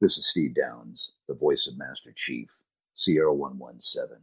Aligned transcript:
This 0.00 0.16
is 0.16 0.30
Steve 0.30 0.54
Downes, 0.54 1.12
the 1.28 1.34
voice 1.34 1.66
of 1.66 1.76
Master 1.76 2.10
Chief, 2.16 2.48
Sierra 2.94 3.34
117. 3.34 4.16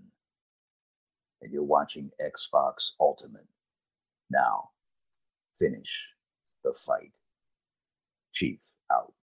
And 1.43 1.53
you're 1.53 1.61
watching 1.61 2.09
Xbox 2.19 2.93
Ultimate. 3.00 3.46
Now, 4.32 4.71
finish 5.59 6.08
the 6.63 6.74
fight. 6.74 7.11
Chief 8.34 8.57
out. 8.91 9.13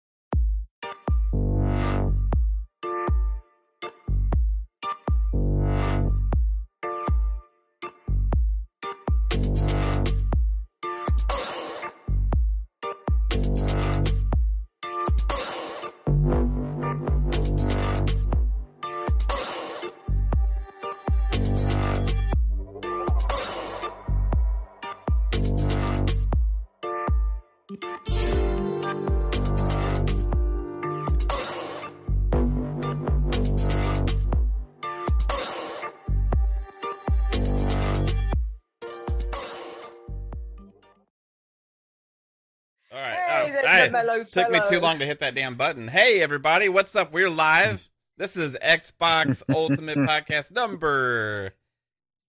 There's 44.06 44.33
hey, 44.34 44.42
the 44.42 44.42
took 44.42 44.50
me 44.50 44.61
too 44.69 44.81
long 44.81 44.98
to 44.98 45.06
hit 45.06 45.20
that 45.20 45.34
damn 45.34 45.55
button. 45.56 45.89
Hey, 45.89 46.20
everybody, 46.20 46.69
what's 46.69 46.95
up? 46.97 47.12
We're 47.12 47.31
live. 47.31 47.89
This 48.17 48.37
is 48.37 48.56
Xbox 48.65 49.42
Ultimate 49.53 49.98
Podcast 50.09 50.53
number 50.53 51.53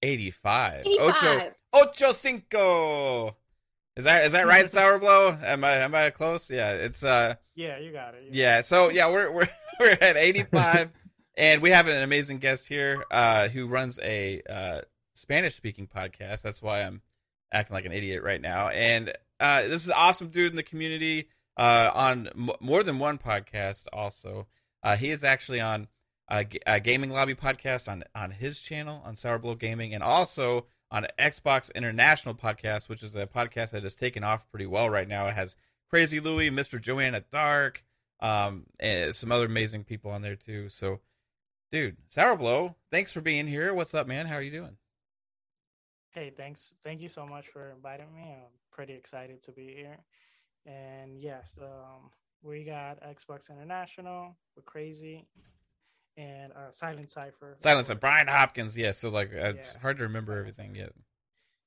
85. 0.02 0.88
Ocho, 1.00 1.32
85. 1.34 1.54
ocho 1.74 2.12
cinco. 2.12 3.36
Is 3.96 4.06
that 4.06 4.26
is 4.26 4.32
that 4.32 4.48
right, 4.48 4.68
Sour 4.72 4.98
Blow? 4.98 5.38
Am 5.40 5.64
I 5.64 5.74
am 5.74 5.94
I 5.94 6.10
close? 6.10 6.50
Yeah, 6.50 6.72
it's 6.72 7.04
uh 7.04 7.36
Yeah, 7.54 7.78
you 7.78 7.92
got 7.92 8.16
it. 8.16 8.24
you 8.24 8.30
yeah. 8.32 8.62
So 8.62 8.90
yeah, 8.90 9.12
we're 9.12 9.30
we're 9.32 9.48
we're 9.80 9.92
at 10.02 10.18
85 10.18 10.92
and 11.38 11.62
we 11.62 11.70
have 11.70 11.88
an 11.88 12.02
amazing 12.02 12.40
guest 12.40 12.68
here 12.68 13.06
uh 13.12 13.48
who 13.50 13.68
runs 13.68 14.00
a 14.00 14.42
uh 14.50 14.82
Spanish 15.14 15.54
speaking 15.54 15.86
podcast. 15.86 16.42
That's 16.42 16.64
why 16.64 16.82
I'm 16.82 17.04
acting 17.52 17.76
like 17.76 17.86
an 17.86 17.92
idiot 17.92 18.24
right 18.24 18.42
now. 18.42 18.70
And 18.70 19.14
uh, 19.40 19.68
this 19.68 19.86
is 19.86 19.92
awesome 19.92 20.30
dude 20.30 20.50
in 20.50 20.56
the 20.56 20.64
community 20.64 21.28
uh, 21.58 21.92
on 21.94 22.28
m- 22.36 22.50
more 22.60 22.84
than 22.84 23.00
one 23.00 23.18
podcast. 23.18 23.86
Also, 23.94 24.48
uh, 24.84 24.96
he 24.96 25.10
is 25.12 25.24
actually 25.24 25.62
on 25.62 25.88
a, 26.28 26.44
G- 26.44 26.60
a 26.66 26.80
gaming 26.80 27.12
lobby 27.12 27.36
podcast 27.36 27.88
on 27.90 28.04
on 28.16 28.32
his 28.32 28.60
channel 28.62 29.02
on 29.06 29.16
Sour 29.16 29.40
Blow 29.40 29.56
Gaming, 29.56 29.94
and 29.94 30.04
also 30.04 30.66
on 30.92 31.08
Xbox 31.20 31.74
International 31.74 32.34
podcast, 32.36 32.90
which 32.90 33.04
is 33.04 33.16
a 33.16 33.28
podcast 33.28 33.72
that 33.72 33.84
has 33.84 33.96
taken 33.96 34.24
off 34.24 34.50
pretty 34.50 34.66
well 34.66 34.90
right 34.90 35.08
now. 35.08 35.28
It 35.28 35.34
has 35.36 35.56
Crazy 35.90 36.20
Louie, 36.20 36.50
Mr. 36.50 36.80
Joanna 36.80 37.24
Dark, 37.32 37.84
um, 38.20 38.66
and 38.80 39.16
some 39.16 39.32
other 39.32 39.46
amazing 39.46 39.84
people 39.84 40.12
on 40.12 40.22
there 40.22 40.36
too. 40.36 40.70
So, 40.70 41.02
dude, 41.72 41.98
Sour 42.08 42.36
Blow, 42.38 42.76
thanks 42.92 43.12
for 43.12 43.22
being 43.22 43.48
here. 43.48 43.74
What's 43.74 43.94
up, 43.94 44.08
man? 44.08 44.28
How 44.28 44.36
are 44.36 44.42
you 44.42 44.52
doing? 44.52 44.78
Hey, 46.12 46.32
thanks. 46.36 46.72
Thank 46.84 47.02
you 47.02 47.10
so 47.10 47.26
much 47.26 47.48
for 47.48 47.72
inviting 47.72 48.14
me. 48.16 48.22
I'm 48.22 48.52
pretty 48.72 48.94
excited 48.94 49.42
to 49.44 49.52
be 49.52 49.68
here. 49.76 49.98
And 50.66 51.20
yes, 51.20 51.54
um, 51.62 52.10
we 52.42 52.64
got 52.64 53.00
Xbox 53.04 53.50
International, 53.50 54.36
we're 54.56 54.64
crazy, 54.64 55.28
and 56.18 56.52
uh, 56.54 56.72
Silent 56.72 57.12
Cipher. 57.12 57.56
Silence 57.60 57.90
of 57.90 58.00
Brian 58.00 58.28
Hopkins. 58.28 58.78
Yeah, 58.78 58.92
so 58.92 59.10
like 59.10 59.32
it's 59.32 59.72
Yeah. 59.74 59.80
hard 59.82 59.98
to 59.98 60.04
remember 60.04 60.32
Silence 60.34 60.56
everything 60.58 60.76
Cipher. 60.76 60.86
yet. 60.86 60.94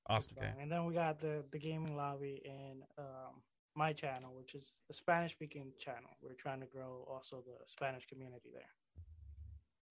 Awesome 0.09 0.33
guy. 0.41 0.53
And 0.61 0.73
then 0.73 0.87
we 0.87 0.95
got 0.95 1.21
the 1.21 1.45
the 1.53 1.59
gaming 1.59 1.97
lobby 1.97 2.43
and 2.45 2.83
um, 2.99 3.43
my 3.77 3.93
channel, 3.93 4.33
which 4.37 4.55
is 4.55 4.75
a 4.91 4.95
Spanish 4.95 5.33
speaking 5.33 5.73
channel. 5.79 6.11
We're 6.23 6.33
trying 6.35 6.61
to 6.61 6.67
grow 6.67 7.07
also 7.11 7.43
the 7.47 7.55
Spanish 7.67 8.07
community 8.07 8.49
there. 8.53 8.71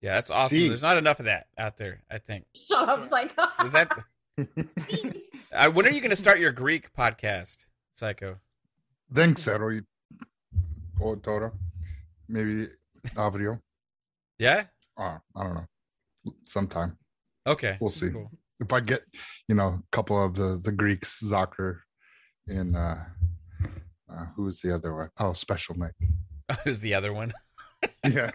Yeah, 0.00 0.14
that's 0.14 0.30
awesome. 0.30 0.56
See. 0.56 0.68
There's 0.68 0.82
not 0.82 0.96
enough 0.96 1.18
of 1.18 1.24
that 1.26 1.46
out 1.56 1.76
there. 1.76 2.02
I 2.10 2.18
think. 2.18 2.44
Shut 2.54 2.88
up, 2.88 3.04
Psycho. 3.04 3.42
Is 3.64 3.72
that? 3.72 3.92
uh, 5.52 5.70
when 5.70 5.86
are 5.86 5.90
you 5.90 6.00
going 6.00 6.10
to 6.10 6.16
start 6.16 6.38
your 6.38 6.52
Greek 6.52 6.92
podcast, 6.92 7.66
Psycho? 7.94 8.38
Δεν 9.07 9.33
ξέρω. 9.33 9.69
ή- 9.69 9.87
Or 10.99 11.19
τώρα. 11.21 11.53
Maybe 12.33 12.67
αύριο. 13.15 13.59
Yeah. 14.39 14.63
Uh, 14.97 15.17
I 15.35 15.43
don't 15.43 15.55
know. 15.55 15.67
Sometime. 16.45 16.97
Okay. 17.45 17.77
We'll 17.79 17.89
see. 17.89 18.11
Cool. 18.11 18.31
If 18.59 18.71
I 18.71 18.79
get, 18.79 19.01
you 19.49 19.55
know, 19.55 19.69
a 19.83 19.83
couple 19.91 20.17
of 20.25 20.35
the, 20.35 20.57
the 20.65 20.71
Greeks, 20.71 21.11
Zakir 21.31 21.71
and 22.47 22.75
uh, 22.75 22.97
uh, 24.11 24.25
who 24.35 24.43
was 24.43 24.61
the 24.61 24.71
other 24.75 24.91
one? 24.95 25.09
Oh, 25.19 25.33
Special 25.33 25.75
Nick. 25.77 25.95
Who's 26.63 26.79
the 26.79 26.93
other 26.93 27.11
one? 27.21 27.31
Yeah. 28.05 28.31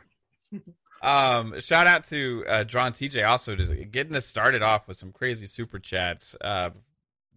Um, 1.03 1.59
shout 1.61 1.87
out 1.87 2.05
to 2.13 2.45
uh, 2.49 2.65
Drawn 2.65 2.93
TJ 2.93 3.27
also 3.27 3.55
to 3.57 3.65
getting 3.85 4.17
us 4.17 4.27
started 4.27 4.63
off 4.63 4.89
with 4.89 4.97
some 4.97 5.13
crazy 5.13 5.47
super 5.47 5.79
chats. 5.79 6.35
Uh, 6.41 6.71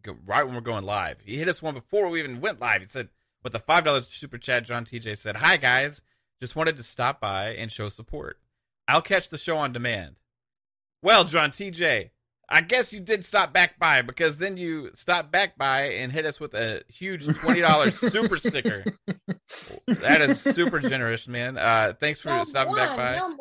go, 0.01 0.17
right 0.25 0.43
when 0.45 0.55
we're 0.55 0.61
going 0.61 0.83
live, 0.83 1.17
he 1.23 1.37
hit 1.37 1.47
us 1.47 1.61
one 1.61 1.75
before 1.75 2.09
we 2.09 2.19
even 2.19 2.41
went 2.41 2.59
live. 2.59 2.81
He 2.81 2.87
said 2.87 3.09
with 3.46 3.52
the 3.52 3.60
five 3.60 3.84
dollars 3.84 4.08
super 4.08 4.38
chat, 4.38 4.64
John 4.64 4.84
TJ 4.84 5.16
said, 5.16 5.36
"Hi 5.36 5.56
guys, 5.56 6.02
just 6.42 6.56
wanted 6.56 6.76
to 6.78 6.82
stop 6.82 7.20
by 7.20 7.50
and 7.50 7.70
show 7.70 7.88
support. 7.88 8.40
I'll 8.88 9.00
catch 9.02 9.28
the 9.30 9.38
show 9.38 9.56
on 9.56 9.72
demand." 9.72 10.16
Well, 11.00 11.22
John 11.22 11.50
TJ, 11.52 12.10
I 12.48 12.60
guess 12.62 12.92
you 12.92 12.98
did 12.98 13.24
stop 13.24 13.52
back 13.52 13.78
by 13.78 14.02
because 14.02 14.40
then 14.40 14.56
you 14.56 14.90
stopped 14.94 15.30
back 15.30 15.56
by 15.56 15.82
and 15.90 16.10
hit 16.10 16.26
us 16.26 16.40
with 16.40 16.54
a 16.54 16.82
huge 16.88 17.24
twenty 17.38 17.60
dollars 17.60 17.96
super 17.96 18.36
sticker. 18.36 18.82
That 19.86 20.20
is 20.22 20.40
super 20.40 20.80
generous, 20.80 21.28
man. 21.28 21.56
Uh, 21.56 21.92
thanks 22.00 22.20
for 22.20 22.30
No 22.30 22.42
stopping 22.42 22.74
back 22.74 22.96
by. 22.96 23.14
no. 23.14 23.36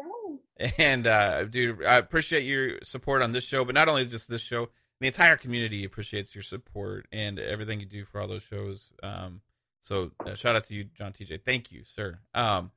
And 0.77 1.07
uh, 1.07 1.45
dude, 1.45 1.83
I 1.83 1.97
appreciate 1.97 2.43
your 2.43 2.77
support 2.83 3.23
on 3.23 3.31
this 3.31 3.43
show, 3.43 3.65
but 3.65 3.73
not 3.73 3.87
only 3.89 4.05
just 4.05 4.29
this 4.29 4.41
show, 4.41 4.69
the 5.01 5.07
entire 5.07 5.35
community 5.35 5.83
appreciates 5.83 6.33
your 6.35 6.43
support 6.43 7.07
and 7.11 7.39
everything 7.39 7.79
you 7.79 7.85
do 7.87 8.05
for 8.05 8.21
all 8.21 8.27
those 8.27 8.43
shows. 8.43 8.89
Um, 9.03 9.41
so 9.85 10.09
uh, 10.25 10.33
shout 10.33 10.55
out 10.55 10.63
to 10.65 10.73
you, 10.73 10.85
John 10.95 11.13
TJ. 11.13 11.43
Thank 11.45 11.71
you, 11.71 11.83
sir. 11.83 12.17
Um, 12.33 12.71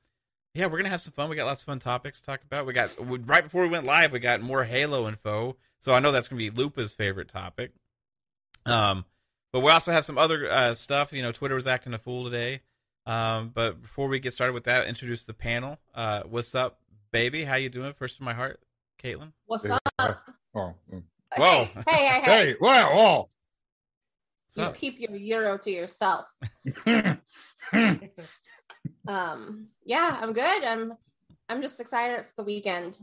yeah, 0.53 0.67
we're 0.67 0.77
gonna 0.77 0.91
have 0.91 1.01
some 1.01 1.15
fun. 1.15 1.31
We 1.31 1.37
got 1.37 1.47
lots 1.47 1.63
of 1.63 1.67
fun 1.67 1.79
topics 1.79 2.21
to 2.21 2.27
talk 2.27 2.43
about. 2.43 2.67
We 2.67 2.75
got 2.75 3.03
we- 3.03 3.19
right 3.19 3.43
before 3.43 3.63
we 3.63 3.69
went 3.71 3.87
live, 3.87 4.13
we 4.13 4.19
got 4.19 4.43
more 4.43 4.65
Halo 4.65 5.09
info. 5.09 5.57
So 5.79 5.95
I 5.95 6.01
know 6.01 6.13
that's 6.13 6.29
gonna 6.29 6.39
be 6.39 6.51
Lupa's 6.51 6.93
favorite 6.95 7.29
topic. 7.29 7.73
Um, 8.67 9.07
but 9.53 9.61
we 9.61 9.71
also 9.71 9.91
have 9.91 10.05
some 10.05 10.19
other 10.19 10.51
uh, 10.51 10.75
stuff. 10.75 11.15
You 11.15 11.23
know, 11.23 11.33
Twitter 11.33 11.55
was 11.55 11.67
acting 11.67 11.95
a 11.95 11.99
fool 11.99 12.25
today. 12.25 12.61
Um, 13.07 13.53
but 13.55 13.81
before 13.81 14.09
we 14.09 14.19
get 14.19 14.35
started 14.35 14.53
with 14.53 14.65
that, 14.65 14.87
introduce 14.87 15.25
the 15.25 15.33
panel. 15.33 15.79
Uh, 15.95 16.25
what's 16.29 16.55
up, 16.55 16.79
baby? 17.11 17.45
How 17.45 17.55
you 17.55 17.71
doing? 17.71 17.95
First 17.95 18.19
to 18.19 18.23
my 18.23 18.35
heart, 18.35 18.61
Caitlin. 19.03 19.33
What's 19.47 19.65
up? 19.65 19.81
Oh. 20.55 20.75
mm. 20.93 21.03
Whoa. 21.37 21.65
Hey, 21.65 21.71
hey, 21.87 21.95
hey, 22.07 22.21
hey. 22.21 22.21
Hey, 22.21 22.57
wow, 22.61 22.97
wow. 22.97 23.29
What's 24.55 24.83
You 24.83 24.91
keep 24.91 25.01
your 25.01 25.17
euro 25.17 25.59
to 25.59 25.71
yourself. 25.71 26.27
Um, 29.09 29.69
yeah, 29.85 30.19
I'm 30.21 30.33
good. 30.35 30.65
I'm 30.65 30.93
I'm 31.49 31.63
just 31.63 31.81
excited 31.81 32.19
it's 32.19 32.35
the 32.35 32.43
weekend. 32.43 32.99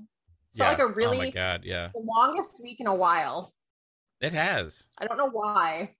It's 0.49 0.59
felt 0.59 0.77
like 0.77 0.87
a 0.87 0.93
really 0.93 1.17
Oh 1.17 1.19
my 1.19 1.23
really 1.23 1.31
god, 1.31 1.61
yeah. 1.65 1.89
the 1.93 2.01
longest 2.01 2.61
week 2.61 2.79
in 2.79 2.87
a 2.87 2.93
while. 2.93 3.53
It 4.21 4.31
has. 4.33 4.85
I 4.99 5.05
don't 5.07 5.17
know 5.17 5.29
why. 5.29 5.95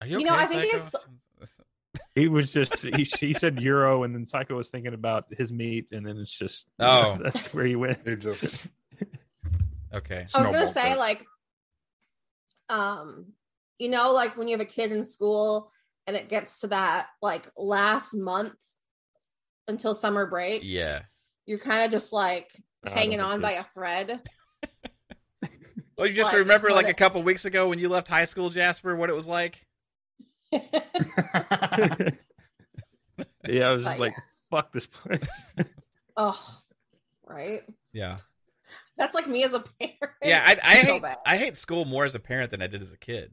Are 0.00 0.06
you, 0.06 0.20
You 0.20 0.24
know, 0.24 0.34
I 0.34 0.46
think 0.46 0.64
Psycho? 0.82 1.04
He 2.14 2.28
was 2.28 2.50
just 2.50 2.82
he, 2.82 3.04
he 3.04 3.34
said 3.34 3.60
euro, 3.60 4.04
and 4.04 4.14
then 4.14 4.26
Psycho 4.26 4.56
was 4.56 4.68
thinking 4.68 4.94
about 4.94 5.24
his 5.36 5.50
meat, 5.50 5.86
and 5.92 6.06
then 6.06 6.18
it's 6.18 6.30
just 6.30 6.68
Oh. 6.78 7.18
that's 7.22 7.52
where 7.52 7.64
he 7.64 7.74
went. 7.74 7.98
It 8.04 8.16
just 8.20 8.66
okay. 9.92 10.26
I 10.34 10.38
was 10.38 10.48
gonna 10.48 10.68
say 10.72 10.90
there. 10.90 10.96
like, 10.96 11.24
um, 12.68 13.32
you 13.82 13.88
know, 13.88 14.12
like 14.12 14.36
when 14.36 14.46
you 14.46 14.52
have 14.56 14.60
a 14.60 14.64
kid 14.70 14.92
in 14.92 15.04
school 15.04 15.72
and 16.06 16.16
it 16.16 16.28
gets 16.28 16.60
to 16.60 16.68
that 16.68 17.08
like 17.20 17.48
last 17.56 18.14
month 18.14 18.54
until 19.66 19.92
summer 19.94 20.24
break, 20.26 20.62
Yeah. 20.64 21.02
you're 21.46 21.58
kind 21.58 21.84
of 21.84 21.90
just 21.90 22.12
like 22.12 22.48
don't 22.84 22.96
hanging 22.96 23.20
on 23.20 23.40
by 23.40 23.52
a 23.52 23.64
thread. 23.74 24.20
Well, 25.98 26.06
you 26.06 26.14
just 26.14 26.32
Like, 26.32 26.40
remember 26.40 26.70
like 26.72 26.86
it- 26.86 26.90
a 26.90 26.94
couple 26.94 27.22
weeks 27.22 27.44
ago 27.44 27.68
when 27.68 27.78
you 27.78 27.88
left 27.88 28.08
high 28.08 28.24
school, 28.24 28.48
Jasper, 28.50 28.96
what 28.96 29.10
it 29.10 29.12
was 29.12 29.26
like? 29.28 29.64
yeah, 30.52 30.60
I 33.68 33.72
was 33.72 33.82
just 33.84 33.84
But, 33.84 33.98
like, 34.00 34.14
fuck 34.50 34.72
this 34.72 34.86
place. 34.86 35.54
oh, 36.16 36.58
right. 37.26 37.62
Yeah. 37.92 38.16
That's 38.96 39.14
like 39.14 39.28
me 39.28 39.44
as 39.44 39.52
a 39.54 39.60
parent. 39.60 39.98
Yeah, 40.24 40.42
I, 40.44 40.56
I 40.64 40.74
hate 40.76 41.02
bad. 41.02 41.18
I 41.26 41.36
hate 41.36 41.56
school 41.56 41.84
more 41.84 42.04
as 42.04 42.14
a 42.14 42.20
parent 42.20 42.50
than 42.50 42.62
I 42.62 42.66
did 42.66 42.82
as 42.82 42.92
a 42.92 42.98
kid. 42.98 43.32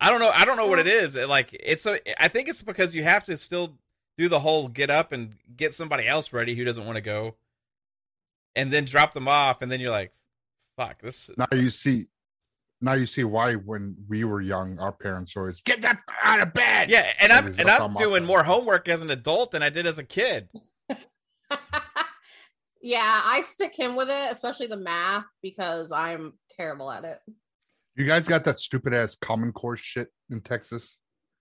I 0.00 0.10
don't 0.10 0.20
know. 0.20 0.30
I 0.34 0.44
don't 0.44 0.56
know 0.56 0.66
what 0.66 0.78
it 0.78 0.86
is. 0.86 1.16
It, 1.16 1.28
Like 1.28 1.48
it's 1.58 1.86
a. 1.86 1.98
I 2.22 2.28
think 2.28 2.48
it's 2.48 2.62
because 2.62 2.94
you 2.94 3.02
have 3.02 3.24
to 3.24 3.36
still 3.36 3.78
do 4.18 4.28
the 4.28 4.38
whole 4.38 4.68
get 4.68 4.90
up 4.90 5.12
and 5.12 5.34
get 5.56 5.74
somebody 5.74 6.06
else 6.06 6.32
ready 6.32 6.54
who 6.54 6.64
doesn't 6.64 6.84
want 6.84 6.96
to 6.96 7.02
go, 7.02 7.36
and 8.54 8.72
then 8.72 8.84
drop 8.84 9.12
them 9.12 9.28
off, 9.28 9.62
and 9.62 9.72
then 9.72 9.80
you're 9.80 9.90
like, 9.90 10.12
"Fuck 10.76 11.00
this." 11.00 11.30
Now 11.36 11.46
you 11.52 11.70
see, 11.70 12.08
now 12.80 12.92
you 12.92 13.06
see 13.06 13.24
why 13.24 13.54
when 13.54 13.96
we 14.08 14.24
were 14.24 14.40
young, 14.40 14.78
our 14.78 14.92
parents 14.92 15.36
always 15.36 15.62
get 15.62 15.80
that 15.82 16.00
out 16.22 16.40
of 16.40 16.52
bed. 16.52 16.90
Yeah, 16.90 17.10
and 17.20 17.32
I'm 17.32 17.44
Because 17.44 17.58
and 17.58 17.68
I'm 17.68 17.94
doing 17.94 18.24
more 18.24 18.42
homework 18.42 18.88
as 18.88 19.02
an 19.02 19.10
adult 19.10 19.52
than 19.52 19.62
I 19.62 19.70
did 19.70 19.86
as 19.86 19.98
a 19.98 20.04
kid. 20.04 20.48
yeah, 22.82 23.20
I 23.24 23.42
stick 23.46 23.74
him 23.74 23.96
with 23.96 24.10
it, 24.10 24.32
especially 24.32 24.66
the 24.66 24.76
math, 24.76 25.24
because 25.42 25.90
I'm 25.90 26.34
terrible 26.50 26.90
at 26.90 27.04
it. 27.04 27.18
You 27.96 28.04
guys 28.04 28.28
got 28.28 28.44
that 28.44 28.58
stupid 28.58 28.92
ass 28.92 29.16
Common 29.16 29.52
Core 29.52 29.76
shit 29.76 30.08
in 30.30 30.40
Texas. 30.42 30.98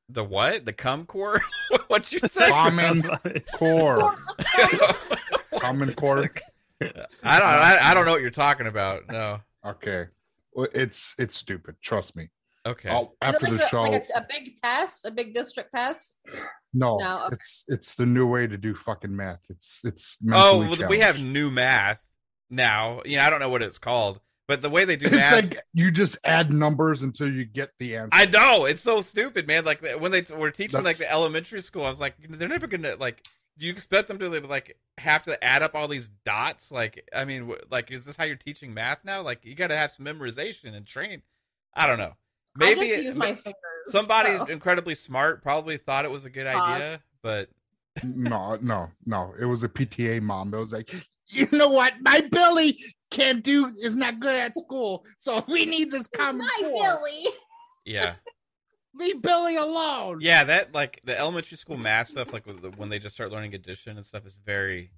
The 0.10 0.24
what? 0.24 0.66
The 0.66 0.74
cum 0.74 1.06
core? 1.06 1.42
What'd 1.88 2.12
you 2.12 2.19
say? 2.19 2.50
Common 2.50 3.04
Core. 3.56 4.16
Common 5.57 5.94
Core. 5.96 6.30
I 6.81 7.40
don't. 7.40 7.50
I, 7.50 7.80
I 7.81 7.94
don't 7.94 8.06
know 8.06 8.12
what 8.12 8.22
you're 8.22 8.30
talking 8.30 8.68
about. 8.68 9.04
No. 9.10 9.42
Okay. 9.66 10.06
Well, 10.54 10.68
it's 10.74 11.16
it's 11.18 11.36
stupid. 11.36 11.75
Trust 11.81 12.16
me. 12.16 12.30
Okay. 12.66 12.90
I'll, 12.90 13.16
after 13.22 13.48
like 13.48 13.60
the 13.60 13.66
a, 13.66 13.69
show, 13.69 13.81
like 13.81 14.08
a, 14.16 14.19
a 14.19 14.25
big 14.30 14.56
test, 14.62 15.06
a 15.06 15.12
big 15.12 15.34
district 15.36 15.69
test? 15.75 16.18
no, 16.74 16.98
No, 16.98 17.25
okay. 17.25 17.36
it's 17.36 17.63
it's 17.68 17.96
the 17.96 18.06
new 18.06 18.28
way 18.28 18.48
to 18.48 18.58
do 18.58 18.74
fucking 18.74 19.16
math. 19.16 19.42
It's 19.50 19.81
it's 19.84 20.18
oh, 20.31 20.60
well, 20.60 20.90
we 20.90 21.00
have 21.00 21.24
new 21.24 21.51
math 21.51 22.08
now. 22.50 23.01
You 23.06 23.18
know, 23.18 23.24
I 23.24 23.30
don't 23.30 23.40
know 23.40 23.50
what 23.50 23.62
it's 23.62 23.78
called, 23.78 24.19
but 24.48 24.62
the 24.62 24.70
way 24.70 24.86
they 24.86 24.96
do 24.96 25.06
It's 25.06 25.16
math. 25.16 25.34
like 25.34 25.58
you 25.74 25.92
just 25.92 26.18
add 26.24 26.54
numbers 26.54 27.02
until 27.02 27.32
you 27.32 27.46
get 27.46 27.72
the 27.80 27.96
answer. 27.96 28.10
I 28.14 28.26
know 28.26 28.66
it's 28.66 28.82
so 28.82 29.02
stupid, 29.02 29.48
man. 29.48 29.66
Like 29.66 29.82
when 30.00 30.12
they 30.12 30.24
were 30.36 30.52
teaching 30.52 30.84
like 30.84 30.98
the 30.98 31.12
elementary 31.12 31.60
school, 31.62 31.86
I 31.86 31.90
was 31.90 32.00
like, 32.00 32.16
they're 32.30 32.48
never 32.48 32.68
gonna 32.68 32.96
like. 33.00 33.24
Do 33.58 33.66
you 33.66 33.72
expect 33.72 34.10
them 34.10 34.20
to 34.20 34.28
like 34.42 34.78
have 34.98 35.24
to 35.24 35.42
add 35.42 35.64
up 35.64 35.76
all 35.76 35.88
these 35.88 36.10
dots? 36.26 36.74
Like, 36.74 37.08
I 37.16 37.24
mean, 37.24 37.54
like, 37.72 37.90
is 37.90 38.04
this 38.04 38.18
how 38.18 38.26
you're 38.26 38.36
teaching 38.36 38.74
math 38.74 39.06
now? 39.06 39.22
Like, 39.22 39.46
you 39.46 39.56
got 39.56 39.68
to 39.68 39.78
have 39.78 39.92
some 39.92 40.06
memorization 40.06 40.76
and 40.76 40.86
train. 40.86 41.22
I 41.74 41.88
don't 41.88 41.98
know. 41.98 42.16
Maybe 42.58 42.82
I 42.82 42.88
just 42.88 43.00
it- 43.00 43.04
use 43.06 43.16
my 43.16 43.28
fingers. 43.34 43.56
somebody 43.88 44.36
so. 44.36 44.46
incredibly 44.48 44.94
smart 44.94 45.42
probably 45.42 45.78
thought 45.78 46.04
it 46.04 46.12
was 46.12 46.26
a 46.26 46.30
good 46.30 46.48
Pause. 46.48 46.70
idea, 46.74 47.02
but 47.22 47.48
no, 48.04 48.58
no, 48.62 48.90
no. 49.06 49.34
It 49.40 49.46
was 49.46 49.64
a 49.64 49.70
PTA 49.70 50.22
mom 50.22 50.52
that 50.52 50.58
was 50.60 50.74
like, 50.74 50.94
you 51.28 51.48
know 51.54 51.70
what? 51.70 51.94
My 52.02 52.28
Billy 52.30 52.78
can't 53.12 53.44
do 53.44 53.68
is 53.81 53.96
not 53.96 54.19
good 54.19 54.36
at 54.36 54.57
school, 54.57 55.06
so 55.18 55.44
we 55.48 55.66
need 55.66 55.92
this 55.92 56.07
common 56.07 56.46
my 56.48 56.57
core. 56.62 56.98
Billy. 57.00 57.34
yeah, 57.86 58.16
Leave 58.94 59.22
Billy 59.22 59.56
alone. 59.57 60.19
yeah. 60.22 60.44
That 60.46 60.74
like 60.74 61.02
the 61.04 61.18
elementary 61.18 61.57
school 61.57 61.78
math 61.78 62.07
stuff, 62.07 62.34
like 62.34 62.46
with 62.46 62.62
the- 62.62 62.72
when 62.72 62.90
they 62.90 63.00
just 63.00 63.16
start 63.16 63.31
learning 63.31 63.54
addition 63.54 63.98
and 63.98 64.06
stuff, 64.06 64.25
is 64.25 64.40
very, 64.46 64.92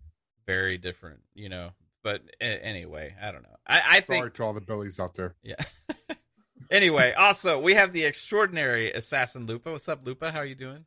very 0.45 0.77
different. 0.77 1.19
You 1.33 1.49
know. 1.49 1.69
But 2.03 2.21
a- 2.39 2.63
anyway, 2.65 3.15
I 3.21 3.31
don't 3.31 3.43
know. 3.43 3.55
I, 3.67 3.81
I 3.85 3.99
think 4.01 4.21
Sorry 4.21 4.31
to 4.31 4.43
all 4.43 4.53
the 4.53 4.61
Billies 4.61 4.99
out 4.99 5.15
there. 5.15 5.35
Yeah. 5.43 5.55
anyway, 6.71 7.13
also 7.13 7.59
we 7.59 7.73
have 7.73 7.91
the 7.91 8.05
extraordinary 8.05 8.91
assassin 8.91 9.45
Lupa. 9.45 9.71
What's 9.71 9.89
up, 9.89 10.05
Lupa? 10.05 10.31
How 10.31 10.39
are 10.39 10.45
you 10.45 10.55
doing? 10.55 10.85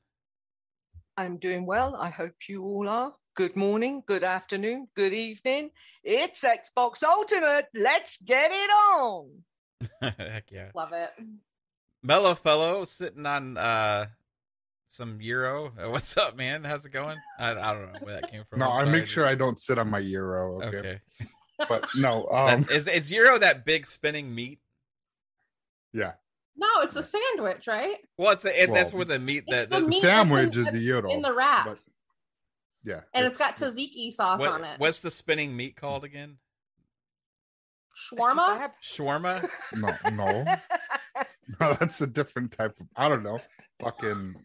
I'm 1.16 1.36
doing 1.36 1.66
well. 1.66 1.96
I 1.96 2.08
hope 2.08 2.32
you 2.48 2.62
all 2.64 2.88
are. 2.88 3.12
Good 3.40 3.56
morning, 3.56 4.02
good 4.04 4.22
afternoon, 4.22 4.88
good 4.94 5.14
evening. 5.14 5.70
It's 6.04 6.42
Xbox 6.42 7.02
Ultimate. 7.02 7.68
Let's 7.72 8.18
get 8.18 8.50
it 8.52 8.68
on. 8.70 9.30
Heck 10.18 10.50
yeah. 10.50 10.66
Love 10.74 10.92
it. 10.92 11.08
Mellow 12.02 12.34
fellow 12.34 12.84
sitting 12.84 13.24
on 13.24 13.56
uh 13.56 14.08
some 14.88 15.22
euro. 15.22 15.72
Uh, 15.82 15.88
What's 15.88 16.18
up, 16.18 16.36
man? 16.36 16.64
How's 16.64 16.84
it 16.84 16.90
going? 16.90 17.16
I, 17.38 17.52
I 17.52 17.72
don't 17.72 17.90
know 17.94 17.98
where 18.02 18.20
that 18.20 18.30
came 18.30 18.42
from. 18.50 18.58
No, 18.58 18.66
I'm 18.66 18.72
I 18.72 18.76
sorry, 18.84 18.90
make 18.90 19.06
sure 19.06 19.26
I 19.26 19.36
don't 19.36 19.58
sit 19.58 19.78
on 19.78 19.88
my 19.88 20.00
euro. 20.00 20.60
Okay, 20.62 20.76
Okay. 20.76 21.00
but 21.66 21.86
no, 21.96 22.26
um, 22.30 22.60
That- 22.64 22.70
is 22.72 22.86
is 22.88 23.10
euro 23.10 23.38
that 23.38 23.64
big 23.64 23.86
spinning 23.86 24.34
meat? 24.34 24.58
yeah, 25.94 26.12
No, 26.58 26.68
it's 26.82 26.94
a 26.94 27.02
sandwich, 27.02 27.66
right? 27.66 27.96
Well, 28.18 28.32
it's 28.32 28.44
a, 28.44 28.64
it, 28.64 28.74
that's 28.74 28.92
where 28.92 29.06
the 29.06 29.18
meat 29.18 29.44
It's 29.48 29.50
that 29.50 29.70
the 29.70 29.80
the, 29.80 29.88
meat 29.88 30.02
sandwich 30.02 30.56
in- 30.56 30.60
is 30.66 30.70
the 30.72 30.78
euro 30.78 31.10
in 31.10 31.22
the 31.22 31.32
wrap, 31.32 31.64
But 31.64 31.78
yeah, 32.84 33.00
and 33.14 33.26
it's 33.26 33.38
got 33.38 33.56
tzatziki 33.56 34.12
sauce 34.12 34.40
what- 34.40 34.50
on 34.50 34.64
it. 34.64 34.78
what's 34.78 35.00
the 35.00 35.10
spinning 35.10 35.56
meat 35.56 35.76
called 35.76 36.04
again? 36.04 36.38
Shawarma. 38.12 38.70
Shawarma. 38.82 39.48
no, 39.74 39.94
no, 40.10 40.44
no. 41.60 41.72
That's 41.74 42.00
a 42.00 42.06
different 42.06 42.52
type 42.52 42.78
of. 42.80 42.86
I 42.96 43.08
don't 43.08 43.22
know. 43.22 43.38
Fucking. 43.82 44.36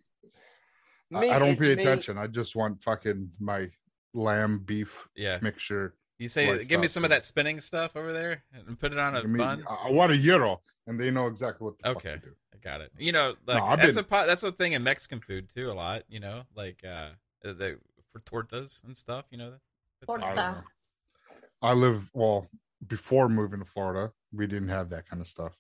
I, 1.14 1.20
Meat 1.20 1.30
I 1.32 1.40
don't 1.40 1.58
pay 1.58 1.76
meat. 1.76 1.80
attention. 1.80 2.18
I 2.18 2.28
just 2.28 2.56
want 2.56 2.82
fucking 2.84 3.32
my 3.40 3.70
lamb 4.14 4.60
beef 4.66 5.08
Yeah. 5.16 5.38
mixture. 5.42 5.94
You 6.18 6.28
say, 6.28 6.64
give 6.66 6.80
me 6.82 6.88
some 6.88 7.04
of 7.04 7.10
that 7.12 7.24
spinning 7.24 7.60
stuff 7.62 7.96
over 7.96 8.12
there, 8.14 8.44
and 8.54 8.80
put 8.80 8.92
it 8.94 8.98
on 8.98 9.16
a 9.16 9.24
mean, 9.24 9.38
bun. 9.38 9.64
I 9.70 9.90
I 9.90 9.92
want 9.92 10.12
a 10.12 10.18
euro, 10.18 10.62
and 10.88 11.00
they 11.00 11.12
know 11.12 11.28
exactly 11.28 11.66
what 11.66 11.78
the 11.80 11.90
Okay. 11.90 12.14
fuck 12.14 12.22
to 12.22 12.28
do. 12.30 12.36
I 12.54 12.58
got 12.58 12.82
it. 12.82 12.92
You 12.98 13.12
know, 13.12 13.36
like 13.46 13.62
I've 13.62 13.80
that's 13.80 13.96
been- 13.96 14.04
a 14.06 14.08
po- 14.08 14.26
that's 14.26 14.44
a 14.44 14.52
thing 14.52 14.74
in 14.74 14.84
Mexican 14.84 15.20
food 15.22 15.50
too. 15.50 15.70
A 15.70 15.74
lot, 15.74 16.04
you 16.10 16.20
know, 16.20 16.44
like 16.56 16.84
uh, 16.84 17.10
the 17.44 17.80
for 18.16 18.20
tortas 18.44 18.84
and 18.86 18.96
stuff. 18.96 19.26
You 19.30 19.38
know, 19.38 19.54
Torta. 20.06 20.26
I 20.26 20.36
know. 20.36 20.64
I 21.62 21.74
live 21.74 22.10
well 22.14 22.48
before 22.88 23.28
moving 23.30 23.60
to 23.60 23.66
Florida. 23.66 24.12
We 24.34 24.48
didn't 24.48 24.70
have 24.70 24.90
that 24.90 25.10
kind 25.10 25.22
of 25.22 25.28
stuff. 25.28 25.54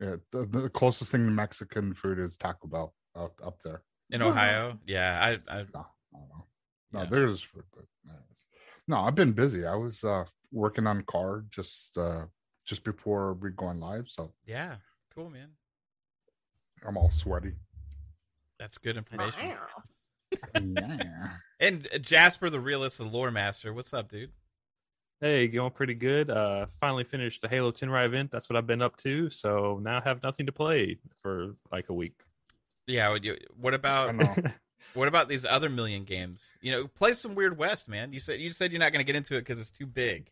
Yeah, 0.00 0.16
the, 0.30 0.44
the 0.46 0.68
closest 0.68 1.12
thing 1.12 1.24
to 1.24 1.30
Mexican 1.30 1.94
food 1.94 2.18
is 2.18 2.36
Taco 2.36 2.66
Bell 2.68 2.94
out 3.16 3.32
up 3.44 3.62
there. 3.62 3.82
in 4.10 4.22
Ohio. 4.22 4.78
Yeah, 4.86 5.18
I, 5.48 5.52
I 5.58 5.64
No, 5.74 5.86
I 6.14 6.18
don't 6.18 6.28
know. 6.28 6.46
No, 6.92 7.00
Yeah. 7.00 7.06
there's 7.06 7.42
food, 7.42 7.64
but 7.74 7.84
anyways. 8.08 8.46
no, 8.88 8.98
I've 9.00 9.14
been 9.14 9.32
busy. 9.32 9.66
I 9.66 9.74
was 9.74 10.02
uh 10.04 10.24
working 10.52 10.86
on 10.86 11.02
car 11.02 11.44
just 11.50 11.96
uh 11.98 12.26
just 12.64 12.82
before 12.84 13.34
we 13.34 13.50
going 13.50 13.78
live, 13.80 14.08
so 14.08 14.32
yeah, 14.46 14.76
cool, 15.14 15.30
man. 15.30 15.50
I'm 16.86 16.96
all 16.96 17.10
sweaty. 17.10 17.52
That's 18.58 18.78
good 18.78 18.96
information. 18.96 19.48
Wow. 19.50 19.66
Yeah. 20.60 21.30
And 21.60 21.86
Jasper, 22.00 22.50
the 22.50 22.60
realist, 22.60 22.98
the 22.98 23.04
lore 23.04 23.30
master. 23.30 23.72
What's 23.72 23.94
up, 23.94 24.10
dude? 24.10 24.32
Hey, 25.20 25.46
going 25.46 25.70
pretty 25.70 25.94
good. 25.94 26.28
Uh, 26.28 26.66
finally 26.80 27.04
finished 27.04 27.40
the 27.40 27.48
Halo 27.48 27.70
Tenrai 27.70 28.04
event. 28.04 28.30
That's 28.30 28.50
what 28.50 28.56
I've 28.56 28.66
been 28.66 28.82
up 28.82 28.96
to. 28.98 29.30
So 29.30 29.80
now 29.82 29.98
I 30.04 30.08
have 30.08 30.22
nothing 30.22 30.46
to 30.46 30.52
play 30.52 30.98
for 31.22 31.54
like 31.72 31.88
a 31.88 31.94
week. 31.94 32.20
Yeah. 32.86 33.08
Would 33.08 33.24
you, 33.24 33.38
what 33.58 33.72
about 33.72 34.14
what 34.94 35.08
about 35.08 35.28
these 35.28 35.44
other 35.46 35.70
million 35.70 36.04
games? 36.04 36.50
You 36.60 36.72
know, 36.72 36.86
play 36.88 37.14
some 37.14 37.34
Weird 37.34 37.56
West, 37.56 37.88
man. 37.88 38.12
You 38.12 38.18
said 38.18 38.40
you 38.40 38.50
said 38.50 38.72
you're 38.72 38.80
not 38.80 38.92
going 38.92 39.00
to 39.00 39.10
get 39.10 39.16
into 39.16 39.36
it 39.36 39.40
because 39.40 39.60
it's 39.60 39.70
too 39.70 39.86
big. 39.86 40.30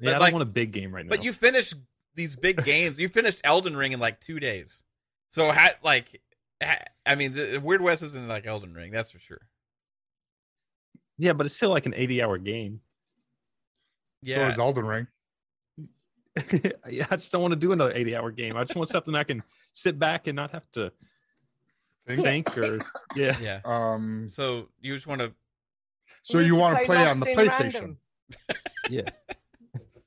yeah, 0.00 0.10
I 0.10 0.12
don't 0.12 0.20
like- 0.22 0.32
want 0.32 0.42
a 0.44 0.46
big 0.46 0.72
game 0.72 0.94
right 0.94 1.04
now. 1.04 1.10
But 1.10 1.24
you 1.24 1.32
finished 1.34 1.74
these 2.14 2.34
big 2.36 2.64
games. 2.64 2.98
You 2.98 3.08
finished 3.08 3.40
Elden 3.44 3.76
Ring 3.76 3.92
in 3.92 4.00
like 4.00 4.20
two 4.20 4.38
days. 4.40 4.84
So, 5.28 5.50
ha- 5.50 5.74
like, 5.82 6.06
ha- 6.12 6.18
I 7.06 7.14
mean, 7.14 7.34
the 7.34 7.58
Weird 7.58 7.82
West 7.82 8.02
isn't 8.02 8.28
like 8.28 8.46
Elden 8.46 8.74
Ring, 8.74 8.92
that's 8.92 9.10
for 9.10 9.18
sure. 9.18 9.40
yeah, 11.18 11.32
but 11.32 11.46
it's 11.46 11.56
still 11.56 11.70
like 11.70 11.86
an 11.86 11.94
80 11.94 12.22
hour 12.22 12.38
game. 12.38 12.80
Yeah, 14.22 14.36
so 14.36 14.40
Yeah, 14.42 14.48
is 14.48 14.58
Elden 14.58 14.86
Ring. 14.86 15.06
yeah, 16.88 17.06
I 17.10 17.16
just 17.16 17.32
don't 17.32 17.42
want 17.42 17.52
to 17.52 17.58
do 17.60 17.72
another 17.72 17.92
80 17.94 18.16
hour 18.16 18.30
game. 18.30 18.56
I 18.56 18.64
just 18.64 18.76
want 18.76 18.88
something 18.88 19.14
I 19.14 19.24
can 19.24 19.42
sit 19.74 19.98
back 19.98 20.26
and 20.28 20.36
not 20.36 20.52
have 20.52 20.70
to 20.72 20.92
Think? 22.06 22.22
think 22.22 22.58
or 22.58 22.80
yeah. 23.16 23.36
yeah. 23.40 23.60
Um 23.64 24.26
So 24.26 24.68
you 24.80 24.94
just 24.94 25.06
want 25.06 25.20
to 25.20 25.32
so 26.22 26.38
need 26.38 26.46
you 26.46 26.56
want 26.56 26.78
to 26.78 26.84
play 26.84 26.96
play 26.96 27.06
on 27.06 27.20
the 27.20 27.26
PlayStation. 27.26 27.96
Yeah. 28.88 29.02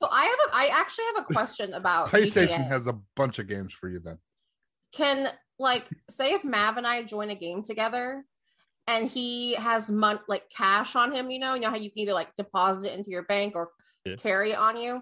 So 0.01 0.09
I 0.11 0.25
have 0.25 0.49
a, 0.49 0.55
I 0.55 0.79
actually 0.79 1.05
have 1.15 1.25
a 1.29 1.33
question 1.33 1.73
about 1.73 2.09
PlayStation 2.09 2.65
GTA. 2.65 2.67
has 2.67 2.87
a 2.87 2.93
bunch 3.15 3.39
of 3.39 3.47
games 3.47 3.73
for 3.73 3.87
you 3.87 3.99
then. 3.99 4.17
Can 4.91 5.29
like 5.59 5.85
say 6.09 6.33
if 6.33 6.43
Mav 6.43 6.77
and 6.77 6.87
I 6.87 7.03
join 7.03 7.29
a 7.29 7.35
game 7.35 7.63
together, 7.63 8.23
and 8.87 9.09
he 9.09 9.55
has 9.55 9.89
mon- 9.89 10.19
like 10.27 10.49
cash 10.49 10.95
on 10.95 11.11
him, 11.11 11.31
you 11.31 11.39
know, 11.39 11.55
you 11.55 11.61
know 11.61 11.69
how 11.69 11.75
you 11.75 11.89
can 11.89 11.99
either 11.99 12.13
like 12.13 12.35
deposit 12.37 12.91
it 12.91 12.97
into 12.97 13.09
your 13.09 13.23
bank 13.23 13.55
or 13.55 13.71
Yeah. 14.05 14.15
carry 14.17 14.51
it 14.51 14.59
on 14.59 14.77
you. 14.77 15.01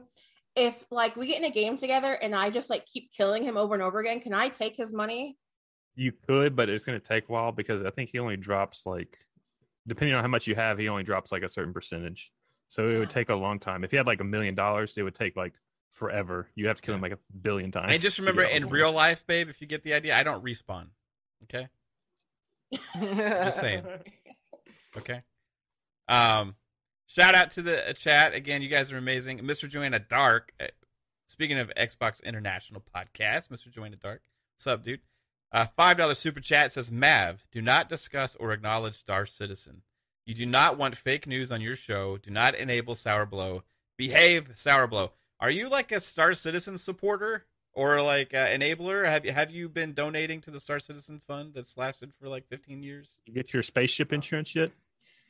If 0.55 0.86
like 0.91 1.15
we 1.15 1.27
get 1.27 1.39
in 1.39 1.45
a 1.45 1.50
game 1.51 1.77
together 1.77 2.13
and 2.13 2.33
I 2.36 2.50
just 2.50 2.69
like 2.69 2.86
keep 2.86 3.12
killing 3.12 3.43
him 3.43 3.57
over 3.57 3.74
and 3.74 3.83
over 3.83 4.00
again, 4.00 4.22
can 4.22 4.33
I 4.33 4.48
take 4.50 4.75
his 4.75 4.93
money? 4.93 5.38
You 5.95 6.13
could, 6.27 6.55
but 6.55 6.69
it's 6.69 6.86
going 6.86 7.00
to 7.00 7.05
take 7.05 7.27
a 7.27 7.31
while 7.31 7.51
because 7.51 7.83
I 7.86 7.89
think 7.89 8.12
he 8.12 8.19
only 8.19 8.38
drops 8.38 8.86
like, 8.86 9.17
depending 9.86 10.15
on 10.15 10.24
how 10.24 10.27
much 10.29 10.48
you 10.48 10.55
have, 10.55 10.77
he 10.77 10.88
only 10.88 11.03
drops 11.03 11.31
like 11.31 11.43
a 11.43 11.50
certain 11.50 11.74
percentage. 11.74 12.31
So 12.69 12.88
it 12.88 12.98
would 12.98 13.10
take 13.10 13.29
a 13.29 13.36
long 13.36 13.60
time. 13.60 13.83
If 13.83 13.91
he 13.91 13.98
had 13.98 14.07
like 14.07 14.22
a 14.22 14.24
million 14.24 14.55
dollars, 14.55 14.98
it 14.98 15.03
would 15.03 15.13
take 15.13 15.36
like 15.36 15.53
forever. 15.94 16.48
You 16.56 16.68
have 16.68 16.76
to 16.78 16.82
kill 16.84 16.94
him 16.96 17.02
like 17.02 17.14
a 17.14 17.20
billion 17.42 17.72
times. 17.72 17.92
and 17.94 18.02
just 18.02 18.20
remember 18.20 18.44
in 18.44 18.70
real 18.70 18.92
life, 18.92 19.26
babe, 19.26 19.50
if 19.50 19.62
you 19.62 19.68
get 19.68 19.84
the 19.84 19.94
idea, 19.94 20.16
I 20.16 20.24
don't 20.24 20.44
respawn. 20.44 20.88
Okay? 21.44 21.68
Just 23.00 23.60
saying. 23.60 23.84
Okay. 24.96 25.24
Um, 26.08 26.54
shout 27.08 27.34
out 27.34 27.50
to 27.52 27.64
the 27.64 27.90
uh, 27.90 27.94
chat 27.94 28.36
again. 28.36 28.62
You 28.62 28.68
guys 28.70 28.92
are 28.94 28.98
amazing, 29.00 29.40
Mr. 29.40 29.68
Joanna 29.68 29.98
Dark. 29.98 30.54
uh, 30.62 30.68
Speaking 31.28 31.58
of 31.58 31.72
Xbox 31.76 32.24
International 32.24 32.80
Podcast, 32.96 33.48
Mr. 33.50 33.72
Joanna 33.72 33.96
Dark, 33.96 34.22
what's 34.54 34.68
up, 34.68 34.84
dude? 34.84 35.00
Uh, 35.52 35.66
Five 35.76 35.98
dollar 35.98 36.14
super 36.14 36.40
chat 36.42 36.72
says 36.72 36.92
Mav, 36.92 37.48
do 37.52 37.60
not 37.60 37.90
discuss 37.90 38.36
or 38.36 38.52
acknowledge 38.52 38.94
Star 38.94 39.26
Citizen. 39.26 39.82
You 40.28 40.36
do 40.36 40.46
not 40.46 40.78
want 40.78 40.96
fake 40.96 41.26
news 41.26 41.52
on 41.52 41.60
your 41.60 41.76
show. 41.76 42.18
Do 42.18 42.30
not 42.30 42.54
enable 42.54 42.94
Sour 42.94 43.26
Blow. 43.26 43.64
Behave, 43.98 44.52
Sour 44.54 44.86
Blow. 44.86 45.14
Are 45.40 45.52
you 45.52 45.70
like 45.70 45.92
a 45.92 46.00
Star 46.00 46.34
Citizen 46.34 46.78
supporter 46.78 47.46
or 47.74 48.02
like 48.02 48.34
an 48.34 48.62
enabler? 48.62 49.06
Have 49.06 49.25
you 49.25 49.32
have 49.32 49.52
you 49.52 49.70
been 49.70 49.94
donating 49.94 50.42
to 50.42 50.52
the 50.52 50.60
Star 50.60 50.80
Citizen 50.80 51.22
Fund 51.28 51.54
that's 51.54 51.78
lasted 51.78 52.13
for 52.13 52.28
like 52.30 52.48
15 52.48 52.84
years? 52.84 53.18
You 53.25 53.34
get 53.34 53.54
your 53.54 53.63
spaceship 53.63 54.12
uh, 54.12 54.16
insurance 54.16 54.56
yet? 54.56 54.72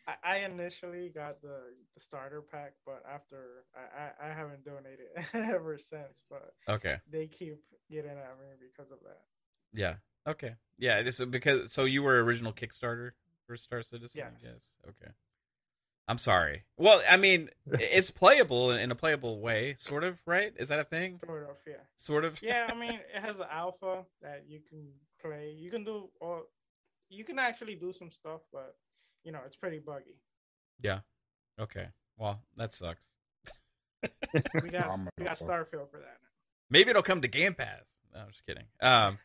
I, 0.07 0.15
I 0.23 0.37
initially 0.39 1.09
got 1.09 1.41
the, 1.41 1.57
the 1.95 1.99
starter 2.01 2.41
pack, 2.41 2.73
but 2.85 3.03
after 3.09 3.63
I, 3.75 4.25
I, 4.25 4.29
I 4.29 4.33
haven't 4.33 4.65
donated 4.65 5.07
ever 5.33 5.77
since. 5.77 6.23
But 6.29 6.53
Okay. 6.67 6.97
they 7.09 7.27
keep 7.27 7.59
getting 7.89 8.11
at 8.11 8.37
me 8.39 8.47
because 8.59 8.91
of 8.91 8.99
that. 9.03 9.21
Yeah. 9.73 9.95
Okay. 10.27 10.55
Yeah. 10.77 10.99
It 10.99 11.07
is 11.07 11.19
because 11.21 11.71
so 11.71 11.85
you 11.85 12.03
were 12.03 12.21
original 12.23 12.53
Kickstarter 12.53 13.11
for 13.47 13.55
Star 13.57 13.81
Citizen. 13.81 14.23
I 14.23 14.29
Yes. 14.43 14.75
Okay. 14.87 15.11
I'm 16.07 16.17
sorry. 16.17 16.63
Well, 16.77 17.01
I 17.09 17.17
mean, 17.17 17.49
it's 17.65 18.11
playable 18.11 18.71
in 18.71 18.91
a 18.91 18.95
playable 18.95 19.39
way, 19.39 19.75
sort 19.77 20.03
of, 20.03 20.19
right? 20.25 20.51
Is 20.57 20.69
that 20.69 20.79
a 20.79 20.83
thing? 20.83 21.19
Sort 21.25 21.43
of, 21.43 21.55
yeah. 21.65 21.73
Sort 21.95 22.25
of. 22.25 22.41
Yeah, 22.41 22.67
I 22.69 22.73
mean, 22.79 22.93
it 22.93 23.21
has 23.21 23.37
an 23.37 23.45
alpha 23.49 24.03
that 24.21 24.43
you 24.47 24.59
can 24.67 24.87
play. 25.21 25.55
You 25.57 25.71
can 25.71 25.85
do, 25.85 26.09
or 26.19 26.43
you 27.09 27.23
can 27.23 27.39
actually 27.39 27.75
do 27.75 27.93
some 27.93 28.11
stuff, 28.11 28.41
but 28.51 28.75
you 29.23 29.31
know, 29.31 29.39
it's 29.45 29.55
pretty 29.55 29.79
buggy. 29.79 30.17
Yeah. 30.81 30.99
Okay. 31.59 31.87
Well, 32.17 32.41
that 32.57 32.73
sucks. 32.73 33.05
We 34.61 34.69
got 34.69 34.91
I'm 34.91 35.07
we 35.17 35.23
got. 35.25 35.39
Starfield 35.39 35.89
for 35.89 35.99
that. 35.99 36.17
Maybe 36.69 36.89
it'll 36.89 37.03
come 37.03 37.21
to 37.21 37.27
Game 37.29 37.53
Pass. 37.53 37.93
No, 38.13 38.21
I'm 38.21 38.29
just 38.29 38.45
kidding. 38.45 38.65
Um, 38.81 39.17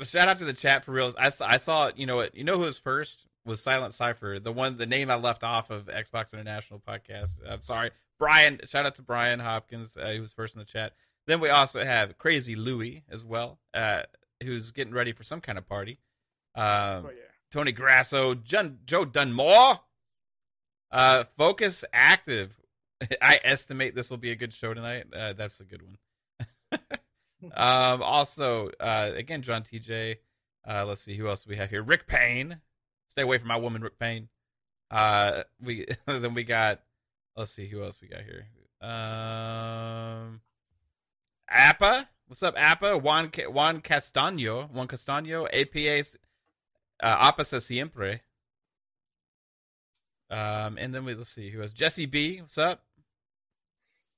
shout 0.04 0.28
out 0.28 0.38
to 0.40 0.44
the 0.44 0.52
chat 0.52 0.84
for 0.84 0.92
reals. 0.92 1.14
I 1.16 1.28
saw, 1.28 1.46
I 1.46 1.58
saw, 1.58 1.90
you 1.94 2.06
know 2.06 2.16
what? 2.16 2.34
You 2.34 2.42
know 2.42 2.56
who 2.56 2.64
was 2.64 2.76
first 2.76 3.26
was 3.44 3.62
Silent 3.62 3.94
Cipher, 3.94 4.38
the 4.38 4.52
one, 4.52 4.76
the 4.76 4.86
name 4.86 5.10
I 5.10 5.16
left 5.16 5.42
off 5.42 5.70
of 5.70 5.86
Xbox 5.86 6.32
International 6.32 6.80
podcast. 6.80 7.34
I'm 7.48 7.62
sorry, 7.62 7.90
Brian. 8.18 8.60
Shout 8.68 8.86
out 8.86 8.94
to 8.96 9.02
Brian 9.02 9.40
Hopkins, 9.40 9.96
uh, 9.96 10.12
who 10.12 10.20
was 10.20 10.32
first 10.32 10.54
in 10.54 10.60
the 10.60 10.64
chat. 10.64 10.92
Then 11.26 11.40
we 11.40 11.48
also 11.48 11.84
have 11.84 12.18
Crazy 12.18 12.56
Louie 12.56 13.04
as 13.10 13.24
well, 13.24 13.58
uh, 13.74 14.02
who's 14.42 14.70
getting 14.70 14.94
ready 14.94 15.12
for 15.12 15.22
some 15.22 15.40
kind 15.40 15.58
of 15.58 15.68
party. 15.68 15.98
Um, 16.54 17.04
but 17.04 17.14
yeah, 17.16 17.30
Tony 17.50 17.72
Grasso, 17.72 18.34
John, 18.34 18.78
Joe 18.84 19.04
Dunmore, 19.04 19.80
uh, 20.90 21.24
Focus 21.36 21.84
Active. 21.92 22.58
I 23.22 23.40
estimate 23.42 23.94
this 23.94 24.10
will 24.10 24.18
be 24.18 24.30
a 24.30 24.36
good 24.36 24.52
show 24.52 24.74
tonight. 24.74 25.06
Uh, 25.14 25.32
that's 25.32 25.60
a 25.60 25.64
good 25.64 25.82
one. 25.82 25.98
um, 27.54 28.02
also, 28.02 28.70
uh, 28.80 29.10
again, 29.14 29.42
John 29.42 29.62
TJ. 29.62 30.16
Uh, 30.68 30.84
let's 30.86 31.00
see 31.00 31.16
who 31.16 31.28
else 31.28 31.46
we 31.46 31.56
have 31.56 31.70
here. 31.70 31.82
Rick 31.82 32.06
Payne. 32.06 32.60
Stay 33.12 33.20
away 33.20 33.36
from 33.36 33.48
my 33.48 33.58
woman, 33.58 33.82
Rick 33.82 33.98
Payne. 33.98 34.30
Uh, 34.90 35.42
we 35.62 35.86
then 36.06 36.32
we 36.32 36.44
got. 36.44 36.80
Let's 37.36 37.52
see 37.52 37.66
who 37.66 37.82
else 37.82 38.00
we 38.00 38.08
got 38.08 38.22
here. 38.22 38.46
Um, 38.80 40.40
Appa. 41.46 42.08
What's 42.26 42.42
up, 42.42 42.54
Appa? 42.56 42.96
Juan 42.96 43.30
Juan 43.50 43.82
Castaño. 43.82 44.70
Juan 44.70 44.88
Castaño. 44.88 45.46
APA 45.52 46.08
uh, 47.02 47.30
Apasa 47.30 47.60
Siempre. 47.60 48.20
Um, 50.30 50.78
and 50.78 50.94
then 50.94 51.04
we 51.04 51.14
let's 51.14 51.28
see 51.28 51.50
who 51.50 51.60
has 51.60 51.74
Jesse 51.74 52.06
B. 52.06 52.40
What's 52.40 52.56
up? 52.56 52.82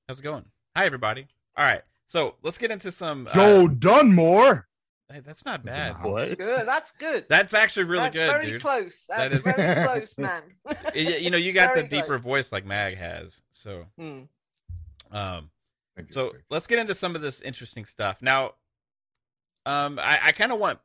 How's 0.07 0.19
it 0.19 0.23
going? 0.23 0.45
Hi, 0.73 0.85
everybody. 0.85 1.27
All 1.57 1.65
right, 1.65 1.81
so 2.05 2.35
let's 2.43 2.57
get 2.57 2.71
into 2.71 2.91
some. 2.91 3.27
Joe 3.33 3.65
Uh, 3.65 3.67
Dunmore. 3.67 4.67
Hey, 5.11 5.19
that's 5.19 5.45
not 5.45 5.61
Is 5.61 5.65
it 5.65 5.69
bad. 5.77 5.93
not? 5.99 6.09
What? 6.09 6.37
Good. 6.37 6.67
That's 6.67 6.91
good. 6.91 7.25
That's 7.29 7.53
actually 7.53 7.85
really 7.85 8.03
That's 8.03 8.15
good, 8.15 8.31
very 8.31 8.45
dude. 8.51 8.61
close. 8.61 9.03
That 9.09 9.31
That's 9.31 9.43
very 9.43 9.85
close, 9.87 10.17
man. 10.17 10.41
Y- 10.65 11.17
you 11.21 11.29
know, 11.29 11.37
you 11.37 11.53
got 11.53 11.75
the 11.75 11.83
deeper 11.83 12.07
close. 12.19 12.23
voice 12.23 12.51
like 12.51 12.65
Mag 12.65 12.97
has. 12.97 13.41
So, 13.51 13.85
Hmm. 13.97 14.21
um, 15.11 15.49
Thank 15.95 16.09
you, 16.09 16.13
so 16.13 16.31
Jake. 16.33 16.41
let's 16.49 16.67
get 16.67 16.79
into 16.79 16.93
some 16.93 17.15
of 17.15 17.21
this 17.21 17.41
interesting 17.41 17.85
stuff 17.85 18.21
now. 18.21 18.51
Um, 19.65 19.97
I, 19.99 20.19
I 20.25 20.31
kind 20.33 20.51
of 20.51 20.59
want 20.59 20.79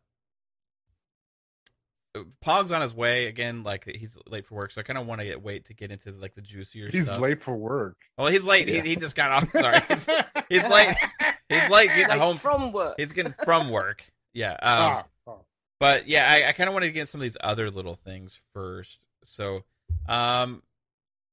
Pog's 2.41 2.73
on 2.73 2.81
his 2.83 2.95
way 2.95 3.27
again. 3.27 3.63
Like 3.63 3.85
he's 3.85 4.19
late 4.27 4.47
for 4.47 4.55
work, 4.57 4.71
so 4.73 4.81
I 4.81 4.85
kind 4.85 4.99
of 4.99 5.07
want 5.07 5.21
to 5.21 5.37
wait 5.37 5.67
to 5.67 5.75
get 5.75 5.91
into 5.93 6.11
like 6.13 6.35
the 6.35 6.41
juicier. 6.43 6.89
He's 6.91 7.07
stuff. 7.07 7.21
late 7.21 7.43
for 7.43 7.57
work. 7.57 7.97
Well, 8.19 8.27
he's 8.29 8.47
late. 8.47 8.69
Yeah. 8.69 8.83
He, 8.83 8.91
he 8.91 8.97
just 8.97 9.15
got 9.15 9.31
off. 9.31 9.51
Sorry, 9.51 9.79
he's, 9.89 10.09
he's 10.49 10.69
late. 10.69 10.95
He's 11.51 11.69
like 11.69 11.89
getting 11.89 12.09
Like 12.09 12.21
home. 12.21 12.39
from 12.39 12.73
work. 12.73 12.95
He's 12.97 13.13
getting 13.13 13.35
from 13.45 13.69
work. 13.71 14.03
Yeah. 14.33 14.53
Um, 14.63 14.79
Ah, 14.93 15.05
oh. 15.27 15.41
but 15.79 16.09
yeah, 16.09 16.27
I, 16.31 16.49
I 16.49 16.53
kind 16.53 16.69
of 16.69 16.75
wanted 16.75 16.87
to 16.87 16.93
get 16.93 17.09
some 17.09 17.21
of 17.21 17.25
these 17.25 17.37
other 17.43 17.71
little 17.71 17.97
things 17.97 18.41
first. 18.55 19.05
So, 19.25 19.65
um, 20.09 20.63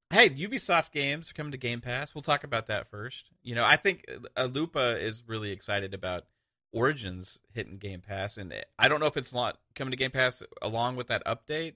hey, 0.09 0.29
Ubisoft 0.29 0.91
games 0.91 1.29
are 1.31 1.33
coming 1.33 1.51
to 1.51 1.57
Game 1.57 1.79
Pass. 1.81 2.13
We'll 2.15 2.21
talk 2.24 2.43
about 2.43 2.67
that 2.67 2.89
first. 2.89 3.29
You 3.43 3.55
know, 3.55 3.63
I 3.63 3.75
think 3.77 4.03
uh, 4.36 4.45
Lupa 4.51 5.00
is 5.00 5.24
really 5.27 5.51
excited 5.51 5.93
about 5.93 6.25
Origins 6.74 7.39
hitting 7.53 7.77
Game 7.77 8.01
Pass, 8.01 8.38
and 8.38 8.53
I 8.77 8.88
don't 8.88 9.00
know 9.00 9.05
if 9.05 9.15
it's 9.17 9.33
not 9.33 9.57
coming 9.75 9.91
to 9.91 9.97
Game 9.97 10.12
Pass 10.12 10.43
along 10.62 10.95
with 10.97 11.07
that 11.07 11.24
update, 11.25 11.75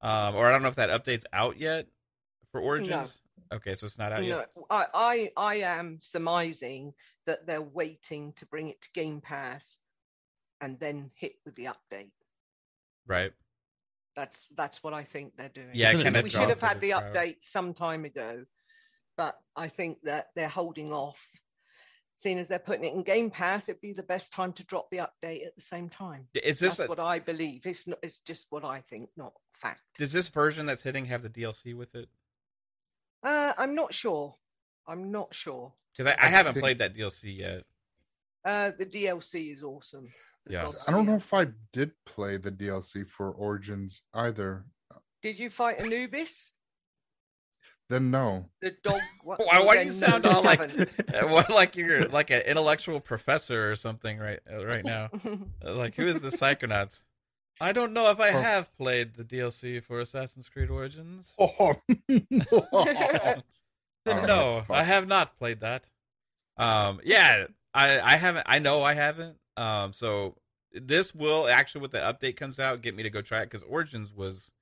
um, 0.00 0.34
or 0.36 0.46
I 0.46 0.52
don't 0.52 0.62
know 0.62 0.68
if 0.68 0.76
that 0.76 0.90
update's 0.90 1.26
out 1.32 1.58
yet 1.58 1.86
for 2.52 2.60
Origins. 2.60 3.20
Okay, 3.52 3.74
so 3.74 3.84
it's 3.86 3.98
not 3.98 4.12
out 4.12 4.24
yet. 4.24 4.50
No, 4.56 4.66
I, 4.70 4.86
I, 4.94 5.30
I 5.36 5.54
am 5.56 5.98
surmising 6.00 6.94
that 7.26 7.46
they're 7.46 7.62
waiting 7.62 8.32
to 8.34 8.46
bring 8.46 8.68
it 8.68 8.80
to 8.82 8.88
Game 8.94 9.20
Pass 9.20 9.76
and 10.60 10.78
then 10.78 11.10
hit 11.14 11.34
with 11.44 11.54
the 11.54 11.66
update. 11.66 12.10
Right? 13.06 13.32
That's 14.14 14.46
that's 14.56 14.82
what 14.82 14.92
I 14.92 15.04
think 15.04 15.32
they're 15.36 15.48
doing. 15.48 15.70
Yeah, 15.72 15.88
Isn't 15.90 16.04
kind 16.04 16.16
of. 16.16 16.24
we 16.24 16.30
should 16.30 16.48
have 16.48 16.60
had 16.60 16.80
the 16.80 16.90
update 16.90 17.36
some 17.40 17.72
time 17.74 18.04
ago, 18.04 18.44
but 19.16 19.38
I 19.56 19.68
think 19.68 19.98
that 20.04 20.28
they're 20.36 20.48
holding 20.48 20.92
off. 20.92 21.18
Seeing 22.14 22.38
as 22.38 22.46
they're 22.46 22.58
putting 22.58 22.84
it 22.84 22.92
in 22.92 23.02
Game 23.02 23.30
Pass, 23.30 23.68
it'd 23.68 23.80
be 23.80 23.94
the 23.94 24.02
best 24.02 24.32
time 24.32 24.52
to 24.52 24.64
drop 24.64 24.90
the 24.90 24.98
update 24.98 25.46
at 25.46 25.56
the 25.56 25.62
same 25.62 25.88
time. 25.88 26.28
Is 26.34 26.58
this 26.60 26.76
That's 26.76 26.86
a, 26.86 26.90
what 26.90 27.00
I 27.00 27.18
believe. 27.18 27.66
It's 27.66 27.86
not. 27.86 27.98
It's 28.02 28.18
just 28.18 28.46
what 28.50 28.64
I 28.64 28.80
think, 28.82 29.08
not 29.16 29.32
fact. 29.54 29.80
does 29.98 30.12
this 30.12 30.28
version 30.28 30.66
that's 30.66 30.82
hitting 30.82 31.06
have 31.06 31.22
the 31.22 31.30
DLC 31.30 31.74
with 31.74 31.94
it? 31.94 32.08
Uh, 33.24 33.54
I'm 33.56 33.74
not 33.74 33.94
sure. 33.94 34.34
I'm 34.86 35.10
not 35.12 35.34
sure. 35.34 35.72
Because 35.96 36.12
I, 36.12 36.16
I 36.22 36.26
I 36.26 36.28
haven't 36.28 36.54
think- 36.54 36.62
played 36.64 36.78
that 36.78 36.94
DLC 36.94 37.36
yet. 37.38 37.64
Uh, 38.44 38.72
the 38.76 38.86
DLC 38.86 39.52
is 39.52 39.62
awesome. 39.62 40.08
The 40.46 40.54
Yeah. 40.54 40.64
Gods 40.64 40.84
I 40.88 40.90
don't 40.92 41.06
know 41.06 41.14
if 41.16 41.32
I 41.32 41.46
did 41.72 41.92
play 42.04 42.36
the 42.36 42.50
DLC 42.50 43.06
for 43.08 43.30
Origins 43.30 44.02
either. 44.12 44.64
Did 45.22 45.38
you 45.38 45.48
fight 45.50 45.80
Anubis? 45.80 46.50
Then 47.88 48.10
no. 48.10 48.46
The 48.60 48.72
dog. 48.82 49.00
what- 49.22 49.38
Why- 49.46 49.60
why 49.60 49.76
do 49.76 49.82
you 49.84 49.90
sound 49.90 50.26
all 50.26 50.42
like- 50.42 50.58
haven't. 50.60 50.88
Uh, 51.14 51.28
what, 51.28 51.50
like 51.50 51.76
you're 51.76 52.02
like 52.04 52.30
an 52.30 52.40
intellectual 52.42 52.98
professor 52.98 53.70
or 53.70 53.76
something 53.76 54.18
right 54.18 54.40
uh, 54.52 54.64
right 54.66 54.84
now. 54.84 55.10
Uh, 55.64 55.74
Like 55.74 55.94
who 55.94 56.06
is 56.06 56.20
the 56.22 56.28
Psychonauts? 56.28 57.02
I 57.60 57.70
don't 57.72 57.92
know 57.92 58.10
if 58.10 58.18
I 58.18 58.30
Oh. 58.30 58.40
have 58.40 58.76
played 58.76 59.14
the 59.14 59.22
DLC 59.24 59.80
for 59.84 60.00
Assassin's 60.00 60.48
Creed 60.48 60.70
Origins. 60.70 61.36
Oh, 61.38 61.76
Then 64.04 64.26
no. 64.26 64.64
I 64.68 64.82
have 64.82 65.06
not 65.06 65.36
played 65.38 65.60
that. 65.60 65.84
Um, 66.56 67.00
yeah, 67.04 67.46
I 67.72 68.00
I 68.00 68.16
haven't. 68.16 68.46
I 68.48 68.58
know 68.58 68.82
I 68.82 68.94
haven't. 68.94 69.36
Um, 69.56 69.92
so 69.92 70.36
this 70.72 71.14
will 71.14 71.48
actually, 71.48 71.82
with 71.82 71.92
the 71.92 71.98
update 71.98 72.36
comes 72.36 72.58
out, 72.58 72.82
get 72.82 72.96
me 72.96 73.02
to 73.02 73.10
go 73.10 73.22
try 73.22 73.40
it 73.42 73.46
because 73.46 73.62
Origins 73.62 74.12
was 74.12 74.52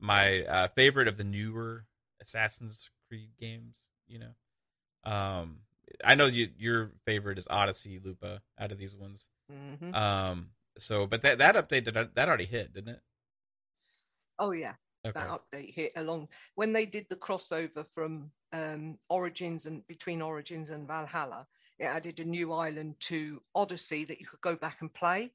my 0.00 0.42
uh, 0.44 0.68
favorite 0.68 1.08
of 1.08 1.16
the 1.16 1.24
newer 1.24 1.84
Assassin's 2.20 2.90
Creed 3.08 3.30
games. 3.38 3.74
You 4.06 4.20
know, 4.20 5.10
um, 5.10 5.58
I 6.04 6.14
know 6.14 6.26
you 6.26 6.50
your 6.58 6.90
favorite 7.04 7.38
is 7.38 7.46
Odyssey, 7.48 8.00
Lupa, 8.02 8.42
out 8.58 8.72
of 8.72 8.78
these 8.78 8.96
ones. 8.96 9.28
Mhm. 9.50 9.94
Um, 9.94 10.50
so 10.78 11.06
but 11.06 11.22
that 11.22 11.38
that 11.38 11.54
update 11.56 11.84
did 11.84 11.94
that 12.14 12.28
already 12.28 12.46
hit, 12.46 12.72
didn't 12.72 12.96
it? 12.96 13.00
Oh 14.38 14.50
yeah, 14.50 14.74
Okay. 15.04 15.14
that 15.14 15.28
update 15.28 15.74
hit 15.74 15.92
along 15.96 16.28
when 16.54 16.72
they 16.72 16.86
did 16.86 17.06
the 17.08 17.16
crossover 17.16 17.86
from 17.94 18.30
um, 18.52 18.98
Origins 19.08 19.66
and 19.66 19.86
between 19.86 20.22
Origins 20.22 20.70
and 20.70 20.86
Valhalla. 20.86 21.46
It 21.78 21.84
added 21.84 22.20
a 22.20 22.24
new 22.24 22.52
island 22.52 22.96
to 23.08 23.40
Odyssey 23.54 24.04
that 24.04 24.20
you 24.20 24.26
could 24.26 24.40
go 24.40 24.56
back 24.56 24.78
and 24.80 24.92
play, 24.92 25.32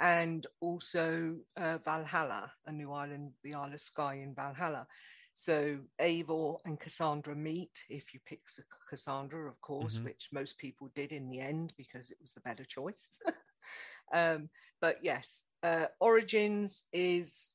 and 0.00 0.46
also 0.60 1.36
uh, 1.56 1.78
Valhalla, 1.84 2.52
a 2.66 2.72
new 2.72 2.92
island, 2.92 3.32
the 3.42 3.54
Isle 3.54 3.72
of 3.74 3.80
Skye 3.80 4.14
in 4.16 4.34
Valhalla. 4.34 4.86
So 5.34 5.78
Eivor 6.00 6.58
and 6.64 6.78
Cassandra 6.80 7.34
meet 7.34 7.84
if 7.88 8.14
you 8.14 8.20
pick 8.26 8.40
Cassandra, 8.88 9.48
of 9.48 9.60
course, 9.60 10.00
Mhm. 10.00 10.04
which 10.04 10.28
most 10.32 10.58
people 10.58 10.88
did 10.94 11.12
in 11.12 11.28
the 11.28 11.40
end 11.40 11.72
because 11.76 12.10
it 12.10 12.18
was 12.20 12.32
the 12.34 12.40
better 12.40 12.64
choice. 12.64 13.18
um, 14.12 14.48
but 14.80 14.96
yes, 15.02 15.44
uh, 15.62 15.86
Origins 16.00 16.84
is 16.92 17.52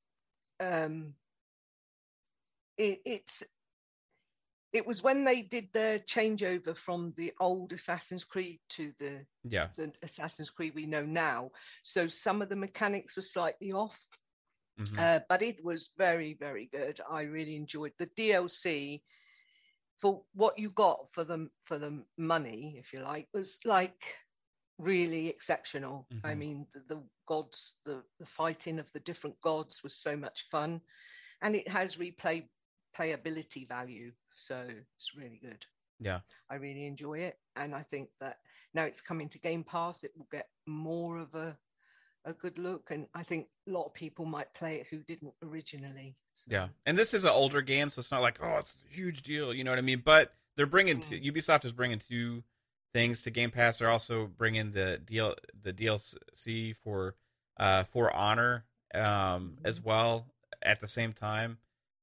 um, 0.60 1.14
it, 2.80 3.02
it's 3.06 3.44
it 4.74 4.86
was 4.86 5.04
when 5.04 5.26
they 5.26 5.42
did 5.42 5.70
the 5.74 6.04
changeover 6.08 6.78
from 6.78 7.14
the 7.18 7.34
old 7.40 7.74
Assassin's 7.74 8.26
Creed 8.26 8.60
to 8.70 8.94
the 9.00 9.26
Yeah. 9.44 9.70
the 9.76 9.94
Assassin's 10.04 10.50
Creed 10.50 10.76
we 10.76 10.86
know 10.88 11.06
now. 11.06 11.52
So 11.84 12.08
some 12.08 12.42
of 12.42 12.50
the 12.50 12.56
mechanics 12.56 13.16
were 13.18 13.24
slightly 13.24 13.72
off. 13.72 14.00
Mhm. 14.78 14.98
Uh, 14.98 15.20
but 15.30 15.42
it 15.42 15.64
was 15.64 15.92
very, 15.98 16.34
very 16.34 16.68
good. 16.72 17.00
I 17.10 17.24
really 17.24 17.56
enjoyed 17.56 17.94
the 18.00 18.08
DLC. 18.18 19.04
For 20.00 20.24
what 20.34 20.58
you 20.60 20.70
got 20.72 21.14
for 21.14 21.24
the 21.24 21.50
for 21.64 21.78
the 21.80 22.06
money, 22.18 22.76
if 22.80 22.94
you 22.94 23.00
like, 23.00 23.28
was 23.34 23.60
like 23.66 24.16
really 24.80 25.28
exceptional. 25.30 26.08
I 26.24 26.34
Mhm. 26.34 26.36
mean, 26.36 26.68
the, 26.74 26.82
the 26.96 27.04
gods, 27.28 27.76
the 27.86 28.04
the 28.20 28.26
fighting 28.26 28.80
of 28.80 28.92
the 28.94 29.00
different 29.00 29.40
gods 29.42 29.84
was 29.84 29.96
so 29.96 30.16
much 30.18 30.48
fun, 30.50 30.82
and 31.42 31.56
it 31.56 31.68
has 31.68 31.98
replay 31.98 32.48
playability 33.00 33.68
value, 33.68 34.12
so 34.34 34.66
it's 34.96 35.16
really 35.16 35.40
good. 35.42 35.66
yeah. 36.00 36.20
I 36.50 36.56
really 36.56 36.86
enjoy 36.86 37.20
it, 37.20 37.38
and 37.56 37.74
I 37.76 37.84
think 37.84 38.10
that 38.20 38.38
now 38.74 38.84
it's 38.84 39.02
coming 39.02 39.30
to 39.30 39.40
Game 39.40 39.64
Pass, 39.64 40.04
it 40.04 40.12
will 40.18 40.28
get 40.32 40.48
more 40.66 41.18
of 41.20 41.36
a 41.36 41.58
a 42.26 42.34
good 42.34 42.58
look, 42.60 42.92
and 42.92 43.08
I 43.16 43.24
think 43.24 43.48
a 43.68 43.72
lot 43.72 43.86
of 43.86 43.94
people 43.94 44.26
might 44.26 44.54
play 44.54 44.76
it 44.76 44.88
who 44.90 44.98
didn't 44.98 45.34
originally. 45.42 46.18
So, 46.34 46.48
Yeah, 46.52 46.68
and 46.86 46.98
this 46.98 47.14
is 47.14 47.24
an 47.24 47.32
older 47.32 47.62
game, 47.62 47.90
so 47.90 48.00
it's 48.00 48.12
not 48.12 48.22
like 48.22 48.40
oh, 48.44 48.58
it's 48.58 48.76
a 48.86 48.94
huge 48.94 49.24
deal. 49.24 49.54
You 49.54 49.64
know 49.64 49.72
what 49.72 49.80
I 49.80 49.84
mean? 49.84 50.02
But 50.04 50.34
they're 50.56 50.66
bringing 50.66 51.00
Mm. 51.00 51.08
to, 51.10 51.32
Ubisoft 51.32 51.64
is 51.64 51.72
bringing 51.72 52.00
two 52.00 52.44
things 52.94 53.22
to 53.22 53.32
Game 53.32 53.52
Pass. 53.52 53.78
They're 53.80 53.90
also 53.90 54.28
bringing 54.28 54.72
the 54.74 54.98
deal 54.98 55.36
the 55.64 55.72
DLC 55.74 56.76
for 56.76 57.16
uh 57.58 57.84
for 57.86 58.12
Honor 58.14 58.66
um 58.94 59.58
as 59.64 59.80
well 59.80 60.26
at 60.62 60.82
the 60.82 60.88
same 60.88 61.14
time. 61.14 61.58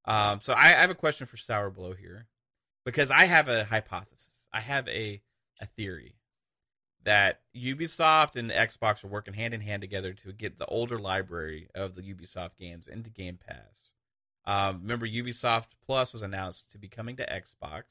Um, 0.06 0.40
so 0.42 0.52
I, 0.52 0.66
I 0.66 0.80
have 0.80 0.90
a 0.90 0.94
question 0.94 1.26
for 1.26 1.36
Sour 1.36 1.70
Blow 1.70 1.92
here 1.92 2.26
because 2.84 3.10
I 3.10 3.24
have 3.24 3.48
a 3.48 3.64
hypothesis. 3.64 4.46
I 4.52 4.60
have 4.60 4.86
a 4.88 5.20
a 5.60 5.66
theory 5.66 6.16
that 7.04 7.40
Ubisoft 7.56 8.36
and 8.36 8.50
Xbox 8.50 9.04
are 9.04 9.08
working 9.08 9.32
hand 9.34 9.54
in 9.54 9.60
hand 9.60 9.80
together 9.80 10.12
to 10.12 10.32
get 10.32 10.58
the 10.58 10.66
older 10.66 10.98
library 10.98 11.68
of 11.74 11.94
the 11.94 12.02
Ubisoft 12.02 12.56
games 12.58 12.88
into 12.88 13.10
Game 13.10 13.38
Pass. 13.46 13.90
Um, 14.44 14.80
remember, 14.82 15.06
Ubisoft 15.06 15.68
Plus 15.86 16.12
was 16.12 16.22
announced 16.22 16.70
to 16.70 16.78
be 16.78 16.88
coming 16.88 17.16
to 17.16 17.26
Xbox, 17.26 17.82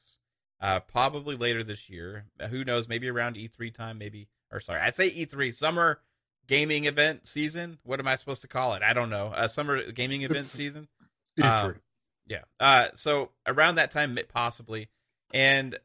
uh, 0.60 0.80
probably 0.80 1.34
later 1.36 1.62
this 1.62 1.88
year. 1.90 2.26
Who 2.50 2.64
knows? 2.64 2.88
Maybe 2.88 3.08
around 3.08 3.36
E3 3.36 3.72
time. 3.74 3.98
Maybe, 3.98 4.28
or 4.52 4.60
sorry, 4.60 4.80
I 4.80 4.90
say 4.90 5.10
E3 5.10 5.54
summer 5.54 6.00
gaming 6.46 6.84
event 6.84 7.26
season. 7.26 7.78
What 7.84 8.00
am 8.00 8.08
I 8.08 8.14
supposed 8.14 8.42
to 8.42 8.48
call 8.48 8.74
it? 8.74 8.82
I 8.82 8.92
don't 8.92 9.10
know. 9.10 9.32
Uh, 9.34 9.48
summer 9.48 9.90
gaming 9.92 10.22
event 10.22 10.38
It's- 10.38 10.52
season. 10.52 10.88
E3. 11.38 11.44
Um, 11.64 11.74
yeah. 12.26 12.42
Uh, 12.58 12.88
so 12.94 13.30
around 13.46 13.76
that 13.76 13.90
time, 13.90 14.18
possibly, 14.32 14.88
and 15.32 15.78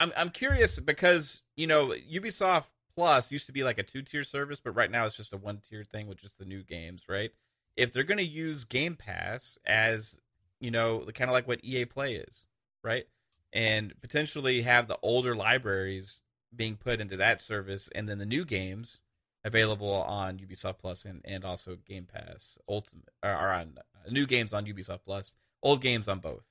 I'm 0.00 0.12
I'm 0.16 0.30
curious 0.30 0.78
because 0.78 1.42
you 1.56 1.66
know 1.66 1.88
Ubisoft 1.88 2.66
Plus 2.94 3.32
used 3.32 3.46
to 3.46 3.52
be 3.52 3.64
like 3.64 3.78
a 3.78 3.82
two 3.82 4.02
tier 4.02 4.24
service, 4.24 4.60
but 4.60 4.76
right 4.76 4.90
now 4.90 5.06
it's 5.06 5.16
just 5.16 5.32
a 5.32 5.36
one 5.36 5.60
tier 5.68 5.84
thing 5.84 6.06
with 6.06 6.18
just 6.18 6.38
the 6.38 6.44
new 6.44 6.62
games, 6.62 7.04
right? 7.08 7.30
If 7.76 7.92
they're 7.92 8.04
going 8.04 8.18
to 8.18 8.24
use 8.24 8.64
Game 8.64 8.94
Pass 8.94 9.58
as 9.66 10.20
you 10.60 10.70
know, 10.70 11.00
kind 11.14 11.28
of 11.28 11.34
like 11.34 11.48
what 11.48 11.64
EA 11.64 11.84
Play 11.84 12.14
is, 12.14 12.46
right? 12.82 13.04
And 13.52 13.92
potentially 14.00 14.62
have 14.62 14.88
the 14.88 14.98
older 15.02 15.34
libraries 15.34 16.20
being 16.54 16.76
put 16.76 17.00
into 17.00 17.16
that 17.18 17.40
service, 17.40 17.88
and 17.94 18.08
then 18.08 18.18
the 18.18 18.26
new 18.26 18.44
games 18.44 19.00
available 19.44 19.92
on 19.92 20.38
Ubisoft 20.38 20.78
Plus 20.78 21.04
and, 21.04 21.20
and 21.24 21.44
also 21.44 21.76
Game 21.86 22.06
Pass 22.06 22.56
Ultimate 22.68 23.08
or, 23.22 23.30
on 23.30 23.74
uh, 23.78 24.10
new 24.10 24.26
games 24.26 24.54
on 24.54 24.64
Ubisoft 24.64 25.00
Plus, 25.04 25.34
old 25.64 25.80
games 25.80 26.08
on 26.08 26.20
both. 26.20 26.44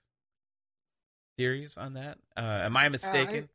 Theories 1.37 1.77
on 1.77 1.93
that? 1.93 2.17
Uh, 2.35 2.61
am 2.63 2.75
I 2.75 2.89
mistaken? 2.89 3.47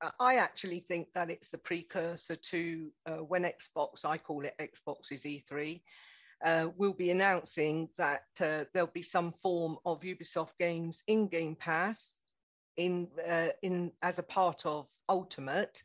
Uh, 0.00 0.10
I 0.18 0.36
actually 0.36 0.80
think 0.80 1.08
that 1.14 1.30
it's 1.30 1.48
the 1.48 1.58
precursor 1.58 2.36
to 2.36 2.90
uh, 3.06 3.16
when 3.16 3.44
Xbox, 3.44 4.04
I 4.04 4.18
call 4.18 4.44
it 4.44 4.54
Xbox's 4.58 5.24
E3, 5.24 5.80
uh, 6.44 6.68
will 6.76 6.92
be 6.92 7.10
announcing 7.10 7.88
that 7.98 8.24
uh, 8.40 8.64
there'll 8.72 8.88
be 8.92 9.02
some 9.02 9.32
form 9.42 9.76
of 9.84 10.00
Ubisoft 10.00 10.58
games 10.58 11.02
in 11.06 11.28
Game 11.28 11.54
Pass, 11.54 12.16
in 12.76 13.06
uh, 13.28 13.48
in 13.62 13.92
as 14.02 14.18
a 14.18 14.24
part 14.24 14.66
of 14.66 14.88
Ultimate, 15.08 15.82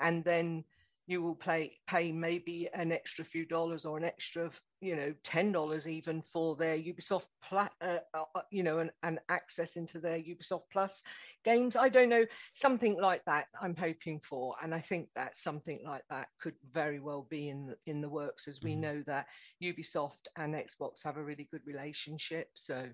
and 0.00 0.24
then 0.24 0.64
you 1.12 1.22
will 1.22 1.36
play 1.36 1.78
pay 1.86 2.10
maybe 2.10 2.68
an 2.74 2.90
extra 2.90 3.24
few 3.24 3.44
dollars 3.46 3.84
or 3.84 3.98
an 3.98 4.04
extra 4.04 4.50
you 4.80 4.96
know 4.96 5.14
ten 5.22 5.52
dollars 5.52 5.86
even 5.86 6.22
for 6.22 6.56
their 6.56 6.76
Ubisoft 6.76 7.26
pla- 7.42 7.68
uh, 7.82 7.98
uh, 8.14 8.40
you 8.50 8.62
know 8.62 8.78
and, 8.78 8.90
and 9.02 9.20
access 9.28 9.76
into 9.76 10.00
their 10.00 10.18
Ubisoft 10.18 10.64
Plus 10.72 11.02
games. 11.44 11.76
I 11.76 11.90
don't 11.90 12.08
know 12.08 12.24
something 12.54 12.96
like 13.00 13.24
that. 13.26 13.46
I'm 13.60 13.76
hoping 13.76 14.20
for, 14.20 14.56
and 14.62 14.74
I 14.74 14.80
think 14.80 15.08
that 15.14 15.36
something 15.36 15.80
like 15.84 16.04
that 16.10 16.28
could 16.40 16.56
very 16.72 16.98
well 16.98 17.26
be 17.30 17.50
in 17.50 17.66
the, 17.66 17.76
in 17.86 18.00
the 18.00 18.08
works, 18.08 18.48
as 18.48 18.62
we 18.62 18.74
Mhm. 18.74 18.80
know 18.80 19.02
that 19.06 19.26
Ubisoft 19.62 20.26
and 20.36 20.54
Xbox 20.54 21.04
have 21.04 21.18
a 21.18 21.24
really 21.24 21.48
good 21.50 21.66
relationship. 21.66 22.48
So. 22.54 22.88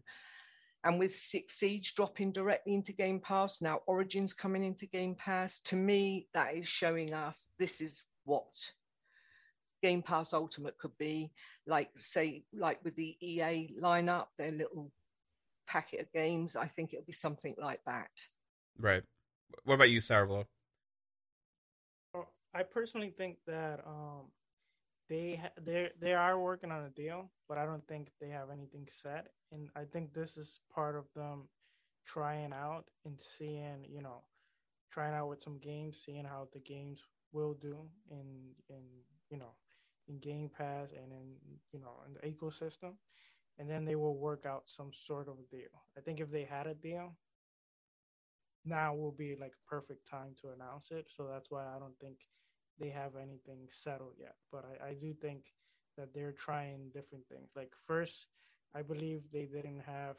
And 0.84 0.98
with 0.98 1.14
Six 1.14 1.54
Siege 1.54 1.94
dropping 1.94 2.32
directly 2.32 2.74
into 2.74 2.92
Game 2.92 3.20
Pass, 3.20 3.60
now 3.60 3.80
Origins 3.86 4.32
coming 4.32 4.62
into 4.62 4.86
Game 4.86 5.16
Pass, 5.16 5.58
to 5.64 5.76
me, 5.76 6.28
that 6.34 6.54
is 6.54 6.68
showing 6.68 7.12
us 7.12 7.48
this 7.58 7.80
is 7.80 8.04
what 8.24 8.46
Game 9.82 10.02
Pass 10.02 10.32
Ultimate 10.32 10.78
could 10.78 10.96
be. 10.96 11.32
Like, 11.66 11.90
say, 11.96 12.44
like 12.52 12.84
with 12.84 12.94
the 12.94 13.16
EA 13.20 13.74
lineup, 13.80 14.26
their 14.38 14.52
little 14.52 14.92
packet 15.66 16.00
of 16.00 16.12
games, 16.12 16.54
I 16.54 16.68
think 16.68 16.92
it'll 16.92 17.04
be 17.04 17.12
something 17.12 17.54
like 17.58 17.80
that. 17.86 18.10
Right. 18.78 19.02
What 19.64 19.74
about 19.74 19.90
you, 19.90 20.00
Sourbllow? 20.00 20.44
Well, 22.14 22.28
I 22.54 22.62
personally 22.62 23.12
think 23.16 23.38
that 23.46 23.80
um, 23.84 24.26
they 25.08 25.40
they 25.60 25.90
they 26.00 26.14
are 26.14 26.38
working 26.38 26.70
on 26.70 26.84
a 26.84 26.90
deal, 26.90 27.30
but 27.48 27.58
I 27.58 27.64
don't 27.64 27.86
think 27.86 28.10
they 28.20 28.28
have 28.28 28.50
anything 28.50 28.86
set. 28.90 29.28
And 29.52 29.70
I 29.74 29.84
think 29.84 30.12
this 30.12 30.36
is 30.36 30.60
part 30.74 30.96
of 30.96 31.06
them 31.14 31.48
trying 32.04 32.52
out 32.52 32.84
and 33.04 33.20
seeing, 33.20 33.84
you 33.88 34.02
know, 34.02 34.22
trying 34.90 35.14
out 35.14 35.28
with 35.28 35.42
some 35.42 35.58
games, 35.58 36.00
seeing 36.04 36.24
how 36.24 36.48
the 36.52 36.60
games 36.60 37.02
will 37.32 37.54
do 37.54 37.76
in 38.10 38.54
in 38.68 38.82
you 39.30 39.38
know 39.38 39.54
in 40.08 40.18
Game 40.18 40.50
Pass 40.56 40.90
and 40.92 41.12
in 41.12 41.34
you 41.72 41.80
know 41.80 42.02
in 42.06 42.14
the 42.14 42.36
ecosystem, 42.36 42.94
and 43.58 43.68
then 43.68 43.84
they 43.84 43.96
will 43.96 44.16
work 44.16 44.44
out 44.46 44.64
some 44.66 44.90
sort 44.92 45.28
of 45.28 45.36
deal. 45.50 45.84
I 45.96 46.00
think 46.00 46.20
if 46.20 46.30
they 46.30 46.44
had 46.44 46.66
a 46.66 46.74
deal, 46.74 47.16
now 48.64 48.94
will 48.94 49.12
be 49.12 49.36
like 49.40 49.52
a 49.52 49.68
perfect 49.68 50.08
time 50.08 50.34
to 50.42 50.50
announce 50.50 50.90
it. 50.90 51.06
So 51.16 51.26
that's 51.30 51.50
why 51.50 51.64
I 51.64 51.78
don't 51.78 51.98
think 52.00 52.18
they 52.78 52.88
have 52.90 53.16
anything 53.16 53.68
settled 53.70 54.14
yet. 54.18 54.36
But 54.52 54.64
I, 54.64 54.88
I 54.90 54.94
do 54.94 55.12
think 55.14 55.44
that 55.96 56.14
they're 56.14 56.32
trying 56.32 56.90
different 56.92 57.24
things. 57.28 57.50
Like 57.56 57.72
first, 57.86 58.26
I 58.74 58.82
believe 58.82 59.22
they 59.32 59.46
didn't 59.46 59.82
have 59.86 60.16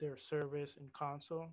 their 0.00 0.16
service 0.16 0.76
in 0.78 0.88
console. 0.92 1.48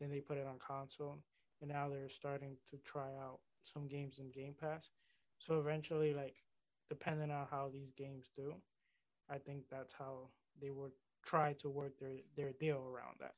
Then 0.00 0.10
they 0.10 0.20
put 0.20 0.38
it 0.38 0.46
on 0.46 0.58
console, 0.58 1.18
and 1.60 1.70
now 1.70 1.88
they're 1.88 2.08
starting 2.08 2.56
to 2.70 2.76
try 2.78 3.10
out 3.22 3.38
some 3.64 3.86
games 3.86 4.18
in 4.18 4.30
Game 4.30 4.54
Pass. 4.60 4.90
So 5.38 5.60
eventually, 5.60 6.12
like 6.12 6.34
depending 6.88 7.30
on 7.30 7.46
how 7.50 7.70
these 7.72 7.92
games 7.96 8.26
do, 8.36 8.54
I 9.30 9.38
think 9.38 9.64
that's 9.70 9.92
how 9.96 10.28
they 10.60 10.70
would 10.70 10.92
try 11.24 11.52
to 11.54 11.70
work 11.70 11.98
their 12.00 12.16
their 12.36 12.52
deal 12.52 12.84
around 12.84 13.16
that. 13.20 13.34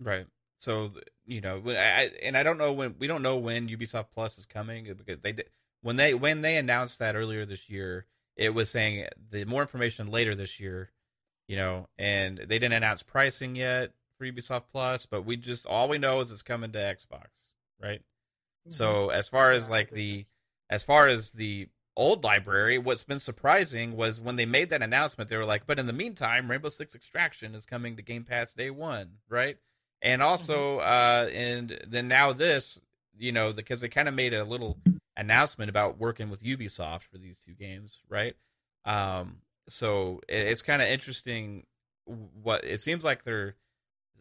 Right. 0.00 0.26
So 0.60 0.90
you 1.26 1.40
know, 1.40 1.62
I 1.66 2.10
and 2.22 2.36
I 2.36 2.42
don't 2.42 2.58
know 2.58 2.72
when 2.72 2.94
we 2.98 3.06
don't 3.06 3.22
know 3.22 3.38
when 3.38 3.68
Ubisoft 3.68 4.06
Plus 4.12 4.38
is 4.38 4.46
coming 4.46 4.90
uh, 4.90 4.94
because 4.94 5.18
they 5.20 5.34
when 5.80 5.96
they 5.96 6.14
when 6.14 6.42
they 6.42 6.56
announced 6.56 6.98
that 6.98 7.16
earlier 7.16 7.46
this 7.46 7.70
year, 7.70 8.06
it 8.36 8.54
was 8.54 8.70
saying 8.70 9.06
the 9.30 9.46
more 9.46 9.62
information 9.62 10.10
later 10.10 10.34
this 10.34 10.60
year, 10.60 10.90
you 11.48 11.56
know, 11.56 11.88
and 11.98 12.38
they 12.38 12.58
didn't 12.58 12.74
announce 12.74 13.02
pricing 13.02 13.56
yet 13.56 13.92
for 14.18 14.26
Ubisoft 14.26 14.64
Plus, 14.70 15.06
but 15.06 15.24
we 15.24 15.38
just 15.38 15.64
all 15.64 15.88
we 15.88 15.96
know 15.96 16.20
is 16.20 16.30
it's 16.30 16.42
coming 16.42 16.72
to 16.72 16.78
Xbox, 16.78 17.48
right? 17.80 18.02
So 18.68 19.08
as 19.08 19.28
far 19.28 19.52
as 19.52 19.64
Mm-hmm. 19.64 19.72
Like 19.72 19.90
the 19.90 20.26
as 20.68 20.84
far 20.84 21.08
as 21.08 21.32
the 21.32 21.68
old 21.96 22.22
library, 22.22 22.78
what's 22.78 23.04
been 23.04 23.18
surprising 23.18 23.96
was 23.96 24.20
when 24.20 24.36
they 24.36 24.46
made 24.46 24.70
that 24.70 24.82
announcement, 24.82 25.30
they 25.30 25.36
were 25.36 25.44
like, 25.44 25.66
but 25.66 25.78
in 25.78 25.86
the 25.86 25.92
meantime, 25.92 26.50
Rainbow 26.50 26.68
Six 26.68 26.94
Extraction 26.94 27.54
is 27.54 27.66
coming 27.66 27.96
to 27.96 28.02
Game 28.02 28.24
Pass 28.24 28.52
day 28.52 28.70
one, 28.70 29.14
right? 29.28 29.56
And 30.02 30.22
also, 30.22 30.78
uh, 30.78 31.28
and 31.32 31.78
then 31.86 32.08
now 32.08 32.32
this, 32.32 32.80
you 33.18 33.32
know, 33.32 33.52
because 33.52 33.80
they 33.80 33.88
kind 33.88 34.08
of 34.08 34.14
made 34.14 34.32
a 34.32 34.44
little 34.44 34.78
announcement 35.16 35.68
about 35.68 35.98
working 35.98 36.30
with 36.30 36.42
Ubisoft 36.42 37.02
for 37.02 37.18
these 37.18 37.38
two 37.38 37.52
games, 37.52 37.98
right? 38.08 38.34
Um, 38.84 39.38
so 39.68 40.20
it, 40.28 40.46
it's 40.46 40.62
kind 40.62 40.80
of 40.82 40.88
interesting. 40.88 41.66
What 42.42 42.64
it 42.64 42.80
seems 42.80 43.04
like 43.04 43.22
they're 43.22 43.56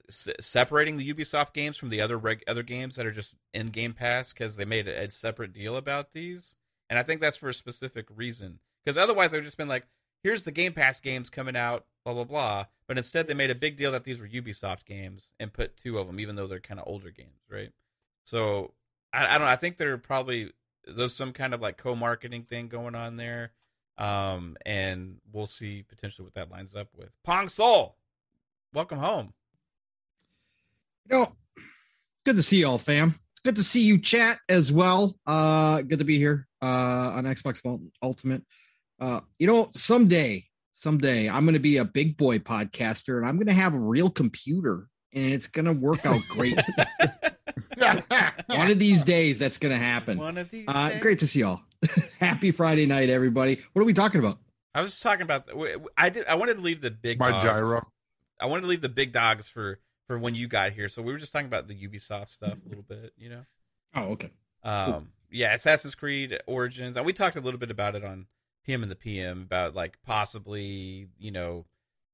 se- 0.09 0.35
separating 0.41 0.97
the 0.97 1.13
Ubisoft 1.13 1.53
games 1.53 1.77
from 1.77 1.89
the 1.89 2.01
other 2.01 2.17
reg- 2.17 2.43
other 2.47 2.63
games 2.63 2.95
that 2.95 3.05
are 3.05 3.11
just 3.11 3.35
in 3.53 3.67
Game 3.67 3.93
Pass 3.93 4.33
because 4.33 4.57
they 4.57 4.65
made 4.65 4.87
a, 4.87 5.03
a 5.05 5.09
separate 5.09 5.53
deal 5.53 5.75
about 5.75 6.11
these, 6.11 6.55
and 6.89 6.99
I 6.99 7.03
think 7.03 7.21
that's 7.21 7.37
for 7.37 7.49
a 7.49 7.53
specific 7.53 8.05
reason. 8.13 8.59
Because 8.83 8.97
otherwise, 8.97 9.31
they've 9.31 9.43
just 9.43 9.57
been 9.57 9.67
like, 9.67 9.87
"Here's 10.23 10.43
the 10.43 10.51
Game 10.51 10.73
Pass 10.73 10.99
games 10.99 11.29
coming 11.29 11.55
out, 11.55 11.85
blah 12.03 12.13
blah 12.13 12.23
blah." 12.23 12.65
But 12.87 12.97
instead, 12.97 13.27
they 13.27 13.33
made 13.33 13.51
a 13.51 13.55
big 13.55 13.77
deal 13.77 13.91
that 13.91 14.03
these 14.03 14.19
were 14.19 14.27
Ubisoft 14.27 14.85
games 14.85 15.29
and 15.39 15.53
put 15.53 15.77
two 15.77 15.97
of 15.97 16.07
them, 16.07 16.19
even 16.19 16.35
though 16.35 16.47
they're 16.47 16.59
kind 16.59 16.79
of 16.79 16.87
older 16.87 17.11
games, 17.11 17.41
right? 17.49 17.71
So 18.25 18.73
I, 19.13 19.35
I 19.35 19.37
don't. 19.37 19.47
I 19.47 19.55
think 19.55 19.77
they're 19.77 19.97
probably 19.97 20.51
there's 20.87 21.13
some 21.13 21.33
kind 21.33 21.53
of 21.53 21.61
like 21.61 21.77
co-marketing 21.77 22.43
thing 22.43 22.67
going 22.67 22.95
on 22.95 23.17
there. 23.17 23.51
Um, 23.97 24.55
and 24.65 25.17
we'll 25.33 25.45
see 25.45 25.83
potentially 25.87 26.23
what 26.23 26.33
that 26.35 26.49
lines 26.49 26.73
up 26.73 26.87
with. 26.95 27.09
Pong 27.25 27.49
Soul, 27.49 27.97
welcome 28.73 28.97
home. 28.97 29.33
You 31.09 31.17
know, 31.17 31.35
good 32.25 32.37
to 32.37 32.43
see 32.43 32.61
y'all, 32.61 32.77
fam. 32.77 33.19
Good 33.43 33.55
to 33.55 33.63
see 33.63 33.81
you 33.81 33.97
chat 33.97 34.39
as 34.47 34.71
well. 34.71 35.17
Uh, 35.25 35.81
good 35.81 35.99
to 35.99 36.05
be 36.05 36.17
here 36.17 36.47
uh, 36.61 37.13
on 37.15 37.25
Xbox 37.25 37.61
Ultimate. 38.01 38.43
Uh, 38.99 39.21
you 39.37 39.47
know, 39.47 39.69
someday, 39.73 40.45
someday 40.79 41.29
I'm 41.29 41.43
going 41.45 41.53
to 41.53 41.59
be 41.59 41.77
a 41.77 41.85
big 41.85 42.17
boy 42.17 42.39
podcaster 42.39 43.17
and 43.17 43.27
I'm 43.27 43.35
going 43.35 43.47
to 43.47 43.53
have 43.53 43.73
a 43.73 43.79
real 43.79 44.09
computer 44.09 44.87
and 45.13 45.33
it's 45.33 45.47
going 45.47 45.65
to 45.65 45.73
work 45.73 46.05
out 46.05 46.21
great. 46.29 46.57
One 48.47 48.71
of 48.71 48.79
these 48.79 49.03
days, 49.03 49.39
that's 49.39 49.57
going 49.57 49.71
to 49.73 49.83
happen. 49.83 50.17
One 50.17 50.37
of 50.37 50.49
these. 50.49 50.65
Uh, 50.67 50.89
days. 50.89 51.01
great 51.01 51.19
to 51.19 51.27
see 51.27 51.39
y'all. 51.41 51.61
Happy 52.19 52.51
Friday 52.51 52.85
night, 52.85 53.09
everybody. 53.09 53.59
What 53.73 53.81
are 53.81 53.85
we 53.85 53.93
talking 53.93 54.19
about? 54.19 54.37
I 54.75 54.81
was 54.81 54.99
talking 54.99 55.23
about. 55.23 55.49
I 55.97 56.09
did. 56.09 56.27
I 56.27 56.35
wanted 56.35 56.57
to 56.57 56.61
leave 56.61 56.81
the 56.81 56.91
big. 56.91 57.19
My 57.19 57.31
dogs. 57.31 57.43
gyro. 57.43 57.87
I 58.39 58.45
wanted 58.45 58.61
to 58.61 58.67
leave 58.67 58.81
the 58.81 58.89
big 58.89 59.11
dogs 59.11 59.47
for 59.47 59.79
for 60.07 60.19
when 60.19 60.35
you 60.35 60.47
got 60.47 60.73
here. 60.73 60.89
So 60.89 61.01
we 61.01 61.11
were 61.11 61.17
just 61.17 61.33
talking 61.33 61.47
about 61.47 61.67
the 61.67 61.75
Ubisoft 61.75 62.29
stuff 62.29 62.57
a 62.65 62.69
little 62.69 62.83
bit. 62.83 63.13
You 63.17 63.29
know. 63.29 63.45
Oh, 63.95 64.03
okay. 64.11 64.31
Um. 64.63 64.85
Cool. 64.85 65.03
Yeah, 65.31 65.53
Assassin's 65.53 65.95
Creed 65.95 66.39
Origins, 66.47 66.97
and 66.97 67.05
we 67.05 67.13
talked 67.13 67.35
a 67.35 67.41
little 67.41 67.59
bit 67.59 67.71
about 67.71 67.95
it 67.95 68.03
on 68.03 68.25
PM 68.69 68.83
and 68.83 68.91
the 68.91 68.95
PM 68.95 69.41
about 69.41 69.73
like 69.73 69.97
possibly 70.05 71.07
you 71.17 71.31
know 71.31 71.65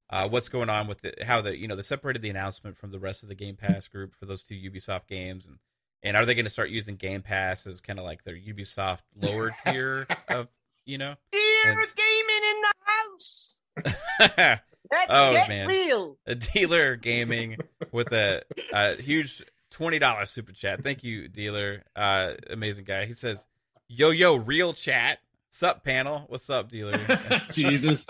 uh, 0.08 0.26
what's 0.28 0.48
going 0.48 0.70
on 0.70 0.86
with 0.86 1.04
it, 1.04 1.22
how 1.22 1.40
the 1.42 1.54
you 1.56 1.68
know 1.68 1.76
they 1.76 1.82
separated 1.82 2.22
the 2.22 2.30
announcement 2.30 2.76
from 2.78 2.90
the 2.92 2.98
rest 2.98 3.22
of 3.22 3.28
the 3.28 3.34
Game 3.34 3.56
Pass 3.56 3.88
group 3.88 4.14
for 4.14 4.24
those 4.24 4.42
two 4.42 4.54
Ubisoft 4.54 5.06
games, 5.06 5.46
and 5.46 5.58
and 6.02 6.16
are 6.16 6.24
they 6.24 6.34
going 6.34 6.46
to 6.46 6.50
start 6.50 6.70
using 6.70 6.96
Game 6.96 7.20
Pass 7.22 7.66
as 7.66 7.80
kind 7.82 7.98
of 7.98 8.04
like 8.06 8.24
their 8.24 8.36
Ubisoft 8.36 9.00
lower 9.20 9.54
tier 9.66 10.06
of 10.28 10.48
you 10.86 10.96
know? 10.98 11.14
Dear 11.32 11.42
And- 11.72 11.78
gaming 11.96 12.42
in 12.50 12.62
the 12.62 12.74
house. 12.84 13.60
a 14.38 14.60
Let's 14.90 15.06
Oh, 15.10 15.32
get 15.32 15.48
man. 15.48 15.66
real. 15.66 16.16
dealer 16.54 16.94
gaming 16.96 17.58
with 17.92 18.12
a, 18.12 18.42
a 18.72 18.94
huge 18.94 19.42
twenty 19.70 19.98
dollars 19.98 20.30
super 20.30 20.52
chat. 20.52 20.82
Thank 20.84 21.02
you, 21.04 21.26
dealer. 21.28 21.82
Uh, 21.96 22.34
amazing 22.48 22.84
guy. 22.84 23.04
He 23.04 23.12
says, 23.14 23.46
"Yo 23.88 24.10
yo, 24.10 24.36
real 24.36 24.72
chat." 24.72 25.18
Sup 25.56 25.82
panel? 25.82 26.26
What's 26.28 26.50
up, 26.50 26.68
dealer? 26.68 27.00
Jesus. 27.50 28.06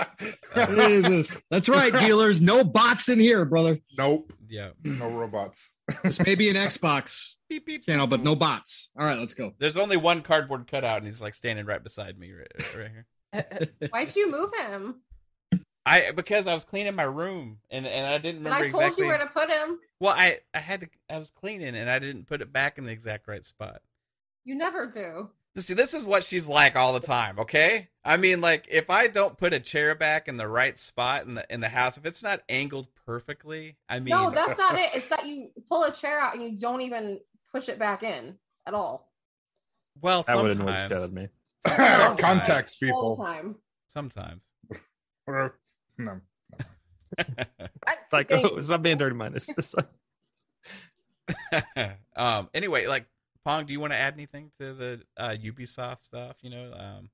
Jesus. 0.53 1.41
That's 1.49 1.69
right, 1.69 1.93
dealers. 1.93 2.41
No 2.41 2.65
bots 2.65 3.09
in 3.09 3.21
here, 3.21 3.45
brother. 3.45 3.79
Nope. 3.97 4.33
yeah. 4.49 4.71
No 4.83 5.09
robots. 5.09 5.73
This 6.03 6.19
may 6.27 6.35
be 6.35 6.49
an 6.51 6.57
Xbox 6.57 7.37
Beep, 7.49 7.65
beep, 7.65 7.87
channel, 7.87 8.09
but 8.09 8.25
no 8.25 8.35
bots. 8.35 8.91
All 8.99 9.07
right, 9.07 9.17
let's 9.17 9.35
go. 9.35 9.53
There's 9.59 9.77
only 9.77 9.97
one 9.97 10.23
cardboard 10.23 10.69
cutout, 10.69 10.99
and 10.99 11.07
he's 11.07 11.23
like 11.23 11.35
standing 11.35 11.67
right 11.67 11.81
beside 11.81 12.19
me, 12.19 12.33
right, 12.33 12.77
right 12.77 12.91
here. 12.91 13.07
Uh, 13.33 13.43
uh, 13.83 13.89
why'd 13.91 14.17
you 14.17 14.31
move 14.31 14.51
him? 14.67 15.03
I 15.85 16.13
because 16.13 16.47
I 16.47 16.55
was 16.55 16.65
cleaning 16.65 16.95
my 16.95 17.03
room, 17.05 17.59
and 17.71 17.87
and 17.87 18.07
I 18.07 18.19
didn't 18.19 18.39
And 18.39 18.47
remember 18.47 18.65
I 18.67 18.71
told 18.71 18.83
exactly. 18.83 19.05
you 19.05 19.09
where 19.11 19.19
to 19.19 19.27
put 19.27 19.51
him. 19.51 19.79
Well, 20.01 20.15
I 20.17 20.39
I 20.55 20.59
had 20.59 20.81
to. 20.81 20.89
I 21.11 21.19
was 21.19 21.31
cleaning, 21.31 21.77
and 21.77 21.91
I 21.91 21.99
didn't 21.99 22.27
put 22.27 22.41
it 22.41 22.53
back 22.53 22.79
in 22.79 22.85
the 22.85 22.93
exact 22.93 23.29
right 23.29 23.45
spot. 23.45 23.83
You 24.45 24.55
never 24.55 24.87
do. 24.87 25.31
See, 25.59 25.73
this 25.75 25.95
is 25.95 26.05
what 26.05 26.23
she's 26.23 26.47
like 26.49 26.77
all 26.77 26.93
the 26.93 27.01
time. 27.01 27.39
Okay, 27.39 27.89
I 28.05 28.19
mean, 28.19 28.41
like 28.43 28.67
if 28.71 28.91
I 28.91 29.07
don't 29.07 29.39
put 29.39 29.55
a 29.55 29.61
chair 29.61 29.95
back 29.95 30.29
in 30.29 30.37
the 30.37 30.47
right 30.47 30.77
spot 30.79 31.25
in 31.25 31.35
the 31.35 31.47
in 31.49 31.61
the 31.61 31.69
house, 31.69 31.97
if 31.97 32.05
it's 32.05 32.23
not 32.23 32.43
angled 32.49 32.89
perfectly, 33.07 33.77
I 33.89 34.01
mean, 34.01 34.11
no, 34.11 34.31
that's 34.31 34.59
not 34.59 34.75
it. 34.79 34.91
It's 34.95 35.09
that 35.09 35.27
you 35.27 35.49
pull 35.71 35.85
a 35.85 35.93
chair 35.93 36.21
out 36.21 36.35
and 36.35 36.43
you 36.43 36.59
don't 36.59 36.83
even 36.83 37.21
push 37.53 37.69
it 37.71 37.79
back 37.79 38.03
in 38.03 38.37
at 38.67 38.75
all. 38.75 39.11
well, 40.03 40.23
That 40.25 40.37
would 40.37 40.53
annoy 40.53 40.67
the 40.67 40.73
sometimes, 40.73 40.89
shit 40.89 40.99
out 40.99 41.03
of 41.05 41.13
me. 41.15 41.29
Context 42.23 42.77
All 42.83 42.87
people. 42.87 43.17
the 43.17 43.25
time. 43.25 43.55
sometimes. 43.87 44.43
Or- 45.27 45.59
No. 45.99 46.21
Like, 48.13 48.29
gaming. 48.29 48.47
oh, 48.53 48.61
stop 48.61 48.83
being 48.83 48.99
dirty 48.99 49.17
minded. 49.17 49.37
It's 49.39 49.55
just 49.55 49.75
like, 49.75 49.87
um. 52.15 52.51
Anyway, 52.53 52.87
like 52.87 53.07
Pong, 53.47 53.65
do 53.65 53.73
you 53.73 53.79
want 53.79 53.93
to 53.93 53.97
add 53.97 54.15
anything 54.15 54.51
to 54.59 54.75
the 54.75 55.03
uh, 55.17 55.37
Ubisoft 55.41 56.01
stuff? 56.01 56.35
You 56.43 56.51
know, 56.51 56.73
um. 56.77 57.11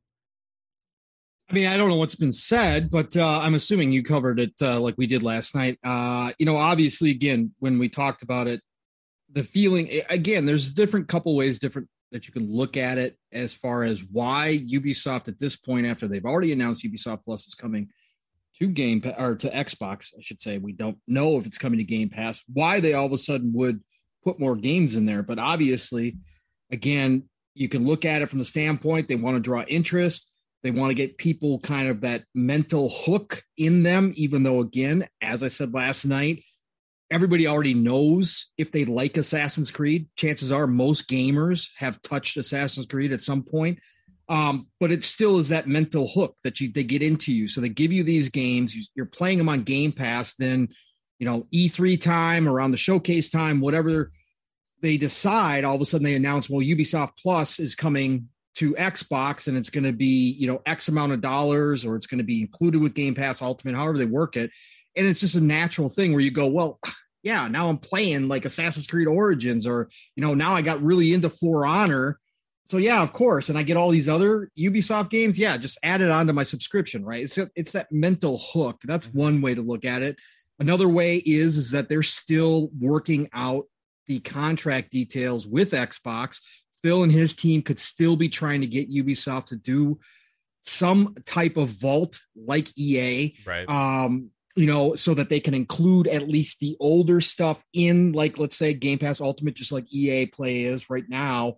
I 1.51 1.53
mean, 1.53 1.66
I 1.66 1.77
don't 1.77 1.90
know 1.90 1.97
what's 1.97 2.14
been 2.14 2.33
said, 2.33 2.90
but 2.90 3.14
uh, 3.14 3.40
I'm 3.40 3.55
assuming 3.55 3.92
you 3.92 4.03
covered 4.03 4.40
it 4.40 4.55
uh, 4.62 4.81
like 4.81 4.95
we 4.97 5.07
did 5.07 5.23
last 5.23 5.55
night. 5.55 5.79
Uh, 5.85 6.33
you 6.38 6.47
know, 6.47 6.57
obviously, 6.57 7.11
again, 7.11 7.53
when 7.59 7.79
we 7.79 7.90
talked 7.90 8.23
about 8.23 8.47
it, 8.47 8.62
the 9.31 9.45
feeling 9.45 9.90
again, 10.09 10.47
there's 10.47 10.71
different 10.71 11.07
couple 11.07 11.37
ways 11.37 11.59
different 11.59 11.88
that 12.12 12.27
you 12.27 12.33
can 12.33 12.51
look 12.51 12.79
at 12.79 12.97
it 12.97 13.18
as 13.31 13.53
far 13.53 13.83
as 13.83 14.03
why 14.03 14.59
Ubisoft 14.71 15.29
at 15.29 15.38
this 15.38 15.55
point, 15.55 15.87
after 15.87 16.09
they've 16.09 16.25
already 16.25 16.53
announced 16.53 16.83
Ubisoft 16.83 17.25
Plus 17.27 17.47
is 17.47 17.55
coming 17.55 17.90
to 18.59 18.68
Game 18.68 19.03
or 19.18 19.35
to 19.35 19.51
Xbox, 19.51 20.14
I 20.16 20.23
should 20.23 20.40
say, 20.40 20.57
we 20.57 20.73
don't 20.73 20.97
know 21.07 21.37
if 21.37 21.45
it's 21.45 21.59
coming 21.59 21.77
to 21.77 21.85
Game 21.85 22.09
Pass. 22.09 22.40
Why 22.51 22.81
they 22.81 22.95
all 22.95 23.05
of 23.05 23.12
a 23.12 23.18
sudden 23.18 23.53
would 23.53 23.83
put 24.25 24.39
more 24.39 24.57
games 24.57 24.97
in 24.97 25.07
there, 25.07 25.23
but 25.23 25.39
obviously, 25.39 26.17
again, 26.71 27.25
you 27.55 27.69
can 27.69 27.87
look 27.87 28.05
at 28.05 28.23
it 28.23 28.29
from 28.29 28.39
the 28.39 28.45
standpoint 28.45 29.09
they 29.09 29.17
want 29.17 29.37
to 29.37 29.41
draw 29.41 29.63
interest. 29.63 30.31
They 30.63 30.71
want 30.71 30.91
to 30.91 30.95
get 30.95 31.19
people 31.19 31.59
kind 31.59 31.89
of 31.89 32.03
that 32.03 32.25
mental 32.35 32.89
hook 32.89 33.43
in 33.57 33.83
them, 33.83 34.13
even 34.15 34.43
though, 34.43 34.61
again, 34.61 35.09
as 35.21 35.43
I 35.43 35.49
said 35.49 35.75
last 35.75 36.05
night, 36.05 36.45
everybody 37.11 37.47
already 37.47 37.75
knows 37.75 38.51
if 38.57 38.71
they 38.71 38.85
like 38.85 39.17
Assassin's 39.17 39.71
Creed. 39.71 40.07
Chances 40.17 40.53
are 40.53 40.67
most 40.67 41.09
gamers 41.11 41.69
have 41.77 42.01
touched 42.03 42.37
Assassin's 42.37 42.87
Creed 42.87 43.13
at 43.13 43.21
some 43.21 43.43
point. 43.43 43.81
Um, 44.29 44.69
but 44.81 44.91
it 44.91 45.05
still 45.05 45.39
is 45.39 45.49
that 45.49 45.69
mental 45.69 46.09
hook 46.09 46.37
that 46.43 46.61
you 46.61 46.73
they 46.73 46.85
get 46.85 47.03
into 47.03 47.35
you. 47.35 47.49
So 47.49 47.61
they 47.61 47.69
give 47.69 47.93
you 47.93 48.03
these 48.03 48.29
games, 48.29 48.75
you, 48.75 48.83
you're 48.95 49.05
playing 49.05 49.39
them 49.39 49.49
on 49.49 49.65
Game 49.65 49.93
Pass, 49.93 50.35
then 50.35 50.69
you 51.23 51.29
know, 51.29 51.47
E3 51.55 52.01
time, 52.01 52.49
around 52.49 52.73
the 52.73 52.77
showcase 52.77 53.31
time, 53.31 53.61
whatever 53.61 54.11
they 54.81 54.97
decide, 54.97 55.63
all 55.63 55.77
of 55.77 55.81
a 55.81 55.85
sudden 55.85 56.05
they 56.05 56.17
announce, 56.17 56.51
well, 56.51 56.67
Ubisoft 56.67 57.13
Plus 57.23 57.61
is 57.61 57.77
coming 57.77 58.29
to 58.57 58.75
Xbox 58.75 59.47
and 59.47 59.57
it's 59.57 59.71
going 59.71 59.85
to 59.85 59.93
be, 59.93 60.33
you 60.37 60.49
know, 60.49 60.61
X 60.67 60.89
amount 60.89 61.13
of 61.13 61.21
dollars 61.21 61.85
or 61.85 61.95
it's 61.95 62.09
going 62.09 62.19
to 62.19 62.25
be 62.25 62.41
included 62.41 62.83
with 62.83 62.95
Game 62.95 63.15
Pass 63.15 63.41
Ultimate, 63.41 63.77
however 63.77 63.99
they 63.99 64.05
work 64.05 64.37
it. 64.37 64.51
And 64.97 65.07
it's 65.07 65.21
just 65.21 65.37
a 65.37 65.41
natural 65.41 65.89
thing 65.89 66.11
where 66.11 66.23
you 66.23 66.33
go, 66.33 66.49
well, 66.49 66.81
yeah, 67.23 67.47
now 67.47 67.69
I'm 67.69 67.79
playing 67.79 68.27
like 68.27 68.45
Assassin's 68.45 68.89
Creed 68.89 69.07
Origins 69.07 69.65
or, 69.65 69.91
you 70.17 70.25
know, 70.25 70.35
now 70.35 70.55
I 70.55 70.63
got 70.63 70.83
really 70.83 71.15
into 71.15 71.31
For 71.31 71.65
Honor. 71.65 72.19
So 72.67 72.79
yeah, 72.79 73.01
of 73.01 73.13
course. 73.13 73.49
And 73.49 73.57
I 73.57 73.63
get 73.63 73.77
all 73.77 73.91
these 73.91 74.09
other 74.09 74.51
Ubisoft 74.59 75.11
games. 75.11 75.39
Yeah, 75.39 75.57
just 75.57 75.79
add 75.85 76.01
it 76.01 76.11
onto 76.11 76.33
my 76.33 76.43
subscription, 76.43 77.05
right? 77.05 77.23
It's 77.23 77.39
it's 77.55 77.71
that 77.73 77.93
mental 77.93 78.43
hook. 78.53 78.81
That's 78.83 79.07
mm-hmm. 79.07 79.19
one 79.19 79.41
way 79.41 79.55
to 79.55 79.63
look 79.63 79.85
at 79.85 80.03
it. 80.03 80.17
Another 80.59 80.88
way 80.88 81.17
is 81.17 81.57
is 81.57 81.71
that 81.73 81.88
they're 81.88 82.03
still 82.03 82.71
working 82.79 83.29
out 83.33 83.67
the 84.07 84.21
contract 84.21 84.91
details 84.91 85.47
with 85.47 85.73
Xbox. 85.73 86.41
Phil 86.83 87.03
and 87.03 87.12
his 87.12 87.35
team 87.35 87.62
could 87.62 87.79
still 87.79 88.17
be 88.17 88.29
trying 88.29 88.61
to 88.61 88.67
get 88.67 88.91
Ubisoft 88.91 89.47
to 89.47 89.57
do 89.57 89.99
some 90.65 91.15
type 91.25 91.57
of 91.57 91.69
vault 91.71 92.21
like 92.37 92.69
EA, 92.77 93.35
Right. 93.47 93.69
um, 93.69 94.31
you 94.55 94.67
know, 94.67 94.95
so 94.95 95.15
that 95.15 95.29
they 95.29 95.41
can 95.41 95.55
include 95.55 96.07
at 96.09 96.29
least 96.29 96.61
the 96.61 96.77
older 96.79 97.21
stuff 97.21 97.65
in, 97.73 98.12
like, 98.12 98.38
let's 98.38 98.57
say 98.57 98.75
Game 98.75 98.99
Pass 98.99 99.21
Ultimate, 99.21 99.55
just 99.55 99.73
like 99.73 99.93
EA 99.93 100.27
Play 100.27 100.65
is 100.65 100.91
right 100.91 101.09
now, 101.09 101.57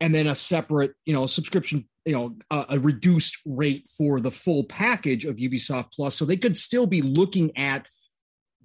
and 0.00 0.14
then 0.14 0.26
a 0.26 0.34
separate, 0.34 0.94
you 1.04 1.12
know, 1.14 1.26
subscription, 1.26 1.88
you 2.04 2.12
know, 2.12 2.36
a, 2.50 2.66
a 2.70 2.78
reduced 2.78 3.38
rate 3.44 3.88
for 3.96 4.20
the 4.20 4.30
full 4.30 4.64
package 4.64 5.24
of 5.24 5.36
Ubisoft 5.36 5.92
Plus. 5.92 6.14
So 6.14 6.24
they 6.24 6.36
could 6.36 6.56
still 6.56 6.86
be 6.86 7.02
looking 7.02 7.56
at 7.56 7.88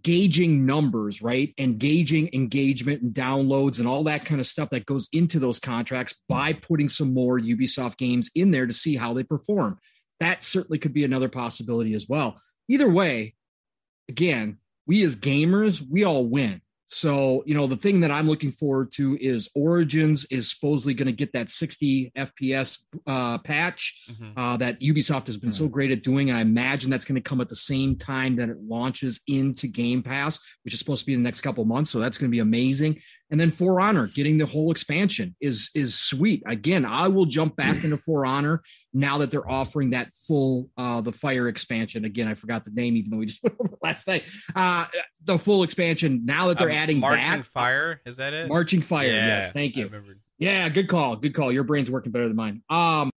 gauging 0.03 0.65
numbers, 0.65 1.21
right? 1.21 1.53
And 1.57 1.79
gauging 1.79 2.29
engagement 2.33 3.01
and 3.01 3.13
downloads 3.13 3.79
and 3.79 3.87
all 3.87 4.03
that 4.05 4.25
kind 4.25 4.41
of 4.41 4.47
stuff 4.47 4.69
that 4.71 4.85
goes 4.85 5.09
into 5.13 5.39
those 5.39 5.59
contracts 5.59 6.15
by 6.27 6.53
putting 6.53 6.89
some 6.89 7.13
more 7.13 7.39
Ubisoft 7.39 7.97
games 7.97 8.29
in 8.35 8.51
there 8.51 8.67
to 8.67 8.73
see 8.73 8.95
how 8.95 9.13
they 9.13 9.23
perform. 9.23 9.79
That 10.19 10.43
certainly 10.43 10.79
could 10.79 10.93
be 10.93 11.03
another 11.03 11.29
possibility 11.29 11.93
as 11.93 12.07
well. 12.07 12.39
Either 12.69 12.89
way, 12.89 13.35
again, 14.07 14.57
we 14.87 15.03
as 15.03 15.15
gamers, 15.15 15.83
we 15.87 16.03
all 16.03 16.25
win. 16.25 16.60
So, 16.93 17.41
you 17.45 17.53
know, 17.53 17.67
the 17.67 17.77
thing 17.77 18.01
that 18.01 18.11
I'm 18.11 18.27
looking 18.27 18.51
forward 18.51 18.91
to 18.95 19.17
is 19.21 19.49
Origins 19.55 20.25
is 20.29 20.49
supposedly 20.51 20.93
going 20.93 21.05
to 21.07 21.13
get 21.13 21.31
that 21.31 21.49
60 21.49 22.11
FPS 22.17 22.79
uh, 23.07 23.37
patch 23.37 24.09
Mhm. 24.11 24.33
uh, 24.35 24.57
that 24.57 24.81
Ubisoft 24.81 25.27
has 25.27 25.37
been 25.37 25.53
so 25.53 25.69
great 25.69 25.91
at 25.91 26.03
doing. 26.03 26.29
And 26.29 26.37
I 26.37 26.41
imagine 26.41 26.89
that's 26.89 27.05
going 27.05 27.15
to 27.15 27.21
come 27.21 27.39
at 27.39 27.47
the 27.47 27.55
same 27.55 27.95
time 27.95 28.35
that 28.35 28.49
it 28.49 28.57
launches 28.61 29.21
into 29.27 29.67
Game 29.67 30.03
Pass, 30.03 30.37
which 30.63 30.73
is 30.73 30.79
supposed 30.81 30.99
to 31.03 31.05
be 31.05 31.13
in 31.13 31.23
the 31.23 31.27
next 31.27 31.39
couple 31.41 31.61
of 31.61 31.69
months. 31.69 31.91
So 31.91 31.99
that's 31.99 32.17
going 32.17 32.29
to 32.29 32.35
be 32.35 32.39
amazing. 32.39 32.99
And 33.29 33.39
then 33.39 33.51
For 33.51 33.79
Honor 33.79 34.07
getting 34.07 34.37
the 34.37 34.45
whole 34.45 34.69
expansion 34.71 35.33
is 35.39 35.69
is 35.73 35.95
sweet. 35.97 36.43
Again, 36.45 36.83
I 36.83 37.07
will 37.07 37.25
jump 37.25 37.55
back 37.55 37.83
into 37.85 37.95
For 37.95 38.25
Honor 38.25 38.61
now 38.93 39.19
that 39.19 39.31
they're 39.31 39.49
offering 39.49 39.91
that 39.91 40.13
full 40.27 40.69
uh 40.77 41.01
the 41.01 41.11
fire 41.11 41.47
expansion. 41.47 42.03
Again, 42.05 42.27
I 42.27 42.33
forgot 42.33 42.65
the 42.65 42.71
name, 42.71 42.95
even 42.97 43.11
though 43.11 43.17
we 43.17 43.25
just 43.27 43.41
went 43.43 43.55
over 43.59 43.77
last 43.81 44.07
night. 44.07 44.23
Uh 44.55 44.85
the 45.23 45.37
full 45.39 45.63
expansion 45.63 46.25
now 46.25 46.47
that 46.47 46.57
they're 46.57 46.69
Um, 46.69 46.75
adding 46.75 46.99
Marching 46.99 47.21
that 47.23 47.45
Fire. 47.45 48.01
Is 48.05 48.17
that 48.17 48.33
it? 48.33 48.49
Marching 48.49 48.81
Fire. 48.81 49.07
Yeah, 49.07 49.27
yes, 49.27 49.51
thank 49.53 49.77
you. 49.77 49.89
Yeah, 50.37 50.67
good 50.69 50.87
call. 50.87 51.15
Good 51.15 51.33
call. 51.33 51.51
Your 51.51 51.63
brain's 51.63 51.91
working 51.91 52.11
better 52.11 52.27
than 52.27 52.35
mine. 52.35 52.63
Um, 52.69 53.11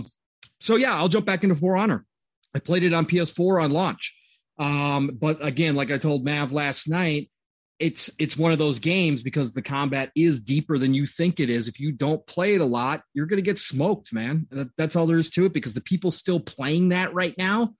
so 0.60 0.76
yeah, 0.76 0.94
I'll 0.94 1.08
jump 1.08 1.26
back 1.26 1.42
into 1.44 1.54
For 1.54 1.76
Honor. 1.76 2.04
I 2.54 2.58
played 2.58 2.82
it 2.82 2.92
on 2.92 3.06
PS4 3.06 3.62
on 3.64 3.70
launch. 3.70 4.16
Um, 4.58 5.16
but 5.20 5.38
again, 5.44 5.74
like 5.74 5.90
I 5.90 5.98
told 5.98 6.24
Mav 6.24 6.52
last 6.52 6.88
night, 6.88 7.30
it's 7.82 8.10
it's 8.20 8.36
one 8.36 8.52
of 8.52 8.60
those 8.60 8.78
games 8.78 9.24
because 9.24 9.52
the 9.52 9.60
combat 9.60 10.12
is 10.14 10.40
deeper 10.40 10.78
than 10.78 10.94
you 10.94 11.04
think 11.04 11.40
it 11.40 11.50
is. 11.50 11.66
If 11.66 11.80
you 11.80 11.90
don't 11.90 12.24
play 12.28 12.54
it 12.54 12.60
a 12.60 12.66
lot, 12.66 13.02
you're 13.12 13.26
going 13.26 13.38
to 13.38 13.42
get 13.42 13.58
smoked, 13.58 14.12
man. 14.12 14.46
That, 14.50 14.68
that's 14.76 14.94
all 14.94 15.06
there 15.06 15.18
is 15.18 15.30
to 15.30 15.46
it 15.46 15.52
because 15.52 15.74
the 15.74 15.80
people 15.80 16.12
still 16.12 16.38
playing 16.38 16.90
that 16.90 17.12
right 17.12 17.36
now 17.36 17.74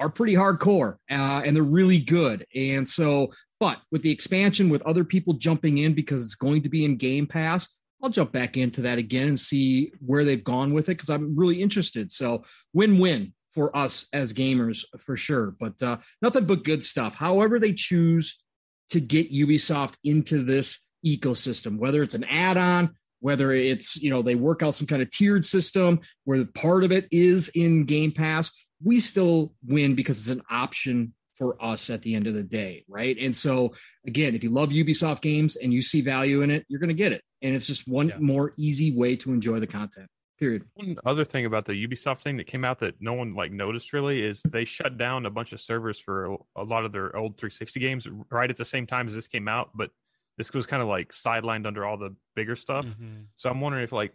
are 0.00 0.08
pretty 0.08 0.32
hardcore 0.32 0.96
uh, 1.10 1.42
and 1.44 1.54
they're 1.54 1.62
really 1.62 2.00
good. 2.00 2.46
And 2.56 2.88
so, 2.88 3.30
but 3.60 3.78
with 3.92 4.00
the 4.00 4.10
expansion, 4.10 4.70
with 4.70 4.82
other 4.82 5.04
people 5.04 5.34
jumping 5.34 5.78
in 5.78 5.92
because 5.92 6.24
it's 6.24 6.34
going 6.34 6.62
to 6.62 6.70
be 6.70 6.86
in 6.86 6.96
Game 6.96 7.26
Pass, 7.26 7.68
I'll 8.02 8.08
jump 8.08 8.32
back 8.32 8.56
into 8.56 8.80
that 8.82 8.96
again 8.96 9.28
and 9.28 9.38
see 9.38 9.92
where 10.00 10.24
they've 10.24 10.42
gone 10.42 10.72
with 10.72 10.88
it 10.88 10.96
because 10.96 11.10
I'm 11.10 11.36
really 11.36 11.60
interested. 11.60 12.10
So, 12.10 12.44
win 12.72 12.98
win 12.98 13.34
for 13.50 13.76
us 13.76 14.06
as 14.14 14.32
gamers 14.32 14.84
for 14.98 15.14
sure. 15.16 15.54
But 15.60 15.82
uh, 15.82 15.98
nothing 16.22 16.46
but 16.46 16.64
good 16.64 16.84
stuff. 16.84 17.14
However, 17.14 17.60
they 17.60 17.74
choose 17.74 18.41
to 18.90 19.00
get 19.00 19.32
Ubisoft 19.32 19.94
into 20.04 20.44
this 20.44 20.78
ecosystem, 21.04 21.78
whether 21.78 22.02
it's 22.02 22.14
an 22.14 22.24
add 22.24 22.56
on, 22.56 22.94
whether 23.20 23.52
it's, 23.52 23.96
you 23.96 24.10
know, 24.10 24.22
they 24.22 24.34
work 24.34 24.62
out 24.62 24.74
some 24.74 24.86
kind 24.86 25.02
of 25.02 25.10
tiered 25.10 25.46
system 25.46 26.00
where 26.24 26.44
part 26.44 26.84
of 26.84 26.92
it 26.92 27.06
is 27.10 27.48
in 27.50 27.84
Game 27.84 28.12
Pass, 28.12 28.50
we 28.84 29.00
still 29.00 29.54
win 29.66 29.94
because 29.94 30.20
it's 30.20 30.30
an 30.30 30.42
option 30.50 31.14
for 31.36 31.56
us 31.62 31.88
at 31.88 32.02
the 32.02 32.14
end 32.14 32.26
of 32.26 32.34
the 32.34 32.42
day, 32.42 32.84
right? 32.88 33.16
And 33.18 33.36
so, 33.36 33.74
again, 34.06 34.34
if 34.34 34.44
you 34.44 34.50
love 34.50 34.70
Ubisoft 34.70 35.22
games 35.22 35.56
and 35.56 35.72
you 35.72 35.82
see 35.82 36.00
value 36.00 36.42
in 36.42 36.50
it, 36.50 36.64
you're 36.68 36.80
going 36.80 36.88
to 36.88 36.94
get 36.94 37.12
it. 37.12 37.22
And 37.40 37.54
it's 37.54 37.66
just 37.66 37.88
one 37.88 38.08
yeah. 38.08 38.18
more 38.18 38.54
easy 38.58 38.94
way 38.94 39.16
to 39.16 39.32
enjoy 39.32 39.60
the 39.60 39.66
content. 39.66 40.08
Period. 40.42 40.64
One 40.74 40.96
other 41.06 41.24
thing 41.24 41.46
about 41.46 41.66
the 41.66 41.86
Ubisoft 41.86 42.18
thing 42.18 42.36
that 42.38 42.48
came 42.48 42.64
out 42.64 42.80
that 42.80 42.96
no 42.98 43.12
one 43.12 43.32
like 43.32 43.52
noticed 43.52 43.92
really 43.92 44.24
is 44.24 44.42
they 44.42 44.64
shut 44.64 44.98
down 44.98 45.24
a 45.24 45.30
bunch 45.30 45.52
of 45.52 45.60
servers 45.60 46.00
for 46.00 46.36
a 46.56 46.64
lot 46.64 46.84
of 46.84 46.90
their 46.90 47.16
old 47.16 47.38
360 47.38 47.78
games 47.78 48.08
right 48.28 48.50
at 48.50 48.56
the 48.56 48.64
same 48.64 48.84
time 48.84 49.06
as 49.06 49.14
this 49.14 49.28
came 49.28 49.46
out, 49.46 49.70
but 49.72 49.90
this 50.38 50.52
was 50.52 50.66
kind 50.66 50.82
of 50.82 50.88
like 50.88 51.12
sidelined 51.12 51.64
under 51.64 51.86
all 51.86 51.96
the 51.96 52.12
bigger 52.34 52.56
stuff. 52.56 52.86
Mm-hmm. 52.86 53.20
So 53.36 53.50
I'm 53.50 53.60
wondering 53.60 53.84
if 53.84 53.92
like 53.92 54.14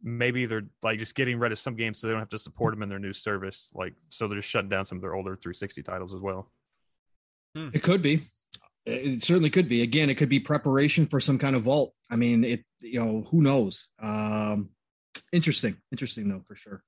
maybe 0.00 0.46
they're 0.46 0.68
like 0.80 1.00
just 1.00 1.16
getting 1.16 1.40
rid 1.40 1.50
of 1.50 1.58
some 1.58 1.74
games 1.74 1.98
so 1.98 2.06
they 2.06 2.12
don't 2.12 2.20
have 2.20 2.28
to 2.28 2.38
support 2.38 2.72
them 2.72 2.84
in 2.84 2.88
their 2.88 3.00
new 3.00 3.12
service. 3.12 3.68
Like 3.74 3.94
so 4.10 4.28
they're 4.28 4.38
just 4.38 4.48
shutting 4.48 4.70
down 4.70 4.84
some 4.84 4.98
of 4.98 5.02
their 5.02 5.16
older 5.16 5.34
360 5.34 5.82
titles 5.82 6.14
as 6.14 6.20
well. 6.20 6.52
Hmm. 7.56 7.70
It 7.72 7.82
could 7.82 8.00
be. 8.00 8.28
It 8.86 9.24
certainly 9.24 9.50
could 9.50 9.68
be. 9.68 9.82
Again, 9.82 10.08
it 10.08 10.18
could 10.18 10.28
be 10.28 10.38
preparation 10.38 11.06
for 11.06 11.18
some 11.18 11.38
kind 11.40 11.56
of 11.56 11.62
vault. 11.62 11.94
I 12.08 12.14
mean, 12.14 12.44
it 12.44 12.64
you 12.78 13.04
know, 13.04 13.22
who 13.28 13.42
knows? 13.42 13.88
Um 14.00 14.70
interesting, 15.32 15.76
interesting 15.90 16.28
though 16.28 16.42
for 16.46 16.54
sure. 16.54 16.82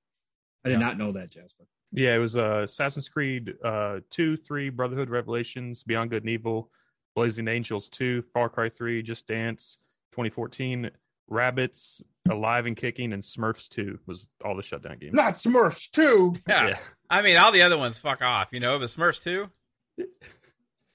I 0.63 0.69
did 0.69 0.79
yeah. 0.79 0.85
not 0.85 0.97
know 0.97 1.11
that, 1.13 1.29
Jasper. 1.29 1.65
Yeah, 1.91 2.15
it 2.15 2.19
was 2.19 2.35
uh, 2.35 2.61
Assassin's 2.63 3.07
Creed 3.07 3.53
uh, 3.63 3.99
two, 4.09 4.35
three, 4.37 4.69
Brotherhood 4.69 5.09
Revelations, 5.09 5.83
Beyond 5.83 6.09
Good 6.09 6.23
and 6.23 6.29
Evil, 6.29 6.71
Blazing 7.15 7.47
Angels 7.47 7.89
two, 7.89 8.23
Far 8.33 8.49
Cry 8.49 8.69
three, 8.69 9.01
Just 9.01 9.27
Dance, 9.27 9.77
2014, 10.11 10.91
Rabbids, 11.31 12.01
Alive 12.29 12.65
and 12.65 12.75
Kicking, 12.75 13.13
and 13.13 13.23
Smurfs 13.23 13.69
two 13.69 13.99
was 14.05 14.27
all 14.43 14.55
the 14.55 14.63
shutdown 14.63 14.97
games. 14.99 15.13
Not 15.13 15.35
Smurfs 15.35 15.89
two. 15.91 16.35
Yeah. 16.47 16.67
yeah. 16.69 16.77
I 17.09 17.21
mean, 17.21 17.37
all 17.37 17.51
the 17.51 17.61
other 17.61 17.77
ones, 17.77 17.99
fuck 17.99 18.21
off. 18.21 18.49
You 18.51 18.59
know, 18.59 18.79
but 18.79 18.89
Smurfs 18.89 19.21
two. 19.21 19.49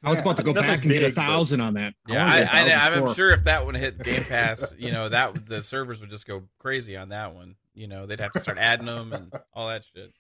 I 0.02 0.10
was 0.10 0.20
about 0.20 0.38
to 0.38 0.42
go 0.42 0.54
back 0.54 0.82
and 0.82 0.88
big, 0.88 1.00
get 1.00 1.10
a 1.10 1.12
thousand 1.12 1.58
but... 1.58 1.66
on 1.66 1.74
that. 1.74 1.94
Yeah, 2.08 2.24
I, 2.24 2.62
I, 2.62 2.96
am 2.96 3.12
sure 3.12 3.30
if 3.30 3.44
that 3.44 3.66
one 3.66 3.74
hit 3.74 4.02
Game 4.02 4.24
Pass, 4.24 4.74
you 4.78 4.92
know 4.92 5.08
that 5.08 5.46
the 5.46 5.62
servers 5.62 6.00
would 6.00 6.10
just 6.10 6.26
go 6.26 6.44
crazy 6.58 6.96
on 6.96 7.10
that 7.10 7.34
one. 7.34 7.56
You 7.74 7.86
know, 7.86 8.06
they'd 8.06 8.20
have 8.20 8.32
to 8.32 8.40
start 8.40 8.58
adding 8.58 8.86
them 8.86 9.12
and 9.12 9.32
all 9.52 9.68
that 9.68 9.84
shit. 9.84 10.12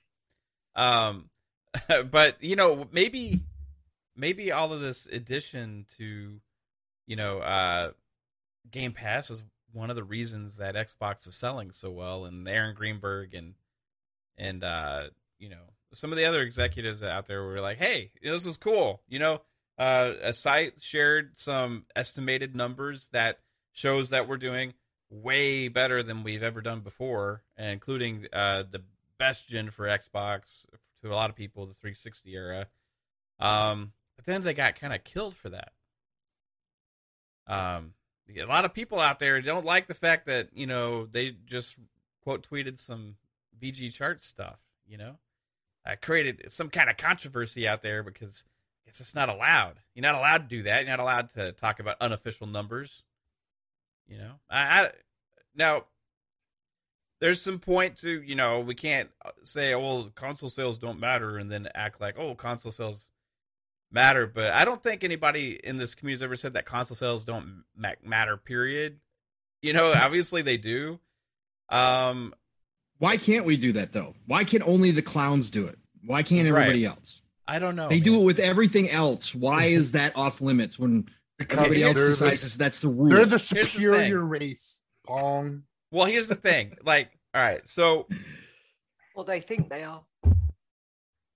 Um, 0.76 1.30
but 2.10 2.42
you 2.42 2.56
know, 2.56 2.88
maybe 2.92 3.40
maybe 4.16 4.52
all 4.52 4.72
of 4.72 4.80
this 4.80 5.06
addition 5.06 5.86
to 5.96 6.40
you 7.06 7.16
know 7.16 7.38
uh 7.38 7.92
Game 8.70 8.92
Pass 8.92 9.30
is 9.30 9.42
one 9.72 9.88
of 9.88 9.96
the 9.96 10.04
reasons 10.04 10.58
that 10.58 10.74
Xbox 10.74 11.26
is 11.26 11.36
selling 11.36 11.72
so 11.72 11.90
well, 11.90 12.26
and 12.26 12.46
Aaron 12.46 12.74
Greenberg 12.74 13.32
and 13.32 13.54
and 14.36 14.62
uh 14.62 15.04
you 15.38 15.48
know 15.48 15.62
some 15.92 16.12
of 16.12 16.18
the 16.18 16.26
other 16.26 16.42
executives 16.42 17.02
out 17.02 17.26
there 17.26 17.42
were 17.42 17.60
like, 17.60 17.78
hey, 17.78 18.12
this 18.22 18.44
is 18.44 18.58
cool, 18.58 19.00
you 19.08 19.18
know 19.18 19.40
uh, 19.80 20.12
a 20.20 20.32
site 20.34 20.74
shared 20.82 21.38
some 21.38 21.86
estimated 21.96 22.54
numbers 22.54 23.08
that 23.14 23.38
shows 23.72 24.10
that 24.10 24.28
we're 24.28 24.36
doing 24.36 24.74
way 25.08 25.68
better 25.68 26.02
than 26.02 26.22
we've 26.22 26.42
ever 26.42 26.60
done 26.60 26.80
before, 26.80 27.42
including 27.56 28.26
uh, 28.30 28.62
the 28.70 28.82
best 29.18 29.48
gen 29.48 29.70
for 29.70 29.86
Xbox 29.86 30.66
to 31.02 31.10
a 31.10 31.14
lot 31.16 31.30
of 31.30 31.36
people, 31.36 31.64
the 31.64 31.72
360 31.72 32.30
era. 32.34 32.66
Um, 33.38 33.92
but 34.16 34.26
then 34.26 34.42
they 34.42 34.52
got 34.52 34.78
kind 34.78 34.92
of 34.92 35.02
killed 35.02 35.34
for 35.34 35.48
that. 35.48 35.72
Um, 37.46 37.94
a 38.38 38.44
lot 38.44 38.66
of 38.66 38.74
people 38.74 39.00
out 39.00 39.18
there 39.18 39.40
don't 39.40 39.64
like 39.64 39.86
the 39.86 39.94
fact 39.94 40.26
that 40.26 40.50
you 40.52 40.66
know 40.66 41.06
they 41.06 41.34
just 41.46 41.76
quote 42.22 42.46
tweeted 42.48 42.78
some 42.78 43.16
VG 43.60 43.94
chart 43.94 44.20
stuff. 44.20 44.58
You 44.86 44.98
know, 44.98 45.16
I 45.86 45.96
created 45.96 46.52
some 46.52 46.68
kind 46.68 46.90
of 46.90 46.98
controversy 46.98 47.66
out 47.66 47.80
there 47.80 48.02
because 48.02 48.44
it's 48.86 48.98
just 48.98 49.14
not 49.14 49.28
allowed. 49.28 49.76
You're 49.94 50.02
not 50.02 50.14
allowed 50.14 50.48
to 50.48 50.56
do 50.56 50.62
that. 50.64 50.80
You're 50.80 50.96
not 50.96 51.02
allowed 51.02 51.30
to 51.30 51.52
talk 51.52 51.80
about 51.80 51.96
unofficial 52.00 52.46
numbers. 52.46 53.02
You 54.08 54.18
know, 54.18 54.32
I, 54.48 54.60
I 54.60 54.90
now 55.54 55.84
there's 57.20 57.40
some 57.40 57.58
point 57.58 57.96
to 57.98 58.22
you 58.22 58.34
know 58.34 58.60
we 58.60 58.74
can't 58.74 59.10
say 59.44 59.74
oh 59.74 59.80
well, 59.80 60.10
console 60.14 60.48
sales 60.48 60.78
don't 60.78 60.98
matter 60.98 61.38
and 61.38 61.50
then 61.50 61.68
act 61.74 62.00
like 62.00 62.18
oh 62.18 62.34
console 62.34 62.72
sales 62.72 63.10
matter. 63.92 64.26
But 64.26 64.52
I 64.52 64.64
don't 64.64 64.82
think 64.82 65.04
anybody 65.04 65.60
in 65.62 65.76
this 65.76 65.94
community 65.94 66.18
has 66.18 66.22
ever 66.22 66.36
said 66.36 66.54
that 66.54 66.66
console 66.66 66.96
sales 66.96 67.24
don't 67.24 67.64
matter. 68.04 68.36
Period. 68.36 68.98
You 69.62 69.72
know, 69.72 69.92
obviously 69.96 70.42
they 70.42 70.56
do. 70.56 70.98
Um, 71.68 72.34
why 72.98 73.16
can't 73.16 73.46
we 73.46 73.56
do 73.56 73.72
that 73.72 73.92
though? 73.92 74.14
Why 74.26 74.44
can 74.44 74.62
only 74.62 74.90
the 74.90 75.02
clowns 75.02 75.50
do 75.50 75.66
it? 75.66 75.78
Why 76.04 76.22
can't 76.22 76.48
everybody 76.48 76.86
right. 76.86 76.96
else? 76.96 77.20
I 77.50 77.58
don't 77.58 77.74
know. 77.74 77.88
They 77.88 77.96
man. 77.96 78.04
do 78.04 78.20
it 78.20 78.24
with 78.24 78.38
everything 78.38 78.88
else. 78.90 79.34
Why 79.34 79.64
is 79.64 79.92
that 79.98 80.16
off 80.16 80.40
limits 80.40 80.78
when 80.78 81.08
everybody 81.40 81.82
else 81.82 81.96
decides 81.96 82.52
the, 82.52 82.58
that's 82.58 82.78
the 82.78 82.88
rule? 82.88 83.08
They're 83.08 83.26
the 83.26 83.40
superior 83.40 84.08
the 84.08 84.18
race. 84.20 84.82
Pong. 85.04 85.64
Well, 85.90 86.06
here's 86.06 86.28
the 86.28 86.36
thing. 86.36 86.76
Like, 86.84 87.10
all 87.34 87.42
right, 87.42 87.68
so 87.68 88.06
well, 89.16 89.24
they 89.24 89.40
think 89.40 89.68
they 89.68 89.82
are. 89.82 90.02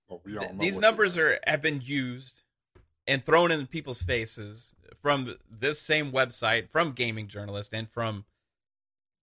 Well, 0.07 0.21
we 0.23 0.37
th- 0.37 0.51
these 0.57 0.79
numbers 0.79 1.17
are 1.17 1.37
have 1.45 1.61
been 1.61 1.81
used 1.83 2.43
and 3.07 3.25
thrown 3.25 3.51
in 3.51 3.67
people's 3.67 4.01
faces 4.01 4.73
from 5.01 5.35
this 5.51 5.81
same 5.81 6.13
website, 6.13 6.69
from 6.69 6.93
gaming 6.93 7.27
journalists, 7.27 7.73
and 7.73 7.89
from 7.89 8.23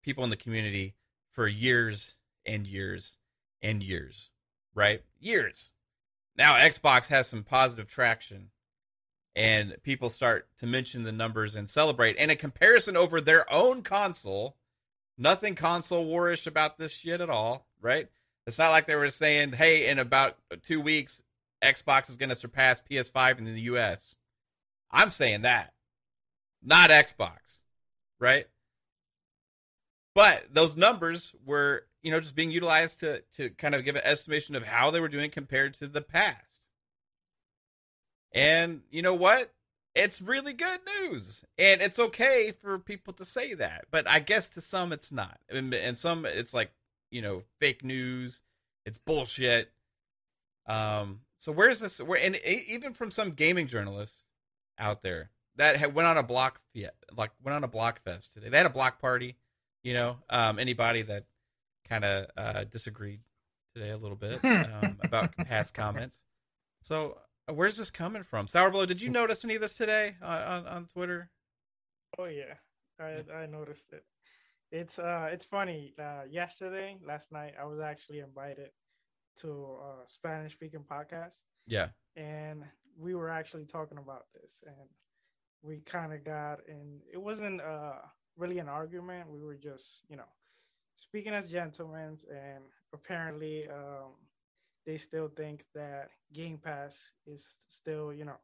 people 0.03 0.25
in 0.25 0.31
the 0.31 0.37
community 0.37 0.95
for 1.31 1.49
years 1.49 2.19
and 2.45 2.67
years 2.67 3.17
and 3.63 3.83
years. 3.83 4.29
Right? 4.75 5.03
Years. 5.19 5.71
Now 6.37 6.55
Xbox 6.55 7.09
has 7.09 7.29
some 7.29 7.43
positive 7.43 7.87
traction 7.87 8.51
and 9.35 9.77
people 9.83 10.09
start 10.11 10.47
to 10.59 10.67
mention 10.67 11.05
the 11.05 11.13
numbers 11.13 11.57
and 11.57 11.69
celebrate. 11.69 12.17
And 12.19 12.31
a 12.31 12.37
comparison 12.37 12.97
over 12.97 13.21
their 13.21 13.51
own 13.53 13.83
console, 13.83 14.57
nothing 15.17 15.55
console 15.55 16.07
warish 16.07 16.47
about 16.47 16.79
this 16.79 16.93
shit 16.93 17.21
at 17.21 17.31
all, 17.31 17.67
right? 17.81 18.09
It's 18.47 18.59
not 18.59 18.71
like 18.71 18.87
they 18.87 18.97
were 18.97 19.11
saying, 19.11 19.53
hey, 19.53 19.89
in 19.89 19.99
about 19.99 20.37
two 20.63 20.81
weeks, 20.81 21.23
Xbox 21.63 22.11
is 22.11 22.17
going 22.17 22.29
to 22.29 22.37
surpass 22.37 22.83
PS5 22.91 23.39
in 23.39 23.45
the 23.45 23.61
US. 23.63 24.17
I'm 24.91 25.11
saying 25.11 25.43
that, 25.43 25.73
not 26.63 26.91
Xbox, 26.91 27.61
right? 28.19 28.47
But 30.15 30.47
those 30.53 30.77
numbers 30.77 31.33
were 31.45 31.85
you 32.03 32.11
know, 32.11 32.21
just 32.21 32.35
being 32.35 32.51
utilized 32.51 33.01
to 33.01 33.23
to 33.37 33.51
kind 33.51 33.75
of 33.75 33.85
give 33.85 33.97
an 33.97 34.03
estimation 34.05 34.57
of 34.57 34.65
how 34.65 34.91
they 34.91 35.01
were 35.01 35.09
doing 35.09 35.31
compared 35.31 35.75
to 35.75 35.87
the 35.87 36.03
past. 36.03 36.67
And 38.33 38.83
you 38.91 39.03
know 39.03 39.15
what? 39.15 39.53
It's 39.95 40.23
really 40.23 40.53
good 40.53 40.81
news. 41.01 41.45
And 41.59 41.83
it's 41.83 41.99
okay 41.99 42.53
for 42.61 42.79
people 42.79 43.13
to 43.15 43.25
say 43.25 43.55
that. 43.55 43.87
But 43.91 44.09
I 44.09 44.21
guess 44.21 44.51
to 44.51 44.61
some 44.61 44.93
it's 44.93 45.13
not. 45.13 45.39
And, 45.51 45.73
and 45.75 45.99
some 45.99 46.25
it's 46.25 46.55
like, 46.55 46.73
you 47.11 47.21
know, 47.21 47.43
fake 47.61 47.85
news. 47.85 48.41
It's 48.85 48.99
bullshit. 48.99 49.71
Um 50.67 51.21
so 51.39 51.53
where's 51.53 51.81
this 51.81 52.01
where 52.01 52.21
and 52.21 52.37
even 52.45 52.95
from 52.95 53.11
some 53.11 53.33
gaming 53.33 53.67
journalists 53.67 54.23
out 54.79 55.03
there 55.03 55.31
that 55.57 55.77
had, 55.77 55.95
went 55.95 56.09
on 56.09 56.17
a 56.17 56.23
block 56.23 56.61
yeah, 56.73 56.91
like 57.17 57.31
went 57.45 57.55
on 57.55 57.65
a 57.65 57.69
block 57.69 58.03
fest 58.03 58.33
today. 58.33 58.49
They 58.49 58.57
had 58.57 58.67
a 58.67 58.71
block 58.71 59.01
party, 59.01 59.37
you 59.83 59.95
know. 59.95 60.17
Um 60.31 60.59
anybody 60.59 61.03
that 61.03 61.25
kind 61.89 62.05
of 62.05 62.27
uh, 62.37 62.65
disagreed 62.65 63.21
today 63.75 63.91
a 63.91 63.97
little 63.97 64.17
bit 64.17 64.43
um, 64.45 64.99
about 65.03 65.37
past 65.47 65.75
comments. 65.75 66.23
So, 66.83 67.19
uh, 67.49 67.53
where's 67.55 67.77
this 67.77 67.91
coming 67.91 68.23
from? 68.23 68.47
Sourbelow, 68.47 68.87
did 68.87 69.03
you 69.03 69.11
notice 69.11 69.45
any 69.45 69.55
of 69.57 69.61
this 69.61 69.75
today 69.75 70.17
on, 70.23 70.43
on, 70.43 70.67
on 70.67 70.87
Twitter? 70.87 71.31
Oh 72.19 72.25
yeah, 72.27 72.55
I 73.01 73.23
I 73.35 73.47
noticed 73.47 73.93
it. 73.93 74.05
It's 74.71 74.99
uh 74.99 75.29
it's 75.33 75.45
funny. 75.45 75.95
Uh, 75.99 76.23
yesterday, 76.31 76.97
last 77.05 77.31
night, 77.33 77.55
I 77.61 77.65
was 77.65 77.81
actually 77.81 78.21
invited 78.21 78.71
to 79.41 79.49
a 79.83 80.07
Spanish 80.07 80.53
speaking 80.53 80.85
podcast, 80.91 81.37
Yeah. 81.67 81.89
and 82.17 82.65
we 82.99 83.15
were 83.15 83.31
actually 83.31 83.65
talking 83.65 83.99
about 83.99 84.27
this, 84.35 84.63
and 84.67 84.89
we 85.63 85.81
kind 85.81 86.13
of 86.13 86.25
got 86.25 86.61
and 86.69 87.01
It 87.13 87.19
wasn't 87.21 87.61
uh 87.61 87.95
really 88.37 88.59
an 88.59 88.69
argument. 88.69 89.31
We 89.31 89.41
were 89.43 89.57
just 89.57 90.01
you 90.09 90.17
know 90.17 90.31
speaking 90.97 91.35
as 91.35 91.51
gentlemen, 91.51 92.19
and 92.31 92.65
apparently 92.93 93.69
um 93.69 94.13
they 94.87 94.99
still 94.99 95.29
think 95.29 95.65
that 95.75 96.11
Game 96.33 96.59
Pass 96.59 96.99
is 97.27 97.47
still 97.69 98.13
you 98.13 98.25
know 98.25 98.39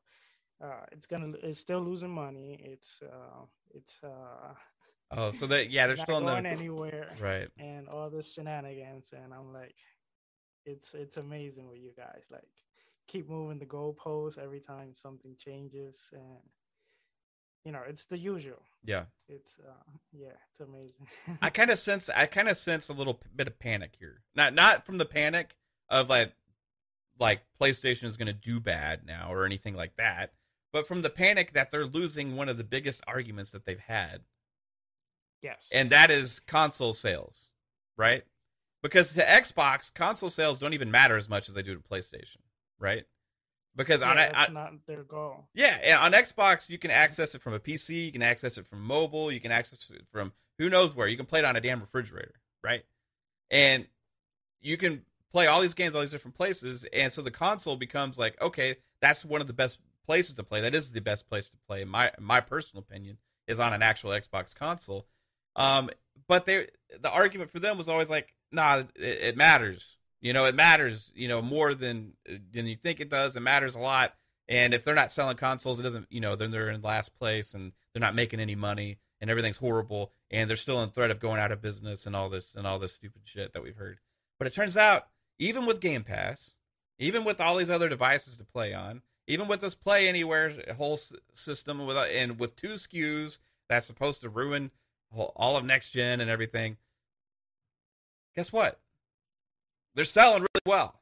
uh 0.63 0.85
it's 0.93 1.07
gonna 1.07 1.33
it's 1.43 1.61
still 1.61 1.81
losing 1.81 2.11
money. 2.11 2.59
It's 2.63 3.01
uh 3.03 3.45
it's 3.75 3.95
uh 4.03 4.55
Oh, 5.11 5.31
so 5.33 5.47
that 5.47 5.71
yeah, 5.71 5.87
they're 5.87 5.97
still 6.07 6.19
in 6.19 6.25
going 6.27 6.43
the 6.43 6.51
anywhere 6.51 7.09
right. 7.19 7.49
and 7.59 7.89
all 7.89 8.11
this 8.11 8.35
shenanigans 8.35 9.13
and 9.13 9.33
i'm 9.33 9.53
like 9.55 9.75
it's 10.67 10.93
it's 10.95 11.17
amazing 11.17 11.67
with 11.67 11.79
you 11.79 11.93
guys 11.97 12.25
like 12.31 12.49
keep 13.07 13.29
moving 13.29 13.59
the 13.59 13.65
goalposts 13.65 14.39
every 14.39 14.61
time 14.61 14.93
something 14.93 15.35
changes 15.39 16.11
and 16.13 16.43
you 17.65 17.73
know 17.73 17.81
it's 17.87 18.07
the 18.07 18.19
usual 18.19 18.63
Yeah. 18.85 19.05
it's 19.29 19.59
uh 19.59 19.73
yeah 20.13 20.29
it's 20.51 20.61
amazing 20.61 21.07
I 21.43 21.51
kind 21.51 21.71
of 21.71 21.79
sense 21.79 22.09
I 22.09 22.27
kind 22.27 22.49
of 22.49 22.57
sense 22.57 22.89
a 22.89 22.93
little 22.93 23.21
bit 23.35 23.47
of 23.47 23.59
panic 23.59 23.93
here. 23.99 24.23
Not 24.35 24.55
not 24.55 24.87
from 24.87 24.99
the 24.99 25.05
panic 25.07 25.57
of 25.89 26.09
like 26.09 26.33
like 27.19 27.41
PlayStation 27.61 28.05
is 28.05 28.17
going 28.17 28.27
to 28.29 28.33
do 28.33 28.61
bad 28.61 29.05
now 29.05 29.33
or 29.33 29.45
anything 29.45 29.75
like 29.75 29.97
that, 29.97 30.33
but 30.73 30.87
from 30.87 31.03
the 31.03 31.11
panic 31.11 31.53
that 31.53 31.71
they're 31.71 31.87
losing 31.87 32.37
one 32.37 32.49
of 32.49 32.57
the 32.57 32.65
biggest 32.65 33.03
arguments 33.09 33.51
that 33.51 33.65
they've 33.67 33.81
had, 33.81 34.21
yes 35.43 35.69
and 35.73 35.91
that 35.91 36.11
is 36.11 36.41
console 36.41 36.93
sales, 36.93 37.49
right? 37.97 38.25
Because 38.83 39.13
to 39.15 39.23
Xbox, 39.23 39.93
console 39.93 40.31
sales 40.31 40.59
don't 40.61 40.75
even 40.75 40.91
matter 40.93 41.17
as 41.17 41.29
much 41.29 41.49
as 41.49 41.55
they 41.57 41.63
do 41.63 41.75
to 41.75 41.81
PlayStation, 41.81 42.37
right? 42.79 43.05
Because 43.79 44.03
yeah, 44.03 44.11
on 44.11 44.17
that's 44.17 44.49
on, 44.49 44.55
not 44.55 44.73
their 44.89 45.05
goal 45.05 45.47
yeah, 45.55 45.79
and 45.83 45.99
on 45.99 46.13
Xbox 46.13 46.69
you 46.69 46.79
can 46.79 46.91
access 46.91 47.35
it 47.37 47.41
from 47.41 47.55
a 47.55 47.61
PC, 47.61 48.07
you 48.07 48.13
can 48.13 48.23
access 48.23 48.59
it 48.59 48.67
from 48.67 48.83
mobile, 48.83 49.31
you 49.31 49.41
can 49.41 49.53
access 49.53 49.89
it 49.89 50.03
from 50.13 50.33
who 50.59 50.69
knows 50.69 50.95
where. 50.95 51.07
You 51.07 51.17
can 51.17 51.27
play 51.27 51.39
it 51.39 51.45
on 51.45 51.55
a 51.55 51.61
damn 51.61 51.81
refrigerator, 51.81 52.35
right? 52.63 52.83
And 53.51 53.87
you 54.61 54.77
can 54.77 55.03
play 55.33 55.47
all 55.47 55.61
these 55.61 55.75
games 55.75 55.95
all 55.95 56.01
these 56.01 56.11
different 56.11 56.37
places, 56.37 56.85
and 56.93 57.13
so 57.13 57.23
the 57.23 57.31
console 57.31 57.77
becomes 57.77 58.19
like, 58.19 58.41
okay, 58.43 58.77
that's 59.01 59.25
one 59.25 59.41
of 59.41 59.47
the 59.47 59.53
best 59.53 59.79
places 60.05 60.35
to 60.35 60.43
play. 60.43 60.63
That 60.63 60.75
is 60.75 60.91
the 60.91 61.01
best 61.01 61.29
place 61.29 61.49
to 61.49 61.57
play, 61.69 61.85
my 61.85 62.11
my 62.19 62.41
personal 62.41 62.83
opinion, 62.83 63.17
is 63.47 63.61
on 63.61 63.73
an 63.73 63.83
actual 63.83 64.11
Xbox 64.11 64.57
console. 64.57 65.07
Um, 65.55 65.89
but 66.27 66.47
they 66.47 66.67
the 67.01 67.11
argument 67.11 67.51
for 67.53 67.61
them 67.61 67.79
was 67.79 67.89
always 67.89 68.11
like, 68.11 68.35
nah, 68.51 68.83
it, 68.97 69.19
it 69.23 69.37
matters. 69.37 69.98
You 70.21 70.33
know, 70.33 70.45
it 70.47 70.55
matters. 70.55 71.11
You 71.15 71.29
know, 71.29 71.43
more 71.43 71.75
than 71.75 72.15
uh, 72.29 72.35
than 72.53 72.67
you 72.67 72.77
think 72.77 73.01
it 73.01 73.11
does. 73.11 73.37
It 73.37 73.41
matters 73.41 73.75
a 73.75 73.81
lot. 73.81 74.15
And 74.49 74.73
if 74.73 74.83
they're 74.83 74.95
not 74.95 75.13
selling 75.13 75.37
consoles, 75.37 75.81
it 75.81 75.83
doesn't. 75.83 76.07
You 76.11 76.21
know, 76.21 76.37
then 76.37 76.51
they're 76.51 76.71
in 76.71 76.81
last 76.83 77.15
place 77.19 77.55
and 77.55 77.73
they're 77.93 78.01
not 78.01 78.15
making 78.15 78.41
any 78.41 78.55
money 78.55 78.99
and 79.21 79.31
everything's 79.31 79.57
horrible 79.57 80.13
and 80.31 80.49
they're 80.49 80.57
still 80.57 80.83
in 80.83 80.91
threat 80.91 81.11
of 81.11 81.21
going 81.21 81.41
out 81.41 81.53
of 81.53 81.61
business 81.61 82.07
and 82.07 82.15
all 82.15 82.29
this 82.29 82.55
and 82.55 82.67
all 82.67 82.79
this 82.79 82.95
stupid 82.95 83.23
shit 83.25 83.53
that 83.53 83.63
we've 83.63 83.77
heard. 83.77 83.99
But 84.39 84.47
it 84.47 84.55
turns 84.55 84.77
out, 84.77 85.09
even 85.39 85.67
with 85.67 85.81
Game 85.81 86.05
Pass, 86.05 86.55
even 86.99 87.25
with 87.25 87.41
all 87.41 87.57
these 87.57 87.71
other 87.71 87.89
devices 87.89 88.37
to 88.37 88.45
play 88.45 88.73
on, 88.75 89.03
even 89.27 89.49
with 89.49 89.61
this 89.61 89.75
Play 89.75 90.09
Anywhere 90.09 90.53
whole 90.77 90.99
system 91.33 91.87
with 91.87 91.97
uh, 91.97 92.03
and 92.13 92.39
with 92.39 92.57
two 92.57 92.73
SKUs 92.73 93.39
that's 93.69 93.87
supposed 93.87 94.23
to 94.23 94.29
ruin 94.29 94.71
all 95.13 95.57
of 95.57 95.65
next 95.65 95.91
gen 95.91 96.21
and 96.21 96.31
everything. 96.31 96.77
Guess 98.35 98.53
what? 98.53 98.81
They're 99.99 100.05
selling 100.05 100.43
really 100.43 100.63
well 100.65 100.95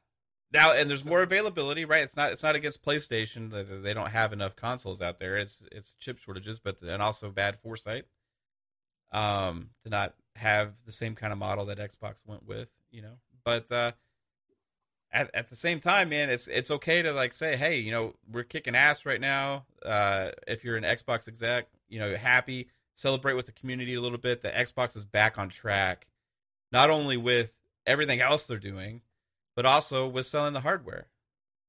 now, 0.51 0.73
and 0.73 0.89
there's 0.89 1.05
more 1.05 1.21
availability, 1.21 1.85
right? 1.85 2.01
It's 2.01 2.15
not 2.15 2.31
it's 2.31 2.41
not 2.41 2.55
against 2.55 2.83
PlayStation; 2.83 3.83
they, 3.83 3.93
don't 3.93 4.09
have 4.09 4.33
enough 4.33 4.55
consoles 4.55 5.03
out 5.03 5.19
there. 5.19 5.37
It's 5.37 5.63
it's 5.71 5.93
chip 5.99 6.17
shortages, 6.17 6.59
but 6.59 6.81
and 6.81 6.99
also 6.99 7.29
bad 7.29 7.59
foresight 7.59 8.05
um, 9.11 9.69
to 9.83 9.91
not 9.91 10.15
have 10.35 10.73
the 10.87 10.91
same 10.91 11.13
kind 11.13 11.31
of 11.31 11.37
model 11.37 11.65
that 11.65 11.77
Xbox 11.77 12.25
went 12.25 12.47
with, 12.47 12.73
you 12.89 13.03
know. 13.03 13.19
But 13.45 13.71
uh, 13.71 13.91
at 15.11 15.29
at 15.35 15.49
the 15.49 15.55
same 15.55 15.79
time, 15.79 16.09
man, 16.09 16.31
it's 16.31 16.47
it's 16.47 16.71
okay 16.71 17.03
to 17.03 17.11
like 17.11 17.33
say, 17.33 17.55
hey, 17.55 17.77
you 17.77 17.91
know, 17.91 18.15
we're 18.31 18.45
kicking 18.45 18.73
ass 18.73 19.05
right 19.05 19.21
now. 19.21 19.67
Uh, 19.85 20.29
if 20.47 20.63
you're 20.63 20.75
an 20.75 20.83
Xbox 20.83 21.27
exec, 21.27 21.67
you 21.87 21.99
know, 21.99 22.15
happy, 22.15 22.67
celebrate 22.95 23.35
with 23.35 23.45
the 23.45 23.51
community 23.51 23.93
a 23.93 24.01
little 24.01 24.17
bit. 24.17 24.41
The 24.41 24.49
Xbox 24.49 24.95
is 24.95 25.05
back 25.05 25.37
on 25.37 25.49
track, 25.49 26.07
not 26.71 26.89
only 26.89 27.17
with 27.17 27.53
everything 27.87 28.21
else 28.21 28.45
they're 28.47 28.59
doing, 28.59 29.01
but 29.55 29.65
also 29.65 30.07
with 30.07 30.27
selling 30.27 30.53
the 30.53 30.61
hardware, 30.61 31.07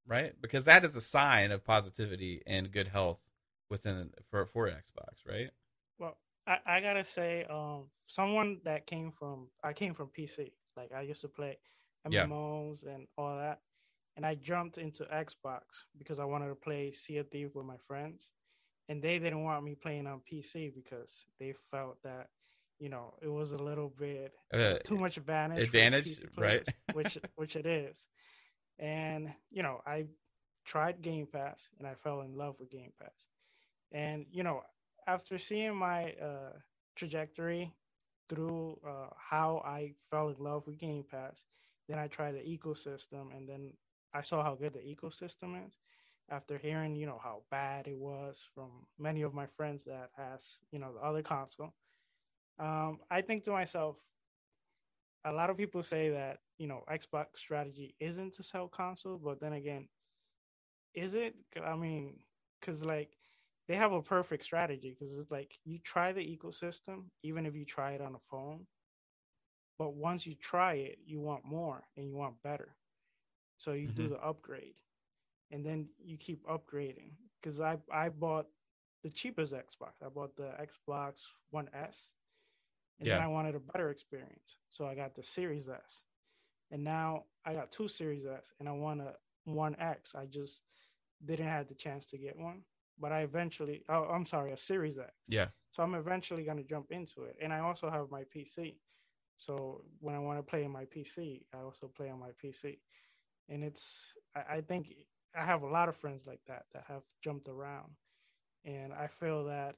right? 0.07 0.35
Because 0.41 0.67
that 0.67 0.85
is 0.85 0.97
a 0.97 1.01
sign 1.01 1.53
of 1.53 1.65
positivity 1.65 2.43
and 2.47 2.71
good 2.73 2.89
health 2.89 3.25
within 3.71 4.11
for 4.31 4.45
for 4.47 4.69
Xbox, 4.69 5.27
right? 5.27 5.51
well 5.99 6.17
I, 6.47 6.59
I 6.67 6.81
gotta 6.81 7.05
say 7.05 7.45
um 7.51 7.87
someone 8.07 8.61
that 8.65 8.87
came 8.87 9.13
from 9.13 9.49
i 9.63 9.73
came 9.73 9.95
from 9.95 10.09
pc 10.09 10.53
like 10.77 10.93
i 10.95 11.03
used 11.03 11.21
to 11.23 11.29
play 11.29 11.59
Yeah. 12.09 12.27
mmos 12.27 12.87
and 12.87 13.07
all 13.17 13.37
that 13.37 13.61
and 14.17 14.25
i 14.27 14.35
jumped 14.35 14.79
into 14.79 15.05
xbox 15.05 15.63
because 15.99 16.19
i 16.19 16.25
wanted 16.25 16.49
to 16.49 16.55
play 16.55 16.93
sea 16.93 17.19
of 17.19 17.29
thieves 17.31 17.55
with 17.55 17.67
my 17.67 17.77
friends 17.87 18.31
and 18.89 19.03
they 19.03 19.19
didn't 19.19 19.45
want 19.45 19.65
me 19.65 19.75
playing 19.75 20.07
on 20.07 20.21
pc 20.31 20.75
because 20.75 21.25
they 21.39 21.55
felt 21.71 22.03
that 22.03 22.29
you 22.79 22.89
know 22.89 23.15
it 23.23 23.29
was 23.29 23.53
a 23.53 23.59
little 23.59 23.89
bit 23.89 24.33
Uh, 24.53 24.79
too 24.85 24.97
much 24.97 25.17
advantage 25.17 25.63
advantage, 25.65 26.07
PC 26.07 26.25
right? 26.39 26.69
which 26.93 27.19
which 27.37 27.57
it 27.57 27.67
is. 27.67 28.09
And 28.79 29.33
you 29.51 29.63
know 29.63 29.81
i 29.87 30.07
tried 30.65 31.03
game 31.03 31.27
pass 31.27 31.69
and 31.79 31.87
i 31.89 31.95
fell 31.95 32.21
in 32.23 32.37
love 32.37 32.57
with 32.61 32.71
game 32.71 32.93
pass. 33.01 33.27
And 33.93 34.27
you 34.31 34.43
know 34.43 34.63
after 35.07 35.39
seeing 35.39 35.75
my 35.75 36.13
uh 36.23 36.53
trajectory 36.97 37.73
through 38.29 38.79
uh 38.87 39.09
how 39.17 39.63
i 39.65 39.93
fell 40.11 40.29
in 40.29 40.37
love 40.39 40.67
with 40.67 40.79
game 40.79 41.05
pass 41.11 41.45
then 41.89 41.99
i 41.99 42.07
tried 42.09 42.35
the 42.35 42.41
ecosystem 42.41 43.35
and 43.35 43.49
then 43.49 43.73
i 44.13 44.21
saw 44.21 44.43
how 44.43 44.55
good 44.55 44.75
the 44.75 44.81
ecosystem 44.81 45.65
is 45.67 45.73
after 46.31 46.59
hearing 46.59 46.95
you 46.95 47.07
know 47.07 47.21
how 47.23 47.41
bad 47.51 47.87
it 47.87 47.97
was 47.97 48.43
from 48.55 48.69
many 48.99 49.23
of 49.23 49.33
my 49.33 49.47
friends 49.57 49.85
that 49.85 50.11
has 50.17 50.59
you 50.73 50.79
know 50.79 50.93
the 50.93 51.01
other 51.01 51.23
console 51.23 51.73
um 52.59 52.99
i 53.11 53.21
think 53.21 53.45
to 53.45 53.51
myself 53.51 53.97
a 55.25 55.33
lot 55.33 55.51
of 55.51 55.57
people 55.57 55.83
say 55.83 56.11
that 56.11 56.39
you 56.59 56.67
know 56.67 56.85
xbox 56.93 57.37
strategy 57.37 57.95
isn't 58.01 58.33
to 58.35 58.43
sell 58.43 58.69
console, 58.69 59.19
but 59.19 59.41
then 59.41 59.53
again 59.53 59.89
is 60.95 61.15
it? 61.15 61.35
i 61.65 61.75
mean 61.77 62.19
because 62.61 62.85
like 62.85 63.17
they 63.69 63.77
have 63.77 63.93
a 63.93 64.03
perfect 64.03 64.45
strategy 64.45 64.97
because 64.99 65.17
it's 65.19 65.31
like 65.31 65.59
you 65.65 65.79
try 65.79 66.13
the 66.13 66.21
ecosystem 66.21 67.05
even 67.23 67.47
if 67.47 67.55
you 67.55 67.65
try 67.65 67.93
it 67.93 68.01
on 68.01 68.15
a 68.15 68.19
phone 68.31 68.67
but 69.79 69.95
once 69.95 70.27
you 70.27 70.35
try 70.35 70.75
it 70.75 70.99
you 71.05 71.21
want 71.21 71.45
more 71.45 71.85
and 71.97 72.07
you 72.09 72.17
want 72.17 72.43
better 72.43 72.77
so 73.57 73.73
you 73.73 73.89
do 73.89 74.09
Mhm. 74.09 74.11
the 74.11 74.19
upgrade 74.25 74.75
and 75.51 75.65
then 75.65 75.89
you 75.99 76.17
keep 76.17 76.45
upgrading 76.47 77.13
because 77.41 77.61
i 77.61 77.77
i 77.93 78.09
bought 78.09 78.47
the 79.03 79.11
cheapest 79.11 79.53
xbox 79.53 80.03
i 80.05 80.09
bought 80.09 80.37
the 80.37 80.51
xbox 80.61 81.21
one 81.51 81.69
s 81.73 82.13
and 82.99 83.09
then 83.09 83.21
i 83.21 83.27
wanted 83.29 83.55
a 83.55 83.61
better 83.61 83.91
experience. 83.91 84.57
So 84.69 84.87
i 84.87 84.95
got 84.95 85.15
the 85.15 85.23
series 85.23 85.69
s. 85.69 86.03
And 86.71 86.85
now 86.85 87.25
i 87.45 87.55
got 87.55 87.73
two 87.73 87.89
series 87.89 88.27
s 88.27 88.53
and 88.61 88.69
i 88.69 88.73
want 88.73 89.01
a 89.01 89.15
one 89.45 89.77
x. 89.81 90.15
I 90.15 90.27
just 90.27 90.63
didn't 91.25 91.49
have 91.49 91.69
the 91.69 91.75
chance 91.75 92.07
to 92.07 92.19
get 92.19 92.39
one 92.39 92.63
but 93.01 93.13
i 93.13 93.21
eventually 93.21 93.85
oh 93.89 94.05
i'm 94.05 94.27
sorry 94.27 94.53
a 94.53 94.57
series 94.57 94.99
x. 94.99 95.13
Yeah. 95.29 95.49
so 95.73 95.83
i'm 95.83 95.95
eventually 95.95 96.45
going 96.45 96.59
to 96.59 96.65
jump 96.65 96.87
into 96.91 97.25
it. 97.25 97.37
And 97.43 97.53
i 97.53 97.61
also 97.61 97.91
have 97.91 98.11
my 98.11 98.25
pc 98.35 98.77
so 99.39 99.83
when 100.01 100.15
i 100.15 100.19
want 100.19 100.39
to 100.39 100.43
play 100.43 100.65
on 100.65 100.73
my 100.73 100.85
pc 100.85 101.43
i 101.55 101.59
also 101.59 101.91
play 101.97 102.11
on 102.11 102.19
my 102.19 102.31
pc 102.43 102.79
and 103.49 103.63
it's 103.65 104.13
I, 104.35 104.57
I 104.57 104.61
think 104.61 104.89
i 105.37 105.45
have 105.45 105.63
a 105.63 105.69
lot 105.69 105.89
of 105.89 105.97
friends 105.97 106.27
like 106.27 106.41
that 106.49 106.65
that 106.73 106.85
have 106.89 107.03
jumped 107.23 107.49
around. 107.49 107.93
And 108.65 108.93
i 108.93 109.07
feel 109.07 109.45
that 109.45 109.77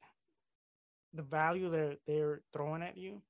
the 1.15 1.23
value 1.23 1.71
they're 1.71 1.97
they're 2.07 2.41
throwing 2.53 2.83
at 2.83 2.97
you 2.97 3.21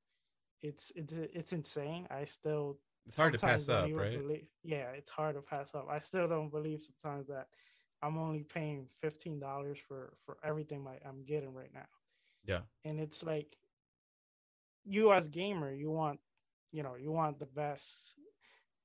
it's 0.63 0.93
it's 0.95 1.13
it's 1.15 1.53
insane. 1.55 2.07
I 2.11 2.25
still 2.25 2.79
It's 3.07 3.17
hard 3.17 3.33
to 3.33 3.39
pass 3.39 3.67
up, 3.69 3.89
right? 3.95 4.19
believe- 4.19 4.47
yeah 4.63 4.91
it's 4.91 5.11
hard 5.11 5.35
to 5.37 5.41
pass 5.41 5.75
up. 5.75 5.87
I 5.91 5.99
still 6.01 6.29
don't 6.29 6.51
believe 6.51 6.83
sometimes 6.83 7.29
that 7.29 7.49
i'm 8.03 8.17
only 8.17 8.45
paying 8.45 8.87
$15 9.05 9.77
for 9.87 10.13
for 10.25 10.39
everything 10.43 10.83
my, 10.83 10.97
i'm 11.07 11.23
getting 11.25 11.53
right 11.55 11.73
now. 11.75 11.89
Yeah. 12.47 12.61
and 12.85 12.99
it's 13.01 13.23
like 13.23 13.57
you 14.85 15.13
as 15.13 15.29
gamer 15.29 15.71
you 15.73 15.91
want 15.91 16.19
you 16.73 16.83
know 16.83 16.95
you 16.97 17.11
want 17.13 17.39
the 17.39 17.47
best 17.47 18.15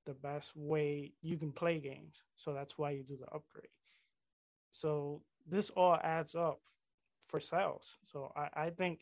the 0.06 0.14
best 0.14 0.56
way 0.56 1.14
you 1.22 1.36
can 1.36 1.52
play 1.52 1.80
games. 1.80 2.24
So 2.36 2.54
that's 2.54 2.78
why 2.78 2.92
you 2.92 3.04
do 3.04 3.18
the 3.18 3.26
upgrade. 3.26 3.72
So 4.70 5.24
this 5.48 5.72
all 5.72 5.98
adds 6.04 6.36
up 6.36 6.60
for 7.36 7.40
sales 7.40 7.98
so 8.06 8.32
i, 8.36 8.66
I 8.66 8.70
think 8.70 9.00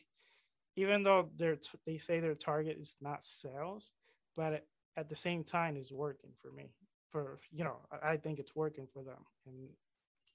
even 0.76 1.04
though 1.04 1.30
they're 1.38 1.56
t- 1.56 1.80
they 1.86 1.98
say 1.98 2.20
their 2.20 2.36
target 2.36 2.78
is 2.80 2.96
not 3.02 3.24
sales 3.24 3.92
but 4.36 4.54
at, 4.54 4.66
at 4.98 5.10
the 5.10 5.16
same 5.16 5.44
time 5.44 5.78
is 5.78 5.92
working 5.92 6.32
for 6.42 6.52
me 6.52 6.72
for 7.14 7.40
you 7.52 7.64
know 7.64 7.78
I 7.92 8.14
I 8.14 8.18
think 8.18 8.40
it's 8.40 8.56
working 8.56 8.88
for 8.92 9.04
them, 9.04 9.24
and 9.46 9.70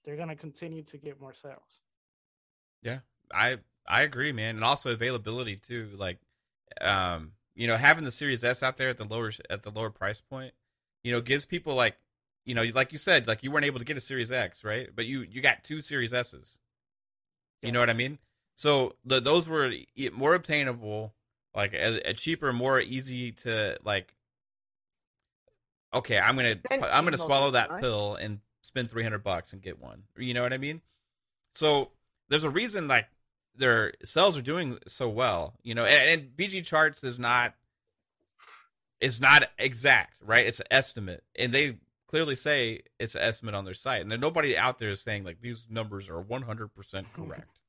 they're 0.05 0.17
gonna 0.17 0.37
continue 0.37 0.83
to 0.85 0.97
get 0.97 1.21
more 1.21 1.35
sales. 1.35 1.83
Yeah, 2.83 3.01
I 3.35 3.59
I 3.87 4.03
agree, 4.03 4.33
man, 4.33 4.55
and 4.55 4.65
also 4.65 4.91
availability 4.93 5.57
too. 5.57 5.91
Like, 5.97 6.19
um, 6.81 7.33
you 7.55 7.67
know, 7.67 7.77
having 7.77 8.05
the 8.05 8.11
Series 8.11 8.45
S 8.45 8.63
out 8.63 8.77
there 8.79 8.89
at 8.89 8.97
the 8.97 9.05
lower 9.05 9.33
at 9.51 9.65
the 9.65 9.71
lower 9.71 9.91
price 9.91 10.21
point, 10.21 10.55
you 11.03 11.13
know, 11.13 11.21
gives 11.21 11.45
people 11.45 11.75
like, 11.75 11.99
you 12.47 12.55
know, 12.55 12.65
like 12.75 12.93
you 12.93 12.99
said, 12.99 13.27
like 13.27 13.43
you 13.43 13.51
weren't 13.51 13.67
able 13.67 13.81
to 13.81 13.85
get 13.85 13.97
a 13.97 14.01
Series 14.01 14.33
X, 14.33 14.65
right? 14.65 14.89
But 14.95 15.07
you 15.07 15.23
you 15.23 15.43
got 15.43 15.65
two 15.65 15.81
Series 15.81 16.15
S's. 16.15 16.59
You 17.63 17.73
know 17.73 17.81
what 17.81 17.91
I 17.91 17.95
mean? 17.95 18.19
So 18.55 18.95
the, 19.05 19.21
those 19.21 19.49
were 19.49 19.73
more 20.13 20.35
obtainable, 20.35 21.15
like 21.55 21.75
a, 21.75 22.01
a 22.07 22.11
uh, 22.11 22.13
cheaper, 22.13 22.53
more 22.53 22.81
easy 22.81 23.33
to 23.33 23.79
like. 23.85 24.15
Okay, 25.95 26.19
I'm 26.19 26.37
gonna 26.37 26.57
I'm 26.71 27.05
gonna 27.05 27.17
swallow 27.17 27.53
that 27.53 27.71
right? 27.71 27.81
pill 27.81 28.17
and 28.17 28.41
spend 28.63 28.91
three 28.91 29.03
hundred 29.03 29.23
bucks 29.23 29.53
and 29.53 29.63
get 29.63 29.81
one. 29.81 30.03
You 30.17 30.35
know 30.35 30.43
what 30.43 30.53
I 30.53 30.59
mean? 30.59 30.81
So 31.55 31.91
there's 32.29 32.45
a 32.45 32.51
reason 32.51 32.89
like 32.89 33.07
their 33.57 33.93
sales 34.05 34.37
are 34.37 34.43
doing 34.43 34.79
so 34.87 35.09
well. 35.09 35.55
You 35.63 35.75
know, 35.75 35.85
and, 35.85 36.21
and 36.21 36.37
VG 36.37 36.65
Charts 36.65 37.03
is 37.05 37.19
not 37.19 37.55
is 39.01 39.21
not 39.21 39.45
exact, 39.59 40.17
right? 40.21 40.47
It's 40.47 40.61
an 40.61 40.67
estimate, 40.71 41.23
and 41.37 41.53
they 41.53 41.77
clearly 42.09 42.35
say 42.35 42.81
it's 42.99 43.15
an 43.15 43.23
estimate 43.23 43.55
on 43.55 43.65
their 43.65 43.75
site, 43.75 44.05
and 44.05 44.21
nobody 44.21 44.57
out 44.57 44.79
there 44.79 44.89
is 44.89 45.01
saying 45.01 45.25
like 45.25 45.41
these 45.41 45.67
numbers 45.71 46.09
are 46.09 46.21
100 46.21 46.69
percent 46.75 47.07
correct. 47.15 47.61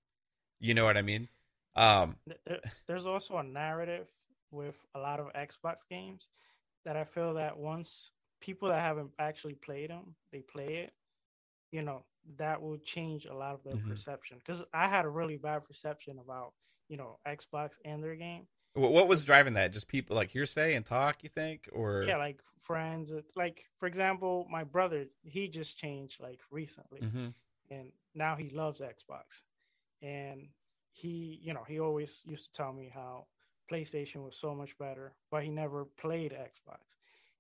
You 0.60 0.74
know 0.74 0.86
what 0.86 0.98
I 0.98 1.02
mean? 1.04 1.30
Um, 1.76 2.18
there- 2.46 2.60
there's 2.88 3.06
also 3.06 3.38
a 3.38 3.44
narrative 3.44 4.08
with 4.52 4.76
a 4.96 5.00
lot 5.00 5.20
of 5.20 5.32
Xbox 5.34 5.76
games 5.90 6.28
that 6.86 6.98
I 6.98 7.04
feel 7.04 7.36
that 7.36 7.58
once 7.58 8.12
people 8.42 8.70
that 8.70 8.82
haven't 8.82 9.12
actually 9.20 9.54
played 9.56 9.90
them, 9.90 10.16
they 10.32 10.42
play 10.42 10.78
it, 10.78 10.94
you 11.72 11.82
know, 11.84 12.04
that 12.38 12.62
will 12.62 12.78
change 12.78 13.26
a 13.26 13.34
lot 13.34 13.54
of 13.54 13.64
their 13.64 13.76
Mhm. 13.76 13.88
perception. 13.90 14.38
Because 14.40 14.64
I 14.74 14.88
had 14.88 15.06
a 15.06 15.10
really 15.10 15.38
bad 15.38 15.66
perception 15.66 16.18
about, 16.20 16.54
you 16.88 16.98
know, 16.98 17.20
Xbox 17.28 17.78
and 17.86 18.04
their 18.04 18.16
game. 18.16 18.48
Wh- 18.74 18.92
what 18.92 19.08
was 19.08 19.26
driving 19.26 19.54
that? 19.54 19.72
Just 19.74 19.88
people 19.88 20.16
like 20.16 20.30
hearsay 20.32 20.76
and 20.76 20.86
talk, 20.86 21.24
you 21.24 21.30
think, 21.30 21.68
or 21.72 22.04
Yeah, 22.04 22.18
like 22.18 22.42
friends, 22.60 23.12
uh, 23.12 23.22
like 23.36 23.66
for 23.80 23.88
example, 23.88 24.48
my 24.50 24.64
brother, 24.64 25.08
he 25.24 25.48
just 25.48 25.78
changed 25.78 26.20
like 26.22 26.40
recently. 26.52 27.02
Mhm. 27.02 27.34
and 27.72 27.92
now 28.16 28.36
he 28.36 28.50
loves 28.50 28.82
Xbox. 28.82 29.44
And 30.02 30.50
he, 30.92 31.40
you 31.44 31.54
know, 31.54 31.64
he 31.64 31.80
always 31.80 32.22
used 32.26 32.46
to 32.46 32.52
tell 32.52 32.74
me 32.74 32.90
how 32.92 33.28
PlayStation 33.72 34.24
was 34.26 34.36
so 34.36 34.56
much 34.56 34.76
better, 34.80 35.14
but 35.30 35.44
he 35.44 35.50
never 35.52 35.86
played 35.86 36.32
Xbox. 36.32 36.80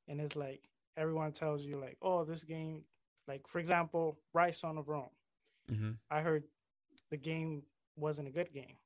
And 0.07 0.21
it's 0.21 0.35
like 0.35 0.69
everyone 0.95 1.31
tells 1.31 1.63
you, 1.65 1.79
like, 1.79 1.97
oh, 2.03 2.23
this 2.25 2.43
game, 2.43 2.85
like 3.27 3.47
for 3.47 3.57
example, 3.59 4.19
Ryse 4.35 4.59
Son 4.59 4.77
of 4.77 4.87
Rome. 4.87 5.09
Mhm. 5.67 5.97
I 6.11 6.21
heard 6.21 6.43
the 7.09 7.17
game 7.17 7.65
wasn't 7.95 8.27
a 8.27 8.31
good 8.31 8.51
game. 8.53 8.77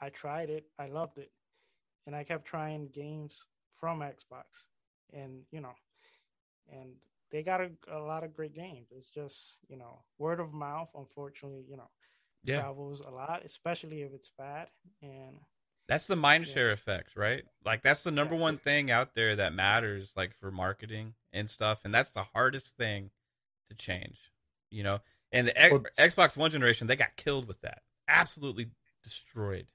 I 0.00 0.10
tried 0.10 0.50
it, 0.50 0.70
I 0.78 0.86
loved 0.86 1.18
it, 1.18 1.32
and 2.06 2.14
I 2.16 2.24
kept 2.24 2.46
trying 2.46 2.88
games 2.88 3.44
from 3.78 4.00
Xbox, 4.00 4.66
and 5.12 5.42
you 5.50 5.60
know, 5.60 5.74
and 6.72 6.90
they 7.30 7.42
got 7.42 7.60
a, 7.60 7.70
a 7.92 7.98
lot 8.00 8.24
of 8.24 8.34
great 8.36 8.54
games. 8.54 8.88
It's 8.96 9.08
just 9.08 9.56
you 9.68 9.76
know 9.76 10.02
word 10.18 10.40
of 10.40 10.52
mouth. 10.52 10.90
Unfortunately, 10.94 11.64
you 11.68 11.76
know, 11.76 11.90
yeah, 12.44 12.62
travels 12.62 13.00
a 13.00 13.10
lot, 13.10 13.42
especially 13.44 14.02
if 14.02 14.12
it's 14.12 14.30
bad. 14.38 14.68
And 15.02 15.36
that's 15.88 16.06
the 16.06 16.16
mind 16.16 16.46
Yeah. 16.46 16.52
share 16.52 16.72
effect, 16.72 17.16
right? 17.16 17.44
Like 17.64 17.82
that's 17.82 18.02
the 18.02 18.10
number 18.10 18.34
Yes. 18.34 18.42
one 18.42 18.58
thing 18.58 18.90
out 18.90 19.14
there 19.14 19.36
that 19.36 19.52
matters, 19.54 20.14
like 20.16 20.34
for 20.34 20.50
marketing 20.50 21.14
and 21.32 21.48
stuff, 21.50 21.84
and 21.84 21.92
that's 21.92 22.10
the 22.10 22.22
hardest 22.34 22.76
thing 22.76 23.10
to 23.68 23.74
change. 23.76 24.32
You 24.70 24.84
know, 24.84 25.00
and 25.32 25.46
the 25.46 25.60
X- 25.60 25.98
Xbox 25.98 26.36
One 26.36 26.50
generation, 26.50 26.86
they 26.86 26.96
got 26.96 27.16
killed 27.16 27.46
with 27.46 27.60
that, 27.62 27.82
absolutely 28.08 28.70
destroyed. 29.02 29.66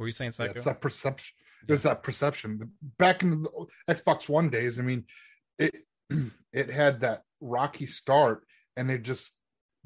Were 0.00 0.06
you 0.06 0.12
saying, 0.12 0.30
Yeah, 0.30 0.46
Psycho? 0.46 0.52
it's 0.56 0.64
that 0.64 0.80
perception. 0.80 1.36
It's 1.68 1.82
that 1.82 2.02
perception. 2.02 2.72
Back 2.96 3.22
in 3.22 3.42
the 3.42 3.66
Xbox 3.86 4.30
One 4.30 4.48
days, 4.48 4.78
I 4.78 4.82
mean, 4.82 5.04
it 5.58 5.74
it 6.54 6.70
had 6.70 7.00
that 7.00 7.24
rocky 7.42 7.84
start, 7.84 8.46
and 8.78 8.90
it 8.90 9.02
just 9.02 9.36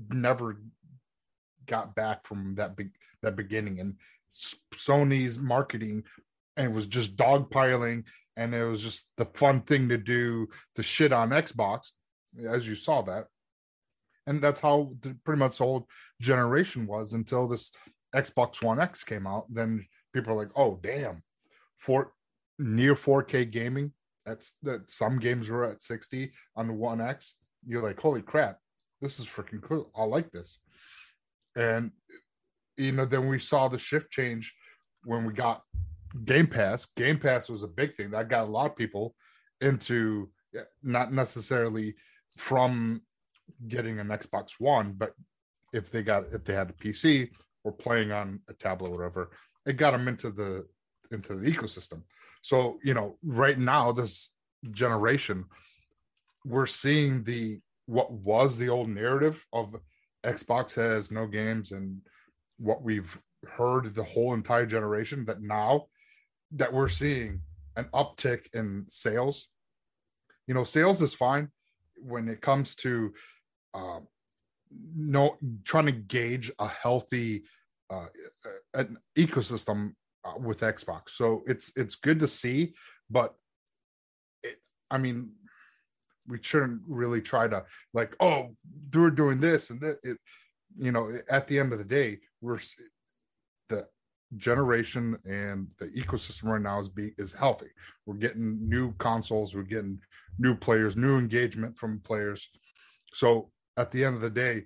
never 0.08 0.62
got 1.66 1.96
back 1.96 2.28
from 2.28 2.54
that 2.54 2.76
big 2.76 2.92
that 3.22 3.34
beginning. 3.34 3.80
And 3.80 3.96
Sony's 4.76 5.40
marketing, 5.40 6.04
and 6.56 6.68
it 6.68 6.72
was 6.72 6.86
just 6.86 7.16
dogpiling, 7.16 8.04
and 8.36 8.54
it 8.54 8.64
was 8.64 8.82
just 8.82 9.08
the 9.16 9.26
fun 9.34 9.62
thing 9.62 9.88
to 9.88 9.98
do 9.98 10.46
to 10.76 10.84
shit 10.84 11.12
on 11.12 11.30
Xbox, 11.30 11.90
as 12.48 12.68
you 12.68 12.76
saw 12.76 13.02
that. 13.02 13.26
And 14.28 14.40
that's 14.40 14.60
how 14.60 14.92
the, 15.00 15.16
pretty 15.24 15.40
much 15.40 15.58
the 15.58 15.64
whole 15.64 15.88
generation 16.20 16.86
was 16.86 17.14
until 17.14 17.48
this 17.48 17.72
Xbox 18.14 18.62
One 18.62 18.80
X 18.80 19.02
came 19.02 19.26
out. 19.26 19.52
Then 19.52 19.84
people 20.14 20.32
are 20.32 20.36
like, 20.36 20.52
"Oh, 20.56 20.78
damn, 20.82 21.22
for 21.78 22.12
near 22.58 22.94
4K 22.94 23.50
gaming." 23.50 23.92
That's 24.24 24.54
that. 24.62 24.90
Some 24.90 25.18
games 25.18 25.50
were 25.50 25.64
at 25.64 25.82
60 25.82 26.32
on 26.56 26.78
One 26.78 27.00
X. 27.00 27.34
You're 27.66 27.82
like, 27.82 28.00
"Holy 28.00 28.22
crap, 28.22 28.58
this 29.02 29.18
is 29.18 29.26
freaking 29.26 29.62
cool! 29.62 29.90
I 29.94 30.04
like 30.04 30.30
this." 30.30 30.60
And 31.56 31.90
you 32.76 32.92
know, 32.92 33.04
then 33.04 33.28
we 33.28 33.38
saw 33.38 33.68
the 33.68 33.78
shift 33.78 34.10
change 34.10 34.54
when 35.04 35.24
we 35.24 35.32
got 35.32 35.62
Game 36.24 36.46
Pass. 36.46 36.86
Game 36.96 37.18
Pass 37.18 37.48
was 37.48 37.62
a 37.62 37.68
big 37.68 37.96
thing 37.96 38.10
that 38.10 38.28
got 38.28 38.48
a 38.48 38.50
lot 38.50 38.70
of 38.70 38.76
people 38.76 39.14
into 39.60 40.30
not 40.82 41.12
necessarily 41.12 41.94
from 42.36 43.02
getting 43.68 43.98
an 44.00 44.08
Xbox 44.08 44.58
One, 44.58 44.94
but 44.96 45.12
if 45.72 45.90
they 45.90 46.02
got 46.02 46.24
if 46.32 46.44
they 46.44 46.54
had 46.54 46.70
a 46.70 46.72
PC 46.72 47.30
or 47.64 47.72
playing 47.72 48.12
on 48.12 48.40
a 48.48 48.52
tablet 48.52 48.88
or 48.88 48.92
whatever, 48.92 49.30
it 49.66 49.76
got 49.76 49.92
them 49.92 50.08
into 50.08 50.30
the 50.30 50.66
into 51.10 51.34
the 51.34 51.50
ecosystem. 51.50 52.02
So 52.42 52.78
you 52.82 52.94
know, 52.94 53.18
right 53.22 53.58
now 53.58 53.92
this 53.92 54.30
generation, 54.70 55.44
we're 56.44 56.66
seeing 56.66 57.24
the 57.24 57.60
what 57.86 58.12
was 58.12 58.56
the 58.56 58.68
old 58.68 58.88
narrative 58.88 59.44
of 59.52 59.76
Xbox 60.24 60.74
has 60.74 61.10
no 61.10 61.26
games 61.26 61.72
and 61.72 62.00
what 62.58 62.82
we've 62.82 63.18
heard 63.46 63.94
the 63.94 64.04
whole 64.04 64.32
entire 64.32 64.66
generation 64.66 65.24
that 65.26 65.42
now 65.42 65.86
that 66.52 66.72
we're 66.72 66.88
seeing 66.88 67.40
an 67.76 67.86
uptick 67.92 68.46
in 68.54 68.86
sales. 68.88 69.48
You 70.46 70.54
know, 70.54 70.64
sales 70.64 71.02
is 71.02 71.14
fine 71.14 71.48
when 71.96 72.28
it 72.28 72.40
comes 72.40 72.74
to 72.76 73.12
um, 73.74 74.06
no 74.96 75.36
trying 75.64 75.86
to 75.86 75.92
gauge 75.92 76.52
a 76.58 76.68
healthy 76.68 77.44
uh, 77.90 78.06
an 78.74 78.98
ecosystem 79.16 79.94
uh, 80.24 80.38
with 80.38 80.60
Xbox. 80.60 81.10
So 81.10 81.42
it's 81.46 81.72
it's 81.76 81.96
good 81.96 82.20
to 82.20 82.26
see, 82.26 82.74
but 83.10 83.34
it, 84.42 84.56
I 84.90 84.98
mean, 84.98 85.32
we 86.26 86.38
shouldn't 86.40 86.82
really 86.86 87.20
try 87.20 87.48
to 87.48 87.64
like, 87.92 88.14
oh, 88.20 88.56
they're 88.90 89.10
doing 89.10 89.40
this 89.40 89.70
and 89.70 89.80
that. 89.80 89.98
It, 90.02 90.18
you 90.76 90.90
know, 90.90 91.12
at 91.30 91.46
the 91.46 91.58
end 91.58 91.72
of 91.72 91.78
the 91.78 91.84
day, 91.84 92.18
we're 92.40 92.58
the 93.68 93.86
generation 94.36 95.16
and 95.24 95.68
the 95.78 95.86
ecosystem 95.86 96.44
right 96.44 96.60
now 96.60 96.78
is 96.80 96.88
being 96.88 97.14
is 97.18 97.32
healthy. 97.32 97.68
We're 98.06 98.14
getting 98.14 98.68
new 98.68 98.92
consoles, 98.94 99.54
we're 99.54 99.62
getting 99.62 100.00
new 100.38 100.56
players, 100.56 100.96
new 100.96 101.18
engagement 101.18 101.76
from 101.76 102.00
players. 102.00 102.48
So 103.12 103.50
at 103.76 103.90
the 103.90 104.04
end 104.04 104.16
of 104.16 104.20
the 104.20 104.30
day, 104.30 104.64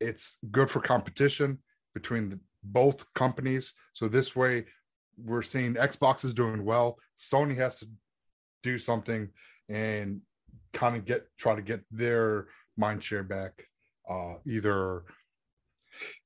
it's 0.00 0.36
good 0.50 0.70
for 0.70 0.80
competition 0.80 1.58
between 2.00 2.30
the, 2.30 2.38
both 2.62 3.12
companies. 3.14 3.72
So 3.92 4.08
this 4.08 4.36
way, 4.36 4.66
we're 5.16 5.42
seeing 5.42 5.74
Xbox 5.74 6.24
is 6.24 6.34
doing 6.34 6.64
well. 6.64 6.98
Sony 7.18 7.56
has 7.56 7.80
to 7.80 7.86
do 8.62 8.78
something 8.78 9.28
and 9.68 10.20
kind 10.72 10.96
of 10.96 11.04
get 11.04 11.26
try 11.36 11.54
to 11.56 11.62
get 11.62 11.80
their 11.90 12.46
mind 12.76 13.02
share 13.02 13.24
back, 13.24 13.52
uh, 14.08 14.34
either 14.46 15.04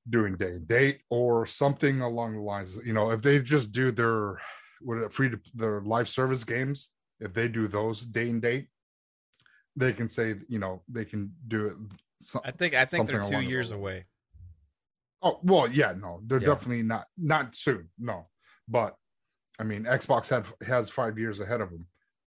doing 0.08 0.36
day 0.36 0.52
and 0.58 0.68
date 0.68 1.00
or 1.08 1.46
something 1.46 2.02
along 2.02 2.34
the 2.34 2.40
lines. 2.40 2.78
You 2.84 2.92
know, 2.92 3.10
if 3.10 3.22
they 3.22 3.40
just 3.40 3.72
do 3.72 3.90
their 3.90 4.40
what 4.82 5.12
free 5.12 5.30
to 5.30 5.40
their 5.54 5.80
live 5.80 6.08
service 6.08 6.44
games, 6.44 6.90
if 7.20 7.32
they 7.32 7.48
do 7.48 7.66
those 7.66 8.04
day 8.04 8.28
and 8.28 8.42
date, 8.42 8.66
they 9.74 9.92
can 9.94 10.08
say 10.08 10.34
you 10.48 10.58
know 10.58 10.82
they 10.88 11.06
can 11.06 11.32
do 11.48 11.66
it. 11.66 11.76
I 12.44 12.50
think 12.50 12.74
I 12.74 12.84
think 12.84 13.08
they're 13.08 13.24
two 13.24 13.40
years 13.40 13.72
away. 13.72 14.04
Oh 15.22 15.38
well, 15.42 15.70
yeah, 15.70 15.92
no, 15.92 16.20
they're 16.26 16.40
Yeah. 16.40 16.48
definitely 16.48 16.82
not 16.82 17.06
not 17.16 17.54
soon, 17.54 17.90
no. 17.98 18.28
But 18.68 18.96
I 19.58 19.64
mean, 19.64 19.84
Xbox 19.84 20.28
had 20.28 20.46
has 20.66 20.90
five 20.90 21.18
years 21.18 21.40
ahead 21.40 21.60
of 21.60 21.70
them. 21.70 21.86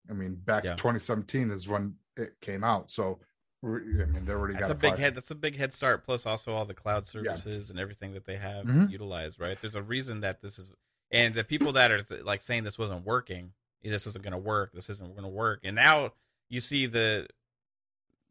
I 0.09 0.13
mean, 0.13 0.35
back 0.35 0.63
Yeah. 0.63 0.75
2017 0.75 1.49
is 1.49 1.67
when 1.67 1.95
it 2.15 2.39
came 2.41 2.63
out, 2.63 2.91
so 2.91 3.19
I 3.63 3.67
mean, 3.67 4.25
they 4.25 4.33
already 4.33 4.53
That's 4.53 4.67
got 4.67 4.71
a 4.75 4.79
big 4.79 4.91
five- 4.91 4.99
head. 4.99 5.15
That's 5.15 5.31
a 5.31 5.35
big 5.35 5.55
head 5.57 5.73
start. 5.73 6.03
Plus, 6.05 6.27
also 6.27 6.53
all 6.53 6.65
the 6.65 6.75
cloud 6.75 7.05
services 7.05 7.71
and 7.71 7.79
everything 7.79 8.13
that 8.13 8.25
they 8.25 8.37
have 8.37 8.67
to 8.67 8.71
Mhm. 8.73 8.91
utilize. 8.91 9.39
Right? 9.39 9.59
There's 9.59 9.75
a 9.75 9.81
reason 9.81 10.19
that 10.19 10.41
this 10.41 10.59
is, 10.59 10.71
and 11.09 11.33
the 11.33 11.43
people 11.43 11.71
that 11.71 11.89
are 11.91 12.03
like 12.23 12.43
saying 12.43 12.63
this 12.65 12.77
wasn't 12.77 13.03
working, 13.05 13.53
this 13.81 14.05
wasn't 14.05 14.23
going 14.23 14.33
to 14.33 14.37
work, 14.37 14.71
this 14.73 14.89
isn't 14.91 15.09
going 15.13 15.23
to 15.23 15.29
work, 15.29 15.61
and 15.63 15.75
now 15.75 16.13
you 16.49 16.59
see 16.59 16.85
the 16.85 17.27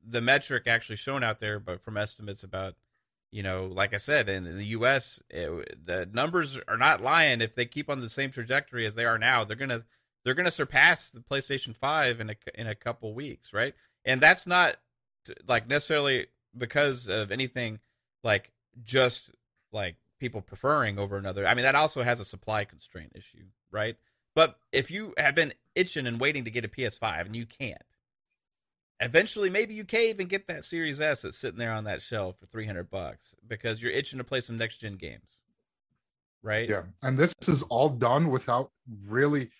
the 0.07 0.20
metric 0.20 0.66
actually 0.66 0.96
shown 0.96 1.24
out 1.24 1.40
there, 1.40 1.59
but 1.59 1.80
from 1.82 1.96
estimates 1.96 2.44
about 2.44 2.76
you 3.35 3.43
know, 3.43 3.66
like 3.66 3.93
I 3.93 3.97
said, 3.97 4.28
in, 4.28 4.47
in 4.47 4.59
the 4.59 4.66
U.S., 4.66 5.20
it, 5.28 5.85
the 5.85 6.09
numbers 6.12 6.61
are 6.68 6.76
not 6.76 7.01
lying. 7.01 7.41
If 7.41 7.57
they 7.57 7.66
keep 7.66 7.91
on 7.91 7.99
the 7.99 8.09
same 8.09 8.30
trajectory 8.30 8.87
as 8.87 8.95
they 8.95 9.05
are 9.05 9.18
now, 9.18 9.43
they're 9.43 9.57
gonna 9.57 9.80
they're 10.24 10.35
gonna 10.35 10.53
surpass 10.53 11.11
the 11.11 11.18
PlayStation 11.18 11.74
Five 11.74 12.20
in 12.20 12.30
a 12.30 12.37
in 12.55 12.68
a 12.68 12.76
couple 12.76 13.12
weeks, 13.12 13.53
right? 13.53 13.74
And 14.05 14.20
that's 14.20 14.47
not 14.47 14.76
like 15.49 15.68
necessarily 15.68 16.28
because 16.57 17.09
of 17.09 17.32
anything 17.32 17.80
like 18.22 18.53
just 18.85 19.32
like 19.72 19.97
people 20.20 20.41
preferring 20.41 21.01
over 21.01 21.16
another. 21.16 21.45
I 21.45 21.55
mean, 21.55 21.64
that 21.64 21.74
also 21.74 22.03
has 22.03 22.20
a 22.20 22.24
supply 22.24 22.64
constraint 22.64 23.14
issue, 23.16 23.47
right? 23.72 23.97
But 24.37 24.61
if 24.70 24.93
you 24.93 25.12
have 25.18 25.35
been 25.35 25.55
itching 25.74 26.07
and 26.07 26.20
waiting 26.20 26.45
to 26.45 26.53
get 26.53 26.64
a 26.64 26.68
PS5 26.68 27.26
and 27.26 27.35
you 27.35 27.47
can't, 27.47 27.82
eventually 29.01 29.51
maybe 29.51 29.74
you 29.74 29.84
cave 29.84 30.20
and 30.20 30.28
get 30.28 30.47
that 30.49 30.64
Series 30.64 31.01
S 31.01 31.22
that's 31.22 31.36
sitting 31.36 31.59
there 31.59 31.72
on 31.72 31.84
that 31.84 32.03
shelf 32.03 32.38
for 32.38 32.47
300 32.47 32.90
bucks 32.90 33.34
because 33.47 33.82
you're 33.82 33.92
itching 33.92 34.18
to 34.18 34.24
play 34.24 34.40
some 34.40 34.57
next 34.57 34.78
gen 34.78 34.97
games. 34.97 35.38
Right? 36.42 36.68
Yeah. 36.68 36.82
And 37.03 37.18
this 37.18 37.34
is 37.49 37.62
all 37.64 37.88
done 37.88 38.30
without 38.30 38.70
really 39.07 39.51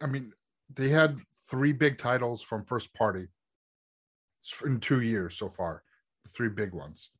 I 0.00 0.06
mean, 0.06 0.32
they 0.74 0.88
had 0.88 1.18
three 1.50 1.72
big 1.72 1.98
titles 1.98 2.42
from 2.42 2.64
first 2.64 2.94
party 2.94 3.26
in 4.64 4.80
2 4.80 5.02
years 5.02 5.36
so 5.36 5.50
far. 5.50 5.82
Three 6.28 6.48
big 6.48 6.72
ones. 6.72 7.10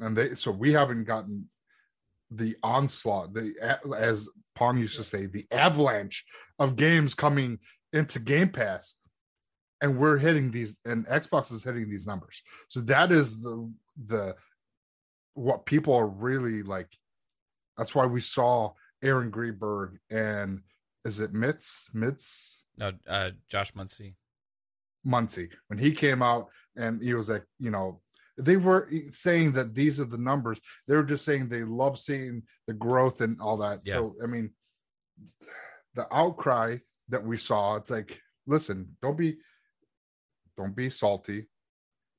And 0.00 0.16
they 0.16 0.34
so 0.34 0.50
we 0.50 0.72
haven't 0.72 1.04
gotten 1.04 1.48
the 2.30 2.56
onslaught, 2.62 3.32
the 3.32 3.54
as 3.96 4.28
Pong 4.54 4.76
used 4.78 4.96
to 4.96 5.02
say, 5.02 5.26
the 5.26 5.46
avalanche 5.50 6.26
of 6.58 6.76
games 6.76 7.14
coming 7.14 7.58
into 7.92 8.18
Game 8.18 8.50
Pass 8.50 8.96
and 9.80 9.98
we're 9.98 10.18
hitting 10.18 10.50
these 10.50 10.78
and 10.84 11.06
xbox 11.06 11.52
is 11.52 11.64
hitting 11.64 11.88
these 11.88 12.06
numbers. 12.06 12.42
So 12.68 12.80
that 12.82 13.12
is 13.12 13.40
the 13.42 13.72
the 14.06 14.34
what 15.34 15.66
people 15.66 15.94
are 15.94 16.06
really 16.06 16.62
like 16.62 16.88
that's 17.76 17.94
why 17.94 18.06
we 18.06 18.20
saw 18.20 18.72
aaron 19.02 19.30
greenberg 19.30 19.98
and 20.10 20.60
is 21.04 21.20
it 21.20 21.32
mitz? 21.32 21.84
Mitz? 21.94 22.56
No 22.76 22.92
uh 23.08 23.30
josh 23.48 23.74
muncie. 23.74 24.16
Muncie. 25.04 25.50
When 25.68 25.78
he 25.78 25.92
came 25.92 26.22
out 26.22 26.48
and 26.76 27.00
he 27.02 27.14
was 27.14 27.28
like 27.28 27.44
you 27.58 27.70
know 27.70 28.00
they 28.36 28.56
were 28.56 28.88
saying 29.10 29.52
that 29.52 29.74
these 29.74 29.98
are 29.98 30.04
the 30.04 30.16
numbers. 30.16 30.60
They 30.86 30.94
were 30.94 31.02
just 31.02 31.24
saying 31.24 31.48
they 31.48 31.64
love 31.64 31.98
seeing 31.98 32.44
the 32.68 32.72
growth 32.72 33.20
and 33.20 33.40
all 33.40 33.56
that. 33.58 33.80
Yeah. 33.84 33.94
so 33.94 34.14
i 34.22 34.26
mean 34.26 34.50
the 35.94 36.06
outcry 36.14 36.78
that 37.08 37.24
we 37.24 37.36
saw 37.36 37.76
it's 37.76 37.90
like 37.90 38.20
listen 38.46 38.96
don't 39.02 39.16
be 39.16 39.36
don't 40.58 40.76
be 40.76 40.90
salty 40.90 41.46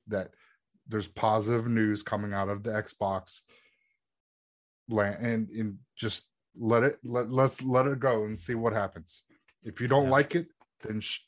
that 0.07 0.31
there's 0.87 1.07
positive 1.07 1.67
news 1.67 2.01
coming 2.01 2.33
out 2.33 2.49
of 2.49 2.63
the 2.63 2.71
Xbox 2.71 3.41
land 4.89 5.23
and, 5.23 5.49
and 5.49 5.77
just 5.95 6.25
let 6.57 6.83
it 6.83 6.97
let 7.03 7.29
let 7.29 7.61
let 7.61 7.85
it 7.85 7.99
go 7.99 8.23
and 8.23 8.39
see 8.39 8.55
what 8.55 8.73
happens. 8.73 9.21
If 9.61 9.79
you 9.79 9.87
don't 9.87 10.05
yeah. 10.05 10.11
like 10.11 10.35
it, 10.35 10.47
then 10.81 11.01
sh- 11.01 11.19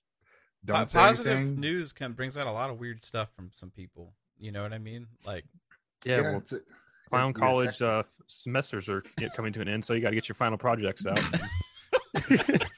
don't 0.66 0.90
say 0.90 0.98
positive 0.98 1.38
anything. 1.38 1.60
news 1.60 1.94
can 1.94 2.14
brings 2.14 2.38
out 2.38 2.48
a 2.48 2.52
lot 2.52 2.70
of 2.70 2.80
weird 2.80 3.04
stuff 3.04 3.30
from 3.36 3.50
some 3.52 3.70
people. 3.70 4.14
You 4.40 4.52
know 4.52 4.64
what 4.64 4.74
I 4.74 4.80
mean? 4.80 5.08
Like, 5.26 5.46
yeah, 6.06 6.22
yeah 6.22 6.32
well, 6.32 6.44
clown 7.10 7.34
college 7.34 7.82
yeah. 7.82 7.88
uh, 7.88 8.04
semesters 8.28 8.90
are 8.90 9.04
coming 9.36 9.54
to 9.54 9.62
an 9.62 9.68
end, 9.68 9.86
so 9.86 9.94
you 9.94 10.02
got 10.02 10.10
to 10.10 10.16
get 10.16 10.28
your 10.30 10.36
final 10.36 10.58
projects 10.58 11.06
out. 11.06 11.20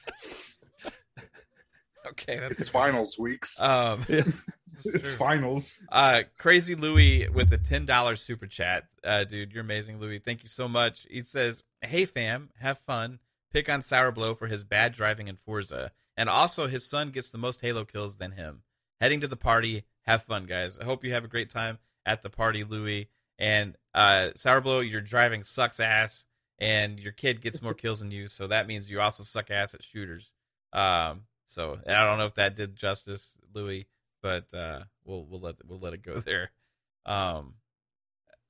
okay, 2.06 2.38
that's 2.38 2.58
it's 2.58 2.68
finals 2.82 3.18
weeks. 3.18 3.60
Um, 3.60 4.04
yeah. 4.08 4.22
it's 4.84 5.14
finals. 5.14 5.82
Uh, 5.90 6.22
crazy 6.38 6.74
Louis 6.74 7.28
with 7.28 7.52
a 7.52 7.58
ten 7.58 7.86
dollars 7.86 8.20
super 8.20 8.46
chat, 8.46 8.84
uh, 9.04 9.24
dude, 9.24 9.52
you're 9.52 9.62
amazing, 9.62 9.98
Louis. 10.00 10.18
Thank 10.18 10.42
you 10.42 10.48
so 10.48 10.68
much. 10.68 11.06
He 11.10 11.22
says, 11.22 11.62
"Hey 11.82 12.04
fam, 12.04 12.50
have 12.60 12.78
fun. 12.78 13.18
Pick 13.52 13.68
on 13.68 13.82
Sour 13.82 14.10
Blow 14.12 14.34
for 14.34 14.48
his 14.48 14.64
bad 14.64 14.92
driving 14.92 15.28
in 15.28 15.36
Forza, 15.36 15.92
and 16.16 16.28
also 16.28 16.66
his 16.66 16.84
son 16.84 17.10
gets 17.10 17.30
the 17.30 17.38
most 17.38 17.60
Halo 17.60 17.84
kills 17.84 18.16
than 18.16 18.32
him. 18.32 18.62
Heading 19.00 19.20
to 19.20 19.28
the 19.28 19.36
party. 19.36 19.84
Have 20.06 20.22
fun, 20.22 20.44
guys. 20.44 20.78
I 20.78 20.84
hope 20.84 21.04
you 21.04 21.12
have 21.12 21.24
a 21.24 21.28
great 21.28 21.50
time 21.50 21.78
at 22.04 22.22
the 22.22 22.30
party, 22.30 22.64
Louis. 22.64 23.08
And 23.38 23.76
uh, 23.94 24.30
Sourblow, 24.36 24.88
your 24.88 25.00
driving 25.00 25.42
sucks 25.42 25.80
ass, 25.80 26.26
and 26.58 26.98
your 26.98 27.12
kid 27.12 27.40
gets 27.40 27.62
more 27.62 27.74
kills 27.74 28.00
than 28.00 28.10
you, 28.10 28.26
so 28.26 28.46
that 28.46 28.66
means 28.66 28.90
you 28.90 29.00
also 29.00 29.22
suck 29.22 29.50
ass 29.50 29.74
at 29.74 29.82
shooters. 29.82 30.30
Um, 30.72 31.22
so 31.46 31.78
I 31.86 32.04
don't 32.04 32.18
know 32.18 32.26
if 32.26 32.34
that 32.34 32.56
did 32.56 32.76
justice, 32.76 33.36
Louis, 33.52 33.86
but 34.22 34.46
uh, 34.54 34.80
we'll 35.04 35.24
we'll 35.24 35.40
let 35.40 35.56
we'll 35.66 35.78
let 35.80 35.94
it 35.94 36.02
go 36.02 36.14
there. 36.20 36.50
Um, 37.06 37.54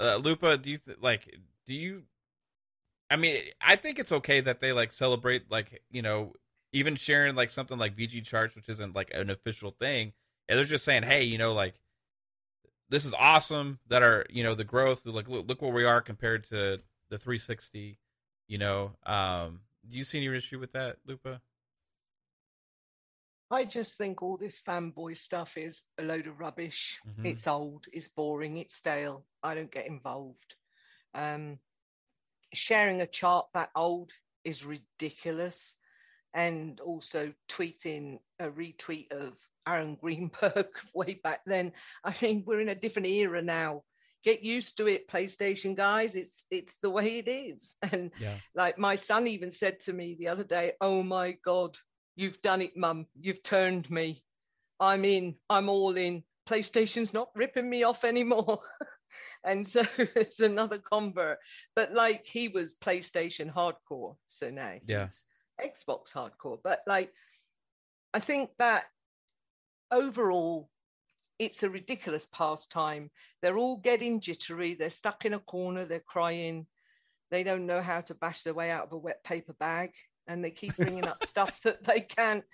uh, 0.00 0.16
Lupa, 0.16 0.58
do 0.58 0.70
you 0.70 0.78
th- 0.78 0.98
like? 1.00 1.38
Do 1.66 1.74
you? 1.74 2.02
I 3.10 3.16
mean, 3.16 3.42
I 3.60 3.76
think 3.76 3.98
it's 3.98 4.12
okay 4.12 4.40
that 4.40 4.60
they 4.60 4.72
like 4.72 4.92
celebrate, 4.92 5.50
like 5.50 5.82
you 5.90 6.02
know, 6.02 6.32
even 6.72 6.94
sharing 6.94 7.34
like 7.34 7.50
something 7.50 7.78
like 7.78 7.96
VG 7.96 8.24
charts, 8.24 8.56
which 8.56 8.68
isn't 8.68 8.94
like 8.94 9.10
an 9.14 9.30
official 9.30 9.70
thing. 9.70 10.12
And 10.48 10.58
they're 10.58 10.64
just 10.64 10.84
saying, 10.84 11.04
hey, 11.04 11.22
you 11.22 11.38
know, 11.38 11.54
like 11.54 11.74
this 12.88 13.04
is 13.04 13.14
awesome 13.14 13.78
that 13.88 14.02
our 14.02 14.26
you 14.30 14.42
know 14.42 14.54
the 14.54 14.64
growth. 14.64 15.06
Like 15.06 15.28
look, 15.28 15.48
look 15.48 15.62
where 15.62 15.72
we 15.72 15.84
are 15.84 16.00
compared 16.00 16.44
to 16.44 16.80
the 17.10 17.18
360. 17.18 17.98
You 18.46 18.58
know, 18.58 18.92
um, 19.06 19.60
do 19.88 19.96
you 19.96 20.04
see 20.04 20.18
any 20.18 20.36
issue 20.36 20.58
with 20.58 20.72
that, 20.72 20.96
Lupa? 21.06 21.40
I 23.50 23.64
just 23.64 23.96
think 23.98 24.22
all 24.22 24.36
this 24.36 24.60
fanboy 24.66 25.16
stuff 25.16 25.56
is 25.56 25.82
a 25.98 26.02
load 26.02 26.26
of 26.26 26.40
rubbish. 26.40 26.98
Mm-hmm. 27.08 27.26
It's 27.26 27.46
old, 27.46 27.86
it's 27.92 28.08
boring, 28.08 28.56
it's 28.56 28.74
stale. 28.74 29.24
I 29.42 29.54
don't 29.54 29.70
get 29.70 29.86
involved. 29.86 30.54
Um, 31.14 31.58
sharing 32.52 33.00
a 33.00 33.06
chart 33.06 33.46
that 33.54 33.70
old 33.76 34.12
is 34.44 34.64
ridiculous. 34.64 35.74
And 36.32 36.80
also 36.80 37.32
tweeting 37.48 38.18
a 38.40 38.48
retweet 38.48 39.12
of 39.12 39.34
Aaron 39.68 39.94
Greenberg 40.00 40.66
way 40.94 41.20
back 41.22 41.40
then. 41.46 41.72
I 42.02 42.14
mean, 42.20 42.44
we're 42.46 42.60
in 42.60 42.70
a 42.70 42.74
different 42.74 43.08
era 43.08 43.42
now. 43.42 43.82
Get 44.24 44.42
used 44.42 44.78
to 44.78 44.86
it, 44.86 45.06
PlayStation 45.06 45.76
guys. 45.76 46.16
It's 46.16 46.44
it's 46.50 46.76
the 46.82 46.90
way 46.90 47.18
it 47.18 47.28
is. 47.28 47.76
And 47.92 48.10
yeah. 48.18 48.38
like 48.54 48.78
my 48.78 48.96
son 48.96 49.26
even 49.26 49.50
said 49.50 49.80
to 49.80 49.92
me 49.92 50.16
the 50.18 50.28
other 50.28 50.44
day, 50.44 50.72
"Oh 50.80 51.02
my 51.02 51.36
god, 51.44 51.76
You've 52.16 52.40
done 52.42 52.62
it, 52.62 52.76
mum. 52.76 53.06
You've 53.18 53.42
turned 53.42 53.90
me. 53.90 54.22
I'm 54.78 55.04
in. 55.04 55.36
I'm 55.50 55.68
all 55.68 55.96
in. 55.96 56.22
PlayStation's 56.48 57.12
not 57.12 57.30
ripping 57.34 57.68
me 57.68 57.82
off 57.82 58.04
anymore. 58.04 58.60
and 59.44 59.66
so 59.66 59.82
it's 59.98 60.40
another 60.40 60.78
convert. 60.78 61.38
But 61.74 61.92
like 61.92 62.24
he 62.26 62.48
was 62.48 62.74
PlayStation 62.74 63.52
hardcore. 63.52 64.16
So 64.26 64.50
now 64.50 64.74
yeah. 64.86 65.08
Xbox 65.60 66.12
hardcore. 66.12 66.58
But 66.62 66.80
like, 66.86 67.12
I 68.12 68.20
think 68.20 68.50
that 68.58 68.84
overall, 69.90 70.70
it's 71.38 71.64
a 71.64 71.70
ridiculous 71.70 72.28
pastime. 72.32 73.10
They're 73.42 73.58
all 73.58 73.76
getting 73.78 74.20
jittery. 74.20 74.74
They're 74.74 74.90
stuck 74.90 75.24
in 75.24 75.34
a 75.34 75.40
corner. 75.40 75.84
They're 75.84 75.98
crying. 76.00 76.66
They 77.32 77.42
don't 77.42 77.66
know 77.66 77.82
how 77.82 78.02
to 78.02 78.14
bash 78.14 78.42
their 78.42 78.54
way 78.54 78.70
out 78.70 78.84
of 78.84 78.92
a 78.92 78.98
wet 78.98 79.24
paper 79.24 79.54
bag 79.54 79.90
and 80.26 80.44
they 80.44 80.50
keep 80.50 80.76
bringing 80.78 81.06
up 81.06 81.26
stuff 81.26 81.60
that 81.62 81.84
they 81.84 82.00
can't 82.00 82.44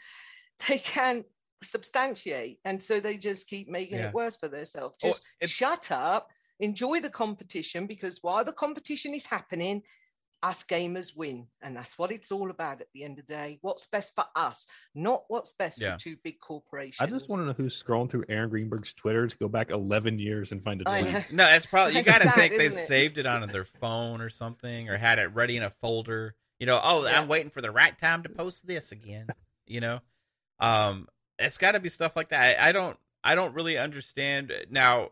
they 0.68 0.78
can't 0.78 1.26
substantiate. 1.62 2.58
And 2.64 2.82
so 2.82 3.00
they 3.00 3.16
just 3.16 3.46
keep 3.46 3.68
making 3.68 3.98
yeah. 3.98 4.08
it 4.08 4.14
worse 4.14 4.36
for 4.36 4.48
themselves. 4.48 4.96
Just 5.00 5.22
oh, 5.42 5.46
shut 5.46 5.90
up 5.90 6.28
enjoy 6.60 7.00
the 7.00 7.10
competition 7.10 7.86
because 7.86 8.18
while 8.22 8.44
the 8.44 8.52
competition 8.52 9.14
is 9.14 9.24
happening 9.24 9.82
us 10.42 10.64
gamers 10.64 11.14
win. 11.14 11.46
And 11.62 11.76
that's 11.76 11.98
what 11.98 12.10
it's 12.10 12.32
all 12.32 12.50
about 12.50 12.80
at 12.80 12.86
the 12.94 13.04
end 13.04 13.18
of 13.18 13.26
the 13.26 13.34
day. 13.34 13.58
What's 13.60 13.86
best 13.86 14.14
for 14.14 14.24
us 14.34 14.66
not 14.94 15.24
what's 15.28 15.52
best 15.52 15.80
yeah. 15.80 15.92
for 15.92 16.00
two 16.00 16.16
big 16.24 16.40
corporations. 16.40 16.96
i 17.00 17.06
just 17.06 17.28
want 17.28 17.42
to 17.42 17.46
know 17.46 17.52
who's 17.52 17.80
scrolling 17.80 18.10
through 18.10 18.24
aaron 18.28 18.48
greenberg's 18.48 18.92
twitter 18.92 19.26
to 19.26 19.36
go 19.38 19.48
back 19.48 19.70
11 19.70 20.18
years 20.18 20.52
and 20.52 20.62
find 20.62 20.80
a 20.80 20.84
tweet. 20.84 21.30
no 21.30 21.44
that's 21.44 21.66
probably 21.66 21.96
you 21.96 22.02
gotta 22.04 22.30
think 22.32 22.56
they 22.58 22.66
it? 22.66 22.74
saved 22.74 23.18
it 23.18 23.26
on 23.26 23.46
their 23.48 23.64
phone 23.64 24.20
or 24.20 24.28
something 24.28 24.88
or 24.88 24.96
had 24.96 25.18
it 25.18 25.32
ready 25.34 25.56
in 25.56 25.62
a 25.62 25.70
folder 25.70 26.34
you 26.60 26.66
know, 26.66 26.78
oh, 26.82 27.04
yeah. 27.04 27.20
I'm 27.20 27.26
waiting 27.26 27.50
for 27.50 27.62
the 27.62 27.70
right 27.70 27.98
time 27.98 28.22
to 28.22 28.28
post 28.28 28.66
this 28.66 28.92
again. 28.92 29.26
You 29.66 29.80
know, 29.80 30.00
um, 30.58 31.08
it's 31.38 31.58
got 31.58 31.72
to 31.72 31.80
be 31.80 31.88
stuff 31.88 32.16
like 32.16 32.28
that. 32.28 32.60
I, 32.60 32.68
I 32.68 32.72
don't, 32.72 32.96
I 33.24 33.34
don't 33.34 33.54
really 33.54 33.78
understand 33.78 34.52
now. 34.68 35.10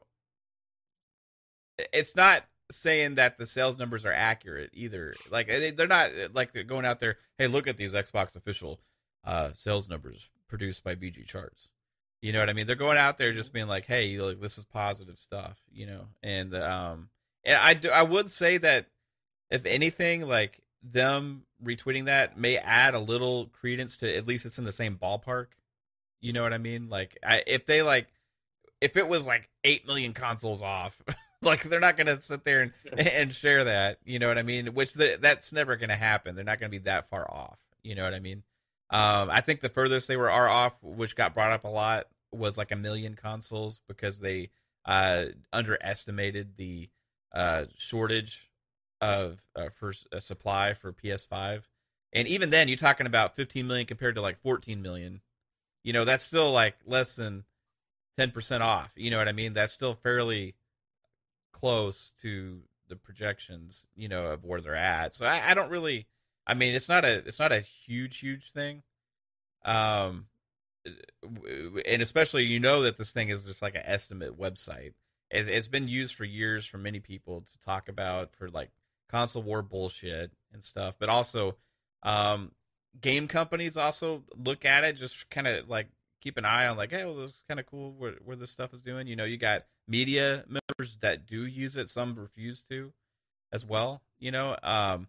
It's 1.92 2.14
not 2.14 2.44
saying 2.70 3.14
that 3.14 3.38
the 3.38 3.46
sales 3.46 3.78
numbers 3.78 4.04
are 4.04 4.12
accurate 4.12 4.70
either. 4.74 5.14
Like 5.30 5.48
they're 5.48 5.86
not 5.86 6.10
like 6.34 6.52
they're 6.52 6.64
going 6.64 6.84
out 6.84 7.00
there. 7.00 7.18
Hey, 7.38 7.46
look 7.46 7.68
at 7.68 7.76
these 7.76 7.94
Xbox 7.94 8.36
official 8.36 8.80
uh, 9.24 9.52
sales 9.54 9.88
numbers 9.88 10.28
produced 10.48 10.82
by 10.84 10.94
VG 10.96 11.24
Charts. 11.26 11.68
You 12.20 12.32
know 12.32 12.40
what 12.40 12.50
I 12.50 12.52
mean? 12.52 12.66
They're 12.66 12.74
going 12.74 12.98
out 12.98 13.16
there 13.16 13.32
just 13.32 13.52
being 13.52 13.68
like, 13.68 13.86
"Hey, 13.86 14.18
like 14.20 14.40
this 14.40 14.58
is 14.58 14.64
positive 14.64 15.18
stuff," 15.18 15.56
you 15.70 15.86
know. 15.86 16.06
And 16.22 16.54
um, 16.54 17.10
and 17.44 17.56
I 17.56 17.74
do, 17.74 17.90
I 17.90 18.02
would 18.02 18.28
say 18.28 18.58
that 18.58 18.86
if 19.50 19.64
anything, 19.64 20.26
like 20.26 20.60
them 20.82 21.44
retweeting 21.62 22.06
that 22.06 22.38
may 22.38 22.56
add 22.56 22.94
a 22.94 22.98
little 22.98 23.46
credence 23.46 23.96
to 23.96 24.16
at 24.16 24.26
least 24.26 24.46
it's 24.46 24.58
in 24.58 24.64
the 24.64 24.72
same 24.72 24.96
ballpark. 24.96 25.46
You 26.20 26.32
know 26.32 26.42
what 26.42 26.52
I 26.52 26.58
mean? 26.58 26.88
Like 26.88 27.18
I, 27.24 27.42
if 27.46 27.66
they 27.66 27.82
like 27.82 28.08
if 28.80 28.96
it 28.96 29.08
was 29.08 29.26
like 29.26 29.48
8 29.64 29.86
million 29.86 30.12
consoles 30.12 30.62
off, 30.62 31.00
like 31.42 31.62
they're 31.64 31.80
not 31.80 31.96
going 31.96 32.06
to 32.06 32.20
sit 32.20 32.44
there 32.44 32.62
and 32.62 32.72
and 32.98 33.32
share 33.32 33.64
that, 33.64 33.98
you 34.04 34.18
know 34.18 34.28
what 34.28 34.38
I 34.38 34.42
mean? 34.42 34.74
Which 34.74 34.92
the, 34.94 35.18
that's 35.20 35.52
never 35.52 35.76
going 35.76 35.90
to 35.90 35.96
happen. 35.96 36.34
They're 36.34 36.44
not 36.44 36.60
going 36.60 36.70
to 36.70 36.78
be 36.78 36.84
that 36.84 37.08
far 37.08 37.28
off, 37.30 37.58
you 37.82 37.94
know 37.94 38.04
what 38.04 38.14
I 38.14 38.20
mean? 38.20 38.42
Um 38.90 39.28
I 39.30 39.42
think 39.42 39.60
the 39.60 39.68
furthest 39.68 40.08
they 40.08 40.16
were 40.16 40.30
are 40.30 40.48
off, 40.48 40.74
which 40.82 41.16
got 41.16 41.34
brought 41.34 41.52
up 41.52 41.64
a 41.64 41.68
lot, 41.68 42.06
was 42.32 42.56
like 42.56 42.72
a 42.72 42.76
million 42.76 43.14
consoles 43.14 43.80
because 43.86 44.18
they 44.20 44.50
uh 44.86 45.26
underestimated 45.52 46.56
the 46.56 46.88
uh 47.34 47.66
shortage 47.76 48.47
of 49.00 49.40
uh, 49.56 49.68
for 49.74 49.92
a 50.12 50.20
supply 50.20 50.74
for 50.74 50.92
PS5. 50.92 51.62
And 52.12 52.26
even 52.26 52.50
then, 52.50 52.68
you're 52.68 52.76
talking 52.76 53.06
about 53.06 53.36
15 53.36 53.66
million 53.66 53.86
compared 53.86 54.14
to 54.14 54.22
like 54.22 54.40
14 54.40 54.80
million. 54.80 55.20
You 55.84 55.92
know, 55.92 56.04
that's 56.04 56.24
still 56.24 56.52
like 56.52 56.76
less 56.86 57.16
than 57.16 57.44
10% 58.18 58.60
off. 58.60 58.92
You 58.96 59.10
know 59.10 59.18
what 59.18 59.28
I 59.28 59.32
mean? 59.32 59.52
That's 59.52 59.72
still 59.72 59.94
fairly 59.94 60.54
close 61.52 62.12
to 62.22 62.60
the 62.88 62.96
projections, 62.96 63.86
you 63.94 64.08
know, 64.08 64.26
of 64.26 64.44
where 64.44 64.60
they're 64.60 64.74
at. 64.74 65.14
So 65.14 65.26
I, 65.26 65.50
I 65.50 65.54
don't 65.54 65.70
really 65.70 66.06
I 66.46 66.54
mean, 66.54 66.74
it's 66.74 66.88
not 66.88 67.04
a 67.04 67.18
it's 67.26 67.38
not 67.38 67.52
a 67.52 67.60
huge 67.60 68.18
huge 68.18 68.50
thing. 68.52 68.82
Um 69.64 70.26
and 71.86 72.00
especially 72.00 72.44
you 72.44 72.58
know 72.58 72.82
that 72.82 72.96
this 72.96 73.10
thing 73.10 73.28
is 73.28 73.44
just 73.44 73.60
like 73.60 73.74
an 73.74 73.82
estimate 73.84 74.38
website. 74.38 74.94
It's, 75.30 75.48
it's 75.48 75.68
been 75.68 75.88
used 75.88 76.14
for 76.14 76.24
years 76.24 76.64
for 76.64 76.78
many 76.78 77.00
people 77.00 77.42
to 77.42 77.60
talk 77.60 77.88
about 77.88 78.34
for 78.34 78.48
like 78.48 78.70
console 79.08 79.42
war 79.42 79.62
bullshit 79.62 80.30
and 80.52 80.62
stuff, 80.62 80.96
but 80.98 81.08
also 81.08 81.56
um, 82.02 82.52
game 83.00 83.28
companies 83.28 83.76
also 83.76 84.24
look 84.36 84.64
at 84.64 84.84
it, 84.84 84.94
just 84.94 85.28
kind 85.30 85.46
of 85.46 85.68
like 85.68 85.88
keep 86.20 86.36
an 86.36 86.44
eye 86.44 86.66
on 86.66 86.76
like, 86.76 86.90
hey, 86.90 87.04
well, 87.04 87.14
this 87.14 87.30
is 87.30 87.42
kind 87.48 87.60
of 87.60 87.66
cool 87.66 87.92
where, 87.92 88.14
where 88.24 88.36
this 88.36 88.50
stuff 88.50 88.72
is 88.72 88.82
doing. 88.82 89.06
You 89.06 89.16
know, 89.16 89.24
you 89.24 89.36
got 89.36 89.64
media 89.86 90.44
members 90.46 90.96
that 91.00 91.26
do 91.26 91.46
use 91.46 91.76
it, 91.76 91.88
some 91.88 92.14
refuse 92.14 92.62
to 92.64 92.92
as 93.52 93.64
well. 93.64 94.02
You 94.18 94.30
know, 94.30 94.56
um, 94.62 95.08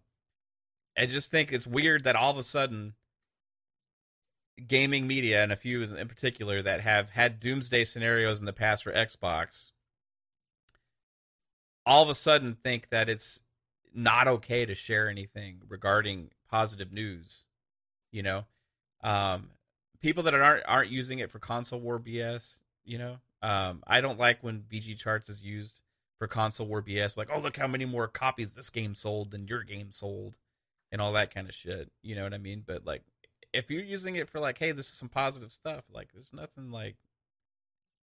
I 0.96 1.06
just 1.06 1.30
think 1.30 1.52
it's 1.52 1.66
weird 1.66 2.04
that 2.04 2.16
all 2.16 2.30
of 2.30 2.38
a 2.38 2.42
sudden 2.42 2.94
gaming 4.66 5.06
media 5.06 5.42
and 5.42 5.52
a 5.52 5.56
few 5.56 5.82
in 5.82 6.06
particular 6.06 6.60
that 6.60 6.82
have 6.82 7.10
had 7.10 7.40
doomsday 7.40 7.84
scenarios 7.84 8.40
in 8.40 8.46
the 8.46 8.52
past 8.52 8.84
for 8.84 8.92
Xbox 8.92 9.70
all 11.86 12.02
of 12.02 12.08
a 12.08 12.14
sudden 12.14 12.56
think 12.62 12.88
that 12.90 13.08
it's 13.08 13.40
not 13.94 14.28
okay 14.28 14.64
to 14.64 14.74
share 14.74 15.08
anything 15.08 15.60
regarding 15.68 16.30
positive 16.50 16.92
news. 16.92 17.42
You 18.12 18.22
know, 18.22 18.44
um, 19.02 19.50
people 20.00 20.22
that 20.24 20.34
aren't 20.34 20.64
aren't 20.66 20.90
using 20.90 21.18
it 21.18 21.30
for 21.30 21.38
console 21.38 21.80
war 21.80 21.98
BS. 21.98 22.58
You 22.84 22.98
know, 22.98 23.16
um, 23.42 23.82
I 23.86 24.00
don't 24.00 24.18
like 24.18 24.42
when 24.42 24.64
VG 24.70 24.96
charts 24.96 25.28
is 25.28 25.42
used 25.42 25.80
for 26.18 26.26
console 26.26 26.66
war 26.66 26.82
BS. 26.82 27.16
Like, 27.16 27.28
oh 27.32 27.40
look 27.40 27.56
how 27.56 27.66
many 27.66 27.84
more 27.84 28.08
copies 28.08 28.54
this 28.54 28.70
game 28.70 28.94
sold 28.94 29.30
than 29.30 29.46
your 29.46 29.62
game 29.62 29.92
sold, 29.92 30.36
and 30.90 31.00
all 31.00 31.12
that 31.12 31.34
kind 31.34 31.48
of 31.48 31.54
shit. 31.54 31.90
You 32.02 32.16
know 32.16 32.24
what 32.24 32.34
I 32.34 32.38
mean? 32.38 32.64
But 32.66 32.84
like, 32.84 33.02
if 33.52 33.70
you're 33.70 33.82
using 33.82 34.16
it 34.16 34.28
for 34.28 34.40
like, 34.40 34.58
hey, 34.58 34.72
this 34.72 34.88
is 34.88 34.94
some 34.94 35.08
positive 35.08 35.52
stuff. 35.52 35.84
Like, 35.92 36.12
there's 36.12 36.32
nothing 36.32 36.70
like 36.70 36.96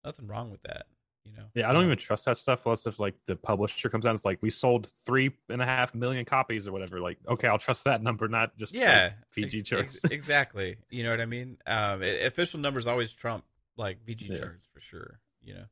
nothing 0.03 0.27
wrong 0.27 0.51
with 0.51 0.63
that. 0.63 0.85
You 1.25 1.31
know? 1.37 1.43
Yeah, 1.55 1.69
I 1.69 1.73
don't 1.73 1.85
even 1.85 1.97
trust 1.97 2.25
that 2.25 2.37
stuff 2.37 2.65
unless 2.65 2.85
if 2.85 2.99
like 2.99 3.15
the 3.27 3.35
publisher 3.35 3.89
comes 3.89 4.05
out 4.05 4.09
and 4.09 4.17
it's 4.17 4.25
like 4.25 4.39
we 4.41 4.49
sold 4.49 4.89
three 5.05 5.31
and 5.49 5.61
a 5.61 5.65
half 5.65 5.95
million 5.95 6.25
copies 6.25 6.67
or 6.67 6.71
whatever. 6.73 6.99
Like, 6.99 7.17
okay, 7.29 7.47
I'll 7.47 7.57
trust 7.59 7.85
that 7.85 8.03
number, 8.03 8.27
not 8.27 8.57
just 8.57 8.73
yeah, 8.73 9.13
like, 9.37 9.53
ex- 9.53 9.67
charts. 9.69 10.01
ex- 10.03 10.03
exactly. 10.13 10.75
You 10.89 11.03
know 11.03 11.11
what 11.11 11.21
I 11.21 11.25
mean? 11.25 11.57
Um, 11.65 12.03
it, 12.03 12.25
official 12.25 12.59
numbers 12.59 12.87
always 12.87 13.13
trump 13.13 13.45
like 13.77 14.05
VG 14.05 14.29
Yeah. 14.29 14.37
charts 14.39 14.67
for 14.73 14.79
sure. 14.79 15.19
You 15.41 15.53
know. 15.55 15.63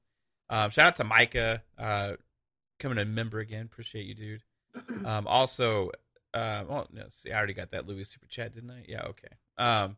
Um, 0.49 0.69
shout 0.69 0.87
out 0.87 0.95
to 0.97 1.03
Micah, 1.03 1.63
uh, 1.77 2.13
coming 2.79 2.97
a 2.97 3.05
member 3.05 3.39
again. 3.39 3.65
Appreciate 3.65 4.05
you, 4.05 4.15
dude. 4.15 4.43
Um, 5.05 5.27
also, 5.27 5.89
uh, 6.33 6.63
well, 6.67 6.87
no, 6.93 7.03
see, 7.09 7.31
I 7.31 7.37
already 7.37 7.53
got 7.53 7.71
that 7.71 7.87
Louis 7.87 8.03
super 8.05 8.27
chat, 8.27 8.53
didn't 8.53 8.69
I? 8.71 8.83
Yeah, 8.87 9.03
okay. 9.07 9.27
Um, 9.57 9.97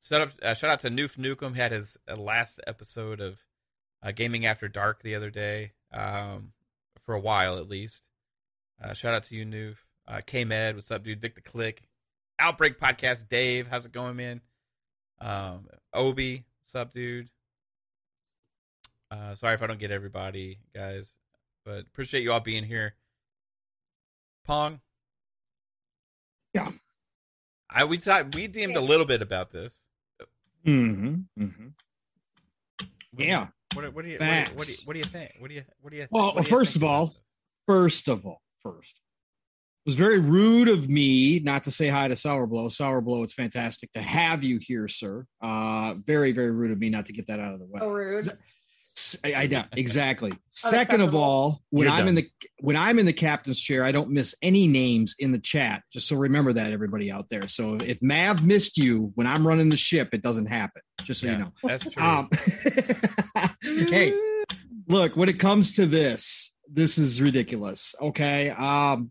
set 0.00 0.20
up. 0.20 0.30
Uh, 0.42 0.54
shout 0.54 0.70
out 0.70 0.80
to 0.80 0.90
Noof 0.90 1.16
Nukem. 1.16 1.56
Had 1.56 1.72
his 1.72 1.96
uh, 2.08 2.14
last 2.16 2.60
episode 2.66 3.20
of 3.20 3.40
uh, 4.04 4.12
Gaming 4.12 4.46
After 4.46 4.68
Dark 4.68 5.02
the 5.02 5.14
other 5.14 5.30
day. 5.30 5.72
Um, 5.92 6.52
for 7.04 7.14
a 7.14 7.20
while 7.20 7.58
at 7.58 7.68
least. 7.68 8.02
Uh, 8.82 8.92
shout 8.92 9.14
out 9.14 9.22
to 9.24 9.36
you, 9.36 9.44
Noof. 9.44 9.76
Uh, 10.06 10.20
K 10.24 10.44
Med, 10.44 10.74
what's 10.74 10.90
up, 10.90 11.04
dude? 11.04 11.20
Vic 11.20 11.34
the 11.34 11.40
Click. 11.40 11.82
Outbreak 12.38 12.78
Podcast, 12.78 13.28
Dave, 13.28 13.68
how's 13.68 13.86
it 13.86 13.92
going, 13.92 14.16
man? 14.16 14.40
Um, 15.20 15.68
Obi, 15.92 16.44
what's 16.62 16.74
up, 16.74 16.92
dude? 16.92 17.28
Uh, 19.10 19.34
sorry 19.36 19.54
if 19.54 19.62
I 19.62 19.68
don't 19.68 19.78
get 19.78 19.92
everybody, 19.92 20.58
guys, 20.74 21.12
but 21.64 21.82
appreciate 21.82 22.24
you 22.24 22.32
all 22.32 22.40
being 22.40 22.64
here. 22.64 22.94
Pong. 24.44 24.80
Yeah. 26.52 26.70
I 27.70 27.84
we 27.84 27.98
talked 27.98 28.34
we 28.34 28.48
DM'd 28.48 28.76
a 28.76 28.80
little 28.80 29.06
bit 29.06 29.22
about 29.22 29.52
this. 29.52 29.82
Mm-hmm. 30.66 31.42
mm-hmm. 31.42 31.66
Yeah. 33.16 33.48
What, 33.74 33.92
what 33.94 34.04
do 34.04 34.10
you 34.10 34.18
what, 34.18 34.28
what 34.28 34.66
do 34.66 34.70
you 34.70 34.76
Facts. 34.76 34.86
what 34.86 34.92
do 34.92 34.98
you 34.98 35.04
think? 35.04 35.32
What 35.38 35.48
do 35.48 35.54
you 35.54 35.62
what 35.80 35.90
do 35.90 35.96
you 35.96 36.02
think? 36.02 36.12
Well, 36.12 36.26
what 36.26 36.36
do 36.36 36.40
you 36.42 36.56
first 36.56 36.72
think 36.74 36.84
of 36.84 36.90
all, 36.90 37.06
this? 37.06 37.16
First 37.66 38.08
of 38.08 38.26
all, 38.26 38.42
first. 38.62 39.00
It 39.84 39.88
was 39.88 39.96
very 39.96 40.18
rude 40.18 40.68
of 40.68 40.88
me 40.88 41.40
not 41.40 41.64
to 41.64 41.70
say 41.70 41.88
hi 41.88 42.08
to 42.08 42.14
Sourblow. 42.14 42.70
Sourblow, 42.70 43.22
it's 43.22 43.34
fantastic 43.34 43.92
to 43.92 44.00
have 44.00 44.42
you 44.42 44.58
here, 44.58 44.88
sir. 44.88 45.26
Uh, 45.42 45.94
very, 46.06 46.32
very 46.32 46.50
rude 46.50 46.70
of 46.70 46.78
me 46.78 46.88
not 46.88 47.04
to 47.06 47.12
get 47.12 47.26
that 47.26 47.38
out 47.38 47.52
of 47.52 47.60
the 47.60 47.66
way. 47.66 47.80
Oh, 47.82 47.90
rude. 47.90 48.32
I 49.24 49.46
know 49.48 49.64
exactly. 49.72 50.32
Second 50.50 51.00
of 51.00 51.14
all, 51.14 51.60
when 51.70 51.86
You're 51.86 51.96
I'm 51.96 52.08
in 52.08 52.14
the 52.14 52.30
when 52.60 52.76
I'm 52.76 52.98
in 52.98 53.06
the 53.06 53.12
captain's 53.12 53.60
chair, 53.60 53.84
I 53.84 53.92
don't 53.92 54.10
miss 54.10 54.34
any 54.40 54.66
names 54.66 55.16
in 55.18 55.32
the 55.32 55.38
chat. 55.38 55.82
Just 55.92 56.08
so 56.08 56.16
remember 56.16 56.52
that, 56.52 56.72
everybody 56.72 57.10
out 57.10 57.26
there. 57.28 57.48
So 57.48 57.74
if 57.74 58.00
Mav 58.00 58.44
missed 58.44 58.78
you 58.78 59.12
when 59.16 59.26
I'm 59.26 59.46
running 59.46 59.68
the 59.68 59.76
ship, 59.76 60.10
it 60.12 60.22
doesn't 60.22 60.46
happen. 60.46 60.80
Just 61.04 61.20
so 61.20 61.26
Yeah, 61.26 61.32
you 61.32 61.38
know. 61.38 61.52
that's 61.62 61.88
true. 61.90 62.02
Um, 62.02 62.28
hey, 63.88 64.12
look, 64.88 65.16
when 65.16 65.28
it 65.28 65.38
comes 65.38 65.74
to 65.76 65.86
this, 65.86 66.52
this 66.70 66.98
is 66.98 67.20
ridiculous. 67.22 67.94
Okay. 68.00 68.50
Um, 68.50 69.10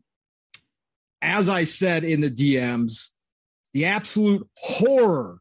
as 1.21 1.47
I 1.49 1.63
said 1.63 2.03
in 2.03 2.21
the 2.21 2.29
DMs, 2.31 3.09
the 3.73 3.85
absolute 3.85 4.47
horror 4.57 5.39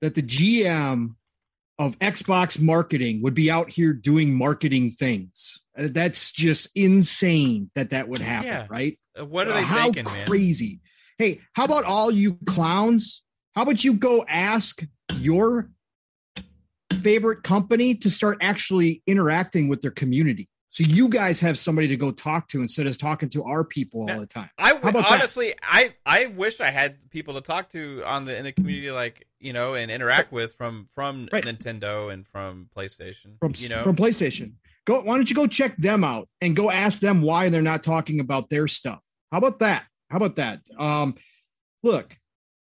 that 0.00 0.14
the 0.14 0.22
GM 0.22 1.14
of 1.78 1.98
Xbox 1.98 2.60
marketing 2.60 3.22
would 3.22 3.34
be 3.34 3.50
out 3.50 3.70
here 3.70 3.92
doing 3.92 4.32
marketing 4.34 4.90
things. 4.92 5.60
Uh, 5.76 5.88
That's 5.90 6.30
just 6.30 6.68
insane 6.76 7.70
that 7.74 7.90
that 7.90 8.08
would 8.08 8.20
happen, 8.20 8.46
Yeah. 8.48 8.66
right? 8.68 8.98
Uh, 9.18 9.24
what 9.24 9.48
are 9.48 9.54
they 9.54 9.62
how 9.62 9.84
thinking, 9.84 10.04
man? 10.04 10.26
crazy. 10.26 10.80
Hey, 11.18 11.40
how 11.54 11.64
about 11.64 11.84
all 11.84 12.10
you 12.12 12.38
clowns? 12.46 13.22
How 13.54 13.62
about 13.62 13.82
you 13.82 13.94
go 13.94 14.24
ask 14.28 14.84
your 15.18 15.70
favorite 17.04 17.42
company 17.44 17.94
to 17.96 18.10
start 18.10 18.38
actually 18.40 19.02
interacting 19.06 19.68
with 19.68 19.82
their 19.82 19.90
community? 19.90 20.48
So 20.70 20.82
you 20.82 21.08
guys 21.08 21.38
have 21.38 21.56
somebody 21.56 21.86
to 21.88 21.96
go 21.96 22.10
talk 22.10 22.48
to 22.48 22.60
instead 22.60 22.88
of 22.88 22.98
talking 22.98 23.28
to 23.28 23.44
our 23.44 23.62
people 23.62 24.06
Yeah. 24.08 24.14
all 24.14 24.20
the 24.20 24.26
time. 24.26 24.50
I 24.58 24.70
How 24.70 24.76
about 24.88 24.94
that? 24.94 25.12
honestly, 25.12 25.54
I 25.62 25.94
I 26.04 26.26
wish 26.26 26.60
I 26.60 26.70
had 26.70 26.96
people 27.10 27.34
to 27.34 27.40
talk 27.42 27.68
to 27.70 28.02
on 28.04 28.24
the 28.24 28.36
in 28.36 28.42
the 28.42 28.50
community, 28.50 28.90
like 28.90 29.24
you 29.38 29.52
know, 29.52 29.74
and 29.74 29.88
interact 29.90 30.32
with 30.32 30.54
from 30.54 30.88
from 30.94 31.28
Right. 31.32 31.44
Nintendo 31.44 32.12
and 32.12 32.26
from 32.26 32.68
PlayStation. 32.76 33.38
From, 33.38 33.52
you 33.56 33.68
know, 33.68 33.84
from 33.84 33.94
PlayStation. 33.94 34.54
Go 34.84 35.00
why 35.02 35.14
don't 35.14 35.30
you 35.30 35.36
go 35.36 35.46
check 35.46 35.76
them 35.76 36.02
out 36.02 36.28
and 36.40 36.56
go 36.56 36.70
ask 36.72 36.98
them 36.98 37.22
why 37.22 37.50
they're 37.50 37.62
not 37.62 37.84
talking 37.84 38.18
about 38.18 38.50
their 38.50 38.66
stuff? 38.66 39.00
How 39.30 39.38
about 39.38 39.60
that? 39.60 39.84
How 40.10 40.16
about 40.16 40.36
that? 40.36 40.60
Um 40.76 41.14
look, 41.84 42.18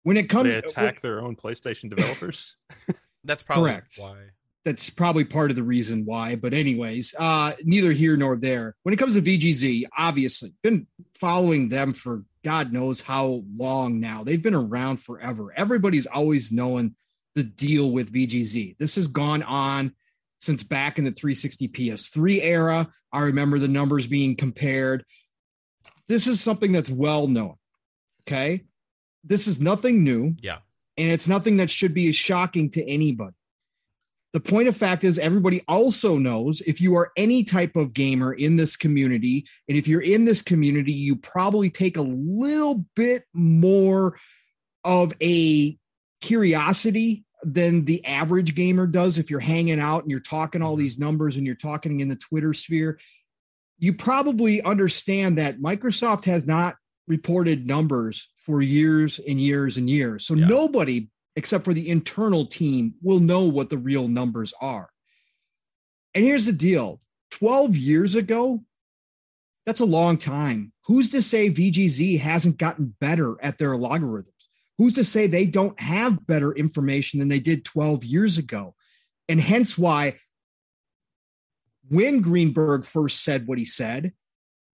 when 0.05 0.17
it 0.17 0.29
comes 0.29 0.49
They 0.51 0.57
attack 0.59 1.01
their 1.01 1.21
own 1.21 1.35
PlayStation 1.35 1.91
developers. 1.91 2.55
that's 3.27 3.43
probably 3.43 3.71
Correct. 3.71 3.95
why. 3.99 4.17
that's 4.65 4.91
probably 4.91 5.25
part 5.25 5.51
of 5.51 5.57
the 5.57 5.63
reason 5.63 6.05
why. 6.05 6.37
But 6.37 6.55
anyways, 6.55 7.15
uh, 7.19 7.53
neither 7.63 7.93
here 7.93 8.17
nor 8.17 8.37
there. 8.37 8.75
When 8.83 8.93
it 8.93 8.97
comes 8.97 9.15
to 9.15 9.23
VGZ, 9.23 9.85
obviously 9.97 10.53
been 10.63 10.87
following 11.15 11.69
them 11.69 11.93
for 11.93 12.25
God 12.45 12.73
knows 12.73 13.01
how 13.01 13.43
long 13.57 14.01
now. 14.01 14.25
They've 14.25 14.43
been 14.43 14.55
around 14.55 14.99
forever. 14.99 15.53
Everybody's 15.57 16.07
always 16.07 16.53
known 16.53 16.95
the 17.35 17.43
deal 17.43 17.91
with 17.91 18.13
VGZ. 18.13 18.77
This 18.79 18.95
has 18.95 19.09
gone 19.09 19.43
on 19.43 19.93
since 20.41 20.63
back 20.63 20.99
in 20.99 21.05
the 21.05 21.11
360 21.11 21.69
PS3 21.69 22.41
era. 22.43 22.89
I 23.13 23.23
remember 23.23 23.59
the 23.59 23.69
numbers 23.69 24.07
being 24.07 24.37
compared. 24.37 25.05
This 26.09 26.27
is 26.27 26.41
something 26.41 26.73
that's 26.73 26.91
well 26.91 27.27
known. 27.27 27.57
Okay. 28.29 28.65
This 29.25 29.47
is 29.49 29.61
nothing 29.61 30.05
new 30.05 30.37
Yeah, 30.41 30.59
and 30.97 31.11
it's 31.11 31.29
nothing 31.29 31.59
that 31.59 31.71
should 31.71 31.95
be 31.95 32.11
shocking 32.13 32.71
to 32.71 32.89
anybody. 32.89 33.35
The 34.33 34.41
point 34.41 34.69
of 34.69 34.77
fact 34.77 35.03
is, 35.03 35.19
everybody 35.19 35.63
also 35.67 36.19
knows 36.19 36.61
if 36.63 36.81
you 36.81 36.95
are 36.97 37.11
any 37.17 37.43
type 37.43 37.75
of 37.75 37.95
gamer 37.95 38.35
in 38.35 38.57
this 38.57 38.77
community, 38.77 39.47
and 39.69 39.79
if 39.79 39.89
you're 39.89 40.03
in 40.03 40.27
this 40.27 40.43
community, 40.43 40.93
you 40.93 41.17
probably 41.17 41.71
take 41.71 41.97
a 41.97 42.03
little 42.03 42.85
bit 42.95 43.25
more 43.33 44.19
of 44.85 45.15
a 45.23 45.79
curiosity 46.21 47.25
than 47.43 47.85
the 47.85 48.05
average 48.05 48.55
gamer 48.55 48.87
does 48.87 49.19
if 49.19 49.31
you're 49.31 49.41
hanging 49.41 49.81
out 49.81 50.03
and 50.03 50.11
you're 50.11 50.21
talking 50.21 50.61
all 50.61 50.77
these 50.77 50.99
numbers 50.99 51.37
and 51.37 51.47
you're 51.47 51.55
talking 51.55 52.01
in 52.01 52.09
the 52.09 52.17
Twitter 52.17 52.53
sphere. 52.53 52.99
You 53.79 53.95
probably 53.95 54.63
understand 54.63 55.39
that 55.39 55.61
Microsoft 55.61 56.25
has 56.25 56.47
not 56.47 56.77
reported 57.07 57.67
numbers 57.67 58.29
for 58.37 58.63
years 58.63 59.19
and 59.19 59.41
years 59.41 59.77
and 59.77 59.89
years. 59.89 60.27
So 60.27 60.35
Yeah. 60.35 60.47
nobody 60.47 61.09
except 61.37 61.65
for 61.65 61.75
the 61.75 61.89
internal 61.89 62.47
team 62.47 62.95
will 63.03 63.21
know 63.21 63.45
what 63.45 63.69
the 63.69 63.77
real 63.77 64.09
numbers 64.09 64.55
are. 64.61 64.89
And 66.15 66.25
here's 66.25 66.47
the 66.47 66.53
deal 66.53 67.01
12 67.31 67.77
years 67.77 68.15
ago, 68.15 68.65
that's 69.67 69.81
a 69.81 69.85
long 69.85 70.17
time. 70.17 70.73
Who's 70.87 71.11
to 71.11 71.21
say 71.23 71.51
VGZ 71.51 72.19
hasn't 72.19 72.57
gotten 72.57 72.97
better 73.01 73.37
at 73.43 73.59
their 73.59 73.77
logarithms? 73.77 74.33
Who's 74.79 74.95
to 74.95 75.05
say 75.05 75.27
they 75.27 75.47
don't 75.47 75.79
have 75.81 76.27
better 76.27 76.53
information 76.53 77.19
than 77.19 77.29
they 77.29 77.41
did 77.41 77.65
12 77.65 78.05
years 78.05 78.39
ago? 78.39 78.75
And 79.29 79.41
hence 79.41 79.77
why, 79.77 80.19
when 81.89 82.21
Greenberg 82.21 82.85
first 82.85 83.23
said 83.23 83.47
what 83.47 83.59
he 83.59 83.65
said, 83.65 84.13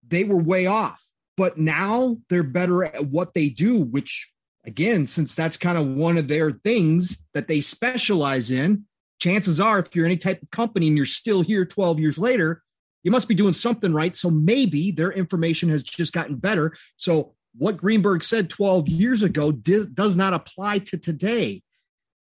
they 0.06 0.24
were 0.24 0.42
way 0.42 0.66
off. 0.66 1.08
But 1.38 1.58
now 1.58 2.18
they're 2.30 2.44
better 2.44 2.84
at 2.84 3.06
what 3.06 3.34
they 3.34 3.50
do, 3.50 3.80
which, 3.80 4.32
again, 4.66 5.08
since 5.08 5.34
that's 5.34 5.58
kind 5.58 5.78
of 5.78 5.88
one 5.88 6.18
of 6.18 6.28
their 6.28 6.52
things 6.52 7.26
that 7.34 7.48
they 7.48 7.62
specialize 7.62 8.52
in, 8.52 8.86
chances 9.20 9.60
are 9.60 9.80
if 9.80 9.96
you're 9.96 10.06
any 10.06 10.18
type 10.18 10.42
of 10.42 10.52
company 10.52 10.88
and 10.88 10.98
you're 10.98 11.06
still 11.06 11.42
here 11.42 11.66
12 11.66 12.00
years 12.00 12.18
later, 12.18 12.62
you 13.04 13.12
must 13.12 13.28
be 13.28 13.36
doing 13.36 13.54
something 13.54 13.94
right. 13.94 14.16
So 14.16 14.30
maybe 14.30 14.92
their 14.92 15.12
information 15.12 15.70
has 15.70 15.84
just 15.84 16.14
gotten 16.14 16.36
better. 16.36 16.74
So 16.98 17.34
what 17.58 17.78
Greenberg 17.78 18.24
said 18.24 18.50
12 18.50 18.88
years 18.88 19.24
ago 19.24 19.52
does 19.52 20.18
not 20.18 20.34
apply 20.34 20.80
to 20.80 20.98
today. 20.98 21.64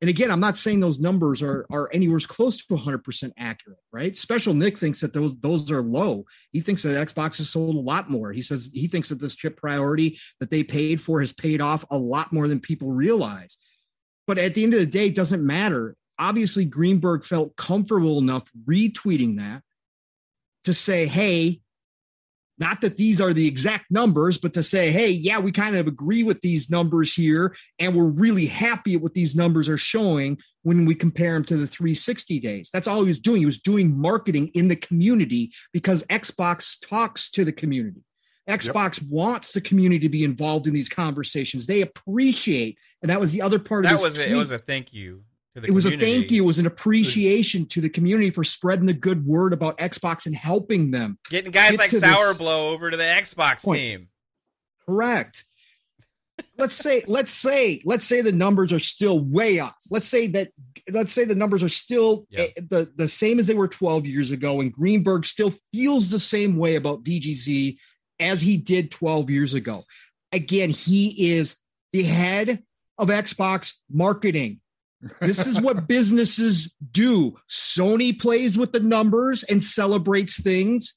And 0.01 0.11
again, 0.11 0.31
I'm 0.31 0.41
not 0.41 0.57
saying 0.57 0.81
those 0.81 1.01
numbers 1.01 1.43
are 1.43 1.67
are 1.71 1.89
anywhere 1.93 2.19
close 2.21 2.59
to 2.59 2.75
100% 2.75 3.33
accurate, 3.39 3.79
right? 3.93 4.17
Special 4.17 4.53
Nick 4.53 4.77
thinks 4.77 5.01
that 5.01 5.15
those 5.15 5.37
those 5.39 5.71
are 5.71 5.83
low. 5.83 6.25
He 6.51 6.61
thinks 6.61 6.83
that 6.83 7.09
Xbox 7.09 7.39
has 7.39 7.49
sold 7.49 7.77
a 7.77 7.81
lot 7.81 8.11
more. 8.11 8.33
He 8.33 8.43
says 8.43 8.71
he 8.73 8.89
thinks 8.89 9.09
that 9.09 9.21
this 9.21 9.35
chip 9.35 9.57
priority 9.57 10.19
that 10.41 10.51
they 10.51 10.63
paid 10.63 11.01
for 11.01 11.21
has 11.21 11.33
paid 11.33 11.61
off 11.61 11.85
a 11.91 11.99
lot 11.99 12.33
more 12.33 12.49
than 12.49 12.61
people 12.61 12.91
realize. 12.91 13.57
But 14.27 14.39
at 14.39 14.55
the 14.55 14.65
end 14.65 14.75
of 14.75 14.81
the 14.81 14.87
day, 14.87 15.07
it 15.07 15.15
doesn't 15.15 15.47
matter. 15.47 15.97
Obviously, 16.19 16.65
Greenberg 16.65 17.25
felt 17.25 17.57
comfortable 17.57 18.19
enough 18.19 18.51
retweeting 18.69 19.37
that 19.39 19.63
to 20.65 20.73
say, 20.73 21.07
hey, 21.07 21.61
not 22.59 22.81
that 22.83 22.97
these 22.97 23.21
are 23.21 23.33
the 23.33 23.47
exact 23.47 23.91
numbers, 23.91 24.39
but 24.39 24.55
to 24.55 24.63
say, 24.63 24.91
hey, 24.91 25.11
yeah, 25.11 25.39
we 25.39 25.53
kind 25.53 25.77
of 25.77 25.87
agree 25.87 26.23
with 26.23 26.41
these 26.41 26.71
numbers 26.71 27.13
here, 27.13 27.55
and 27.79 27.95
we're 27.95 28.05
really 28.05 28.47
happy 28.47 28.95
at 28.95 29.01
what 29.01 29.15
these 29.15 29.35
numbers 29.35 29.69
are 29.69 29.79
showing 29.79 30.39
when 30.63 30.85
we 30.85 30.95
compare 30.95 31.35
them 31.35 31.45
to 31.45 31.57
the 31.57 31.67
360 31.67 32.41
days. 32.41 32.71
That's 32.73 32.87
all 32.87 33.03
he 33.03 33.09
was 33.09 33.19
doing. 33.19 33.41
He 33.41 33.47
was 33.47 33.61
doing 33.61 33.99
marketing 33.99 34.49
in 34.55 34.69
the 34.69 34.77
community 34.77 35.53
because 35.73 36.05
Xbox 36.05 36.77
talks 36.87 37.31
to 37.33 37.45
the 37.45 37.53
community. 37.53 38.03
Xbox 38.49 39.03
wants 39.11 39.53
the 39.53 39.61
community 39.61 40.01
to 40.01 40.09
be 40.11 40.23
involved 40.23 40.67
in 40.67 40.75
these 40.75 40.89
conversations. 40.89 41.67
They 41.67 41.81
appreciate, 41.81 42.79
and 43.03 43.11
that 43.11 43.19
was 43.19 43.33
the 43.33 43.43
other 43.43 43.59
part 43.59 43.85
of 43.85 43.91
That 43.91 43.97
his 43.97 44.03
was 44.03 44.19
it. 44.19 44.31
It 44.31 44.35
was 44.35 44.51
a 44.51 44.59
thank 44.59 44.93
you 44.93 45.23
to 45.23 45.23
the 45.23 45.34
it 45.57 45.71
was 45.71 45.87
a 45.87 45.97
thank 45.97 46.31
you. 46.31 46.43
It 46.43 46.47
was 46.47 46.59
an 46.59 46.67
appreciation 46.67 47.67
to 47.67 47.81
the 47.81 47.89
community 47.89 48.31
for 48.31 48.43
spreading 48.45 48.87
the 48.87 48.93
good 48.93 49.25
word 49.25 49.53
about 49.53 49.79
Xbox 49.79 50.27
and 50.27 50.35
helping 50.35 50.91
them. 50.91 51.19
Getting 51.31 51.53
guys 51.53 51.73
Get 51.73 51.79
like 51.79 51.91
to 51.91 52.01
this 52.01 52.11
Sour 52.11 52.35
Blow 52.35 52.71
over 52.71 52.91
to 52.91 52.97
the 52.97 53.03
Xbox 53.05 53.65
point. 53.65 53.79
team. 53.81 54.09
Correct. 54.87 55.45
let's 56.59 56.75
say, 56.75 57.05
let's 57.07 57.31
say, 57.31 57.81
let's 57.85 58.05
say 58.05 58.21
the 58.21 58.33
numbers 58.33 58.73
are 58.73 58.81
still 58.81 59.21
way 59.21 59.61
off. 59.61 59.77
Let's 59.91 60.09
say 60.09 60.27
that, 60.29 60.51
let's 60.91 61.13
say 61.13 61.25
the 61.25 61.37
numbers 61.37 61.63
are 61.63 61.69
still 61.69 62.27
Yeah. 62.31 62.47
eh, 62.57 62.61
the, 62.69 62.93
the 62.97 63.07
same 63.09 63.39
as 63.39 63.47
they 63.47 63.55
were 63.55 63.69
12 63.69 64.07
years 64.07 64.33
ago, 64.33 64.61
and 64.61 64.73
Greenberg 64.73 65.25
still 65.27 65.53
feels 65.73 66.11
the 66.11 66.19
same 66.19 66.57
way 66.57 66.75
about 66.75 67.05
VGZ 67.05 67.77
as 68.19 68.41
he 68.41 68.57
did 68.57 68.91
12 68.91 69.31
years 69.31 69.55
ago. 69.55 69.85
Again, 70.33 70.71
he 70.71 71.31
is 71.37 71.55
the 71.93 72.03
head 72.03 72.65
of 72.99 73.09
Xbox 73.09 73.75
marketing. 73.89 74.61
This 75.21 75.47
is 75.47 75.61
what 75.61 75.87
businesses 75.87 76.75
do. 76.93 77.37
Sony 77.51 78.19
plays 78.19 78.57
with 78.57 78.73
the 78.73 78.81
numbers 78.81 79.43
and 79.45 79.63
celebrates 79.63 80.41
things. 80.41 80.95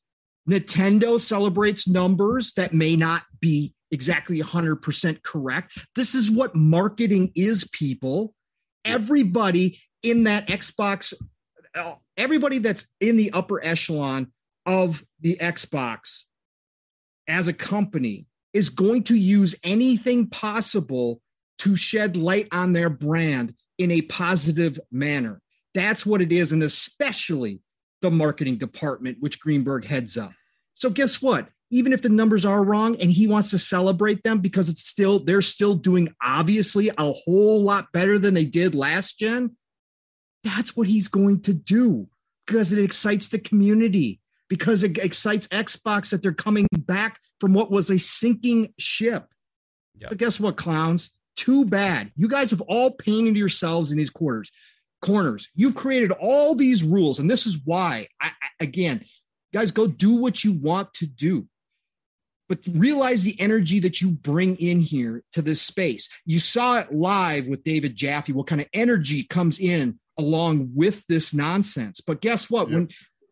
Nintendo 0.50 1.20
celebrates 1.20 1.88
numbers 1.88 2.54
that 2.54 2.74
may 2.74 2.96
not 2.96 3.24
be 3.40 3.74
exactly 3.92 4.40
100% 4.40 5.24
correct. 5.24 5.78
This 5.96 6.16
is 6.16 6.32
what 6.32 6.56
marketing 6.56 7.32
is, 7.36 7.68
people. 7.72 8.34
Everybody 8.86 9.80
in 10.04 10.24
that 10.24 10.48
Xbox, 10.48 11.14
uh, 11.76 11.96
everybody 12.16 12.60
that's 12.60 12.88
in 13.02 13.18
the 13.18 13.32
upper 13.32 13.64
echelon 13.64 14.32
of 14.66 15.04
the 15.20 15.38
Xbox 15.38 16.24
as 17.28 17.48
a 17.48 17.54
company 17.54 18.28
is 18.54 18.70
going 18.70 19.04
to 19.04 19.18
use 19.18 19.56
anything 19.64 20.28
possible 20.28 21.22
to 21.60 21.76
shed 21.76 22.16
light 22.16 22.48
on 22.52 22.74
their 22.74 22.90
brand 22.90 23.54
in 23.78 23.92
a 23.92 24.02
positive 24.04 24.80
manner. 24.92 25.42
That's 25.74 26.06
what 26.06 26.22
it 26.22 26.32
is, 26.32 26.52
and 26.52 26.64
especially 26.64 27.62
the 28.02 28.12
marketing 28.12 28.58
department, 28.58 29.18
which 29.20 29.40
Greenberg 29.40 29.86
heads 29.86 30.18
up. 30.18 30.32
So, 30.76 30.90
guess 30.90 31.22
what? 31.22 31.50
Even 31.70 31.92
if 31.92 32.02
the 32.02 32.10
numbers 32.10 32.46
are 32.46 32.64
wrong 32.64 32.96
and 33.02 33.12
he 33.12 33.28
wants 33.28 33.50
to 33.52 33.58
celebrate 33.58 34.24
them 34.24 34.40
because 34.40 34.70
it's 34.70 34.86
still, 34.86 35.20
they're 35.20 35.42
still 35.42 35.76
doing 35.76 36.14
obviously 36.22 36.90
a 36.90 37.12
whole 37.12 37.62
lot 37.62 37.92
better 37.92 38.18
than 38.18 38.34
they 38.34 38.46
did 38.46 38.74
last 38.74 39.20
gen, 39.20 39.58
that's 40.44 40.78
what 40.78 40.88
he's 40.88 41.10
going 41.10 41.42
to 41.42 41.54
do 41.54 42.08
because 42.46 42.72
it 42.72 42.82
excites 42.82 43.28
the 43.30 43.40
community, 43.40 44.22
because 44.48 44.82
it 44.82 44.98
excites 44.98 45.48
Xbox 45.50 46.12
that 46.12 46.24
they're 46.24 46.32
coming 46.32 46.68
back 46.72 47.20
from 47.42 47.54
what 47.54 47.70
was 47.70 47.90
a 47.90 48.00
sinking 48.00 48.74
ship. 48.80 49.26
Yep. 50.00 50.10
But 50.10 50.18
guess 50.20 50.40
what, 50.40 50.56
clowns? 50.56 51.10
Too 51.38 51.64
bad. 51.64 52.12
You 52.16 52.28
guys 52.28 52.52
have 52.52 52.62
all 52.62 52.92
painted 52.92 53.38
yourselves 53.38 53.92
in 53.92 53.98
these 53.98 54.10
quarters, 54.10 54.52
corners. 55.02 55.48
You've 55.56 55.76
created 55.76 56.12
all 56.12 56.56
these 56.56 56.84
rules, 56.84 57.20
and 57.20 57.30
this 57.30 57.46
is 57.46 57.60
why. 57.64 58.08
I, 58.20 58.32
I, 58.42 58.48
again, 58.60 59.06
guys, 59.54 59.72
go 59.72 59.88
do 59.88 60.16
what 60.16 60.44
you 60.44 60.54
want 60.54 60.94
to 60.96 61.06
do, 61.06 61.48
but 62.50 62.60
realize 62.74 63.24
the 63.24 63.40
energy 63.40 63.80
that 63.80 64.02
you 64.02 64.10
bring 64.10 64.56
in 64.56 64.82
here 64.82 65.24
to 65.34 65.42
this 65.42 65.62
space. 65.62 66.10
You 66.26 66.40
saw 66.40 66.80
it 66.80 66.94
live 66.94 67.48
with 67.48 67.64
David 67.64 67.96
Jaffe. 67.96 68.34
What 68.34 68.48
kind 68.48 68.60
of 68.60 68.68
energy 68.74 69.24
comes 69.24 69.60
in 69.60 70.00
along 70.18 70.72
with 70.74 71.06
this 71.08 71.34
nonsense? 71.34 72.02
But 72.02 72.20
guess 72.20 72.50
what? 72.50 72.68
Yep. 72.68 72.76
When 72.76 72.90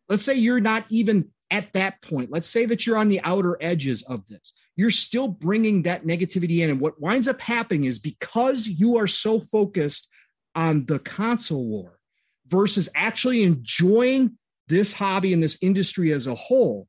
let's 0.07 0.23
say 0.23 0.35
you're 0.35 0.59
not 0.59 0.85
even 0.89 1.31
at 1.51 1.73
that 1.73 2.01
point. 2.01 2.31
Let's 2.31 2.47
say 2.47 2.65
that 2.65 2.85
you're 2.85 2.97
on 2.97 3.09
the 3.09 3.21
outer 3.23 3.57
edges 3.61 4.03
of 4.03 4.25
this. 4.27 4.53
You're 4.75 4.91
still 4.91 5.27
bringing 5.27 5.83
that 5.83 6.05
negativity 6.05 6.59
in. 6.59 6.69
And 6.69 6.79
what 6.79 6.99
winds 6.99 7.27
up 7.27 7.39
happening 7.39 7.85
is 7.85 7.99
because 7.99 8.67
you 8.67 8.97
are 8.97 9.07
so 9.07 9.39
focused 9.39 10.09
on 10.53 10.85
the 10.85 10.99
console 10.99 11.65
war 11.65 11.99
versus 12.47 12.89
actually 12.95 13.43
enjoying 13.43 14.37
this 14.67 14.93
hobby 14.93 15.33
and 15.33 15.41
this 15.41 15.57
industry 15.61 16.11
as 16.11 16.27
a 16.27 16.35
whole, 16.35 16.87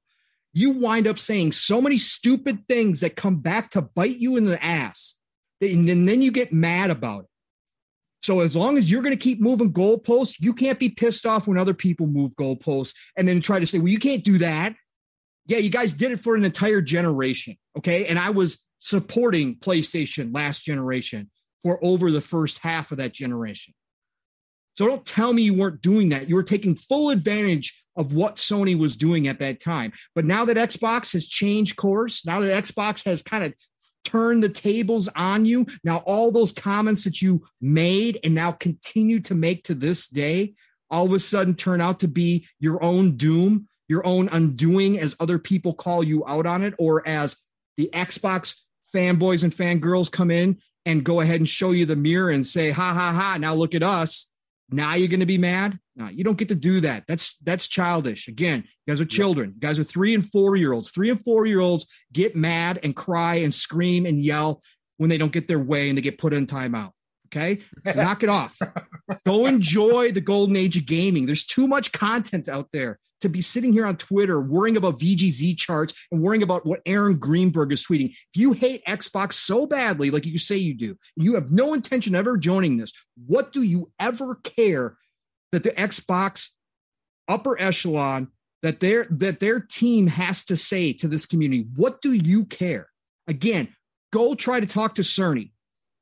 you 0.53 0.71
wind 0.71 1.07
up 1.07 1.19
saying 1.19 1.53
so 1.53 1.81
many 1.81 1.99
stupid 1.99 2.67
things 2.69 3.01
that 3.01 3.17
come 3.17 3.37
back 3.37 3.71
to 3.71 3.83
bite 3.83 4.19
you 4.19 4.37
in 4.37 4.47
the 4.47 4.63
ass. 4.65 5.15
And 5.61 5.89
then 5.89 6.23
you 6.23 6.31
get 6.31 6.53
mad 6.53 6.91
about 6.91 7.25
it. 7.25 7.31
So 8.23 8.41
as 8.41 8.57
long 8.57 8.77
as 8.77 8.91
you're 8.91 9.03
going 9.03 9.17
to 9.17 9.23
keep 9.23 9.41
moving 9.41 9.73
goalposts, 9.73 10.37
you 10.41 10.53
can't 10.53 10.79
be 10.79 10.89
pissed 10.89 11.27
off 11.27 11.47
when 11.47 11.59
other 11.59 11.75
people 11.75 12.07
move 12.07 12.35
goalposts 12.35 12.95
and 13.17 13.29
then 13.29 13.41
try 13.41 13.61
to 13.61 13.67
say, 13.67 13.79
well, 13.79 13.89
you 13.89 13.99
can't 13.99 14.25
do 14.25 14.39
that. 14.39 14.75
Yeah, 15.47 15.59
you 15.59 15.71
guys 15.71 15.95
did 15.95 16.13
it 16.13 16.21
for 16.21 16.35
an 16.35 16.45
entire 16.45 16.81
generation. 16.81 17.57
Okay. 17.79 18.07
And 18.07 18.19
I 18.19 18.31
was 18.31 18.59
supporting 18.81 19.57
PlayStation 19.57 20.35
last 20.35 20.63
generation 20.63 21.31
for 21.63 21.79
over 21.83 22.11
the 22.11 22.21
first 22.21 22.59
half 22.59 22.93
of 22.93 22.99
that 22.99 23.13
generation. 23.13 23.75
So 24.77 24.87
don't 24.87 25.07
tell 25.07 25.33
me 25.33 25.43
you 25.43 25.55
weren't 25.55 25.81
doing 25.81 26.11
that. 26.11 26.29
You 26.29 26.35
were 26.35 26.43
taking 26.43 26.75
full 26.75 27.11
advantage 27.11 27.83
of 27.97 28.13
what 28.13 28.37
Sony 28.37 28.79
was 28.79 28.97
doing 28.97 29.27
at 29.27 29.39
that 29.39 29.59
time. 29.59 29.93
But 30.15 30.27
now 30.27 30.45
that 30.45 30.57
Xbox 30.57 31.13
has 31.15 31.27
changed 31.27 31.77
course, 31.77 32.27
now 32.27 32.41
that 32.41 32.65
Xbox 32.65 33.05
has 33.07 33.23
kind 33.23 33.45
of 33.45 33.55
turned 34.05 34.43
the 34.43 34.49
tables 34.49 35.09
on 35.17 35.47
you, 35.47 35.67
now 35.83 35.99
all 36.07 36.31
those 36.31 36.53
comments 36.53 37.05
that 37.05 37.23
you 37.23 37.43
made 37.61 38.21
and 38.23 38.35
now 38.35 38.53
continue 38.53 39.21
to 39.21 39.35
make 39.35 39.65
to 39.65 39.75
this 39.75 40.09
day, 40.09 40.55
all 40.91 41.07
of 41.07 41.13
a 41.13 41.19
sudden 41.19 41.55
turn 41.55 41.81
out 41.81 42.01
to 42.01 42.09
be 42.09 42.47
your 42.61 42.83
own 42.83 43.17
doom, 43.17 43.67
your 43.89 44.07
own 44.07 44.29
undoing 44.31 44.99
as 44.99 45.17
other 45.21 45.39
people 45.39 45.75
call 45.75 46.03
you 46.03 46.25
out 46.27 46.47
on 46.47 46.63
it, 46.63 46.75
or 46.79 47.07
as 47.07 47.37
the 47.77 47.91
Xbox 47.93 48.57
fanboys 48.95 49.43
and 49.43 49.53
fangirls 49.55 50.11
come 50.11 50.31
in 50.31 50.59
and 50.85 51.05
go 51.05 51.21
ahead 51.21 51.41
and 51.41 51.49
show 51.49 51.73
you 51.73 51.85
the 51.87 51.97
mirror 51.97 52.31
and 52.31 52.47
say, 52.47 52.71
ha 52.71 52.95
ha 52.95 53.13
ha, 53.13 53.37
now 53.39 53.55
look 53.55 53.75
at 53.75 53.83
us. 53.83 54.31
Now 54.71 54.95
you're 54.95 55.09
going 55.09 55.21
to 55.21 55.27
be 55.27 55.39
mad. 55.39 55.79
No, 55.95 56.09
you 56.09 56.25
don't 56.25 56.39
get 56.39 56.49
to 56.49 56.55
do 56.55 56.81
that. 56.81 57.05
That's 57.07 57.37
that's 57.45 57.69
childish. 57.69 58.29
Again, 58.29 58.65
you 58.65 58.93
guys 58.93 59.01
are 59.01 59.07
children. 59.07 59.53
You 59.55 59.61
guys 59.61 59.79
are 59.79 59.85
three 59.85 60.15
and 60.15 60.29
four 60.29 60.57
year 60.57 60.73
olds. 60.73 60.91
Three 60.91 61.09
and 61.09 61.23
four 61.23 61.47
year 61.47 61.61
olds 61.61 61.87
get 62.13 62.37
mad 62.37 62.81
and 62.83 62.95
cry 62.95 63.37
and 63.37 63.55
scream 63.55 64.07
and 64.07 64.19
yell 64.19 64.61
when 64.99 65.09
they 65.09 65.19
don't 65.19 65.33
get 65.33 65.49
their 65.49 65.59
way 65.59 65.89
and 65.89 65.97
they 65.97 66.03
get 66.03 66.19
put 66.19 66.33
in 66.33 66.47
timeout. 66.47 66.91
Okay, 67.27 67.61
so 67.85 67.93
knock 68.03 68.23
it 68.23 68.29
off. 68.29 68.59
Go 69.25 69.47
enjoy 69.47 70.13
the 70.13 70.21
golden 70.21 70.57
age 70.57 70.77
of 70.77 70.87
gaming. 70.87 71.27
There's 71.27 71.47
too 71.47 71.67
much 71.67 71.93
content 71.93 72.49
out 72.49 72.69
there 72.73 72.99
to 73.21 73.29
be 73.29 73.41
sitting 73.41 73.73
here 73.73 73.87
on 73.87 73.97
Twitter 73.97 74.41
worrying 74.41 74.77
about 74.77 74.99
VGZ 74.99 75.57
charts 75.57 75.95
and 76.11 76.23
worrying 76.23 76.43
about 76.43 76.67
what 76.67 76.81
Aaron 76.87 77.17
Greenberg 77.17 77.73
is 77.73 77.85
tweeting. 77.85 78.11
If 78.11 78.41
you 78.41 78.53
hate 78.53 78.85
Xbox 78.85 79.35
so 79.35 79.67
badly, 79.67 80.11
like 80.11 80.27
you 80.27 80.39
say 80.39 80.57
you 80.57 80.75
do, 80.75 80.97
you 81.17 81.35
have 81.35 81.51
no 81.51 81.75
intention 81.75 82.15
of 82.15 82.21
ever 82.21 82.37
joining 82.37 82.77
this, 82.77 82.93
what 83.27 83.53
do 83.53 83.63
you 83.63 83.91
ever 83.99 84.37
care 84.37 84.97
that 85.53 85.63
the 85.63 85.71
Xbox 85.71 86.51
upper 87.29 87.61
echelon 87.61 88.29
that 88.63 88.81
their 88.81 89.07
that 89.11 89.41
their 89.41 89.61
team 89.61 90.07
has 90.07 90.45
to 90.45 90.57
say 90.57 90.93
to 90.93 91.09
this 91.09 91.27
community? 91.27 91.67
What 91.75 92.01
do 92.03 92.13
you 92.13 92.45
care? 92.45 92.89
Again, 93.27 93.69
go 94.13 94.35
try 94.35 94.61
to 94.61 94.67
talk 94.67 94.95
to 94.97 95.03
Cerny 95.03 95.51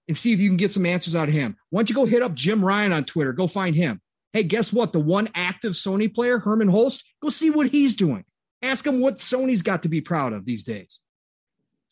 and 0.08 0.18
see 0.18 0.32
if 0.32 0.40
you 0.40 0.48
can 0.48 0.56
get 0.56 0.72
some 0.72 0.86
answers 0.86 1.14
out 1.14 1.28
of 1.28 1.34
him. 1.34 1.56
Why 1.70 1.80
don't 1.80 1.90
you 1.90 1.94
go 1.94 2.04
hit 2.04 2.22
up 2.22 2.34
Jim 2.34 2.64
Ryan 2.64 2.92
on 2.92 3.04
Twitter? 3.04 3.32
Go 3.32 3.46
find 3.46 3.74
him. 3.74 4.00
Hey, 4.32 4.42
guess 4.42 4.72
what? 4.72 4.92
The 4.92 5.00
one 5.00 5.28
active 5.34 5.72
Sony 5.72 6.12
player, 6.12 6.38
Hermen 6.38 6.70
Hulst, 6.70 7.04
go 7.22 7.28
see 7.28 7.50
what 7.50 7.68
he's 7.68 7.94
doing. 7.94 8.24
Ask 8.62 8.86
him 8.86 9.00
what 9.00 9.18
Sony's 9.18 9.62
got 9.62 9.82
to 9.84 9.88
be 9.88 10.00
proud 10.00 10.32
of 10.32 10.44
these 10.44 10.62
days. 10.62 11.00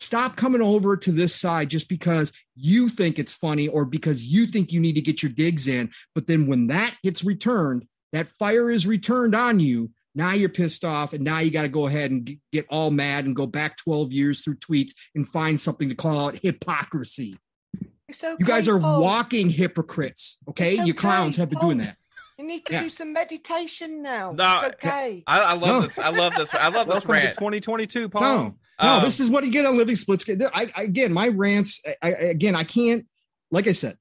Stop 0.01 0.35
coming 0.35 0.61
over 0.61 0.97
to 0.97 1.13
this 1.13 1.33
side 1.33 1.69
just 1.69 1.89
because 1.89 2.33
you 2.57 2.89
think 2.89 3.21
it's 3.21 3.33
funny 3.33 3.69
or 3.69 3.85
because 3.85 4.25
you 4.25 4.49
think 4.49 4.73
you 4.73 4.81
need 4.81 4.95
to 4.95 5.01
get 5.01 5.23
your 5.23 5.31
digs 5.31 5.69
in. 5.69 5.91
But 6.15 6.27
then 6.27 6.49
when 6.49 6.67
that 6.67 6.97
gets 7.05 7.23
returned, 7.23 7.87
that 8.13 8.29
fire 8.29 8.69
is 8.71 8.87
returned 8.87 9.37
on 9.37 9.61
you. 9.61 9.91
Now 10.15 10.33
you're 10.33 10.49
pissed 10.49 10.85
off, 10.85 11.13
and 11.13 11.23
now 11.23 11.39
you 11.39 11.51
got 11.51 11.63
to 11.63 11.69
go 11.69 11.87
ahead 11.87 12.11
and 12.11 12.29
get 12.53 12.67
all 12.69 12.91
mad 12.91 13.25
and 13.25 13.37
go 13.37 13.47
back 13.47 13.77
12 13.77 14.13
years 14.13 14.43
through 14.43 14.57
tweets 14.57 14.91
and 15.15 15.27
find 15.27 15.61
something 15.61 15.89
to 15.89 15.95
call 15.95 16.27
out 16.27 16.41
hypocrisy. 16.43 17.39
Okay, 18.23 18.37
you 18.39 18.47
guys 18.47 18.69
are 18.69 18.79
Paul. 18.79 19.01
walking 19.03 19.51
hypocrites. 19.51 20.39
Okay, 20.49 20.77
It's 20.79 20.87
you 20.87 20.95
clowns 20.95 21.37
have 21.37 21.51
been 21.51 21.59
Paul. 21.59 21.69
doing 21.71 21.79
that. 21.79 21.97
You 22.39 22.47
need 22.47 22.65
to 22.67 22.73
Yeah. 22.73 22.83
do 22.83 22.89
some 22.89 23.13
meditation 23.13 24.03
now. 24.03 24.33
No, 24.33 24.63
it's 24.65 24.75
okay. 24.77 25.23
I, 25.27 25.41
I 25.41 25.53
love 25.55 25.63
No. 25.63 25.81
this. 25.83 25.99
I 25.99 26.09
love 26.11 26.33
this. 26.37 26.55
I 26.55 26.69
love 26.69 26.89
this 26.89 27.05
rant. 27.07 27.35
2022, 27.37 28.09
Paul. 28.09 28.23
No, 28.23 28.55
no, 28.81 28.89
Um, 28.99 29.05
this 29.05 29.21
is 29.21 29.31
what 29.31 29.45
you 29.45 29.51
get 29.53 29.67
on 29.67 29.77
Living 29.77 29.97
Splits. 29.97 30.25
I, 30.29 30.73
I 30.75 30.83
again, 30.83 31.13
my 31.13 31.29
rants. 31.29 31.81
I, 31.87 31.95
I, 32.03 32.09
again, 32.11 32.55
I 32.55 32.65
can't. 32.65 33.07
Like 33.51 33.67
I 33.69 33.73
said, 33.73 33.97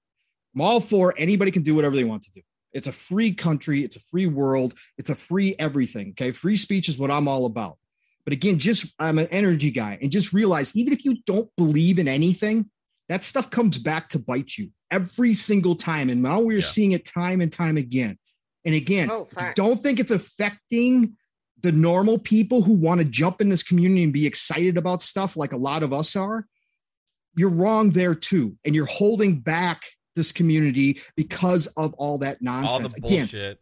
I'm 0.56 0.62
all 0.62 0.80
for 0.80 1.14
anybody 1.18 1.52
can 1.52 1.62
do 1.64 1.76
whatever 1.76 1.96
they 1.96 2.04
want 2.06 2.24
to 2.24 2.32
do. 2.32 2.42
It's 2.74 2.88
a 2.88 2.92
free 2.94 3.34
country. 3.34 3.84
It's 3.84 3.98
a 3.98 4.00
free 4.00 4.28
world. 4.28 4.74
It's 4.98 5.10
a 5.10 5.16
free 5.16 5.56
everything. 5.60 6.12
Okay, 6.12 6.32
free 6.32 6.56
speech 6.56 6.88
is 6.90 6.98
what 6.98 7.12
I'm 7.12 7.28
all 7.28 7.46
about. 7.46 7.78
But 8.24 8.34
again, 8.34 8.60
just 8.60 8.94
I'm 8.98 9.20
an 9.20 9.28
energy 9.28 9.72
guy, 9.72 10.00
and 10.02 10.10
just 10.12 10.32
realize 10.32 10.76
even 10.76 10.94
if 10.94 11.04
you 11.04 11.18
don't 11.26 11.50
believe 11.58 12.00
in 12.00 12.08
anything, 12.08 12.70
that 13.12 13.24
stuff 13.26 13.50
comes 13.50 13.78
back 13.78 14.08
to 14.10 14.18
bite 14.20 14.58
you 14.58 14.70
every 14.90 15.34
single 15.34 15.76
time. 15.76 16.10
And 16.10 16.22
now 16.22 16.40
we're 16.40 16.60
Yeah. 16.60 16.66
seeing 16.66 16.94
it 16.94 17.06
time 17.06 17.42
and 17.42 17.52
time 17.52 17.76
again. 17.76 18.18
And 18.64 18.74
again, 18.74 19.12
Oh, 19.12 19.24
if 19.24 19.34
you 19.34 19.36
facts. 19.40 19.56
don't 19.58 19.84
think 19.84 20.00
it's 20.00 20.12
affecting 20.12 21.18
the 21.62 21.74
normal 21.74 22.18
people 22.18 22.62
who 22.64 22.72
want 22.72 23.00
to 23.00 23.06
jump 23.06 23.42
in 23.42 23.50
this 23.50 23.64
community 23.64 24.04
and 24.04 24.14
be 24.14 24.26
excited 24.26 24.78
about 24.78 25.02
stuff 25.02 25.36
like 25.36 25.52
a 25.52 25.58
lot 25.58 25.84
of 25.84 25.92
us 25.92 26.16
are, 26.16 26.48
you're 27.36 27.50
wrong 27.50 27.92
there 27.92 28.16
too. 28.16 28.58
And 28.64 28.74
you're 28.74 28.86
holding 28.86 29.40
back 29.42 29.84
this 30.16 30.32
community 30.32 31.02
because 31.18 31.68
of 31.68 31.94
all 31.96 32.18
that 32.20 32.36
all 32.38 32.62
nonsense. 32.62 32.94
the 32.94 33.06
Again, 33.06 33.20
bullshit. 33.26 33.62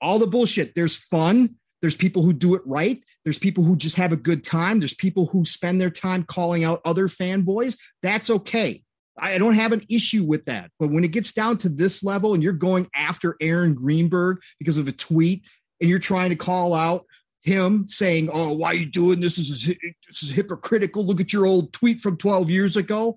all 0.00 0.18
the 0.18 0.26
bullshit. 0.26 0.74
There's 0.74 0.96
fun. 0.96 1.54
There's 1.82 1.96
people 1.96 2.22
who 2.24 2.32
do 2.32 2.56
it 2.56 2.62
right. 2.66 3.02
There's 3.24 3.38
people 3.38 3.62
who 3.62 3.76
just 3.76 3.94
have 3.96 4.10
a 4.10 4.16
good 4.16 4.42
time. 4.42 4.80
There's 4.80 4.94
people 4.94 5.26
who 5.26 5.44
spend 5.44 5.80
their 5.80 5.90
time 5.90 6.24
calling 6.24 6.64
out 6.64 6.80
other 6.84 7.06
fanboys. 7.06 7.76
That's 8.02 8.28
okay. 8.30 8.82
I 9.20 9.38
don't 9.38 9.54
have 9.54 9.72
an 9.72 9.82
issue 9.88 10.24
with 10.24 10.44
that. 10.46 10.70
But 10.78 10.90
when 10.90 11.04
it 11.04 11.12
gets 11.12 11.32
down 11.32 11.58
to 11.58 11.68
this 11.68 12.02
level 12.02 12.34
and 12.34 12.42
you're 12.42 12.52
going 12.52 12.88
after 12.94 13.36
Aaron 13.40 13.74
Greenberg 13.74 14.38
because 14.58 14.78
of 14.78 14.88
a 14.88 14.92
tweet 14.92 15.42
and 15.80 15.88
you're 15.88 15.98
trying 15.98 16.30
to 16.30 16.36
call 16.36 16.74
out 16.74 17.04
him 17.42 17.86
saying, 17.88 18.30
Oh, 18.32 18.52
why 18.52 18.68
are 18.68 18.74
you 18.74 18.86
doing 18.86 19.20
this? 19.20 19.36
This 19.36 19.50
is, 19.50 19.64
this 20.06 20.22
is 20.22 20.30
hypocritical. 20.30 21.04
Look 21.04 21.20
at 21.20 21.32
your 21.32 21.46
old 21.46 21.72
tweet 21.72 22.00
from 22.00 22.16
12 22.16 22.50
years 22.50 22.76
ago 22.76 23.16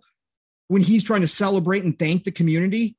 when 0.68 0.82
he's 0.82 1.04
trying 1.04 1.22
to 1.22 1.28
celebrate 1.28 1.84
and 1.84 1.98
thank 1.98 2.24
the 2.24 2.32
community. 2.32 2.96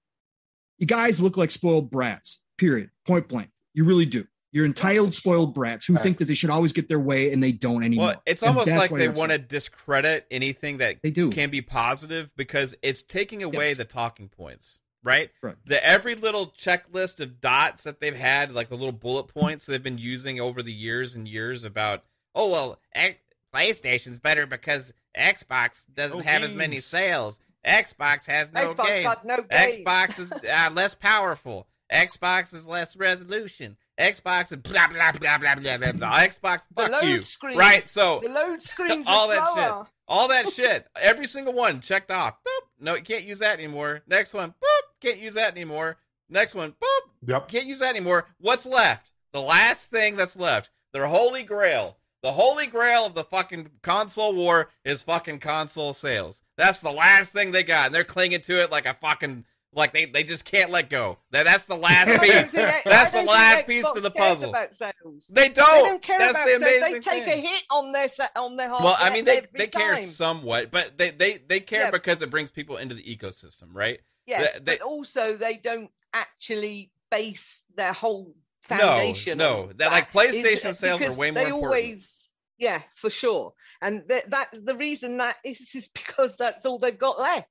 You 0.78 0.86
guys 0.86 1.20
look 1.20 1.36
like 1.36 1.50
spoiled 1.50 1.90
brats, 1.90 2.42
period, 2.58 2.90
point 3.06 3.28
blank. 3.28 3.50
You 3.74 3.84
really 3.84 4.06
do. 4.06 4.26
You're 4.52 4.66
entitled 4.66 5.14
spoiled 5.14 5.54
brats 5.54 5.86
who 5.86 5.96
think 5.96 6.18
that 6.18 6.26
they 6.26 6.34
should 6.34 6.50
always 6.50 6.72
get 6.74 6.86
their 6.88 7.00
way 7.00 7.32
and 7.32 7.42
they 7.42 7.52
don't 7.52 7.82
anymore. 7.82 8.08
Well, 8.08 8.22
it's 8.26 8.42
almost 8.42 8.68
like 8.68 8.90
they 8.90 9.08
want 9.08 9.32
to 9.32 9.38
discredit 9.38 10.26
anything 10.30 10.76
that 10.76 10.98
They 11.02 11.10
do. 11.10 11.30
can 11.30 11.48
be 11.48 11.62
positive 11.62 12.30
because 12.36 12.74
it's 12.82 13.02
taking 13.02 13.42
away 13.42 13.68
Yes. 13.68 13.78
the 13.78 13.84
talking 13.86 14.28
points, 14.28 14.78
right? 15.02 15.30
Right. 15.42 15.56
The 15.64 15.82
every 15.82 16.14
little 16.16 16.48
checklist 16.48 17.18
of 17.20 17.40
dots 17.40 17.84
that 17.84 18.00
they've 18.00 18.14
had, 18.14 18.52
like 18.52 18.68
the 18.68 18.76
little 18.76 18.92
bullet 18.92 19.24
points 19.28 19.64
they've 19.64 19.82
been 19.82 19.96
using 19.98 20.38
over 20.38 20.62
the 20.62 20.72
years 20.72 21.14
and 21.16 21.26
years 21.26 21.64
about, 21.64 22.04
oh 22.34 22.50
well, 22.50 22.78
X- 22.94 23.18
PlayStation's 23.54 24.20
better 24.20 24.46
because 24.46 24.92
Xbox 25.18 25.86
doesn't 25.94 26.18
No 26.18 26.24
have 26.24 26.42
as 26.42 26.52
many 26.54 26.80
sales. 26.80 27.40
Xbox 27.66 28.26
has 28.26 28.52
no 28.52 28.74
Xbox 28.74 28.86
games. 28.86 29.04
got 29.04 29.24
no 29.24 29.36
games. 29.42 29.78
Xbox 29.78 30.18
is 30.18 30.30
uh, 30.50 30.70
less 30.74 30.94
powerful. 30.94 31.68
Xbox 31.92 32.54
is 32.54 32.66
less 32.66 32.96
resolution. 32.96 33.76
Xbox 34.00 34.52
and 34.52 34.62
blah 34.62 34.86
blah 34.88 35.12
blah 35.12 35.38
blah 35.38 35.54
blah 35.56 35.76
blah. 35.78 35.92
blah. 35.92 36.18
Xbox, 36.20 36.60
The 36.74 36.82
fuck 36.82 36.90
load 36.92 37.04
you. 37.04 37.22
screens- 37.22 37.58
Right. 37.58 37.88
So 37.88 38.20
The 38.22 38.28
load 38.30 38.62
screens 38.62 39.06
All 39.08 39.30
are 39.30 39.34
that 39.36 39.54
shit. 39.54 39.92
all 40.08 40.28
that 40.28 40.48
shit, 40.52 40.86
every 41.00 41.26
single 41.26 41.52
one 41.52 41.80
checked 41.80 42.10
off. 42.10 42.34
Boop. 42.46 42.60
No, 42.80 42.94
you 42.94 43.02
can't 43.02 43.24
use 43.24 43.38
that 43.40 43.58
anymore. 43.58 44.02
Next 44.06 44.32
one. 44.34 44.50
Boop. 44.50 44.82
Can't 45.00 45.18
use 45.18 45.34
that 45.34 45.52
anymore. 45.52 45.98
Next 46.28 46.54
one. 46.54 46.72
Boop. 46.72 47.00
Yep. 47.26 47.48
Can't 47.48 47.66
use 47.66 47.80
that 47.80 47.90
anymore. 47.94 48.26
What's 48.38 48.66
left? 48.66 49.12
The 49.32 49.40
last 49.40 49.90
thing 49.90 50.16
that's 50.16 50.36
left. 50.36 50.70
Their 50.92 51.06
holy 51.06 51.42
grail. 51.42 51.98
The 52.22 52.32
holy 52.32 52.66
grail 52.68 53.04
of 53.06 53.14
the 53.14 53.24
fucking 53.24 53.68
console 53.82 54.32
war 54.32 54.70
is 54.84 55.02
fucking 55.02 55.40
console 55.40 55.92
sales. 55.92 56.42
That's 56.56 56.80
the 56.80 56.92
last 56.92 57.32
thing 57.32 57.50
they 57.50 57.62
got. 57.64 57.86
And 57.86 57.94
they're 57.94 58.04
clinging 58.04 58.42
to 58.42 58.60
it 58.62 58.70
like 58.70 58.86
a 58.86 58.94
fucking 58.94 59.44
like 59.74 59.92
they, 59.92 60.04
they 60.06 60.22
just 60.22 60.44
can't 60.44 60.70
let 60.70 60.90
go. 60.90 61.18
That 61.30 61.44
that's 61.44 61.64
the 61.64 61.76
last 61.76 62.08
piece. 62.20 62.50
think- 62.52 62.84
That's 62.84 63.12
the 63.12 63.22
last 63.22 63.66
piece 63.66 63.84
Xbox 63.84 63.94
to 63.94 64.00
the 64.00 64.10
cares 64.10 64.28
puzzle. 64.28 64.50
About 64.50 64.74
sales. 64.74 65.26
They 65.30 65.48
They 65.48 65.54
don't. 65.54 65.82
They 65.84 65.88
don't 65.90 66.02
care 66.02 66.18
that's 66.18 66.32
about 66.32 66.44
the 66.46 66.52
sales. 66.66 66.80
They 66.82 67.00
take 67.00 67.24
thing. 67.24 67.44
a 67.44 67.48
hit 67.48 67.62
on 67.70 67.92
their 67.92 68.08
on 68.36 68.56
their. 68.56 68.68
Well, 68.70 68.96
I 68.98 69.10
mean, 69.10 69.24
they 69.24 69.38
every 69.38 69.48
they 69.56 69.66
care 69.68 69.96
somewhat, 69.96 70.70
but 70.70 70.98
they 70.98 71.10
they 71.10 71.38
they 71.48 71.60
care 71.60 71.84
Yeah. 71.84 71.90
because 71.90 72.20
it 72.22 72.30
brings 72.30 72.50
people 72.50 72.76
into 72.76 72.94
the 72.94 73.02
ecosystem, 73.02 73.68
right? 73.72 74.00
Yes, 74.26 74.52
they- 74.54 74.58
they- 74.60 74.76
but 74.78 74.86
also 74.86 75.36
they 75.36 75.56
don't 75.56 75.90
actually 76.12 76.90
base 77.10 77.64
their 77.74 77.92
whole 77.92 78.34
foundation. 78.60 79.38
no, 79.38 79.64
on 79.70 79.76
that 79.78 79.90
like 79.90 80.08
Is- 80.14 80.36
PlayStation 80.36 80.74
sales 80.74 81.02
are 81.02 81.12
way 81.14 81.30
more 81.30 81.42
they 81.42 81.48
important. 81.50 81.64
Always, 81.84 82.28
yeah, 82.58 82.82
for 82.94 83.10
sure. 83.10 83.54
And 83.80 84.04
that, 84.08 84.30
that 84.30 84.48
the 84.52 84.76
reason 84.76 85.16
that 85.16 85.36
is 85.44 85.60
is 85.74 85.88
because 85.88 86.36
that's 86.36 86.64
all 86.66 86.78
they've 86.78 86.96
got 86.98 87.18
left. 87.18 87.48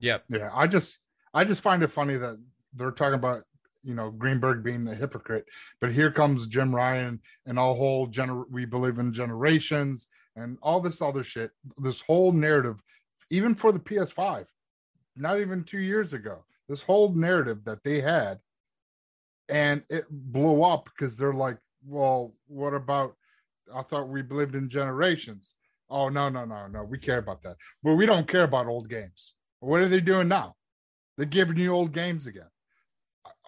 Yep. 0.00 0.24
Yeah, 0.28 0.50
I 0.52 0.66
just 0.66 0.98
I 1.34 1.44
just 1.44 1.62
find 1.62 1.82
it 1.82 1.88
funny 1.88 2.16
that 2.16 2.38
they're 2.74 2.92
talking 2.92 3.14
about 3.14 3.42
you 3.82 3.94
know 3.94 4.10
Greenberg 4.10 4.62
being 4.62 4.86
a 4.88 4.94
hypocrite, 4.94 5.46
but 5.80 5.92
here 5.92 6.10
comes 6.10 6.46
Jim 6.46 6.74
Ryan 6.74 7.20
and 7.46 7.58
all 7.58 7.74
whole 7.74 8.06
gener 8.08 8.44
we 8.50 8.64
believe 8.64 8.98
in 8.98 9.12
generations 9.12 10.06
and 10.36 10.56
all 10.62 10.80
this 10.80 11.02
other 11.02 11.24
shit. 11.24 11.50
This 11.78 12.00
whole 12.00 12.32
narrative, 12.32 12.80
even 13.30 13.54
for 13.54 13.72
the 13.72 13.78
PS5, 13.80 14.46
not 15.16 15.40
even 15.40 15.64
two 15.64 15.80
years 15.80 16.12
ago, 16.12 16.44
this 16.68 16.82
whole 16.82 17.12
narrative 17.12 17.64
that 17.64 17.82
they 17.82 18.00
had, 18.00 18.38
and 19.48 19.82
it 19.90 20.06
blew 20.08 20.62
up 20.62 20.84
because 20.84 21.16
they're 21.16 21.34
like, 21.34 21.58
well, 21.84 22.32
what 22.46 22.74
about? 22.74 23.16
I 23.74 23.82
thought 23.82 24.08
we 24.08 24.22
believed 24.22 24.54
in 24.54 24.68
generations. 24.68 25.54
Oh 25.90 26.08
no 26.08 26.28
no 26.28 26.44
no 26.44 26.68
no, 26.68 26.84
we 26.84 26.98
care 26.98 27.18
about 27.18 27.42
that, 27.42 27.56
but 27.82 27.94
we 27.94 28.06
don't 28.06 28.28
care 28.28 28.44
about 28.44 28.66
old 28.66 28.88
games. 28.88 29.34
What 29.60 29.80
are 29.80 29.88
they 29.88 30.00
doing 30.00 30.28
now? 30.28 30.54
They're 31.16 31.26
giving 31.26 31.56
you 31.56 31.70
old 31.72 31.92
games 31.92 32.26
again 32.26 32.50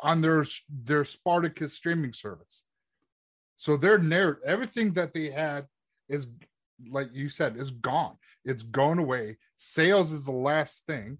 on 0.02 0.20
their 0.20 0.44
their 0.68 1.04
Spartacus 1.04 1.72
streaming 1.72 2.12
service. 2.12 2.62
So 3.56 3.76
their 3.76 3.98
narrative, 3.98 4.42
everything 4.44 4.92
that 4.92 5.14
they 5.14 5.30
had 5.30 5.66
is 6.08 6.28
like 6.90 7.08
you 7.12 7.28
said, 7.28 7.56
is 7.56 7.70
gone. 7.70 8.16
It's 8.44 8.62
gone 8.62 8.98
away. 8.98 9.38
Sales 9.56 10.12
is 10.12 10.26
the 10.26 10.32
last 10.32 10.86
thing. 10.86 11.18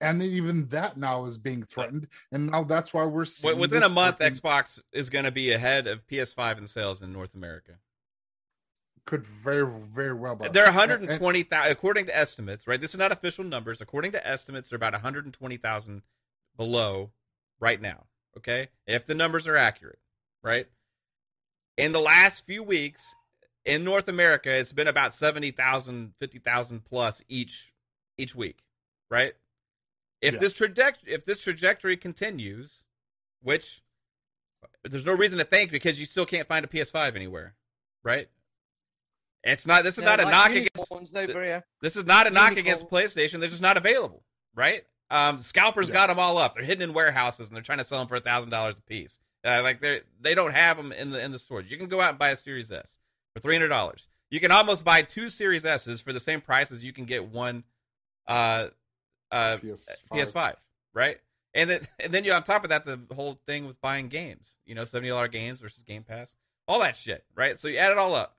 And 0.00 0.22
even 0.22 0.68
that 0.68 0.96
now 0.96 1.26
is 1.26 1.38
being 1.38 1.64
threatened. 1.64 2.06
And 2.30 2.46
now 2.46 2.62
that's 2.62 2.94
why 2.94 3.04
we're 3.04 3.24
seeing 3.24 3.58
Within 3.58 3.82
a 3.82 3.88
month, 3.88 4.20
freaking- 4.20 4.40
Xbox 4.40 4.80
is 4.92 5.10
going 5.10 5.24
to 5.24 5.32
be 5.32 5.50
ahead 5.50 5.88
of 5.88 6.06
PS5 6.06 6.58
in 6.58 6.66
sales 6.68 7.02
in 7.02 7.12
North 7.12 7.34
America. 7.34 7.72
Could 9.08 9.26
very, 9.26 9.66
very 9.94 10.12
well 10.12 10.36
be. 10.36 10.48
They're 10.48 10.66
And- 10.66 10.68
and- 10.68 10.76
120,000 10.76 11.72
according 11.72 12.06
to 12.06 12.16
estimates, 12.16 12.66
right? 12.66 12.78
This 12.78 12.92
is 12.92 12.98
not 12.98 13.10
official 13.10 13.42
numbers. 13.42 13.80
According 13.80 14.12
to 14.12 14.26
estimates, 14.26 14.68
they're 14.68 14.76
about 14.76 14.92
120,000 14.92 16.02
below 16.56 17.10
right 17.58 17.80
now. 17.80 18.06
Okay, 18.36 18.68
if 18.86 19.06
the 19.06 19.14
numbers 19.14 19.46
are 19.48 19.56
accurate, 19.56 19.98
right? 20.42 20.68
In 21.78 21.92
the 21.92 22.00
last 22.00 22.44
few 22.44 22.62
weeks 22.62 23.14
in 23.64 23.82
North 23.82 24.08
America, 24.08 24.50
it's 24.50 24.72
been 24.72 24.86
about 24.88 25.14
70,000, 25.14 26.14
50,000 26.20 26.84
plus 26.84 27.22
each 27.28 27.72
each 28.18 28.34
week, 28.34 28.62
right? 29.10 29.34
If 30.20 30.34
Yeah. 30.34 30.40
this 30.40 30.52
trajectory 30.52 31.12
if 31.14 31.24
this 31.24 31.40
trajectory 31.40 31.96
continues, 31.96 32.84
which 33.40 33.82
there's 34.84 35.06
no 35.06 35.14
reason 35.14 35.38
to 35.38 35.44
think 35.44 35.70
because 35.70 35.98
you 35.98 36.04
still 36.06 36.26
can't 36.26 36.46
find 36.46 36.64
a 36.64 36.68
PS5 36.68 37.16
anywhere, 37.16 37.54
right? 38.02 38.28
It's 39.44 39.66
not. 39.66 39.84
This 39.84 39.98
is 39.98 40.02
Yeah, 40.02 40.10
not 40.16 40.20
a 40.20 40.24
like 40.24 40.32
knock 40.32 40.50
against. 40.50 40.70
unicorns 40.90 41.14
over 41.14 41.44
here. 41.44 41.64
This 41.80 41.96
is 41.96 42.04
not 42.04 42.26
a 42.26 42.30
knock 42.30 42.56
against 42.56 42.88
PlayStation. 42.88 43.40
They're 43.40 43.48
just 43.48 43.62
not 43.62 43.76
available, 43.76 44.24
right? 44.54 44.82
Um, 45.10 45.40
scalpers 45.40 45.88
Yeah. 45.88 45.94
got 45.94 46.06
them 46.08 46.18
all 46.18 46.36
up. 46.38 46.54
They're 46.54 46.64
hidden 46.64 46.82
in 46.82 46.92
warehouses 46.94 47.48
and 47.48 47.56
they're 47.56 47.62
trying 47.62 47.78
to 47.78 47.84
sell 47.84 47.98
them 47.98 48.08
for 48.08 48.16
a 48.16 48.20
thousand 48.20 48.50
dollars 48.50 48.78
a 48.78 48.82
piece. 48.82 49.18
Uh, 49.44 49.60
like 49.62 49.80
they 49.80 50.00
they 50.20 50.34
don't 50.34 50.52
have 50.54 50.76
them 50.76 50.92
in 50.92 51.10
the 51.10 51.20
in 51.22 51.30
the 51.30 51.38
stores. 51.38 51.70
You 51.70 51.78
can 51.78 51.86
go 51.88 52.00
out 52.00 52.10
and 52.10 52.18
buy 52.18 52.30
a 52.30 52.36
Series 52.36 52.70
S 52.72 52.98
for 53.34 53.40
three 53.40 53.54
hundred 53.54 53.68
dollars. 53.68 54.08
You 54.30 54.40
can 54.40 54.50
almost 54.50 54.84
buy 54.84 55.02
two 55.02 55.28
Series 55.28 55.64
S's 55.64 56.00
for 56.00 56.12
the 56.12 56.20
same 56.20 56.40
price 56.40 56.70
as 56.72 56.82
you 56.84 56.92
can 56.92 57.04
get 57.06 57.28
one 57.28 57.64
uh, 58.26 58.68
uh, 59.30 59.56
PS5. 59.58 59.88
PS5, 60.12 60.54
right? 60.92 61.18
And 61.54 61.70
then 61.70 61.80
and 62.00 62.12
then 62.12 62.24
you 62.24 62.32
on 62.32 62.42
top 62.42 62.64
of 62.64 62.70
that 62.70 62.84
the 62.84 62.98
whole 63.14 63.40
thing 63.46 63.66
with 63.66 63.80
buying 63.80 64.08
games, 64.08 64.56
you 64.66 64.74
know, 64.74 64.84
seventy 64.84 65.08
dollar 65.08 65.28
games 65.28 65.60
versus 65.60 65.84
Game 65.84 66.02
Pass, 66.02 66.34
all 66.66 66.80
that 66.80 66.96
shit, 66.96 67.24
right? 67.34 67.58
So 67.58 67.68
you 67.68 67.78
add 67.78 67.92
it 67.92 67.98
all 67.98 68.14
up. 68.14 68.36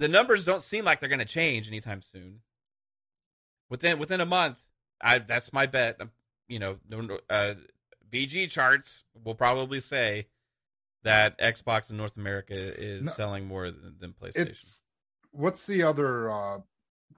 The 0.00 0.08
numbers 0.08 0.46
don't 0.46 0.62
seem 0.62 0.86
like 0.86 0.98
they're 0.98 1.10
going 1.10 1.18
to 1.18 1.26
change 1.26 1.68
anytime 1.68 2.00
soon. 2.00 2.40
Within 3.68 3.98
within 3.98 4.20
a 4.22 4.26
month, 4.26 4.64
I 5.00 5.18
that's 5.18 5.52
my 5.52 5.66
bet. 5.66 6.00
Um, 6.00 6.10
You 6.48 6.58
know, 6.58 6.78
no- 6.88 7.02
no- 7.02 7.20
uh, 7.28 7.54
VG 8.10 8.50
Charts 8.50 9.04
will 9.22 9.34
probably 9.36 9.78
say 9.78 10.26
that 11.02 11.38
Xbox 11.38 11.90
in 11.90 11.96
North 11.98 12.16
America 12.16 12.54
is 12.54 13.04
No. 13.04 13.10
selling 13.12 13.46
more 13.46 13.70
than, 13.70 13.96
than 14.00 14.12
PlayStation. 14.14 14.80
What's 15.32 15.66
the 15.66 15.82
other 15.82 16.30
uh 16.30 16.60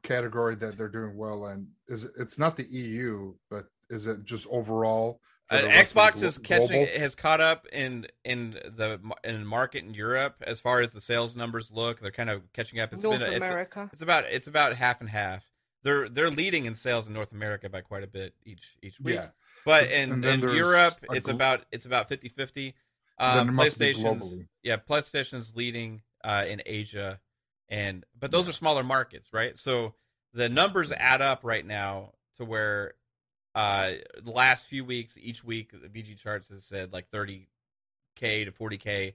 category 0.02 0.56
that 0.56 0.76
they're 0.76 0.88
doing 0.88 1.16
well 1.16 1.46
in? 1.46 1.68
Is 1.86 2.04
it, 2.04 2.12
it's 2.18 2.36
not 2.38 2.56
the 2.56 2.64
EU, 2.64 3.34
but 3.48 3.66
is 3.90 4.08
it 4.08 4.24
just 4.24 4.46
overall? 4.50 5.20
For 5.52 5.58
Uh, 5.58 5.60
the 5.62 5.66
rest 5.68 5.90
of 5.90 5.94
the 5.94 6.00
Xbox 6.00 6.12
glo- 6.18 6.28
is 6.28 6.38
catching 6.38 6.84
global? 6.84 6.98
has 7.00 7.14
caught 7.14 7.40
up 7.40 7.66
in 7.72 8.06
in 8.24 8.50
the 8.52 9.00
in 9.24 9.46
market 9.46 9.84
in 9.84 9.94
Europe 9.94 10.36
as 10.46 10.60
far 10.60 10.80
as 10.80 10.92
the 10.92 11.00
sales 11.00 11.36
numbers 11.36 11.70
look. 11.70 12.00
They're 12.00 12.10
kind 12.10 12.30
of 12.30 12.52
catching 12.52 12.80
up. 12.80 12.92
It's 12.92 13.02
North 13.02 13.20
been 13.20 13.28
a, 13.28 13.32
it's, 13.32 13.92
it's 13.92 14.02
about 14.02 14.24
it's 14.30 14.46
about 14.46 14.74
half 14.76 15.00
and 15.00 15.08
half. 15.08 15.44
They're 15.82 16.08
they're 16.08 16.30
leading 16.30 16.66
in 16.66 16.74
sales 16.74 17.08
in 17.08 17.14
North 17.14 17.32
America 17.32 17.68
by 17.68 17.80
quite 17.80 18.02
a 18.04 18.06
bit 18.06 18.34
each 18.44 18.76
each 18.82 19.00
week. 19.00 19.16
Yeah. 19.16 19.28
But 19.64 19.90
in, 19.90 20.24
in 20.24 20.40
Europe, 20.40 20.94
a 21.08 21.14
it's 21.14 21.28
gl- 21.28 21.34
about 21.34 21.64
it's 21.70 21.84
about 21.86 22.08
50-50. 22.10 22.54
Then 22.54 23.38
Um, 23.38 23.48
it 23.48 23.52
must 23.52 23.78
be 23.78 23.92
PlayStation's 23.94 24.34
yeah, 24.62 24.76
PlayStation's 24.76 25.54
leading 25.54 26.02
uh, 26.24 26.44
in 26.48 26.62
Asia, 26.66 27.20
and 27.68 28.04
but 28.18 28.30
those 28.30 28.48
are 28.48 28.52
smaller 28.52 28.82
markets, 28.82 29.32
right? 29.32 29.56
So 29.58 29.94
the 30.32 30.48
numbers 30.48 30.90
add 30.92 31.20
up 31.22 31.40
right 31.44 31.64
now 31.66 32.14
to 32.38 32.44
where 32.44 32.94
uh, 33.54 33.92
the 34.22 34.30
last 34.30 34.66
few 34.66 34.84
weeks, 34.84 35.18
each 35.20 35.44
week, 35.44 35.72
the 35.72 35.88
VG 35.88 36.16
charts 36.16 36.48
has 36.48 36.64
said 36.64 36.92
like 36.92 37.10
30k 37.10 37.46
to 38.18 38.52
40k 38.52 39.14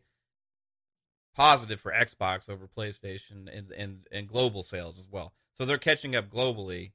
positive 1.36 1.80
for 1.80 1.92
Xbox 1.92 2.50
over 2.50 2.68
PlayStation 2.68 3.48
and 3.56 3.72
and, 3.72 4.08
and 4.12 4.28
global 4.28 4.64
sales 4.64 5.00
as 5.00 5.08
well. 5.10 5.34
So 5.58 5.66
they're 5.66 5.78
catching 5.78 6.16
up 6.16 6.30
globally, 6.30 6.92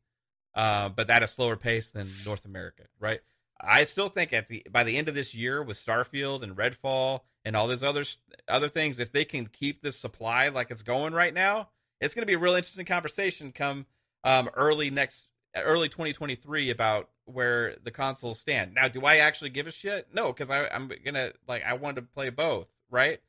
uh, 0.54 0.88
but 0.88 1.10
at 1.10 1.22
a 1.22 1.26
slower 1.26 1.56
pace 1.56 1.90
than 1.90 2.10
North 2.24 2.44
America, 2.44 2.84
right? 3.00 3.20
I 3.60 3.84
still 3.84 4.08
think 4.08 4.32
at 4.32 4.48
the 4.48 4.64
by 4.70 4.84
the 4.84 4.96
end 4.96 5.08
of 5.08 5.14
this 5.14 5.34
year 5.34 5.62
with 5.62 5.76
Starfield 5.76 6.42
and 6.42 6.56
Redfall 6.56 7.20
and 7.44 7.56
all 7.56 7.68
these 7.68 7.82
other 7.82 8.04
other 8.48 8.68
things, 8.68 8.98
if 8.98 9.12
they 9.12 9.24
can 9.24 9.46
keep 9.46 9.82
this 9.82 9.98
supply 9.98 10.48
like 10.48 10.70
it's 10.70 10.82
going 10.82 11.12
right 11.12 11.34
now, 11.34 11.68
it's 12.00 12.14
going 12.14 12.22
to 12.22 12.26
be 12.26 12.34
a 12.34 12.38
real 12.38 12.54
interesting 12.54 12.86
conversation 12.86 13.52
come 13.52 13.86
um, 14.24 14.48
early 14.54 14.90
next 14.90 15.28
early 15.56 15.88
2023 15.88 16.70
about 16.70 17.10
where 17.24 17.76
the 17.82 17.90
consoles 17.90 18.40
stand. 18.40 18.74
Now, 18.74 18.88
do 18.88 19.04
I 19.04 19.16
actually 19.16 19.50
give 19.50 19.66
a 19.66 19.72
shit? 19.72 20.08
No, 20.12 20.32
because 20.32 20.50
I'm 20.50 20.90
gonna 21.04 21.32
like 21.46 21.64
I 21.64 21.74
wanted 21.74 22.02
to 22.02 22.06
play 22.14 22.30
both, 22.30 22.72
right? 22.90 23.20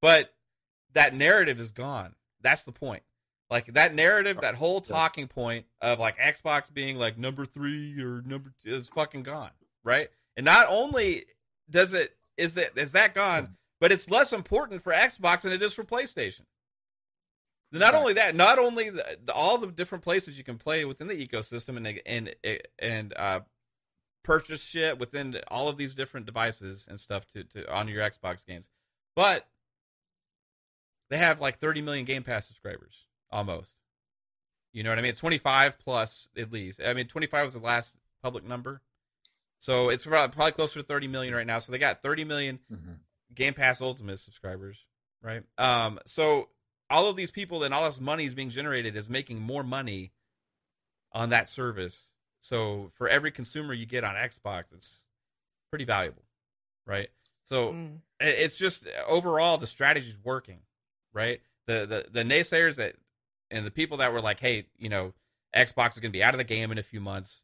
But 0.00 0.32
that 0.94 1.14
narrative 1.14 1.60
is 1.60 1.70
gone. 1.70 2.14
That's 2.40 2.62
the 2.62 2.72
point. 2.72 3.02
Like 3.50 3.72
that 3.74 3.94
narrative, 3.94 4.40
that 4.42 4.56
whole 4.56 4.80
talking 4.80 5.26
point 5.26 5.64
of 5.80 5.98
like 5.98 6.18
Xbox 6.18 6.72
being 6.72 6.98
like 6.98 7.16
number 7.16 7.46
three 7.46 7.98
or 8.00 8.22
number 8.22 8.52
two 8.62 8.72
is 8.72 8.88
fucking 8.88 9.22
gone, 9.22 9.50
right? 9.82 10.08
And 10.36 10.44
not 10.44 10.66
only 10.68 11.24
does 11.70 11.94
it 11.94 12.14
is 12.36 12.56
it 12.56 12.72
is 12.76 12.92
that 12.92 13.14
gone, 13.14 13.44
hmm. 13.44 13.52
but 13.80 13.90
it's 13.90 14.10
less 14.10 14.32
important 14.32 14.82
for 14.82 14.92
Xbox 14.92 15.42
than 15.42 15.52
it 15.52 15.62
is 15.62 15.72
for 15.72 15.84
PlayStation. 15.84 16.42
Not 17.70 17.94
only 17.94 18.14
that, 18.14 18.34
not 18.34 18.58
only 18.58 18.88
the, 18.90 19.18
the, 19.24 19.32
all 19.34 19.58
the 19.58 19.66
different 19.66 20.02
places 20.04 20.38
you 20.38 20.44
can 20.44 20.56
play 20.56 20.84
within 20.86 21.06
the 21.06 21.26
ecosystem 21.26 21.76
and 21.76 22.00
and 22.06 22.34
and 22.78 23.12
uh, 23.14 23.40
purchase 24.24 24.64
shit 24.64 24.98
within 24.98 25.38
all 25.48 25.68
of 25.68 25.76
these 25.76 25.94
different 25.94 26.24
devices 26.26 26.86
and 26.88 26.98
stuff 26.98 27.26
to, 27.32 27.44
to 27.44 27.70
on 27.72 27.88
your 27.88 28.02
Xbox 28.08 28.46
games, 28.46 28.68
but 29.14 29.46
they 31.10 31.18
have 31.18 31.40
like 31.40 31.58
30 31.58 31.82
million 31.82 32.04
Game 32.04 32.22
Pass 32.22 32.46
subscribers 32.46 33.06
almost. 33.30 33.74
You 34.72 34.82
know 34.82 34.90
what 34.90 34.98
I 34.98 35.02
mean? 35.02 35.14
25 35.14 35.78
plus 35.78 36.28
at 36.36 36.52
least. 36.52 36.80
I 36.84 36.92
mean, 36.94 37.06
25 37.06 37.44
was 37.44 37.54
the 37.54 37.60
last 37.60 37.96
public 38.22 38.44
number, 38.44 38.80
so 39.58 39.88
it's 39.90 40.04
probably, 40.04 40.34
probably 40.34 40.52
closer 40.52 40.80
to 40.80 40.86
30 40.86 41.08
million 41.08 41.34
right 41.34 41.46
now. 41.46 41.58
So 41.58 41.72
they 41.72 41.78
got 41.78 42.00
30 42.02 42.24
million 42.24 42.58
Mhm. 42.72 42.96
Game 43.34 43.54
Pass 43.54 43.80
Ultimate 43.82 44.18
subscribers, 44.18 44.78
right? 45.22 45.42
Um, 45.58 45.98
so 46.06 46.48
all 46.90 47.08
of 47.08 47.16
these 47.16 47.30
people 47.30 47.62
and 47.64 47.72
all 47.74 47.84
this 47.84 48.00
money 48.00 48.24
is 48.24 48.34
being 48.34 48.50
generated 48.50 48.96
is 48.96 49.08
making 49.10 49.40
more 49.40 49.62
money 49.62 50.12
on 51.12 51.30
that 51.30 51.48
service. 51.48 52.08
So 52.40 52.90
for 52.94 53.08
every 53.08 53.30
consumer 53.30 53.74
you 53.74 53.86
get 53.86 54.04
on 54.04 54.14
Xbox, 54.14 54.72
it's 54.72 55.06
pretty 55.70 55.84
valuable, 55.84 56.22
right? 56.86 57.08
So 57.44 57.72
Mm. 57.72 58.00
it's 58.20 58.58
just 58.58 58.86
overall 59.06 59.58
the 59.58 59.66
strategy's 59.66 60.16
working, 60.22 60.60
right? 61.12 61.40
The 61.66 61.86
the 61.86 62.06
the 62.10 62.22
naysayers 62.24 62.76
that 62.76 62.96
and 63.50 63.64
the 63.66 63.70
people 63.70 63.98
that 63.98 64.12
were 64.12 64.20
like, 64.20 64.40
hey, 64.40 64.66
you 64.78 64.88
know, 64.88 65.14
Xbox 65.56 65.94
is 65.94 66.00
going 66.00 66.12
to 66.12 66.16
be 66.18 66.22
out 66.22 66.34
of 66.34 66.38
the 66.38 66.44
game 66.44 66.70
in 66.70 66.78
a 66.78 66.82
few 66.82 67.00
months. 67.00 67.40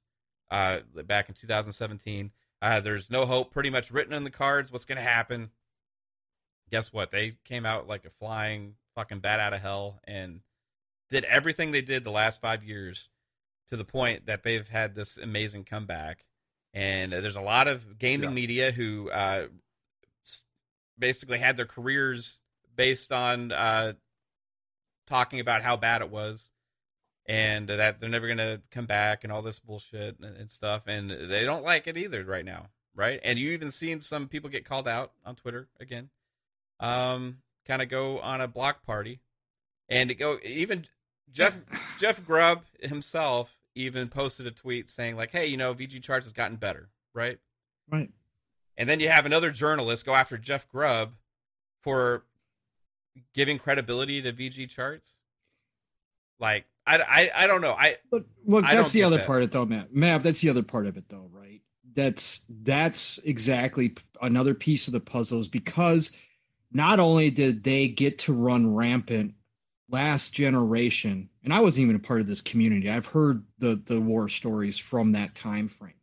Uh, 0.51 0.81
back 1.07 1.29
in 1.31 1.35
2017, 1.35 2.31
uh, 2.61 2.81
there's 2.81 3.11
no 3.11 3.25
hope. 3.25 3.51
Pretty 3.53 3.71
much 3.71 3.91
written 3.91 4.13
in 4.13 4.23
the 4.25 4.31
cards. 4.31 4.71
What's 4.71 4.85
going 4.85 4.97
to 4.97 5.03
happen? 5.03 5.51
Guess 6.71 6.93
what? 6.93 7.11
They 7.11 7.37
came 7.45 7.65
out 7.65 7.87
like 7.89 8.05
a 8.05 8.11
flying 8.11 8.75
fucking 8.95 9.21
bat 9.21 9.41
out 9.41 9.53
of 9.55 9.61
hell 9.61 10.01
and 10.05 10.41
did 11.11 11.25
everything 11.25 11.71
they 11.71 11.83
did 11.83 12.05
the 12.05 12.11
last 12.11 12.41
five 12.41 12.65
years 12.65 13.09
to 13.69 13.77
the 13.77 13.85
point 13.85 14.27
that 14.27 14.43
they've 14.43 14.69
had 14.69 14.95
this 14.95 15.17
amazing 15.17 15.65
comeback. 15.65 16.25
And 16.73 17.13
there's 17.13 17.37
a 17.37 17.41
lot 17.41 17.69
of 17.69 17.99
gaming 17.99 18.31
Yeah. 18.31 18.35
media 18.35 18.73
who 18.73 19.11
uh, 19.11 19.47
basically 20.99 21.39
had 21.39 21.57
their 21.57 21.67
careers 21.67 22.39
based 22.75 23.13
on 23.13 23.53
uh, 23.53 23.93
talking 25.07 25.41
about 25.41 25.63
how 25.63 25.77
bad 25.77 26.03
it 26.03 26.11
was 26.11 26.51
and 27.27 27.69
that 27.69 28.01
they're 28.01 28.09
never 28.09 28.27
going 28.27 28.39
to 28.39 28.61
come 28.71 28.87
back 28.87 29.25
and 29.25 29.33
all 29.33 29.43
this 29.43 29.59
bullshit 29.59 30.19
and, 30.21 30.37
and 30.37 30.51
stuff. 30.51 30.83
And 30.87 31.11
they 31.11 31.45
don't 31.45 31.65
like 31.65 31.87
it 31.87 31.97
either 31.97 32.25
right 32.25 32.45
now, 32.45 32.67
right? 32.95 33.21
And 33.23 33.39
you 33.39 33.53
even 33.53 33.71
seen 33.71 34.01
some 34.01 34.29
people 34.29 34.51
get 34.51 34.65
called 34.67 34.89
out 34.89 35.13
on 35.25 35.37
Twitter 35.37 35.69
again, 35.81 36.11
um, 36.81 37.39
kind 37.67 37.83
of 37.83 37.89
go 37.89 38.21
on 38.21 38.41
a 38.41 38.49
block 38.49 38.85
party 38.85 39.21
and 39.89 40.09
to 40.09 40.15
go 40.15 40.39
even 40.45 40.87
Jeff 41.31 41.59
Jeff 41.99 42.25
Grubb 42.25 42.65
himself 42.81 43.57
even 43.75 44.09
posted 44.09 44.47
a 44.47 44.51
tweet 44.51 44.89
saying 44.89 45.17
like, 45.17 45.31
"Hey, 45.31 45.47
you 45.47 45.57
know, 45.57 45.75
VG 45.75 46.03
Charts 46.03 46.27
has 46.27 46.33
gotten 46.33 46.57
better, 46.57 46.91
right?" 47.15 47.39
Right. 47.91 48.11
And 48.77 48.89
then 48.89 49.01
you 49.01 49.09
have 49.09 49.27
another 49.27 49.51
journalist 49.51 50.05
go 50.05 50.15
after 50.15 50.37
Jeff 50.39 50.69
Grubb 50.69 51.15
for 51.83 52.25
giving 53.35 53.59
credibility 53.59 54.21
to 54.23 54.33
VG 54.33 54.69
Charts. 54.69 55.19
Like, 56.41 56.65
I, 56.87 56.99
I, 57.37 57.45
I 57.45 57.47
don't 57.47 57.61
know. 57.61 57.73
I 57.73 57.97
Look, 58.11 58.27
look, 58.45 58.65
I 58.65 58.75
that's 58.75 58.93
the 58.93 59.05
other 59.05 59.19
that. 59.19 59.27
part 59.27 59.43
of 59.43 59.49
it, 59.49 59.53
though, 59.53 59.65
Matt. 59.65 59.95
Matt, 59.95 60.23
that's 60.23 60.41
the 60.41 60.51
other 60.51 60.63
part 60.63 60.87
of 60.87 60.97
it, 60.97 61.09
though, 61.09 61.29
right? 61.33 61.61
That's 61.95 62.41
that's 62.49 63.19
exactly 63.25 63.95
another 64.21 64.55
piece 64.55 64.89
of 64.89 64.93
the 64.93 65.01
puzzle 65.01 65.39
is 65.41 65.49
because 65.49 66.11
not 66.75 66.99
only 67.01 67.31
did 67.31 67.63
they 67.65 67.89
get 67.89 68.19
to 68.21 68.33
run 68.35 68.75
rampant 68.75 69.35
last 69.89 70.35
generation, 70.35 71.31
and 71.45 71.55
I 71.55 71.61
wasn't 71.61 71.85
even 71.85 71.97
a 71.97 72.01
part 72.01 72.21
of 72.21 72.27
this 72.27 72.41
community. 72.41 72.91
I've 72.91 73.07
heard 73.07 73.45
the 73.59 73.81
the 73.87 74.01
war 74.01 74.29
stories 74.29 74.79
from 74.79 75.13
that 75.13 75.35
time 75.35 75.69
frame. 75.69 75.95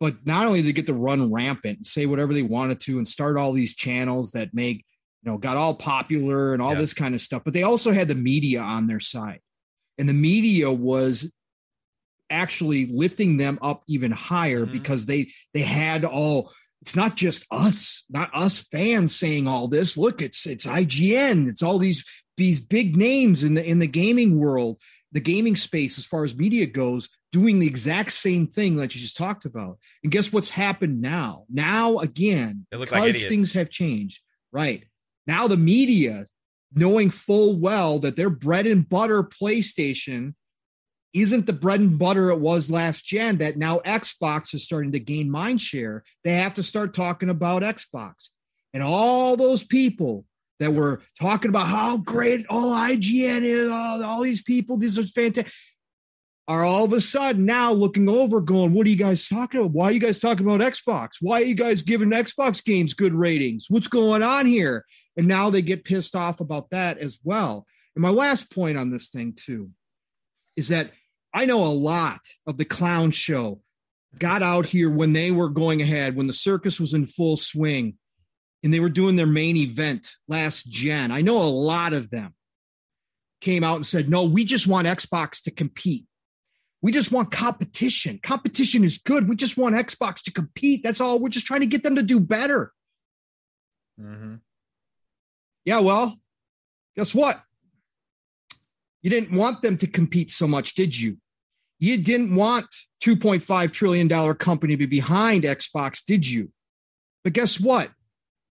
But 0.00 0.24
not 0.24 0.46
only 0.46 0.60
did 0.60 0.68
they 0.68 0.72
get 0.72 0.86
to 0.86 0.94
run 0.94 1.32
rampant 1.32 1.78
and 1.78 1.86
say 1.86 2.06
whatever 2.06 2.32
they 2.32 2.42
wanted 2.42 2.78
to 2.80 2.98
and 2.98 3.08
start 3.08 3.36
all 3.36 3.52
these 3.52 3.74
channels 3.74 4.30
that 4.32 4.54
make 4.54 4.84
you 5.24 5.30
know 5.32 5.38
got 5.38 5.56
all 5.56 5.74
popular 5.74 6.52
and 6.52 6.62
all 6.62 6.72
Yeah. 6.74 6.80
this 6.80 6.94
kind 6.94 7.14
of 7.14 7.20
stuff, 7.20 7.42
but 7.44 7.52
they 7.54 7.62
also 7.64 7.92
had 7.92 8.08
the 8.08 8.14
media 8.14 8.60
on 8.60 8.86
their 8.86 9.00
side 9.00 9.40
and 9.96 10.08
the 10.08 10.14
media 10.14 10.70
was 10.70 11.32
actually 12.30 12.86
lifting 12.86 13.38
them 13.38 13.58
up 13.62 13.82
even 13.88 14.10
higher 14.12 14.66
Mhm. 14.66 14.72
because 14.72 15.06
they 15.06 15.30
they 15.54 15.62
had 15.62 16.04
all 16.04 16.52
it's 16.80 16.96
not 16.96 17.16
just 17.16 17.44
us 17.50 18.04
not 18.08 18.30
us 18.34 18.60
fans 18.60 19.14
saying 19.14 19.48
all 19.48 19.68
this 19.68 19.96
look 19.96 20.22
it's 20.22 20.46
it's 20.46 20.66
IGN 20.66 21.48
it's 21.48 21.62
all 21.62 21.78
these 21.78 22.04
these 22.36 22.60
big 22.60 22.96
names 22.96 23.42
in 23.42 23.54
the 23.54 23.64
in 23.64 23.78
the 23.78 23.86
gaming 23.86 24.38
world 24.38 24.78
the 25.12 25.20
gaming 25.20 25.56
space 25.56 25.98
as 25.98 26.06
far 26.06 26.24
as 26.24 26.36
media 26.36 26.66
goes 26.66 27.08
doing 27.32 27.58
the 27.58 27.66
exact 27.66 28.12
same 28.12 28.46
thing 28.46 28.76
that 28.76 28.94
you 28.94 29.00
just 29.00 29.16
talked 29.16 29.44
about. 29.44 29.78
And 30.02 30.12
guess 30.12 30.32
what's 30.32 30.50
happened 30.50 31.00
now? 31.00 31.44
Now 31.50 31.98
again, 31.98 32.66
because 32.70 32.90
like 32.90 33.14
things 33.14 33.52
have 33.52 33.70
changed. 33.70 34.20
Right. 34.52 34.84
Now 35.26 35.46
the 35.46 35.56
media 35.56 36.24
knowing 36.74 37.10
full 37.10 37.58
well 37.58 37.98
that 38.00 38.16
their 38.16 38.30
bread 38.30 38.66
and 38.66 38.88
butter 38.88 39.22
PlayStation 39.22 40.34
isn't 41.14 41.46
the 41.46 41.52
bread 41.52 41.80
and 41.80 41.98
butter 41.98 42.30
it 42.30 42.38
was 42.38 42.70
last 42.70 43.04
gen 43.04 43.38
that 43.38 43.56
now 43.56 43.78
Xbox 43.80 44.54
is 44.54 44.64
starting 44.64 44.92
to 44.92 45.00
gain 45.00 45.30
mind 45.30 45.60
share. 45.60 46.04
They 46.24 46.34
have 46.34 46.54
to 46.54 46.62
start 46.62 46.94
talking 46.94 47.30
about 47.30 47.62
Xbox. 47.62 48.28
And 48.74 48.82
all 48.82 49.36
those 49.36 49.64
people 49.64 50.24
that 50.60 50.74
were 50.74 51.00
talking 51.18 51.48
about 51.48 51.68
how 51.68 51.96
great 51.98 52.46
all 52.50 52.72
IGN 52.72 53.42
is, 53.42 53.68
all, 53.68 54.04
all 54.04 54.22
these 54.22 54.42
people, 54.42 54.76
these 54.76 54.98
are 54.98 55.04
fantastic, 55.04 55.52
are 56.48 56.64
all 56.64 56.84
of 56.84 56.94
a 56.94 57.00
sudden 57.00 57.44
now 57.44 57.72
looking 57.72 58.08
over, 58.08 58.40
going, 58.40 58.72
What 58.72 58.86
are 58.86 58.90
you 58.90 58.96
guys 58.96 59.28
talking 59.28 59.60
about? 59.60 59.72
Why 59.72 59.86
are 59.86 59.92
you 59.92 60.00
guys 60.00 60.18
talking 60.18 60.46
about 60.46 60.60
Xbox? 60.60 61.16
Why 61.20 61.42
are 61.42 61.44
you 61.44 61.54
guys 61.54 61.82
giving 61.82 62.10
Xbox 62.10 62.64
games 62.64 62.94
good 62.94 63.14
ratings? 63.14 63.66
What's 63.68 63.88
going 63.88 64.22
on 64.22 64.46
here? 64.46 64.84
And 65.16 65.28
now 65.28 65.50
they 65.50 65.62
get 65.62 65.84
pissed 65.84 66.16
off 66.16 66.40
about 66.40 66.70
that 66.70 66.98
as 66.98 67.18
well. 67.22 67.66
And 67.94 68.02
my 68.02 68.10
last 68.10 68.52
point 68.52 68.78
on 68.78 68.90
this 68.90 69.10
thing, 69.10 69.34
too, 69.34 69.70
is 70.58 70.68
that 70.68 70.90
I 71.32 71.44
know 71.44 71.62
a 71.62 71.66
lot 71.70 72.20
of 72.44 72.56
the 72.56 72.64
clown 72.64 73.12
show 73.12 73.62
got 74.18 74.42
out 74.42 74.66
here 74.66 74.90
when 74.90 75.12
they 75.12 75.30
were 75.30 75.48
going 75.48 75.80
ahead, 75.80 76.16
when 76.16 76.26
the 76.26 76.32
circus 76.32 76.80
was 76.80 76.94
in 76.94 77.06
full 77.06 77.36
swing 77.36 77.96
and 78.64 78.74
they 78.74 78.80
were 78.80 78.88
doing 78.88 79.14
their 79.14 79.26
main 79.26 79.56
event 79.56 80.16
last 80.26 80.68
gen. 80.68 81.12
I 81.12 81.20
know 81.20 81.36
a 81.36 81.46
lot 81.46 81.92
of 81.92 82.10
them 82.10 82.34
came 83.40 83.62
out 83.62 83.76
and 83.76 83.86
said, 83.86 84.08
no, 84.08 84.24
we 84.24 84.44
just 84.44 84.66
want 84.66 84.88
Xbox 84.88 85.40
to 85.44 85.52
compete. 85.52 86.06
We 86.82 86.90
just 86.90 87.12
want 87.12 87.30
competition. 87.30 88.18
Competition 88.20 88.82
is 88.82 88.98
good. 88.98 89.28
We 89.28 89.36
just 89.36 89.56
want 89.56 89.76
Xbox 89.76 90.22
to 90.22 90.32
compete. 90.32 90.82
That's 90.82 91.00
all. 91.00 91.20
We're 91.20 91.28
just 91.28 91.46
trying 91.46 91.60
to 91.60 91.66
get 91.66 91.84
them 91.84 91.94
to 91.94 92.02
do 92.02 92.18
better. 92.18 92.72
Mm-hmm. 94.00 94.36
Yeah, 95.64 95.80
well, 95.80 96.18
guess 96.96 97.14
what? 97.14 97.40
You 99.08 99.20
didn't 99.20 99.34
want 99.34 99.62
them 99.62 99.78
to 99.78 99.86
compete 99.86 100.30
so 100.30 100.46
much, 100.46 100.74
did 100.74 101.00
you? 101.00 101.16
You 101.78 101.96
didn't 101.96 102.34
want 102.34 102.66
2.5 103.02 103.72
trillion 103.72 104.06
dollar 104.06 104.34
company 104.34 104.74
to 104.74 104.76
be 104.76 104.84
behind 104.84 105.44
Xbox, 105.44 106.04
did 106.04 106.28
you? 106.28 106.52
But 107.24 107.32
guess 107.32 107.58
what? 107.58 107.90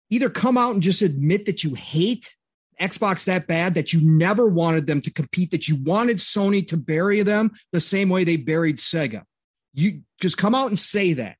Either 0.09 0.29
come 0.29 0.57
out 0.57 0.73
and 0.73 0.83
just 0.83 1.01
admit 1.01 1.45
that 1.45 1.63
you 1.63 1.73
hate 1.73 2.35
Xbox 2.81 3.23
that 3.23 3.47
bad 3.47 3.75
that 3.75 3.93
you 3.93 4.01
never 4.01 4.45
wanted 4.45 4.87
them 4.87 4.99
to 4.99 5.09
compete, 5.09 5.51
that 5.51 5.69
you 5.69 5.81
wanted 5.83 6.17
Sony 6.17 6.67
to 6.67 6.75
bury 6.75 7.21
them 7.21 7.51
the 7.71 7.79
same 7.79 8.09
way 8.09 8.25
they 8.25 8.35
buried 8.35 8.75
Sega. 8.75 9.23
You 9.71 10.01
just 10.19 10.37
come 10.37 10.53
out 10.53 10.67
and 10.67 10.77
say 10.77 11.13
that. 11.13 11.37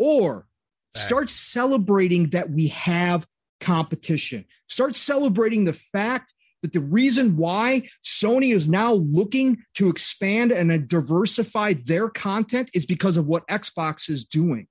Or 0.00 0.48
start 0.96 1.30
celebrating 1.30 2.30
that 2.30 2.50
we 2.50 2.66
have 2.68 3.24
competition. 3.60 4.46
Start 4.66 4.96
celebrating 4.96 5.64
the 5.64 5.74
fact 5.74 6.34
that 6.62 6.72
the 6.72 6.80
reason 6.80 7.36
why 7.36 7.88
Sony 8.04 8.54
is 8.54 8.68
now 8.68 8.92
looking 8.92 9.62
to 9.74 9.88
expand 9.88 10.52
and 10.52 10.88
diversify 10.88 11.74
their 11.84 12.08
content 12.08 12.70
is 12.72 12.86
because 12.86 13.16
of 13.16 13.26
what 13.26 13.46
Xbox 13.48 14.08
is 14.08 14.24
doing. 14.24 14.68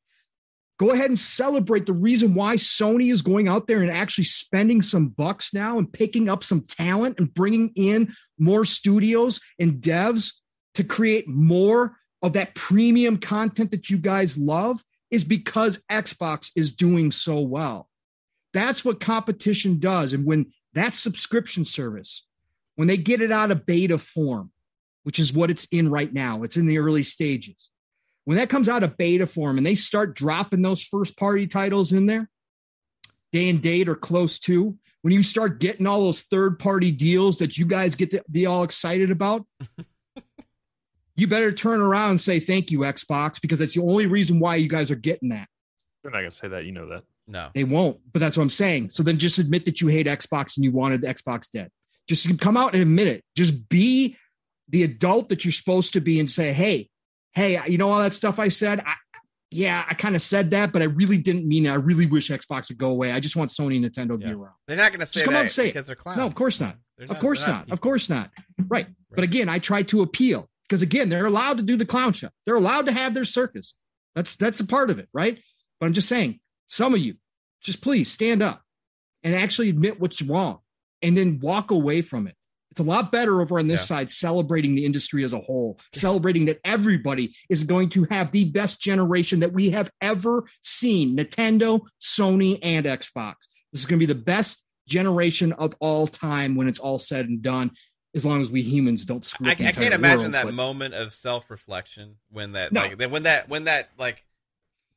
Go 0.79 0.91
ahead 0.91 1.09
and 1.09 1.19
celebrate 1.19 1.85
the 1.85 1.93
reason 1.93 2.33
why 2.33 2.55
Sony 2.55 3.13
is 3.13 3.21
going 3.21 3.47
out 3.47 3.67
there 3.67 3.83
and 3.83 3.91
actually 3.91 4.23
spending 4.23 4.81
some 4.81 5.09
bucks 5.09 5.53
now 5.53 5.77
and 5.77 5.91
picking 5.91 6.27
up 6.27 6.43
some 6.43 6.61
talent 6.61 7.19
and 7.19 7.31
bringing 7.31 7.71
in 7.75 8.15
more 8.39 8.65
studios 8.65 9.39
and 9.59 9.79
devs 9.79 10.33
to 10.73 10.83
create 10.83 11.27
more 11.27 11.97
of 12.23 12.33
that 12.33 12.55
premium 12.55 13.17
content 13.17 13.69
that 13.69 13.91
you 13.91 13.97
guys 13.97 14.37
love 14.39 14.81
is 15.11 15.23
because 15.23 15.83
Xbox 15.91 16.49
is 16.55 16.71
doing 16.71 17.11
so 17.11 17.41
well. 17.41 17.87
That's 18.53 18.83
what 18.83 18.99
competition 18.99 19.79
does. 19.79 20.13
And 20.13 20.25
when 20.25 20.51
that 20.73 20.93
subscription 20.93 21.65
service, 21.65 22.25
when 22.75 22.87
they 22.87 22.97
get 22.97 23.21
it 23.21 23.31
out 23.31 23.51
of 23.51 23.65
beta 23.65 23.97
form, 23.97 24.51
which 25.03 25.19
is 25.19 25.33
what 25.33 25.49
it's 25.49 25.65
in 25.65 25.89
right 25.89 26.11
now, 26.13 26.43
it's 26.43 26.57
in 26.57 26.65
the 26.65 26.77
early 26.77 27.03
stages. 27.03 27.69
When 28.25 28.37
that 28.37 28.49
comes 28.49 28.69
out 28.69 28.83
of 28.83 28.97
beta 28.97 29.25
form 29.25 29.57
and 29.57 29.65
they 29.65 29.75
start 29.75 30.15
dropping 30.15 30.61
those 30.61 30.83
first 30.83 31.17
party 31.17 31.47
titles 31.47 31.91
in 31.91 32.05
there, 32.05 32.29
day 33.31 33.49
and 33.49 33.61
date 33.61 33.89
or 33.89 33.95
close 33.95 34.39
to, 34.41 34.77
when 35.01 35.13
you 35.13 35.23
start 35.23 35.59
getting 35.59 35.87
all 35.87 36.01
those 36.01 36.21
third 36.21 36.59
party 36.59 36.91
deals 36.91 37.39
that 37.39 37.57
you 37.57 37.65
guys 37.65 37.95
get 37.95 38.11
to 38.11 38.23
be 38.29 38.45
all 38.45 38.63
excited 38.63 39.09
about, 39.09 39.45
you 41.15 41.27
better 41.27 41.51
turn 41.51 41.81
around 41.81 42.11
and 42.11 42.21
say 42.21 42.39
thank 42.39 42.71
you, 42.71 42.79
Xbox, 42.79 43.41
because 43.41 43.59
that's 43.59 43.73
the 43.73 43.81
only 43.81 44.05
reason 44.05 44.39
why 44.39 44.55
you 44.55 44.69
guys 44.69 44.91
are 44.91 44.95
getting 44.95 45.29
that. 45.29 45.47
They're 46.03 46.11
not 46.11 46.19
gonna 46.19 46.31
say 46.31 46.47
that. 46.49 46.65
You 46.65 46.71
know 46.71 46.87
that. 46.89 47.03
No. 47.27 47.49
They 47.53 47.63
won't, 47.63 47.99
but 48.11 48.19
that's 48.19 48.37
what 48.37 48.43
I'm 48.43 48.49
saying. 48.49 48.89
So 48.89 49.03
then 49.03 49.17
just 49.17 49.37
admit 49.37 49.65
that 49.65 49.81
you 49.81 49.87
hate 49.87 50.07
Xbox 50.07 50.57
and 50.57 50.63
you 50.63 50.71
wanted 50.71 51.03
Xbox 51.03 51.49
dead. 51.49 51.69
Just 52.07 52.39
come 52.39 52.57
out 52.57 52.73
and 52.73 52.81
admit 52.81 53.07
it. 53.07 53.23
Just 53.35 53.69
be 53.69 54.17
the 54.69 54.83
adult 54.83 55.29
that 55.29 55.45
you're 55.45 55.51
supposed 55.51 55.93
to 55.93 56.01
be 56.01 56.19
and 56.19 56.29
say, 56.29 56.51
hey, 56.51 56.89
hey, 57.33 57.59
you 57.67 57.77
know 57.77 57.89
all 57.89 57.99
that 57.99 58.13
stuff 58.13 58.39
I 58.39 58.47
said? 58.49 58.81
I, 58.85 58.95
yeah, 59.51 59.83
I 59.87 59.93
kind 59.93 60.15
of 60.15 60.21
said 60.21 60.51
that, 60.51 60.71
but 60.71 60.81
I 60.81 60.85
really 60.85 61.17
didn't 61.17 61.47
mean 61.47 61.65
it. 61.65 61.69
I 61.69 61.75
really 61.75 62.05
wish 62.05 62.29
Xbox 62.29 62.69
would 62.69 62.77
go 62.77 62.89
away. 62.89 63.11
I 63.11 63.19
just 63.19 63.35
want 63.35 63.49
Sony 63.49 63.75
and 63.75 63.85
Nintendo 63.85 64.11
to 64.11 64.17
be 64.17 64.31
around. 64.31 64.53
They're 64.67 64.77
not 64.77 64.91
going 64.91 65.01
to 65.01 65.05
say 65.05 65.19
Just 65.19 65.25
come 65.25 65.33
that 65.33 65.39
out 65.39 65.41
and 65.41 65.51
say 65.51 65.65
it. 65.67 65.73
because 65.73 65.87
they're 65.87 65.95
clowns. 65.95 66.17
No, 66.17 66.25
of 66.25 66.35
course 66.35 66.59
not. 66.59 66.75
They're 66.97 67.07
Of 67.09 67.19
course 67.19 67.45
they're 67.45 67.53
not. 67.53 67.71
Of 67.71 67.81
course 67.81 68.09
not. 68.09 68.31
Right. 68.67 68.87
But 69.09 69.23
again, 69.23 69.49
I 69.49 69.59
try 69.59 69.83
to 69.83 70.01
appeal 70.01 70.49
because 70.67 70.81
again, 70.81 71.09
they're 71.09 71.25
allowed 71.25 71.57
to 71.57 71.63
do 71.63 71.75
the 71.75 71.85
clown 71.85 72.13
show. 72.13 72.29
They're 72.45 72.55
allowed 72.55 72.85
to 72.85 72.93
have 72.93 73.13
their 73.13 73.25
circus. 73.25 73.75
That's 74.15 74.35
that's 74.35 74.59
a 74.59 74.65
part 74.65 74.89
of 74.89 74.99
it, 74.99 75.09
right? 75.13 75.37
But 75.79 75.85
I'm 75.85 75.93
just 75.93 76.07
saying, 76.07 76.39
some 76.71 76.93
of 76.93 76.99
you, 77.01 77.15
just 77.61 77.81
please 77.81 78.09
stand 78.11 78.41
up 78.41 78.63
and 79.23 79.35
actually 79.35 79.69
admit 79.69 79.99
what's 79.99 80.21
wrong 80.21 80.59
and 81.01 81.15
then 81.17 81.39
walk 81.39 81.69
away 81.69 82.01
from 82.01 82.25
it. 82.27 82.35
It's 82.71 82.79
a 82.79 82.83
lot 82.83 83.11
better 83.11 83.41
over 83.41 83.59
on 83.59 83.67
this 83.67 83.81
Yeah. 83.81 83.85
side, 83.97 84.11
celebrating 84.11 84.75
the 84.75 84.85
industry 84.85 85.25
as 85.25 85.33
a 85.33 85.39
whole, 85.39 85.77
celebrating 85.93 86.45
that 86.45 86.59
everybody 86.63 87.35
is 87.49 87.65
going 87.65 87.89
to 87.89 88.05
have 88.09 88.31
the 88.31 88.45
best 88.45 88.81
generation 88.81 89.41
that 89.41 89.51
we 89.51 89.71
have 89.71 89.91
ever 89.99 90.45
seen 90.63 91.17
Nintendo, 91.17 91.81
Sony, 92.01 92.57
and 92.63 92.85
Xbox. 92.85 93.35
This 93.73 93.81
is 93.81 93.85
going 93.85 93.99
to 93.99 94.07
be 94.07 94.11
the 94.11 94.15
best 94.19 94.65
generation 94.87 95.51
of 95.51 95.75
all 95.81 96.07
time 96.07 96.55
when 96.55 96.69
it's 96.69 96.79
all 96.79 96.97
said 96.97 97.27
and 97.27 97.41
done, 97.41 97.71
as 98.15 98.25
long 98.25 98.39
as 98.41 98.49
we 98.49 98.61
humans 98.61 99.03
don't 99.03 99.25
screw 99.25 99.47
I, 99.47 99.51
I 99.51 99.55
can't 99.55 99.75
entire 99.77 99.93
imagine 99.93 100.19
world, 100.21 100.33
that 100.35 100.45
but- 100.45 100.53
moment 100.53 100.93
of 100.93 101.11
self 101.11 101.49
reflection 101.51 102.15
when 102.29 102.53
that 102.53 102.71
No. 102.71 102.81
like 102.81 102.99
when 103.11 103.23
that 103.23 103.49
when 103.49 103.65
that 103.65 103.89
like 103.97 104.23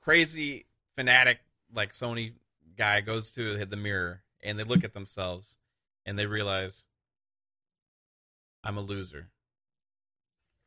crazy 0.01 0.66
fanatic 0.96 1.38
like 1.74 1.92
Sony 1.92 2.32
guy 2.76 3.01
goes 3.01 3.30
to 3.32 3.64
the 3.64 3.76
mirror 3.76 4.22
and 4.42 4.59
they 4.59 4.64
look 4.64 4.84
at 4.84 4.92
themselves 4.92 5.59
and 6.06 6.18
they 6.18 6.26
realize 6.26 6.84
I'm 8.62 8.78
a 8.78 8.82
loser. 8.82 9.28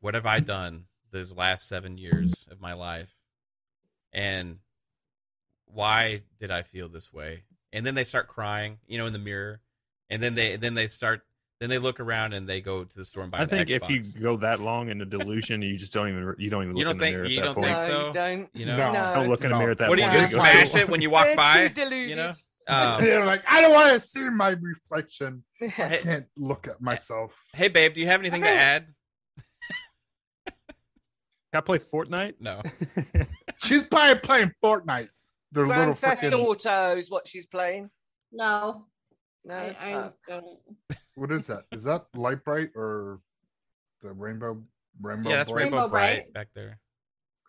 What 0.00 0.14
have 0.14 0.26
I 0.26 0.40
done 0.40 0.84
these 1.12 1.34
last 1.34 1.68
seven 1.68 1.98
years 1.98 2.46
of 2.50 2.60
my 2.60 2.74
life? 2.74 3.14
And 4.12 4.58
why 5.66 6.22
did 6.38 6.50
I 6.50 6.62
feel 6.62 6.88
this 6.88 7.12
way? 7.12 7.42
And 7.72 7.84
then 7.84 7.94
they 7.94 8.04
start 8.04 8.28
crying, 8.28 8.78
you 8.86 8.98
know, 8.98 9.06
in 9.06 9.12
the 9.12 9.18
mirror. 9.18 9.60
And 10.08 10.22
then 10.22 10.34
they 10.34 10.56
then 10.56 10.74
they 10.74 10.86
start 10.86 11.22
then 11.60 11.68
they 11.70 11.78
look 11.78 11.98
around 12.00 12.32
and 12.34 12.48
they 12.48 12.60
go 12.60 12.84
to 12.84 12.96
the 12.96 13.04
store 13.04 13.24
and 13.24 13.32
buy 13.32 13.38
I 13.40 13.44
the 13.44 13.56
think 13.56 13.70
if 13.70 13.88
you 13.90 14.00
go 14.20 14.36
that 14.38 14.60
long 14.60 14.90
in 14.90 15.00
a 15.00 15.04
delusion, 15.04 15.60
you 15.62 15.76
just 15.76 15.92
don't 15.92 16.08
even 16.08 16.34
you 16.38 16.50
don't 16.50 16.62
even 16.64 16.74
look 16.74 16.78
You 16.78 16.84
don't 16.84 16.92
in 16.92 16.98
the 16.98 17.04
think- 17.04 17.14
mirror 17.16 17.24
at 17.24 17.30
you 17.30 17.36
that 17.40 17.44
don't 17.46 17.54
point. 17.56 17.66
think 17.66 17.78
no, 17.78 17.88
so? 17.88 18.06
you 18.06 18.12
don't. 18.12 18.50
you 18.54 18.66
know, 18.66 18.76
No. 18.76 18.92
No. 18.92 19.14
Don't 19.14 19.28
look 19.28 19.44
in 19.44 19.50
the 19.50 19.58
mirror 19.58 19.70
at 19.72 19.78
that 19.78 19.88
what 19.88 19.96
do 19.96 20.02
you 20.04 20.08
point. 20.08 20.20
just 20.22 20.34
Yeah. 20.34 20.40
Smash 20.64 20.74
it 20.82 20.88
when 20.88 21.00
you 21.00 21.10
walk 21.10 21.34
by? 21.36 21.72
You 21.76 22.16
know, 22.16 22.34
um, 22.68 23.02
They're 23.02 23.24
like, 23.26 23.42
I 23.48 23.60
don't 23.60 23.72
want 23.72 23.92
to 23.92 23.98
see 24.00 24.28
my 24.30 24.50
reflection. 24.50 25.42
I 25.60 25.68
can't 25.68 26.26
look 26.36 26.68
at 26.68 26.80
myself. 26.80 27.34
hey 27.54 27.68
babe, 27.68 27.94
do 27.94 28.00
you 28.00 28.06
have 28.06 28.20
anything 28.20 28.42
to 28.42 28.48
add? 28.48 28.86
Can 30.46 30.54
I 31.54 31.60
play 31.62 31.78
Fortnite? 31.78 32.34
No. 32.40 32.60
She's 33.64 33.82
probably 33.82 34.16
playing 34.20 34.52
Fortnite. 34.62 35.08
Their 35.52 35.66
little 35.66 35.82
Grand 35.94 35.98
Theft 35.98 36.22
freaking 36.22 36.32
Auto 36.44 36.96
is 36.98 37.10
what 37.10 37.26
she's 37.26 37.46
playing. 37.46 37.88
No, 38.30 38.84
No, 39.46 39.54
I, 39.54 39.74
I 39.80 39.94
Oh. 39.94 40.12
don't. 40.28 40.58
What 41.18 41.32
is 41.32 41.46
that? 41.48 41.64
Is 41.72 41.84
that 41.84 42.06
Lite-Brite 42.14 42.70
or 42.76 43.20
the 44.02 44.12
Rainbow 44.12 44.62
Rainbow? 45.02 45.30
yeah, 45.30 45.36
that's 45.36 45.50
Bright? 45.50 45.62
Rainbow, 45.64 45.76
Rainbow 45.78 45.90
Brite, 45.90 46.16
Bright. 46.24 46.32
back 46.32 46.48
there. 46.54 46.78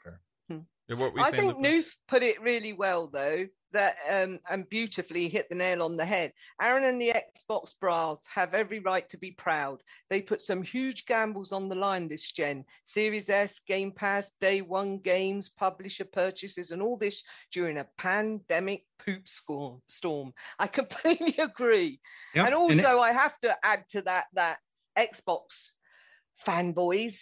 Okay. 0.06 0.16
Hmm. 0.50 0.60
Yeah, 0.88 0.96
What 0.96 1.14
were 1.14 1.20
you 1.20 1.26
I 1.26 1.32
saying, 1.32 1.44
think 1.50 1.58
Luca? 1.58 1.70
Noof 1.70 1.86
put 2.08 2.24
it 2.24 2.42
really 2.42 2.74
well 2.74 3.08
though, 3.08 3.46
that 3.72 3.96
um, 4.10 4.40
and 4.50 4.68
beautifully 4.70 5.30
hit 5.30 5.48
the 5.50 5.56
nail 5.56 5.84
on 5.84 5.96
the 5.98 6.06
head. 6.06 6.34
Aaron 6.62 6.84
and 6.84 7.02
the 7.02 7.14
Xbox 7.14 7.74
bras 7.80 8.20
have 8.34 8.54
every 8.54 8.80
right 8.80 9.08
to 9.10 9.18
be 9.18 9.32
proud. 9.32 9.82
They 10.10 10.22
put 10.22 10.42
some 10.42 10.64
huge 10.64 11.06
gambles 11.06 11.52
on 11.52 11.70
the 11.70 11.76
line 11.76 12.08
this 12.08 12.32
gen. 12.32 12.66
Series 12.86 13.30
S, 13.30 13.60
Game 13.60 13.92
Pass, 13.92 14.32
Day 14.42 14.62
One 14.62 14.98
games, 15.00 15.50
publisher 15.50 16.06
purchases, 16.06 16.72
and 16.72 16.82
all 16.82 16.98
this 16.98 17.24
during 17.52 17.78
a 17.78 17.88
pandemic 17.98 18.86
poop 19.04 19.28
storm. 19.28 19.82
Storm. 19.88 20.34
I 20.58 20.68
completely 20.80 21.36
agree. 21.38 22.00
Yep. 22.36 22.46
And 22.46 22.56
And 22.56 22.80
it- 22.80 22.86
also, 22.86 23.00
I 23.00 23.12
have 23.12 23.40
to 23.42 23.56
add 23.64 23.86
to 23.90 24.02
that 24.04 24.26
that 24.34 24.58
Xbox 24.98 25.72
fanboys 26.46 27.22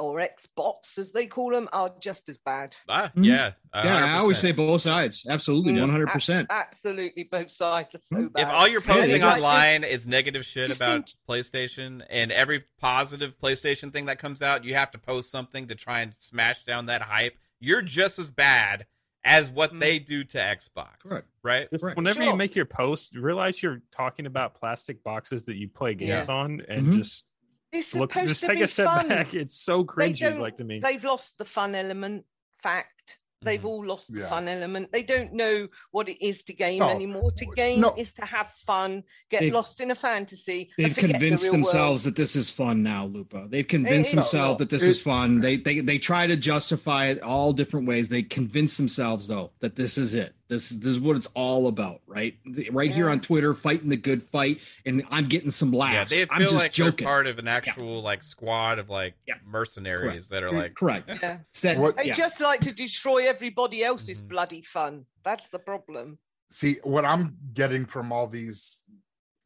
or 0.00 0.16
Xbox 0.18 0.98
as 0.98 1.12
they 1.12 1.26
call 1.26 1.50
them 1.50 1.68
are 1.72 1.92
just 2.00 2.28
as 2.28 2.38
bad. 2.38 2.74
Ah, 2.88 3.12
Mhm. 3.16 3.24
yeah, 3.26 3.52
a 3.72 3.84
Yeah, 3.84 4.04
I 4.16 4.18
always 4.18 4.38
say 4.38 4.52
both 4.52 4.80
sides. 4.80 5.26
Absolutely, 5.28 5.78
one 5.78 5.90
hundred 5.90 6.08
A- 6.08 6.12
percent. 6.12 6.48
Absolutely, 6.50 7.24
both 7.30 7.50
sides 7.50 7.94
are 7.94 8.00
so 8.00 8.16
Mm. 8.16 8.32
bad. 8.32 8.42
If 8.42 8.48
all 8.48 8.66
you're 8.66 8.80
posting 8.80 9.20
Yeah, 9.20 9.26
like- 9.26 9.36
online 9.36 9.84
is 9.84 10.06
negative 10.06 10.44
shit 10.44 10.68
Just 10.68 10.80
about 10.80 11.08
think- 11.08 11.16
PlayStation, 11.28 12.04
and 12.10 12.32
every 12.32 12.64
positive 12.78 13.38
PlayStation 13.38 13.92
thing 13.92 14.06
that 14.06 14.18
comes 14.18 14.42
out, 14.42 14.64
you 14.64 14.74
have 14.74 14.90
to 14.92 14.98
post 14.98 15.30
something 15.30 15.68
to 15.68 15.74
try 15.74 16.00
and 16.00 16.14
smash 16.14 16.64
down 16.64 16.86
that 16.86 17.02
hype. 17.02 17.36
You're 17.60 17.82
just 17.82 18.18
as 18.18 18.30
bad 18.30 18.86
as 19.22 19.50
what 19.50 19.74
Mm. 19.74 19.80
they 19.80 19.98
do 19.98 20.24
to 20.24 20.38
Xbox, 20.38 21.00
Correct. 21.06 21.28
right? 21.42 21.70
Just 21.70 21.84
Right. 21.84 21.94
whenever 21.94 22.20
Sure. 22.22 22.30
you 22.30 22.36
make 22.36 22.56
your 22.56 22.64
post, 22.64 23.14
realize 23.14 23.62
you're 23.62 23.82
talking 23.92 24.24
about 24.24 24.54
plastic 24.54 25.02
boxes 25.04 25.42
that 25.44 25.56
you 25.56 25.68
play 25.68 25.94
games 25.94 26.26
Yeah. 26.28 26.34
on, 26.34 26.62
and 26.68 26.86
Mhm. 26.86 26.96
just 26.98 27.26
it's 27.72 27.94
look, 27.94 28.12
supposed 28.12 28.28
just 28.28 28.40
to 28.40 28.46
take 28.48 28.56
be 28.58 28.62
a 28.62 28.66
step 28.68 28.86
fun. 28.86 29.08
back. 29.08 29.34
It's 29.34 29.56
so 29.56 29.78
They 29.78 30.12
cringy, 30.12 30.38
like 30.38 30.56
to 30.58 30.64
me. 30.64 30.80
They've 30.80 31.02
lost 31.04 31.38
the 31.38 31.44
fun 31.44 31.74
element. 31.74 32.24
Fact. 32.62 33.18
They've 33.42 33.58
Mhm. 33.62 33.64
all 33.64 33.86
lost 33.86 34.12
the 34.12 34.20
Yeah. 34.20 34.28
fun 34.28 34.48
element. 34.48 34.92
They 34.92 35.02
don't 35.02 35.32
know 35.32 35.66
what 35.92 36.10
it 36.10 36.22
is 36.22 36.42
to 36.42 36.52
game 36.52 36.80
No. 36.80 36.90
anymore. 36.90 37.32
To 37.32 37.46
game 37.56 37.80
No. 37.80 37.94
is 37.96 38.12
to 38.14 38.26
have 38.26 38.50
fun, 38.66 39.02
get 39.30 39.40
They've- 39.40 39.54
lost 39.54 39.80
in 39.80 39.90
a 39.90 39.94
fantasy. 39.94 40.70
They've 40.76 40.88
forget 40.92 41.04
the 41.04 41.10
convinced 41.12 41.50
themselves 41.50 42.04
world. 42.04 42.16
that 42.16 42.20
this 42.20 42.36
is 42.36 42.50
fun 42.50 42.82
now, 42.82 43.06
Lupa. 43.06 43.46
They've 43.48 43.66
convinced 43.66 44.10
is 44.10 44.14
themselves 44.16 44.58
that 44.58 44.68
this 44.68 44.82
It- 44.82 44.90
is 44.90 45.00
fun. 45.00 45.40
They 45.40 45.56
they 45.56 45.80
they 45.80 45.98
try 45.98 46.26
to 46.26 46.36
justify 46.36 47.06
it 47.06 47.22
all 47.22 47.54
different 47.54 47.86
ways. 47.88 48.10
They 48.10 48.22
convince 48.22 48.76
themselves 48.76 49.28
though 49.28 49.52
that 49.60 49.74
this 49.76 49.96
is 49.96 50.12
it. 50.12 50.34
This 50.50 50.70
this 50.70 50.88
is 50.88 50.98
what 50.98 51.14
it's 51.14 51.28
all 51.34 51.68
about, 51.68 52.00
right? 52.08 52.34
Right 52.72 52.92
here 52.92 53.08
on 53.08 53.20
Twitter, 53.20 53.54
fighting 53.54 53.88
the 53.88 53.96
good 53.96 54.20
fight, 54.20 54.58
and 54.84 55.04
I'm 55.08 55.28
getting 55.28 55.52
some 55.52 55.72
Yeah, 55.72 55.78
laughs. 55.78 56.10
they 56.10 56.22
I'm 56.22 56.38
feel 56.40 56.48
just 56.48 56.54
like 56.54 56.72
joking. 56.72 57.04
they're 57.04 57.12
part 57.12 57.28
of 57.28 57.38
an 57.38 57.46
actual 57.46 58.02
like 58.02 58.24
squad 58.24 58.80
of 58.80 58.90
like 58.90 59.14
Yeah. 59.28 59.36
mercenaries 59.46 60.26
that 60.30 60.42
are 60.42 60.50
like 60.50 60.74
Correct. 60.74 61.08
Yeah. 61.08 61.38
That, 61.62 61.78
What- 61.78 61.96
They 61.96 62.06
yeah. 62.06 62.14
just 62.14 62.40
like 62.40 62.60
to 62.62 62.72
destroy 62.72 63.28
everybody 63.28 63.84
else's 63.84 64.20
Mhm. 64.20 64.28
bloody 64.28 64.62
fun. 64.62 65.06
That's 65.24 65.48
the 65.48 65.60
problem. 65.60 66.18
see 66.52 66.80
what 66.82 67.04
I'm 67.04 67.36
getting 67.54 67.86
from 67.86 68.10
all 68.10 68.26
these 68.26 68.84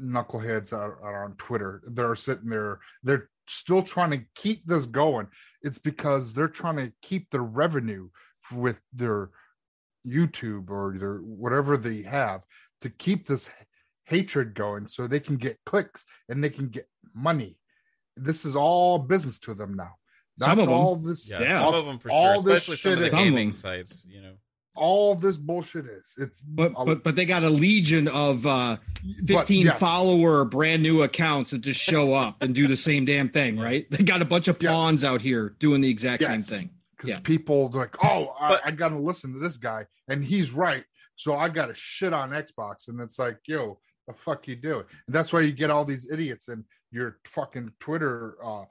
knuckleheads 0.01 0.73
are, 0.73 1.05
out 1.07 1.15
on 1.27 1.37
Twitter. 1.37 1.83
They're 1.85 2.17
sitting 2.17 2.49
there, 2.49 2.81
they're 3.03 3.29
still 3.47 3.83
trying 3.83 4.11
to 4.13 4.25
keep 4.35 4.65
this 4.65 4.87
going. 4.87 5.29
It's 5.61 5.77
because 5.79 6.33
they're 6.33 6.49
trying 6.49 6.77
to 6.77 6.91
keep 7.03 7.29
the 7.29 7.43
revenue 7.43 8.09
with 8.51 8.81
their 8.95 9.29
YouTube 10.07 10.71
or 10.71 10.95
their 10.99 11.17
whatever 11.19 11.77
they 11.77 12.03
have 12.03 12.43
to 12.83 12.91
keep 12.91 13.27
this 13.27 13.51
hatred 14.05 14.55
going 14.55 14.87
so 14.87 15.07
they 15.07 15.21
can 15.21 15.37
get 15.37 15.59
clicks 15.65 16.05
and 16.29 16.43
they 16.45 16.51
can 16.51 16.69
get 16.69 16.89
money. 17.15 17.57
This 18.17 18.45
is 18.45 18.55
all 18.55 18.99
business 18.99 19.39
to 19.41 19.55
them 19.55 19.75
now. 19.75 19.93
That's 20.37 20.51
Some 20.51 20.59
of 20.61 20.67
them. 20.67 20.75
all 20.75 20.97
this 20.97 21.31
yeah, 21.31 21.41
Yeah. 21.41 21.59
some 21.61 21.75
of 21.75 21.87
them 21.87 21.99
for 21.99 22.11
all 22.11 22.35
sure, 22.43 22.53
this 22.53 22.69
especially 22.69 22.77
some 22.77 22.93
of 22.93 22.99
the 22.99 23.05
is- 23.07 23.11
Some 23.11 23.19
of 23.21 23.25
gaming 23.25 23.49
them. 23.49 23.57
sites, 23.57 24.07
you 24.09 24.21
know. 24.21 24.35
all 24.77 25.15
this 25.15 25.37
bullshit 25.37 25.87
is. 25.87 26.15
It's 26.19 26.41
But 26.43 26.73
a- 26.77 26.85
but 26.85 27.03
but 27.05 27.17
they 27.17 27.25
got 27.25 27.45
a 27.45 27.51
legion 27.51 28.09
of 28.09 28.45
uh 28.47 28.77
but 29.23 29.27
15 29.49 29.67
yes. 29.67 29.79
follower 29.79 30.45
brand 30.45 30.83
new 30.83 31.03
accounts 31.03 31.53
that 31.53 31.61
just 31.61 31.81
show 31.81 32.13
up 32.15 32.43
and 32.43 32.55
do 32.55 32.67
the 32.67 32.77
same 32.77 33.05
damn 33.05 33.29
thing, 33.29 33.59
right? 33.59 33.89
They 33.91 34.03
got 34.05 34.21
a 34.23 34.25
bunch 34.25 34.49
of 34.49 34.61
Yeah. 34.61 34.71
pawns 34.71 35.03
out 35.05 35.23
here 35.23 35.55
doing 35.61 35.81
the 35.81 35.89
exact 35.89 36.25
same 36.25 36.43
thing. 36.43 36.71
Because 37.05 37.21
Yeah. 37.21 37.27
people 37.27 37.71
like, 37.71 38.03
oh, 38.05 38.35
I, 38.41 38.49
But- 38.51 38.67
I 38.67 38.71
got 38.71 38.89
to 38.91 38.99
listen 38.99 39.33
to 39.33 39.39
this 39.39 39.57
guy, 39.57 39.87
and 40.09 40.25
he's 40.25 40.51
right. 40.51 40.85
So 41.17 41.37
I 41.37 41.49
got 41.49 41.67
to 41.67 41.75
shit 41.75 42.13
on 42.13 42.31
Xbox, 42.31 42.89
and 42.89 43.01
it's 43.01 43.19
like, 43.19 43.39
yo, 43.47 43.79
the 44.09 44.15
fuck 44.15 44.49
you 44.49 44.57
doing? 44.57 44.85
And 45.07 45.15
that's 45.15 45.33
why 45.33 45.41
you 45.43 45.53
get 45.53 45.71
all 45.71 45.85
these 45.85 46.11
idiots 46.11 46.49
in 46.49 46.65
your 46.91 47.19
fucking 47.25 47.73
Twitter 47.81 48.37
uh, 48.45 48.65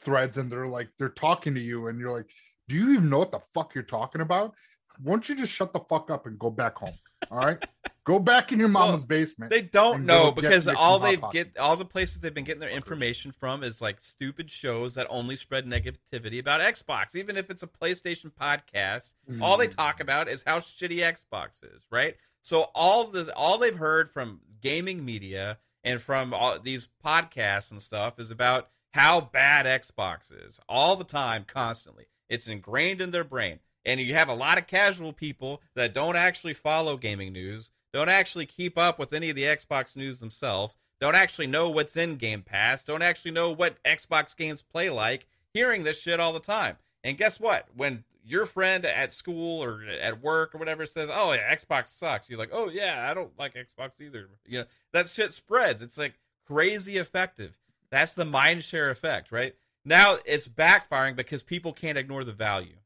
threads, 0.00 0.36
and 0.36 0.50
they're 0.50 0.66
like, 0.66 0.88
they're 0.98 1.08
talking 1.08 1.54
to 1.54 1.60
you, 1.60 1.86
and 1.88 1.98
you're 2.00 2.12
like, 2.16 2.28
do 2.68 2.74
you 2.76 2.92
even 2.94 3.08
know 3.08 3.18
what 3.18 3.30
the 3.32 3.40
fuck 3.54 3.74
you're 3.74 3.84
talking 3.84 4.20
about? 4.20 4.52
Why 5.02 5.12
don't 5.12 5.28
you 5.28 5.34
just 5.34 5.52
shut 5.52 5.72
the 5.72 5.80
fuck 5.80 6.10
up 6.10 6.26
and 6.26 6.38
go 6.38 6.50
back 6.50 6.76
home? 6.76 6.94
All 7.30 7.38
right, 7.38 7.64
go 8.04 8.18
back 8.18 8.52
in 8.52 8.58
your 8.58 8.68
Well, 8.68 8.86
mama's 8.86 9.04
basement. 9.04 9.50
They 9.50 9.62
don't 9.62 10.04
know 10.04 10.30
because 10.32 10.68
all 10.68 10.98
they've 10.98 11.22
get 11.32 11.56
all 11.58 11.76
the 11.76 11.84
places 11.84 12.20
they've 12.20 12.32
been 12.34 12.44
getting 12.44 12.60
their 12.60 12.70
information 12.70 13.32
from 13.32 13.62
is 13.64 13.80
like 13.82 14.00
stupid 14.00 14.50
shows 14.50 14.94
that 14.94 15.06
only 15.10 15.34
spread 15.36 15.66
negativity 15.66 16.38
about 16.38 16.60
Xbox. 16.60 17.16
Even 17.16 17.36
if 17.36 17.50
it's 17.50 17.62
a 17.62 17.66
PlayStation 17.66 18.30
podcast, 18.32 19.12
all 19.40 19.56
Mm. 19.56 19.60
they 19.60 19.66
talk 19.68 20.00
about 20.00 20.28
is 20.28 20.44
how 20.46 20.58
shitty 20.58 20.98
Xbox 20.98 21.64
is, 21.64 21.82
right? 21.90 22.16
So 22.42 22.70
all 22.74 23.04
the 23.08 23.34
all 23.34 23.58
they've 23.58 23.76
heard 23.76 24.10
from 24.10 24.40
gaming 24.60 25.04
media 25.04 25.58
and 25.82 26.00
from 26.00 26.32
all 26.34 26.58
these 26.58 26.88
podcasts 27.04 27.70
and 27.70 27.80
stuff 27.82 28.18
is 28.20 28.30
about 28.30 28.70
how 28.94 29.20
bad 29.20 29.66
Xbox 29.66 30.32
is 30.46 30.58
all 30.68 30.96
the 30.96 31.04
time, 31.04 31.44
constantly. 31.46 32.06
It's 32.28 32.46
ingrained 32.48 33.00
in 33.00 33.10
their 33.10 33.24
brain. 33.24 33.60
And 33.86 34.00
you 34.00 34.14
have 34.14 34.28
a 34.28 34.34
lot 34.34 34.58
of 34.58 34.66
casual 34.66 35.12
people 35.14 35.62
that 35.74 35.94
don't 35.94 36.16
actually 36.16 36.52
follow 36.52 36.96
gaming 36.96 37.32
news, 37.32 37.70
don't 37.92 38.08
actually 38.10 38.44
keep 38.44 38.76
up 38.76 38.98
with 38.98 39.14
any 39.14 39.30
of 39.30 39.36
the 39.36 39.44
Xbox 39.44 39.96
news 39.96 40.18
themselves, 40.18 40.76
don't 41.00 41.14
actually 41.14 41.46
know 41.46 41.70
what's 41.70 41.96
in 41.96 42.16
Game 42.16 42.42
Pass, 42.42 42.82
don't 42.82 43.02
actually 43.02 43.30
know 43.30 43.52
what 43.52 43.82
Xbox 43.84 44.36
games 44.36 44.60
play 44.60 44.90
like, 44.90 45.26
hearing 45.54 45.84
this 45.84 46.00
shit 46.00 46.20
all 46.20 46.32
the 46.32 46.40
time. 46.40 46.76
And 47.04 47.16
guess 47.16 47.38
what? 47.38 47.68
When 47.76 48.02
your 48.24 48.44
friend 48.44 48.84
at 48.84 49.12
school 49.12 49.62
or 49.62 49.84
at 49.84 50.20
work 50.20 50.54
or 50.54 50.58
whatever 50.58 50.84
says, 50.84 51.08
"Oh 51.12 51.32
yeah, 51.32 51.54
Xbox 51.54 51.88
sucks," 51.88 52.28
you're 52.28 52.38
like, 52.38 52.50
"Oh 52.52 52.68
yeah, 52.68 53.08
I 53.08 53.14
don't 53.14 53.38
like 53.38 53.54
Xbox 53.54 54.00
either." 54.00 54.28
You 54.44 54.60
know 54.60 54.64
that 54.92 55.08
shit 55.08 55.32
spreads. 55.32 55.80
It's 55.80 55.96
like 55.96 56.14
crazy 56.44 56.96
effective. 56.96 57.56
That's 57.90 58.14
the 58.14 58.24
mind 58.24 58.64
share 58.64 58.90
effect, 58.90 59.30
right? 59.30 59.54
Now 59.84 60.18
it's 60.24 60.48
backfiring 60.48 61.14
because 61.14 61.44
people 61.44 61.72
can't 61.72 61.96
ignore 61.96 62.24
the 62.24 62.32
value, 62.32 62.76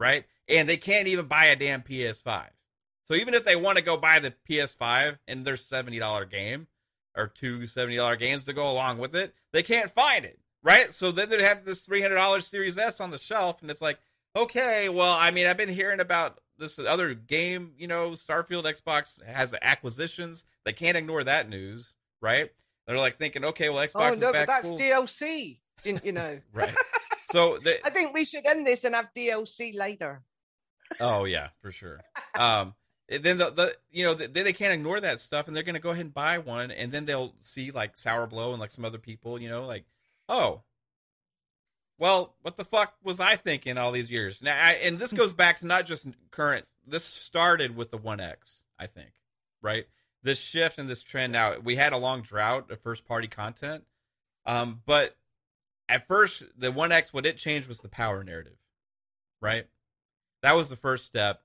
right? 0.00 0.24
And 0.48 0.68
they 0.68 0.76
can't 0.76 1.06
even 1.06 1.26
buy 1.26 1.44
a 1.44 1.56
damn 1.56 1.82
PS5. 1.82 2.46
So 3.06 3.14
even 3.14 3.34
if 3.34 3.44
they 3.44 3.54
want 3.54 3.78
to 3.78 3.84
go 3.84 3.96
buy 3.96 4.18
the 4.18 4.34
PS5 4.48 5.18
and 5.28 5.44
their 5.44 5.56
seventy 5.56 6.00
dollar 6.00 6.24
game 6.24 6.66
or 7.16 7.26
two 7.26 7.60
$70 7.60 8.18
games 8.18 8.44
to 8.44 8.52
go 8.52 8.70
along 8.70 8.98
with 8.98 9.16
it, 9.16 9.34
they 9.52 9.64
can't 9.64 9.90
find 9.90 10.24
it, 10.24 10.38
right? 10.62 10.92
So 10.92 11.10
then 11.10 11.28
they'd 11.28 11.40
have 11.40 11.64
this 11.64 11.80
three 11.80 12.00
hundred 12.00 12.16
dollar 12.16 12.40
Series 12.40 12.78
S 12.78 13.00
on 13.00 13.10
the 13.10 13.18
shelf, 13.18 13.62
and 13.62 13.70
it's 13.70 13.82
like, 13.82 13.98
okay, 14.34 14.88
well, 14.88 15.16
I 15.18 15.30
mean, 15.30 15.46
I've 15.46 15.56
been 15.56 15.68
hearing 15.68 16.00
about 16.00 16.40
this 16.58 16.78
other 16.78 17.14
game, 17.14 17.72
you 17.76 17.88
know, 17.88 18.10
Starfield 18.10 18.64
Xbox 18.64 19.22
has 19.24 19.50
the 19.50 19.64
acquisitions. 19.64 20.44
They 20.64 20.72
can't 20.72 20.96
ignore 20.96 21.24
that 21.24 21.48
news, 21.48 21.92
right? 22.20 22.52
They're 22.86 22.98
like 22.98 23.18
thinking, 23.18 23.44
okay, 23.46 23.68
well, 23.70 23.78
oh, 23.78 23.86
Xbox 23.86 24.10
oh 24.10 24.12
is 24.12 24.18
no, 24.20 24.32
but 24.32 24.46
that's 24.46 24.66
cool. 24.66 24.78
DLC. 24.78 25.58
Didn't 25.82 26.04
you 26.04 26.12
know? 26.12 26.38
right. 26.52 26.76
So 27.30 27.58
the, 27.58 27.84
I 27.86 27.90
think 27.90 28.14
we 28.14 28.24
should 28.24 28.46
end 28.46 28.66
this 28.66 28.84
and 28.84 28.94
have 28.94 29.08
DLC 29.16 29.74
later. 29.74 30.22
Oh 30.98 31.24
yeah, 31.24 31.48
for 31.62 31.70
sure. 31.70 32.00
Um, 32.38 32.74
then 33.08 33.38
the, 33.38 33.50
the 33.50 33.76
you 33.90 34.04
know 34.04 34.14
then 34.14 34.32
they 34.32 34.52
can't 34.52 34.72
ignore 34.72 35.00
that 35.00 35.20
stuff, 35.20 35.46
and 35.48 35.56
they're 35.56 35.62
gonna 35.62 35.80
go 35.80 35.90
ahead 35.90 36.04
and 36.04 36.14
buy 36.14 36.38
one, 36.38 36.70
and 36.70 36.92
then 36.92 37.04
they'll 37.04 37.34
see 37.42 37.70
like 37.70 37.98
Sour 37.98 38.26
Blow 38.26 38.52
and 38.52 38.60
like 38.60 38.70
some 38.70 38.84
other 38.84 38.98
people, 38.98 39.40
you 39.40 39.48
know, 39.48 39.66
like 39.66 39.84
oh, 40.28 40.62
well, 41.98 42.34
what 42.42 42.56
the 42.56 42.64
fuck 42.64 42.94
was 43.02 43.20
I 43.20 43.36
thinking 43.36 43.76
all 43.76 43.92
these 43.92 44.10
years? 44.10 44.40
Now, 44.40 44.56
I, 44.58 44.72
and 44.72 44.98
this 44.98 45.12
goes 45.12 45.32
back 45.34 45.58
to 45.58 45.66
not 45.66 45.84
just 45.84 46.06
current. 46.30 46.66
This 46.86 47.04
started 47.04 47.76
with 47.76 47.90
the 47.90 47.98
One 47.98 48.20
X, 48.20 48.62
I 48.78 48.86
think, 48.86 49.10
right? 49.60 49.86
This 50.22 50.38
shift 50.38 50.78
and 50.78 50.88
this 50.88 51.02
trend. 51.02 51.32
Now 51.32 51.58
we 51.58 51.76
had 51.76 51.92
a 51.92 51.98
long 51.98 52.22
drought 52.22 52.70
of 52.70 52.80
first 52.80 53.04
party 53.06 53.28
content, 53.28 53.84
um, 54.46 54.80
but 54.86 55.16
at 55.90 56.06
first 56.08 56.42
the 56.56 56.72
One 56.72 56.92
X, 56.92 57.12
what 57.12 57.26
it 57.26 57.36
changed 57.36 57.68
was 57.68 57.78
the 57.80 57.88
power 57.88 58.22
narrative, 58.24 58.56
right? 59.40 59.66
That 60.42 60.56
was 60.56 60.68
the 60.70 60.76
first 60.76 61.04
step, 61.04 61.42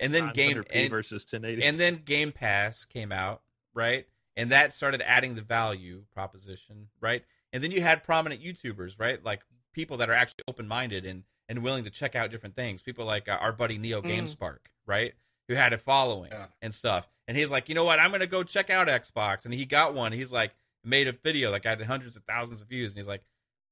and 0.00 0.14
then 0.14 0.32
game 0.32 0.64
and, 0.72 0.90
versus 0.90 1.22
1080. 1.30 1.62
and 1.66 1.78
then 1.78 1.96
Game 2.04 2.32
Pass 2.32 2.84
came 2.84 3.12
out, 3.12 3.42
right? 3.74 4.06
And 4.36 4.50
that 4.52 4.72
started 4.72 5.02
adding 5.06 5.34
the 5.34 5.42
value 5.42 6.04
proposition, 6.14 6.88
right? 7.00 7.22
And 7.52 7.62
then 7.62 7.70
you 7.70 7.82
had 7.82 8.02
prominent 8.02 8.42
YouTubers, 8.42 8.98
right? 8.98 9.22
Like 9.22 9.42
people 9.74 9.98
that 9.98 10.08
are 10.08 10.14
actually 10.14 10.44
open 10.48 10.66
minded 10.66 11.04
and 11.04 11.24
and 11.48 11.62
willing 11.62 11.84
to 11.84 11.90
check 11.90 12.14
out 12.14 12.30
different 12.30 12.56
things. 12.56 12.80
People 12.80 13.04
like 13.04 13.28
uh, 13.28 13.36
our 13.40 13.52
buddy 13.52 13.76
Neo 13.76 14.00
Mm. 14.00 14.10
GameSpark, 14.10 14.58
right? 14.86 15.12
Who 15.48 15.54
had 15.54 15.72
a 15.74 15.78
following 15.78 16.30
Yeah. 16.30 16.46
and 16.62 16.72
stuff. 16.72 17.06
And 17.28 17.36
he's 17.36 17.50
like, 17.50 17.68
you 17.68 17.74
know 17.74 17.84
what? 17.84 17.98
I'm 17.98 18.10
gonna 18.10 18.26
go 18.26 18.42
check 18.42 18.70
out 18.70 18.88
Xbox. 18.88 19.44
And 19.44 19.52
he 19.52 19.66
got 19.66 19.92
one. 19.92 20.12
He's 20.12 20.32
like, 20.32 20.54
made 20.82 21.08
a 21.08 21.12
video 21.12 21.52
that 21.52 21.62
got 21.62 21.82
hundreds 21.82 22.16
of 22.16 22.22
thousands 22.24 22.62
of 22.62 22.68
views. 22.68 22.92
And 22.92 22.98
he's 22.98 23.08
like, 23.08 23.22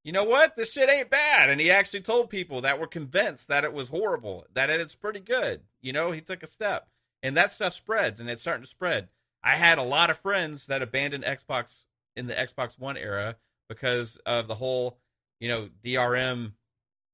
you 0.05 0.13
know 0.13 0.25
what? 0.25 0.57
This 0.57 0.73
shit 0.73 0.89
ain't 0.89 1.11
bad. 1.11 1.51
And 1.51 1.61
he 1.61 1.71
actually 1.71 2.01
told 2.01 2.31
people 2.31 2.63
that 2.63 2.81
were 2.81 2.87
convinced 2.87 3.49
that 3.49 3.65
it 3.65 3.73
was 3.73 3.89
horrible, 3.89 4.47
that 4.55 4.71
it's 4.71 4.95
pretty 4.95 5.21
good. 5.21 5.63
You 5.83 5.93
know, 5.93 6.11
he 6.11 6.21
took 6.21 6.43
a 6.43 6.47
step. 6.47 6.89
And 7.23 7.37
that 7.37 7.53
stuff 7.53 7.75
spreads 7.75 8.19
and 8.21 8.31
it's 8.31 8.41
starting 8.41 8.65
to 8.65 8.71
spread. 8.71 9.09
I 9.43 9.57
had 9.57 9.79
a 9.79 9.83
lot 9.83 10.11
of 10.11 10.19
friends 10.19 10.67
that 10.67 10.83
abandoned 10.83 11.25
Xbox 11.25 11.85
in 12.17 12.27
the 12.27 12.35
Xbox 12.35 12.79
One 12.79 12.97
era 12.97 13.37
because 13.69 14.17
of 14.27 14.49
the 14.49 14.55
whole, 14.55 14.99
you 15.39 15.49
know, 15.49 15.69
DRM 15.85 16.53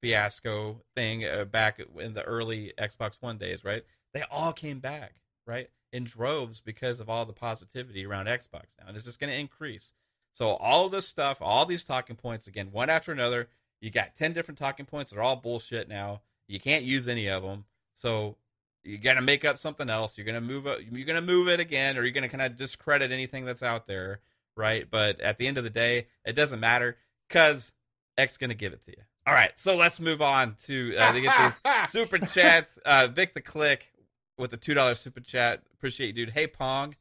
fiasco 0.00 0.80
thing 0.94 1.24
uh, 1.24 1.44
back 1.44 1.80
in 1.98 2.14
the 2.14 2.22
early 2.22 2.72
Xbox 2.78 3.16
One 3.20 3.38
days, 3.38 3.64
right? 3.64 3.84
They 4.14 4.22
all 4.30 4.52
came 4.52 4.78
back, 4.78 5.16
right? 5.46 5.70
In 5.92 6.04
droves 6.04 6.60
because 6.60 7.00
of 7.00 7.10
all 7.10 7.26
the 7.26 7.32
positivity 7.32 8.06
around 8.06 8.26
Xbox 8.26 8.74
now. 8.78 8.86
And 8.88 8.96
it's 8.96 9.06
just 9.06 9.20
going 9.20 9.32
to 9.32 9.38
increase. 9.38 9.92
So 10.36 10.50
all 10.50 10.90
this 10.90 11.08
stuff, 11.08 11.38
all 11.40 11.64
these 11.64 11.82
talking 11.82 12.14
points, 12.14 12.46
again, 12.46 12.68
one 12.70 12.90
after 12.90 13.10
another, 13.10 13.48
You 13.80 13.90
got 13.90 14.14
10 14.16 14.34
different 14.34 14.58
talking 14.58 14.84
points. 14.84 15.10
They're 15.10 15.22
all 15.22 15.36
bullshit 15.36 15.88
now. 15.88 16.20
You 16.46 16.60
can't 16.60 16.84
use 16.84 17.08
any 17.08 17.28
of 17.28 17.42
them. 17.42 17.64
So 17.94 18.36
you 18.84 18.98
got 18.98 19.14
to 19.14 19.22
make 19.22 19.46
up 19.46 19.56
something 19.56 19.88
else. 19.88 20.18
You're 20.18 20.26
going 20.26 20.34
to 20.34 20.42
move 20.42 20.66
it. 20.66 20.82
You're 20.92 21.06
to 21.06 21.22
move 21.22 21.48
it 21.48 21.58
again, 21.58 21.96
or 21.96 22.02
you're 22.02 22.12
going 22.12 22.28
to 22.28 22.28
kind 22.28 22.42
of 22.42 22.54
discredit 22.54 23.12
anything 23.12 23.46
that's 23.46 23.62
out 23.62 23.86
there, 23.86 24.20
right? 24.58 24.86
But 24.90 25.20
at 25.22 25.38
the 25.38 25.46
end 25.46 25.56
of 25.56 25.64
the 25.64 25.70
day, 25.70 26.08
it 26.26 26.34
doesn't 26.34 26.60
matter 26.60 26.98
because 27.28 27.72
X 28.18 28.36
going 28.36 28.50
to 28.50 28.56
give 28.56 28.74
it 28.74 28.84
to 28.84 28.90
you. 28.90 29.02
All 29.26 29.32
right, 29.32 29.58
so 29.58 29.74
let's 29.74 29.98
move 29.98 30.20
on 30.20 30.56
to 30.66 30.94
uh, 30.98 31.12
to 31.12 31.20
get 31.22 31.34
these 31.38 31.72
super 31.90 32.18
chats. 32.18 32.78
Uh, 32.84 33.08
Vic 33.10 33.32
the 33.32 33.40
Click 33.40 33.90
with 34.36 34.50
the 34.50 34.58
two 34.58 34.74
dollar 34.74 34.94
super 34.94 35.20
chat. 35.20 35.62
Appreciate 35.72 36.08
you, 36.08 36.12
dude. 36.12 36.30
Hey 36.30 36.46
Pong, 36.46 36.94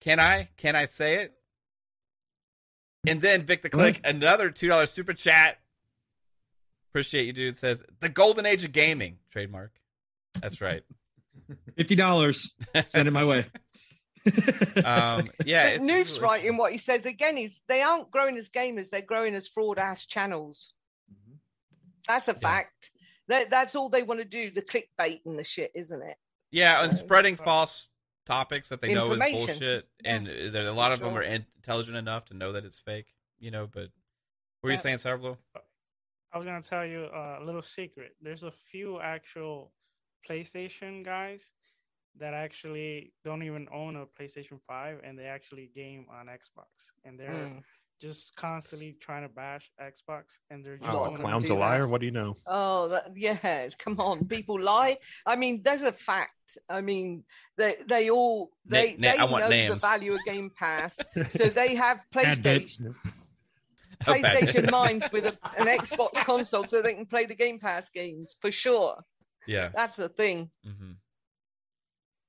can 0.00 0.20
I 0.20 0.50
can 0.56 0.76
I 0.76 0.84
say 0.84 1.16
it? 1.16 1.35
And 3.06 3.20
then 3.20 3.44
Vic 3.44 3.62
the 3.62 3.70
Click, 3.70 4.00
another 4.04 4.50
two 4.50 4.68
dollar 4.68 4.86
super 4.86 5.12
chat. 5.12 5.58
Appreciate 6.90 7.26
you, 7.26 7.32
dude. 7.32 7.56
Says 7.56 7.84
the 8.00 8.08
golden 8.08 8.46
age 8.46 8.64
of 8.64 8.72
gaming 8.72 9.18
trademark. 9.30 9.72
That's 10.40 10.60
right. 10.60 10.82
Fifty 11.76 11.94
dollars. 11.94 12.54
Send 12.90 13.08
it 13.08 13.12
my 13.12 13.24
way. 13.24 13.46
Um, 14.84 15.30
yeah, 15.44 15.68
it's 15.68 15.84
Noof's 15.84 16.14
really 16.14 16.22
right 16.24 16.44
in 16.44 16.56
what 16.56 16.72
he 16.72 16.78
says 16.78 17.06
again. 17.06 17.38
Is 17.38 17.60
they 17.68 17.82
aren't 17.82 18.10
growing 18.10 18.36
as 18.36 18.48
gamers; 18.48 18.90
they're 18.90 19.00
growing 19.00 19.36
as 19.36 19.46
fraud 19.46 19.78
ass 19.78 20.04
channels. 20.04 20.72
That's 22.08 22.26
a 22.26 22.34
fact. 22.34 22.90
That, 23.28 23.50
that's 23.50 23.74
all 23.74 23.88
they 23.88 24.02
want 24.02 24.20
to 24.20 24.24
do. 24.24 24.50
The 24.50 24.62
clickbait 24.62 25.20
and 25.26 25.38
the 25.38 25.44
shit, 25.44 25.72
isn't 25.74 26.02
it? 26.02 26.16
Yeah, 26.50 26.82
and 26.84 26.96
spreading 26.96 27.36
false 27.36 27.88
topics 28.26 28.68
that 28.68 28.80
they 28.80 28.92
know 28.92 29.12
is 29.12 29.22
bullshit, 29.32 29.88
Yeah, 30.04 30.16
and 30.16 30.26
there 30.52 30.66
a 30.68 30.72
lot 30.72 30.92
of 30.92 31.00
them 31.00 31.16
are 31.16 31.22
intelligent 31.22 31.96
enough 31.96 32.26
to 32.26 32.34
know 32.34 32.52
that 32.52 32.64
it's 32.64 32.78
fake. 32.78 33.14
You 33.38 33.50
know, 33.50 33.66
but 33.66 33.90
what 34.60 34.64
were 34.64 34.70
you 34.70 34.76
Yeah. 34.76 34.80
saying, 34.80 34.98
Sarvlo? 34.98 35.38
I 36.32 36.36
was 36.36 36.44
gonna 36.44 36.62
tell 36.62 36.84
you 36.84 37.04
uh, 37.04 37.38
a 37.40 37.44
little 37.44 37.62
secret. 37.62 38.16
There's 38.20 38.42
a 38.42 38.50
few 38.50 39.00
actual 39.00 39.72
PlayStation 40.28 41.04
guys 41.04 41.50
that 42.18 42.34
actually 42.34 43.12
don't 43.24 43.42
even 43.42 43.68
own 43.72 43.96
a 43.96 44.06
PlayStation 44.06 44.60
Five, 44.66 45.00
and 45.04 45.18
they 45.18 45.24
actually 45.26 45.70
game 45.74 46.06
on 46.10 46.26
Xbox, 46.26 46.90
and 47.04 47.18
they're 47.18 47.30
Mm. 47.30 47.62
Just 48.00 48.36
constantly 48.36 48.96
trying 49.00 49.22
to 49.22 49.28
bash 49.28 49.70
Xbox, 49.80 50.24
and 50.50 50.64
they're 50.64 50.76
just 50.76 50.90
Oh, 50.90 51.04
of 51.04 51.08
doing 51.08 51.12
them 51.12 51.20
it- 51.20 51.24
clown's 51.24 51.50
a 51.50 51.54
liar. 51.54 51.82
that. 51.82 51.88
What 51.88 52.00
do 52.00 52.06
you 52.06 52.12
know? 52.12 52.36
Oh, 52.46 52.88
that, 52.88 53.12
yeah. 53.16 53.68
Come 53.78 53.98
on, 54.00 54.26
people 54.26 54.60
lie. 54.60 54.98
I 55.24 55.36
mean, 55.36 55.62
there's 55.64 55.82
a 55.82 55.92
fact. 55.92 56.58
I 56.68 56.80
mean, 56.82 57.24
they 57.56 57.76
they 57.86 58.10
all 58.10 58.50
Na- 58.66 58.78
they 58.80 58.96
na- 58.98 59.12
they 59.12 59.18
I 59.18 59.24
want 59.24 59.44
know 59.44 59.48
names. 59.50 59.74
the 59.74 59.78
value 59.88 60.14
of 60.14 60.20
Game 60.24 60.50
Pass, 60.56 60.98
so 61.30 61.48
they 61.48 61.74
have 61.74 61.98
PlayStation. 62.14 62.94
PlayStation 64.02 64.70
minds 64.70 65.10
with 65.10 65.24
a, 65.24 65.38
an 65.58 65.66
Xbox 65.66 66.12
console, 66.24 66.64
so 66.64 66.82
they 66.82 66.92
can 66.92 67.06
play 67.06 67.24
the 67.24 67.34
Game 67.34 67.58
Pass 67.58 67.88
games 67.88 68.36
for 68.42 68.52
sure. 68.52 69.02
Yeah. 69.46 69.70
That's 69.74 69.96
the 69.96 70.08
thing. 70.10 70.50
hmm 70.64 70.92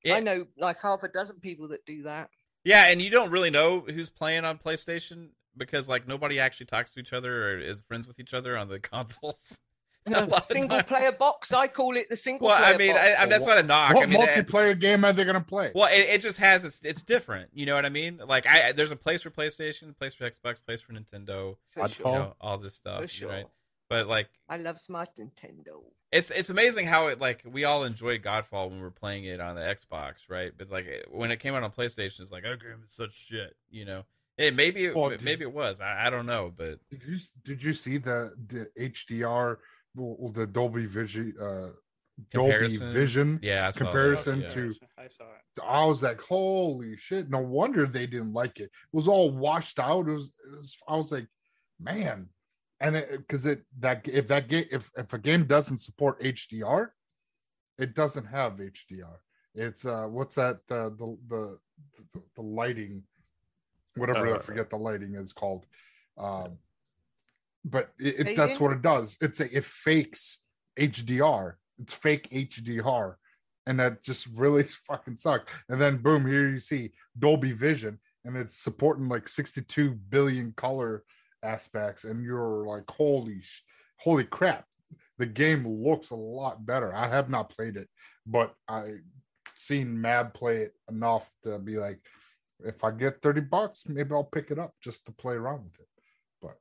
I 0.10 0.22
know 0.22 0.46
like 0.58 0.78
half 0.82 1.04
a 1.04 1.10
dozen 1.10 1.42
people 1.42 1.68
that 1.70 1.84
do 1.86 2.04
that. 2.04 2.30
Yeah, 2.64 2.86
and 2.88 3.02
you 3.02 3.10
don't 3.10 3.30
really 3.30 3.50
know 3.50 3.82
who's 3.82 4.10
playing 4.10 4.46
on 4.46 4.58
PlayStation 4.58 5.30
because 5.58 5.90
like 5.90 6.08
nobody 6.08 6.40
actually 6.40 6.68
talks 6.68 6.94
to 6.94 7.00
each 7.00 7.14
other 7.14 7.52
or 7.52 7.60
is 7.60 7.82
friends 7.88 8.08
with 8.08 8.20
each 8.20 8.34
other 8.34 8.58
on 8.58 8.68
the 8.70 8.80
consoles. 8.94 9.60
A 10.10 10.42
single 10.46 10.82
player 10.84 11.12
box. 11.12 11.52
I 11.52 11.68
call 11.68 11.98
it 11.98 12.08
the 12.10 12.16
single. 12.16 12.48
Well, 12.48 12.58
player 12.58 12.74
I 12.74 12.78
mean, 12.78 12.94
box. 12.94 13.04
I, 13.04 13.24
I, 13.24 13.26
that's 13.26 13.46
not 13.46 13.58
a 13.58 13.64
knock. 13.64 13.94
What 13.94 14.04
I 14.04 14.06
mean, 14.06 14.22
it- 14.22 14.48
multiplayer 14.48 14.80
game 14.80 15.04
are 15.04 15.12
they 15.12 15.26
going 15.26 15.36
to 15.36 15.42
play? 15.42 15.72
well, 15.76 15.90
it, 15.92 16.00
it 16.10 16.22
just 16.22 16.38
has 16.38 16.64
it's, 16.64 16.80
it's 16.82 17.04
different. 17.04 17.50
You 17.54 17.66
know 17.66 17.76
what 17.76 17.86
I 17.86 17.90
mean? 17.90 18.22
Like, 18.26 18.48
I 18.48 18.72
there's 18.72 18.92
a 18.92 18.96
place 18.96 19.22
for 19.24 19.32
PlayStation, 19.32 19.98
place 19.98 20.14
for 20.14 20.30
Xbox, 20.30 20.64
place 20.66 20.80
for 20.80 20.94
Nintendo. 20.94 21.58
For 21.72 21.82
Oddfall. 21.82 21.90
You 21.90 21.94
sure. 21.96 22.14
know, 22.14 22.34
all 22.40 22.58
this 22.58 22.76
stuff. 22.76 23.02
For 23.02 23.08
sure. 23.10 23.30
Right? 23.30 23.46
But 23.90 24.08
like, 24.08 24.30
I 24.48 24.56
love 24.58 24.80
Smart 24.80 25.10
Nintendo. 25.20 25.82
it's 26.12 26.32
it's 26.32 26.50
amazing 26.50 26.88
how 26.88 27.08
it 27.08 27.20
like 27.20 27.44
we 27.46 27.66
all 27.66 27.84
enjoyed 27.84 28.22
Godfall 28.22 28.70
when 28.70 28.80
we 28.80 28.86
are 28.86 28.92
playing 28.92 29.26
it 29.26 29.42
on 29.42 29.56
the 29.56 29.62
Xbox, 29.62 30.30
right? 30.30 30.52
But 30.58 30.70
like 30.70 30.88
when 31.12 31.32
it 31.32 31.42
came 31.42 31.54
out 31.54 31.64
on 31.64 31.72
PlayStation, 31.72 32.22
it's 32.22 32.32
like, 32.32 32.44
oh, 32.46 32.56
game 32.56 32.84
is 32.88 32.96
such 32.96 33.12
shit. 33.14 33.56
You 33.70 33.84
know, 33.86 34.04
it 34.38 34.56
maybe 34.56 34.86
it, 34.86 34.96
Well, 34.96 35.10
did 35.10 35.24
maybe 35.24 35.44
it 35.44 35.54
was. 35.54 35.82
I, 35.82 36.08
I 36.08 36.10
don't 36.10 36.26
know, 36.26 36.54
but 36.56 36.80
Did 36.90 37.04
you 37.06 37.18
did 37.44 37.64
you 37.64 37.74
see 37.74 37.98
the 37.98 38.32
the 38.48 38.68
HDR 38.80 39.58
well, 39.96 40.32
the 40.32 40.46
Dolby 40.46 40.86
Vision 40.86 41.34
uh 41.42 41.70
Dolby 42.32 42.78
Vision 42.78 43.40
yeah, 43.42 43.68
I 43.68 43.72
saw 43.72 43.80
that, 43.80 43.86
Comparison 43.86 44.42
yeah. 44.42 44.50
to- 44.50 44.76
I 44.98 45.08
saw 45.08 45.24
it. 45.24 45.62
I 45.64 45.86
was 45.86 46.04
like, 46.04 46.22
holy 46.22 46.98
shit! 46.98 47.30
No 47.30 47.40
wonder 47.40 47.86
they 47.86 48.06
didn't 48.06 48.34
like 48.34 48.60
it. 48.60 48.66
It 48.66 48.72
was 48.92 49.08
all 49.08 49.32
washed 49.32 49.80
out. 49.80 50.08
It 50.08 50.12
was, 50.12 50.28
it 50.28 50.56
was 50.56 50.78
I 50.88 50.96
was 50.98 51.12
like, 51.12 51.28
man, 51.80 52.30
and 52.80 53.04
because 53.10 53.46
it, 53.48 53.64
that 53.80 54.08
if 54.08 54.28
that 54.28 54.48
game 54.50 54.66
if 54.72 54.90
if 54.96 55.14
a 55.14 55.18
game 55.18 55.46
doesn't 55.46 55.80
support 55.80 56.22
HDR, 56.22 56.90
it 57.78 57.96
doesn't 57.96 58.26
have 58.26 58.54
HDR. 58.54 59.18
It's 59.56 59.86
uh, 59.86 60.06
what's 60.06 60.36
that 60.36 60.58
uh, 60.70 60.90
the 60.90 61.18
the 61.28 61.60
the, 62.14 62.22
the 62.36 62.42
lighting, 62.42 63.04
whatever 63.98 64.28
I 64.28 64.38
Uh, 64.38 64.40
forget 64.40 64.70
the 64.70 64.78
lighting 64.78 65.16
is 65.16 65.34
called. 65.34 65.66
Um, 66.18 66.58
but 67.66 67.92
it, 68.00 68.20
it, 68.20 68.36
that's 68.36 68.58
Fading? 68.58 68.64
what 68.68 68.72
it 68.78 68.82
does. 68.82 69.18
It's 69.22 69.40
a, 69.40 69.58
it 69.58 69.66
fakes 69.66 70.40
HDR. 70.80 71.54
It's 71.80 71.94
fake 71.94 72.30
HDR 72.30 73.16
and 73.68 73.80
that 73.80 74.02
just 74.02 74.26
really 74.28 74.64
fucking 74.88 75.18
sucks. 75.18 75.54
And 75.70 75.80
then 75.80 75.98
boom, 75.98 76.26
here 76.26 76.50
you 76.50 76.58
see 76.58 76.94
Dolby 77.20 77.52
Vision, 77.52 78.00
and 78.26 78.36
it's 78.36 78.58
supporting 78.58 79.08
like 79.08 79.28
62 79.28 79.92
billion 80.10 80.54
color 80.58 81.04
aspects, 81.44 82.06
and 82.06 82.24
you're 82.24 82.66
like, 82.66 82.90
holy, 82.90 83.42
sh- 83.42 83.64
holy 83.98 84.24
crap! 84.24 84.66
The 85.20 85.26
game 85.28 85.68
looks 85.68 86.10
a 86.10 86.16
lot 86.16 86.66
better. 86.66 86.96
I 86.96 87.08
have 87.08 87.30
not 87.30 87.50
played 87.50 87.76
it, 87.76 87.90
but 88.26 88.56
I 88.68 88.96
seen 89.56 90.00
Mab 90.02 90.34
play 90.34 90.58
it 90.58 90.74
enough 90.90 91.30
to 91.44 91.60
be 91.60 91.78
like, 91.78 92.00
if 92.64 92.84
I 92.84 92.92
get 92.92 93.22
30 93.22 93.42
bucks, 93.42 93.84
maybe 93.88 94.12
I'll 94.14 94.24
pick 94.24 94.52
it 94.52 94.60
up 94.60 94.74
just 94.82 95.06
to 95.06 95.12
play 95.12 95.36
around 95.36 95.64
with 95.66 95.80
it. 95.80 95.88
But 96.42 96.58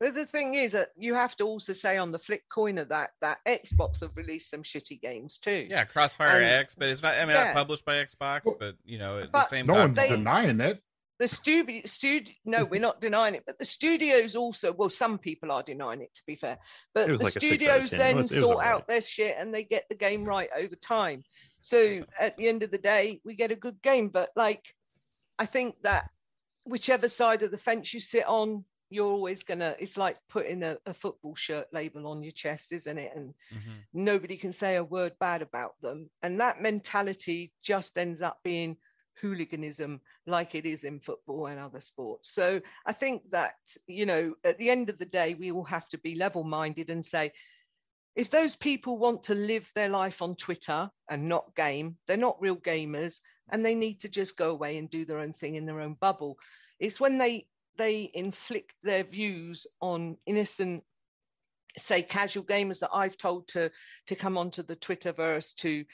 But 0.00 0.14
the 0.14 0.26
thing 0.26 0.54
is 0.54 0.72
that 0.72 0.90
you 0.96 1.14
have 1.14 1.36
to 1.36 1.44
also 1.44 1.72
say 1.72 1.96
on 1.98 2.10
the 2.12 2.18
flip 2.18 2.42
coin 2.52 2.78
of 2.78 2.88
that 2.88 3.10
that 3.20 3.38
Xbox 3.46 4.00
have 4.00 4.16
released 4.16 4.50
some 4.50 4.62
shitty 4.62 5.00
games 5.00 5.38
too. 5.38 5.66
yeah, 5.68 5.84
Crossfire 5.84 6.36
And- 6.36 6.44
X, 6.44 6.74
but 6.74 6.88
it's 6.88 7.02
not. 7.02 7.14
I 7.14 7.20
mean, 7.26 7.36
Yeah. 7.36 7.44
not 7.44 7.54
published 7.54 7.84
by 7.84 7.96
Xbox, 8.04 8.44
Well, 8.44 8.56
but 8.58 8.76
you 8.84 8.98
know, 8.98 9.18
at 9.18 9.26
the 9.26 9.28
but 9.30 9.48
same. 9.48 9.66
no 9.66 9.74
one's 9.74 9.96
they- 9.96 10.08
denying 10.08 10.60
it. 10.60 10.82
The 11.20 11.28
studio, 11.28 11.80
studio, 11.84 12.32
no, 12.44 12.64
we're 12.64 12.80
not 12.80 13.00
denying 13.00 13.36
it, 13.36 13.44
but 13.46 13.56
the 13.60 13.64
studios 13.64 14.34
also, 14.34 14.72
well, 14.72 14.88
some 14.88 15.16
people 15.16 15.52
are 15.52 15.62
denying 15.62 16.00
it 16.00 16.12
to 16.14 16.22
be 16.26 16.34
fair, 16.34 16.58
but 16.92 17.06
the 17.06 17.16
like 17.18 17.36
a 17.36 17.40
six 17.40 17.62
out 17.68 17.82
of 17.82 17.86
studios 17.86 17.90
then 17.90 18.16
was- 18.16 18.30
sort 18.30 18.42
alright. 18.56 18.66
out 18.66 18.88
their 18.88 19.00
shit 19.00 19.36
and 19.38 19.54
they 19.54 19.62
get 19.62 19.84
the 19.88 19.94
game 19.94 20.24
right 20.24 20.50
over 20.56 20.74
time. 20.74 21.22
So 21.60 22.04
at 22.18 22.36
the 22.36 22.48
end 22.48 22.64
of 22.64 22.72
the 22.72 22.78
day, 22.78 23.20
we 23.24 23.36
get 23.36 23.52
a 23.52 23.56
good 23.56 23.80
game. 23.80 24.08
But 24.08 24.30
like, 24.34 24.74
I 25.38 25.46
think 25.46 25.76
that 25.82 26.04
whichever 26.64 27.08
side 27.08 27.42
of 27.42 27.50
the 27.50 27.58
fence 27.58 27.92
you 27.92 28.00
sit 28.00 28.26
on, 28.26 28.64
you're 28.90 29.10
always 29.10 29.42
gonna. 29.42 29.76
It's 29.78 29.96
like 29.96 30.18
putting 30.28 30.62
a, 30.62 30.78
a 30.86 30.94
football 30.94 31.34
shirt 31.34 31.66
label 31.72 32.06
on 32.06 32.22
your 32.22 32.32
chest, 32.32 32.72
isn't 32.72 32.98
it? 32.98 33.12
And 33.14 33.34
Mhm. 33.50 33.86
nobody 33.92 34.36
can 34.36 34.52
say 34.52 34.76
a 34.76 34.84
word 34.84 35.12
bad 35.18 35.42
about 35.42 35.80
them. 35.80 36.10
And 36.22 36.40
that 36.40 36.60
mentality 36.60 37.52
just 37.62 37.98
ends 37.98 38.22
up 38.22 38.38
being 38.44 38.76
hooliganism 39.20 40.00
like 40.26 40.54
it 40.54 40.66
is 40.66 40.84
in 40.84 41.00
football 41.00 41.46
and 41.46 41.58
other 41.60 41.80
sports. 41.80 42.32
So 42.34 42.60
I 42.86 42.92
think 42.92 43.22
that, 43.30 43.54
you 43.86 44.06
know, 44.06 44.34
at 44.44 44.58
the 44.58 44.70
end 44.70 44.88
of 44.90 44.98
the 44.98 45.06
day, 45.06 45.34
we 45.34 45.50
all 45.52 45.64
have 45.64 45.88
to 45.90 45.98
be 45.98 46.14
level 46.14 46.44
minded 46.44 46.90
and 46.90 47.04
say, 47.04 47.32
if 48.14 48.30
those 48.30 48.56
people 48.56 48.98
want 48.98 49.24
to 49.24 49.34
live 49.34 49.70
their 49.74 49.88
life 49.88 50.22
on 50.22 50.36
Twitter 50.36 50.90
and 51.08 51.28
not 51.28 51.54
game, 51.56 51.96
they're 52.06 52.16
not 52.16 52.40
real 52.40 52.56
gamers 52.56 53.20
and 53.50 53.64
they 53.64 53.74
need 53.74 54.00
to 54.00 54.08
just 54.08 54.36
go 54.36 54.50
away 54.50 54.78
and 54.78 54.90
do 54.90 55.04
their 55.04 55.18
own 55.18 55.32
thing 55.32 55.54
in 55.56 55.66
their 55.66 55.80
own 55.80 55.94
bubble. 55.94 56.38
It's 56.78 57.00
when 57.00 57.18
they 57.18 57.46
they 57.76 58.10
inflict 58.14 58.72
their 58.82 59.04
views 59.04 59.66
on 59.80 60.16
innocent 60.26 60.84
say 61.76 62.02
casual 62.02 62.44
gamers 62.44 62.78
that 62.78 62.90
I've 62.92 63.16
told 63.16 63.48
to 63.48 63.70
to 64.06 64.16
come 64.16 64.38
onto 64.38 64.62
the 64.62 64.76
Twitterverse 64.76 65.54
to 65.56 65.84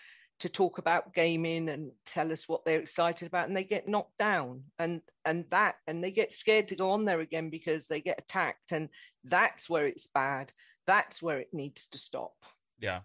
to 0.41 0.49
talk 0.49 0.79
about 0.79 1.13
gaming 1.13 1.69
and 1.69 1.91
tell 2.07 2.33
us 2.33 2.49
what 2.49 2.65
they're 2.65 2.81
excited 2.81 3.27
about 3.27 3.49
and 3.49 3.57
they 3.57 3.65
get 3.65 3.89
knocked 3.89 4.17
down 4.19 4.63
and 4.79 5.01
and 5.25 5.45
that 5.51 5.77
and 5.87 6.03
they 6.03 6.11
get 6.11 6.33
scared 6.33 6.69
to 6.69 6.77
go 6.77 6.91
on 6.91 7.05
there 7.05 7.21
again 7.21 7.51
because 7.51 7.87
they 7.87 8.01
get 8.01 8.19
attacked 8.19 8.73
and 8.73 8.89
that's 9.25 9.69
where 9.69 9.87
it's 9.87 10.07
bad 10.07 10.53
that's 10.87 11.23
where 11.23 11.39
it 11.39 11.53
needs 11.53 11.87
to 11.89 11.99
stop 11.99 12.33
Yeah. 12.81 13.01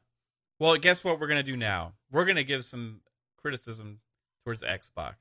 Well, 0.58 0.78
guess 0.78 1.04
what 1.04 1.20
we're 1.20 1.28
gonna 1.28 1.44
do 1.44 1.58
now? 1.58 1.94
We're 2.12 2.26
gonna 2.26 2.44
give 2.44 2.64
some 2.64 3.02
criticism 3.38 4.00
towards 4.46 4.62
Xbox. 4.62 5.16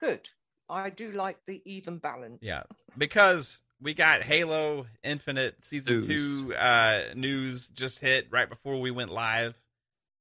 good 0.00 0.28
I 0.68 0.90
do 0.90 1.12
like 1.12 1.38
the 1.46 1.62
even 1.64 1.98
balance 1.98 2.38
Yeah, 2.42 2.64
because 2.96 3.62
we 3.80 3.94
got 3.94 4.22
Halo 4.22 4.86
Infinite 5.02 5.64
season 5.64 5.96
News. 6.00 6.06
two 6.06 6.54
uh, 6.54 7.00
news 7.14 7.68
just 7.68 8.00
hit 8.00 8.28
right 8.30 8.48
before 8.48 8.80
we 8.80 8.90
went 8.90 9.12
live. 9.12 9.58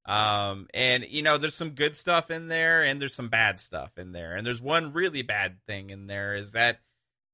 Um, 0.06 0.68
and 0.74 1.03
you 1.10 1.24
know, 1.24 1.38
there's 1.38 1.56
some 1.56 1.72
good 1.72 1.95
stuff 1.95 2.30
in 2.30 2.48
there, 2.48 2.84
and 2.84 3.02
there's 3.02 3.16
some 3.16 3.30
bad 3.30 3.60
stuff 3.60 3.98
in 3.98 4.12
there, 4.12 4.36
and 4.36 4.45
there's 4.45 4.62
one 4.62 4.94
really 4.94 5.24
bad 5.24 5.57
thing 5.68 5.90
in 5.90 6.06
there 6.07 6.36
is 6.36 6.52
that, 6.52 6.80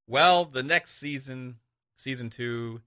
well, 0.08 0.46
the 0.46 0.64
next 0.64 0.92
season 0.92 1.58
season 1.98 2.30
two 2.30 2.82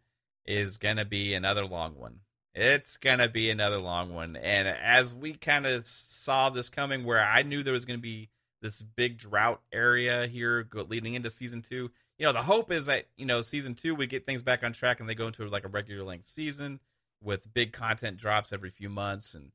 is 0.46 0.78
gonna 0.78 1.04
be 1.04 1.34
another 1.34 1.66
long 1.66 1.98
one. 1.98 2.20
It's 2.54 2.96
gonna 2.98 3.28
be 3.28 3.50
another 3.50 3.78
long 3.78 4.14
one, 4.14 4.36
and 4.36 4.68
as 4.68 5.12
we 5.12 5.34
kind 5.34 5.66
of 5.66 5.84
saw 5.84 6.50
this 6.50 6.68
coming, 6.68 7.04
where 7.04 7.22
I 7.22 7.42
knew 7.42 7.62
there 7.62 7.72
was 7.72 7.84
gonna 7.84 7.98
be 7.98 8.30
this 8.62 8.80
big 8.80 9.18
drought 9.18 9.60
area 9.72 10.26
here 10.26 10.66
leading 10.72 11.14
into 11.14 11.30
season 11.30 11.62
two. 11.62 11.90
You 12.16 12.26
know, 12.26 12.32
the 12.32 12.42
hope 12.42 12.70
is 12.70 12.86
that 12.86 13.06
you 13.16 13.26
know 13.26 13.42
season 13.42 13.74
two 13.74 13.94
we 13.96 14.06
get 14.06 14.24
things 14.24 14.44
back 14.44 14.62
on 14.62 14.72
track 14.72 15.00
and 15.00 15.08
they 15.08 15.16
go 15.16 15.26
into 15.26 15.44
like 15.48 15.64
a 15.64 15.68
regular 15.68 16.04
length 16.04 16.26
season 16.26 16.78
with 17.20 17.52
big 17.52 17.72
content 17.72 18.18
drops 18.18 18.52
every 18.52 18.70
few 18.70 18.88
months, 18.88 19.34
and 19.34 19.50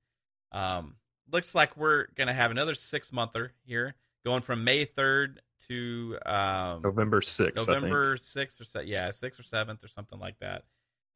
um, 0.52 0.96
looks 1.32 1.56
like 1.56 1.78
we're 1.78 2.08
gonna 2.16 2.34
have 2.34 2.52
another 2.52 2.74
six 2.74 3.14
monther 3.14 3.54
here, 3.64 3.96
going 4.26 4.42
from 4.42 4.66
May 4.66 4.84
third 4.84 5.42
to 5.70 6.18
um, 6.26 6.82
November 6.82 7.22
sixth. 7.22 7.66
November 7.66 8.18
sixth 8.18 8.60
or 8.60 8.66
se- 8.66 8.86
yeah, 8.86 9.10
sixth 9.12 9.40
or 9.40 9.44
seventh 9.44 9.84
or 9.84 9.88
something 9.88 10.20
like 10.20 10.38
that. 10.40 10.64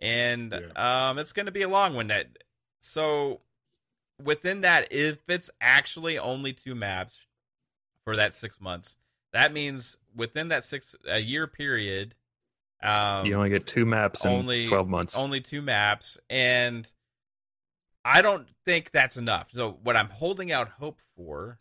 And 0.04 0.54
um, 0.76 1.18
it's 1.18 1.32
going 1.32 1.46
to 1.46 1.52
be 1.52 1.62
a 1.62 1.70
long 1.70 1.94
one. 1.94 2.08
That 2.08 2.28
so 2.82 3.40
within 4.22 4.62
that, 4.62 4.92
if 4.92 5.18
it's 5.30 5.50
actually 5.62 6.20
only 6.20 6.52
two 6.52 6.76
maps 6.76 7.22
for 8.04 8.18
that 8.18 8.34
six 8.34 8.60
months, 8.60 8.98
that 9.32 9.54
means 9.54 9.98
within 10.14 10.50
that 10.50 10.66
six 10.66 10.94
a 11.08 11.20
year 11.20 11.48
period, 11.48 12.16
um, 12.84 13.26
you 13.26 13.36
only 13.36 13.50
get 13.50 13.66
two 13.66 13.86
maps 13.86 14.26
in 14.26 14.68
twelve 14.68 14.90
months. 14.90 15.16
only 15.16 15.40
two 15.40 15.62
maps, 15.62 16.18
and 16.30 16.92
I 18.04 18.22
don't 18.22 18.48
think 18.66 18.92
that's 18.92 19.16
enough. 19.16 19.52
So 19.52 19.80
what 19.84 19.96
I'm 19.96 20.10
holding 20.10 20.52
out 20.52 20.68
hope 20.68 21.00
for 21.16 21.60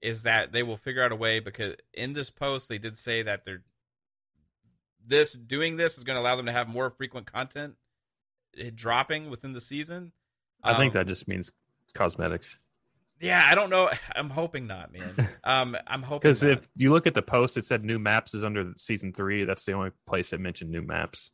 is 0.00 0.22
that 0.22 0.52
they 0.52 0.62
will 0.62 0.78
figure 0.78 1.02
out 1.02 1.12
a 1.12 1.16
way 1.16 1.40
because 1.40 1.74
in 1.92 2.14
this 2.14 2.30
post 2.30 2.70
they 2.70 2.78
did 2.78 2.96
say 2.96 3.22
that 3.22 3.44
they're 3.44 3.62
this 5.06 5.32
doing 5.32 5.76
this 5.76 5.98
is 5.98 6.04
going 6.04 6.16
to 6.16 6.20
allow 6.20 6.36
them 6.36 6.46
to 6.46 6.52
have 6.52 6.68
more 6.68 6.90
frequent 6.90 7.30
content 7.30 7.74
eh, 8.58 8.70
dropping 8.74 9.30
within 9.30 9.52
the 9.52 9.60
season. 9.60 10.12
I 10.62 10.76
think 10.76 10.94
Um, 10.94 11.00
that 11.00 11.06
just 11.06 11.26
means 11.28 11.50
cosmetics. 11.94 12.58
Yeah, 13.20 13.42
I 13.46 13.54
don't 13.54 13.70
know. 13.70 13.90
I'm 14.16 14.30
hoping 14.30 14.66
not, 14.66 14.92
man. 14.92 15.16
Um, 15.44 15.76
I'm 15.86 16.02
hoping 16.02 16.28
Because 16.28 16.42
if 16.42 16.60
you 16.76 16.92
look 16.92 17.06
at 17.06 17.14
the 17.14 17.22
post, 17.22 17.56
it 17.56 17.64
said 17.64 17.82
new 17.82 17.98
maps 17.98 18.34
is 18.34 18.44
under 18.44 18.72
season 18.76 19.12
three. 19.12 19.44
That's 19.44 19.64
the 19.64 19.72
only 19.72 19.90
place 20.06 20.32
it 20.34 20.40
mentioned 20.40 20.70
new 20.70 20.82
maps. 20.82 21.30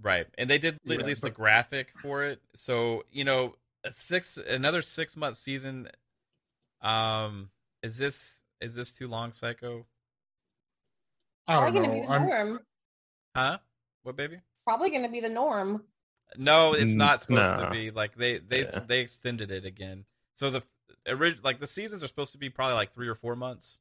Right, 0.00 0.26
and 0.36 0.50
they 0.50 0.58
did 0.58 0.78
Yeah, 0.84 0.96
release 0.96 1.20
the 1.20 1.30
graphic 1.30 1.92
for 2.02 2.24
it. 2.24 2.40
So 2.54 3.04
you 3.10 3.24
know, 3.24 3.54
a 3.84 3.92
six 3.92 4.36
another 4.36 4.82
six 4.82 5.16
month 5.16 5.36
season. 5.36 5.88
Um, 6.82 7.50
is 7.82 7.96
this 7.96 8.42
is 8.60 8.74
this 8.74 8.92
too 8.92 9.08
long, 9.08 9.32
Psycho? 9.32 9.86
I 11.46 11.54
Probably 11.56 11.72
don't 11.80 11.82
gonna 11.88 12.00
be 12.00 12.06
know. 12.06 12.12
I'm, 12.12 12.26
norm. 12.26 12.60
Huh? 13.34 13.58
What 14.02 14.16
baby? 14.16 14.40
Probably 14.64 14.90
gonna 14.90 15.08
be 15.08 15.20
the 15.20 15.28
norm. 15.28 15.84
No, 16.36 16.72
it's 16.72 16.94
not 16.94 17.20
supposed 17.20 17.58
no. 17.58 17.64
to 17.64 17.70
be. 17.70 17.90
Like 17.90 18.16
they 18.16 18.38
they 18.38 18.60
Yeah. 18.62 18.80
they 18.86 19.00
extended 19.00 19.50
it 19.50 19.64
again. 19.64 20.04
So 20.34 20.50
the 20.50 20.62
original 21.06 21.42
like 21.44 21.60
the 21.60 21.66
seasons 21.66 22.02
are 22.02 22.06
supposed 22.06 22.32
to 22.32 22.38
be 22.38 22.50
probably 22.50 22.74
like 22.74 22.92
three 22.92 23.08
or 23.08 23.14
four 23.14 23.36
months. 23.36 23.78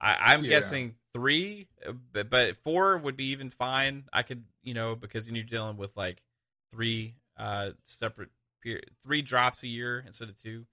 I, 0.00 0.32
I'm 0.32 0.44
Yeah. 0.44 0.50
guessing 0.50 0.96
three, 1.14 1.68
uh, 1.86 1.92
but, 1.92 2.28
but 2.28 2.56
four 2.58 2.98
would 2.98 3.16
be 3.16 3.26
even 3.26 3.50
fine. 3.50 4.04
I 4.12 4.22
could 4.22 4.44
you 4.62 4.74
know 4.74 4.94
because 4.96 5.30
you're 5.30 5.44
dealing 5.44 5.76
with 5.76 5.96
like 5.96 6.22
three 6.70 7.16
uh 7.36 7.70
separate 7.86 8.30
period, 8.62 8.90
three 9.02 9.22
drops 9.22 9.62
a 9.62 9.68
year 9.68 10.02
instead 10.06 10.28
of 10.28 10.40
two. 10.40 10.66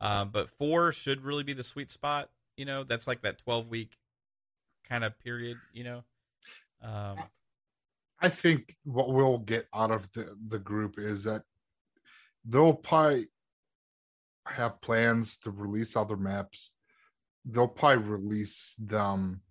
Um, 0.00 0.30
but 0.30 0.48
four 0.50 0.92
should 0.92 1.22
really 1.24 1.42
be 1.42 1.52
the 1.54 1.62
sweet 1.64 1.90
spot. 1.90 2.30
You 2.56 2.64
know, 2.64 2.84
that's 2.84 3.06
like 3.06 3.22
that 3.22 3.38
12 3.38 3.68
week 3.68 3.98
kind 4.88 5.02
of 5.04 5.18
period. 5.18 5.58
You 5.72 5.84
know. 5.84 6.04
Um, 6.82 7.18
I 8.20 8.28
think 8.28 8.76
what 8.84 9.12
we'll 9.12 9.38
get 9.38 9.66
out 9.74 9.90
of 9.90 10.10
the 10.12 10.34
the 10.48 10.58
group 10.58 10.98
is 10.98 11.24
that 11.24 11.42
they'll 12.44 12.74
probably 12.74 13.28
have 14.46 14.80
plans 14.80 15.36
to 15.38 15.50
release 15.50 15.96
other 15.96 16.16
maps. 16.16 16.70
They'll 17.44 17.68
probably 17.68 18.04
release 18.04 18.74
them 18.78 19.42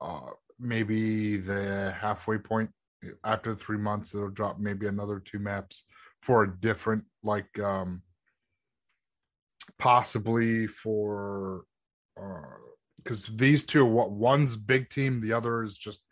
uh 0.00 0.30
maybe 0.58 1.36
the 1.36 1.94
halfway 1.98 2.38
point 2.38 2.70
after 3.24 3.54
three 3.54 3.78
months 3.78 4.12
they'll 4.12 4.28
drop 4.28 4.58
maybe 4.58 4.86
another 4.86 5.20
two 5.20 5.38
maps 5.38 5.84
for 6.22 6.42
a 6.42 6.56
different 6.60 7.04
like 7.22 7.58
um 7.60 8.02
possibly 9.78 10.66
for 10.66 11.64
uh 12.20 12.40
because 13.02 13.22
these 13.36 13.64
two 13.64 13.84
what 13.84 14.10
one's 14.10 14.56
big 14.56 14.88
team 14.88 15.20
the 15.20 15.32
other 15.32 15.62
is 15.62 15.76
just 15.76 16.02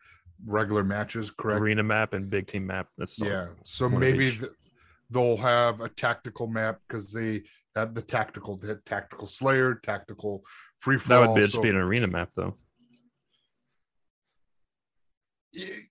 regular 0.47 0.85
matches 0.85 1.31
correct? 1.31 1.61
Arena 1.61 1.83
map 1.83 2.13
and 2.13 2.29
big 2.29 2.47
team 2.47 2.67
map. 2.67 2.89
That's 2.99 3.19
yeah 3.21 3.49
so 3.65 3.89
maybe 3.89 4.33
th- 4.33 4.53
they'll 5.11 5.37
have 5.37 5.81
a 5.81 5.89
tactical 5.89 6.47
map 6.47 6.81
because 6.87 7.13
they 7.13 7.43
have 7.75 7.95
the 7.95 8.03
tactical 8.03 8.57
the 8.57 8.77
tactical 8.87 9.27
slayer 9.27 9.75
tactical 9.75 10.45
free 10.79 10.99
for 10.99 11.09
that 11.09 11.29
would 11.29 11.35
be 11.35 11.41
just 11.43 11.63
be 11.63 11.69
an 11.69 11.77
arena 11.77 12.07
map 12.07 12.31
though. 12.37 12.57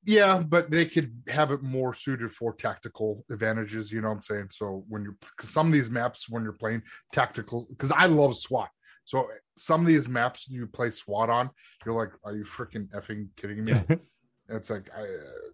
yeah 0.04 0.44
but 0.46 0.70
they 0.70 0.86
could 0.86 1.14
have 1.30 1.52
it 1.52 1.64
more 1.64 1.94
suited 1.94 2.32
for 2.32 2.54
tactical 2.54 3.24
advantages 3.32 3.92
you 3.92 4.02
know 4.02 4.10
what 4.10 4.16
i'm 4.16 4.22
saying? 4.22 4.48
So 4.52 4.84
when 4.90 5.04
you're 5.04 5.18
some 5.40 5.68
of 5.68 5.74
these 5.74 5.90
maps 5.90 6.28
when 6.30 6.44
you're 6.44 6.52
playing 6.54 6.84
tactical 7.12 7.66
because 7.70 7.92
i 7.92 8.06
love 8.06 8.38
swat. 8.38 8.70
So 9.06 9.28
some 9.58 9.82
of 9.82 9.88
these 9.88 10.08
maps 10.08 10.50
you 10.50 10.68
play 10.68 10.90
swat 10.90 11.30
on 11.30 11.50
you're 11.86 11.96
like 11.96 12.12
are 12.24 12.36
you 12.36 12.44
freaking 12.44 12.90
effing 12.90 13.28
kidding 13.38 13.64
me 13.64 13.76
it's 14.50 14.70
like 14.70 14.90
I, 14.96 15.02
uh, 15.02 15.52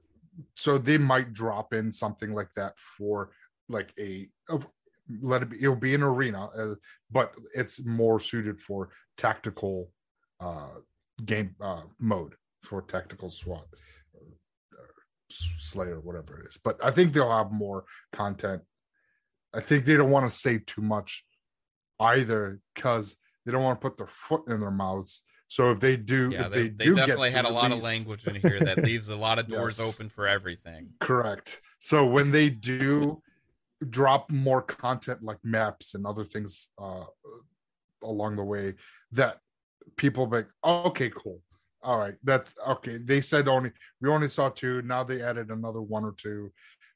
so 0.55 0.77
they 0.77 0.97
might 0.97 1.33
drop 1.33 1.73
in 1.73 1.91
something 1.91 2.33
like 2.33 2.53
that 2.55 2.73
for 2.97 3.31
like 3.67 3.93
a 3.99 4.27
let 5.21 5.41
it 5.41 5.49
be 5.49 5.57
it'll 5.57 5.75
be 5.75 5.95
an 5.95 6.03
arena 6.03 6.45
uh, 6.57 6.75
but 7.11 7.33
it's 7.55 7.83
more 7.83 8.19
suited 8.19 8.61
for 8.61 8.89
tactical 9.17 9.89
uh 10.39 10.69
game 11.25 11.55
uh 11.61 11.81
mode 11.99 12.35
for 12.63 12.81
tactical 12.83 13.29
swat 13.29 13.65
slayer 15.31 15.99
whatever 15.99 16.39
it 16.39 16.47
is. 16.47 16.59
But 16.63 16.83
i 16.83 16.91
think 16.91 17.13
they'll 17.13 17.31
have 17.31 17.51
more 17.51 17.85
content. 18.11 18.61
I 19.53 19.61
think 19.61 19.85
they 19.85 19.97
don't 19.97 20.11
want 20.11 20.29
to 20.29 20.37
say 20.37 20.59
too 20.59 20.81
much 20.81 21.25
either 21.99 22.59
because 22.75 23.15
they 23.45 23.51
don't 23.51 23.63
want 23.63 23.81
to 23.81 23.87
put 23.87 23.97
their 23.97 24.07
foot 24.07 24.43
in 24.47 24.59
their 24.59 24.71
mouths 24.71 25.21
so 25.49 25.71
if 25.71 25.79
they 25.79 25.97
do 25.97 26.29
yeah, 26.31 26.45
if 26.45 26.51
they, 26.51 26.69
they, 26.69 26.85
do 26.85 26.95
definitely 26.95 27.31
had 27.31 27.45
a 27.45 27.49
lot 27.49 27.71
of 27.71 27.83
language 27.83 28.25
in 28.27 28.35
here 28.41 28.59
that 28.59 28.83
leaves 28.83 29.09
a 29.09 29.15
lot 29.15 29.39
of 29.39 29.47
doors 29.55 29.79
Yes. 29.79 29.93
open 29.95 30.07
for 30.07 30.27
everything. 30.27 30.89
Correct. 31.01 31.59
So 31.79 32.05
when 32.05 32.31
they 32.31 32.51
do 32.51 33.21
drop 33.89 34.29
more 34.29 34.61
content 34.61 35.23
like 35.23 35.39
maps 35.43 35.95
and 35.95 36.05
other 36.05 36.23
things 36.23 36.69
uh, 36.79 37.05
along 38.03 38.35
the 38.35 38.43
way, 38.43 38.75
that 39.13 39.39
people 39.97 40.27
be 40.27 40.37
like, 40.37 40.49
oh, 40.63 40.83
okay, 40.83 41.09
cool. 41.09 41.41
All 41.81 41.97
right, 41.97 42.15
that's 42.23 42.53
okay. 42.67 42.97
They 42.97 43.21
said 43.21 43.47
only 43.47 43.71
we 44.01 44.09
only 44.09 44.29
saw 44.29 44.49
two. 44.49 44.81
Now 44.83 45.03
they 45.03 45.21
added 45.21 45.49
another 45.49 45.81
one 45.81 46.03
or 46.03 46.11
two. 46.11 46.51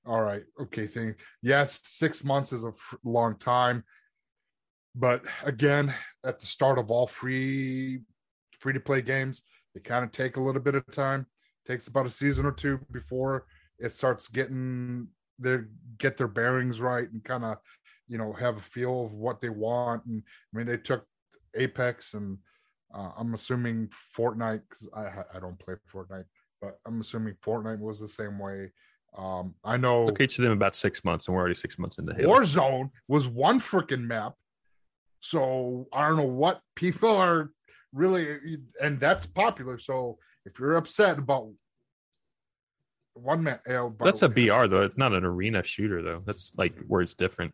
All 0.06 0.22
right, 0.22 0.44
okay. 0.62 0.86
Thing. 0.88 1.16
Yes, 1.42 1.80
six 1.84 2.24
months 2.24 2.52
is 2.52 2.66
a 2.66 2.68
f- 2.68 3.00
long 3.04 3.38
time, 3.38 3.86
but 4.94 5.24
again, 5.44 5.94
at 6.26 6.40
the 6.40 6.46
start 6.46 6.78
of 6.78 6.92
all 6.92 7.08
free 7.08 8.02
free 8.64 8.74
to 8.74 8.80
play 8.80 9.02
games, 9.02 9.44
they 9.76 9.82
kind 9.82 10.06
of 10.06 10.12
take 10.12 10.38
a 10.38 10.42
little 10.42 10.62
bit 10.62 10.76
of 10.76 10.90
time. 10.92 11.28
Takes 11.68 11.88
about 11.88 12.06
a 12.06 12.12
season 12.12 12.46
or 12.46 12.52
two 12.52 12.80
before 12.92 13.46
it 13.80 13.94
starts 13.94 14.28
getting 14.28 15.08
their 15.40 15.68
get 15.98 16.18
their 16.18 16.28
bearings 16.28 16.80
right 16.80 17.12
and 17.12 17.24
kind 17.24 17.44
of 17.44 17.58
you 18.08 18.18
know 18.18 18.34
have 18.34 18.58
a 18.58 18.62
feel 18.62 19.06
of 19.06 19.14
what 19.14 19.42
they 19.42 19.50
want 19.50 20.06
and 20.06 20.22
i 20.54 20.58
mean 20.58 20.68
they 20.68 20.78
took 20.78 21.06
apex 21.56 22.14
and 22.14 22.38
uh, 22.94 23.10
i'm 23.18 23.34
assuming 23.34 23.90
fortnite 24.18 24.62
because 24.70 24.88
I, 24.96 25.24
I 25.36 25.40
don't 25.40 25.58
play 25.58 25.76
fortnite 25.92 26.26
but 26.62 26.80
i'm 26.86 27.02
assuming 27.02 27.36
fortnite 27.44 27.80
was 27.80 28.00
the 28.00 28.08
same 28.08 28.38
way 28.38 28.72
um 29.18 29.56
i 29.64 29.78
know 29.78 30.06
Took 30.08 30.22
each 30.22 30.38
of 30.38 30.44
them 30.44 30.52
about 30.52 30.76
six 30.76 31.04
months, 31.04 31.28
and 31.28 31.36
we're 31.36 31.42
already 31.42 31.56
six 31.56 31.80
months 31.80 31.98
into 31.98 32.14
Halo. 32.14 32.40
warzone 32.40 32.90
was 33.08 33.28
one 33.28 33.60
freaking 33.60 34.04
map 34.04 34.34
so 35.20 35.88
i 35.94 36.08
don't 36.08 36.18
know 36.18 36.24
what 36.24 36.62
people 36.76 37.10
are 37.10 37.50
really 37.94 38.58
and 38.82 39.00
that's 39.00 39.26
popular 39.26 39.78
so 39.78 40.18
if 40.46 40.60
you're 40.60 40.76
upset 40.76 41.18
about 41.20 41.50
one 43.14 43.44
map 43.44 43.62
but- 43.66 44.00
That's 44.00 44.24
a 44.24 44.30
BR 44.30 44.66
though. 44.68 44.82
It's 44.82 44.98
not 44.98 45.14
an 45.14 45.24
arena 45.24 45.64
shooter 45.64 46.02
though. 46.02 46.24
That's 46.26 46.52
like 46.58 46.74
where 46.88 47.02
it's 47.02 47.14
different. 47.14 47.54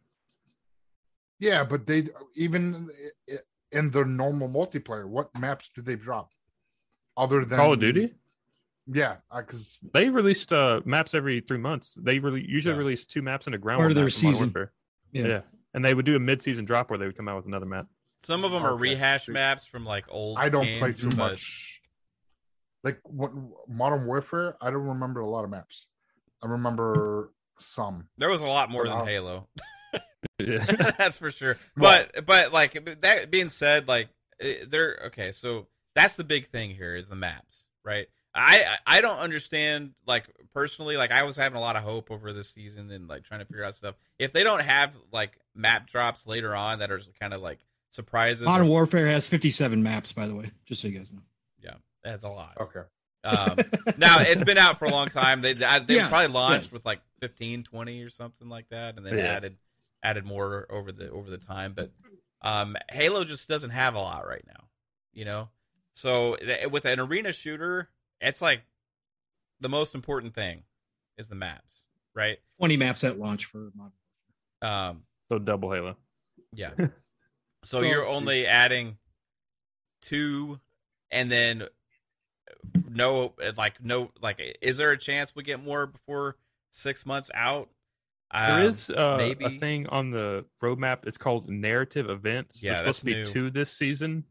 Yeah, 1.39 1.63
but 1.65 1.85
they 1.85 2.07
even 2.35 2.89
in 3.71 3.89
their 3.91 4.05
normal 4.05 4.47
multiplayer, 4.49 5.05
what 5.05 5.37
maps 5.37 5.69
do 5.75 5.81
they 5.81 5.95
drop? 5.95 6.31
Other 7.17 7.43
than 7.45 7.57
Call 7.57 7.73
of 7.73 7.79
Duty. 7.79 8.13
Yeah, 8.87 9.17
because 9.35 9.79
They 9.93 10.09
released 10.09 10.51
uh, 10.53 10.81
maps 10.85 11.13
every 11.13 11.41
three 11.41 11.57
months. 11.59 11.95
They 12.01 12.17
really 12.19 12.43
usually 12.43 12.73
Yeah. 12.73 12.79
release 12.79 13.05
two 13.05 13.21
maps 13.21 13.45
in 13.45 13.53
a 13.53 13.57
ground 13.57 13.79
Part 13.79 13.91
of 13.91 13.95
their 13.95 14.05
map 14.05 14.13
for 14.13 14.19
season. 14.19 14.53
Yeah. 15.11 15.27
Yeah. 15.27 15.41
and 15.73 15.83
they 15.85 15.93
would 15.93 16.05
do 16.05 16.15
a 16.15 16.19
mid-season 16.19 16.65
drop 16.65 16.89
where 16.89 16.97
they 16.97 17.05
would 17.05 17.17
come 17.17 17.27
out 17.27 17.35
with 17.35 17.45
another 17.45 17.65
map. 17.67 17.85
Some 18.21 18.43
of 18.43 18.51
them 18.51 18.63
are 18.63 18.73
Okay, 18.73 18.81
rehash 18.81 19.27
maps 19.27 19.65
from 19.65 19.85
like 19.85 20.05
old. 20.09 20.37
I 20.37 20.49
don't 20.49 20.67
play 20.79 20.93
too 20.93 21.09
but- 21.09 21.17
much. 21.17 21.81
like 22.83 22.99
what 23.03 23.31
Modern 23.67 24.05
Warfare. 24.05 24.55
I 24.61 24.69
don't 24.71 24.87
remember 24.87 25.19
a 25.21 25.27
lot 25.29 25.43
of 25.43 25.49
maps. 25.49 25.87
I 26.43 26.47
remember 26.47 27.31
some. 27.59 28.07
There 28.17 28.29
was 28.29 28.41
a 28.41 28.45
lot 28.47 28.69
more 28.69 28.83
But 28.85 28.89
than 28.89 28.97
I'll- 28.99 29.05
Halo. 29.05 29.47
That's 30.97 31.17
for 31.19 31.31
sure. 31.31 31.57
Well- 31.77 32.05
But 32.13 32.25
but 32.25 32.53
like 32.53 33.01
that 33.01 33.29
being 33.31 33.49
said, 33.49 33.87
like 33.87 34.09
eh, 34.39 34.65
they're 34.67 34.99
okay. 35.07 35.31
So 35.31 35.67
that's 35.95 36.15
the 36.15 36.23
big 36.23 36.47
thing 36.47 36.71
here 36.71 36.95
is 36.95 37.07
the 37.07 37.15
maps, 37.15 37.63
right? 37.83 38.07
I 38.35 38.63
I 38.85 38.97
I 38.97 39.01
don't 39.01 39.19
understand 39.19 39.91
like 40.05 40.25
personally. 40.53 40.97
Like 40.97 41.11
I 41.11 41.23
was 41.23 41.35
having 41.35 41.57
a 41.57 41.61
lot 41.61 41.75
of 41.75 41.83
hope 41.83 42.11
over 42.11 42.31
this 42.31 42.49
season 42.51 42.91
and 42.91 43.07
like 43.07 43.23
trying 43.23 43.39
to 43.41 43.45
figure 43.45 43.63
out 43.65 43.73
stuff. 43.73 43.95
If 44.17 44.31
they 44.33 44.43
don't 44.43 44.61
have 44.61 44.93
like 45.11 45.37
map 45.55 45.87
drops 45.87 46.25
later 46.27 46.55
on 46.55 46.79
that 46.79 46.91
are 46.91 47.01
kind 47.19 47.33
of 47.33 47.41
like 47.41 47.59
surprises, 47.91 48.43
Modern 48.45 48.67
or- 48.67 48.69
Warfare 48.71 49.07
has 49.07 49.27
57 49.27 49.81
maps, 49.83 50.13
by 50.13 50.27
the 50.27 50.35
way, 50.35 50.51
just 50.65 50.81
so 50.81 50.87
you 50.87 50.97
guys 50.97 51.11
know. 51.11 51.21
yeah, 51.61 51.75
that's 52.03 52.23
a 52.23 52.29
lot. 52.29 52.57
Okay. 52.59 52.81
Um, 53.23 53.57
now 53.97 54.19
it's 54.19 54.43
been 54.43 54.57
out 54.57 54.79
for 54.79 54.85
a 54.85 54.89
long 54.91 55.09
time. 55.09 55.41
They 55.41 55.51
I- 55.63 55.79
they 55.79 55.95
Yes, 55.95 56.09
probably 56.09 56.33
launched 56.33 56.65
yes. 56.67 56.71
with 56.71 56.85
like 56.85 57.01
15, 57.19 57.63
20 57.63 58.01
or 58.01 58.09
something 58.09 58.47
like 58.47 58.69
that, 58.69 58.95
and 58.97 59.05
then 59.05 59.17
Yeah. 59.17 59.25
added 59.25 59.57
added 60.01 60.25
more 60.25 60.65
over 60.69 60.91
the 60.93 61.09
over 61.09 61.29
the 61.29 61.37
time. 61.37 61.73
But 61.73 61.91
um, 62.41 62.77
Halo 62.89 63.25
just 63.25 63.49
doesn't 63.49 63.71
have 63.71 63.95
a 63.95 63.99
lot 63.99 64.25
right 64.25 64.45
now, 64.47 64.69
you 65.11 65.25
know. 65.25 65.49
So 65.91 66.37
th- 66.37 66.67
with 66.69 66.85
an 66.85 67.01
arena 67.01 67.33
shooter, 67.33 67.89
it's 68.21 68.41
like 68.41 68.61
the 69.59 69.67
most 69.67 69.93
important 69.95 70.33
thing 70.33 70.63
is 71.17 71.27
the 71.27 71.35
maps, 71.35 71.73
right? 72.15 72.37
20 72.59 72.77
maps 72.77 73.03
at 73.03 73.19
launch 73.19 73.43
for 73.43 73.71
Modern 73.75 73.91
Um, 74.61 75.03
so 75.27 75.39
double 75.39 75.73
Halo. 75.73 75.97
yeah. 76.53 76.71
So 77.63 77.79
So- 77.79 77.83
you're 77.85 78.05
only 78.07 78.45
adding 78.47 78.97
two, 80.01 80.59
and 81.11 81.31
then 81.31 81.67
no, 82.89 83.35
like 83.57 83.81
no, 83.83 84.11
like 84.21 84.39
is 84.61 84.77
there 84.77 84.91
a 84.91 84.97
chance 84.97 85.35
we 85.35 85.43
get 85.43 85.61
more 85.63 85.87
before 85.87 86.37
six 86.71 87.05
months 87.05 87.29
out? 87.33 87.69
There 88.31 88.57
Um, 88.57 88.61
is 88.61 88.89
uh, 88.91 89.15
maybe. 89.17 89.45
a 89.45 89.49
thing 89.49 89.87
on 89.87 90.11
the 90.11 90.45
roadmap. 90.61 91.05
It's 91.07 91.17
called 91.17 91.49
narrative 91.49 92.09
events. 92.09 92.61
Yeah, 92.61 92.73
There's 92.83 92.97
supposed 92.97 92.99
to 92.99 93.05
be 93.05 93.13
new. 93.15 93.25
two 93.25 93.49
this 93.49 93.71
season. 93.71 94.23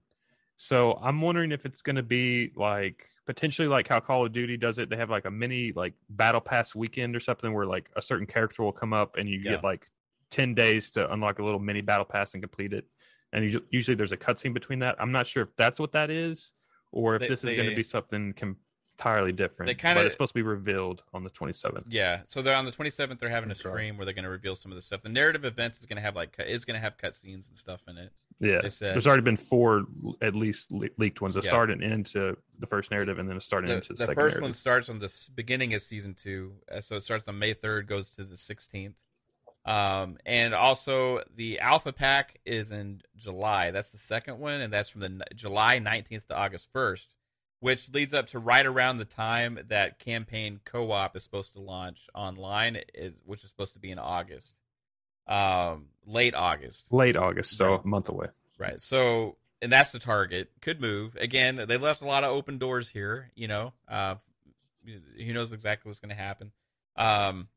So 0.57 0.95
I'm 1.03 1.21
wondering 1.21 1.53
if 1.53 1.67
it's 1.67 1.83
going 1.83 1.97
to 1.97 2.03
be 2.03 2.53
like 2.57 3.09
potentially 3.27 3.69
like 3.69 3.89
how 3.89 4.01
Call 4.01 4.25
of 4.25 4.33
Duty 4.33 4.57
does 4.57 4.79
it. 4.79 4.89
They 4.89 4.97
have 4.97 5.11
like 5.11 5.25
a 5.25 5.31
mini 5.31 5.73
like 5.73 5.95
battle 6.11 6.41
pass 6.41 6.75
weekend 6.75 7.15
or 7.17 7.21
something 7.21 7.53
where 7.53 7.67
like 7.67 7.91
a 7.97 8.03
certain 8.03 8.27
character 8.27 8.63
will 8.63 8.73
come 8.73 8.93
up 8.93 9.17
and 9.17 9.29
you 9.29 9.39
Yeah. 9.41 9.53
get 9.53 9.65
like 9.65 9.87
ten 10.31 10.55
days 10.55 10.91
to 10.93 11.13
unlock 11.13 11.39
a 11.41 11.45
little 11.45 11.61
mini 11.61 11.81
battle 11.81 12.05
pass 12.05 12.35
and 12.35 12.43
complete 12.43 12.73
it. 12.73 12.87
And 13.33 13.45
usually, 13.45 13.65
usually 13.71 13.95
there's 13.95 14.13
a 14.13 14.17
cutscene 14.17 14.55
between 14.55 14.79
that. 14.81 14.97
I'm 14.99 15.13
not 15.13 15.27
sure 15.27 15.43
if 15.45 15.49
that's 15.57 15.79
what 15.79 15.93
that 15.93 16.11
is 16.11 16.53
or 16.93 17.17
if 17.17 17.21
They- 17.21 17.29
this 17.29 17.45
is 17.45 17.55
going 17.55 17.69
to 17.71 17.77
be 17.77 17.83
something 17.83 18.35
entirely 18.99 19.33
different. 19.33 19.69
They 19.69 19.75
kinda- 19.75 20.05
it's 20.05 20.15
supposed 20.15 20.31
to 20.31 20.35
be 20.35 20.43
revealed 20.43 21.03
on 21.13 21.25
the 21.25 21.31
27th. 21.31 21.85
Yeah, 21.89 22.23
so 22.27 22.41
they're 22.41 22.57
on 22.57 22.65
the 22.65 22.73
27th. 22.73 23.21
They're 23.21 23.29
having 23.29 23.51
a 23.51 23.55
stream 23.55 23.97
where 23.99 24.05
they're 24.07 24.15
going 24.15 24.25
to 24.25 24.31
reveal 24.31 24.57
some 24.57 24.73
of 24.73 24.77
the 24.77 24.83
stuff. 24.83 25.03
The 25.03 25.09
narrative 25.11 25.45
events 25.45 25.79
is 25.79 25.85
going 25.87 25.97
to 25.97 26.03
have 26.03 26.17
like 26.17 26.35
is 26.39 26.65
going 26.65 26.75
to 26.77 26.81
have 26.81 26.97
cutscenes 26.97 27.49
and 27.49 27.59
stuff 27.59 27.83
in 27.87 27.99
it. 27.99 28.13
Yeah, 28.41 28.67
said- 28.69 28.95
there's 28.95 29.07
already 29.07 29.23
been 29.23 29.37
four 29.37 29.85
at 30.23 30.35
least 30.35 30.71
le- 30.71 30.89
leaked 30.97 31.21
ones. 31.21 31.37
A 31.37 31.41
Yeah. 31.41 31.49
start 31.49 31.71
and 31.71 31.83
end 31.83 32.07
to 32.07 32.37
the 32.59 32.67
first 32.67 32.91
narrative, 32.91 33.19
and 33.19 33.29
then 33.29 33.37
a 33.37 33.41
start 33.41 33.65
and 33.65 33.71
The, 33.71 33.75
end 33.75 33.83
to 33.85 33.89
the, 33.89 33.95
the 33.95 33.99
second 33.99 34.15
first 34.15 34.35
narrative. 34.37 34.43
one 34.43 34.53
starts 34.55 34.89
on 34.89 35.01
the 35.01 35.13
beginning 35.35 35.75
of 35.75 35.83
season 35.83 36.15
two, 36.15 36.61
uh, 36.73 36.81
so 36.81 36.97
it 36.97 37.03
starts 37.03 37.29
on 37.29 37.39
May 37.39 37.53
3rd, 37.53 37.87
goes 37.89 38.09
to 38.11 38.25
the 38.25 38.37
16th. 38.37 38.95
Um, 39.69 40.16
and 40.24 40.55
also 40.55 41.23
the 41.36 41.61
alpha 41.61 41.93
pack 41.93 42.39
is 42.47 42.70
in 42.73 43.03
July. 43.19 43.70
That's 43.70 43.90
the 43.90 43.99
second 43.99 44.39
one, 44.39 44.62
and 44.62 44.73
that's 44.73 44.89
from 44.89 45.03
the 45.03 45.24
July 45.35 45.78
19th 45.78 46.27
to 46.28 46.35
August 46.35 46.73
1st, 46.73 47.09
which 47.61 47.93
leads 47.93 48.15
up 48.15 48.28
to 48.28 48.39
right 48.39 48.65
around 48.65 48.97
the 48.97 49.05
time 49.05 49.59
that 49.69 49.99
campaign 49.99 50.61
co-op 50.65 51.15
is 51.15 51.23
supposed 51.23 51.53
to 51.53 51.61
launch 51.61 52.09
online, 52.15 52.78
is, 52.95 53.12
which 53.27 53.45
is 53.45 53.51
supposed 53.51 53.74
to 53.74 53.78
be 53.78 53.90
in 53.90 53.99
August, 53.99 54.59
um, 55.27 55.89
late 56.07 56.35
August. 56.35 56.90
Late 56.90 57.16
August, 57.16 57.55
so 57.59 57.73
Right. 57.73 57.85
a 57.85 57.86
month 57.86 58.09
away. 58.09 58.28
Right. 58.57 58.81
So, 58.81 59.36
and 59.61 59.70
that's 59.70 59.90
the 59.90 59.99
target. 59.99 60.51
Could 60.62 60.81
move 60.81 61.15
again. 61.16 61.57
They 61.69 61.77
left 61.77 62.01
a 62.01 62.07
lot 62.07 62.24
of 62.24 62.31
open 62.31 62.57
doors 62.57 62.89
here. 62.89 63.31
You 63.35 63.49
know, 63.49 63.74
uh, 63.86 64.15
who 64.86 65.35
knows 65.35 65.53
exactly 65.53 65.90
what's 65.90 65.99
going 65.99 66.09
to 66.09 66.15
happen. 66.15 66.53
Um, 66.97 67.49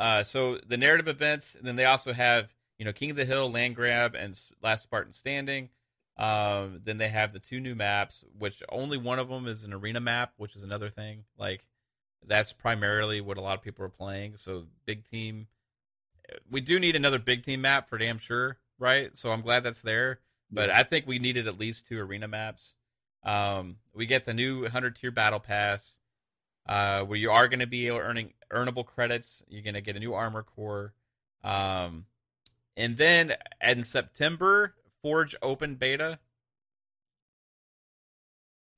uh, 0.00 0.22
so 0.22 0.58
the 0.66 0.78
narrative 0.78 1.08
events, 1.08 1.54
and 1.54 1.66
then 1.66 1.76
they 1.76 1.84
also 1.84 2.14
have 2.14 2.48
you 2.78 2.86
know 2.86 2.92
King 2.92 3.10
of 3.10 3.16
the 3.16 3.26
Hill, 3.26 3.50
Land 3.52 3.76
Grab, 3.76 4.14
and 4.14 4.38
Last 4.62 4.82
Spartan 4.82 5.12
Standing. 5.12 5.68
Um, 6.16 6.80
then 6.84 6.98
they 6.98 7.08
have 7.08 7.32
the 7.32 7.38
two 7.38 7.60
new 7.60 7.74
maps, 7.74 8.24
which 8.36 8.62
only 8.70 8.96
one 8.96 9.18
of 9.18 9.28
them 9.28 9.46
is 9.46 9.64
an 9.64 9.72
arena 9.72 10.00
map, 10.00 10.32
which 10.38 10.56
is 10.56 10.62
another 10.62 10.88
thing. 10.88 11.24
Like 11.38 11.64
that's 12.26 12.52
primarily 12.52 13.20
what 13.20 13.36
a 13.36 13.42
lot 13.42 13.56
of 13.56 13.62
people 13.62 13.84
are 13.84 13.90
playing. 13.90 14.36
So 14.36 14.66
big 14.86 15.04
team, 15.04 15.48
we 16.50 16.60
do 16.62 16.80
need 16.80 16.96
another 16.96 17.18
big 17.18 17.42
team 17.42 17.60
map 17.60 17.88
for 17.88 17.98
damn 17.98 18.18
sure, 18.18 18.58
right? 18.78 19.16
So 19.16 19.32
I'm 19.32 19.42
glad 19.42 19.62
that's 19.62 19.82
there. 19.82 20.20
But 20.50 20.70
I 20.70 20.82
think 20.82 21.06
we 21.06 21.18
needed 21.18 21.46
at 21.46 21.58
least 21.58 21.86
two 21.86 22.00
arena 22.00 22.26
maps. 22.26 22.74
Um, 23.22 23.76
we 23.94 24.06
get 24.06 24.24
the 24.24 24.34
new 24.34 24.62
100 24.62 24.96
tier 24.96 25.10
battle 25.10 25.38
pass, 25.38 25.98
uh, 26.66 27.02
where 27.02 27.18
you 27.18 27.30
are 27.30 27.48
going 27.48 27.60
to 27.60 27.66
be 27.66 27.90
earning 27.90 28.32
earnable 28.52 28.84
credits. 28.84 29.42
You're 29.48 29.62
going 29.62 29.74
to 29.74 29.80
get 29.80 29.96
a 29.96 30.00
new 30.00 30.14
armor 30.14 30.42
core. 30.42 30.92
Um, 31.42 32.06
and 32.76 32.96
then 32.96 33.34
in 33.60 33.84
September, 33.84 34.74
Forge 35.02 35.34
open 35.42 35.76
beta. 35.76 36.18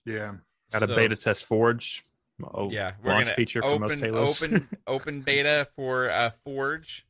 Yeah. 0.05 0.35
Got 0.73 0.83
a 0.83 0.87
So- 0.87 0.97
beta 0.97 1.17
test 1.17 1.47
Forge. 1.47 2.05
Oh, 2.55 2.71
yeah, 2.71 2.95
we're 3.03 3.13
launch 3.13 3.27
gonna 3.27 3.37
feature 3.37 3.63
for 3.63 3.69
open 3.69 3.81
most 3.83 4.01
Halos. 4.01 4.43
open 4.43 4.69
open 4.87 5.21
beta 5.21 5.69
for 5.77 6.11
uh, 6.11 6.31
Forge, 6.45 7.07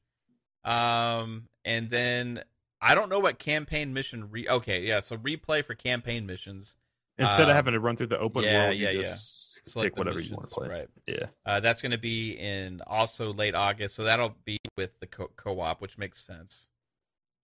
um, 0.64 1.48
and 1.64 1.88
then 1.88 2.42
I 2.82 2.94
don't 2.94 3.08
know 3.08 3.20
what 3.20 3.38
campaign 3.38 3.94
mission. 3.94 4.30
Re- 4.30 4.48
okay, 4.48 4.82
yeah, 4.82 5.00
so 5.00 5.16
replay 5.16 5.64
for 5.64 5.74
campaign 5.74 6.26
missions. 6.26 6.76
Instead 7.16 7.44
um, 7.44 7.50
of 7.50 7.56
having 7.56 7.72
to 7.72 7.80
run 7.80 7.96
through 7.96 8.08
the 8.08 8.18
open 8.18 8.44
yeah, 8.44 8.64
world, 8.64 8.76
yeah, 8.76 8.90
you 8.90 9.02
yeah. 9.02 9.14
Just 9.64 9.74
Select 9.74 9.88
pick 9.88 9.94
the 9.94 10.00
whatever 10.00 10.16
missions, 10.16 10.30
you 10.30 10.36
want 10.36 10.48
to 10.48 10.54
play. 10.54 10.68
Right. 10.68 10.88
Yeah, 11.06 11.26
Uh, 11.46 11.60
that's 11.60 11.80
going 11.80 11.92
to 11.92 11.98
be 11.98 12.32
in 12.32 12.80
also 12.86 13.32
late 13.32 13.54
August, 13.54 13.94
so 13.94 14.04
that'll 14.04 14.36
be 14.44 14.58
with 14.76 14.98
the 15.00 15.06
co- 15.06 15.30
co-op, 15.36 15.80
which 15.80 15.98
makes 15.98 16.24
sense. 16.24 16.66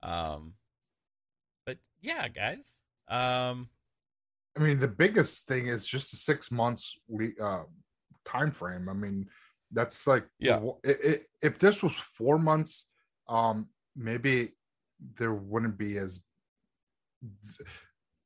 Um, 0.02 0.54
but 1.66 1.78
yeah, 2.00 2.28
guys. 2.28 2.74
Um, 3.08 3.68
I 4.56 4.60
mean, 4.60 4.78
the 4.78 4.88
biggest 4.88 5.46
thing 5.46 5.68
is 5.68 5.86
just 5.86 6.12
a 6.12 6.16
six 6.16 6.50
months 6.50 6.98
le- 7.08 7.40
uh, 7.40 7.64
time 8.24 8.50
frame. 8.50 8.88
I 8.88 8.92
mean, 8.92 9.28
that's 9.72 10.06
like 10.06 10.26
Yeah. 10.38 10.60
It, 10.82 10.98
it, 11.04 11.26
if 11.42 11.58
this 11.58 11.82
was 11.82 11.94
four 11.94 12.38
months, 12.38 12.86
um, 13.28 13.68
maybe 13.94 14.54
there 15.16 15.34
wouldn't 15.34 15.78
be 15.78 15.98
as 15.98 16.22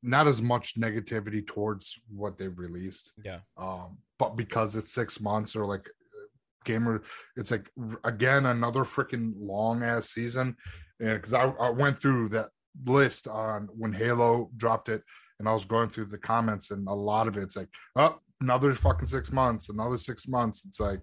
not 0.03 0.27
as 0.27 0.43
much 0.43 0.79
negativity 0.79 1.47
towards 1.47 1.99
what 2.09 2.39
they've 2.39 2.59
released. 2.59 3.13
yeah, 3.25 3.41
Um, 3.57 3.99
but 4.19 4.37
because 4.37 4.77
it's 4.77 4.93
six 4.93 5.21
months 5.21 5.55
or 5.57 5.65
like 5.67 5.89
gamer, 6.65 7.03
it's 7.37 7.51
like 7.51 7.71
again 8.05 8.47
another 8.47 8.85
freaking 8.85 9.33
long 9.39 9.83
ass 9.83 10.11
season. 10.11 10.57
And 11.01 11.15
because 11.15 11.35
I, 11.35 11.45
I 11.45 11.71
went 11.71 12.01
through 12.01 12.31
that 12.31 12.51
list 12.87 13.29
on 13.29 13.69
when 13.77 13.93
Halo 13.93 14.51
dropped 14.57 14.89
it, 14.89 15.03
and 15.39 15.49
I 15.49 15.53
was 15.53 15.65
going 15.65 15.89
through 15.89 16.07
the 16.07 16.19
comments, 16.19 16.71
and 16.71 16.87
a 16.89 16.95
lot 16.95 17.27
of 17.29 17.37
it's 17.37 17.57
like, 17.57 17.69
oh, 17.97 18.19
another 18.41 18.75
fucking 18.75 19.07
six 19.07 19.33
months, 19.33 19.69
another 19.69 19.99
six 19.99 20.29
months. 20.29 20.65
It's 20.65 20.79
like, 20.81 21.01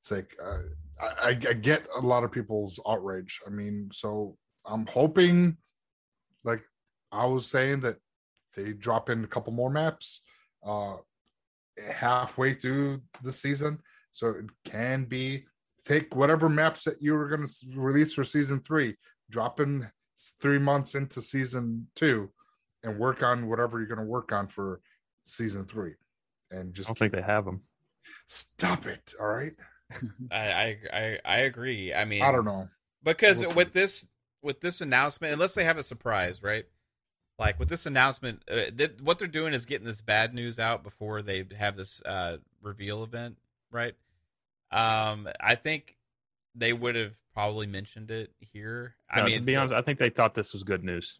it's 0.00 0.10
like 0.10 0.36
uh, 0.44 0.58
I, 1.00 1.30
I 1.30 1.34
get 1.34 1.86
a 1.96 2.00
lot 2.00 2.24
of 2.24 2.30
people's 2.32 2.78
outrage. 2.88 3.40
I 3.46 3.50
mean, 3.50 3.90
so 3.92 4.36
I'm 4.66 4.86
hoping, 4.86 5.56
I 7.12 7.26
was 7.26 7.46
saying, 7.46 7.80
that 7.80 7.96
they 8.56 8.72
drop 8.72 9.10
in 9.10 9.24
a 9.24 9.28
couple 9.28 9.52
more 9.52 9.70
maps. 9.70 10.20
Uh, 10.64 10.96
halfway 11.92 12.52
through 12.54 13.00
the 13.22 13.32
season 13.32 13.78
so 14.10 14.28
it 14.30 14.44
can 14.64 15.04
be 15.04 15.44
take 15.86 16.14
whatever 16.14 16.48
maps 16.48 16.84
that 16.84 17.00
you 17.00 17.14
were 17.14 17.28
going 17.28 17.46
to 17.46 17.54
release 17.74 18.12
for 18.12 18.24
season 18.24 18.60
three 18.60 18.96
drop 19.30 19.60
in 19.60 19.88
three 20.40 20.58
months 20.58 20.94
into 20.94 21.22
season 21.22 21.86
two 21.94 22.28
and 22.82 22.98
work 22.98 23.22
on 23.22 23.48
whatever 23.48 23.78
you're 23.78 23.86
going 23.88 23.98
to 23.98 24.04
work 24.04 24.32
on 24.32 24.46
for 24.46 24.80
season 25.24 25.64
three 25.64 25.94
and 26.50 26.74
just 26.74 26.88
I 26.88 26.92
just 26.92 26.98
don't 26.98 26.98
think 26.98 27.12
they 27.14 27.22
have 27.32 27.44
them. 27.44 27.62
stop 28.26 28.86
it 28.86 29.14
all 29.18 29.26
right 29.28 29.54
I, 30.30 30.36
I 30.38 30.78
I 30.92 31.18
I 31.24 31.36
agree. 31.38 31.92
I 31.92 32.04
mean, 32.04 32.22
i 32.22 32.30
don't 32.30 32.44
know 32.44 32.68
because 33.02 33.38
We'll 33.40 33.50
see. 33.50 33.56
with 33.56 33.72
this 33.72 34.04
with 34.42 34.60
this 34.60 34.80
announcement 34.80 35.32
unless 35.32 35.54
they 35.54 35.64
have 35.64 35.78
a 35.78 35.82
surprise 35.82 36.42
right 36.42 36.64
like 37.40 37.58
with 37.58 37.68
this 37.68 37.86
announcement 37.86 38.42
uh, 38.48 38.66
th- 38.76 39.00
what 39.02 39.18
they're 39.18 39.26
doing 39.26 39.52
is 39.52 39.66
getting 39.66 39.86
this 39.86 40.00
bad 40.00 40.32
news 40.34 40.60
out 40.60 40.84
before 40.84 41.22
they 41.22 41.44
have 41.58 41.76
this 41.76 42.00
uh 42.02 42.36
reveal 42.62 43.02
event 43.02 43.36
right 43.72 43.94
um 44.70 45.26
i 45.40 45.54
think 45.56 45.96
they 46.54 46.72
would 46.72 46.94
have 46.94 47.14
probably 47.34 47.66
mentioned 47.66 48.10
it 48.12 48.30
here 48.38 48.94
i 49.10 49.22
mean 49.22 49.38
to 49.38 49.44
be 49.44 49.54
so- 49.54 49.60
honest, 49.60 49.74
I 49.74 49.82
think 49.82 49.98
they 49.98 50.10
thought 50.10 50.34
this 50.34 50.52
was 50.52 50.62
good 50.62 50.84
news. 50.84 51.18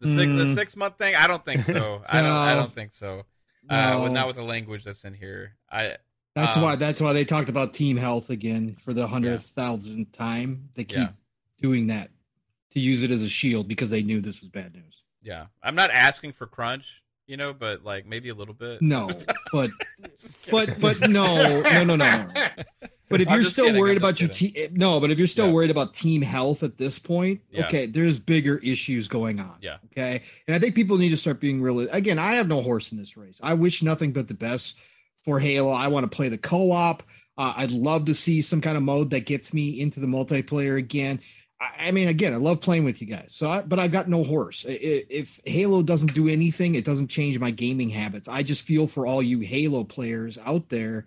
The 0.00 0.08
six, 0.08 0.18
the 0.32 0.44
Mm. 0.46 0.54
six 0.54 0.76
month 0.76 0.96
thing, 0.96 1.14
I 1.14 1.26
don't 1.26 1.44
think 1.44 1.64
so. 1.66 2.02
I 2.08 2.22
don't. 2.22 2.30
I 2.32 2.54
don't 2.54 2.72
think 2.74 2.92
so. 2.92 3.24
Uh, 3.68 4.00
with, 4.02 4.12
No. 4.12 4.20
not 4.20 4.26
with 4.28 4.36
the 4.36 4.42
language 4.42 4.82
that's 4.84 5.04
in 5.04 5.12
here. 5.12 5.56
I 5.70 5.98
That's 6.34 6.56
Um, 6.56 6.62
why. 6.62 6.76
That's 6.76 7.02
why 7.02 7.12
they 7.12 7.26
talked 7.26 7.50
about 7.50 7.74
team 7.74 7.98
health 7.98 8.30
again 8.30 8.76
for 8.82 8.94
the 8.94 9.06
hundredth 9.06 9.48
thousandth 9.50 10.12
time. 10.12 10.70
They 10.74 10.84
keep 10.84 10.96
Yeah. 10.98 11.12
doing 11.60 11.88
that 11.88 12.10
to 12.72 12.80
use 12.80 13.02
it 13.02 13.10
as 13.10 13.22
a 13.22 13.28
shield 13.28 13.68
because 13.68 13.90
they 13.90 14.02
knew 14.02 14.20
this 14.20 14.40
was 14.40 14.48
bad 14.50 14.74
news. 14.74 15.02
yeah. 15.22 15.46
I'm 15.62 15.74
not 15.74 15.90
asking 15.90 16.32
for 16.32 16.46
crunch, 16.46 17.02
you 17.26 17.36
know, 17.36 17.52
but 17.52 17.84
like 17.84 18.06
maybe 18.06 18.28
a 18.28 18.34
little 18.34 18.54
bit. 18.54 18.80
No, 18.82 19.08
but 19.52 19.70
but 20.50 20.80
but 20.80 21.08
no, 21.10 21.60
no, 21.62 21.84
no, 21.84 21.96
no. 21.96 22.28
But 23.08 23.20
if 23.20 23.28
I'm 23.28 23.34
you're 23.34 23.44
still 23.44 23.66
kidding, 23.66 23.80
worried 23.80 23.96
about 23.96 24.20
your 24.20 24.28
team, 24.30 24.52
no. 24.72 25.00
But 25.00 25.10
if 25.10 25.18
you're 25.18 25.26
still 25.26 25.46
Yeah. 25.48 25.52
worried 25.52 25.70
about 25.70 25.94
team 25.94 26.22
health 26.22 26.62
at 26.62 26.78
this 26.78 26.98
point, 27.00 27.40
Yeah. 27.50 27.66
okay, 27.66 27.86
there's 27.86 28.18
bigger 28.20 28.58
issues 28.58 29.08
going 29.08 29.40
on. 29.40 29.56
Yeah. 29.60 29.78
Okay, 29.86 30.22
and 30.46 30.54
I 30.54 30.58
think 30.60 30.74
people 30.76 30.96
need 30.96 31.08
to 31.10 31.16
start 31.16 31.40
being 31.40 31.60
real. 31.60 31.80
Again, 31.90 32.18
I 32.20 32.34
have 32.34 32.46
no 32.46 32.62
horse 32.62 32.92
in 32.92 32.98
this 32.98 33.16
race. 33.16 33.40
I 33.42 33.54
wish 33.54 33.82
nothing 33.82 34.12
but 34.12 34.28
the 34.28 34.34
best 34.34 34.76
for 35.24 35.40
Halo. 35.40 35.70
I 35.72 35.88
want 35.88 36.08
to 36.10 36.14
play 36.16 36.28
the 36.28 36.38
co-op. 36.38 37.02
Uh, 37.36 37.52
I'd 37.56 37.70
love 37.72 38.04
to 38.06 38.14
see 38.14 38.42
some 38.42 38.60
kind 38.60 38.76
of 38.76 38.82
mode 38.82 39.10
that 39.10 39.24
gets 39.26 39.52
me 39.54 39.80
into 39.80 39.98
the 39.98 40.06
multiplayer 40.06 40.76
again. 40.78 41.20
I, 41.60 41.88
I 41.88 41.90
mean, 41.90 42.08
again, 42.08 42.32
I 42.32 42.36
love 42.36 42.60
playing 42.60 42.84
with 42.84 43.00
you 43.00 43.06
guys. 43.06 43.32
So, 43.34 43.48
I, 43.48 43.62
but 43.62 43.78
I've 43.78 43.92
got 43.92 44.08
no 44.08 44.24
horse. 44.24 44.64
If 44.66 45.40
Halo 45.44 45.82
doesn't 45.82 46.14
do 46.14 46.28
anything, 46.28 46.74
it 46.74 46.84
doesn't 46.84 47.08
change 47.08 47.38
my 47.38 47.50
gaming 47.50 47.90
habits. 47.90 48.28
I 48.28 48.42
just 48.42 48.66
feel 48.66 48.86
for 48.86 49.06
all 49.06 49.22
you 49.22 49.40
Halo 49.40 49.84
players 49.84 50.38
out 50.38 50.68
there 50.68 51.06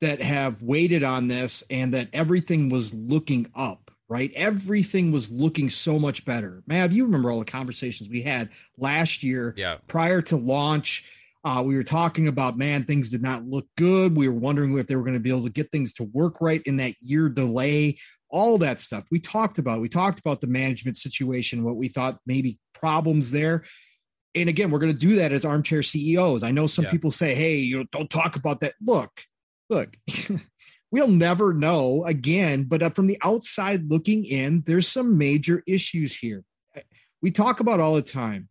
that 0.00 0.22
have 0.22 0.62
waited 0.62 1.02
on 1.02 1.26
this 1.26 1.64
and 1.70 1.94
that 1.94 2.08
everything 2.12 2.68
was 2.68 2.94
looking 2.94 3.50
up, 3.54 3.90
right? 4.08 4.30
Everything 4.36 5.10
was 5.10 5.30
looking 5.30 5.68
so 5.68 5.98
much 5.98 6.24
better. 6.24 6.62
Mav, 6.66 6.92
you 6.92 7.04
remember 7.04 7.30
all 7.30 7.40
the 7.40 7.44
conversations 7.44 8.08
we 8.08 8.22
had 8.22 8.50
last 8.76 9.24
year 9.24 9.54
yeah. 9.56 9.78
prior 9.88 10.22
to 10.22 10.36
launch. 10.36 11.04
Uh, 11.44 11.62
we 11.64 11.74
were 11.76 11.84
talking 11.84 12.28
about, 12.28 12.58
man, 12.58 12.84
things 12.84 13.10
did 13.10 13.22
not 13.22 13.44
look 13.44 13.66
good. 13.76 14.16
We 14.16 14.28
were 14.28 14.34
wondering 14.34 14.76
if 14.78 14.86
they 14.86 14.96
were 14.96 15.02
going 15.02 15.14
to 15.14 15.20
be 15.20 15.30
able 15.30 15.44
to 15.44 15.50
get 15.50 15.72
things 15.72 15.92
to 15.94 16.04
work 16.04 16.40
right 16.40 16.62
in 16.64 16.76
that 16.76 16.94
year 17.00 17.28
delay, 17.28 17.98
all 18.30 18.58
that 18.58 18.80
stuff. 18.80 19.04
We 19.10 19.20
talked 19.20 19.58
about, 19.58 19.80
we 19.80 19.88
talked 19.88 20.20
about 20.20 20.40
the 20.40 20.46
management 20.46 20.96
situation, 20.96 21.64
what 21.64 21.76
we 21.76 21.88
thought 21.88 22.18
maybe 22.26 22.58
problems 22.74 23.30
there. 23.30 23.64
And 24.34 24.48
again, 24.48 24.70
we're 24.70 24.78
going 24.78 24.92
to 24.92 24.98
do 24.98 25.16
that 25.16 25.32
as 25.32 25.44
armchair 25.44 25.82
CEOs. 25.82 26.42
I 26.42 26.50
know 26.50 26.66
some 26.66 26.84
Yeah. 26.84 26.90
people 26.90 27.10
say, 27.10 27.34
hey, 27.34 27.56
you 27.56 27.78
know, 27.78 27.84
don't 27.90 28.10
talk 28.10 28.36
about 28.36 28.60
that. 28.60 28.74
Look, 28.80 29.24
look, 29.70 29.96
we'll 30.90 31.08
never 31.08 31.52
know 31.52 32.04
again, 32.04 32.64
but 32.64 32.82
uh, 32.82 32.90
from 32.90 33.06
the 33.06 33.18
outside 33.22 33.90
looking 33.90 34.24
in, 34.24 34.62
there's 34.66 34.88
some 34.88 35.18
major 35.18 35.62
issues 35.66 36.16
here. 36.16 36.44
We 37.20 37.30
talk 37.30 37.60
about 37.60 37.80
all 37.80 37.96
the 37.96 38.02
time 38.02 38.48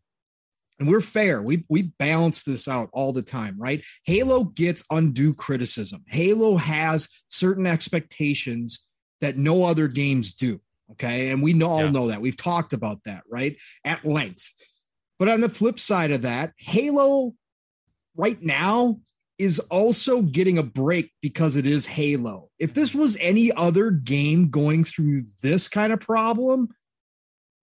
and 0.80 0.88
we're 0.88 1.02
fair. 1.02 1.42
We 1.42 1.66
we 1.70 1.94
balance 1.98 2.44
this 2.44 2.68
out 2.68 2.90
all 2.94 3.14
the 3.14 3.22
time, 3.24 3.56
right? 3.58 3.84
Halo 4.06 4.44
gets 4.44 4.84
undue 4.92 5.34
criticism. 5.34 6.04
Halo 6.08 6.58
has 6.58 7.10
certain 7.30 7.66
expectations 7.66 8.86
that 9.22 9.38
no 9.38 9.64
other 9.64 9.88
games 9.88 10.34
do. 10.34 10.62
Okay, 10.92 11.32
and 11.32 11.42
we 11.44 11.62
all 11.62 11.86
Yeah. 11.86 11.92
know 11.92 12.08
that. 12.08 12.22
We've 12.22 12.38
talked 12.38 12.74
about 12.74 13.04
that, 13.04 13.24
right, 13.30 13.58
at 13.84 14.06
length. 14.06 14.54
But 15.20 15.28
on 15.28 15.42
the 15.42 15.50
flip 15.50 15.80
side 15.80 16.12
of 16.12 16.22
that, 16.22 16.54
Halo 16.58 17.36
right 18.16 18.42
now 18.42 19.02
is 19.38 19.60
also 19.60 20.22
getting 20.22 20.58
a 20.58 20.64
break 20.64 21.12
because 21.22 21.56
it 21.58 21.66
is 21.68 21.86
Halo. 21.86 22.50
If 22.58 22.74
this 22.74 22.96
was 22.96 23.18
any 23.20 23.52
other 23.52 23.92
game 23.92 24.50
going 24.50 24.84
through 24.84 25.26
this 25.44 25.68
kind 25.68 25.94
of 25.94 26.00
problem, 26.00 26.70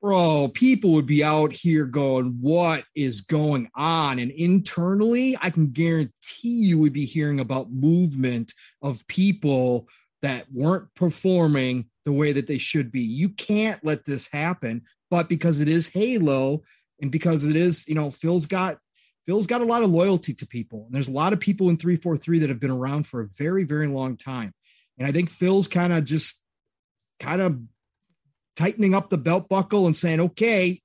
bro, 0.01 0.49
people 0.49 0.93
would 0.93 1.07
be 1.07 1.25
out 1.25 1.53
here 1.53 1.87
going, 1.87 2.39
What 2.41 2.85
is 2.95 3.23
going 3.23 3.71
on? 3.75 4.19
And 4.19 4.31
internally, 4.31 5.37
I 5.41 5.51
can 5.51 5.71
guarantee 5.71 6.13
you 6.43 6.79
would 6.79 6.93
be 6.93 7.07
hearing 7.07 7.41
about 7.41 7.73
movement 7.73 8.53
of 8.83 9.05
people 9.09 9.89
that 10.25 10.47
weren't 10.51 10.93
performing 10.95 11.85
the 12.07 12.13
way 12.13 12.33
that 12.33 12.47
they 12.47 12.57
should 12.57 12.91
be. 12.91 13.03
You 13.03 13.29
can't 13.29 13.85
let 13.85 14.07
this 14.07 14.27
happen. 14.27 14.83
But 15.11 15.29
because 15.29 15.61
it 15.61 15.69
is 15.69 15.89
Halo 15.89 16.63
and 17.01 17.13
because 17.13 17.45
it 17.45 17.57
is, 17.57 17.87
you 17.87 17.95
know, 17.95 18.11
Phil's 18.11 18.47
got 18.47 18.79
Phil's 19.27 19.47
got 19.47 19.61
a 19.61 19.67
lot 19.67 19.83
of 19.83 19.91
loyalty 19.91 20.33
to 20.35 20.47
people. 20.47 20.85
And 20.87 20.95
there's 20.95 21.09
a 21.09 21.13
lot 21.13 21.33
of 21.33 21.41
people 21.41 21.69
in 21.69 21.77
343 21.77 22.41
that 22.41 22.49
have 22.49 22.61
been 22.61 22.71
around 22.71 23.07
for 23.07 23.21
a 23.21 23.29
very, 23.29 23.65
very 23.65 23.87
long 23.87 24.17
time. 24.17 24.53
And 24.99 25.07
I 25.07 25.13
think 25.13 25.31
Phil's 25.31 25.69
kind 25.69 25.93
of 25.93 26.05
just 26.05 26.43
kind 27.21 27.41
of 27.41 27.59
tightening 28.57 28.95
up 28.95 29.11
the 29.11 29.19
belt 29.19 29.49
buckle 29.49 29.87
and 29.87 29.97
saying, 29.97 30.21
okay, 30.21 30.81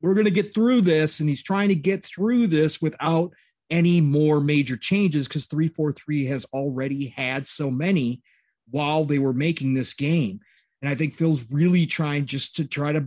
we're 0.00 0.14
going 0.14 0.24
to 0.24 0.30
get 0.30 0.54
through 0.54 0.82
this. 0.82 1.20
And 1.20 1.28
he's 1.28 1.42
trying 1.42 1.68
to 1.68 1.76
get 1.76 2.04
through 2.04 2.48
this 2.48 2.82
without 2.82 3.32
any 3.70 4.00
more 4.00 4.40
major 4.40 4.76
changes 4.76 5.28
because 5.28 5.46
343 5.46 6.26
has 6.26 6.44
already 6.52 7.06
had 7.08 7.46
so 7.46 7.70
many 7.70 8.22
while 8.70 9.04
they 9.04 9.18
were 9.18 9.32
making 9.32 9.74
this 9.74 9.94
game. 9.94 10.40
And 10.82 10.90
I 10.90 10.94
think 10.94 11.14
Phil's 11.14 11.44
really 11.50 11.86
trying 11.86 12.26
just 12.26 12.56
to 12.56 12.64
try 12.64 12.92
to 12.92 13.06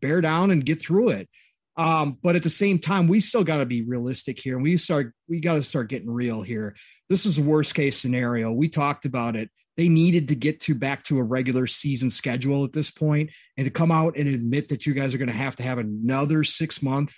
bear 0.00 0.20
down 0.20 0.50
and 0.50 0.64
get 0.64 0.80
through 0.80 1.10
it. 1.10 1.28
Um, 1.76 2.18
but 2.22 2.36
at 2.36 2.42
the 2.42 2.50
same 2.50 2.78
time, 2.78 3.08
we 3.08 3.20
still 3.20 3.44
got 3.44 3.58
to 3.58 3.66
be 3.66 3.82
realistic 3.82 4.38
here. 4.38 4.56
And 4.56 4.62
we 4.62 4.76
start, 4.76 5.12
we 5.28 5.40
got 5.40 5.54
to 5.54 5.62
start 5.62 5.88
getting 5.88 6.10
real 6.10 6.42
here. 6.42 6.74
This 7.08 7.24
is 7.24 7.38
a 7.38 7.42
worst 7.42 7.74
case 7.74 7.98
scenario. 7.98 8.52
We 8.52 8.68
talked 8.68 9.04
about 9.04 9.36
it. 9.36 9.50
They 9.76 9.88
needed 9.88 10.28
to 10.28 10.34
get 10.34 10.60
to 10.62 10.74
back 10.74 11.02
to 11.04 11.18
a 11.18 11.22
regular 11.22 11.66
season 11.66 12.10
schedule 12.10 12.64
at 12.64 12.74
this 12.74 12.90
point 12.90 13.30
and 13.56 13.64
to 13.64 13.70
come 13.70 13.90
out 13.90 14.16
and 14.16 14.28
admit 14.28 14.68
that 14.68 14.84
you 14.84 14.92
guys 14.92 15.14
are 15.14 15.18
going 15.18 15.30
to 15.30 15.34
have 15.34 15.56
to 15.56 15.62
have 15.62 15.78
another 15.78 16.44
six 16.44 16.82
month 16.82 17.14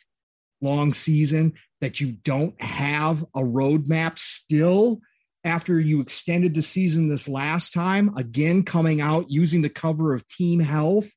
long 0.60 0.92
season, 0.92 1.54
that 1.80 2.00
you 2.00 2.12
don't 2.12 2.60
have 2.62 3.22
a 3.34 3.40
roadmap 3.40 4.18
still 4.18 5.00
after 5.44 5.78
you 5.78 6.00
extended 6.00 6.54
the 6.54 6.62
season 6.62 7.08
this 7.08 7.28
last 7.28 7.74
time, 7.74 8.16
again, 8.16 8.62
coming 8.62 9.00
out 9.00 9.30
using 9.30 9.62
the 9.62 9.68
cover 9.68 10.14
of 10.14 10.26
team 10.26 10.60
health 10.60 11.10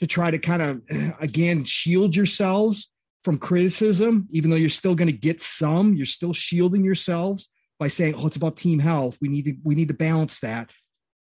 to 0.00 0.06
try 0.06 0.30
to 0.30 0.38
kind 0.38 0.62
of 0.62 0.82
again 1.20 1.64
shield 1.64 2.16
yourselves 2.16 2.90
from 3.22 3.38
criticism, 3.38 4.26
even 4.30 4.50
though 4.50 4.56
you're 4.56 4.70
still 4.70 4.94
going 4.94 5.10
to 5.10 5.16
get 5.16 5.42
some, 5.42 5.94
you're 5.94 6.06
still 6.06 6.32
shielding 6.32 6.84
yourselves 6.84 7.48
by 7.78 7.88
saying, 7.88 8.14
"Oh, 8.16 8.26
it's 8.26 8.36
about 8.36 8.56
team 8.56 8.78
health. 8.78 9.18
We 9.20 9.28
need 9.28 9.44
to 9.44 9.54
we 9.62 9.74
need 9.74 9.88
to 9.88 9.94
balance 9.94 10.40
that." 10.40 10.70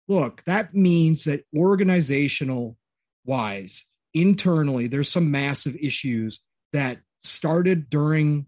Look, 0.08 0.44
that 0.46 0.74
means 0.74 1.26
that 1.26 1.44
organizational 1.56 2.78
wise, 3.26 3.86
internally, 4.14 4.88
there's 4.88 5.12
some 5.12 5.30
massive 5.30 5.76
issues 5.76 6.40
that 6.74 7.00
started 7.22 7.90
during 7.90 8.48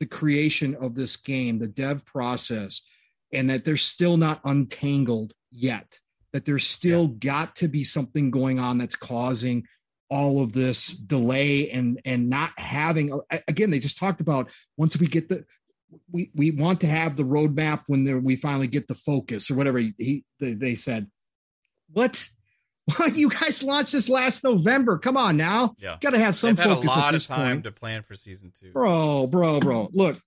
the 0.00 0.06
creation 0.06 0.76
of 0.76 0.94
this 0.94 1.16
game, 1.16 1.58
the 1.58 1.66
dev 1.66 2.04
process, 2.04 2.82
and 3.32 3.50
that 3.50 3.64
they're 3.64 3.76
still 3.76 4.16
not 4.16 4.40
untangled 4.44 5.32
yet 5.50 5.98
that 6.32 6.44
there's 6.44 6.66
still 6.66 7.08
got 7.08 7.56
to 7.56 7.68
be 7.68 7.84
something 7.84 8.30
going 8.30 8.58
on 8.58 8.78
that's 8.78 8.96
causing 8.96 9.66
all 10.10 10.40
of 10.40 10.52
this 10.52 10.88
delay 10.88 11.70
and 11.70 12.00
and 12.04 12.30
not 12.30 12.50
having 12.56 13.20
again 13.46 13.70
they 13.70 13.78
just 13.78 13.98
talked 13.98 14.20
about 14.20 14.50
once 14.76 14.98
we 14.98 15.06
get 15.06 15.28
the 15.28 15.44
we 16.10 16.30
we 16.34 16.50
want 16.50 16.80
to 16.80 16.86
have 16.86 17.16
the 17.16 17.22
roadmap 17.22 17.82
when 17.86 18.22
we 18.22 18.36
finally 18.36 18.66
get 18.66 18.88
the 18.88 18.94
focus 18.94 19.50
or 19.50 19.54
whatever 19.54 19.78
he, 19.78 19.94
he 19.98 20.24
they, 20.38 20.74
said. 20.74 21.10
What 21.92 22.28
you 23.14 23.30
guys 23.30 23.62
launched 23.62 23.92
this 23.92 24.08
last 24.08 24.44
november. 24.44 24.98
Come 24.98 25.16
on 25.16 25.36
now. 25.36 25.74
Yeah. 25.78 25.96
got 26.00 26.10
to 26.10 26.18
have 26.18 26.36
some 26.36 26.54
They've 26.54 26.64
had 26.64 26.70
a 26.70 26.74
focus 26.76 26.96
at 26.96 27.00
lot 27.00 27.12
this 27.12 27.24
of 27.24 27.36
time 27.36 27.56
point 27.56 27.64
to 27.64 27.72
plan 27.72 28.02
for 28.02 28.14
season 28.14 28.52
two. 28.58 28.72
bro 28.72 29.26
bro 29.26 29.60
bro. 29.60 29.88
Look 29.92 30.20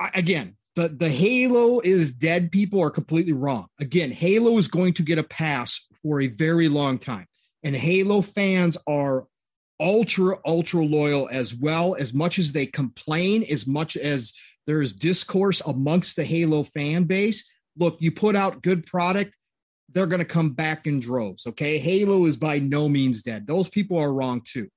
I, 0.00 0.10
again 0.14 0.56
the 0.74 0.88
the 0.88 1.08
halo 1.08 1.80
is 1.80 2.12
dead. 2.12 2.52
People 2.52 2.80
are 2.82 2.90
completely 2.90 3.32
wrong. 3.32 3.66
Again 3.80 4.10
halo 4.12 4.58
is 4.58 4.68
going 4.68 4.94
to 4.94 5.02
get 5.02 5.18
a 5.18 5.24
pass 5.24 5.86
for 6.02 6.20
a 6.20 6.28
very 6.28 6.68
long 6.68 6.98
time. 6.98 7.26
And 7.62 7.74
halo 7.74 8.20
fans 8.20 8.76
are 8.86 9.26
ultra 9.80 10.38
ultra 10.44 10.84
loyal 10.84 11.28
as 11.30 11.54
well. 11.54 11.94
As 11.96 12.14
much 12.14 12.38
as 12.38 12.52
they 12.52 12.66
complain 12.66 13.44
as 13.50 13.66
much 13.66 13.96
as 13.96 14.32
there's 14.66 14.92
discourse 14.92 15.60
amongst 15.62 16.16
the 16.16 16.24
halo 16.24 16.62
fan 16.62 17.04
base 17.04 17.50
look 17.78 17.96
you 18.00 18.12
put 18.12 18.36
out 18.36 18.62
good 18.62 18.84
product 18.86 19.36
they're 19.90 20.06
going 20.06 20.18
to 20.18 20.24
come 20.24 20.50
back 20.50 20.86
in 20.86 21.00
droves 21.00 21.46
okay 21.46 21.78
halo 21.78 22.24
is 22.24 22.36
by 22.36 22.58
no 22.58 22.88
means 22.88 23.22
dead 23.22 23.46
those 23.46 23.68
people 23.68 23.98
are 23.98 24.12
wrong 24.12 24.40
too 24.44 24.68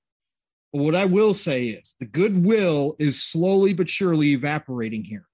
but 0.74 0.84
what 0.84 0.96
I 0.96 1.06
will 1.06 1.34
say 1.34 1.68
is 1.68 1.96
the 2.00 2.06
goodwill 2.06 2.96
is 2.98 3.22
slowly 3.22 3.74
but 3.74 3.90
surely 3.90 4.32
evaporating 4.32 5.04
here. 5.04 5.26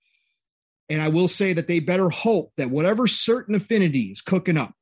And 0.90 1.02
I 1.02 1.10
will 1.10 1.28
say 1.28 1.54
that 1.54 1.68
they 1.68 1.80
better 1.80 2.10
hope 2.10 2.54
that 2.58 2.72
whatever 2.72 3.08
certain 3.08 3.54
affinity 3.54 4.06
is 4.06 4.22
cooking 4.22 4.58
up, 4.58 4.74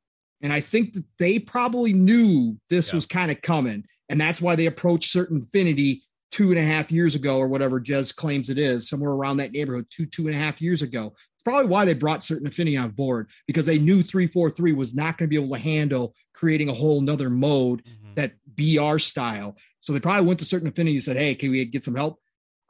and 0.42 0.54
I 0.54 0.62
think 0.62 0.94
that 0.94 1.04
they 1.20 1.40
probably 1.40 1.94
knew 1.94 2.58
this 2.70 2.90
Yeah. 2.90 2.96
was 2.96 3.06
kind 3.06 3.32
of 3.32 3.42
coming, 3.42 3.86
and 4.08 4.22
that's 4.22 4.42
why 4.42 4.56
they 4.56 4.68
approached 4.68 5.12
certain 5.12 5.40
affinity 5.42 6.04
two 6.32 6.50
and 6.50 6.60
a 6.60 6.64
half 6.64 6.92
years 6.92 7.16
ago, 7.16 7.38
or 7.38 7.48
whatever 7.48 7.80
Jez 7.80 8.14
claims 8.16 8.50
it 8.50 8.58
is, 8.58 8.90
somewhere 8.90 9.12
around 9.12 9.38
that 9.38 9.52
neighborhood, 9.52 9.86
two, 9.90 10.06
two 10.06 10.28
and 10.28 10.36
a 10.36 10.40
half 10.40 10.62
years 10.62 10.82
ago. 10.82 11.14
It's 11.36 11.44
probably 11.44 11.68
why 11.68 11.86
they 11.86 11.94
brought 11.94 12.24
certain 12.24 12.48
affinity 12.48 12.78
on 12.78 12.90
board 12.92 13.30
because 13.48 13.66
they 13.66 13.78
knew 13.78 14.04
343 14.04 14.74
was 14.74 14.94
not 14.96 15.18
going 15.18 15.30
to 15.30 15.36
be 15.40 15.42
able 15.42 15.56
to 15.56 15.62
handle 15.62 16.14
creating 16.34 16.70
a 16.70 16.74
whole 16.74 17.00
nother 17.02 17.30
mode 17.30 17.84
Mhm. 17.86 18.16
that 18.16 18.34
BR 18.56 18.98
style. 18.98 19.56
So 19.80 19.94
they 19.94 20.00
probably 20.00 20.26
went 20.28 20.40
to 20.40 20.46
certain 20.46 20.68
affinities 20.68 21.08
and 21.08 21.16
said, 21.16 21.22
Hey, 21.22 21.36
can 21.36 21.52
we 21.52 21.64
get 21.66 21.84
some 21.84 21.96
help? 21.96 22.20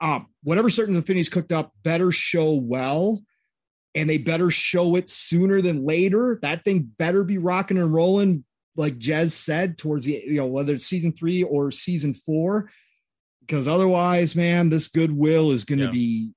Um, 0.02 0.27
whatever 0.44 0.69
certain 0.69 0.95
affinities 0.98 1.30
cooked 1.30 1.52
up 1.53 1.72
better 1.84 2.11
show 2.11 2.53
well 2.53 3.23
and 3.95 4.10
they 4.10 4.18
better 4.18 4.52
show 4.52 4.95
it 4.98 5.07
sooner 5.10 5.61
than 5.61 5.86
later. 5.86 6.38
That 6.41 6.65
thing 6.65 6.91
better 6.99 7.23
be 7.23 7.38
rocking 7.38 7.77
and 7.77 7.94
rolling, 7.94 8.44
like 8.76 8.99
Jez 8.99 9.32
said, 9.32 9.77
towards 9.77 10.03
the 10.03 10.22
you 10.27 10.34
know 10.36 10.48
whether 10.48 10.73
it's 10.73 10.86
season 10.86 11.14
three 11.14 11.44
or 11.44 11.72
season 11.72 12.14
four, 12.14 12.69
because 13.47 13.67
otherwise, 13.67 14.35
man, 14.35 14.69
this 14.69 14.88
goodwill 14.88 15.51
is 15.51 15.63
going 15.63 15.80
to 15.80 15.85
Yeah. 15.85 15.91
be 15.91 16.31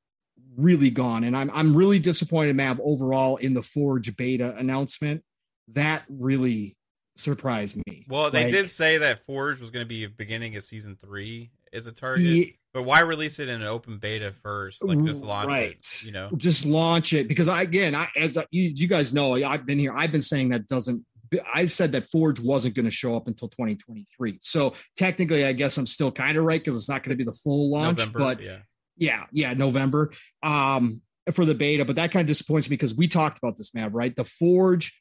really 0.56 0.90
gone. 0.90 1.24
And 1.24 1.36
I'm 1.36 1.50
I'm 1.52 1.74
really 1.74 1.98
disappointed, 1.98 2.56
Mav, 2.56 2.80
overall 2.82 3.36
in 3.36 3.54
the 3.54 3.62
Forge 3.62 4.16
beta 4.16 4.54
announcement. 4.56 5.22
That 5.68 6.04
really 6.08 6.76
surprised 7.16 7.76
me. 7.86 8.06
Well, 8.08 8.30
they 8.30 8.44
Like, 8.44 8.52
did 8.52 8.70
say 8.70 8.98
that 8.98 9.24
Forge 9.26 9.60
was 9.60 9.70
going 9.70 9.84
to 9.84 9.88
be 9.88 10.06
beginning 10.06 10.56
of 10.56 10.62
season 10.62 10.96
three 10.96 11.50
as 11.72 11.86
a 11.86 11.92
target, 11.92 12.24
ye- 12.24 12.58
but 12.72 12.82
why 12.84 13.00
release 13.00 13.38
it 13.38 13.48
in 13.48 13.60
an 13.60 13.66
open 13.68 13.98
beta 13.98 14.32
first? 14.32 14.82
Like 14.82 15.02
just 15.04 15.22
launch 15.22 15.48
right. 15.48 15.72
it, 15.72 16.04
you 16.04 16.12
know? 16.12 16.30
just 16.36 16.64
launch 16.64 17.12
it 17.12 17.28
because 17.28 17.48
I 17.48 17.62
again, 17.62 17.94
I 17.94 18.08
as 18.16 18.36
I, 18.38 18.46
you, 18.50 18.72
you 18.74 18.86
guys 18.88 19.12
know, 19.12 19.34
I've 19.34 19.66
been 19.66 19.78
here. 19.78 19.92
I've 19.92 20.12
been 20.12 20.22
saying 20.22 20.50
that 20.50 20.66
doesn't. 20.68 21.04
I 21.52 21.66
said 21.66 21.92
that 21.92 22.06
Forge 22.08 22.40
wasn't 22.40 22.74
going 22.74 22.84
to 22.86 22.90
show 22.90 23.16
up 23.16 23.26
until 23.28 23.48
2023. 23.48 24.38
So 24.40 24.74
technically, 24.96 25.44
I 25.44 25.52
guess 25.52 25.76
I'm 25.76 25.86
still 25.86 26.10
kind 26.12 26.36
of 26.38 26.44
right 26.44 26.60
because 26.62 26.76
it's 26.76 26.88
not 26.88 27.02
going 27.02 27.16
to 27.16 27.24
be 27.24 27.28
the 27.28 27.36
full 27.36 27.70
launch. 27.70 27.98
November, 27.98 28.18
but 28.18 28.42
yeah. 28.42 28.58
yeah, 28.96 29.24
yeah, 29.32 29.54
November 29.54 30.12
um, 30.42 31.00
for 31.32 31.44
the 31.44 31.54
beta. 31.54 31.84
But 31.84 31.96
that 31.96 32.10
kind 32.12 32.22
of 32.22 32.26
disappoints 32.28 32.68
me 32.70 32.74
because 32.74 32.94
we 32.94 33.08
talked 33.08 33.38
about 33.38 33.56
this, 33.56 33.74
Mav. 33.74 33.94
Right, 33.94 34.14
the 34.14 34.24
Forge 34.24 35.00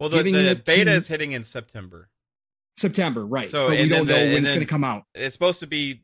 Well, 0.00 0.08
the, 0.08 0.22
the 0.22 0.62
beta 0.64 0.84
to- 0.84 0.90
is 0.90 1.08
hitting 1.08 1.32
in 1.32 1.42
September. 1.42 2.08
September, 2.78 3.24
right? 3.24 3.48
So, 3.48 3.68
but 3.68 3.78
we 3.78 3.88
don't 3.88 4.06
then 4.06 4.28
know 4.28 4.34
when 4.34 4.44
it's 4.44 4.52
going 4.52 4.60
to 4.60 4.66
come 4.66 4.84
out. 4.84 5.04
It's 5.14 5.32
supposed 5.34 5.60
to 5.60 5.66
be 5.66 6.02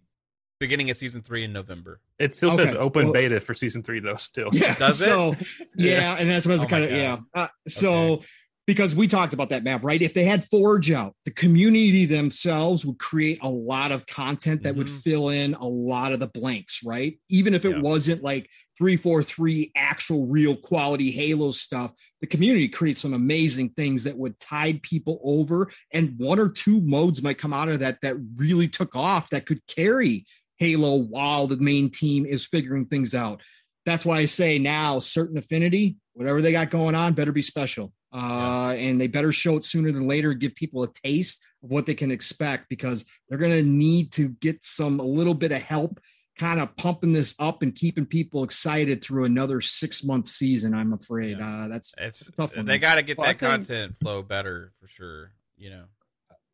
beginning 0.58 0.88
of 0.90 0.96
season 0.96 1.20
three 1.20 1.44
in 1.44 1.52
November. 1.52 2.00
It 2.18 2.34
still 2.36 2.52
Okay, 2.52 2.66
says 2.66 2.74
open 2.76 3.04
well- 3.06 3.12
beta 3.12 3.40
for 3.40 3.52
season 3.52 3.82
three 3.82 4.00
though. 4.00 4.16
Still, 4.16 4.48
Yeah. 4.52 4.74
Does 4.76 5.00
it? 5.02 5.04
So 5.04 5.34
yeah, 5.76 6.16
and 6.18 6.30
that's 6.30 6.46
what 6.46 6.52
Oh 6.58 6.62
it's 6.62 6.64
my 6.64 6.68
kind 6.70 6.84
of 6.84 6.90
God. 6.90 6.96
yeah. 6.96 7.18
Uh, 7.34 7.48
so 7.68 8.22
because 8.66 8.94
we 8.94 9.08
talked 9.08 9.34
about 9.34 9.48
that 9.48 9.64
map, 9.64 9.84
right? 9.84 10.00
If 10.00 10.14
they 10.14 10.24
had 10.24 10.44
Forge 10.44 10.92
out, 10.92 11.16
the 11.24 11.32
community 11.32 12.06
themselves 12.06 12.86
would 12.86 12.98
create 12.98 13.38
a 13.42 13.48
lot 13.50 13.90
of 13.90 14.06
content 14.06 14.62
that 14.62 14.76
would 14.76 14.86
Mhm. 14.86 15.00
fill 15.02 15.28
in 15.30 15.54
a 15.54 15.66
lot 15.66 16.12
of 16.12 16.20
the 16.20 16.28
blanks, 16.28 16.80
right? 16.84 17.18
Even 17.28 17.54
if 17.54 17.64
it 17.64 17.70
Yeah. 17.72 17.80
wasn't 17.80 18.22
like 18.22 18.48
three 18.78 18.96
four 18.96 19.22
three 19.22 19.72
actual 19.76 20.26
real 20.26 20.56
quality 20.56 21.10
Halo 21.10 21.50
stuff, 21.50 21.92
the 22.20 22.26
community 22.26 22.68
creates 22.68 23.00
some 23.00 23.14
amazing 23.14 23.70
things 23.70 24.04
that 24.04 24.16
would 24.16 24.38
tide 24.38 24.82
people 24.82 25.20
over, 25.24 25.70
and 25.92 26.16
one 26.18 26.38
or 26.38 26.48
two 26.48 26.80
modes 26.82 27.20
might 27.22 27.38
come 27.38 27.52
out 27.52 27.68
of 27.68 27.80
that 27.80 27.98
that 28.02 28.16
really 28.36 28.68
took 28.68 28.94
off 28.94 29.28
that 29.30 29.44
could 29.44 29.66
carry 29.66 30.24
Halo 30.58 30.94
while 30.96 31.48
the 31.48 31.56
main 31.56 31.90
team 31.90 32.24
is 32.24 32.46
figuring 32.46 32.86
things 32.86 33.12
out. 33.12 33.42
That's 33.84 34.04
why 34.06 34.18
I 34.18 34.26
say 34.26 34.60
now 34.60 35.00
certain 35.00 35.36
affinity, 35.36 35.96
whatever 36.12 36.40
they 36.40 36.52
got 36.52 36.70
going 36.70 36.94
on, 36.94 37.14
better 37.14 37.32
be 37.32 37.42
special. 37.42 37.92
Uh, 38.12 38.74
and 38.76 39.00
they 39.00 39.06
better 39.06 39.32
show 39.32 39.56
it 39.56 39.64
sooner 39.64 39.90
than 39.90 40.06
later, 40.06 40.34
give 40.34 40.54
people 40.54 40.82
a 40.82 40.92
taste 41.04 41.42
of 41.64 41.70
what 41.70 41.86
they 41.86 41.94
can 41.94 42.10
expect 42.10 42.68
because 42.68 43.04
they're 43.28 43.38
going 43.38 43.52
to 43.52 43.62
need 43.62 44.12
to 44.12 44.28
get 44.40 44.62
some 44.64 45.00
a 45.00 45.04
little 45.04 45.34
bit 45.34 45.50
of 45.52 45.62
help 45.62 45.98
kind 46.38 46.60
of 46.60 46.74
pumping 46.76 47.12
this 47.12 47.34
up 47.38 47.62
and 47.62 47.74
keeping 47.74 48.04
people 48.06 48.42
excited 48.42 49.02
through 49.02 49.24
another 49.24 49.60
six 49.60 50.02
month 50.04 50.26
season. 50.28 50.74
I'm 50.74 50.92
afraid 50.92 51.38
Yeah. 51.38 51.64
uh, 51.64 51.68
that's 51.68 51.94
It's 51.98 52.26
a 52.28 52.32
tough 52.32 52.56
one. 52.56 52.64
they 52.66 52.78
got 52.78 52.96
to 52.96 53.02
get 53.02 53.16
Well, 53.18 53.26
that 53.28 53.38
think- 53.38 53.50
content 53.50 53.96
flow 54.00 54.22
better 54.22 54.72
for 54.80 54.86
sure. 54.88 55.32
You 55.56 55.70
know, 55.70 55.84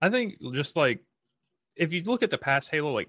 I 0.02 0.10
think 0.10 0.34
just 0.52 0.76
like 0.76 1.00
if 1.76 1.92
you 1.92 2.02
look 2.04 2.22
at 2.22 2.30
the 2.30 2.38
past 2.38 2.70
Halo, 2.70 2.92
like 2.92 3.08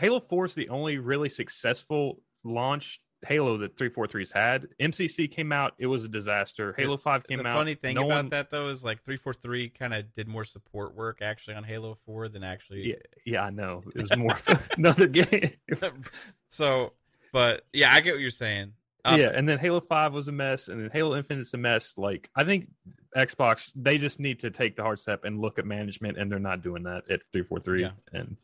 Halo 0.00 0.20
Four 0.20 0.46
is 0.46 0.54
the 0.54 0.68
only 0.70 0.98
really 0.98 1.28
successful 1.28 2.20
launch 2.44 3.00
Halo 3.26 3.56
that 3.58 3.76
343's 3.76 4.30
had. 4.30 4.68
MCC 4.80 5.30
came 5.30 5.50
out, 5.52 5.72
it 5.78 5.86
was 5.86 6.04
a 6.04 6.08
disaster. 6.08 6.74
Halo 6.76 6.96
Five 6.96 7.24
came 7.24 7.38
the 7.38 7.46
out. 7.48 7.56
funny 7.56 7.74
thing 7.74 7.94
no 7.96 8.02
about 8.06 8.14
one- 8.16 8.28
that 8.28 8.50
though 8.50 8.68
is 8.68 8.84
like 8.84 9.02
three 9.02 9.16
four 9.16 9.32
three 9.32 9.68
kind 9.68 9.94
of 9.94 10.12
did 10.12 10.28
more 10.28 10.44
support 10.44 10.94
work 10.94 11.22
actually 11.22 11.54
on 11.56 11.64
Halo 11.64 11.96
Four 12.04 12.28
than 12.28 12.44
actually. 12.44 12.88
Yeah, 12.90 12.94
yeah, 13.24 13.42
I 13.44 13.50
know. 13.50 13.82
It 13.94 14.02
was 14.02 14.16
more 14.16 14.38
another 14.76 15.06
game. 15.08 15.52
so, 16.48 16.92
but 17.32 17.64
yeah, 17.72 17.92
I 17.92 18.00
get 18.00 18.12
what 18.14 18.20
you're 18.20 18.30
saying. 18.30 18.72
Um, 19.04 19.20
yeah, 19.20 19.30
and 19.34 19.48
then 19.48 19.58
Halo 19.58 19.80
Five 19.80 20.12
was 20.12 20.28
a 20.28 20.32
mess, 20.32 20.68
and 20.68 20.82
then 20.82 20.90
Halo 20.92 21.16
Infinite's 21.16 21.54
a 21.54 21.58
mess. 21.58 21.96
Like 21.96 22.28
I 22.36 22.44
think 22.44 22.68
Xbox, 23.16 23.70
they 23.74 23.98
just 23.98 24.20
need 24.20 24.40
to 24.40 24.50
take 24.50 24.76
the 24.76 24.82
hard 24.82 24.98
step 24.98 25.24
and 25.24 25.40
look 25.40 25.58
at 25.58 25.64
management, 25.64 26.18
and 26.18 26.30
they're 26.30 26.38
not 26.38 26.62
doing 26.62 26.82
that 26.84 27.10
at 27.10 27.20
three 27.32 27.44
four 27.44 27.60
three. 27.60 27.82
Yeah. 27.82 27.90
And 28.12 28.36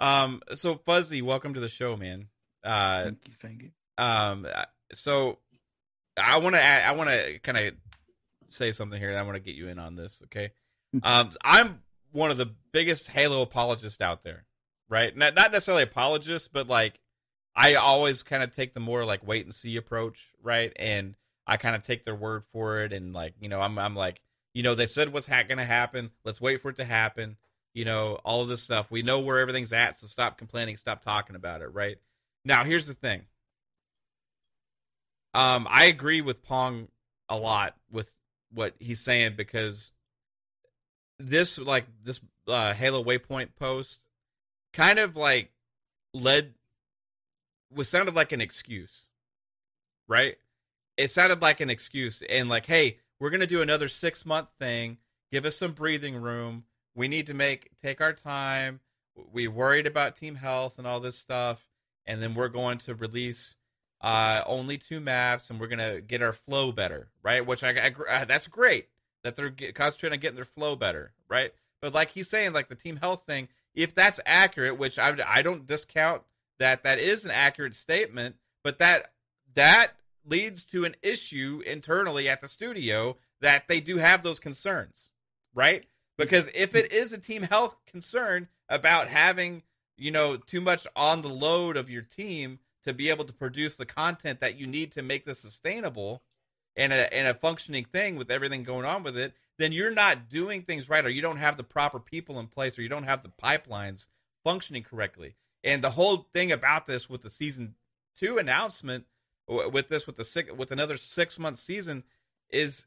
Um. 0.00 0.42
So 0.54 0.74
Fuzzy, 0.76 1.22
welcome 1.22 1.54
to 1.54 1.60
the 1.60 1.68
show, 1.68 1.96
man. 1.96 2.26
Uh. 2.64 3.04
Thank 3.04 3.18
you, 3.28 3.34
thank 3.34 3.62
you. 3.62 3.70
Um. 3.98 4.46
So, 4.92 5.38
I 6.16 6.38
want 6.38 6.54
to. 6.56 6.62
I 6.62 6.92
want 6.92 7.10
to 7.10 7.38
kind 7.40 7.58
of 7.58 7.74
say 8.48 8.72
something 8.72 8.98
here. 9.00 9.16
I 9.16 9.22
want 9.22 9.36
to 9.36 9.40
get 9.40 9.54
you 9.54 9.68
in 9.68 9.78
on 9.78 9.96
this. 9.96 10.22
Okay. 10.26 10.50
Um. 11.02 11.30
I'm 11.42 11.82
one 12.12 12.30
of 12.30 12.36
the 12.36 12.54
biggest 12.72 13.08
Halo 13.08 13.42
apologists 13.42 14.00
out 14.00 14.22
there. 14.22 14.44
Right. 14.88 15.16
Not 15.16 15.34
not 15.34 15.52
necessarily 15.52 15.82
apologists, 15.82 16.48
but 16.48 16.68
like 16.68 17.00
I 17.56 17.74
always 17.74 18.22
kind 18.22 18.42
of 18.42 18.54
take 18.54 18.74
the 18.74 18.80
more 18.80 19.04
like 19.04 19.26
wait 19.26 19.44
and 19.44 19.54
see 19.54 19.76
approach. 19.76 20.32
Right. 20.42 20.72
And 20.76 21.16
I 21.46 21.56
kind 21.56 21.74
of 21.74 21.82
take 21.82 22.04
their 22.04 22.14
word 22.14 22.44
for 22.52 22.80
it. 22.80 22.92
And 22.92 23.12
like 23.12 23.34
you 23.40 23.48
know, 23.48 23.60
I'm 23.60 23.78
I'm 23.78 23.96
like 23.96 24.20
you 24.54 24.62
know 24.62 24.74
they 24.74 24.86
said 24.86 25.12
what's 25.12 25.26
ha- 25.26 25.42
going 25.42 25.58
to 25.58 25.64
happen. 25.64 26.10
Let's 26.24 26.40
wait 26.40 26.60
for 26.60 26.70
it 26.70 26.76
to 26.76 26.84
happen. 26.84 27.36
You 27.74 27.84
know, 27.84 28.20
all 28.24 28.40
of 28.40 28.48
this 28.48 28.62
stuff. 28.62 28.90
We 28.90 29.02
know 29.02 29.20
where 29.20 29.40
everything's 29.40 29.72
at, 29.72 29.96
so 29.96 30.06
stop 30.06 30.38
complaining, 30.38 30.76
stop 30.76 31.02
talking 31.04 31.34
about 31.34 31.60
it, 31.60 31.74
right? 31.74 31.96
Now, 32.44 32.62
here's 32.62 32.86
the 32.86 32.94
thing. 32.94 33.22
Um, 35.34 35.66
I 35.68 35.86
agree 35.86 36.20
with 36.20 36.44
Pong 36.44 36.88
a 37.28 37.36
lot 37.36 37.74
with 37.90 38.14
what 38.52 38.74
he's 38.78 39.00
saying 39.00 39.34
because 39.36 39.92
this 41.18 41.58
like 41.58 41.86
this 42.04 42.20
uh, 42.46 42.72
Halo 42.72 43.02
Waypoint 43.02 43.48
post 43.56 44.00
kind 44.72 44.98
of 44.98 45.16
like 45.16 45.50
led 46.12 46.54
was 47.74 47.88
sounded 47.88 48.14
like 48.14 48.30
an 48.30 48.40
excuse, 48.40 49.06
right? 50.06 50.36
It 50.96 51.10
sounded 51.10 51.42
like 51.42 51.60
an 51.60 51.70
excuse 51.70 52.22
and 52.28 52.48
like, 52.48 52.66
hey, 52.66 52.98
we're 53.18 53.30
gonna 53.30 53.46
do 53.46 53.62
another 53.62 53.88
six 53.88 54.24
month 54.24 54.48
thing. 54.60 54.98
Give 55.32 55.44
us 55.44 55.56
some 55.56 55.72
breathing 55.72 56.14
room. 56.14 56.64
We 56.94 57.08
need 57.08 57.26
to 57.26 57.34
make 57.34 57.70
take 57.82 58.00
our 58.00 58.12
time. 58.12 58.78
We 59.32 59.48
worried 59.48 59.88
about 59.88 60.14
team 60.16 60.36
health 60.36 60.78
and 60.78 60.86
all 60.86 61.00
this 61.00 61.18
stuff, 61.18 61.64
and 62.06 62.22
then 62.22 62.34
we're 62.34 62.48
going 62.48 62.78
to 62.78 62.94
release 62.94 63.56
uh, 64.04 64.44
only 64.46 64.76
two 64.76 65.00
maps, 65.00 65.48
and 65.48 65.58
we're 65.58 65.66
gonna 65.66 65.98
get 66.02 66.20
our 66.20 66.34
flow 66.34 66.70
better, 66.72 67.08
right? 67.22 67.44
Which 67.44 67.64
I, 67.64 67.70
I 67.70 68.20
uh, 68.20 68.24
that's 68.26 68.46
great 68.48 68.88
that 69.22 69.34
they're 69.34 69.54
concentrating 69.72 70.18
on 70.18 70.20
getting 70.20 70.36
their 70.36 70.44
flow 70.44 70.76
better, 70.76 71.14
right? 71.26 71.54
But 71.80 71.94
like 71.94 72.10
he's 72.10 72.28
saying, 72.28 72.52
like 72.52 72.68
the 72.68 72.74
team 72.74 72.96
health 72.96 73.24
thing, 73.26 73.48
if 73.74 73.94
that's 73.94 74.20
accurate, 74.26 74.78
which 74.78 74.98
I 74.98 75.16
I 75.26 75.40
don't 75.40 75.66
discount 75.66 76.22
that 76.58 76.82
that 76.82 76.98
is 76.98 77.24
an 77.24 77.30
accurate 77.30 77.74
statement, 77.74 78.36
but 78.62 78.76
that 78.76 79.12
that 79.54 79.92
leads 80.26 80.66
to 80.66 80.84
an 80.84 80.96
issue 81.02 81.62
internally 81.64 82.28
at 82.28 82.42
the 82.42 82.48
studio 82.48 83.16
that 83.40 83.68
they 83.68 83.80
do 83.80 83.96
have 83.96 84.22
those 84.22 84.38
concerns, 84.38 85.08
right? 85.54 85.86
Because 86.18 86.50
if 86.54 86.74
it 86.74 86.92
is 86.92 87.14
a 87.14 87.18
team 87.18 87.42
health 87.42 87.74
concern 87.86 88.48
about 88.68 89.08
having, 89.08 89.62
you 89.96 90.10
know, 90.10 90.36
too 90.36 90.60
much 90.60 90.86
on 90.94 91.22
the 91.22 91.28
load 91.28 91.78
of 91.78 91.88
your 91.88 92.02
team 92.02 92.58
to 92.84 92.92
be 92.92 93.10
able 93.10 93.24
to 93.24 93.32
produce 93.32 93.76
the 93.76 93.86
content 93.86 94.40
that 94.40 94.58
you 94.58 94.66
need 94.66 94.92
to 94.92 95.02
make 95.02 95.24
this 95.24 95.40
sustainable 95.40 96.22
and 96.76 96.92
a 96.92 97.12
and 97.12 97.28
a 97.28 97.34
functioning 97.34 97.84
thing 97.84 98.16
with 98.16 98.30
everything 98.30 98.62
going 98.62 98.84
on 98.84 99.02
with 99.02 99.16
it, 99.16 99.34
then 99.58 99.72
you're 99.72 99.90
not 99.90 100.28
doing 100.28 100.62
things 100.62 100.88
right 100.88 101.04
or 101.04 101.10
you 101.10 101.22
don't 101.22 101.36
have 101.36 101.56
the 101.56 101.64
proper 101.64 102.00
people 102.00 102.40
in 102.40 102.46
place 102.46 102.78
or 102.78 102.82
you 102.82 102.88
don't 102.88 103.04
have 103.04 103.22
the 103.22 103.32
pipelines 103.42 104.06
functioning 104.42 104.82
correctly. 104.82 105.36
And 105.62 105.82
the 105.82 105.90
whole 105.90 106.28
thing 106.34 106.52
about 106.52 106.86
this 106.86 107.08
with 107.08 107.22
the 107.22 107.30
season 107.30 107.74
2 108.16 108.38
announcement 108.38 109.04
with 109.46 109.88
this 109.88 110.06
with 110.06 110.16
the 110.16 110.24
six, 110.24 110.52
with 110.52 110.72
another 110.72 110.96
6 110.96 111.38
month 111.38 111.58
season 111.58 112.02
is 112.50 112.86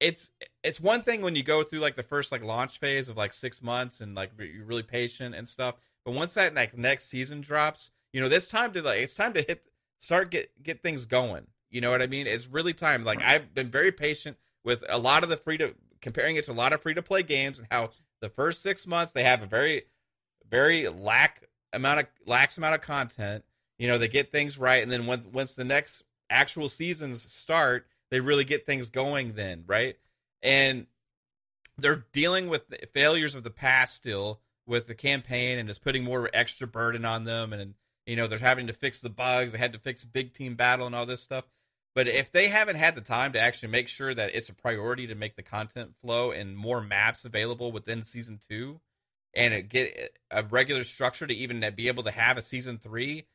it's 0.00 0.30
it's 0.62 0.80
one 0.80 1.02
thing 1.02 1.22
when 1.22 1.34
you 1.34 1.42
go 1.42 1.62
through 1.62 1.80
like 1.80 1.96
the 1.96 2.02
first 2.02 2.30
like 2.30 2.44
launch 2.44 2.78
phase 2.78 3.08
of 3.08 3.16
like 3.16 3.32
six 3.32 3.62
months 3.62 4.00
and 4.00 4.14
like 4.14 4.30
you're 4.38 4.64
really 4.64 4.82
patient 4.82 5.34
and 5.34 5.48
stuff. 5.48 5.74
But 6.04 6.14
once 6.14 6.34
that 6.34 6.54
like 6.54 6.76
next 6.76 7.08
season 7.10 7.40
drops, 7.40 7.90
you 8.12 8.20
know, 8.20 8.26
it's 8.26 8.46
time 8.46 8.72
to 8.72 8.82
like 8.82 9.00
it's 9.00 9.14
time 9.14 9.34
to 9.34 9.42
hit 9.42 9.64
start 9.98 10.30
get 10.30 10.62
get 10.62 10.82
things 10.82 11.06
going. 11.06 11.46
You 11.70 11.80
know 11.80 11.90
what 11.90 12.02
I 12.02 12.06
mean? 12.06 12.26
It's 12.26 12.46
really 12.46 12.72
time. 12.72 13.04
Like 13.04 13.22
I've 13.22 13.54
been 13.54 13.70
very 13.70 13.92
patient 13.92 14.36
with 14.64 14.84
a 14.88 14.98
lot 14.98 15.22
of 15.22 15.28
the 15.28 15.36
free 15.36 15.58
to 15.58 15.74
comparing 16.00 16.36
it 16.36 16.44
to 16.44 16.52
a 16.52 16.54
lot 16.54 16.72
of 16.72 16.80
free 16.80 16.94
to 16.94 17.02
play 17.02 17.22
games 17.22 17.58
and 17.58 17.66
how 17.70 17.90
the 18.20 18.28
first 18.28 18.62
six 18.62 18.86
months 18.86 19.12
they 19.12 19.24
have 19.24 19.42
a 19.42 19.46
very 19.46 19.84
very 20.50 20.88
lack 20.88 21.44
amount 21.72 22.00
of 22.00 22.06
lax 22.26 22.58
amount 22.58 22.74
of 22.74 22.80
content. 22.80 23.44
You 23.78 23.88
know, 23.88 23.98
they 23.98 24.08
get 24.08 24.32
things 24.32 24.58
right, 24.58 24.82
and 24.82 24.90
then 24.90 25.06
once 25.06 25.26
once 25.26 25.54
the 25.54 25.64
next 25.64 26.02
actual 26.30 26.68
seasons 26.68 27.30
start, 27.32 27.86
they 28.10 28.20
really 28.20 28.44
get 28.44 28.66
things 28.66 28.90
going. 28.90 29.34
Then 29.34 29.64
right, 29.66 29.96
and 30.42 30.86
they're 31.76 32.04
dealing 32.12 32.48
with 32.48 32.68
the 32.68 32.78
failures 32.92 33.34
of 33.34 33.44
the 33.44 33.50
past 33.50 33.94
still 33.94 34.40
with 34.66 34.86
the 34.86 34.94
campaign 34.94 35.58
and 35.58 35.70
is 35.70 35.78
putting 35.78 36.04
more 36.04 36.28
extra 36.34 36.66
burden 36.66 37.04
on 37.04 37.24
them 37.24 37.52
and 37.52 37.74
you 38.08 38.16
know 38.16 38.26
they're 38.26 38.38
having 38.38 38.66
to 38.66 38.72
fix 38.72 39.00
the 39.00 39.10
bugs. 39.10 39.52
They 39.52 39.58
had 39.58 39.74
to 39.74 39.78
fix 39.78 40.02
big 40.02 40.32
team 40.32 40.56
battle 40.56 40.86
and 40.86 40.94
all 40.94 41.06
this 41.06 41.22
stuff. 41.22 41.44
But 41.94 42.08
if 42.08 42.32
they 42.32 42.48
haven't 42.48 42.76
had 42.76 42.94
the 42.94 43.00
time 43.00 43.32
to 43.32 43.40
actually 43.40 43.70
make 43.70 43.88
sure 43.88 44.14
that 44.14 44.34
it's 44.34 44.48
a 44.48 44.54
priority 44.54 45.08
to 45.08 45.14
make 45.14 45.36
the 45.36 45.42
content 45.42 45.94
flow 46.00 46.30
and 46.30 46.56
more 46.56 46.80
maps 46.80 47.24
available 47.24 47.72
within 47.72 48.04
season 48.04 48.38
two 48.48 48.80
and 49.34 49.68
get 49.68 50.16
a 50.30 50.42
regular 50.44 50.84
structure 50.84 51.26
to 51.26 51.34
even 51.34 51.64
be 51.76 51.88
able 51.88 52.04
to 52.04 52.10
have 52.10 52.38
a 52.38 52.42
season 52.42 52.78
three 52.78 53.26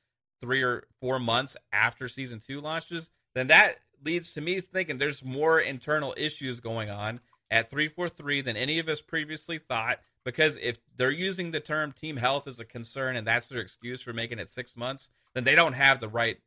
three 0.41 0.63
or 0.63 0.85
four 0.99 1.19
months 1.19 1.55
after 1.71 2.07
season 2.07 2.39
two 2.39 2.59
launches 2.59 3.11
then 3.35 3.47
that 3.47 3.77
leads 4.03 4.33
to 4.33 4.41
me 4.41 4.59
thinking 4.59 4.97
there's 4.97 5.23
more 5.23 5.59
internal 5.59 6.13
issues 6.17 6.59
going 6.59 6.89
on 6.89 7.19
at 7.51 7.69
343 7.69 8.41
than 8.41 8.57
any 8.57 8.79
of 8.79 8.89
us 8.89 9.01
previously 9.01 9.59
thought 9.59 9.99
because 10.23 10.57
if 10.57 10.77
they're 10.95 11.11
using 11.11 11.51
the 11.51 11.59
term 11.59 11.91
team 11.91 12.17
health 12.17 12.47
as 12.47 12.59
a 12.59 12.65
concern 12.65 13.15
and 13.15 13.27
that's 13.27 13.47
their 13.47 13.61
excuse 13.61 14.01
for 14.01 14.13
making 14.13 14.39
it 14.39 14.49
six 14.49 14.75
months, 14.75 15.09
then 15.33 15.43
they 15.43 15.55
don't 15.55 15.73
have 15.73 15.99
the 15.99 16.07
right, 16.07 16.37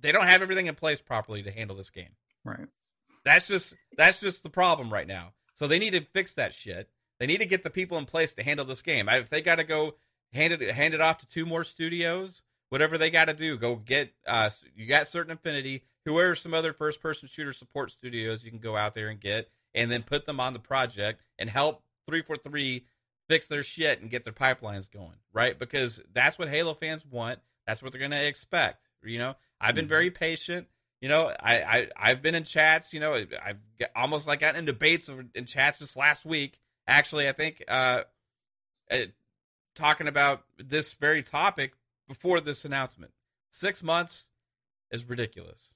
they 0.00 0.12
don't 0.12 0.26
have 0.26 0.42
everything 0.42 0.66
in 0.66 0.74
place 0.74 1.00
properly 1.00 1.42
to 1.42 1.50
handle 1.50 1.76
this 1.76 1.90
game. 1.90 2.14
Right. 2.44 2.66
That's 3.24 3.48
just 3.48 3.74
that's 3.96 4.20
just 4.20 4.42
the 4.42 4.50
problem 4.50 4.92
right 4.92 5.06
now. 5.06 5.32
So 5.54 5.66
they 5.66 5.78
need 5.78 5.92
to 5.92 6.00
fix 6.12 6.34
that 6.34 6.54
shit. 6.54 6.88
They 7.18 7.26
need 7.26 7.40
to 7.40 7.46
get 7.46 7.62
the 7.62 7.70
people 7.70 7.98
in 7.98 8.06
place 8.06 8.34
to 8.34 8.42
handle 8.42 8.64
this 8.64 8.82
game. 8.82 9.08
If 9.08 9.28
they 9.28 9.42
got 9.42 9.56
to 9.56 9.64
go 9.64 9.94
hand 10.32 10.54
it 10.54 10.70
hand 10.70 10.94
it 10.94 11.00
off 11.00 11.18
to 11.18 11.28
two 11.28 11.44
more 11.44 11.64
studios, 11.64 12.42
whatever 12.70 12.96
they 12.96 13.10
got 13.10 13.28
to 13.28 13.34
do, 13.34 13.56
go 13.58 13.76
get. 13.76 14.12
Uh, 14.26 14.50
you 14.74 14.86
got 14.86 15.06
certain 15.06 15.32
Affinity. 15.32 15.84
Whoever 16.06 16.34
some 16.34 16.54
other 16.54 16.72
first 16.72 17.02
person 17.02 17.28
shooter 17.28 17.52
support 17.52 17.90
studios 17.90 18.42
you 18.42 18.50
can 18.50 18.58
go 18.58 18.74
out 18.74 18.94
there 18.94 19.08
and 19.08 19.20
get, 19.20 19.50
and 19.74 19.90
then 19.90 20.02
put 20.02 20.24
them 20.24 20.40
on 20.40 20.54
the 20.54 20.58
project 20.58 21.20
and 21.38 21.50
help 21.50 21.82
343 22.06 22.84
fix 23.28 23.46
their 23.46 23.62
shit 23.62 24.00
and 24.00 24.10
get 24.10 24.24
their 24.24 24.32
pipelines 24.32 24.90
going, 24.90 25.14
right? 25.32 25.56
Because 25.56 26.02
that's 26.12 26.38
what 26.38 26.48
Halo 26.48 26.74
fans 26.74 27.06
want. 27.06 27.38
That's 27.66 27.82
what 27.82 27.92
they're 27.92 28.00
going 28.00 28.10
to 28.10 28.26
expect. 28.26 28.88
You 29.04 29.18
know, 29.18 29.36
I've 29.60 29.74
been 29.74 29.84
mm-hmm. 29.84 29.90
very 29.90 30.10
patient. 30.10 30.66
You 31.00 31.08
know, 31.08 31.32
I, 31.40 31.62
I 31.62 31.88
I've 31.96 32.22
been 32.22 32.34
in 32.34 32.44
chats. 32.44 32.92
You 32.92 33.00
know, 33.00 33.14
I've 33.14 33.56
almost 33.96 34.26
like 34.26 34.40
gotten 34.40 34.58
in 34.58 34.64
debates 34.66 35.08
in 35.34 35.46
chats 35.46 35.78
just 35.78 35.96
last 35.96 36.26
week. 36.26 36.58
Actually, 36.86 37.28
I 37.28 37.32
think 37.32 37.64
uh, 37.68 38.02
uh, 38.90 38.96
talking 39.74 40.08
about 40.08 40.42
this 40.58 40.92
very 40.94 41.22
topic 41.22 41.72
before 42.08 42.40
this 42.40 42.64
announcement. 42.64 43.12
Six 43.50 43.82
months 43.82 44.28
is 44.90 45.08
ridiculous, 45.08 45.72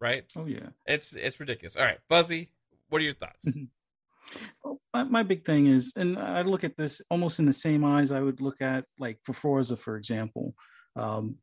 right? 0.00 0.24
Oh 0.34 0.46
yeah, 0.46 0.70
it's 0.86 1.14
it's 1.14 1.38
ridiculous. 1.38 1.76
All 1.76 1.84
right, 1.84 2.00
Fuzzy, 2.08 2.48
what 2.88 3.00
are 3.00 3.04
your 3.04 3.14
thoughts? 3.14 3.46
Well, 4.62 4.80
my, 4.92 5.04
my 5.04 5.22
big 5.22 5.44
thing 5.44 5.66
is, 5.66 5.92
and 5.96 6.18
I 6.18 6.42
look 6.42 6.64
at 6.64 6.76
this 6.76 7.02
almost 7.10 7.38
in 7.38 7.46
the 7.46 7.52
same 7.52 7.84
eyes 7.84 8.12
I 8.12 8.20
would 8.20 8.40
look 8.40 8.60
at 8.60 8.84
like 8.98 9.18
for 9.22 9.32
Forza, 9.32 9.76
for 9.76 9.96
example. 9.96 10.54
Um, 10.96 11.36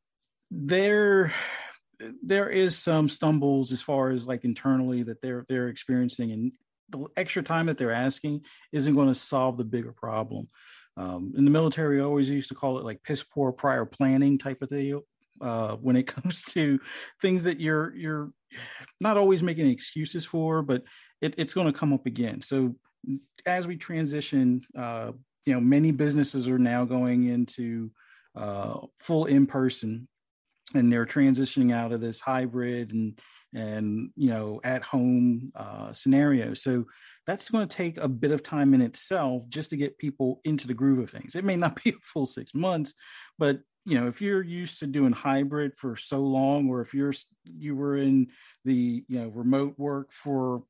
there, 0.50 1.34
there 2.24 2.50
is 2.50 2.78
some 2.78 3.10
stumbles 3.10 3.72
as 3.72 3.82
far 3.82 4.10
as 4.10 4.28
like 4.28 4.44
internally 4.44 5.04
that 5.04 5.22
they're 5.22 5.46
they're 5.48 5.70
experiencing, 5.70 6.32
and 6.32 6.52
the 6.90 7.08
extra 7.16 7.44
time 7.44 7.68
that 7.68 7.78
they're 7.78 7.92
asking 7.92 8.42
isn't 8.72 8.96
going 8.96 9.08
to 9.08 9.16
solve 9.16 9.58
the 9.58 9.64
bigger 9.64 9.94
problem. 9.94 10.48
Um, 10.98 11.34
in 11.38 11.46
the 11.46 11.52
military, 11.52 12.02
I 12.02 12.04
always 12.04 12.30
used 12.30 12.50
to 12.50 12.56
call 12.56 12.78
it 12.80 12.86
like 12.86 13.04
piss 13.04 13.24
poor 13.24 13.52
prior 13.52 13.86
planning 13.86 14.38
type 14.38 14.62
of 14.62 14.70
thing. 14.70 15.02
Uh, 15.40 15.76
when 15.78 15.96
it 15.96 16.04
comes 16.08 16.44
to 16.44 16.80
things 17.22 17.44
that 17.44 17.60
you're 17.60 17.96
you're 17.96 18.32
not 19.00 19.18
always 19.18 19.42
making 19.42 19.70
excuses 19.70 20.26
for, 20.26 20.62
but 20.62 20.84
it, 21.22 21.36
it's 21.38 21.54
going 21.54 21.68
to 21.68 21.78
come 21.78 21.94
up 21.94 22.06
again. 22.06 22.42
So 22.42 22.76
as 23.46 23.68
we 23.68 23.78
transition, 23.78 24.62
uh, 24.78 25.12
you 25.46 25.54
know, 25.54 25.62
many 25.62 25.92
businesses 25.92 26.48
are 26.48 26.60
now 26.60 26.86
going 26.86 27.26
into 27.26 27.92
uh, 28.36 28.80
full 28.98 29.26
in 29.26 29.48
person, 29.48 30.08
and 30.74 30.92
they're 30.92 31.06
transitioning 31.06 31.74
out 31.74 31.92
of 31.92 32.02
this 32.02 32.22
hybrid 32.22 32.92
and 32.92 33.20
and 33.54 34.12
you 34.16 34.30
know 34.30 34.62
at 34.64 34.84
home 34.84 35.52
uh, 35.56 35.92
scenario. 35.94 36.54
So 36.54 36.86
that's 37.28 37.50
going 37.50 37.68
to 37.68 37.76
take 37.76 37.98
a 37.98 38.08
bit 38.08 38.32
of 38.32 38.44
time 38.44 38.74
in 38.74 38.82
itself 38.82 39.48
just 39.50 39.70
to 39.72 39.78
get 39.78 39.98
people 39.98 40.42
into 40.44 40.68
the 40.68 40.74
groove 40.74 41.00
of 41.00 41.10
things. 41.10 41.36
It 41.36 41.46
may 41.46 41.56
not 41.56 41.82
be 41.84 41.92
a 41.92 41.94
full 42.04 42.26
six 42.26 42.54
months, 42.54 42.94
but 43.38 43.60
you 43.86 44.00
know 44.00 44.08
if 44.08 44.22
you're 44.22 44.44
used 44.44 44.80
to 44.80 44.88
doing 44.88 45.12
hybrid 45.12 45.74
for 45.76 45.96
so 45.96 46.22
long, 46.22 46.70
or 46.70 46.82
if 46.82 46.94
you're 46.94 47.14
you 47.44 47.76
were 47.76 47.98
in 47.98 48.28
the 48.64 49.04
you 49.08 49.20
know 49.20 49.30
remote 49.30 49.74
work 49.78 50.14
for 50.14 50.64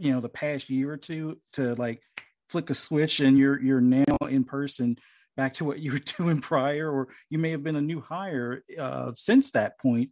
you 0.00 0.12
know 0.12 0.20
the 0.20 0.28
past 0.28 0.70
year 0.70 0.90
or 0.90 0.96
two 0.96 1.38
to 1.52 1.74
like 1.74 2.02
flick 2.48 2.70
a 2.70 2.74
switch 2.74 3.20
and 3.20 3.38
you're 3.38 3.60
you're 3.60 3.80
now 3.80 4.16
in 4.28 4.44
person 4.44 4.96
back 5.36 5.54
to 5.54 5.64
what 5.64 5.78
you 5.78 5.92
were 5.92 5.98
doing 6.18 6.40
prior 6.40 6.90
or 6.90 7.08
you 7.28 7.38
may 7.38 7.50
have 7.50 7.62
been 7.62 7.76
a 7.76 7.80
new 7.80 8.00
hire 8.00 8.64
uh, 8.78 9.12
since 9.14 9.52
that 9.52 9.78
point 9.78 10.10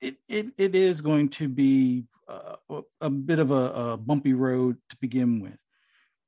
it, 0.00 0.16
it, 0.28 0.46
it 0.58 0.74
is 0.74 1.00
going 1.00 1.28
to 1.30 1.48
be 1.48 2.04
uh, 2.28 2.56
a 3.00 3.10
bit 3.10 3.38
of 3.38 3.50
a, 3.50 3.54
a, 3.54 3.96
bumpy 3.96 4.34
road 4.34 4.76
to 4.90 4.96
begin 5.00 5.40
with. 5.40 5.58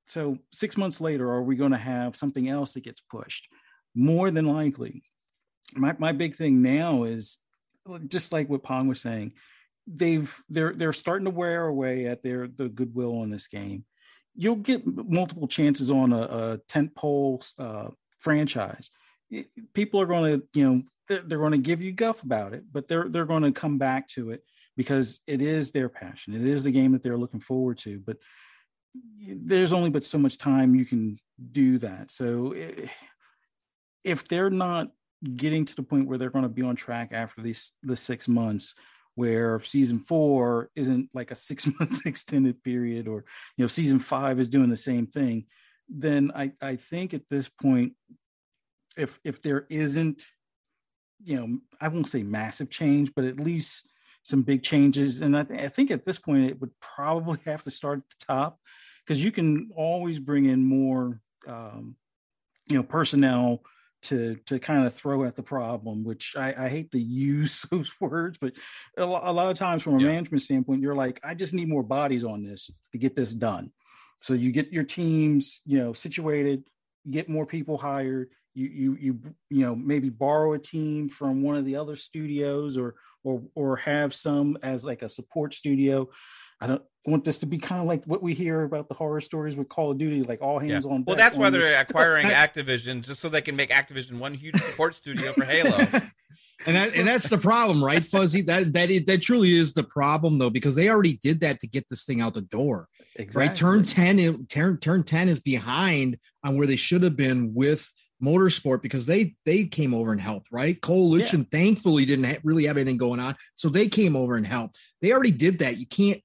So 0.06 0.38
six 0.52 0.76
months 0.76 1.00
later 1.00 1.30
are 1.30 1.42
we 1.42 1.56
going 1.56 1.72
to 1.72 1.78
have 1.78 2.16
something 2.16 2.48
else 2.48 2.72
that 2.72 2.84
gets 2.84 3.00
pushed? 3.00 3.46
More 3.94 4.30
than 4.30 4.46
likely. 4.46 5.02
My, 5.74 5.94
my 5.98 6.12
big 6.12 6.36
thing 6.36 6.62
now 6.62 7.02
is 7.02 7.38
just 8.06 8.32
like 8.32 8.48
what 8.48 8.62
pong 8.62 8.88
was 8.88 9.00
saying 9.00 9.32
they've 9.88 10.42
they're 10.48 10.74
they're 10.74 10.92
starting 10.92 11.24
to 11.24 11.30
wear 11.30 11.66
away 11.66 12.06
at 12.06 12.22
their 12.22 12.46
the 12.46 12.68
goodwill 12.68 13.20
on 13.20 13.30
this 13.30 13.48
game. 13.48 13.84
You'll 14.34 14.56
get 14.56 14.86
multiple 14.86 15.48
chances 15.48 15.90
on 15.90 16.12
a, 16.12 16.20
a 16.20 16.60
tent 16.68 16.94
pole 16.94 17.42
uh, 17.58 17.88
franchise. 18.18 18.90
People 19.74 20.00
are 20.00 20.06
going 20.06 20.40
to 20.40 20.46
you 20.52 20.68
know 20.68 20.82
they're, 21.08 21.22
they're 21.22 21.38
going 21.38 21.52
to 21.52 21.58
give 21.58 21.82
you 21.82 21.92
guff 21.92 22.22
about 22.22 22.54
it, 22.54 22.64
but 22.70 22.88
they're 22.88 23.08
they're 23.08 23.24
going 23.24 23.42
to 23.42 23.52
come 23.52 23.78
back 23.78 24.08
to 24.08 24.30
it 24.30 24.42
because 24.76 25.20
it 25.26 25.42
is 25.42 25.72
their 25.72 25.88
passion. 25.88 26.34
It 26.34 26.46
is 26.46 26.66
a 26.66 26.70
game 26.70 26.92
that 26.92 27.02
they're 27.02 27.18
looking 27.18 27.40
forward 27.40 27.78
to. 27.78 27.98
But 27.98 28.18
there's 28.94 29.72
only 29.72 29.90
but 29.90 30.04
so 30.04 30.18
much 30.18 30.38
time 30.38 30.74
you 30.74 30.84
can 30.84 31.18
do 31.50 31.78
that. 31.78 32.10
So 32.10 32.54
if 34.04 34.28
they're 34.28 34.50
not 34.50 34.88
getting 35.34 35.64
to 35.64 35.74
the 35.74 35.82
point 35.82 36.06
where 36.06 36.16
they're 36.16 36.30
going 36.30 36.44
to 36.44 36.48
be 36.48 36.62
on 36.62 36.76
track 36.76 37.10
after 37.12 37.42
these 37.42 37.72
the 37.82 37.96
six 37.96 38.28
months 38.28 38.74
where 39.18 39.58
season 39.60 39.98
four 39.98 40.70
isn't 40.76 41.10
like 41.12 41.32
a 41.32 41.34
six 41.48 41.66
month 41.78 42.06
extended 42.06 42.62
period 42.62 43.08
or 43.08 43.24
you 43.56 43.64
know 43.64 43.68
season 43.68 43.98
five 43.98 44.38
is 44.38 44.48
doing 44.48 44.70
the 44.70 44.76
same 44.76 45.06
thing 45.06 45.44
then 45.88 46.30
i 46.36 46.52
i 46.62 46.76
think 46.76 47.12
at 47.12 47.28
this 47.28 47.48
point 47.48 47.94
if 48.96 49.18
if 49.24 49.42
there 49.42 49.66
isn't 49.68 50.24
you 51.24 51.36
know 51.36 51.58
i 51.80 51.88
won't 51.88 52.08
say 52.08 52.22
massive 52.22 52.70
change 52.70 53.12
but 53.14 53.24
at 53.24 53.40
least 53.40 53.88
some 54.22 54.42
big 54.42 54.62
changes. 54.62 55.20
And 55.22 55.36
i, 55.36 55.42
th- 55.42 55.60
I 55.60 55.68
think 55.68 55.90
at 55.90 56.04
this 56.04 56.18
point 56.18 56.50
it 56.50 56.60
would 56.60 56.78
probably 56.80 57.38
have 57.46 57.62
to 57.64 57.70
start 57.70 57.98
at 57.98 58.04
the 58.10 58.26
top 58.26 58.60
because 59.04 59.24
you 59.24 59.32
can 59.32 59.70
always 59.74 60.18
bring 60.18 60.44
in 60.44 60.64
more 60.64 61.20
um, 61.46 61.96
you 62.68 62.76
know 62.76 62.82
personnel 62.82 63.62
to 64.02 64.36
to 64.46 64.58
kind 64.58 64.86
of 64.86 64.94
throw 64.94 65.24
at 65.24 65.34
the 65.34 65.42
problem 65.42 66.04
which 66.04 66.34
I, 66.36 66.54
I 66.56 66.68
hate 66.68 66.92
to 66.92 67.00
use 67.00 67.64
those 67.70 67.92
words 68.00 68.38
but 68.40 68.54
a, 68.96 69.04
lot 69.04 69.50
of 69.50 69.56
times 69.56 69.82
from 69.82 69.96
a 69.96 70.00
yeah. 70.00 70.08
management 70.08 70.42
standpoint 70.42 70.82
you're 70.82 70.94
like 70.94 71.20
i 71.24 71.34
just 71.34 71.54
need 71.54 71.68
more 71.68 71.82
bodies 71.82 72.24
on 72.24 72.42
this 72.42 72.70
to 72.92 72.98
get 72.98 73.16
this 73.16 73.32
done 73.32 73.70
so 74.20 74.34
you 74.34 74.52
get 74.52 74.72
your 74.72 74.84
teams 74.84 75.60
you 75.64 75.78
know 75.78 75.92
situated 75.92 76.64
get 77.10 77.28
more 77.28 77.46
people 77.46 77.78
hired 77.78 78.28
you 78.54 78.66
you 78.68 78.96
you 79.00 79.20
you 79.50 79.66
know 79.66 79.74
maybe 79.74 80.10
borrow 80.10 80.52
a 80.52 80.58
team 80.58 81.08
from 81.08 81.42
one 81.42 81.56
of 81.56 81.64
the 81.64 81.76
other 81.76 81.96
studios 81.96 82.76
or 82.76 82.94
or 83.24 83.42
or 83.54 83.76
have 83.76 84.14
some 84.14 84.58
as 84.62 84.84
like 84.84 85.02
a 85.02 85.08
support 85.08 85.54
studio 85.54 86.08
I 86.60 86.66
don't 86.66 86.82
want 87.06 87.24
this 87.24 87.38
to 87.40 87.46
be 87.46 87.58
kind 87.58 87.80
of 87.80 87.86
like 87.86 88.04
what 88.04 88.22
we 88.22 88.34
hear 88.34 88.62
about 88.62 88.88
the 88.88 88.94
horror 88.94 89.20
stories 89.20 89.56
with 89.56 89.68
Call 89.68 89.92
of 89.92 89.98
Duty, 89.98 90.22
like 90.22 90.42
all 90.42 90.58
hands 90.58 90.84
yeah. 90.84 90.92
on. 90.92 91.04
Well, 91.04 91.16
that's 91.16 91.36
why 91.36 91.50
they're 91.50 91.80
acquiring 91.80 92.26
Activision 92.28 93.04
just 93.04 93.20
so 93.20 93.28
they 93.28 93.40
can 93.40 93.56
make 93.56 93.70
Activision 93.70 94.18
one 94.18 94.34
huge 94.34 94.56
support 94.56 94.94
studio 94.94 95.32
for 95.32 95.44
Halo. 95.44 95.76
and 96.66 96.76
that 96.76 96.94
and 96.94 97.06
that's 97.06 97.28
the 97.28 97.38
problem, 97.38 97.82
right, 97.82 98.04
Fuzzy? 98.04 98.42
That 98.42 98.72
that 98.72 98.90
is, 98.90 99.04
that 99.06 99.22
truly 99.22 99.56
is 99.56 99.72
the 99.72 99.84
problem, 99.84 100.38
though, 100.38 100.50
because 100.50 100.74
they 100.74 100.88
already 100.88 101.16
did 101.16 101.40
that 101.40 101.60
to 101.60 101.68
get 101.68 101.88
this 101.88 102.04
thing 102.04 102.20
out 102.20 102.34
the 102.34 102.40
door. 102.40 102.88
Exactly. 103.14 103.48
Right, 103.48 103.56
turn 103.56 103.84
ten, 103.84 104.46
turn 104.46 104.78
turn 104.78 105.02
ten 105.04 105.28
is 105.28 105.40
behind 105.40 106.18
on 106.42 106.56
where 106.56 106.66
they 106.66 106.76
should 106.76 107.02
have 107.02 107.16
been 107.16 107.54
with 107.54 107.92
motorsport 108.22 108.82
because 108.82 109.06
they 109.06 109.36
they 109.46 109.64
came 109.64 109.94
over 109.94 110.10
and 110.10 110.20
helped 110.20 110.48
right 110.50 110.80
coalition 110.82 111.40
yeah. 111.40 111.58
thankfully 111.58 112.04
didn't 112.04 112.24
ha- 112.24 112.40
really 112.42 112.66
have 112.66 112.76
anything 112.76 112.96
going 112.96 113.20
on 113.20 113.36
so 113.54 113.68
they 113.68 113.86
came 113.86 114.16
over 114.16 114.36
and 114.36 114.44
helped 114.44 114.76
they 115.00 115.12
already 115.12 115.30
did 115.30 115.60
that 115.60 115.78
you 115.78 115.86
can't 115.86 116.20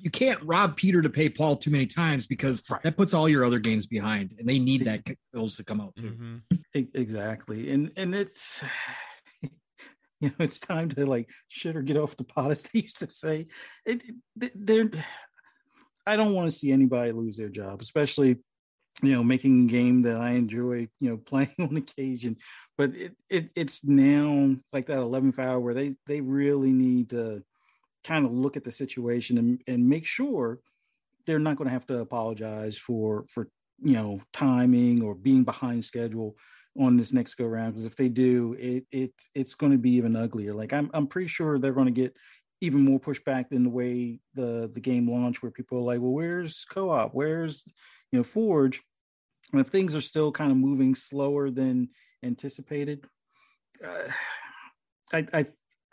you 0.00 0.10
can't 0.10 0.42
rob 0.42 0.76
Peter 0.76 1.02
to 1.02 1.10
pay 1.10 1.28
Paul 1.28 1.56
too 1.56 1.70
many 1.70 1.86
times 1.86 2.26
because 2.26 2.62
right. 2.70 2.82
that 2.82 2.96
puts 2.96 3.12
all 3.12 3.28
your 3.28 3.44
other 3.44 3.58
games 3.58 3.86
behind, 3.86 4.34
and 4.38 4.48
they 4.48 4.58
need 4.58 4.84
that 4.86 5.02
those 5.32 5.56
to 5.56 5.64
come 5.64 5.80
out 5.80 5.94
too. 5.96 6.10
Mm-hmm. 6.10 6.80
Exactly, 6.94 7.70
and 7.70 7.90
and 7.96 8.14
it's 8.14 8.64
you 9.42 10.28
know 10.28 10.34
it's 10.38 10.60
time 10.60 10.88
to 10.90 11.06
like 11.06 11.28
shit 11.48 11.76
or 11.76 11.82
get 11.82 11.96
off 11.96 12.16
the 12.16 12.24
pot, 12.24 12.50
as 12.50 12.62
they 12.62 12.80
used 12.80 12.98
to 12.98 13.10
say. 13.10 13.46
It, 13.84 14.02
they're 14.36 14.90
I 16.06 16.16
don't 16.16 16.34
want 16.34 16.50
to 16.50 16.56
see 16.56 16.72
anybody 16.72 17.12
lose 17.12 17.36
their 17.36 17.48
job, 17.48 17.80
especially 17.82 18.38
you 19.02 19.12
know 19.12 19.22
making 19.22 19.64
a 19.64 19.72
game 19.72 20.02
that 20.02 20.16
I 20.16 20.30
enjoy 20.30 20.88
you 21.00 21.10
know 21.10 21.16
playing 21.26 21.54
on 21.58 21.76
occasion. 21.76 22.36
But 22.78 22.96
it, 22.96 23.16
it 23.28 23.50
it's 23.54 23.84
now 23.84 24.56
like 24.72 24.86
that 24.86 24.98
11th 24.98 25.38
hour 25.38 25.60
where 25.60 25.74
they 25.74 25.96
they 26.06 26.20
really 26.20 26.72
need 26.72 27.10
to 27.10 27.42
kind 28.04 28.24
of 28.24 28.32
look 28.32 28.56
at 28.56 28.64
the 28.64 28.72
situation 28.72 29.38
and, 29.38 29.62
and 29.66 29.88
make 29.88 30.06
sure 30.06 30.60
they're 31.26 31.38
not 31.38 31.56
going 31.56 31.66
to 31.66 31.72
have 31.72 31.86
to 31.86 31.98
apologize 31.98 32.76
for 32.76 33.24
for 33.28 33.48
you 33.82 33.94
know 33.94 34.20
timing 34.32 35.02
or 35.02 35.14
being 35.14 35.44
behind 35.44 35.84
schedule 35.84 36.36
on 36.78 36.96
this 36.96 37.12
next 37.12 37.34
go 37.34 37.44
round 37.44 37.72
because 37.72 37.86
if 37.86 37.96
they 37.96 38.08
do 38.08 38.56
it 38.58 38.84
it 38.90 39.12
it's 39.34 39.54
going 39.54 39.72
to 39.72 39.78
be 39.78 39.92
even 39.92 40.16
uglier. 40.16 40.54
Like 40.54 40.72
i'm 40.72 40.90
i'm 40.94 41.06
pretty 41.06 41.28
sure 41.28 41.58
they're 41.58 41.72
going 41.72 41.86
to 41.86 41.92
get 41.92 42.16
even 42.62 42.82
more 42.82 43.00
pushback 43.00 43.48
than 43.48 43.64
the 43.64 43.70
way 43.70 44.20
the 44.34 44.70
the 44.72 44.80
game 44.80 45.10
launched 45.10 45.42
where 45.42 45.52
people 45.52 45.78
are 45.78 45.82
like 45.82 46.00
well 46.00 46.12
where's 46.12 46.64
co-op? 46.70 47.12
Where's 47.12 47.64
you 48.12 48.18
know 48.18 48.22
forge? 48.22 48.82
And 49.52 49.60
if 49.60 49.68
things 49.68 49.96
are 49.96 50.00
still 50.00 50.30
kind 50.30 50.52
of 50.52 50.58
moving 50.58 50.94
slower 50.94 51.50
than 51.50 51.88
anticipated 52.22 53.04
uh, 53.84 54.10
I, 55.12 55.26
I 55.32 55.46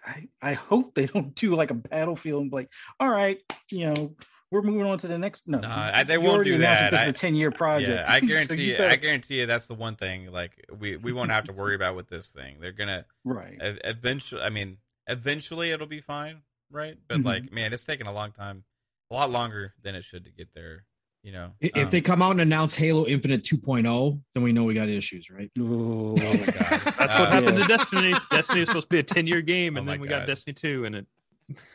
I, 0.07 0.29
I 0.41 0.53
hope 0.53 0.95
they 0.95 1.05
don't 1.05 1.35
do 1.35 1.55
like 1.55 1.71
a 1.71 1.75
battlefield 1.75 2.43
and 2.43 2.51
like, 2.51 2.71
all 2.99 3.09
right, 3.09 3.39
you 3.69 3.87
know, 3.87 4.15
we're 4.51 4.61
moving 4.61 4.85
on 4.85 4.97
to 4.99 5.07
the 5.07 5.17
next. 5.17 5.47
No, 5.47 5.59
no 5.59 5.69
I, 5.69 6.03
they 6.03 6.17
won't 6.17 6.45
do 6.45 6.57
that. 6.59 6.91
that 6.91 6.91
this 6.91 6.99
I, 7.01 7.03
is 7.03 7.09
a 7.09 7.13
ten 7.13 7.35
year 7.35 7.51
project. 7.51 7.89
Yeah, 7.89 8.05
I 8.07 8.21
guarantee 8.21 8.47
so 8.55 8.61
you. 8.61 8.77
Better... 8.77 8.89
I 8.91 8.95
guarantee 8.95 9.39
you 9.41 9.45
that's 9.45 9.65
the 9.65 9.73
one 9.73 9.95
thing. 9.95 10.31
Like 10.31 10.65
we 10.79 10.95
we 10.95 11.11
won't 11.11 11.31
have 11.31 11.45
to 11.45 11.53
worry 11.53 11.75
about 11.75 11.95
with 11.95 12.07
this 12.07 12.29
thing. 12.29 12.57
They're 12.61 12.71
gonna 12.71 13.05
right 13.25 13.57
eventually. 13.59 14.41
I 14.41 14.49
mean, 14.49 14.77
eventually 15.07 15.71
it'll 15.71 15.87
be 15.87 16.01
fine, 16.01 16.41
right? 16.71 16.97
But 17.07 17.17
mm-hmm. 17.17 17.27
like, 17.27 17.51
man, 17.51 17.73
it's 17.73 17.83
taking 17.83 18.07
a 18.07 18.13
long 18.13 18.31
time, 18.31 18.63
a 19.11 19.15
lot 19.15 19.31
longer 19.31 19.73
than 19.83 19.95
it 19.95 20.03
should 20.03 20.23
to 20.25 20.31
get 20.31 20.53
there. 20.53 20.85
You 21.27 21.33
know, 21.33 21.51
if 21.59 21.75
um, 21.75 21.89
they 21.89 21.99
come 21.99 22.21
out 22.21 22.31
and 22.31 22.39
announce 22.39 22.73
Halo 22.73 23.05
Infinite 23.05 23.43
2.0, 23.43 24.21
then 24.33 24.43
we 24.43 24.53
know 24.53 24.63
we 24.63 24.73
got 24.73 24.87
issues, 24.87 25.29
right? 25.29 25.51
oh 25.59 26.15
my 26.15 26.23
god, 26.23 26.45
that's 26.45 27.01
uh, 27.01 27.17
what 27.19 27.29
happens 27.33 27.57
yeah. 27.57 27.63
in 27.63 27.67
Destiny. 27.67 28.13
Destiny 28.31 28.61
is 28.61 28.69
supposed 28.69 28.89
to 28.89 28.95
be 28.95 28.99
a 28.99 29.03
10 29.03 29.27
year 29.27 29.41
game, 29.41 29.75
and 29.75 29.85
oh 29.85 29.91
then 29.91 29.99
we 29.99 30.07
god. 30.07 30.19
got 30.19 30.27
Destiny 30.27 30.53
2, 30.53 30.85
and 30.85 30.95
it. 30.95 31.05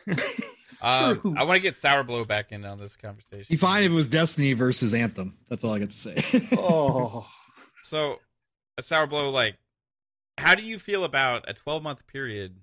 um, 0.81 1.37
I 1.37 1.43
want 1.43 1.57
to 1.57 1.59
get 1.59 1.75
Sour 1.75 2.03
Blow 2.03 2.25
back 2.25 2.51
in 2.51 2.65
on 2.65 2.79
this 2.79 2.95
conversation. 2.95 3.45
You 3.47 3.59
find 3.59 3.85
if 3.85 3.91
it 3.91 3.93
was 3.93 4.07
Destiny 4.07 4.53
versus 4.53 4.95
Anthem. 4.95 5.37
That's 5.47 5.63
all 5.63 5.71
I 5.71 5.77
got 5.77 5.91
to 5.91 5.97
say. 5.99 6.15
oh, 6.57 7.27
so 7.83 8.17
a 8.79 8.81
Sour 8.81 9.05
Blow, 9.05 9.29
like, 9.29 9.57
how 10.39 10.55
do 10.55 10.65
you 10.65 10.79
feel 10.79 11.03
about 11.03 11.47
a 11.47 11.53
12 11.53 11.83
month 11.83 12.07
period 12.07 12.55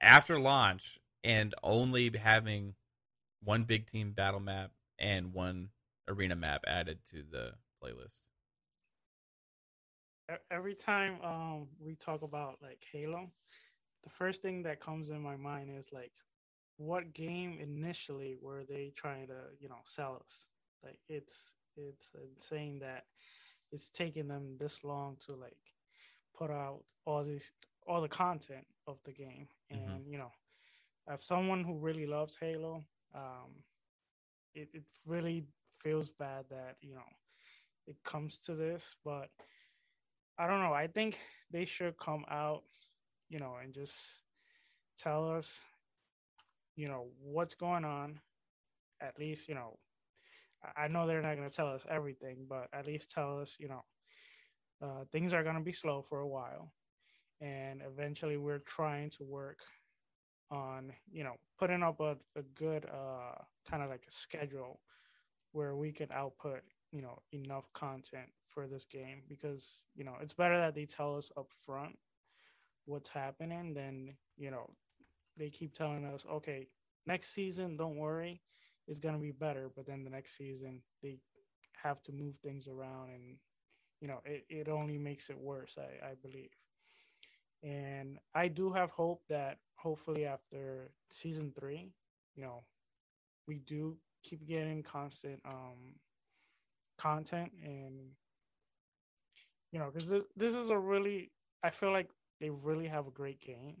after 0.00 0.38
launch 0.38 1.00
and 1.24 1.56
only 1.64 2.16
having 2.16 2.74
one 3.42 3.64
big 3.64 3.90
team 3.90 4.12
battle 4.12 4.38
map 4.38 4.70
and 5.00 5.34
one 5.34 5.70
arena 6.08 6.36
map 6.36 6.62
added 6.66 6.98
to 7.10 7.22
the 7.30 7.52
playlist. 7.82 8.22
Every 10.50 10.74
time 10.74 11.20
um 11.22 11.68
we 11.80 11.94
talk 11.94 12.22
about 12.22 12.58
like 12.62 12.82
Halo, 12.92 13.30
the 14.02 14.10
first 14.10 14.42
thing 14.42 14.62
that 14.64 14.80
comes 14.80 15.10
in 15.10 15.22
my 15.22 15.36
mind 15.36 15.70
is 15.78 15.86
like 15.92 16.12
what 16.76 17.12
game 17.12 17.58
initially 17.60 18.36
were 18.40 18.62
they 18.68 18.92
trying 18.96 19.26
to, 19.26 19.40
you 19.58 19.68
know, 19.68 19.80
sell 19.84 20.22
us? 20.24 20.46
Like 20.82 20.98
it's 21.08 21.52
it's 21.76 22.10
insane 22.36 22.78
that 22.80 23.04
it's 23.72 23.88
taking 23.90 24.28
them 24.28 24.56
this 24.58 24.78
long 24.82 25.16
to 25.26 25.34
like 25.34 25.56
put 26.36 26.50
out 26.50 26.80
all 27.04 27.24
these 27.24 27.50
all 27.86 28.00
the 28.00 28.08
content 28.08 28.66
of 28.86 28.98
the 29.04 29.12
game. 29.12 29.48
Mm-hmm. 29.72 29.90
And, 29.90 30.12
you 30.12 30.18
know, 30.18 30.30
as 31.12 31.24
someone 31.24 31.64
who 31.64 31.78
really 31.78 32.06
loves 32.06 32.36
Halo, 32.38 32.84
um, 33.14 33.62
it, 34.54 34.68
it 34.74 34.82
really 35.06 35.44
feels 35.82 36.10
bad 36.10 36.44
that 36.50 36.76
you 36.80 36.94
know 36.94 37.08
it 37.86 37.96
comes 38.04 38.38
to 38.38 38.54
this, 38.54 38.84
but 39.04 39.30
I 40.38 40.46
don't 40.46 40.60
know. 40.60 40.74
I 40.74 40.86
think 40.86 41.18
they 41.50 41.64
should 41.64 41.98
come 41.98 42.24
out, 42.30 42.62
you 43.28 43.40
know, 43.40 43.56
and 43.62 43.72
just 43.72 43.96
tell 44.98 45.30
us, 45.30 45.60
you 46.76 46.86
know, 46.86 47.06
what's 47.20 47.54
going 47.54 47.84
on. 47.84 48.20
At 49.00 49.18
least, 49.18 49.48
you 49.48 49.54
know, 49.54 49.78
I 50.76 50.88
know 50.88 51.06
they're 51.06 51.22
not 51.22 51.36
going 51.36 51.48
to 51.48 51.56
tell 51.56 51.68
us 51.68 51.82
everything, 51.88 52.46
but 52.48 52.68
at 52.72 52.86
least 52.86 53.10
tell 53.10 53.40
us, 53.40 53.54
you 53.58 53.68
know, 53.68 53.84
uh, 54.82 55.04
things 55.10 55.32
are 55.32 55.42
going 55.42 55.54
to 55.56 55.62
be 55.62 55.72
slow 55.72 56.04
for 56.08 56.20
a 56.20 56.28
while. 56.28 56.72
And 57.40 57.80
eventually 57.86 58.36
we're 58.36 58.58
trying 58.58 59.10
to 59.10 59.24
work 59.24 59.60
on, 60.50 60.92
you 61.10 61.24
know, 61.24 61.34
putting 61.58 61.82
up 61.82 62.00
a, 62.00 62.16
a 62.36 62.42
good 62.54 62.84
uh, 62.86 63.40
kind 63.70 63.82
of 63.82 63.88
like 63.88 64.04
a 64.08 64.12
schedule 64.12 64.80
where 65.52 65.76
we 65.76 65.92
can 65.92 66.08
output 66.12 66.60
you 66.92 67.02
know 67.02 67.18
enough 67.32 67.72
content 67.74 68.28
for 68.48 68.66
this 68.66 68.84
game 68.90 69.22
because 69.28 69.80
you 69.94 70.04
know 70.04 70.14
it's 70.20 70.32
better 70.32 70.58
that 70.58 70.74
they 70.74 70.86
tell 70.86 71.16
us 71.16 71.30
up 71.36 71.48
front 71.66 71.96
what's 72.86 73.08
happening 73.08 73.74
than 73.74 74.14
you 74.36 74.50
know 74.50 74.70
they 75.36 75.50
keep 75.50 75.74
telling 75.74 76.04
us 76.04 76.24
okay 76.30 76.66
next 77.06 77.32
season 77.34 77.76
don't 77.76 77.96
worry 77.96 78.40
it's 78.88 78.98
going 78.98 79.14
to 79.14 79.20
be 79.20 79.30
better. 79.30 79.70
But 79.74 79.86
then 79.86 80.02
the 80.02 80.10
next 80.10 80.36
season 80.36 80.80
they 81.02 81.18
have 81.82 82.02
to 82.04 82.12
move 82.12 82.34
things 82.42 82.66
around 82.66 83.10
and 83.10 83.36
you 84.00 84.08
know 84.08 84.20
it, 84.24 84.44
it 84.48 84.68
only 84.68 84.98
makes 84.98 85.30
it 85.30 85.38
worse 85.38 85.76
I, 85.78 86.08
I 86.08 86.14
believe. 86.22 86.50
And 87.62 88.18
i 88.34 88.48
do 88.48 88.72
have 88.72 88.90
hope 88.90 89.22
that 89.28 89.58
hopefully 89.76 90.26
after 90.26 90.90
season 91.10 91.52
three 91.58 91.92
you 92.34 92.42
know 92.42 92.62
we 93.46 93.58
do 93.60 93.96
keep 94.22 94.46
getting 94.46 94.82
constant 94.82 95.40
um 95.44 95.94
content 96.98 97.50
and 97.64 97.94
you 99.72 99.78
know 99.78 99.90
because 99.92 100.08
this 100.08 100.22
this 100.36 100.54
is 100.54 100.70
a 100.70 100.78
really 100.78 101.30
I 101.62 101.70
feel 101.70 101.92
like 101.92 102.08
they 102.40 102.50
really 102.50 102.86
have 102.86 103.06
a 103.06 103.10
great 103.12 103.40
game. 103.40 103.76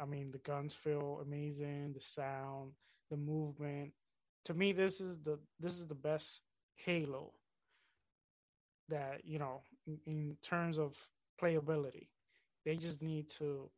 I 0.00 0.04
mean, 0.04 0.30
the 0.30 0.38
guns 0.38 0.74
feel 0.74 1.20
amazing, 1.22 1.92
the 1.92 2.00
sound, 2.00 2.72
the 3.10 3.16
movement. 3.16 3.92
To 4.46 4.54
me, 4.54 4.72
this 4.72 5.00
is 5.00 5.20
the 5.20 5.38
this 5.60 5.78
is 5.78 5.86
the 5.86 5.94
best 5.94 6.42
Halo 6.76 7.32
that 8.88 9.24
you 9.24 9.38
know 9.38 9.62
in, 9.86 9.98
in 10.06 10.36
terms 10.42 10.78
of 10.78 10.96
playability. 11.40 12.08
They 12.64 12.76
just 12.76 13.02
need 13.02 13.28
to 13.38 13.70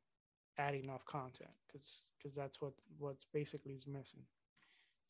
add 0.58 0.74
enough 0.74 1.04
content 1.04 1.50
because 1.66 2.08
because 2.18 2.34
that's 2.34 2.60
what 2.60 2.72
what's 2.98 3.26
basically 3.32 3.72
is 3.72 3.86
missing. 3.86 4.22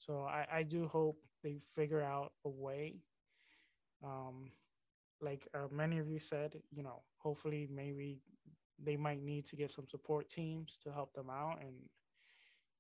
So 0.07 0.23
I, 0.23 0.47
I 0.53 0.63
do 0.63 0.89
hope 0.89 1.19
they 1.43 1.59
figure 1.75 2.03
out 2.03 2.33
a 2.45 2.49
way. 2.49 2.97
Um, 4.05 4.51
like 5.21 5.47
uh, 5.55 5.69
many 5.71 5.99
of 5.99 6.09
you 6.09 6.19
said, 6.19 6.57
you 6.71 6.83
know, 6.83 7.03
hopefully 7.19 7.69
maybe 7.73 8.21
they 8.83 8.97
might 8.97 9.23
need 9.23 9.47
to 9.47 9.57
get 9.57 9.71
some 9.71 9.87
support 9.89 10.29
teams 10.29 10.79
to 10.83 10.93
help 10.93 11.13
them 11.15 11.31
out 11.31 11.59
and 11.61 11.75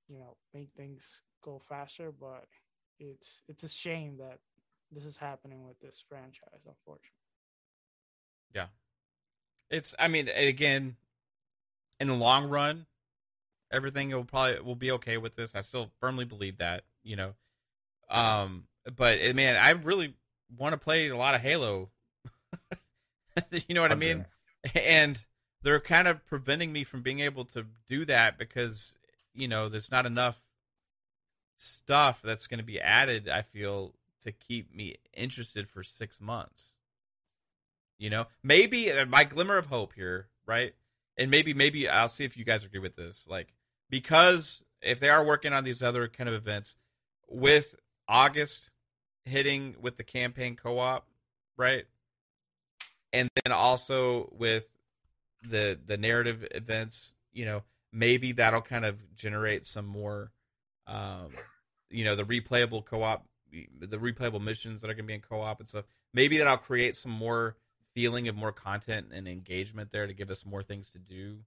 you 0.08 0.18
know 0.18 0.36
make 0.52 0.70
things 0.76 1.22
go 1.44 1.62
faster. 1.68 2.10
But 2.10 2.46
it's 2.98 3.42
it's 3.48 3.62
a 3.62 3.68
shame 3.68 4.16
that 4.18 4.38
this 4.90 5.04
is 5.04 5.16
happening 5.16 5.64
with 5.64 5.78
this 5.80 6.02
franchise, 6.08 6.66
unfortunately. 6.66 7.10
Yeah, 8.54 8.66
it's. 9.70 9.94
I 9.98 10.08
mean, 10.08 10.28
again, 10.28 10.96
in 12.00 12.08
the 12.08 12.14
long 12.14 12.48
run, 12.48 12.86
everything 13.70 14.10
will 14.10 14.24
probably 14.24 14.60
will 14.60 14.74
be 14.74 14.90
okay 14.90 15.18
with 15.18 15.36
this. 15.36 15.54
I 15.54 15.60
still 15.60 15.90
firmly 16.00 16.24
believe 16.24 16.58
that 16.58 16.82
you 17.02 17.16
know. 17.16 17.34
Um, 18.10 18.64
but 18.96 19.18
eh, 19.20 19.32
man, 19.32 19.56
I 19.56 19.70
really 19.70 20.14
want 20.58 20.72
to 20.72 20.78
play 20.78 21.08
a 21.08 21.16
lot 21.16 21.34
of 21.34 21.40
Halo. 21.40 21.90
you 23.50 23.74
know 23.74 23.82
what 23.82 23.92
I 23.92 23.96
mean? 23.96 24.26
And 24.74 25.18
they're 25.62 25.80
kind 25.80 26.08
of 26.08 26.24
preventing 26.26 26.72
me 26.72 26.84
from 26.84 27.02
being 27.02 27.20
able 27.20 27.44
to 27.46 27.66
do 27.86 28.04
that 28.04 28.38
because 28.38 28.98
you 29.34 29.48
know 29.48 29.68
there's 29.68 29.90
not 29.90 30.06
enough 30.06 30.40
stuff 31.58 32.20
that's 32.22 32.46
going 32.46 32.58
to 32.58 32.64
be 32.64 32.80
added. 32.80 33.28
I 33.28 33.42
feel 33.42 33.94
to 34.22 34.32
keep 34.32 34.74
me 34.74 34.96
interested 35.14 35.68
for 35.68 35.82
six 35.82 36.20
months. 36.20 36.72
You 37.98 38.10
know, 38.10 38.26
maybe 38.42 38.90
uh, 38.90 39.06
my 39.06 39.24
glimmer 39.24 39.56
of 39.56 39.66
hope 39.66 39.92
here, 39.94 40.28
right? 40.46 40.74
And 41.16 41.30
maybe, 41.30 41.54
maybe 41.54 41.88
I'll 41.88 42.08
see 42.08 42.24
if 42.24 42.36
you 42.36 42.44
guys 42.44 42.64
agree 42.64 42.80
with 42.80 42.96
this. 42.96 43.26
Like, 43.28 43.52
because 43.90 44.60
if 44.80 44.98
they 44.98 45.08
are 45.08 45.24
working 45.24 45.52
on 45.52 45.64
these 45.64 45.82
other 45.82 46.08
kind 46.08 46.28
of 46.28 46.34
events, 46.34 46.74
with 47.32 47.74
August 48.08 48.70
hitting 49.24 49.74
with 49.80 49.96
the 49.96 50.04
campaign 50.04 50.56
co-op, 50.56 51.06
right? 51.56 51.84
And 53.12 53.28
then 53.44 53.52
also 53.52 54.28
with 54.32 54.68
the 55.42 55.78
the 55.84 55.96
narrative 55.96 56.46
events, 56.52 57.14
you 57.32 57.44
know, 57.44 57.62
maybe 57.92 58.32
that'll 58.32 58.62
kind 58.62 58.84
of 58.84 59.14
generate 59.14 59.64
some 59.64 59.86
more 59.86 60.30
um 60.86 61.30
you 61.90 62.04
know, 62.04 62.16
the 62.16 62.24
replayable 62.24 62.84
co-op 62.84 63.26
the 63.50 63.98
replayable 63.98 64.42
missions 64.42 64.80
that 64.80 64.88
are 64.88 64.94
going 64.94 65.04
to 65.04 65.08
be 65.08 65.14
in 65.14 65.20
co-op 65.20 65.60
and 65.60 65.68
stuff. 65.68 65.84
Maybe 66.14 66.38
that'll 66.38 66.56
create 66.56 66.96
some 66.96 67.12
more 67.12 67.56
feeling 67.94 68.28
of 68.28 68.34
more 68.34 68.52
content 68.52 69.08
and 69.12 69.28
engagement 69.28 69.90
there 69.90 70.06
to 70.06 70.14
give 70.14 70.30
us 70.30 70.46
more 70.46 70.62
things 70.62 70.88
to 70.90 70.98
do, 70.98 71.38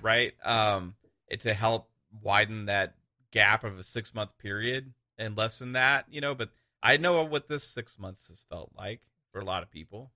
right? 0.00 0.34
Um 0.44 0.94
it 1.28 1.40
to 1.40 1.54
help 1.54 1.88
widen 2.20 2.66
that 2.66 2.94
gap 3.30 3.64
of 3.64 3.78
a 3.78 3.82
6 3.82 4.14
month 4.14 4.36
period 4.38 4.92
and 5.18 5.36
less 5.36 5.58
than 5.58 5.72
that, 5.72 6.06
you 6.10 6.20
know. 6.20 6.34
But 6.34 6.50
I 6.82 6.96
know 6.96 7.22
what 7.24 7.48
this 7.48 7.64
six 7.64 7.98
months 7.98 8.28
has 8.28 8.44
felt 8.48 8.70
like 8.76 9.00
for 9.32 9.40
a 9.40 9.44
lot 9.44 9.62
of 9.62 9.70
people, 9.70 10.10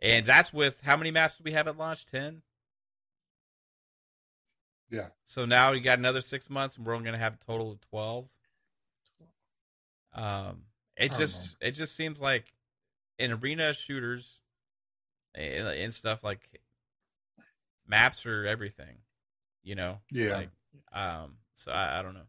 and 0.00 0.26
that's 0.26 0.52
with 0.52 0.80
how 0.82 0.96
many 0.96 1.10
maps 1.10 1.36
do 1.36 1.44
we 1.44 1.52
have 1.52 1.68
at 1.68 1.78
launch? 1.78 2.06
Ten. 2.06 2.42
Yeah. 4.90 5.08
So 5.24 5.44
now 5.44 5.72
you 5.72 5.80
got 5.80 5.98
another 5.98 6.20
six 6.20 6.48
months, 6.48 6.76
and 6.76 6.86
we're 6.86 6.94
only 6.94 7.04
going 7.04 7.18
to 7.18 7.22
have 7.22 7.34
a 7.34 7.44
total 7.44 7.72
of 7.72 7.80
twelve. 7.90 8.28
Um, 10.14 10.62
it 10.96 11.12
just 11.12 11.56
it 11.60 11.72
just 11.72 11.94
seems 11.94 12.20
like 12.20 12.52
in 13.18 13.32
arena 13.32 13.72
shooters 13.72 14.40
and, 15.34 15.68
and 15.68 15.94
stuff 15.94 16.24
like 16.24 16.40
maps 17.86 18.24
are 18.26 18.46
everything, 18.46 18.98
you 19.62 19.74
know. 19.74 19.98
Yeah. 20.10 20.36
Like, 20.36 20.50
um. 20.92 21.34
So 21.54 21.72
I, 21.72 21.98
I 21.98 22.02
don't 22.02 22.14
know. 22.14 22.28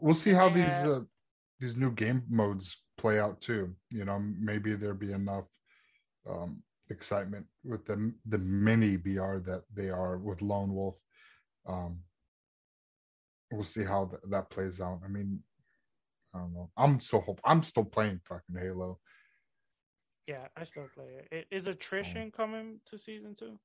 We'll 0.00 0.14
see 0.14 0.32
how 0.32 0.48
these 0.48 0.72
uh, 0.72 1.00
these 1.60 1.76
new 1.76 1.90
game 1.92 2.22
modes 2.28 2.76
play 2.96 3.18
out 3.18 3.40
too. 3.40 3.74
You 3.90 4.04
know, 4.04 4.18
maybe 4.38 4.74
there'll 4.74 4.96
be 4.96 5.12
enough 5.12 5.44
um, 6.28 6.62
excitement 6.90 7.46
with 7.64 7.84
the 7.86 8.12
the 8.26 8.38
mini 8.38 8.96
BR 8.96 9.38
that 9.38 9.62
they 9.74 9.88
are 9.88 10.18
with 10.18 10.42
Lone 10.42 10.72
Wolf. 10.72 10.96
Um, 11.66 12.00
we'll 13.50 13.64
see 13.64 13.84
how 13.84 14.06
th- 14.06 14.22
that 14.30 14.50
plays 14.50 14.80
out. 14.80 15.00
I 15.04 15.08
mean, 15.08 15.40
I 16.34 16.38
don't 16.38 16.54
know. 16.54 16.70
I'm 16.76 17.00
still 17.00 17.20
hope 17.20 17.40
I'm 17.44 17.62
still 17.62 17.84
playing 17.84 18.20
fucking 18.24 18.56
Halo. 18.58 18.98
Yeah, 20.26 20.46
I 20.56 20.64
still 20.64 20.88
play 20.94 21.06
it. 21.30 21.46
Is 21.50 21.66
attrition 21.66 22.30
coming 22.30 22.80
to 22.86 22.98
season 22.98 23.34
two? 23.34 23.58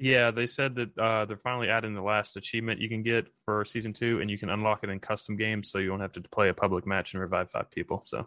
Yeah, 0.00 0.30
they 0.30 0.46
said 0.46 0.74
that 0.76 0.96
uh, 0.98 1.24
they're 1.24 1.36
finally 1.38 1.68
adding 1.68 1.94
the 1.94 2.02
last 2.02 2.36
achievement 2.36 2.80
you 2.80 2.88
can 2.88 3.02
get 3.02 3.26
for 3.44 3.64
season 3.64 3.92
two, 3.92 4.20
and 4.20 4.30
you 4.30 4.38
can 4.38 4.48
unlock 4.48 4.84
it 4.84 4.90
in 4.90 5.00
custom 5.00 5.36
games, 5.36 5.70
so 5.70 5.78
you 5.78 5.90
won't 5.90 6.02
have 6.02 6.12
to 6.12 6.20
play 6.20 6.48
a 6.50 6.54
public 6.54 6.86
match 6.86 7.14
and 7.14 7.20
revive 7.20 7.50
five 7.50 7.68
people. 7.70 8.02
So 8.04 8.24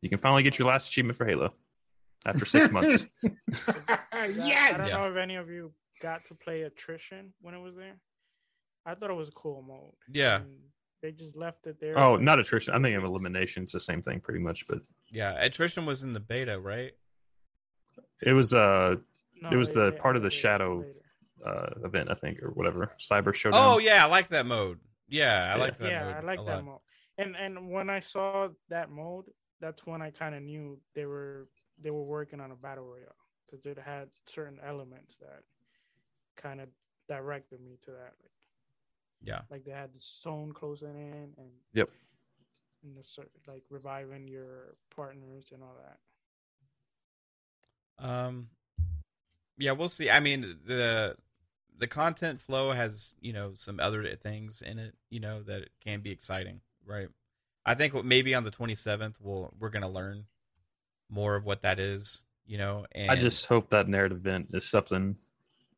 you 0.00 0.08
can 0.08 0.18
finally 0.18 0.42
get 0.42 0.58
your 0.58 0.68
last 0.68 0.88
achievement 0.88 1.18
for 1.18 1.26
Halo 1.26 1.52
after 2.24 2.44
six 2.46 2.70
months. 2.72 3.04
Yeah, 4.12 4.70
I 4.72 4.78
don't 4.78 4.90
know 4.90 5.10
if 5.10 5.16
any 5.18 5.34
of 5.34 5.50
you 5.50 5.72
got 6.00 6.24
to 6.26 6.34
play 6.34 6.62
attrition 6.62 7.34
when 7.42 7.52
it 7.54 7.60
was 7.60 7.74
there. 7.74 7.96
I 8.86 8.94
thought 8.94 9.10
it 9.10 9.14
was 9.16 9.28
a 9.28 9.32
cool 9.32 9.60
mode. 9.62 9.92
Yeah. 10.10 10.36
and 10.36 10.56
they 11.02 11.10
just 11.12 11.36
left 11.36 11.66
it 11.66 11.78
there. 11.80 11.98
Oh, 11.98 12.16
not 12.16 12.38
attrition. 12.38 12.72
I'm 12.74 12.82
thinking 12.82 12.96
of 12.96 13.04
elimination. 13.04 13.64
It's 13.64 13.72
the 13.72 13.80
same 13.80 14.00
thing, 14.00 14.20
pretty 14.20 14.40
much. 14.40 14.66
But 14.66 14.78
Yeah, 15.10 15.32
attrition 15.38 15.84
was 15.84 16.02
in 16.04 16.12
the 16.14 16.20
beta, 16.20 16.58
right? 16.58 16.92
it 18.22 18.32
was 18.32 18.54
uh 18.54 18.94
No, 19.44 19.50
it 19.50 19.56
was 19.56 19.72
they- 19.72 19.80
the 19.80 19.90
they 19.92 19.98
part 19.98 20.16
of 20.16 20.22
the 20.22 20.26
added 20.26 20.32
shadow 20.34 20.78
later. 20.78 21.00
uh 21.46 21.70
event, 21.84 22.10
I 22.10 22.14
think, 22.14 22.42
or 22.42 22.50
whatever. 22.50 22.92
Cyber 22.98 23.34
Showdown. 23.34 23.60
Oh 23.74 23.78
yeah, 23.78 24.04
I 24.04 24.08
like 24.08 24.28
that 24.28 24.46
mode. 24.46 24.80
Yeah, 25.08 25.52
I 25.52 25.56
Yeah. 25.56 25.62
like 25.62 25.78
that 25.78 25.90
yeah, 25.90 26.04
mode. 26.04 26.14
I 26.14 26.20
like 26.20 26.46
that 26.46 26.56
lot. 26.56 26.64
mode. 26.64 26.80
And 27.18 27.36
and 27.36 27.70
when 27.70 27.90
I 27.90 28.00
saw 28.00 28.48
that 28.70 28.90
mode, 28.90 29.26
that's 29.60 29.86
when 29.86 30.02
I 30.02 30.10
kind 30.10 30.34
of 30.34 30.42
knew 30.42 30.80
they 30.94 31.06
were 31.06 31.48
they 31.78 31.90
were 31.90 32.04
working 32.04 32.40
on 32.40 32.50
a 32.50 32.56
battle 32.56 32.84
royale 32.84 33.14
because 33.46 33.66
it 33.66 33.78
had 33.78 34.08
certain 34.26 34.58
elements 34.64 35.16
that 35.20 35.42
kind 36.36 36.60
of 36.60 36.68
directed 37.08 37.60
me 37.60 37.76
to 37.84 37.90
that. 37.90 38.14
Like, 38.22 38.30
Yeah. 39.20 39.42
like 39.50 39.64
they 39.64 39.72
had 39.72 39.92
the 39.92 39.98
zone 40.00 40.52
closing 40.52 40.96
in 40.96 41.34
and 41.36 41.52
Yep. 41.72 41.90
and 42.84 42.96
the 42.96 43.04
cer- 43.04 43.30
like 43.46 43.64
reviving 43.70 44.26
your 44.28 44.76
partners 44.90 45.50
and 45.52 45.62
all 45.62 45.76
that. 45.82 45.98
Um, 47.98 48.48
yeah, 49.58 49.72
we'll 49.72 49.88
see. 49.88 50.10
I 50.10 50.20
mean, 50.20 50.58
the 50.66 51.16
the 51.76 51.86
content 51.86 52.40
flow 52.40 52.70
has 52.72 53.14
you 53.20 53.32
know 53.32 53.52
some 53.56 53.80
other 53.80 54.04
things 54.16 54.62
in 54.62 54.78
it, 54.78 54.94
you 55.10 55.20
know, 55.20 55.42
that 55.42 55.62
it 55.62 55.70
can 55.82 56.00
be 56.00 56.10
exciting, 56.10 56.60
right? 56.86 57.08
I 57.66 57.74
think 57.74 58.04
maybe 58.04 58.34
on 58.34 58.44
the 58.44 58.50
twenty 58.50 58.74
seventh 58.74 59.18
we'll 59.20 59.52
we're 59.58 59.70
gonna 59.70 59.88
learn 59.88 60.24
more 61.10 61.36
of 61.36 61.44
what 61.44 61.62
that 61.62 61.78
is, 61.78 62.20
you 62.46 62.58
know. 62.58 62.86
And 62.92 63.10
I 63.10 63.16
just 63.16 63.46
hope 63.46 63.70
that 63.70 63.88
narrative 63.88 64.18
event 64.18 64.48
is 64.52 64.68
something 64.68 65.16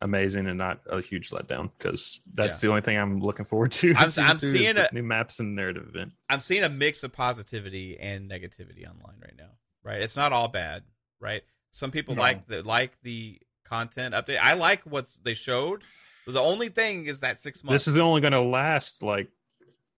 amazing 0.03 0.47
and 0.47 0.59
not 0.59 0.81
a 0.91 1.01
huge 1.01 1.31
letdown 1.31 1.71
because 1.79 2.21
that's 2.35 2.55
Yeah. 2.63 2.67
the 2.67 2.69
only 2.69 2.83
thing 2.83 2.99
I'm 2.99 3.21
looking 3.21 3.47
forward 3.47 3.73
to. 3.73 3.95
I'm- 3.95 4.11
I'm 4.19 4.39
seeing 4.39 4.77
a- 4.77 4.89
new 4.93 5.03
maps 5.03 5.41
and 5.41 5.57
narrative 5.57 5.89
event. 5.89 6.13
I'm 6.29 6.41
seeing 6.41 6.63
a 6.65 6.69
mix 6.69 7.03
of 7.03 7.13
positivity 7.13 7.99
and 7.99 8.31
negativity 8.31 8.87
online 8.87 9.17
right 9.23 9.35
now. 9.39 9.51
Right, 9.83 10.03
it's 10.03 10.17
not 10.17 10.33
all 10.33 10.49
bad. 10.49 10.83
Right, 11.21 11.43
some 11.71 11.91
people 11.91 12.15
No. 12.17 12.21
like 12.23 12.47
the 12.47 12.63
like 12.63 13.01
the 13.03 13.41
content 13.69 14.15
update. 14.15 14.39
I 14.41 14.55
like 14.55 14.83
what 14.83 15.07
they 15.23 15.35
showed. 15.35 15.83
The 16.27 16.41
only 16.41 16.69
thing 16.71 17.07
is 17.07 17.21
that 17.21 17.39
six 17.39 17.63
months. 17.63 17.85
This 17.85 17.95
is 17.95 17.99
only 17.99 18.21
going 18.21 18.33
to 18.33 18.41
last 18.41 19.03
like 19.03 19.29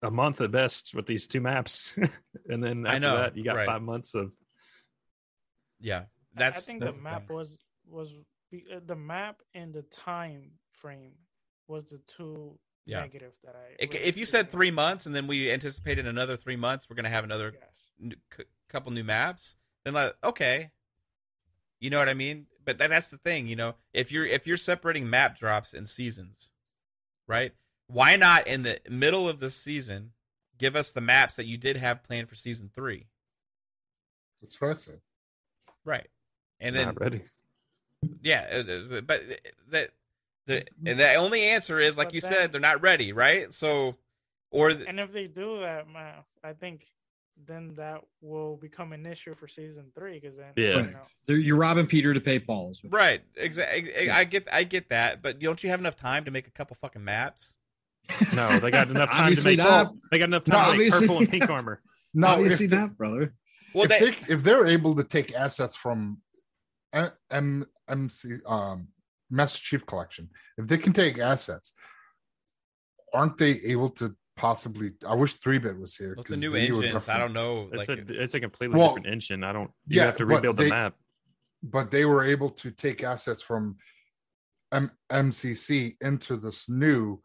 a 0.01 0.11
month 0.11 0.41
at 0.41 0.51
best 0.51 0.93
with 0.93 1.05
these 1.05 1.25
two 1.27 1.41
maps, 1.41 1.95
and 2.49 2.63
then 2.63 2.85
I 2.85 2.97
know, 2.99 3.17
that 3.17 3.35
you 3.37 3.43
got 3.43 3.55
right. 3.55 3.65
five 3.65 3.81
months 3.81 4.13
of 4.15 4.31
yeah. 5.79 6.03
That's 6.33 6.57
I 6.57 6.61
think 6.61 6.81
that's 6.81 6.91
the 6.93 6.97
the 6.97 7.03
map 7.03 7.27
thing. 7.27 7.35
was 7.35 7.57
was 7.89 8.13
uh, 8.53 8.79
the 8.85 8.95
map 8.95 9.41
and 9.53 9.73
the 9.73 9.81
time 9.83 10.51
frame 10.71 11.13
was 11.67 11.85
the 11.85 11.99
two 12.07 12.59
Yeah. 12.85 13.01
negative 13.01 13.33
that 13.43 13.55
I. 13.55 13.75
If- 13.79 13.91
really 13.93 14.05
If 14.05 14.17
you 14.17 14.25
said 14.25 14.51
three 14.51 14.71
months 14.71 15.05
and 15.05 15.15
then 15.15 15.27
we 15.27 15.51
anticipated 15.51 16.05
another 16.07 16.35
three 16.35 16.55
months, 16.57 16.87
we're 16.89 16.95
gonna 16.95 17.09
have 17.09 17.23
another 17.23 17.53
Yes. 17.53 17.69
n- 18.03 18.15
c- 18.35 18.43
couple 18.69 18.91
new 18.91 19.03
maps. 19.03 19.55
Then 19.83 19.93
like 19.93 20.15
okay, 20.23 20.71
you 21.79 21.89
know 21.89 21.99
what 21.99 22.09
I 22.09 22.13
mean. 22.13 22.47
But 22.65 22.77
that, 22.79 22.89
that's 22.89 23.09
the 23.09 23.17
thing, 23.17 23.47
you 23.47 23.55
know. 23.55 23.75
If 23.93 24.11
you're 24.11 24.25
if 24.25 24.45
you're 24.47 24.57
separating 24.57 25.09
map 25.09 25.37
drops 25.37 25.73
and 25.73 25.87
seasons, 25.87 26.49
right? 27.27 27.53
Why 27.87 28.15
not 28.17 28.47
in 28.47 28.63
the 28.63 28.79
middle 28.89 29.29
of 29.29 29.39
the 29.39 29.49
season 29.49 30.11
give 30.57 30.75
us 30.75 30.91
the 30.91 31.01
maps 31.01 31.35
that 31.37 31.45
you 31.45 31.55
did 31.57 31.77
have 31.77 32.03
planned 32.03 32.27
for 32.27 32.35
season 32.35 32.69
three, 32.73 33.05
That's 34.41 34.59
what 34.59 34.71
I 34.71 34.73
said. 34.73 34.99
right? 35.85 36.07
And 36.59 36.75
then 36.75 36.87
not 36.87 36.99
ready. 36.99 37.21
yeah, 38.21 38.47
uh, 38.51 38.95
uh, 38.97 39.01
but 39.01 39.23
that 39.71 39.91
the 40.47 40.65
the 40.81 41.13
only 41.15 41.43
answer 41.43 41.79
is 41.79 41.97
like 41.97 42.07
But 42.07 42.15
you 42.15 42.21
then- 42.21 42.31
said 42.31 42.51
they're 42.51 42.59
not 42.61 42.81
ready, 42.81 43.13
right? 43.13 43.53
So 43.53 43.95
or 44.51 44.69
And 44.71 44.99
if 44.99 45.11
they 45.13 45.27
do 45.27 45.59
that 45.61 45.87
math, 45.89 46.25
I 46.43 46.53
think 46.53 46.85
then 47.45 47.75
that 47.75 48.01
will 48.21 48.57
become 48.57 48.93
an 48.93 49.05
issue 49.05 49.35
for 49.35 49.47
season 49.47 49.85
three 49.93 50.19
because 50.19 50.35
then 50.37 50.53
Yeah. 50.55 50.69
you 50.69 50.77
Right. 50.77 50.91
know, 50.93 51.03
They're- 51.27 51.37
You're 51.37 51.57
robbing 51.57 51.85
Peter 51.87 52.13
to 52.13 52.19
pay 52.21 52.39
Paul. 52.39 52.73
Right. 52.85 53.21
Exactly. 53.35 54.09
I 54.09 54.23
get. 54.23 54.47
I 54.51 54.63
get 54.63 54.89
that. 54.89 55.21
But 55.21 55.39
don't 55.39 55.63
you 55.63 55.69
have 55.69 55.79
enough 55.79 55.95
time 55.95 56.25
to 56.25 56.31
make 56.31 56.47
a 56.47 56.51
couple 56.51 56.75
fucking 56.75 57.03
maps? 57.03 57.53
No, 58.33 58.57
they 58.59 58.71
got 58.71 58.89
enough 58.89 59.11
time 59.11 59.35
to 59.35 59.43
make. 59.43 59.57
not. 59.57 59.93
They 60.11 60.17
got 60.19 60.25
enough 60.29 60.47
No, 60.47 60.55
time 60.55 60.71
to 60.71 60.77
make 60.77 60.87
obviously 60.93 61.07
purple 61.07 61.19
and 61.19 61.29
pink 61.31 61.49
armor. 61.49 61.81
No, 62.13 62.27
Obviously 62.27 62.65
if, 62.65 62.71
they- 62.71 62.77
not, 62.77 62.97
brother. 62.97 63.35
Well, 63.73 63.83
if, 63.83 63.89
they, 63.89 64.11
they, 64.11 64.33
if 64.33 64.43
they're 64.43 64.65
able 64.65 64.95
to 64.95 65.03
take 65.03 65.33
assets 65.35 65.75
from 65.75 66.21
M, 66.93 67.11
M 67.29 67.65
MC 67.89 68.37
um 68.45 68.87
Master 69.29 69.59
Chief 69.61 69.85
Collection, 69.85 70.29
if 70.57 70.67
they 70.67 70.77
can 70.77 70.93
take 70.93 71.19
assets, 71.19 71.73
aren't 73.13 73.37
they 73.37 73.51
able 73.63 73.89
to 73.91 74.15
possibly? 74.37 74.91
I 75.05 75.15
wish 75.15 75.33
three 75.33 75.57
bit 75.57 75.77
was 75.77 75.95
here. 75.95 76.15
with 76.15 76.27
the 76.27 76.33
'cause 76.35 76.41
new 76.41 76.51
they 76.51 76.71
would 76.71 76.85
engines, 76.85 77.09
I 77.09 77.17
don't 77.17 77.33
know. 77.33 77.69
It's 77.73 77.89
Like, 77.89 77.99
a 77.99 78.21
it's 78.23 78.33
a 78.35 78.39
completely 78.39 78.77
Well, 78.77 78.89
different 78.89 79.07
engine. 79.07 79.43
I 79.43 79.51
don't. 79.51 79.71
You 79.87 79.97
yeah, 79.97 80.05
have 80.05 80.17
to 80.17 80.25
but 80.25 80.35
rebuild 80.35 80.57
they- 80.57 80.65
the 80.65 80.69
map. 80.69 80.95
but 81.63 81.91
they 81.91 82.05
were 82.05 82.23
able 82.23 82.49
to 82.51 82.71
take 82.71 83.03
assets 83.03 83.41
from 83.41 83.77
M- 84.71 84.91
MCC 85.09 85.97
into 86.01 86.37
this 86.37 86.69
new 86.69 87.21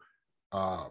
uh 0.51 0.89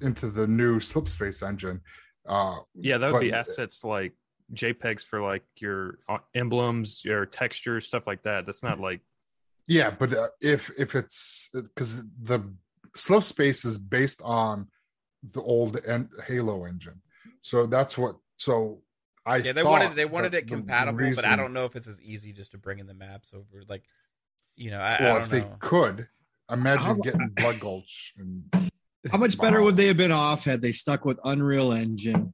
into 0.00 0.28
the 0.30 0.46
new 0.46 0.78
slipspace 0.78 1.42
engine 1.46 1.80
uh 2.26 2.58
Yeah, 2.74 2.98
that 2.98 3.12
would 3.12 3.20
be 3.20 3.32
assets 3.32 3.84
like 3.84 4.12
JPEGs 4.52 5.04
for 5.04 5.20
like 5.22 5.44
your 5.56 5.98
uh, 6.08 6.18
emblems, 6.34 7.04
your 7.04 7.26
textures, 7.26 7.86
stuff 7.86 8.06
like 8.06 8.22
that. 8.24 8.44
That's 8.46 8.62
not 8.62 8.80
like 8.80 9.00
yeah 9.66 9.90
but 9.90 10.12
uh, 10.12 10.28
if 10.40 10.70
if 10.78 10.94
it's 10.94 11.48
because 11.52 12.02
the 12.22 12.40
slipspace 12.96 13.64
is 13.66 13.78
based 13.78 14.20
on 14.22 14.66
the 15.32 15.42
old 15.42 15.80
en- 15.86 16.10
halo 16.26 16.64
engine 16.64 17.00
so 17.42 17.66
that's 17.66 17.96
what 17.98 18.16
so 18.36 18.80
i 19.26 19.36
yeah, 19.38 19.52
they 19.52 19.62
wanted 19.62 19.94
they 19.94 20.04
wanted 20.04 20.32
it 20.34 20.46
the 20.46 20.54
compatible, 20.54 21.10
but 21.14 21.24
I 21.24 21.36
don't 21.36 21.52
know 21.52 21.64
if 21.66 21.76
it's 21.76 21.86
as 21.86 22.00
easy 22.00 22.32
just 22.32 22.52
to 22.52 22.58
bring 22.58 22.78
in 22.78 22.86
the 22.86 22.94
maps 22.94 23.32
over. 23.34 23.62
Like, 23.68 23.82
you 24.56 24.70
know, 24.70 24.78
I, 24.80 24.94
I 24.94 25.02
well 25.02 25.14
don't 25.16 25.22
if 25.24 25.28
they 25.30 25.44
could 25.58 26.08
imagine 26.50 26.86
How- 26.86 26.94
getting 26.94 27.28
blood 27.36 27.60
gulch 27.60 28.14
and 28.16 28.44
How 29.10 29.18
much 29.18 29.36
better 29.36 29.58
Wow. 29.58 29.66
would 29.66 29.76
they 29.76 29.86
have 29.88 29.98
been 29.98 30.12
off 30.12 30.44
had 30.44 30.62
they 30.62 30.72
stuck 30.72 31.04
with 31.04 31.18
Unreal 31.24 31.72
Engine? 31.72 32.32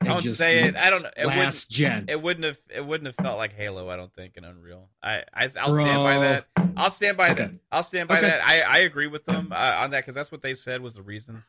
and 0.00 0.08
Don't 0.08 0.22
just 0.22 0.36
say 0.36 0.64
it. 0.64 0.78
I 0.80 0.90
don't 0.90 1.02
know. 1.04 1.10
It 1.16 1.26
Last 1.26 1.70
gen. 1.70 2.06
It 2.08 2.20
wouldn't 2.20 2.44
have. 2.44 2.58
It 2.74 2.84
wouldn't 2.84 3.06
have 3.06 3.14
felt 3.24 3.38
like 3.38 3.52
Halo. 3.54 3.88
I 3.88 3.94
don't 3.96 4.12
think 4.12 4.36
in 4.36 4.44
Unreal. 4.44 4.88
I. 5.02 5.22
I 5.32 5.44
will 5.44 5.74
stand 5.76 6.02
by 6.02 6.18
that. 6.18 6.46
I'll 6.76 6.90
stand 6.90 7.16
by 7.16 7.30
Okay. 7.30 7.44
that. 7.44 7.52
I'll 7.70 7.82
stand 7.84 8.08
by 8.08 8.18
Okay. 8.18 8.26
that. 8.28 8.40
I. 8.44 8.62
I 8.62 8.78
agree 8.78 9.06
with 9.06 9.24
them 9.26 9.52
uh, 9.52 9.78
on 9.80 9.90
that 9.92 10.00
because 10.00 10.14
that's 10.16 10.32
what 10.32 10.42
they 10.42 10.54
said 10.54 10.80
was 10.82 10.94
the 10.94 11.02
reason. 11.02 11.44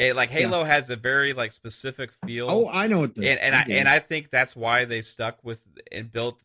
It, 0.00 0.16
like 0.16 0.30
Halo 0.30 0.64
has 0.64 0.88
a 0.90 0.96
very 0.96 1.32
like 1.32 1.52
specific 1.52 2.10
feel. 2.26 2.48
Oh, 2.50 2.68
I 2.68 2.86
know 2.86 3.00
what 3.00 3.14
this. 3.14 3.26
and 3.26 3.40
and 3.40 3.54
I, 3.54 3.62
get 3.64 3.78
and. 3.78 3.88
I 3.88 3.98
think 3.98 4.30
that's 4.30 4.56
why 4.56 4.84
they 4.86 5.00
stuck 5.02 5.44
with 5.44 5.64
and 5.92 6.10
built, 6.10 6.42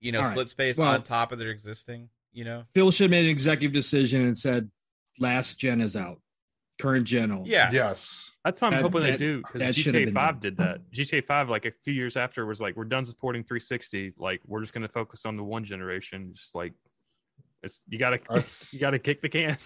you 0.00 0.12
know, 0.12 0.18
All 0.20 0.24
right. 0.26 0.36
slipspace 0.36 0.78
Well- 0.78 0.88
on 0.90 1.02
top 1.02 1.32
of 1.32 1.38
their 1.38 1.50
existing. 1.50 2.08
You 2.32 2.44
know, 2.44 2.64
Phil 2.74 2.90
should 2.90 3.04
have 3.04 3.10
made 3.12 3.24
an 3.24 3.30
executive 3.30 3.72
decision 3.72 4.26
and 4.26 4.36
said, 4.36 4.70
"Last 5.18 5.58
gen 5.58 5.80
is 5.80 5.96
out." 5.96 6.20
current 6.78 7.06
gen 7.06 7.32
only. 7.32 7.48
Yeah. 7.48 7.70
Yes. 7.72 8.30
That's 8.44 8.60
what 8.60 8.66
I'm 8.66 8.72
That- 8.74 8.82
hoping 8.82 9.00
that- 9.00 9.12
they 9.12 9.16
do 9.16 9.38
because 9.38 9.60
that 9.62 9.74
should 9.74 9.94
have 9.94 10.02
GTA 10.08 10.12
Five 10.12 10.40
did 10.40 10.58
that. 10.58 10.80
GTA 10.90 11.22
Five, 11.24 11.48
like 11.48 11.64
a 11.64 11.72
few 11.84 11.94
years 11.94 12.18
after, 12.18 12.44
was 12.44 12.60
like, 12.60 12.76
we're 12.76 12.84
done 12.84 13.06
supporting 13.06 13.42
360. 13.44 14.12
Like, 14.18 14.42
we're 14.44 14.60
just 14.60 14.74
going 14.74 14.82
to 14.82 14.92
focus 14.92 15.24
on 15.24 15.38
the 15.38 15.42
one 15.42 15.64
generation. 15.64 16.32
Just 16.34 16.54
like, 16.54 16.74
it's 17.62 17.80
you 17.88 17.98
got 17.98 18.10
to 18.10 18.18
you 18.72 18.78
got 18.78 18.90
to 18.90 18.98
kick 18.98 19.22
the 19.22 19.30
can. 19.30 19.56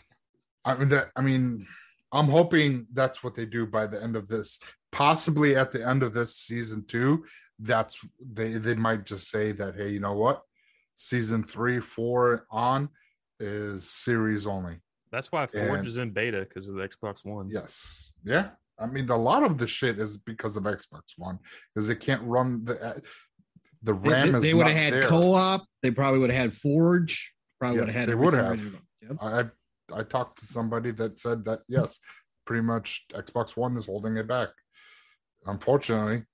I 0.65 0.77
mean 0.77 0.89
that 0.91 1.11
I 1.17 1.21
mean 1.23 1.67
I'm 2.13 2.27
hoping 2.27 2.87
that's 2.93 3.23
what 3.23 3.35
they 3.35 3.47
do 3.47 3.67
by 3.67 3.87
the 3.87 4.03
end 4.03 4.17
of 4.17 4.29
this. 4.29 4.59
Possibly 4.93 5.55
at 5.57 5.71
the 5.73 5.87
end 5.87 6.03
of 6.03 6.13
this 6.13 6.35
season 6.37 6.85
two, 6.87 7.25
that's 7.61 8.01
they 8.21 8.53
they 8.53 8.75
might 8.75 9.05
just 9.07 9.29
say 9.31 9.53
that 9.53 9.77
hey, 9.77 9.91
you 9.91 10.01
know 10.01 10.15
what? 10.15 10.43
Season 10.97 11.45
three, 11.45 11.79
four 11.81 12.47
on 12.51 12.89
is 13.39 13.89
series 13.89 14.47
only. 14.47 14.81
That's 15.13 15.31
why 15.33 15.47
Forge 15.47 15.79
And- 15.79 15.87
is 15.87 15.97
in 15.97 16.11
beta 16.11 16.41
because 16.49 16.69
of 16.69 16.75
the 16.77 16.89
Xbox 16.89 17.25
One. 17.25 17.49
Yes. 17.49 18.13
Yeah. 18.25 18.51
I 18.79 18.87
mean 18.87 19.09
a 19.11 19.17
lot 19.17 19.43
of 19.43 19.59
the 19.59 19.67
shit 19.67 19.99
is 19.99 20.17
because 20.19 20.57
of 20.57 20.65
Xbox 20.65 21.03
One 21.17 21.39
because 21.75 21.87
they 21.87 21.95
can't 21.95 22.23
run 22.23 22.65
the 22.65 22.81
uh, 22.83 22.99
the 23.83 23.93
They, 23.95 24.11
RAM 24.11 24.35
is 24.35 24.43
they 24.43 24.55
would 24.55 24.67
have 24.67 24.77
had 24.77 24.93
there. 24.95 25.03
co-op. 25.05 25.65
They 25.83 25.91
probably 25.91 26.19
would 26.21 26.31
have 26.31 26.43
had 26.43 26.53
Forge. 26.55 27.33
Probably 27.61 27.79
would 27.81 27.89
have 27.91 27.97
had. 27.97 28.09
they 28.09 28.15
would 28.15 28.33
have. 28.35 28.51
ready 28.51 28.63
to 28.63 28.71
go. 28.71 28.79
Yep. 29.03 29.17
I 29.23 29.45
I 29.93 30.03
talked 30.03 30.39
to 30.41 30.47
somebody 30.47 30.91
that 30.93 31.19
said 31.19 31.45
that 31.45 31.61
yes, 31.69 31.99
pretty 32.45 32.63
much 32.63 33.07
Xbox 33.13 33.57
One 33.57 33.77
is 33.77 33.87
holding 33.87 34.17
it 34.17 34.27
back. 34.27 34.49
Unfortunately, 35.47 36.25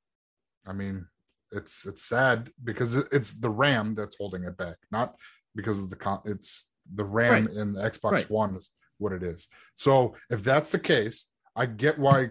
I 0.66 0.72
mean 0.72 1.06
it's 1.52 1.86
it's 1.86 2.04
sad 2.04 2.50
because 2.64 2.96
it's 2.96 3.34
the 3.34 3.50
RAM 3.50 3.94
that's 3.94 4.16
holding 4.16 4.44
it 4.44 4.56
back, 4.56 4.76
not 4.90 5.16
because 5.54 5.78
of 5.78 5.90
the 5.90 5.96
con. 5.96 6.20
It's 6.24 6.68
the 6.94 7.04
RAM 7.04 7.48
in 7.48 7.72
the 7.72 7.82
Xbox 7.82 8.12
Right. 8.12 8.30
One 8.30 8.56
is 8.56 8.70
what 8.98 9.12
it 9.12 9.22
is. 9.22 9.48
So 9.76 10.16
if 10.30 10.42
that's 10.42 10.70
the 10.70 10.78
case, 10.78 11.26
I 11.54 11.66
get 11.66 11.98
why. 11.98 12.30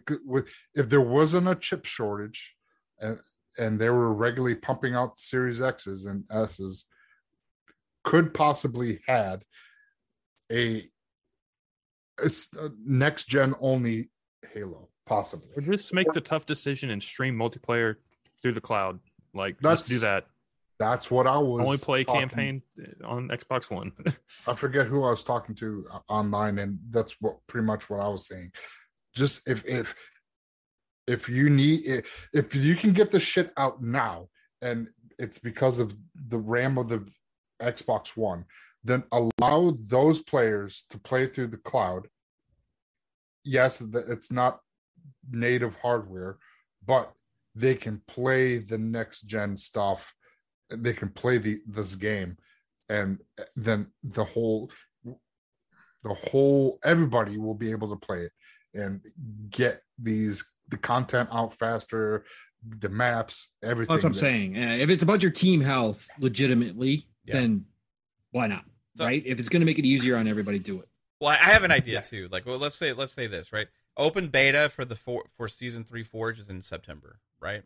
if 0.76 0.90
there 0.90 1.02
wasn't 1.02 1.48
a 1.48 1.56
chip 1.56 1.86
shortage, 1.86 2.56
and 3.00 3.20
and 3.58 3.80
they 3.80 3.90
were 3.90 4.14
regularly 4.14 4.56
pumping 4.56 4.96
out 4.96 5.20
Series 5.20 5.62
X's 5.62 6.06
and 6.06 6.24
S's, 6.30 6.86
could 8.04 8.34
possibly 8.34 9.02
had 9.08 9.44
a, 10.52 10.90
a 12.22 12.26
s- 12.26 12.50
a 12.58 12.70
next 12.86 13.26
gen 13.28 13.56
only 13.60 14.10
Halo, 14.54 14.90
possibly. 15.06 15.50
Or 15.56 15.62
just 15.62 15.94
make 15.94 16.12
the 16.14 16.22
tough 16.22 16.46
decision 16.46 16.90
and 16.90 17.02
stream 17.04 17.36
multiplayer 17.38 17.96
through 18.42 18.54
the 18.54 18.62
cloud. 18.62 19.00
Like, 19.34 19.58
let's 19.62 19.84
do 19.84 20.00
that. 20.00 20.28
That's 20.78 21.10
what 21.10 21.26
I 21.28 21.38
was 21.38 21.66
Only 21.66 21.78
play 21.78 22.04
talking- 22.04 22.22
campaign 22.22 22.62
uh, 23.04 23.08
on 23.08 23.30
Xbox 23.30 23.70
One. 23.72 23.92
I 24.48 24.54
forget 24.56 24.88
who 24.88 25.04
I 25.04 25.10
was 25.10 25.24
talking 25.24 25.56
to 25.56 25.86
uh, 25.92 26.00
online, 26.10 26.60
and 26.60 26.80
that's 26.90 27.16
what 27.22 27.38
pretty 27.48 27.66
much 27.66 27.90
what 27.90 28.00
I 28.02 28.08
was 28.10 28.28
saying. 28.28 28.52
Just 29.14 29.48
if 29.48 29.66
if 29.66 29.96
if 31.08 31.30
you 31.30 31.50
need 31.50 32.04
if 32.34 32.56
you 32.56 32.76
can 32.76 32.92
get 32.94 33.12
the 33.12 33.20
shit 33.20 33.54
out 33.58 33.82
now, 33.82 34.28
and 34.62 34.90
it's 35.18 35.38
because 35.40 35.80
of 35.80 35.96
the 36.14 36.38
RAM 36.38 36.78
of 36.78 36.90
the 36.90 37.08
Xbox 37.62 38.18
One, 38.18 38.46
then 38.86 39.04
allow 39.12 39.76
those 39.88 40.22
players 40.22 40.86
to 40.92 41.00
play 41.00 41.26
through 41.28 41.48
the 41.48 41.58
cloud. 41.58 42.08
Yes, 43.44 43.82
it's 43.82 44.32
not 44.32 44.60
native 45.30 45.76
hardware, 45.78 46.38
but 46.86 47.12
they 47.56 47.74
can 47.76 48.02
play 48.08 48.60
the 48.60 48.78
next 48.78 49.22
gen 49.22 49.58
stuff. 49.58 50.14
They 50.70 50.94
can 50.94 51.10
play 51.10 51.40
the 51.40 51.62
this 51.68 51.96
game, 51.96 52.38
and 52.90 53.20
then 53.56 53.88
the 54.04 54.24
whole 54.24 54.72
the 55.04 56.14
whole 56.30 56.80
everybody 56.84 57.38
will 57.38 57.56
be 57.56 57.72
able 57.72 57.90
to 57.90 57.96
play 58.06 58.22
it 58.22 58.32
and 58.80 59.02
get 59.50 59.82
these 59.98 60.46
the 60.70 60.78
content 60.78 61.30
out 61.32 61.54
faster, 61.58 62.26
the 62.68 62.90
maps, 62.90 63.50
everything. 63.64 63.94
That's 63.96 64.04
what 64.04 64.10
I'm 64.10 64.14
that- 64.14 64.20
saying. 64.20 64.56
If 64.56 64.90
it's 64.90 65.04
about 65.04 65.22
your 65.24 65.32
team 65.32 65.62
health, 65.62 66.08
legitimately, 66.20 67.08
Yeah. 67.26 67.36
then 67.40 67.66
why 68.32 68.48
not? 68.48 68.66
So- 68.98 69.06
right? 69.06 69.22
If 69.26 69.40
it's 69.40 69.50
going 69.50 69.62
to 69.62 69.66
make 69.66 69.80
it 69.80 69.86
easier 69.86 70.16
on 70.18 70.28
everybody, 70.28 70.60
do 70.60 70.80
it. 70.80 70.88
Well, 71.22 71.30
I 71.32 71.36
have 71.52 71.64
an 71.64 71.72
idea 71.72 72.02
too. 72.02 72.28
Like, 72.32 72.46
well, 72.46 72.58
let's 72.58 72.76
say 72.76 72.92
let's 72.94 73.14
say 73.14 73.28
this 73.28 73.54
right. 73.54 73.68
Open 73.98 74.28
beta 74.28 74.70
for 74.70 74.84
the 74.86 74.96
for, 74.96 75.24
for 75.38 75.48
season 75.48 75.84
three 75.86 76.04
Forge 76.04 76.40
is 76.40 76.50
in 76.50 76.62
September, 76.62 77.20
right? 77.40 77.64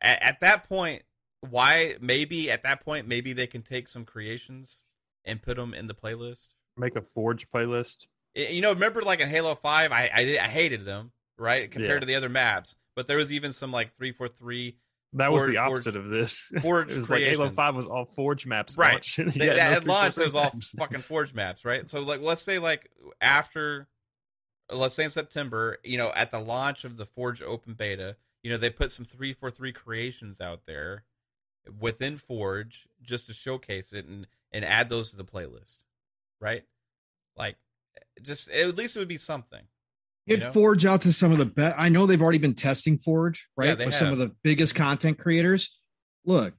At, 0.00 0.22
at 0.22 0.40
that 0.40 0.66
point, 0.68 1.02
why 1.48 1.96
maybe 2.00 2.50
at 2.50 2.62
that 2.62 2.82
point 2.84 3.06
maybe 3.06 3.32
they 3.34 3.46
can 3.46 3.62
take 3.62 3.86
some 3.88 4.04
creations 4.06 4.84
and 5.26 5.42
put 5.42 5.56
them 5.58 5.74
in 5.74 5.86
the 5.86 5.94
playlist. 5.94 6.48
make 6.78 6.96
a 6.96 7.02
Forge 7.02 7.46
playlist. 7.50 8.06
You 8.34 8.62
know, 8.62 8.72
remember 8.72 9.02
like 9.02 9.20
in 9.20 9.28
Halo 9.28 9.54
Five, 9.54 9.92
I 9.92 10.10
I, 10.14 10.38
I 10.40 10.48
hated 10.48 10.84
them, 10.86 11.12
right? 11.38 11.70
Compared 11.70 11.94
Yeah. 11.96 12.00
to 12.00 12.06
the 12.06 12.14
other 12.14 12.28
maps, 12.30 12.76
but 12.96 13.06
there 13.06 13.18
was 13.18 13.30
even 13.32 13.52
some 13.52 13.70
like 13.72 13.92
three 13.92 14.12
four 14.12 14.28
three. 14.28 14.76
That 15.14 15.32
was 15.32 15.42
Forge- 15.42 15.52
the 15.52 15.58
opposite 15.58 15.92
Forge- 15.94 16.04
of 16.04 16.08
this. 16.08 16.52
Forge 16.62 16.92
it 16.92 16.98
was 16.98 17.10
like 17.10 17.22
Halo. 17.22 17.50
Five 17.50 17.74
was 17.74 17.86
all 17.86 18.04
Forge 18.04 18.46
maps. 18.46 18.76
Right. 18.76 19.04
They, 19.18 19.46
no 19.46 19.52
at 19.56 19.84
launch, 19.84 20.16
it 20.16 20.24
was 20.24 20.34
all 20.34 20.52
fucking 20.78 21.00
Forge 21.02 21.34
maps, 21.34 21.64
right? 21.64 21.88
So, 21.90 22.00
like, 22.00 22.20
let's 22.20 22.42
say, 22.42 22.58
like, 22.58 22.90
after, 23.20 23.88
let's 24.72 24.94
say 24.94 25.04
in 25.04 25.10
September, 25.10 25.78
you 25.82 25.98
know, 25.98 26.12
at 26.14 26.30
the 26.30 26.38
launch 26.38 26.84
of 26.84 26.96
the 26.96 27.06
Forge 27.06 27.42
open 27.42 27.74
beta, 27.74 28.16
you 28.42 28.50
know, 28.50 28.56
they 28.56 28.70
put 28.70 28.92
some 28.92 29.04
343 29.04 29.72
creations 29.72 30.40
out 30.40 30.66
there 30.66 31.04
within 31.80 32.16
Forge 32.16 32.86
just 33.02 33.26
to 33.26 33.32
showcase 33.32 33.92
it 33.92 34.06
and, 34.06 34.26
and 34.52 34.64
add 34.64 34.88
those 34.88 35.10
to 35.10 35.16
the 35.16 35.24
playlist, 35.24 35.78
right? 36.40 36.62
Like, 37.36 37.56
just 38.22 38.48
at 38.50 38.76
least 38.76 38.96
it 38.96 39.00
would 39.00 39.08
be 39.08 39.16
something. 39.16 39.62
You 40.30 40.36
know? 40.38 40.52
Forge 40.52 40.86
out 40.86 41.00
to 41.02 41.12
some 41.12 41.32
of 41.32 41.38
the 41.38 41.46
best. 41.46 41.76
I 41.78 41.88
know 41.88 42.06
they've 42.06 42.22
already 42.22 42.38
been 42.38 42.54
testing 42.54 42.98
Forge, 42.98 43.48
right? 43.56 43.78
Yeah, 43.78 43.86
With 43.86 43.94
some 43.94 44.12
of 44.12 44.18
the 44.18 44.32
biggest 44.42 44.74
content 44.74 45.18
creators. 45.18 45.76
Look, 46.24 46.54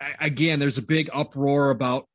I, 0.00 0.14
again, 0.20 0.60
there's 0.60 0.78
a 0.78 0.82
big 0.82 1.10
uproar 1.12 1.70
about 1.70 2.06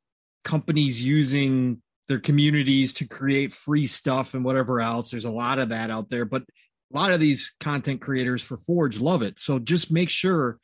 companies 0.44 1.02
using 1.02 1.82
their 2.08 2.18
communities 2.18 2.94
to 2.94 3.06
create 3.06 3.52
free 3.52 3.86
stuff 3.86 4.34
and 4.34 4.44
whatever 4.44 4.80
else. 4.80 5.10
There's 5.10 5.26
a 5.26 5.30
lot 5.30 5.58
of 5.58 5.68
that 5.68 5.90
out 5.90 6.08
there, 6.08 6.24
but 6.24 6.42
a 6.42 6.96
lot 6.96 7.12
of 7.12 7.20
these 7.20 7.52
content 7.60 8.00
creators 8.00 8.42
for 8.42 8.56
Forge 8.56 9.00
love 9.00 9.22
it. 9.22 9.38
So 9.38 9.58
just 9.58 9.92
make 9.92 10.08
sure 10.08 10.58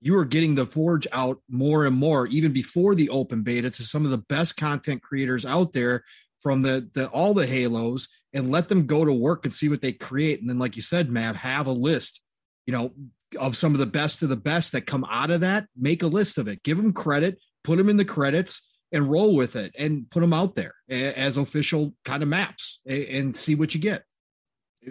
you 0.00 0.16
are 0.16 0.24
getting 0.24 0.54
the 0.54 0.66
Forge 0.66 1.06
out 1.12 1.38
more 1.48 1.84
and 1.84 1.94
more, 1.94 2.26
even 2.28 2.52
before 2.52 2.94
the 2.94 3.10
open 3.10 3.42
beta, 3.42 3.70
to 3.70 3.82
some 3.82 4.04
of 4.04 4.10
the 4.10 4.18
best 4.18 4.56
content 4.56 5.02
creators 5.02 5.44
out 5.44 5.72
there 5.72 6.04
from 6.40 6.62
the, 6.62 6.88
the 6.94 7.08
all 7.08 7.34
the 7.34 7.46
Halos, 7.46 8.08
and 8.32 8.50
let 8.50 8.68
them 8.68 8.86
go 8.86 9.04
to 9.04 9.12
work 9.12 9.44
and 9.44 9.52
see 9.52 9.68
what 9.68 9.82
they 9.82 9.92
create. 9.92 10.40
And 10.40 10.48
then, 10.48 10.58
like 10.58 10.76
you 10.76 10.82
said, 10.82 11.10
Matt, 11.10 11.36
have 11.36 11.66
a 11.66 11.72
list, 11.72 12.20
you 12.66 12.72
know, 12.72 12.92
of 13.38 13.56
some 13.56 13.72
of 13.74 13.78
the 13.78 13.86
best 13.86 14.22
of 14.22 14.28
the 14.28 14.36
best 14.36 14.72
that 14.72 14.82
come 14.86 15.04
out 15.10 15.30
of 15.30 15.40
that. 15.40 15.66
Make 15.76 16.02
a 16.02 16.06
list 16.06 16.38
of 16.38 16.48
it, 16.48 16.62
give 16.62 16.76
them 16.76 16.92
credit, 16.92 17.38
put 17.64 17.76
them 17.76 17.88
in 17.88 17.96
the 17.96 18.04
credits, 18.04 18.66
and 18.92 19.10
roll 19.10 19.34
with 19.34 19.56
it, 19.56 19.74
and 19.78 20.08
put 20.10 20.20
them 20.20 20.32
out 20.32 20.54
there 20.54 20.74
as 20.88 21.36
official 21.36 21.94
kind 22.04 22.22
of 22.22 22.28
maps, 22.28 22.80
and 22.86 23.34
see 23.34 23.54
what 23.54 23.74
you 23.74 23.80
get. 23.80 24.04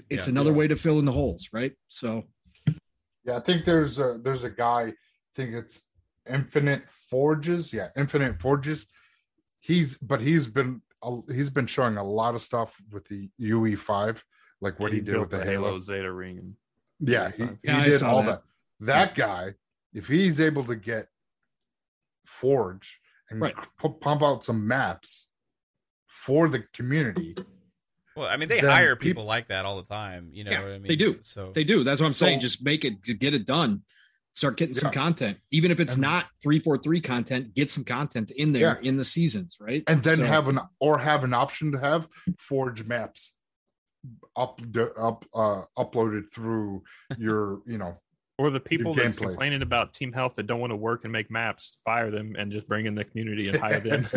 It's 0.09 0.27
Yeah. 0.27 0.31
another 0.31 0.51
Yeah. 0.51 0.57
way 0.57 0.67
to 0.67 0.75
fill 0.75 0.99
in 0.99 1.05
the 1.05 1.11
holes, 1.11 1.49
right? 1.51 1.73
So 1.87 2.25
Yeah, 3.23 3.37
I 3.37 3.39
think 3.41 3.65
there's 3.65 3.99
a 3.99 4.19
there's 4.23 4.43
a 4.43 4.49
guy. 4.49 4.81
I 4.83 4.93
think 5.33 5.53
it's 5.53 5.81
Infinite 6.29 6.89
Forges. 6.89 7.73
Yeah, 7.73 7.89
Infinite 7.95 8.39
Forges. 8.41 8.87
He's 9.59 9.97
but 9.97 10.21
he's 10.21 10.47
been 10.47 10.81
a- 10.86 10.86
he's 11.31 11.49
been 11.49 11.67
showing 11.67 11.97
a 11.97 12.03
lot 12.03 12.35
of 12.35 12.41
stuff 12.41 12.75
with 12.91 13.05
the 13.07 13.29
UE5, 13.39 14.21
like 14.61 14.79
what 14.79 14.91
he, 14.91 14.99
did 14.99 15.17
with 15.17 15.29
the 15.29 15.43
Halo. 15.43 15.79
Zeta 15.79 16.11
ring. 16.11 16.37
And 16.39 16.55
Yeah, 16.99 17.31
he, 17.31 17.43
UE5. 17.43 17.49
he 17.61 17.67
Yeah, 17.67 17.83
did 17.85 18.03
all 18.03 18.23
that. 18.23 18.43
that. 18.79 18.85
That 18.85 19.15
guy, 19.15 19.53
if 19.93 20.07
he's 20.07 20.39
able 20.39 20.63
to 20.65 20.75
get 20.75 21.07
Forge 22.25 22.99
and 23.29 23.41
Right. 23.41 23.55
pu- 23.77 23.97
pump 23.99 24.21
out 24.21 24.43
some 24.43 24.67
maps 24.67 25.27
for 26.07 26.49
the 26.49 26.59
community, 26.73 27.35
Well, 28.15 28.27
I 28.27 28.37
mean, 28.37 28.49
they 28.49 28.59
hire 28.59 28.95
peop- 28.95 29.09
people 29.11 29.25
like 29.25 29.49
that 29.49 29.65
all 29.65 29.77
the 29.81 29.87
time. 29.87 30.29
You 30.33 30.43
know 30.43 30.51
Yeah, 30.51 30.63
what 30.63 30.71
I 30.71 30.79
mean? 30.79 30.87
they 30.87 30.95
do. 30.95 31.19
So 31.21 31.51
they 31.53 31.63
do. 31.63 31.83
That's 31.83 32.01
what 32.01 32.07
I'm 32.07 32.13
saying. 32.15 32.39
So- 32.39 32.47
Just 32.47 32.63
make 32.65 32.83
it, 32.83 33.01
get 33.03 33.33
it 33.35 33.45
done. 33.45 33.83
Start 34.37 34.55
getting 34.57 34.75
some 34.75 34.91
content, 34.91 35.39
even 35.49 35.71
if 35.71 35.79
it's 35.79 35.93
And- 35.93 36.03
not 36.03 36.27
three 36.43 36.59
four 36.59 36.77
three 36.77 37.01
content. 37.01 37.55
Get 37.55 37.71
some 37.71 37.83
content 37.83 38.29
in 38.29 38.53
there 38.53 38.75
in 38.75 38.95
the 38.95 39.03
seasons, 39.03 39.57
right? 39.59 39.83
and 39.87 40.03
then 40.03 40.17
So- 40.17 40.25
have 40.27 40.47
an 40.47 40.59
or 40.79 40.99
have 40.99 41.23
an 41.23 41.33
option 41.33 41.71
to 41.71 41.79
have 41.79 42.07
Forge 42.37 42.83
maps 42.85 43.35
up 44.35 44.61
up 44.95 45.25
uh 45.33 45.63
uploaded 45.75 46.31
through 46.31 46.83
your 47.17 47.61
you 47.65 47.79
know 47.79 47.97
or 48.37 48.51
the 48.51 48.59
people 48.59 48.93
that's 48.93 49.17
gameplay. 49.17 49.27
complaining 49.29 49.61
about 49.63 49.93
team 49.93 50.11
health 50.13 50.33
that 50.35 50.45
don't 50.45 50.59
want 50.59 50.71
to 50.71 50.75
work 50.75 51.03
and 51.03 51.11
make 51.11 51.31
maps, 51.31 51.77
fire 51.83 52.11
them 52.11 52.35
and 52.37 52.51
just 52.51 52.67
bring 52.67 52.85
in 52.85 52.93
the 52.93 53.03
community 53.03 53.49
and 53.49 53.57
hire 53.57 53.79
them. 53.79 54.07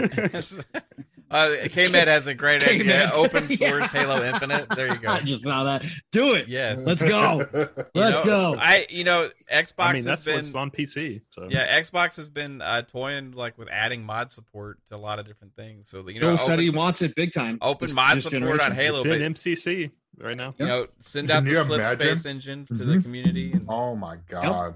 uh, 1.30 1.48
KMed 1.64 2.06
has 2.06 2.26
a 2.26 2.34
great 2.34 2.62
idea. 2.62 2.78
K-Med. 2.82 3.10
Open 3.14 3.48
source 3.56 3.94
Yeah. 3.94 4.01
Halo 4.01 4.22
Infinite. 4.22 4.66
There 4.76 4.88
you 4.88 4.98
go. 4.98 5.09
I 5.09 5.20
just 5.20 5.42
saw 5.44 5.64
that. 5.64 5.86
Do 6.12 6.34
it. 6.34 6.48
Yes. 6.48 6.84
Let's 6.84 7.02
go. 7.02 7.47
Let's 7.94 8.18
know, 8.18 8.24
go. 8.24 8.56
I 8.59 8.86
you 8.90 9.05
know 9.05 9.30
Xbox 9.51 9.74
I 9.78 9.86
mean, 9.92 9.97
has 9.97 10.05
that's 10.05 10.24
been 10.24 10.34
what's 10.36 10.55
on 10.55 10.70
PC. 10.70 11.22
So 11.30 11.47
yeah 11.48 11.80
Xbox 11.80 12.16
has 12.16 12.28
been 12.28 12.60
uh, 12.60 12.82
toying 12.82 13.32
like 13.32 13.56
with 13.56 13.68
adding 13.70 14.05
mod 14.05 14.30
support 14.30 14.78
to 14.88 14.97
a 14.97 14.98
lot 14.98 15.18
of 15.18 15.26
different 15.26 15.56
things. 15.56 15.88
So 15.88 16.06
you 16.09 16.14
know 16.16 16.20
Bill 16.20 16.30
open, 16.34 16.44
said 16.44 16.59
he 16.59 16.68
wants 16.68 17.01
it 17.01 17.14
big 17.14 17.32
time. 17.32 17.56
open 17.62 17.86
this- 17.86 17.94
mod 17.94 18.16
this 18.18 18.24
support 18.24 18.42
generation. 18.42 18.66
on 18.66 18.72
Halo, 18.72 18.98
it's 18.98 19.06
in 19.06 19.34
MCC. 19.34 19.90
Right 20.19 20.37
now. 20.37 20.55
You 20.59 20.66
know, 20.66 20.87
send 21.01 21.28
Can 21.28 21.37
out 21.39 21.45
the 21.45 21.51
you 21.51 21.65
slip 21.65 21.81
imagine? 21.81 22.16
space 22.16 22.27
engine 22.27 22.66
to 22.66 22.74
the 22.74 22.85
Mhm. 22.97 23.03
community. 23.03 23.53
And, 23.53 23.65
Oh 23.69 23.95
my 23.97 24.16
god. 24.28 24.74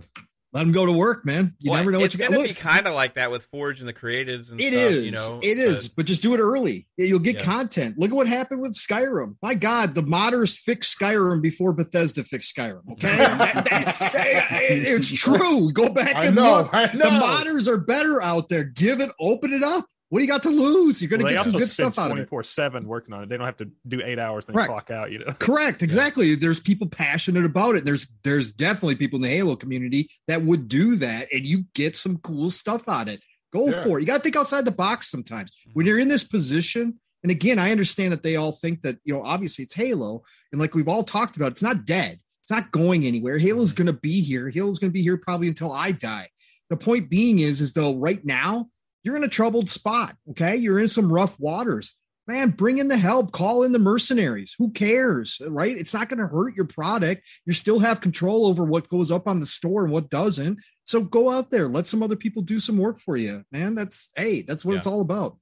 Let 0.53 0.61
them 0.61 0.71
go 0.71 0.87
to 0.87 0.93
work, 0.93 1.27
man. 1.27 1.57
You 1.59 1.73
Well, 1.73 1.81
never 1.81 1.91
know 1.91 1.99
what 1.99 2.05
it's 2.05 2.15
you 2.15 2.19
got. 2.21 2.27
gonna 2.31 2.39
Look, 2.43 2.47
be 2.49 2.55
kind 2.55 2.87
of 2.87 2.95
like 2.95 3.15
that 3.15 3.29
with 3.33 3.43
Forge 3.47 3.81
and 3.81 3.89
the 3.89 3.93
creatives 3.93 4.53
and 4.53 4.61
It 4.61 4.73
stuff. 4.73 4.85
is. 4.93 5.05
You 5.05 5.11
know, 5.11 5.41
it 5.43 5.59
is. 5.59 5.89
But, 5.89 6.07
just 6.07 6.23
do 6.23 6.33
it 6.33 6.39
early. 6.39 6.87
You'll 6.97 7.19
get 7.19 7.39
Yeah. 7.39 7.43
content. 7.45 7.99
Look 7.99 8.11
at 8.11 8.15
what 8.15 8.29
happened 8.29 8.61
with 8.61 8.75
Skyrim. 8.75 9.35
My 9.43 9.55
God, 9.55 9.97
the 9.97 10.03
modders 10.03 10.57
fixed 10.57 10.97
Skyrim 10.97 11.43
before 11.43 11.73
Bethesda 11.73 12.23
fixed 12.23 12.55
Skyrim. 12.57 12.83
Okay, 12.93 13.17
That- 13.17 13.39
that- 13.69 13.69
that- 13.69 14.49
it's 14.61 15.09
true. 15.11 15.73
Go 15.73 15.89
back 15.89 16.15
I 16.15 16.27
and 16.27 16.37
know. 16.37 16.59
look. 16.59 16.71
I 16.73 16.87
The 16.87 16.99
modders 17.03 17.67
are 17.67 17.79
better 17.79 18.23
out 18.23 18.49
there. 18.49 18.63
Give 18.63 19.01
it. 19.01 19.11
Open 19.19 19.53
it 19.53 19.65
up. 19.65 19.87
What 20.11 20.21
do 20.21 20.25
you 20.25 20.31
got 20.31 20.43
to 20.45 20.51
lose? 20.51 21.01
You're 21.01 21.09
going 21.09 21.21
to 21.21 21.25
Well, 21.25 21.35
get 21.35 21.45
some 21.45 21.59
good 21.59 21.73
stuff 21.73 21.99
out 21.99 22.11
of 22.11 22.19
it. 22.19 22.29
24 22.29 22.45
7 22.45 22.87
working 22.87 23.15
on 23.15 23.23
it. 23.25 23.29
They 23.29 23.37
don't 23.37 23.47
have 23.47 23.57
to 23.57 23.71
do 23.89 24.01
eight 24.05 24.19
hours 24.19 24.45
Correct. 24.45 24.69
clock 24.69 24.91
out, 24.91 25.11
you 25.11 25.19
know. 25.19 25.33
Correct. 25.39 25.83
Exactly. 25.83 26.35
There's 26.35 26.61
people 26.61 26.87
passionate 26.87 27.45
about 27.45 27.75
it. 27.75 27.85
There's 27.85 28.13
there's 28.23 28.51
definitely 28.53 28.97
people 28.97 29.17
in 29.17 29.23
the 29.23 29.29
Halo 29.29 29.57
community 29.57 30.11
that 30.29 30.43
would 30.43 30.69
do 30.69 30.97
that, 30.97 31.29
and 31.33 31.45
you 31.45 31.65
get 31.75 31.97
some 31.97 32.19
cool 32.19 32.51
stuff 32.51 32.89
out 32.89 33.09
of 33.09 33.15
it. 33.15 33.23
Go 33.53 33.69
Yeah. 33.69 33.83
for 33.83 33.99
it. 33.99 34.03
You 34.03 34.07
got 34.07 34.19
to 34.19 34.23
think 34.23 34.37
outside 34.37 34.65
the 34.65 34.71
box 34.71 35.11
sometimes. 35.11 35.53
When 35.73 35.85
mm-hmm. 35.85 35.89
you're 35.89 35.99
in 35.99 36.09
this 36.09 36.25
position, 36.25 37.01
and 37.23 37.31
again, 37.31 37.59
I 37.59 37.73
understand 37.73 38.13
that 38.13 38.23
they 38.23 38.37
all 38.37 38.53
think 38.53 38.83
that 38.83 38.99
you 39.05 39.15
know, 39.15 39.23
obviously 39.23 39.65
it's 39.65 39.75
Halo, 39.75 40.23
and 40.53 40.61
like 40.61 40.75
we've 40.75 40.89
all 40.89 41.03
talked 41.03 41.37
about, 41.37 41.53
it's 41.53 41.63
not 41.63 41.87
dead. 41.87 42.21
It's 42.43 42.51
not 42.51 42.73
going 42.73 43.07
anywhere. 43.07 43.39
Halo's 43.39 43.73
mm-hmm. 43.73 43.85
going 43.85 43.95
to 43.95 44.01
be 44.01 44.21
here. 44.21 44.51
Halo's 44.51 44.79
going 44.79 44.91
to 44.91 44.95
be 44.95 45.03
here 45.03 45.17
probably 45.17 45.49
until 45.49 45.73
I 45.73 45.93
die. 45.93 46.29
The 46.69 46.77
point 46.77 47.09
being 47.09 47.39
is, 47.39 47.61
is 47.61 47.73
though 47.73 47.97
right 47.97 48.25
now 48.25 48.69
you're 49.05 49.17
in 49.17 49.23
a 49.25 49.29
troubled 49.29 49.71
spot. 49.71 50.17
Okay, 50.31 50.57
you're 50.57 50.81
in 50.81 50.89
some 50.89 51.13
rough 51.13 51.39
waters 51.39 51.95
man, 52.27 52.49
bring 52.51 52.79
in 52.79 52.89
the 52.89 52.97
help, 52.97 53.33
call 53.33 53.65
in 53.65 53.73
the 53.73 53.79
mercenaries. 53.79 54.55
Who 54.59 54.71
cares? 54.71 55.41
Right? 55.47 55.77
It's 55.77 55.93
not 55.93 56.09
going 56.09 56.21
to 56.21 56.27
hurt 56.27 56.57
your 56.57 56.65
product. 56.67 57.23
You 57.45 57.53
still 57.53 57.79
have 57.81 58.01
control 58.01 58.47
over 58.47 58.65
what 58.65 58.89
goes 58.89 59.11
up 59.11 59.29
on 59.29 59.41
the 59.41 59.47
store 59.47 59.85
and 59.85 59.93
what 59.93 60.09
doesn't. 60.11 60.59
So 60.87 61.03
go 61.03 61.31
out 61.31 61.51
there, 61.51 61.69
let 61.69 61.87
some 61.87 62.03
other 62.03 62.17
people 62.17 62.43
do 62.43 62.61
some 62.61 62.79
work 62.79 62.99
for 62.99 63.17
you, 63.17 63.45
man. 63.53 63.75
That's 63.75 64.11
hey, 64.17 64.43
that's 64.43 64.65
what 64.65 64.73
Yeah. 64.73 64.79
it's 64.79 64.87
all 64.87 65.01
about. 65.01 65.37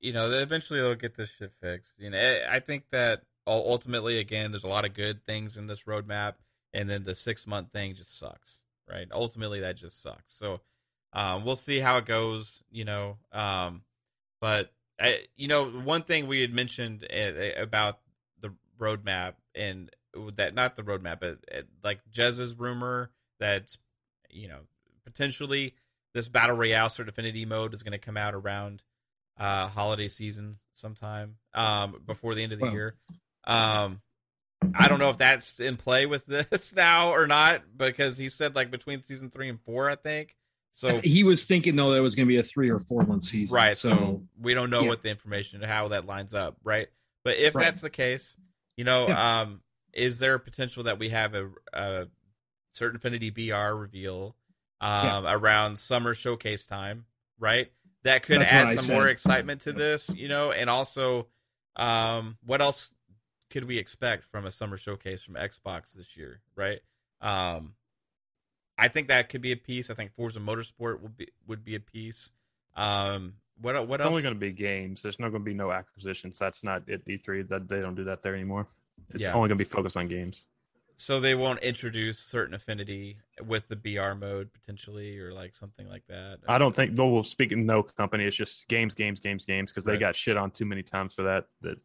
you 0.00 0.12
know, 0.12 0.30
eventually 0.30 0.80
they'll 0.80 0.94
get 0.94 1.16
this 1.16 1.30
shit 1.30 1.52
fixed. 1.60 1.94
You 1.98 2.10
know, 2.10 2.18
I 2.18 2.56
I 2.56 2.60
think 2.60 2.84
that 2.90 3.22
ultimately, 3.46 4.18
again, 4.18 4.50
there's 4.50 4.64
a 4.64 4.68
lot 4.68 4.84
of 4.84 4.94
good 4.94 5.24
things 5.26 5.56
in 5.56 5.66
this 5.66 5.84
roadmap, 5.84 6.34
and 6.74 6.88
then 6.88 7.04
the 7.04 7.14
six 7.14 7.46
month 7.46 7.72
thing 7.72 7.94
just 7.94 8.18
sucks, 8.18 8.62
right? 8.90 9.06
Ultimately, 9.12 9.60
that 9.60 9.76
just 9.76 10.02
sucks. 10.02 10.34
So, 10.36 10.60
um, 11.12 11.44
we'll 11.44 11.56
see 11.56 11.78
how 11.78 11.98
it 11.98 12.06
goes. 12.06 12.62
You 12.70 12.84
know, 12.84 13.18
um, 13.32 13.82
but 14.40 14.72
I, 15.00 15.20
you 15.36 15.48
know, 15.48 15.66
one 15.66 16.02
thing 16.02 16.26
we 16.26 16.40
had 16.40 16.52
mentioned 16.52 17.04
uh, 17.04 17.60
about 17.60 17.98
the 18.40 18.54
roadmap 18.78 19.34
and 19.54 19.90
that 20.34 20.54
not 20.54 20.76
the 20.76 20.82
roadmap, 20.82 21.20
but 21.20 21.38
uh, 21.54 21.62
like 21.82 22.00
Jez's 22.10 22.58
rumor 22.58 23.10
that 23.40 23.76
you 24.30 24.48
know 24.48 24.60
potentially 25.04 25.74
this 26.14 26.28
battle 26.28 26.56
royale 26.56 26.88
sort 26.88 27.08
of 27.08 27.14
affinity 27.14 27.44
mode 27.44 27.72
is 27.74 27.82
going 27.82 27.92
to 27.92 27.98
come 27.98 28.16
out 28.16 28.34
around 28.34 28.82
uh 29.38 29.68
holiday 29.68 30.08
season 30.08 30.56
sometime 30.74 31.36
um 31.54 31.96
before 32.06 32.34
the 32.34 32.42
end 32.42 32.52
of 32.52 32.58
the 32.58 32.64
Wow. 32.66 32.72
year 32.72 32.94
um 33.44 34.00
i 34.74 34.88
don't 34.88 34.98
know 34.98 35.10
if 35.10 35.16
that's 35.18 35.60
in 35.60 35.76
play 35.76 36.06
with 36.06 36.26
this 36.50 36.74
now 36.74 37.10
or 37.12 37.26
not 37.26 37.62
because 37.76 38.18
he 38.18 38.28
said 38.28 38.54
like 38.56 38.70
between 38.70 39.00
season 39.00 39.30
three 39.30 39.48
and 39.48 39.60
four 39.60 39.88
i 39.88 39.94
think 39.94 40.34
so 40.70 40.98
he 41.02 41.24
was 41.24 41.44
thinking 41.44 41.74
though 41.76 41.90
that 41.90 41.98
it 41.98 42.02
was 42.02 42.14
going 42.14 42.26
to 42.26 42.32
be 42.32 42.38
a 42.38 42.42
three 42.42 42.70
or 42.70 42.78
four 42.78 43.02
month 43.02 43.24
season. 43.24 43.54
right. 43.54 43.76
so, 43.76 43.90
So 43.90 44.22
we 44.40 44.54
don't 44.54 44.70
know 44.70 44.82
yeah. 44.82 44.88
what 44.88 45.02
the 45.02 45.10
information 45.10 45.60
how 45.62 45.88
that 45.88 46.06
lines 46.06 46.34
up 46.34 46.56
right? 46.62 46.88
But 47.24 47.36
if 47.38 47.54
Right. 47.54 47.64
that's 47.64 47.80
the 47.80 47.90
case 47.90 48.36
you 48.76 48.84
know 48.84 49.08
um 49.08 49.60
is 49.92 50.18
there 50.20 50.34
a 50.34 50.40
potential 50.40 50.84
that 50.84 50.98
we 50.98 51.08
have 51.08 51.34
a, 51.34 51.50
a 51.72 52.06
certain 52.74 52.96
affinity 52.96 53.30
br 53.30 53.74
reveal 53.74 54.36
um 54.80 55.26
around 55.26 55.78
summer 55.78 56.14
showcase 56.14 56.64
time 56.66 57.04
right? 57.40 57.70
That 58.04 58.22
could 58.22 58.40
That's 58.40 58.52
add 58.52 58.80
some 58.80 58.94
more 58.94 59.08
excitement 59.08 59.62
to 59.62 59.72
this 59.72 60.08
you 60.10 60.28
know? 60.28 60.52
And 60.52 60.70
also 60.70 61.26
um 61.76 62.36
what 62.44 62.60
else 62.60 62.92
could 63.50 63.64
we 63.64 63.78
expect 63.78 64.24
from 64.26 64.44
a 64.44 64.50
summer 64.50 64.76
showcase 64.76 65.22
from 65.22 65.34
xbox 65.34 65.92
this 65.92 66.16
year 66.16 66.40
right? 66.54 66.80
Um 67.20 67.74
I 68.78 68.88
think 68.88 69.08
that 69.08 69.28
could 69.28 69.40
be 69.42 69.52
a 69.52 69.56
piece. 69.56 69.90
I 69.90 69.94
think 69.94 70.12
Forza 70.14 70.38
Motorsport 70.38 71.00
would 71.00 71.16
be 71.16 71.28
would 71.46 71.64
be 71.64 71.74
a 71.74 71.80
piece. 71.80 72.30
Um, 72.76 73.34
what 73.60 73.74
what 73.88 74.00
It's 74.00 74.04
else? 74.04 74.10
only 74.10 74.22
going 74.22 74.34
to 74.34 74.40
be 74.40 74.52
games. 74.52 75.02
There's 75.02 75.18
not 75.18 75.30
going 75.30 75.42
to 75.42 75.50
be 75.50 75.54
no 75.54 75.72
acquisitions. 75.72 76.38
That's 76.38 76.62
not 76.62 76.88
at 76.88 77.04
E3. 77.06 77.48
That 77.48 77.68
they 77.68 77.80
don't 77.80 77.96
do 77.96 78.04
that 78.04 78.22
there 78.22 78.34
anymore. 78.34 78.68
It's 79.10 79.22
Yeah. 79.24 79.32
only 79.34 79.48
going 79.48 79.58
to 79.58 79.64
be 79.64 79.68
focused 79.68 79.96
on 79.96 80.06
games. 80.08 80.46
so 81.00 81.20
they 81.20 81.36
won't 81.36 81.60
introduce 81.60 82.18
certain 82.18 82.54
affinity 82.54 83.16
with 83.46 83.68
the 83.68 83.76
BR 83.76 84.14
mode 84.14 84.52
potentially, 84.52 85.16
or 85.20 85.32
like 85.32 85.54
something 85.54 85.88
like 85.88 86.04
that. 86.08 86.40
I 86.48 86.58
don't 86.58 86.74
think 86.74 86.96
they'll 86.96 87.22
speak 87.22 87.52
in 87.52 87.64
no 87.66 87.84
company. 87.84 88.24
It's 88.24 88.36
just 88.36 88.66
games, 88.66 88.94
games, 88.94 89.20
games, 89.20 89.44
games 89.44 89.70
because 89.70 89.84
they 89.84 89.92
Right. 89.92 90.00
got 90.00 90.16
shit 90.16 90.36
on 90.36 90.50
too 90.50 90.64
many 90.66 90.82
times 90.82 91.14
for 91.14 91.22
that. 91.22 91.46
That 91.60 91.78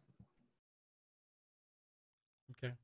Okay. 2.52 2.74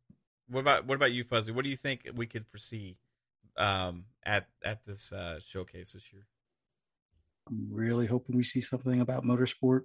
What 0.49 0.61
about 0.61 0.85
what 0.87 0.95
about 0.97 1.12
you, 1.12 1.24
Fuzzy? 1.24 1.53
What 1.53 1.65
do 1.65 1.70
you 1.70 1.77
think 1.77 2.09
we 2.15 2.27
could 2.27 2.47
foresee 2.47 2.97
um, 3.61 4.05
at 4.24 4.47
at 4.65 4.85
this 4.87 5.12
uh, 5.12 5.39
showcase 5.41 5.93
this 5.93 6.12
year? 6.12 6.27
I'm 7.49 7.66
really 7.70 8.07
hoping 8.07 8.37
we 8.37 8.45
see 8.45 8.61
something 8.61 9.01
about 9.01 9.24
motorsport. 9.24 9.82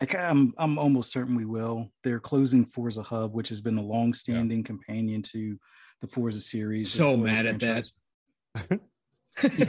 Like 0.00 0.14
I'm, 0.14 0.52
I'm 0.58 0.78
almost 0.78 1.12
certain 1.12 1.36
we 1.36 1.44
will. 1.44 1.90
They're 2.02 2.18
closing 2.20 2.64
Forza 2.64 3.02
Hub, 3.02 3.32
which 3.34 3.48
has 3.50 3.60
been 3.60 3.78
a 3.78 3.82
long-standing 3.82 4.64
companion 4.64 5.22
to 5.22 5.58
the 6.00 6.06
Forza 6.06 6.40
series. 6.40 6.90
So 6.90 7.16
Forza 7.16 7.22
mad 7.32 7.46
at 7.46 7.60
that. 7.60 7.90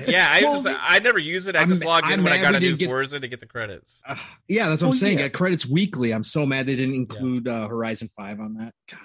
Yeah, 0.08 0.28
I 0.30 0.42
Well, 0.44 0.62
just 0.62 0.80
I 0.80 1.00
never 1.00 1.18
use 1.18 1.48
it. 1.48 1.56
I 1.56 1.60
I'm- 1.62 1.70
just 1.70 1.84
logged 1.84 2.06
in 2.08 2.14
I'm 2.20 2.24
when 2.24 2.34
I 2.34 2.38
mad 2.38 2.42
got 2.44 2.56
a 2.56 2.60
new 2.60 2.78
get- 2.78 2.86
Forza 2.88 3.20
to 3.20 3.28
get 3.28 3.40
the 3.40 3.48
credits. 3.48 4.02
uh, 4.08 4.16
yeah, 4.48 4.70
that's 4.70 4.84
what 4.84 4.90
I'm 4.90 4.94
saying. 4.94 5.18
yeah. 5.18 5.24
Got 5.28 5.34
credits 5.34 5.66
weekly. 5.66 6.12
I'm 6.12 6.24
so 6.24 6.46
mad 6.46 6.68
they 6.68 6.76
didn't 6.76 6.94
include 6.96 7.48
uh, 7.48 7.68
Horizon 7.68 8.08
Five 8.16 8.40
on 8.40 8.54
that. 8.58 8.76
God. 8.92 9.00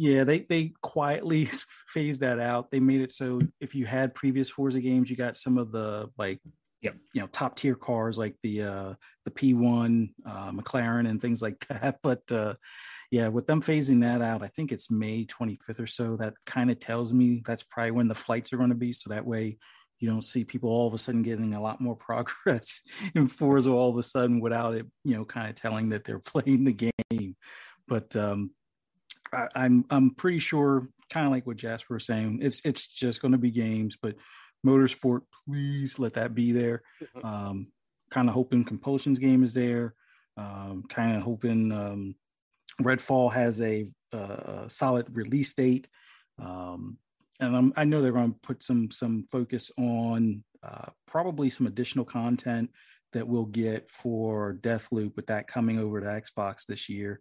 Yeah, 0.00 0.22
they 0.22 0.40
they 0.48 0.74
quietly 0.80 1.46
phased 1.88 2.20
that 2.20 2.38
out. 2.38 2.70
They 2.70 2.78
made 2.78 3.00
it 3.00 3.10
so 3.10 3.40
if 3.60 3.74
you 3.74 3.84
had 3.84 4.14
previous 4.14 4.48
Forza 4.48 4.80
games, 4.80 5.10
you 5.10 5.16
got 5.16 5.36
some 5.36 5.58
of 5.58 5.72
the 5.72 6.08
like 6.16 6.40
Yep. 6.80 6.94
you 7.12 7.20
know 7.20 7.26
top 7.26 7.56
tier 7.56 7.74
cars 7.74 8.16
like 8.16 8.36
the 8.44 8.62
uh 8.62 8.94
the 9.24 9.32
P1 9.32 10.10
uh 10.24 10.52
McLaren 10.52 11.08
and 11.08 11.20
things 11.20 11.42
like 11.42 11.58
that. 11.68 11.98
But 12.04 12.22
uh 12.30 12.54
yeah, 13.10 13.26
with 13.26 13.48
them 13.48 13.60
phasing 13.60 14.02
that 14.02 14.22
out, 14.22 14.44
I 14.44 14.46
think 14.46 14.70
it's 14.70 14.88
May 14.88 15.24
25th 15.24 15.80
or 15.80 15.88
so. 15.88 16.16
That 16.16 16.34
kind 16.46 16.70
of 16.70 16.78
tells 16.78 17.12
me 17.12 17.42
that's 17.44 17.64
probably 17.64 17.90
when 17.90 18.06
the 18.06 18.14
flights 18.14 18.52
are 18.52 18.58
going 18.58 18.68
to 18.68 18.76
be. 18.76 18.92
So 18.92 19.10
that 19.10 19.26
way 19.26 19.58
you 19.98 20.08
don't 20.08 20.22
see 20.22 20.44
people 20.44 20.70
all 20.70 20.86
of 20.86 20.94
a 20.94 20.98
sudden 20.98 21.22
getting 21.22 21.54
a 21.54 21.60
lot 21.60 21.80
more 21.80 21.96
progress 22.08 22.82
in 23.16 23.26
Forza 23.26 23.72
all 23.72 23.90
of 23.90 23.96
a 23.96 24.02
sudden 24.04 24.38
without 24.38 24.76
it, 24.76 24.86
you 25.02 25.16
know, 25.16 25.24
kind 25.24 25.48
of 25.48 25.56
telling 25.56 25.88
that 25.88 26.04
they're 26.04 26.20
playing 26.20 26.62
the 26.62 26.92
game. 27.10 27.34
But 27.88 28.14
um 28.14 28.52
I, 29.32 29.48
I'm 29.54 29.84
I'm 29.90 30.14
pretty 30.14 30.38
sure, 30.38 30.88
kind 31.10 31.26
of 31.26 31.32
like 31.32 31.46
what 31.46 31.56
Jasper 31.56 31.94
was 31.94 32.06
saying, 32.06 32.40
it's 32.42 32.60
it's 32.64 32.86
just 32.86 33.20
going 33.20 33.32
to 33.32 33.38
be 33.38 33.50
games, 33.50 33.96
but 34.00 34.16
motorsport, 34.66 35.22
please 35.46 35.98
let 35.98 36.14
that 36.14 36.34
be 36.34 36.52
there. 36.52 36.82
Um, 37.22 37.68
kind 38.10 38.28
of 38.28 38.34
hoping 38.34 38.64
Compulsion's 38.64 39.18
game 39.18 39.44
is 39.44 39.54
there. 39.54 39.94
Um, 40.36 40.84
kind 40.88 41.16
of 41.16 41.22
hoping 41.22 41.72
um, 41.72 42.14
Redfall 42.80 43.32
has 43.32 43.60
a, 43.60 43.88
uh, 44.12 44.62
a 44.64 44.68
solid 44.68 45.14
release 45.16 45.52
date. 45.54 45.86
Um, 46.38 46.98
and 47.40 47.56
I'm, 47.56 47.72
I 47.76 47.84
know 47.84 48.00
they're 48.00 48.12
going 48.12 48.32
to 48.32 48.40
put 48.42 48.62
some 48.62 48.90
some 48.90 49.26
focus 49.30 49.70
on 49.78 50.44
uh, 50.62 50.90
probably 51.06 51.48
some 51.48 51.66
additional 51.66 52.04
content 52.04 52.70
that 53.12 53.26
we'll 53.26 53.46
get 53.46 53.90
for 53.90 54.58
Deathloop 54.60 55.16
with 55.16 55.26
that 55.28 55.46
coming 55.46 55.78
over 55.78 56.00
to 56.00 56.06
Xbox 56.06 56.66
this 56.66 56.88
year. 56.88 57.20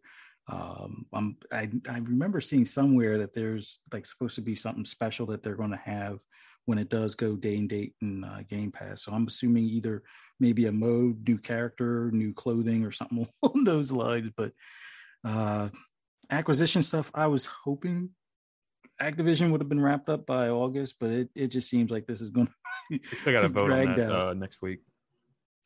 Um, 0.50 1.06
I'm, 1.14 1.38
I 1.52 1.70
I 1.90 2.00
remember 2.00 2.40
seeing 2.40 2.66
somewhere 2.66 3.18
that 3.18 3.34
there's 3.34 3.80
like 3.92 4.06
supposed 4.06 4.36
to 4.36 4.42
be 4.42 4.56
something 4.56 4.86
special 4.86 5.26
that 5.28 5.44
they're 5.44 5.56
going 5.56 5.72
to 5.72 5.78
have 5.78 6.20
when 6.66 6.78
it 6.78 6.90
does 6.90 7.16
go 7.16 7.36
day 7.36 7.58
and 7.58 7.70
date 7.70 7.94
in 8.02 8.24
uh, 8.24 8.44
Game 8.50 8.72
Pass. 8.72 9.04
So 9.04 9.12
I'm 9.12 9.28
assuming 9.28 9.66
either 9.66 10.04
maybe 10.40 10.68
a 10.68 10.72
mode, 10.72 11.28
new 11.28 11.38
character, 11.38 12.12
new 12.12 12.34
clothing, 12.34 12.84
or 12.86 12.92
something 12.92 13.28
along 13.44 13.64
those 13.64 13.92
lines. 13.92 14.32
But 14.36 14.54
uh, 15.24 15.70
acquisition 16.30 16.82
stuff, 16.82 17.12
I 17.14 17.28
was 17.28 17.46
hoping 17.46 18.10
Activision 19.02 19.52
would 19.52 19.62
have 19.62 19.70
been 19.70 19.82
wrapped 19.82 20.10
up 20.10 20.26
by 20.26 20.50
August, 20.50 20.96
but 21.00 21.10
it, 21.12 21.30
it 21.36 21.48
just 21.48 21.70
seems 21.70 21.92
like 21.92 22.08
this 22.08 22.22
is 22.22 22.32
going 22.32 22.48
to 22.48 23.00
they 23.26 23.32
got 23.32 23.42
to 23.42 23.48
vote 23.50 23.72
on 23.72 23.86
dragged 23.86 24.00
that 24.00 24.12
out. 24.12 24.30
uh, 24.30 24.34
next 24.34 24.62
week. 24.62 24.80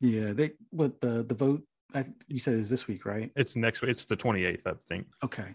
Yeah, 0.00 0.32
they 0.32 0.52
what 0.70 1.00
the 1.00 1.22
the 1.22 1.34
vote 1.34 1.62
I, 1.94 2.04
you 2.28 2.38
said 2.38 2.54
is 2.54 2.70
this 2.70 2.86
week, 2.86 3.04
right? 3.04 3.30
It's 3.36 3.56
next. 3.56 3.82
week. 3.82 3.90
It's 3.90 4.04
the 4.04 4.16
28th, 4.16 4.66
I 4.66 4.72
think. 4.88 5.06
Okay. 5.22 5.54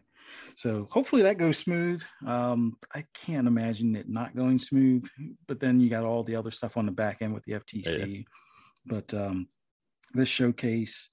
So 0.56 0.88
hopefully 0.92 1.22
that 1.24 1.38
goes 1.38 1.58
smooth. 1.58 2.04
Um, 2.26 2.78
I 2.94 3.06
can't 3.14 3.48
imagine 3.48 3.96
it 3.96 4.10
not 4.10 4.36
going 4.36 4.60
smooth, 4.60 5.08
but 5.48 5.60
then 5.60 5.80
you 5.80 5.90
got 5.90 6.04
all 6.04 6.24
the 6.24 6.36
other 6.36 6.52
stuff 6.52 6.78
on 6.78 6.86
the 6.86 6.92
back 6.92 7.22
end 7.22 7.34
with 7.34 7.44
the 7.46 7.54
FTC. 7.54 8.26
But 8.86 9.14
um, 9.14 9.48
this 10.14 10.30
showcase, 10.30 11.10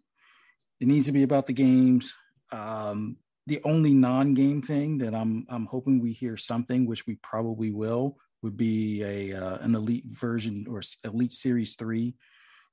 it 0.80 0.88
needs 0.88 1.06
to 1.06 1.12
be 1.12 1.22
about 1.22 1.46
the 1.46 1.52
games. 1.52 2.14
Um, 2.52 3.18
the 3.46 3.60
only 3.64 3.92
non-game 3.92 4.62
thing 4.62 4.98
that 4.98 5.14
I'm 5.14 5.46
I'm 5.50 5.66
hoping 5.66 6.00
we 6.00 6.12
hear 6.12 6.36
something, 6.36 6.86
which 6.86 7.06
we 7.06 7.16
probably 7.16 7.70
will, 7.70 8.16
would 8.42 8.56
be 8.56 9.02
a 9.02 9.32
uh, 9.34 9.58
an 9.58 9.74
elite 9.74 10.06
version 10.06 10.66
or 10.68 10.80
elite 11.04 11.34
series 11.34 11.74
three, 11.74 12.14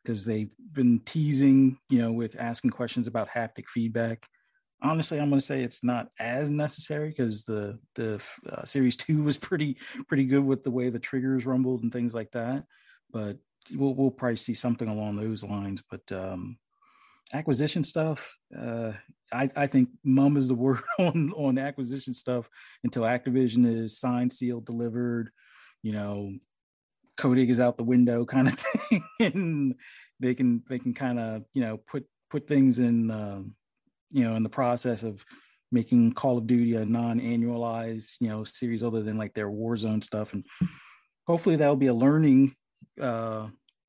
because 0.03 0.25
they've 0.25 0.53
been 0.73 0.99
teasing, 0.99 1.77
you 1.89 2.01
know, 2.01 2.11
with 2.11 2.39
asking 2.39 2.71
questions 2.71 3.07
about 3.07 3.29
haptic 3.29 3.67
feedback. 3.67 4.27
Honestly, 4.83 5.19
I'm 5.19 5.29
going 5.29 5.39
to 5.39 5.45
say 5.45 5.61
it's 5.61 5.83
not 5.83 6.07
as 6.19 6.49
necessary 6.49 7.09
because 7.09 7.43
the 7.43 7.79
the 7.95 8.21
uh, 8.49 8.65
series 8.65 8.95
two 8.95 9.23
was 9.23 9.37
pretty 9.37 9.77
pretty 10.07 10.25
good 10.25 10.43
with 10.43 10.63
the 10.63 10.71
way 10.71 10.89
the 10.89 10.99
triggers 10.99 11.45
rumbled 11.45 11.83
and 11.83 11.93
things 11.93 12.15
like 12.15 12.31
that. 12.31 12.63
But 13.11 13.37
we'll 13.75 13.93
we'll 13.93 14.11
probably 14.11 14.37
see 14.37 14.55
something 14.55 14.87
along 14.87 15.17
those 15.17 15.43
lines. 15.43 15.83
But 15.89 16.11
um, 16.11 16.57
acquisition 17.33 17.83
stuff, 17.83 18.35
uh, 18.57 18.93
I, 19.31 19.49
I 19.55 19.67
think 19.67 19.89
mum 20.03 20.37
is 20.37 20.47
the 20.47 20.55
word 20.55 20.81
on 20.99 21.31
on 21.33 21.57
acquisition 21.57 22.13
stuff 22.13 22.49
until 22.83 23.03
Activision 23.03 23.65
is 23.65 23.99
signed, 23.99 24.33
sealed, 24.33 24.65
delivered. 24.65 25.29
You 25.83 25.93
know, 25.93 26.33
coding 27.21 27.49
is 27.49 27.59
out 27.59 27.77
the 27.77 27.83
window, 27.83 28.25
kind 28.35 28.47
of 28.47 28.55
thing, 28.55 29.03
and 29.19 29.75
they 30.19 30.33
can 30.33 30.63
they 30.67 30.79
can 30.79 30.93
kind 30.93 31.19
of 31.19 31.43
you 31.53 31.61
know 31.61 31.77
put 31.77 32.05
put 32.29 32.47
things 32.47 32.79
in 32.79 33.11
uh, 33.11 33.41
you 34.09 34.23
know 34.23 34.35
in 34.35 34.43
the 34.43 34.49
process 34.49 35.03
of 35.03 35.23
making 35.71 36.11
Call 36.11 36.37
of 36.37 36.47
Duty 36.47 36.75
a 36.75 36.83
non-annualized 36.83 38.19
you 38.19 38.27
know 38.27 38.43
series 38.43 38.83
other 38.83 39.03
than 39.03 39.17
like 39.17 39.33
their 39.33 39.49
Warzone 39.49 40.03
stuff, 40.03 40.33
and 40.33 40.45
hopefully 41.27 41.55
that'll 41.55 41.75
be 41.75 41.87
a 41.87 41.93
learning 41.93 42.55
uh, 42.99 43.47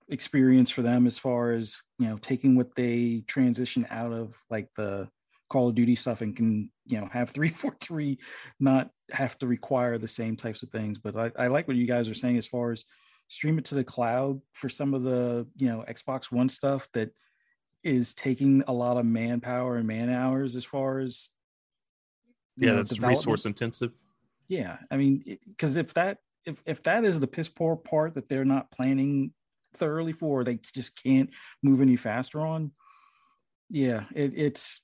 experience 0.08 0.70
for 0.70 0.82
them 0.82 1.06
as 1.06 1.18
far 1.18 1.52
as 1.52 1.76
you 1.98 2.08
know 2.08 2.18
taking 2.18 2.54
what 2.54 2.74
they 2.76 3.24
transition 3.26 3.86
out 3.90 4.12
of 4.12 4.36
like 4.50 4.68
the 4.76 5.08
Call 5.48 5.68
of 5.68 5.74
Duty 5.74 5.96
stuff 5.96 6.20
and 6.20 6.36
can 6.36 6.70
you 6.86 7.00
know 7.00 7.08
have 7.10 7.30
three 7.30 7.48
four 7.60 7.74
three 7.80 8.18
not 8.60 8.90
have 9.10 9.38
to 9.38 9.46
require 9.46 9.96
the 9.96 10.08
same 10.08 10.36
types 10.36 10.62
of 10.62 10.68
things. 10.68 10.98
But 10.98 11.16
I, 11.16 11.44
I 11.44 11.46
like 11.46 11.66
what 11.66 11.78
you 11.78 11.86
guys 11.86 12.10
are 12.10 12.14
saying 12.14 12.36
as 12.36 12.46
far 12.46 12.72
as 12.72 12.84
stream 13.32 13.58
it 13.58 13.64
to 13.64 13.74
the 13.74 13.82
cloud 13.82 14.42
for 14.52 14.68
some 14.68 14.92
of 14.92 15.02
the 15.04 15.46
you 15.56 15.66
know 15.66 15.82
Xbox 15.88 16.30
One 16.30 16.50
stuff 16.50 16.86
that 16.92 17.10
is 17.82 18.12
taking 18.12 18.62
a 18.68 18.72
lot 18.72 18.98
of 18.98 19.06
manpower 19.06 19.76
and 19.76 19.86
man 19.86 20.10
hours 20.10 20.54
as 20.54 20.66
far 20.66 20.98
as 20.98 21.30
yeah 22.58 22.72
know, 22.72 22.76
that's 22.76 23.00
resource 23.00 23.46
intensive. 23.46 23.90
Yeah 24.48 24.76
i 24.90 24.96
mean 24.96 25.24
because 25.48 25.78
if 25.78 25.94
that 25.94 26.18
if 26.44 26.62
if 26.66 26.82
that 26.82 27.04
is 27.04 27.20
the 27.20 27.26
piss 27.26 27.48
poor 27.48 27.74
part 27.74 28.14
that 28.14 28.28
they're 28.28 28.44
not 28.44 28.70
planning 28.70 29.32
thoroughly 29.74 30.12
for 30.12 30.44
they 30.44 30.58
just 30.74 31.02
can't 31.02 31.30
move 31.62 31.80
any 31.80 31.96
faster 31.96 32.40
on 32.40 32.72
yeah 33.70 34.04
it, 34.14 34.32
it's 34.36 34.82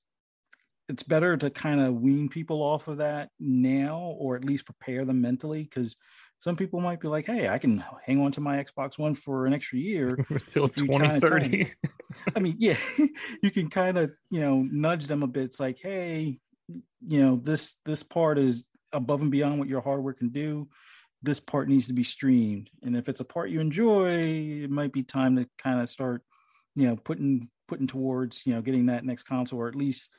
it's 0.88 1.02
better 1.02 1.36
to 1.36 1.50
kind 1.50 1.80
of 1.82 2.00
wean 2.00 2.30
people 2.30 2.62
off 2.62 2.88
of 2.88 2.96
that 2.96 3.28
now 3.38 3.98
or 4.18 4.36
at 4.36 4.44
least 4.44 4.64
prepare 4.64 5.04
them 5.04 5.20
mentally 5.20 5.62
because 5.62 5.96
some 6.38 6.56
people 6.56 6.80
might 6.80 7.00
be 7.00 7.08
like 7.08 7.26
hey 7.26 7.48
i 7.48 7.58
can 7.58 7.82
hang 8.04 8.20
on 8.20 8.32
to 8.32 8.40
my 8.40 8.62
xbox 8.64 8.98
one 8.98 9.14
for 9.14 9.46
an 9.46 9.52
extra 9.52 9.78
year 9.78 10.24
until 10.30 10.68
2030 10.68 11.72
i 12.36 12.40
mean 12.40 12.54
yeah 12.58 12.76
you 13.42 13.50
can 13.50 13.68
kind 13.68 13.98
of 13.98 14.12
you 14.30 14.40
know 14.40 14.66
nudge 14.70 15.06
them 15.06 15.22
a 15.22 15.26
bit. 15.26 15.44
It's 15.44 15.60
like 15.60 15.78
hey 15.80 16.38
you 17.06 17.20
know 17.20 17.36
this 17.36 17.76
this 17.84 18.02
part 18.02 18.38
is 18.38 18.66
above 18.92 19.22
and 19.22 19.30
beyond 19.30 19.58
what 19.58 19.68
your 19.68 19.80
hardware 19.80 20.14
can 20.14 20.30
do. 20.30 20.68
This 21.22 21.40
part 21.40 21.68
needs 21.68 21.88
to 21.88 21.92
be 21.92 22.04
streamed. 22.04 22.70
And 22.82 22.96
if 22.96 23.08
it's 23.08 23.20
a 23.20 23.24
part 23.24 23.50
you 23.50 23.60
enjoy 23.60 24.62
it 24.64 24.70
might 24.70 24.92
be 24.92 25.02
time 25.02 25.36
to 25.36 25.48
kind 25.58 25.80
of 25.80 25.88
start 25.88 26.22
you 26.74 26.88
know 26.88 26.96
putting 26.96 27.48
putting 27.66 27.86
towards 27.86 28.46
you 28.46 28.54
know 28.54 28.62
getting 28.62 28.86
that 28.86 29.04
next 29.04 29.24
console 29.24 29.60
or 29.60 29.68
at 29.68 29.74
least 29.74 30.10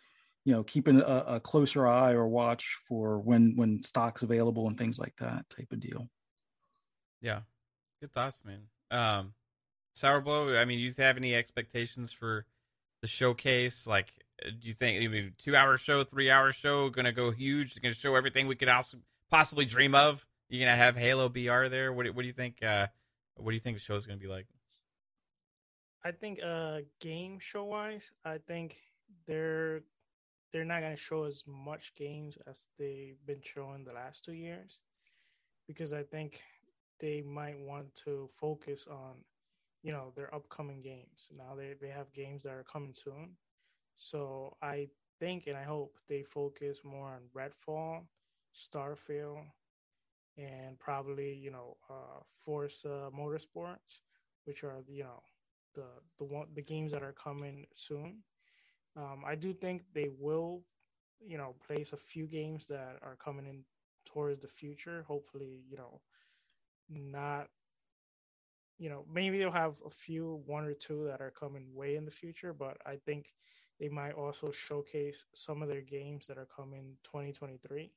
you 0.45 0.53
know 0.53 0.64
keeping 0.64 1.02
a, 1.02 1.24
a 1.28 1.40
closer 1.40 1.88
eye 1.88 2.14
or 2.14 2.28
watch 2.28 2.78
for 2.88 3.20
when 3.20 3.53
when 3.56 3.84
stock's 3.84 4.24
available 4.24 4.68
and 4.68 4.78
things 4.78 4.99
like 4.99 5.16
that 5.18 5.49
type 5.49 5.72
of 5.72 5.80
deal 5.80 6.10
yeah 7.22 7.41
good 8.02 8.11
thoughts 8.11 8.41
man 8.45 8.61
um 8.91 9.34
sour 9.94 10.22
blow 10.22 10.57
i 10.57 10.66
mean 10.66 10.80
do 10.80 10.84
you 10.84 10.94
have 10.98 11.18
any 11.18 11.36
expectations 11.36 12.11
for 12.11 12.45
the 13.02 13.07
showcase 13.07 13.86
like 13.86 14.07
do 14.41 14.68
you 14.68 14.74
think 14.74 15.03
I 15.03 15.07
mean, 15.07 15.34
two 15.38 15.56
hour 15.56 15.76
show 15.76 16.03
three 16.03 16.30
hour 16.30 16.52
show 16.52 16.90
gonna 16.90 17.11
go 17.11 17.32
huge 17.32 17.80
gonna 17.82 17.94
show 17.94 18.16
everything 18.16 18.48
we 18.48 18.56
could 18.56 18.70
also 18.70 18.98
possibly 19.30 19.66
dream 19.66 19.94
of 19.95 20.26
you're 20.49 20.66
gonna 20.66 20.76
have 20.76 20.98
Halo 20.98 21.30
BR 21.30 21.68
there. 21.68 21.94
What 21.94 22.06
do, 22.06 22.14
what 22.14 22.24
do 22.24 22.28
you 22.28 22.34
think? 22.34 22.64
Uh, 22.64 22.88
what 23.36 23.52
do 23.52 23.53
you 23.53 23.60
think 23.60 23.78
the 23.78 23.84
show 23.84 23.95
is 23.95 24.06
gonna 24.06 24.20
be 24.20 24.28
like? 24.28 24.48
I 26.03 26.11
think 26.11 26.40
uh, 26.44 26.80
game 26.99 27.40
show 27.40 27.66
wise, 27.66 28.10
I 28.26 28.40
think 28.48 28.78
they're 29.28 29.82
they're 30.52 30.66
not 30.66 30.82
gonna 30.82 30.96
show 30.98 31.24
as 31.26 31.44
much 31.48 31.94
games 31.96 32.38
as 32.48 32.68
they've 32.78 33.18
been 33.26 33.42
showing 33.44 33.84
the 33.84 33.94
last 33.94 34.24
two 34.24 34.34
years, 34.34 34.80
because 35.68 35.94
I 35.94 36.04
think 36.04 36.42
they 37.00 37.22
might 37.22 37.60
want 37.60 37.94
to 38.06 38.30
focus 38.40 38.88
on, 38.90 39.24
you 39.84 39.92
know, 39.92 40.12
their 40.16 40.34
upcoming 40.34 40.82
games. 40.82 41.28
Now 41.36 41.56
they 41.56 41.74
they 41.80 41.90
have 41.90 42.12
games 42.12 42.44
that 42.44 42.54
are 42.54 42.64
coming 42.64 42.94
soon, 42.94 43.38
so 43.98 44.58
I 44.62 44.90
think 45.20 45.48
and 45.48 45.58
I 45.58 45.64
hope 45.64 45.96
they 46.08 46.24
focus 46.24 46.80
more 46.84 47.10
on 47.10 47.30
Redfall, 47.36 48.04
Starfield, 48.56 49.46
and 50.38 50.80
probably 50.80 51.34
you 51.34 51.52
know 51.52 51.78
uh, 51.90 52.20
Forza 52.40 53.10
Motorsports, 53.16 54.02
which 54.46 54.64
are 54.64 54.84
you 54.88 55.04
know 55.04 55.24
the 55.76 55.86
the 56.18 56.26
one 56.26 56.48
the 56.54 56.62
games 56.62 56.92
that 56.92 57.04
are 57.04 57.14
coming 57.14 57.68
soon. 57.74 58.24
Um, 58.95 59.24
I 59.26 59.36
do 59.36 59.53
think 59.53 59.84
they 59.94 60.10
will, 60.10 60.64
you 61.20 61.38
know, 61.38 61.56
place 61.66 61.94
a 61.94 61.98
few 61.98 62.26
games 62.28 62.68
that 62.68 62.98
are 63.02 63.16
coming 63.16 63.45
in 63.45 63.64
towards 64.06 64.41
the 64.41 64.48
future. 64.48 65.03
Hopefully, 65.07 65.64
you 65.70 65.78
know, 65.78 66.02
not, 66.90 67.48
you 68.78 68.90
know, 68.90 69.06
maybe 69.11 69.38
they'll 69.38 69.52
have 69.52 69.76
a 69.86 69.90
few, 69.90 70.41
one 70.45 70.66
or 70.66 70.74
two 70.74 71.06
that 71.06 71.22
are 71.22 71.32
coming 71.32 71.74
way 71.74 71.95
in 71.95 72.06
the 72.06 72.11
future. 72.11 72.53
But 72.53 72.78
I 72.86 72.95
think 72.98 73.34
they 73.80 73.90
might 73.90 74.14
also 74.14 74.52
showcase 74.52 75.26
some 75.34 75.61
of 75.61 75.70
their 75.70 75.82
games 75.82 76.28
that 76.28 76.38
are 76.38 76.45
coming 76.48 76.98
2023 77.03 77.91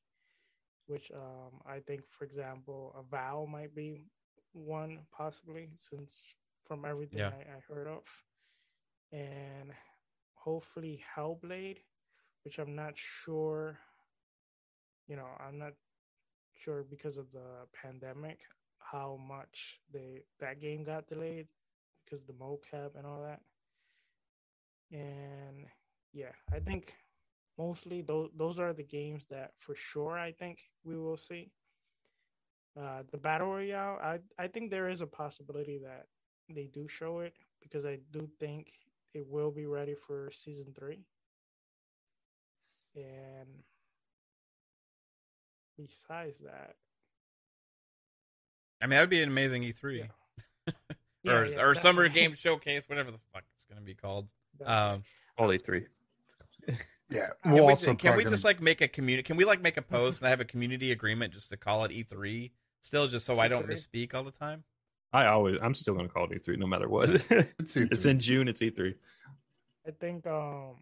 which 0.87 1.11
um, 1.15 1.61
I 1.67 1.81
think, 1.81 2.03
for 2.11 2.25
example, 2.25 2.95
Avowed 2.99 3.49
might 3.49 3.75
be 3.75 4.07
one 4.53 5.01
possibly, 5.13 5.71
since 5.79 6.35
from 6.67 6.85
everything 6.85 7.25
yeah. 7.25 7.33
I, 7.33 7.41
I 7.41 7.61
heard 7.69 7.87
of, 7.87 8.03
and 9.13 9.73
hopefully 10.45 11.03
Hellblade, 11.17 11.79
which 12.45 12.59
I'm 12.59 12.75
not 12.75 12.95
sure. 12.99 13.79
You 15.09 15.17
know, 15.17 15.29
I'm 15.41 15.59
not 15.59 15.73
sure 16.55 16.83
because 16.85 17.19
of 17.19 17.31
the 17.33 17.67
pandemic 17.73 18.41
how 18.79 19.17
much 19.17 19.81
they 19.93 20.23
that 20.41 20.61
game 20.61 20.85
got 20.85 21.07
delayed 21.09 21.49
because 22.05 22.25
the 22.25 22.33
mocap 22.35 22.97
and 22.97 23.07
all 23.07 23.23
that. 23.23 23.41
And 24.93 25.67
yeah, 26.13 26.33
I 26.53 26.61
think 26.61 26.95
mostly 27.59 28.03
those 28.03 28.31
those 28.37 28.59
are 28.59 28.73
the 28.73 28.85
games 28.85 29.27
that 29.31 29.53
for 29.59 29.75
sure 29.75 30.19
I 30.19 30.33
think 30.33 30.61
we 30.85 30.97
will 30.97 31.17
see. 31.17 31.51
Uh, 32.79 33.03
the 33.11 33.19
battle 33.19 33.49
royale, 33.49 33.99
I 34.03 34.19
I 34.39 34.49
think 34.49 34.71
there 34.71 34.89
is 34.89 35.01
a 35.03 35.07
possibility 35.07 35.79
that 35.79 36.07
they 36.49 36.67
do 36.67 36.89
show 36.89 37.21
it 37.21 37.35
because 37.61 37.85
I 37.85 37.99
do 38.13 38.29
think 38.39 38.73
it 39.15 39.27
will 39.29 39.51
be 39.51 39.67
ready 39.67 39.95
for 40.07 40.31
season 40.33 40.67
three. 40.79 41.01
And 42.95 43.49
besides 45.77 46.39
that, 46.45 46.75
I 48.81 48.87
mean 48.87 48.91
that 48.91 49.01
would 49.01 49.11
be 49.11 49.23
an 49.23 49.29
amazing 49.29 49.63
E3. 49.63 50.09
Yeah. 51.25 51.35
or 51.35 51.47
yeah, 51.47 51.53
yeah, 51.53 51.63
or 51.63 51.77
summer 51.77 52.09
game 52.09 52.35
showcase, 52.35 52.89
whatever 52.89 53.13
the 53.13 53.19
fuck 53.33 53.45
it's 53.55 53.65
gonna 53.65 53.81
be 53.81 53.95
called. 53.95 54.27
Um, 54.65 55.05
all 55.39 55.49
E3. 55.49 55.85
Yeah. 57.13 57.29
We'll 57.45 57.77
can 57.77 57.91
we, 57.91 57.97
can 57.97 58.17
we 58.17 58.25
just 58.25 58.45
like 58.45 58.61
make 58.61 58.81
a 58.81 58.89
community? 58.89 59.23
Can 59.23 59.37
we 59.37 59.45
like 59.45 59.61
make 59.61 59.77
a 59.77 59.83
post 59.97 60.21
and 60.21 60.27
I 60.27 60.31
have 60.31 60.41
a 60.41 60.45
community 60.45 60.93
agreement 60.93 61.35
just 61.35 61.51
to 61.51 61.57
call 61.57 61.85
it 61.85 61.91
E3 61.91 62.51
still, 62.81 63.07
just 63.07 63.27
so 63.27 63.39
I 63.39 63.49
don't 63.49 63.69
misspeak 63.69 64.15
all 64.15 64.25
the 64.25 64.31
time? 64.31 64.65
I 65.13 65.27
always, 65.27 65.57
I'm 65.63 65.75
still 65.75 65.95
going 65.95 66.07
to 66.07 66.13
call 66.13 66.25
it 66.31 66.43
E3 66.43 66.59
no 66.59 66.67
matter 66.67 66.89
what. 66.89 67.11
it's, 67.59 67.77
it's 67.77 68.07
in 68.07 68.19
June. 68.19 68.49
It's 68.49 68.63
E3. 68.63 68.95
I 69.87 69.91
think 70.01 70.27
um, 70.27 70.77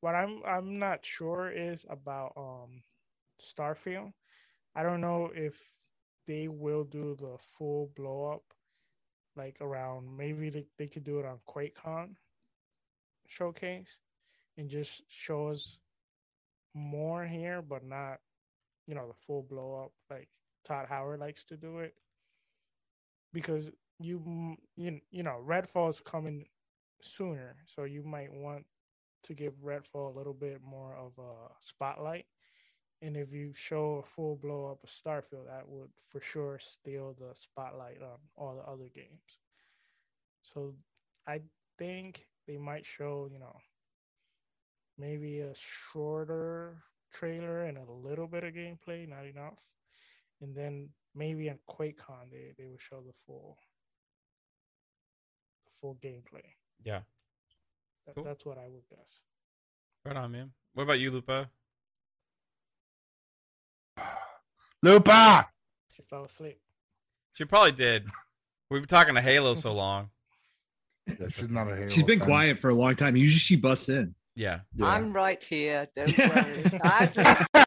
what 0.00 0.14
I'm 0.14 0.40
I'm 0.46 0.78
not 0.78 1.04
sure 1.04 1.50
is 1.50 1.84
about 1.90 2.32
um, 2.36 2.82
Starfield. 3.42 4.12
I 4.74 4.82
don't 4.82 5.00
know 5.00 5.30
if 5.34 5.60
they 6.26 6.48
will 6.48 6.84
do 6.84 7.16
the 7.18 7.36
full 7.58 7.90
blow 7.96 8.32
up 8.32 8.42
like 9.36 9.56
around 9.60 10.16
maybe 10.16 10.48
they, 10.48 10.64
they 10.78 10.86
could 10.86 11.04
do 11.04 11.18
it 11.18 11.26
on 11.26 11.38
QuakeCon 11.48 12.14
showcase 13.26 13.98
and 14.56 14.70
just 14.70 15.02
show 15.08 15.48
us 15.48 15.78
more 16.74 17.26
here, 17.26 17.62
but 17.62 17.84
not, 17.84 18.18
you 18.86 18.94
know, 18.94 19.06
the 19.06 19.14
full 19.26 19.42
blow 19.42 19.84
up 19.84 19.92
like 20.10 20.28
Todd 20.64 20.86
Howard 20.88 21.20
likes 21.20 21.44
to 21.44 21.56
do 21.56 21.80
it. 21.80 21.94
Because 23.36 23.72
you 24.00 24.56
you 24.76 25.02
you 25.12 25.24
know 25.24 25.40
is 25.90 26.00
coming 26.00 26.46
sooner, 27.02 27.56
so 27.66 27.84
you 27.84 28.04
might 28.04 28.32
want 28.32 28.66
to 29.24 29.34
give 29.34 29.54
Redfall 29.64 30.14
a 30.14 30.18
little 30.18 30.34
bit 30.34 30.62
more 30.64 30.96
of 30.96 31.18
a 31.18 31.52
spotlight 31.60 32.26
And 33.02 33.16
if 33.16 33.32
you 33.32 33.52
show 33.54 33.96
a 34.04 34.06
full 34.06 34.36
blow 34.36 34.66
up 34.72 34.84
of 34.84 34.90
Starfield, 34.90 35.46
that 35.48 35.68
would 35.68 35.90
for 36.08 36.20
sure 36.20 36.58
steal 36.60 37.14
the 37.18 37.34
spotlight 37.34 38.02
on 38.02 38.18
all 38.36 38.56
the 38.56 38.70
other 38.72 38.88
games. 38.94 39.40
So 40.42 40.76
I 41.26 41.42
think 41.78 42.26
they 42.46 42.58
might 42.58 42.86
show, 42.86 43.28
you 43.32 43.38
know, 43.40 43.56
maybe 44.98 45.40
a 45.40 45.54
shorter 45.54 46.84
trailer 47.12 47.64
and 47.64 47.78
a 47.78 47.92
little 47.92 48.28
bit 48.28 48.44
of 48.44 48.54
gameplay, 48.54 49.08
not 49.08 49.26
enough. 49.26 49.58
And 50.40 50.54
then 50.56 50.90
maybe 51.16 51.48
on 51.50 51.58
QuakeCon 51.68 52.30
they, 52.30 52.52
they 52.58 52.66
would 52.66 52.80
show 52.80 53.00
the 53.06 53.12
full 53.26 53.56
the 55.64 55.70
full 55.80 55.96
gameplay. 56.02 56.44
Yeah. 56.84 57.00
That, 58.06 58.14
Cool. 58.14 58.24
That's 58.24 58.44
what 58.44 58.58
I 58.58 58.68
would 58.68 58.86
guess. 58.88 59.20
Right 60.04 60.16
on, 60.16 60.30
man. 60.30 60.52
What 60.74 60.84
about 60.84 61.00
you, 61.00 61.10
Lupa? 61.10 61.50
Lupa. 64.82 65.48
She 65.94 66.02
fell 66.02 66.24
asleep. 66.24 66.60
She 67.32 67.44
probably 67.44 67.72
did. 67.72 68.06
We've 68.70 68.82
been 68.82 68.88
talking 68.88 69.14
to 69.14 69.20
Halo 69.20 69.54
so 69.54 69.72
long. 69.74 70.10
Yeah, 71.06 71.28
she's 71.30 71.48
not 71.50 71.70
a 71.70 71.74
Halo. 71.76 71.88
She's 71.88 72.02
been 72.04 72.18
fan. 72.20 72.28
quiet 72.28 72.58
for 72.60 72.68
a 72.70 72.74
long 72.74 72.94
time. 72.94 73.16
Usually 73.16 73.38
she 73.38 73.56
busts 73.56 73.88
in. 73.88 74.14
Yeah. 74.34 74.60
Yeah. 74.74 74.86
I'm 74.86 75.12
right 75.12 75.42
here. 75.42 75.88
Don't 75.96 76.16
worry. 76.18 76.80
I 76.82 77.00
was 77.06 77.16
listening. 77.16 77.64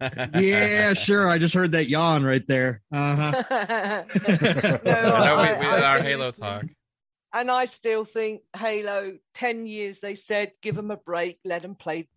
Yeah, 0.40 0.94
sure. 0.94 1.28
I 1.28 1.38
just 1.38 1.54
heard 1.54 1.72
that 1.72 1.88
yawn 1.88 2.22
right 2.24 2.46
there. 2.46 2.82
Uh-huh. 2.92 3.42
no, 3.50 4.90
I 4.90 5.24
know 5.24 5.36
we, 5.36 5.42
I- 5.42 5.58
we 5.60 5.66
I've 5.66 5.74
did 5.76 5.84
our 5.84 5.96
been 5.98 6.06
Halo 6.06 6.30
talk. 6.30 6.64
And 7.34 7.50
I 7.50 7.66
still 7.66 8.04
think 8.06 8.40
Halo, 8.56 9.18
10 9.34 9.66
years, 9.66 10.00
they 10.00 10.14
said, 10.14 10.52
give 10.62 10.74
them 10.74 10.90
a 10.90 10.96
break, 10.96 11.38
let 11.44 11.60
them 11.62 11.74
play, 11.74 12.08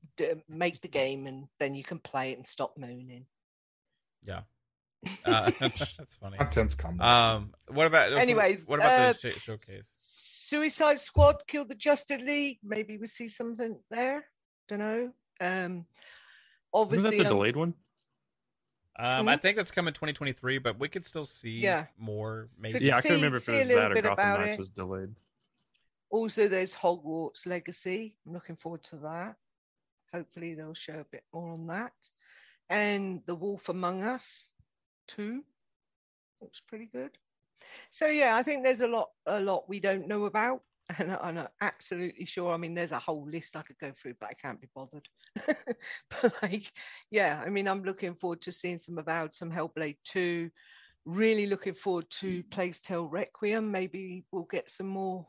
make 0.47 0.79
the 0.81 0.87
game, 0.87 1.27
and 1.27 1.47
then 1.59 1.75
you 1.75 1.83
can 1.83 1.99
play 1.99 2.31
it 2.31 2.37
and 2.37 2.47
stop 2.47 2.77
mooning. 2.77 3.25
Yeah. 4.23 4.41
Uh, 5.25 5.51
that's 5.59 6.15
funny. 6.15 6.37
Content's 6.37 6.75
coming. 6.75 7.01
Um, 7.01 7.53
what 7.67 7.87
about 7.87 8.13
Anyway, 8.13 8.59
What 8.65 8.79
about 8.79 8.99
uh, 9.09 9.13
the 9.21 9.29
sh- 9.31 9.41
showcase? 9.41 9.85
Suicide 9.97 10.99
Squad 10.99 11.43
killed 11.47 11.69
the 11.69 11.75
Justice 11.75 12.21
League. 12.21 12.59
Maybe 12.63 12.97
we 12.97 13.07
see 13.07 13.27
something 13.27 13.77
there. 13.89 14.23
Don't 14.69 14.79
know. 14.79 15.11
Um, 15.41 15.85
Wasn't 16.73 17.03
that 17.03 17.11
the 17.11 17.19
um, 17.27 17.33
delayed 17.35 17.55
one? 17.55 17.73
Um, 18.99 19.27
I 19.27 19.37
think 19.37 19.57
that's 19.57 19.71
coming 19.71 19.93
2023, 19.93 20.59
but 20.59 20.77
we 20.79 20.87
could 20.87 21.05
still 21.05 21.25
see 21.25 21.59
Yeah. 21.61 21.87
more. 21.97 22.49
Maybe. 22.59 22.73
Could 22.73 22.81
Yeah, 22.83 22.97
I 22.97 22.99
see- 22.99 23.09
couldn't 23.09 23.17
remember 23.21 23.37
if 23.37 23.45
see 23.45 23.53
it 23.53 23.55
a 23.55 23.57
was 23.59 23.67
little 23.67 23.81
that 23.81 23.91
or 23.91 23.95
bit 23.95 24.03
Gotham 24.03 24.13
about 24.13 24.39
Knights 24.41 24.53
it. 24.53 24.59
was 24.59 24.69
delayed. 24.69 25.15
Also, 26.09 26.47
there's 26.47 26.75
Hogwarts 26.75 27.45
Legacy. 27.47 28.15
I'm 28.25 28.33
looking 28.33 28.57
forward 28.57 28.83
to 28.85 28.97
that. 28.97 29.35
Hopefully, 30.13 30.53
they'll 30.55 30.73
show 30.73 30.99
a 30.99 31.05
bit 31.05 31.23
more 31.33 31.53
on 31.53 31.67
that. 31.67 31.93
And 32.69 33.21
The 33.25 33.35
Wolf 33.35 33.69
Among 33.69 34.03
Us 34.03 34.49
2 35.07 35.43
looks 36.41 36.59
pretty 36.59 36.85
good. 36.85 37.17
So 37.89 38.07
yeah, 38.07 38.35
I 38.35 38.43
think 38.43 38.63
there's 38.63 38.81
a 38.81 38.87
lot, 38.87 39.11
a 39.25 39.39
lot 39.39 39.69
we 39.69 39.79
don't 39.79 40.07
know 40.07 40.25
about, 40.25 40.63
and 40.99 41.11
I'm 41.21 41.35
not 41.35 41.51
absolutely 41.61 42.25
sure. 42.25 42.53
I 42.53 42.57
mean, 42.57 42.73
there's 42.73 42.91
a 42.91 42.99
whole 42.99 43.27
list 43.29 43.55
I 43.55 43.61
could 43.61 43.77
go 43.79 43.91
through, 44.01 44.15
but 44.19 44.29
I 44.29 44.33
can't 44.33 44.61
be 44.61 44.69
bothered. 44.75 45.07
but 45.45 46.33
like, 46.41 46.71
yeah, 47.09 47.41
I 47.45 47.49
mean, 47.49 47.67
I'm 47.67 47.83
looking 47.83 48.15
forward 48.15 48.41
to 48.41 48.51
seeing 48.51 48.77
some 48.77 48.97
Avowed, 48.97 49.33
some 49.33 49.51
Hellblade 49.51 49.97
2. 50.05 50.49
Really 51.05 51.47
looking 51.47 51.73
forward 51.73 52.05
to 52.19 52.43
Plague's 52.51 52.81
Tale 52.81 53.07
Requiem. 53.07 53.71
Maybe 53.71 54.23
we'll 54.31 54.43
get 54.43 54.69
some 54.69 54.87
more 54.87 55.25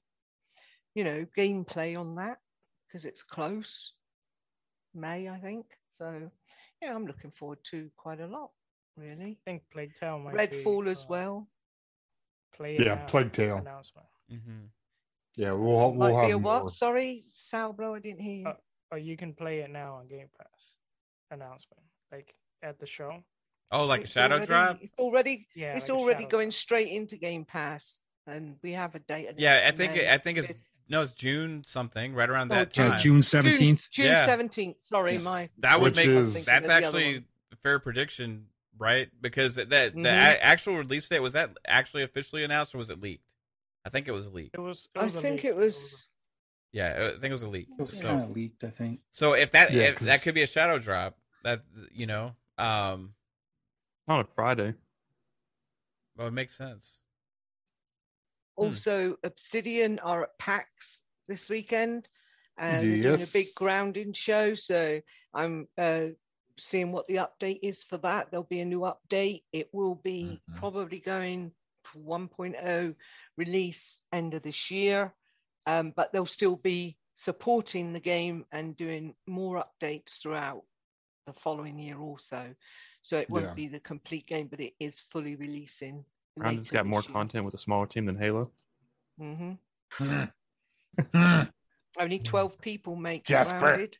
you 0.94 1.04
know, 1.04 1.26
gameplay 1.36 1.98
on 1.98 2.12
that 2.12 2.38
because 2.86 3.04
it's 3.04 3.22
close. 3.22 3.92
May, 4.94 5.28
I 5.28 5.38
think. 5.38 5.66
So, 5.94 6.30
yeah, 6.80 6.94
I'm 6.94 7.06
looking 7.06 7.30
forward 7.30 7.58
to 7.70 7.90
quite 7.96 8.20
a 8.20 8.26
lot, 8.26 8.50
really. 8.96 9.38
I 9.46 9.50
think 9.50 9.62
Plague 9.72 9.94
Tale 9.94 10.18
might 10.18 10.34
Redfall 10.34 10.84
be, 10.84 10.90
as 10.90 11.04
uh, 11.04 11.06
well. 11.08 11.48
Play 12.54 12.76
Yeah, 12.78 13.06
Plague 13.06 13.32
Tale. 13.32 13.58
announcement. 13.58 14.06
hmm 14.28 14.66
yeah, 15.36 15.52
we'll 15.52 15.92
we'll 15.92 15.94
Might 15.94 16.12
have 16.14 16.26
be 16.26 16.32
a 16.32 16.38
more. 16.38 16.62
what? 16.64 16.72
Sorry, 16.72 17.24
Salbro, 17.34 17.96
I 17.96 18.00
didn't 18.00 18.20
hear 18.20 18.34
you. 18.34 18.46
Uh, 18.48 18.54
Or 18.90 18.98
you 18.98 19.16
can 19.16 19.32
play 19.32 19.60
it 19.60 19.70
now 19.70 19.94
on 19.94 20.06
Game 20.06 20.28
Pass 20.38 20.74
announcement, 21.30 21.82
like 22.10 22.34
at 22.62 22.78
the 22.78 22.86
show. 22.86 23.22
Oh, 23.70 23.86
like 23.86 24.04
a 24.04 24.06
shadow 24.06 24.34
already- 24.34 24.46
drop? 24.46 24.78
It's 24.82 24.94
already, 24.98 25.48
Yeah, 25.54 25.76
it's 25.76 25.88
like 25.88 25.98
already 25.98 26.24
going 26.26 26.50
drop. 26.50 26.54
straight 26.58 26.88
into 26.88 27.16
Game 27.16 27.44
Pass, 27.46 28.00
and 28.26 28.56
we 28.62 28.72
have 28.72 28.94
a 28.94 28.98
date. 28.98 29.30
Yeah, 29.38 29.64
I 29.66 29.70
think 29.70 29.94
May. 29.94 30.12
I 30.12 30.18
think 30.18 30.38
it's 30.38 30.50
It's 30.50 30.60
no, 30.90 31.00
it's 31.00 31.12
June 31.12 31.64
something, 31.64 32.12
right 32.14 32.28
around 32.28 32.52
Oh, 32.52 32.56
that 32.56 32.76
Yeah, 32.76 32.88
time. 32.90 32.98
June 32.98 33.20
17th. 33.22 33.88
June 33.90 34.06
Yeah. 34.06 34.26
seventeenth. 34.26 34.78
Sorry, 34.82 35.16
my 35.18 35.48
That 35.58 35.80
would 35.80 35.96
Which 35.96 36.04
make 36.06 36.14
is- 36.14 36.34
that's 36.34 36.44
Thinking 36.44 36.54
of 36.64 36.68
the 36.68 36.74
other 36.74 36.98
actually 36.98 37.24
a 37.52 37.56
fair 37.62 37.78
prediction, 37.78 38.48
right? 38.76 39.08
Because 39.22 39.54
that 39.54 39.70
the 39.70 39.86
Mhm. 39.86 40.04
a- 40.04 40.44
actual 40.44 40.76
release 40.76 41.08
date 41.08 41.20
was 41.20 41.32
that 41.32 41.56
actually 41.66 42.02
officially 42.02 42.44
announced 42.44 42.74
or 42.74 42.78
was 42.78 42.90
it 42.90 43.00
leaked? 43.00 43.31
I 43.84 43.88
think 43.90 44.08
it 44.08 44.12
was 44.12 44.32
leaked. 44.32 44.54
It 44.54 44.60
was. 44.60 44.88
It 44.94 44.98
I 44.98 45.04
was 45.04 45.14
a 45.16 45.20
think 45.20 45.36
leak. 45.42 45.44
it 45.46 45.56
was. 45.56 46.06
Yeah, 46.72 47.08
I 47.08 47.20
think 47.20 47.24
it 47.24 47.30
was 47.32 47.42
a 47.42 47.48
leak. 47.48 47.68
It 47.78 47.82
was 47.82 47.98
So 47.98 48.06
kind 48.08 48.22
of 48.22 48.30
leaked, 48.30 48.64
I 48.64 48.70
think. 48.70 49.00
so 49.10 49.34
if 49.34 49.50
that 49.50 49.72
Yeah, 49.72 49.82
if, 49.84 49.96
'cause- 49.96 50.06
that 50.06 50.22
could 50.22 50.34
be 50.34 50.42
a 50.42 50.46
shadow 50.46 50.78
drop, 50.78 51.18
that 51.44 51.62
you 51.90 52.06
know, 52.06 52.34
um, 52.58 53.14
On 54.08 54.20
a 54.20 54.24
Friday. 54.24 54.74
well, 56.16 56.28
it 56.28 56.32
makes 56.32 56.54
sense. 56.56 56.98
Hmm. 58.56 58.62
Also, 58.64 59.16
Obsidian 59.22 59.98
are 60.00 60.22
at 60.24 60.38
PAX 60.38 61.00
this 61.28 61.50
weekend, 61.50 62.08
and 62.58 62.86
they're 62.86 63.02
doing 63.02 63.22
a 63.22 63.32
big 63.32 63.46
Grounded 63.56 64.16
show. 64.16 64.54
So 64.54 65.00
I'm 65.34 65.68
uh, 65.76 66.08
seeing 66.58 66.92
what 66.92 67.06
the 67.08 67.16
update 67.16 67.60
is 67.62 67.82
for 67.84 67.98
that. 67.98 68.30
There'll 68.30 68.44
be 68.44 68.60
a 68.60 68.64
new 68.64 68.80
update. 68.80 69.42
It 69.52 69.72
will 69.74 69.96
be 69.96 70.40
Mhm. 70.50 70.56
probably 70.56 71.00
going 71.00 71.52
to 71.92 71.98
1.0 71.98 72.94
release 73.36 74.00
end 74.12 74.34
of 74.34 74.42
this 74.42 74.70
year, 74.70 75.12
um, 75.66 75.92
but 75.96 76.12
they'll 76.12 76.26
still 76.26 76.56
be 76.56 76.96
supporting 77.14 77.92
the 77.92 78.00
game 78.00 78.44
and 78.52 78.76
doing 78.76 79.14
more 79.26 79.62
updates 79.64 80.20
throughout 80.20 80.62
the 81.26 81.32
following 81.32 81.78
year 81.78 81.98
also. 81.98 82.54
So 83.02 83.18
it 83.18 83.30
won't 83.30 83.46
Yeah. 83.46 83.54
be 83.54 83.68
the 83.68 83.80
complete 83.80 84.26
game, 84.26 84.48
but 84.48 84.60
it 84.60 84.74
is 84.80 85.00
fully 85.10 85.36
releasing. 85.36 86.04
Grounded's 86.38 86.70
later 86.70 86.78
got 86.84 86.86
more 86.86 87.02
year. 87.02 87.12
content 87.12 87.44
with 87.44 87.54
a 87.54 87.58
smaller 87.58 87.86
team 87.86 88.06
than 88.06 88.16
Halo. 88.16 88.50
hmm 89.18 89.52
Hmm. 89.98 90.24
Only 91.98 92.18
12 92.18 92.58
people 92.60 92.96
make 92.96 93.24
Jasper. 93.24 93.58
Grounded. 93.58 93.98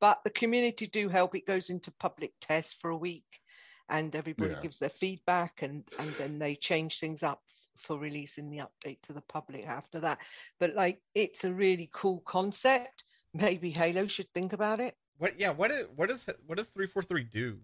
But 0.00 0.20
the 0.24 0.30
community 0.30 0.86
do 0.86 1.08
help. 1.08 1.34
It 1.34 1.46
goes 1.46 1.70
into 1.70 1.90
public 1.92 2.32
test 2.40 2.80
for 2.80 2.90
a 2.90 2.96
week 2.96 3.40
and 3.88 4.14
everybody 4.14 4.54
Yeah. 4.54 4.62
gives 4.62 4.78
their 4.78 4.90
feedback 4.90 5.62
and, 5.62 5.84
and 5.98 6.14
then 6.18 6.38
they 6.38 6.54
change 6.54 7.00
things 7.00 7.22
up 7.22 7.42
for 7.82 7.98
releasing 7.98 8.50
the 8.50 8.58
update 8.58 9.00
to 9.02 9.12
the 9.12 9.20
public 9.22 9.66
after 9.66 10.00
that. 10.00 10.18
But 10.58 10.74
like 10.74 11.00
it's 11.14 11.44
a 11.44 11.52
really 11.52 11.90
cool 11.92 12.22
concept. 12.26 13.04
Maybe 13.34 13.70
Halo 13.70 14.06
should 14.06 14.32
think 14.34 14.52
about 14.52 14.80
it. 14.80 14.96
What? 15.18 15.38
Yeah. 15.38 15.50
What? 15.50 15.70
Is, 15.70 15.86
what 15.94 16.08
does 16.08 16.26
what 16.46 16.58
does 16.58 16.68
three 16.68 16.86
four 16.86 17.02
three 17.02 17.24
do? 17.24 17.58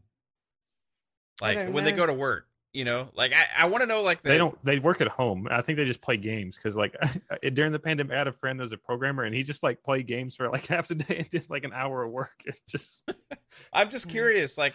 Like 1.41 1.59
don't 1.59 1.73
when 1.73 1.85
they 1.85 1.93
go 1.93 2.07
to 2.07 2.13
work, 2.13 2.49
you 2.73 2.85
know, 2.85 3.09
like 3.15 3.33
I, 3.33 3.65
I 3.65 3.67
want 3.67 3.83
to 3.83 3.87
know 3.87 4.03
like 4.03 4.23
the, 4.23 4.29
They 4.29 4.39
don't. 4.39 4.57
They 4.65 4.79
work 4.79 5.01
at 5.01 5.09
home. 5.09 5.49
I 5.51 5.63
think 5.63 5.79
they 5.79 5.85
just 5.85 6.03
play 6.03 6.17
games 6.17 6.57
because, 6.57 6.77
like, 6.77 6.95
during 7.55 7.73
the 7.73 7.79
pandemic, 7.79 8.13
I 8.13 8.19
had 8.19 8.29
a 8.29 8.33
friend 8.33 8.59
that 8.61 8.63
was 8.63 8.73
a 8.73 8.77
programmer, 8.77 9.25
and 9.25 9.35
he 9.35 9.43
just 9.43 9.63
like 9.63 9.83
played 9.83 10.07
games 10.07 10.37
for 10.37 10.49
like 10.51 10.67
half 10.69 10.89
the 10.89 10.95
day 10.97 11.17
and 11.19 11.31
did 11.31 11.49
like 11.49 11.65
an 11.65 11.73
hour 11.73 12.03
of 12.05 12.13
work. 12.13 12.43
It's 12.45 12.61
just 12.69 13.03
I'm 13.73 13.91
just 13.91 14.09
curious. 14.09 14.59
Like, 14.59 14.75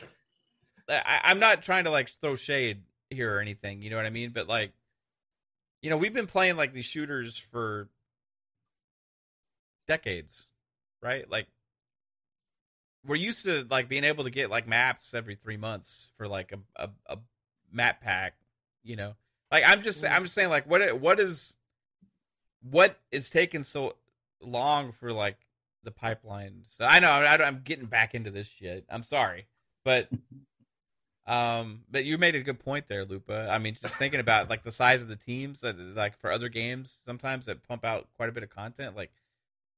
I, 0.90 1.22
I'm 1.24 1.40
not 1.40 1.62
trying 1.62 1.84
to 1.84 1.92
like 1.92 2.10
throw 2.22 2.36
shade 2.36 2.82
here 3.10 3.38
or 3.38 3.40
anything. 3.40 3.82
You 3.82 3.92
know 3.92 3.98
what 3.98 4.06
I 4.06 4.12
mean? 4.12 4.32
But 4.34 4.48
like, 4.48 4.72
you 5.84 5.90
know, 5.90 5.98
we've 5.98 6.14
been 6.14 6.28
playing 6.28 6.56
like 6.56 6.74
these 6.74 6.86
shooters 6.86 7.38
for 7.38 7.90
decades, 9.86 10.48
right? 11.02 11.30
Like, 11.30 11.48
we're 13.06 13.18
used 13.18 13.44
to 13.44 13.68
like 13.70 13.90
being 13.90 14.06
able 14.06 14.24
to 14.24 14.30
get 14.30 14.50
like 14.50 14.66
maps 14.66 15.14
every 15.14 15.36
three 15.36 15.58
months 15.58 16.08
for 16.18 16.26
like 16.26 16.54
a 16.54 16.60
a, 16.82 16.90
a 17.08 17.18
map 17.70 18.00
pack. 18.00 18.36
You 18.82 18.96
know, 18.96 19.16
like 19.52 19.66
I'm 19.68 19.82
just 19.82 20.04
mm-hmm. 20.04 20.14
I'm 20.14 20.24
just 20.24 20.34
saying 20.34 20.50
like 20.50 20.70
what 20.70 21.00
what 21.02 21.20
is 21.20 21.54
what 22.62 22.98
is 23.12 23.30
taking 23.30 23.64
so 23.64 23.98
long 24.42 24.94
for 24.94 25.12
like 25.12 25.36
the 25.84 25.92
pipeline. 25.92 26.64
So 26.70 26.86
I 26.86 27.00
know 27.02 27.10
I, 27.10 27.46
I'm 27.46 27.60
getting 27.62 27.88
back 27.88 28.16
into 28.16 28.32
this 28.32 28.48
shit. 28.48 28.86
I'm 28.90 29.04
sorry, 29.04 29.48
but 29.84 30.08
um, 31.26 31.84
but 31.90 32.04
you 32.06 32.18
made 32.18 32.36
a 32.36 32.42
good 32.42 32.60
point 32.60 32.88
there, 32.88 33.06
Lupa. 33.06 33.48
I 33.50 33.58
mean, 33.58 33.76
just 33.82 33.96
thinking 33.96 34.20
about 34.20 34.50
like 34.50 34.64
the 34.64 34.72
size 34.72 35.02
of 35.02 35.08
the 35.08 35.16
teams 35.16 35.62
that 35.62 35.80
like 35.80 36.18
for 36.20 36.32
other 36.32 36.50
games 36.50 37.00
sometimes 37.06 37.46
that 37.46 37.64
pump 37.68 37.86
out 37.86 38.08
quite 38.18 38.30
a 38.30 38.32
bit 38.34 38.44
of 38.44 38.50
content. 38.50 38.96
Like, 38.96 39.12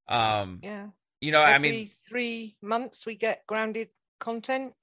um, 0.07 0.59
Yeah. 0.63 0.87
you 1.21 1.31
know, 1.31 1.41
I 1.41 1.59
mean, 1.59 1.91
three 2.07 2.55
months 2.61 3.05
we 3.05 3.15
get 3.15 3.45
grounded 3.47 3.89
content. 4.19 4.73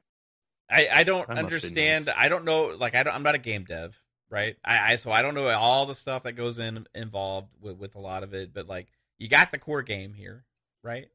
I 0.70 0.88
I 0.92 1.04
don't 1.04 1.26
That 1.28 1.38
understand. 1.38 2.06
nice. 2.06 2.14
I 2.16 2.28
don't 2.28 2.44
know. 2.44 2.66
Like, 2.68 2.94
I 2.94 3.02
don't. 3.02 3.14
I'm 3.14 3.22
not 3.24 3.34
a 3.34 3.38
game 3.38 3.64
dev, 3.64 3.96
right? 4.30 4.56
I, 4.64 4.92
I 4.92 4.96
so 4.96 5.10
I 5.10 5.22
don't 5.22 5.34
know 5.34 5.48
all 5.48 5.86
the 5.86 5.94
stuff 5.94 6.22
that 6.22 6.32
goes 6.32 6.58
in 6.58 6.86
involved 6.94 7.48
with 7.60 7.76
with 7.76 7.94
a 7.96 8.00
lot 8.00 8.22
of 8.22 8.34
it. 8.34 8.54
But 8.54 8.68
like, 8.68 8.86
you 9.18 9.28
got 9.28 9.50
the 9.50 9.58
core 9.58 9.82
game 9.82 10.14
here, 10.14 10.44
right? 10.82 11.08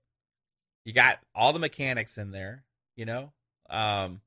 You 0.83 0.93
got 0.93 1.19
all 1.33 1.53
the 1.53 1.59
mechanics 1.59 2.17
in 2.17 2.31
there, 2.31 2.63
you 2.95 3.05
know. 3.05 3.31
Um, 3.69 4.21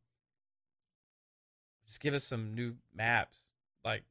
just 1.91 2.01
give 2.01 2.15
us 2.15 2.25
some 2.25 2.55
new 2.55 2.75
maps. 2.95 3.43
Like, 3.85 4.05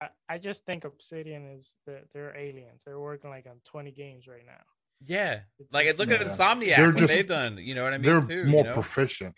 I, 0.00 0.08
I 0.28 0.38
just 0.38 0.64
think 0.64 0.84
Obsidian 0.84 1.44
is 1.58 1.74
the, 1.86 2.00
they're 2.12 2.36
aliens. 2.36 2.82
They're 2.86 3.00
working 3.00 3.30
like 3.30 3.46
on 3.46 3.56
20 3.64 3.90
games 3.90 4.26
right 4.28 4.46
now. 4.46 4.62
yeah, 5.04 5.40
It's 5.58 5.72
like 5.72 5.86
just- 5.86 5.98
look 5.98 6.10
at 6.10 6.20
Yeah. 6.20 6.26
Insomniac 6.28 6.76
They're 6.76 6.86
what 6.88 6.96
just- 6.96 7.12
they've 7.12 7.26
done. 7.26 7.58
You 7.58 7.74
know 7.74 7.82
what 7.82 7.92
I 7.94 7.98
mean? 7.98 8.02
They're 8.28 8.44
too, 8.44 8.44
more 8.50 8.60
you 8.62 8.68
know? 8.68 8.72
proficient. 8.74 9.34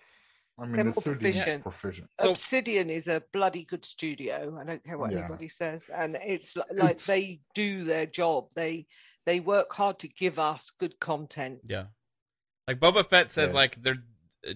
I 0.59 0.63
mean, 0.65 0.73
They're 0.77 0.85
the 0.85 0.91
more 0.91 0.99
is 0.99 1.03
proficient. 1.05 1.63
proficient. 1.63 2.11
So- 2.21 2.31
Obsidian 2.31 2.91
is 2.91 3.09
a 3.09 3.23
bloody 3.33 3.65
good 3.65 3.85
studio. 3.85 4.59
I 4.61 4.65
don't 4.65 4.85
care 4.85 4.99
what 4.99 5.13
Yeah. 5.13 5.21
anybody 5.21 5.49
says, 5.49 5.89
and 5.95 6.17
it's 6.17 6.57
like 6.57 6.69
It's- 6.97 7.07
they 7.07 7.41
do 7.55 7.85
their 7.85 8.07
job. 8.07 8.49
They 8.55 8.87
they 9.25 9.41
work 9.41 9.73
hard 9.73 9.99
to 10.01 10.09
give 10.09 10.39
us 10.39 10.71
good 10.79 11.01
content. 11.01 11.61
Yeah, 11.65 11.87
like 12.69 12.79
Boba 12.79 13.05
Fett 13.05 13.29
says, 13.29 13.53
Yeah. 13.53 13.57
like 13.59 13.83
they're 13.83 14.05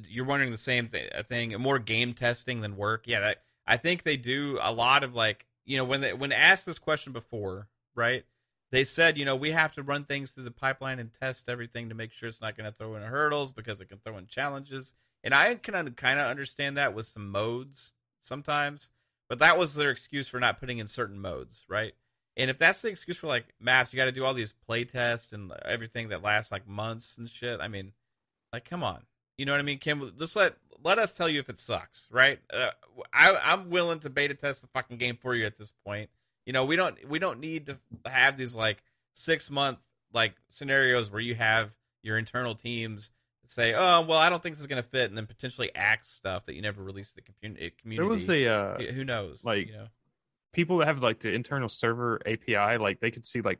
you're 0.08 0.24
wondering 0.24 0.50
the 0.50 0.58
same 0.58 0.88
thing. 0.88 1.54
More 1.58 1.78
game 1.78 2.14
testing 2.14 2.60
than 2.60 2.76
work. 2.76 3.04
Yeah, 3.06 3.20
that 3.20 3.42
I 3.66 3.76
think 3.76 4.02
they 4.02 4.16
do 4.16 4.58
a 4.60 4.72
lot 4.72 5.04
of 5.04 5.14
like 5.14 5.46
you 5.64 5.76
know 5.76 5.84
when 5.84 6.00
they 6.00 6.12
when 6.12 6.32
asked 6.32 6.66
this 6.66 6.78
question 6.78 7.12
before, 7.12 7.68
right? 7.94 8.24
They 8.70 8.84
said 8.84 9.18
you 9.18 9.24
know 9.24 9.36
we 9.36 9.50
have 9.50 9.72
to 9.72 9.82
run 9.82 10.04
things 10.04 10.30
through 10.30 10.44
the 10.44 10.50
pipeline 10.50 10.98
and 10.98 11.12
test 11.12 11.48
everything 11.48 11.88
to 11.88 11.94
make 11.94 12.12
sure 12.12 12.28
it's 12.28 12.40
not 12.40 12.56
going 12.56 12.70
to 12.70 12.76
throw 12.76 12.94
in 12.96 13.02
hurdles 13.02 13.52
because 13.52 13.80
it 13.80 13.88
can 13.88 13.98
throw 13.98 14.18
in 14.18 14.26
challenges. 14.26 14.94
And 15.22 15.34
I 15.34 15.54
can 15.54 15.92
kind 15.92 16.18
of 16.18 16.26
understand 16.26 16.76
that 16.76 16.94
with 16.94 17.06
some 17.06 17.30
modes 17.30 17.92
sometimes, 18.20 18.90
but 19.28 19.38
that 19.40 19.58
was 19.58 19.74
their 19.74 19.90
excuse 19.90 20.28
for 20.28 20.40
not 20.40 20.58
putting 20.58 20.78
in 20.78 20.86
certain 20.86 21.20
modes, 21.20 21.64
right? 21.68 21.92
And 22.36 22.48
if 22.48 22.58
that's 22.58 22.80
the 22.80 22.88
excuse 22.88 23.18
for 23.18 23.26
like 23.26 23.54
maps, 23.60 23.92
you 23.92 23.98
got 23.98 24.06
to 24.06 24.12
do 24.12 24.24
all 24.24 24.34
these 24.34 24.54
play 24.66 24.84
tests 24.84 25.32
and 25.32 25.52
everything 25.64 26.08
that 26.08 26.22
lasts 26.22 26.50
like 26.50 26.66
months 26.66 27.18
and 27.18 27.28
shit. 27.28 27.60
I 27.60 27.68
mean, 27.68 27.92
like, 28.52 28.68
come 28.68 28.82
on, 28.82 29.02
you 29.40 29.46
know 29.46 29.52
what 29.52 29.58
I 29.58 29.62
mean? 29.62 29.78
Kim, 29.78 30.12
just 30.18 30.36
let 30.36 30.54
let 30.84 30.98
us 30.98 31.12
tell 31.14 31.26
you 31.26 31.40
if 31.40 31.48
it 31.48 31.56
sucks, 31.58 32.06
right? 32.10 32.38
Uh, 32.52 32.68
I, 33.10 33.34
I'm 33.42 33.70
willing 33.70 34.00
to 34.00 34.10
beta 34.10 34.34
test 34.34 34.60
the 34.60 34.68
fucking 34.68 34.98
game 34.98 35.16
for 35.18 35.34
you 35.34 35.46
at 35.46 35.56
this 35.56 35.72
point. 35.86 36.10
You 36.44 36.52
know, 36.52 36.66
we 36.66 36.76
don't 36.76 37.08
we 37.08 37.18
don't 37.18 37.40
need 37.40 37.64
to 37.66 37.78
have 38.04 38.36
these 38.36 38.54
like 38.54 38.82
six 39.14 39.50
month 39.50 39.78
like 40.12 40.34
scenarios 40.50 41.10
where 41.10 41.22
you 41.22 41.34
have 41.36 41.70
your 42.02 42.18
internal 42.18 42.54
teams 42.54 43.08
say, 43.46 43.72
oh 43.72 44.02
well, 44.02 44.18
I 44.18 44.28
don't 44.28 44.42
think 44.42 44.56
this 44.56 44.60
is 44.60 44.66
gonna 44.66 44.82
fit, 44.82 45.08
and 45.08 45.16
then 45.16 45.24
potentially 45.24 45.70
axe 45.74 46.10
stuff 46.10 46.44
that 46.44 46.54
you 46.54 46.60
never 46.60 46.82
released 46.82 47.14
to 47.14 47.22
the 47.24 47.32
community. 47.32 47.72
There 47.96 48.04
was 48.04 48.28
a 48.28 48.46
uh, 48.46 48.92
who 48.92 49.04
knows, 49.04 49.42
like- 49.42 49.68
you 49.68 49.72
know. 49.72 49.86
people 50.52 50.76
that 50.78 50.86
have 50.86 51.02
like 51.02 51.20
the 51.20 51.32
internal 51.32 51.70
server 51.70 52.20
API, 52.26 52.76
like 52.76 53.00
they 53.00 53.10
could 53.10 53.24
see 53.24 53.40
like 53.40 53.58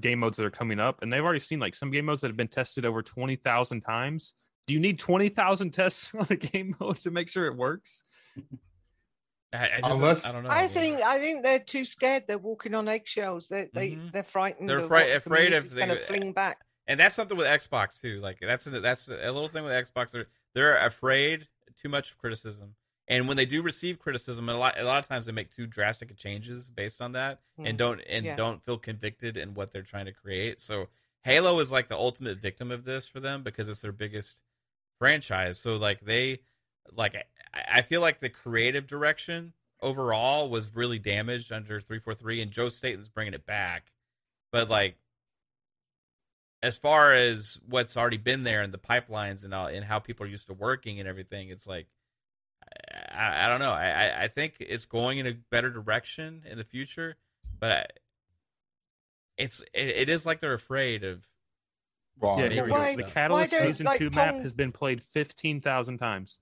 game 0.00 0.20
modes 0.20 0.38
that 0.38 0.46
are 0.46 0.50
coming 0.50 0.80
up, 0.80 1.02
and 1.02 1.12
they've 1.12 1.22
already 1.22 1.40
seen 1.40 1.58
like 1.60 1.74
some 1.74 1.90
game 1.90 2.06
modes 2.06 2.22
that 2.22 2.28
have 2.28 2.38
been 2.38 2.48
tested 2.48 2.86
over 2.86 3.02
twenty 3.02 3.36
thousand 3.36 3.82
times. 3.82 4.32
Do 4.70 4.74
you 4.74 4.78
need 4.80 5.00
twenty 5.00 5.30
thousand 5.30 5.72
tests 5.72 6.12
on 6.18 6.28
a 6.30 6.36
game 6.36 6.76
mode 6.78 6.98
to 6.98 7.10
make 7.10 7.28
sure 7.28 7.46
it 7.46 7.56
works? 7.56 8.04
I, 9.52 9.64
I 9.64 9.80
just, 9.80 9.92
Unless- 9.94 10.26
I 10.28 10.32
don't 10.32 10.44
know. 10.44 10.50
I 10.50 10.68
think 10.68 11.00
I 11.02 11.18
think 11.18 11.42
they're 11.42 11.58
too 11.58 11.84
scared. 11.84 12.22
They're 12.28 12.38
walking 12.38 12.72
on 12.76 12.86
eggshells. 12.86 13.48
They 13.48 13.68
they 13.74 13.90
Mhm. 13.90 14.12
they're 14.12 14.22
frightened. 14.22 14.68
They're 14.68 14.78
of 14.78 14.84
afraid- 14.84 15.00
what 15.00 15.08
the 15.10 15.16
afraid 15.16 15.52
of 15.54 15.68
community's 15.70 16.06
gonna 16.06 16.20
fling 16.20 16.32
back. 16.32 16.58
and 16.86 17.00
that's 17.00 17.16
something 17.16 17.36
with 17.36 17.48
Xbox 17.48 18.00
too. 18.00 18.20
Like 18.20 18.38
that's 18.40 18.64
a, 18.68 18.70
that's 18.78 19.08
a 19.08 19.14
little 19.32 19.48
thing 19.48 19.64
with 19.64 19.72
Xbox. 19.72 20.12
They're 20.12 20.26
they're 20.54 20.76
afraid 20.86 21.48
too 21.76 21.88
much 21.88 22.12
of 22.12 22.18
criticism, 22.18 22.76
and 23.08 23.26
when 23.26 23.36
they 23.36 23.44
do 23.46 23.60
receive 23.60 23.98
criticism, 23.98 24.48
a 24.48 24.54
lot 24.56 24.78
a 24.78 24.84
lot 24.84 25.02
of 25.02 25.08
times 25.08 25.26
they 25.26 25.32
make 25.32 25.50
too 25.50 25.66
drastic 25.66 26.16
changes 26.16 26.70
based 26.70 27.02
on 27.02 27.10
that, 27.12 27.40
and 27.58 27.74
Mm. 27.74 27.76
don't 27.76 28.00
and 28.02 28.24
Yeah. 28.24 28.36
don't 28.36 28.64
feel 28.64 28.78
convicted 28.78 29.36
in 29.36 29.54
what 29.54 29.72
they're 29.72 29.82
trying 29.82 30.06
to 30.06 30.12
create. 30.12 30.60
So 30.60 30.90
Halo 31.24 31.58
is 31.58 31.72
like 31.72 31.88
the 31.88 31.96
ultimate 31.98 32.38
victim 32.38 32.70
of 32.70 32.84
this 32.84 33.08
for 33.08 33.18
them 33.18 33.42
because 33.42 33.68
it's 33.68 33.80
their 33.80 33.90
biggest 33.92 34.42
franchise. 35.00 35.58
So 35.58 35.74
like 35.76 36.00
they 36.02 36.42
like 36.94 37.16
I, 37.52 37.82
feel 37.82 38.00
like 38.00 38.20
the 38.20 38.28
creative 38.28 38.86
direction 38.86 39.54
overall 39.82 40.48
was 40.48 40.76
really 40.76 41.00
damaged 41.00 41.50
under 41.50 41.80
343 41.80 42.42
and 42.42 42.52
Joe 42.52 42.68
Staten's 42.68 43.08
bringing 43.08 43.34
it 43.34 43.44
back. 43.46 43.90
But 44.52 44.70
like 44.70 44.96
as 46.62 46.78
far 46.78 47.14
as 47.14 47.58
what's 47.68 47.96
already 47.96 48.18
been 48.18 48.42
there 48.42 48.60
and 48.60 48.72
the 48.72 48.78
pipelines 48.78 49.44
and 49.44 49.54
all, 49.54 49.66
and 49.66 49.84
how 49.84 49.98
people 49.98 50.26
are 50.26 50.28
used 50.28 50.46
to 50.48 50.54
working 50.54 51.00
and 51.00 51.08
everything, 51.08 51.48
it's 51.48 51.66
like 51.66 51.86
I, 53.10 53.46
I 53.46 53.48
don't 53.48 53.60
know. 53.60 53.72
I, 53.72 53.88
I- 53.90 54.22
I 54.24 54.28
think 54.28 54.54
it's 54.60 54.84
going 54.86 55.18
in 55.18 55.26
a 55.26 55.32
better 55.50 55.70
direction 55.70 56.44
in 56.48 56.58
the 56.58 56.64
future, 56.64 57.16
but 57.58 57.72
I, 57.72 57.86
it's 59.38 59.60
it, 59.72 59.88
it 59.88 60.08
is 60.08 60.26
like 60.26 60.40
they're 60.40 60.52
afraid 60.52 61.02
of 61.04 61.24
Well, 62.20 62.36
yeah, 62.36 62.42
maybe 62.42 62.54
here 62.54 62.64
we 62.64 62.70
go. 62.70 62.96
the. 62.96 63.02
Catalyst 63.04 63.52
season 63.58 63.86
like, 63.86 63.98
two 63.98 64.10
map 64.10 64.34
Pong- 64.34 64.42
has 64.42 64.52
been 64.52 64.72
played 64.72 65.02
fifteen 65.02 65.60
thousand 65.60 65.98
times. 65.98 66.38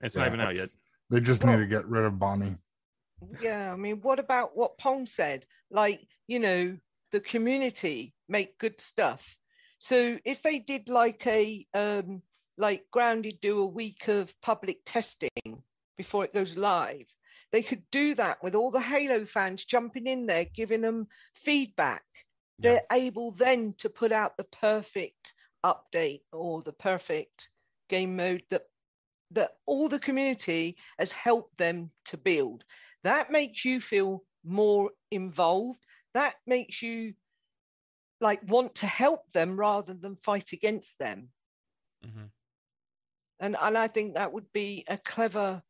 It's 0.00 0.16
not 0.16 0.28
even 0.28 0.40
out 0.40 0.56
yet. 0.56 0.70
they 1.10 1.20
just 1.20 1.44
Well- 1.44 1.54
need 1.58 1.64
to 1.64 1.66
get 1.68 1.86
rid 1.86 2.04
of 2.04 2.18
Bonnie. 2.18 2.56
Yeah, 3.42 3.70
I 3.72 3.76
mean, 3.76 4.00
what 4.00 4.18
about 4.18 4.56
what 4.56 4.78
Pong 4.78 5.04
said? 5.06 5.44
Like, 5.70 6.00
you 6.26 6.38
know, 6.38 6.78
the 7.10 7.20
community 7.20 8.14
make 8.28 8.56
good 8.58 8.80
stuff. 8.80 9.36
So 9.78 10.18
if 10.24 10.42
they 10.42 10.58
did 10.58 10.88
like 10.88 11.26
a 11.26 11.66
um 11.74 12.22
like 12.56 12.84
Grounded 12.90 13.40
do 13.40 13.60
a 13.60 13.66
week 13.66 14.08
of 14.08 14.32
public 14.40 14.78
testing 14.86 15.30
before 15.96 16.24
it 16.24 16.32
goes 16.34 16.56
live, 16.56 17.06
they 17.52 17.62
could 17.62 17.82
do 17.90 18.14
that 18.14 18.42
with 18.42 18.54
all 18.54 18.70
the 18.70 18.80
Halo 18.80 19.26
fans 19.26 19.64
jumping 19.64 20.06
in 20.06 20.26
there, 20.26 20.44
giving 20.44 20.80
them 20.80 21.08
feedback. 21.34 22.04
Yeah. 22.60 22.76
They're 22.76 22.86
able 22.92 23.32
then 23.32 23.74
to 23.78 23.90
put 23.90 24.12
out 24.12 24.36
the 24.36 24.44
perfect 24.44 25.34
update 25.64 26.24
or 26.32 26.62
the 26.62 26.72
perfect 26.72 27.50
game 27.88 28.16
mode 28.16 28.44
that 28.50 28.66
that 29.32 29.58
all 29.66 29.88
the 29.88 30.00
community 30.00 30.78
has 30.98 31.12
helped 31.12 31.58
them 31.58 31.92
to 32.06 32.16
build. 32.18 32.64
That 33.04 33.30
makes 33.30 33.64
you 33.64 33.80
feel 33.80 34.26
more 34.44 34.92
involved. 35.10 35.84
That 36.14 36.36
makes 36.46 36.82
you 36.82 37.14
like 38.20 38.40
want 38.44 38.74
to 38.76 38.86
help 38.86 39.30
them 39.32 39.58
rather 39.58 39.92
than 39.92 40.16
fight 40.16 40.52
against 40.52 40.98
them. 40.98 41.32
Mhm. 42.02 42.30
And 43.40 43.56
and 43.56 43.76
I 43.76 43.88
think 43.88 44.14
that 44.14 44.32
would 44.32 44.52
be 44.52 44.84
a 44.88 44.96
clever 44.98 45.62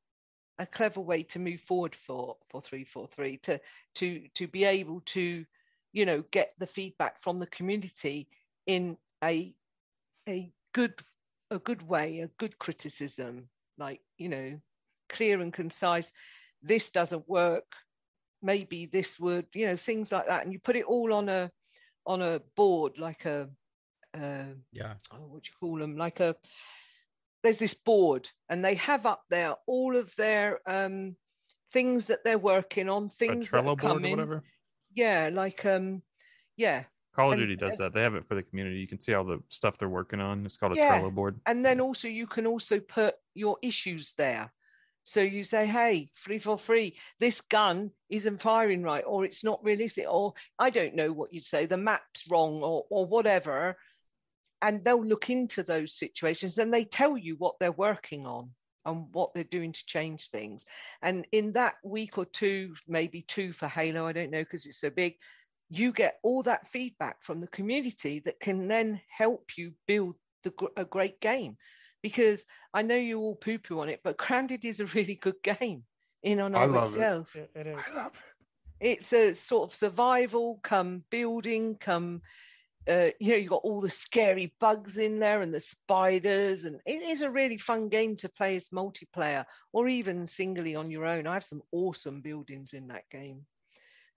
a 0.58 0.66
clever 0.66 1.00
way 1.00 1.22
to 1.24 1.38
move 1.40 1.62
forward 1.62 1.94
for 1.94 2.38
for 2.48 2.62
343 2.62 3.38
to 3.38 3.60
to 3.96 4.28
to 4.30 4.48
be 4.48 4.64
able 4.64 5.00
to 5.02 5.46
you 5.92 6.06
know 6.06 6.22
get 6.30 6.54
the 6.58 6.66
feedback 6.66 7.20
from 7.22 7.38
the 7.38 7.46
community 7.46 8.28
in 8.66 8.96
a 9.24 9.54
a 10.28 10.50
good 10.72 10.94
a 11.50 11.58
good 11.58 11.86
way 11.88 12.20
a 12.20 12.28
good 12.38 12.58
criticism 12.58 13.48
like 13.78 14.00
you 14.18 14.28
know 14.28 14.60
clear 15.08 15.40
and 15.40 15.52
concise 15.52 16.12
this 16.62 16.90
doesn't 16.90 17.28
work 17.28 17.64
maybe 18.42 18.86
this 18.86 19.18
would 19.18 19.46
you 19.54 19.66
know 19.66 19.76
things 19.76 20.12
like 20.12 20.26
that. 20.26 20.44
And 20.44 20.52
you 20.52 20.58
put 20.58 20.76
it 20.76 20.84
all 20.84 21.12
on 21.12 21.28
a 21.28 21.50
on 22.06 22.22
a 22.22 22.40
board 22.56 22.98
like 22.98 23.24
a 23.24 23.48
uh, 24.14 24.44
yeah. 24.72 24.94
oh, 25.12 25.18
what 25.28 25.42
do 25.42 25.50
you 25.50 25.56
call 25.60 25.78
them 25.78 25.96
like 25.96 26.20
a 26.20 26.34
there's 27.42 27.58
this 27.58 27.74
board 27.74 28.28
and 28.48 28.64
they 28.64 28.74
have 28.74 29.06
up 29.06 29.22
there 29.30 29.54
all 29.66 29.96
of 29.96 30.14
their 30.16 30.60
um 30.66 31.14
things 31.72 32.06
that 32.08 32.24
they're 32.24 32.38
working 32.38 32.88
on 32.88 33.08
things 33.08 33.50
that 33.50 33.64
board 33.64 33.84
or 33.84 34.10
whatever. 34.10 34.42
Yeah 34.94 35.30
like 35.32 35.64
um 35.66 36.02
yeah 36.56 36.84
Call 37.14 37.32
of 37.32 37.38
And- 37.38 37.42
Duty 37.42 37.56
does 37.56 37.76
that. 37.78 37.92
They 37.92 38.02
have 38.02 38.14
it 38.14 38.28
for 38.28 38.36
the 38.36 38.42
community. 38.44 38.78
You 38.78 38.86
can 38.86 39.00
see 39.00 39.14
all 39.14 39.24
the 39.24 39.42
stuff 39.48 39.76
they're 39.76 39.88
working 39.88 40.20
on. 40.20 40.46
It's 40.46 40.56
called 40.56 40.74
a 40.74 40.76
Yeah. 40.76 41.00
Trello 41.00 41.12
board. 41.12 41.40
and 41.44 41.64
then 41.64 41.80
also 41.80 42.06
you 42.06 42.28
can 42.28 42.46
also 42.46 42.78
put 42.78 43.16
your 43.34 43.58
issues 43.62 44.14
there 44.16 44.52
so 45.02 45.20
you 45.20 45.42
say 45.42 45.66
hey 45.66 46.10
free 46.14 46.38
for 46.38 46.58
free 46.58 46.94
this 47.18 47.40
gun 47.40 47.90
isn't 48.10 48.40
firing 48.42 48.82
right 48.82 49.02
or 49.06 49.24
it's 49.24 49.42
not 49.42 49.64
realistic 49.64 50.04
or 50.08 50.34
i 50.58 50.68
don't 50.68 50.94
know 50.94 51.10
what 51.10 51.32
you'd 51.32 51.42
say 51.44 51.64
the 51.64 51.76
map's 51.76 52.26
wrong 52.30 52.62
or 52.62 52.84
or 52.90 53.06
whatever 53.06 53.76
and 54.60 54.84
they'll 54.84 55.02
look 55.04 55.30
into 55.30 55.62
those 55.62 55.94
situations 55.96 56.58
and 56.58 56.72
they 56.72 56.84
tell 56.84 57.16
you 57.16 57.34
what 57.38 57.54
they're 57.58 57.72
working 57.72 58.26
on 58.26 58.50
and 58.86 59.06
what 59.12 59.30
they're 59.34 59.44
doing 59.44 59.72
to 59.72 59.86
change 59.86 60.30
things 60.30 60.64
and 61.02 61.26
in 61.32 61.52
that 61.52 61.74
week 61.84 62.18
or 62.18 62.24
two 62.24 62.74
maybe 62.88 63.22
two 63.22 63.52
for 63.52 63.68
halo 63.68 64.06
i 64.06 64.12
don't 64.12 64.30
know 64.30 64.42
because 64.42 64.66
it's 64.66 64.80
so 64.80 64.90
big 64.90 65.14
you 65.70 65.92
get 65.92 66.18
all 66.22 66.42
that 66.42 66.68
feedback 66.70 67.22
from 67.22 67.40
the 67.40 67.46
community 67.48 68.20
that 68.24 68.40
can 68.40 68.66
then 68.66 69.00
help 69.08 69.50
you 69.56 69.72
build 69.86 70.16
the, 70.42 70.52
a 70.76 70.84
great 70.84 71.20
game 71.20 71.56
because 72.02 72.44
I 72.74 72.82
know 72.82 72.96
you 72.96 73.20
all 73.20 73.36
poo 73.36 73.58
poo 73.58 73.80
on 73.80 73.88
it, 73.88 74.00
but 74.02 74.16
Grounded 74.16 74.64
is 74.64 74.80
a 74.80 74.86
really 74.86 75.14
good 75.14 75.42
game 75.42 75.84
in 76.22 76.40
and 76.40 76.56
I 76.56 76.64
of 76.64 76.72
love 76.72 76.84
it. 76.84 76.88
itself. 76.96 77.36
It, 77.36 77.50
it 77.54 77.66
is. 77.66 77.76
I 77.90 77.94
love 77.94 78.12
it. 78.12 78.88
It's 78.98 79.12
a 79.12 79.34
sort 79.34 79.70
of 79.70 79.76
survival, 79.76 80.58
come 80.62 81.04
building, 81.10 81.76
come, 81.78 82.22
uh, 82.88 83.08
you 83.20 83.30
know, 83.30 83.36
you 83.36 83.48
got 83.48 83.62
all 83.62 83.80
the 83.80 83.90
scary 83.90 84.54
bugs 84.58 84.98
in 84.98 85.18
there 85.18 85.42
and 85.42 85.52
the 85.52 85.60
spiders, 85.60 86.64
and 86.64 86.80
it 86.86 87.02
is 87.02 87.22
a 87.22 87.30
really 87.30 87.58
fun 87.58 87.88
game 87.88 88.16
to 88.16 88.28
play 88.28 88.56
as 88.56 88.68
multiplayer 88.70 89.44
or 89.72 89.88
even 89.88 90.26
singly 90.26 90.74
on 90.74 90.90
your 90.90 91.04
own. 91.04 91.26
I 91.26 91.34
have 91.34 91.44
some 91.44 91.62
awesome 91.72 92.20
buildings 92.20 92.72
in 92.72 92.88
that 92.88 93.08
game. 93.10 93.44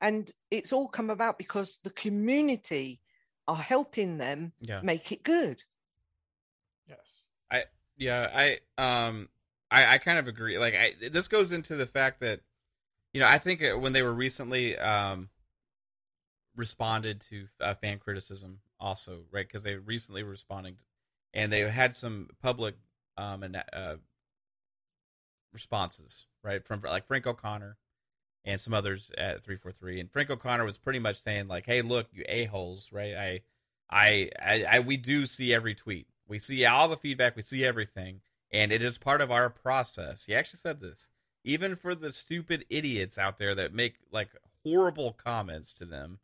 And 0.01 0.29
it's 0.51 0.73
all 0.73 0.87
come 0.87 1.09
about 1.09 1.37
because 1.37 1.79
the 1.83 1.89
community 1.91 2.99
are 3.47 3.55
helping 3.55 4.17
them 4.17 4.53
yeah 4.61 4.81
make 4.81 5.11
it 5.11 5.23
good. 5.23 5.61
Yes. 6.87 6.99
I, 7.51 7.63
yeah, 7.97 8.29
I 8.33 8.59
um 8.77 9.29
I 9.71 9.93
I 9.93 9.97
kind 9.97 10.19
of 10.19 10.27
agree. 10.27 10.57
Like 10.57 10.75
I 10.75 10.93
this 11.09 11.27
goes 11.27 11.51
into 11.51 11.75
the 11.75 11.85
fact 11.85 12.19
that 12.21 12.41
you 13.13 13.19
know, 13.19 13.27
I 13.27 13.37
think 13.37 13.63
uh, 13.63 13.77
when 13.77 13.93
they 13.93 14.01
were 14.01 14.13
recently 14.13 14.77
um 14.77 15.29
responded 16.55 17.21
to 17.21 17.47
uh, 17.59 17.73
fan 17.75 17.99
criticism 17.99 18.59
also, 18.79 19.25
right? 19.31 19.49
Cuz 19.49 19.63
they 19.63 19.75
recently 19.75 20.23
responding 20.23 20.77
and 21.33 21.51
they 21.51 21.69
had 21.69 21.95
some 21.95 22.29
public 22.41 22.75
um 23.17 23.43
and 23.43 23.63
uh 23.73 23.95
responses, 25.51 26.25
right? 26.43 26.65
From 26.65 26.81
like 26.81 27.07
Frank 27.07 27.27
O'Connor 27.27 27.77
and 28.45 28.59
some 28.59 28.73
others 28.73 29.11
at 29.17 29.43
343 29.43 29.99
and 29.99 30.11
Frank 30.11 30.29
O'Connor 30.29 30.65
was 30.65 30.77
pretty 30.77 30.99
much 30.99 31.17
saying 31.17 31.47
like, 31.47 31.65
"Hey, 31.65 31.81
look, 31.81 32.07
you 32.11 32.23
a-holes, 32.27 32.91
right? 32.91 33.15
I 33.15 33.41
I, 33.89 34.29
I, 34.41 34.65
I 34.69 34.79
we 34.79 34.97
do 34.97 35.25
see 35.25 35.53
every 35.53 35.75
tweet. 35.75 36.07
We 36.27 36.39
see 36.39 36.65
all 36.65 36.87
the 36.87 36.97
feedback. 36.97 37.35
We 37.35 37.41
see 37.43 37.63
everything, 37.63 38.21
and 38.51 38.71
it 38.71 38.81
is 38.81 38.97
part 38.97 39.21
of 39.21 39.31
our 39.31 39.49
process. 39.49 40.25
He 40.25 40.33
actually 40.33 40.59
said 40.59 40.81
this. 40.81 41.09
Even 41.43 41.75
for 41.75 41.93
the 41.93 42.11
stupid 42.11 42.65
idiots 42.69 43.17
out 43.17 43.37
there 43.37 43.53
that 43.53 43.73
make 43.73 43.97
like 44.11 44.29
horrible 44.63 45.11
comments 45.11 45.73
to 45.73 45.85
them, 45.85 46.19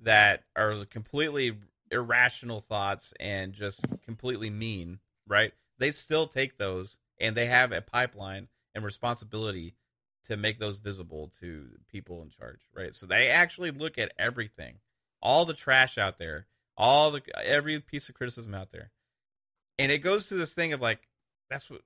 that 0.00 0.44
are 0.56 0.84
completely 0.84 1.56
irrational 1.90 2.60
thoughts 2.60 3.12
and 3.18 3.52
just 3.52 3.80
completely 4.04 4.50
mean, 4.50 4.98
right? 5.26 5.52
They 5.78 5.90
still 5.90 6.26
take 6.26 6.58
those 6.58 6.98
and 7.20 7.36
they 7.36 7.46
have 7.46 7.72
a 7.72 7.80
pipeline 7.80 8.48
and 8.74 8.84
responsibility 8.84 9.74
to 10.24 10.36
make 10.36 10.58
those 10.58 10.78
visible 10.78 11.32
to 11.40 11.68
people 11.88 12.22
in 12.22 12.28
charge, 12.30 12.60
right? 12.74 12.94
So 12.94 13.06
they 13.06 13.28
actually 13.28 13.70
look 13.70 13.98
at 13.98 14.12
everything, 14.18 14.76
all 15.22 15.44
the 15.44 15.54
trash 15.54 15.98
out 15.98 16.18
there, 16.18 16.46
all 16.76 17.10
the 17.10 17.22
every 17.44 17.80
piece 17.80 18.08
of 18.08 18.14
criticism 18.14 18.54
out 18.54 18.70
there, 18.70 18.90
and 19.78 19.90
it 19.90 19.98
goes 19.98 20.28
to 20.28 20.34
this 20.34 20.54
thing 20.54 20.72
of 20.72 20.80
like 20.80 21.08
that's 21.50 21.70
what 21.70 21.80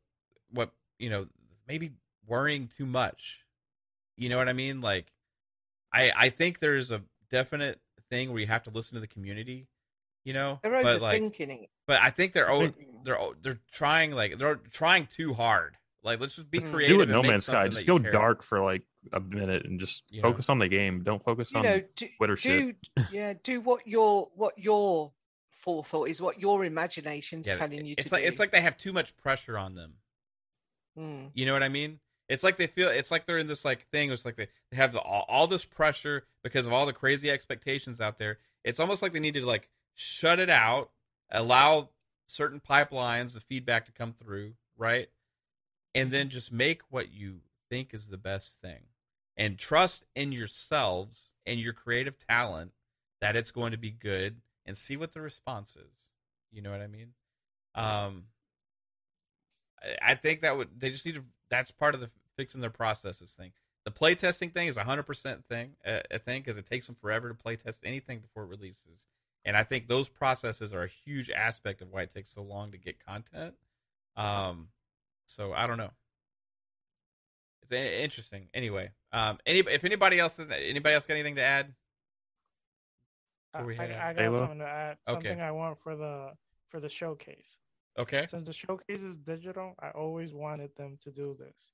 what 0.51 0.73
you 0.99 1.09
know 1.09 1.27
maybe 1.69 1.93
worrying 2.27 2.69
too 2.69 2.87
much. 2.87 3.45
You 4.17 4.29
know 4.29 4.37
what 4.37 4.49
I 4.49 4.53
mean? 4.53 4.81
Like, 4.81 5.13
I 5.93 6.13
I 6.15 6.29
think 6.31 6.59
there's 6.59 6.91
a 6.91 7.03
definite 7.31 7.81
thing 8.13 8.31
where 8.31 8.41
you 8.41 8.47
have 8.47 8.63
to 8.65 8.71
listen 8.71 8.95
to 8.97 9.01
the 9.01 9.07
community. 9.07 9.67
You 10.25 10.35
know, 10.35 10.61
They're 10.63 10.83
but 10.83 11.01
like, 11.01 11.21
overthinking 11.21 11.69
but 11.89 12.01
I 12.01 12.11
think 12.11 12.33
they're 12.33 12.47
So- 12.55 12.73
they're 13.05 13.19
they're 13.43 13.61
trying 13.73 14.13
like 14.13 14.39
they're 14.39 14.57
trying 14.71 15.07
too 15.07 15.35
hard. 15.35 15.77
Like, 16.05 16.21
let's 16.21 16.35
just 16.37 16.51
be 16.51 16.59
Mm. 16.61 16.73
creative. 16.73 16.97
Do 16.97 17.03
it 17.03 17.09
No 17.09 17.23
make 17.23 17.31
Man's 17.31 17.47
Sky. 17.47 17.67
Just 17.69 17.87
go 17.87 17.99
care. 17.99 18.11
dark 18.13 18.43
for 18.43 18.61
like 18.63 18.83
a 19.13 19.21
minute 19.21 19.65
and 19.67 19.81
just 19.81 20.03
You 20.11 20.21
know? 20.23 20.31
focus 20.31 20.49
on 20.49 20.59
the 20.59 20.69
game. 20.69 21.03
Don't 21.05 21.23
focus 21.25 21.51
you 21.53 21.59
on 21.59 21.65
know, 21.65 21.81
do, 21.97 22.09
Twitter 22.19 22.37
shit. 22.37 22.77
do 22.97 23.05
yeah, 23.11 23.35
do 23.43 23.61
what 23.61 23.87
your 23.87 24.31
what 24.35 24.57
your 24.59 25.13
forethought 25.51 26.09
is, 26.09 26.21
what 26.21 26.39
your 26.41 26.65
imagination's 26.65 27.47
Yeah, 27.47 27.57
telling 27.57 27.85
you 27.87 27.95
it's 27.99 28.11
to 28.11 28.15
like 28.17 28.23
do. 28.25 28.29
it's 28.29 28.39
like 28.41 28.51
they 28.53 28.61
have 28.61 28.77
too 28.77 28.93
much 28.93 29.17
pressure 29.17 29.57
on 29.59 29.75
them. 29.75 29.95
Mm. 30.99 31.31
You 31.35 31.47
know 31.47 31.53
what 31.53 31.63
I 31.63 31.69
mean? 31.69 31.99
It's 32.33 32.43
like 32.43 32.57
they 32.57 32.67
feel 32.67 32.89
it's 32.89 33.11
like 33.11 33.27
they're 33.27 33.37
in 33.37 33.47
this 33.47 33.63
like 33.63 33.87
thing. 33.91 34.11
It's 34.11 34.25
like 34.25 34.37
they, 34.37 34.49
they 34.71 34.77
have 34.79 34.93
the, 34.93 35.01
all, 35.01 35.27
all 35.29 35.47
this 35.47 35.67
pressure 35.67 36.25
because 36.43 36.67
of 36.67 36.73
all 36.73 36.87
the 36.87 36.93
crazy 36.95 37.31
expectations 37.31 38.01
out 38.01 38.17
there. 38.17 38.39
It's 38.65 38.81
almost 38.81 39.03
like 39.03 39.13
they 39.13 39.21
need 39.21 39.35
to 39.35 39.45
like 39.45 39.69
shut 39.95 40.39
it 40.39 40.49
out, 40.49 40.91
allow 41.31 41.91
certain 42.27 42.59
pipelines 42.59 43.35
the 43.35 43.41
feedback 43.41 43.85
to 43.85 43.93
come 43.93 44.15
through, 44.15 44.55
right? 44.79 45.11
And 45.95 46.11
then 46.11 46.31
just 46.31 46.51
make 46.51 46.81
what 46.89 47.13
you 47.13 47.41
think 47.69 47.93
is 47.93 48.09
the 48.09 48.17
best 48.17 48.59
thing, 48.61 48.85
and 49.37 49.59
trust 49.59 50.07
in 50.17 50.33
yourselves 50.33 51.29
and 51.45 51.61
your 51.61 51.75
creative 51.75 52.17
talent 52.17 52.73
that 53.21 53.37
it's 53.37 53.51
going 53.51 53.73
to 53.73 53.79
be 53.79 53.91
good, 53.91 54.37
and 54.65 54.79
see 54.79 54.97
what 54.97 55.13
the 55.13 55.21
response 55.21 55.77
is. 55.77 56.09
You 56.51 56.63
know 56.63 56.71
what 56.71 56.81
I 56.81 56.87
mean? 56.87 57.09
Um, 57.75 58.25
I- 59.83 60.13
I 60.13 60.15
think 60.15 60.41
that 60.41 60.57
would 60.57 60.81
they 60.81 60.89
just 60.89 61.05
need 61.05 61.17
to. 61.17 61.25
That's 61.51 61.71
part 61.71 61.95
of 61.95 62.01
the 62.01 62.11
fixing 62.37 62.61
their 62.61 62.71
processes 62.71 63.33
thing. 63.33 63.53
The 63.85 63.91
playtesting 63.91 64.53
thing 64.53 64.69
is 64.69 64.77
a 64.77 64.85
hundred 64.85 65.05
percent 65.05 65.45
thing. 65.45 65.73
Uh, 65.85 66.01
I 66.13 66.19
think 66.19 66.45
because 66.45 66.57
it 66.57 66.67
takes 66.67 66.87
them 66.87 66.97
forever 67.01 67.29
to 67.29 67.35
playtest 67.35 67.81
anything 67.85 68.21
before 68.21 68.45
it 68.45 68.49
releases, 68.49 69.07
and 69.45 69.57
I 69.57 69.65
think 69.65 69.89
those 69.89 70.09
processes 70.09 70.73
are 70.73 70.85
a 70.85 70.89
huge 70.89 71.31
aspect 71.31 71.83
of 71.83 71.91
why 71.91 72.03
it 72.03 72.13
takes 72.13 72.31
so 72.31 72.43
long 72.43 72.71
to 72.73 72.79
get 72.79 73.05
content. 73.05 73.55
Um, 74.17 74.69
so 75.27 75.53
I 75.53 75.67
don't 75.67 75.79
know. 75.79 75.91
It's 77.63 77.73
interesting. 77.73 78.49
Anyway, 78.55 78.91
um, 79.13 79.39
any 79.47 79.61
if 79.61 79.85
anybody 79.85 80.19
else 80.21 80.39
anybody 80.39 80.95
else 80.95 81.07
got 81.07 81.15
anything 81.15 81.37
to 81.37 81.43
add? 81.43 81.75
I, 83.55 83.63
we 83.65 83.79
I. 83.79 83.85
I 83.85 84.13
got 84.13 84.23
Halo? 84.23 84.39
something 84.39 84.59
to 84.59 84.67
add. 84.67 84.97
Okay. 85.09 85.29
Something 85.29 85.41
I 85.41 85.51
want 85.51 85.79
for 85.83 85.97
the 85.97 86.33
for 86.69 86.81
the 86.81 86.89
showcase. 86.89 87.57
Okay. 87.99 88.27
Since 88.29 88.45
the 88.45 88.53
showcase 88.53 89.03
is 89.03 89.17
digital, 89.17 89.75
I 89.81 89.91
always 89.91 90.33
wanted 90.33 90.71
them 90.77 90.99
to 91.03 91.11
do 91.11 91.37
this. 91.39 91.73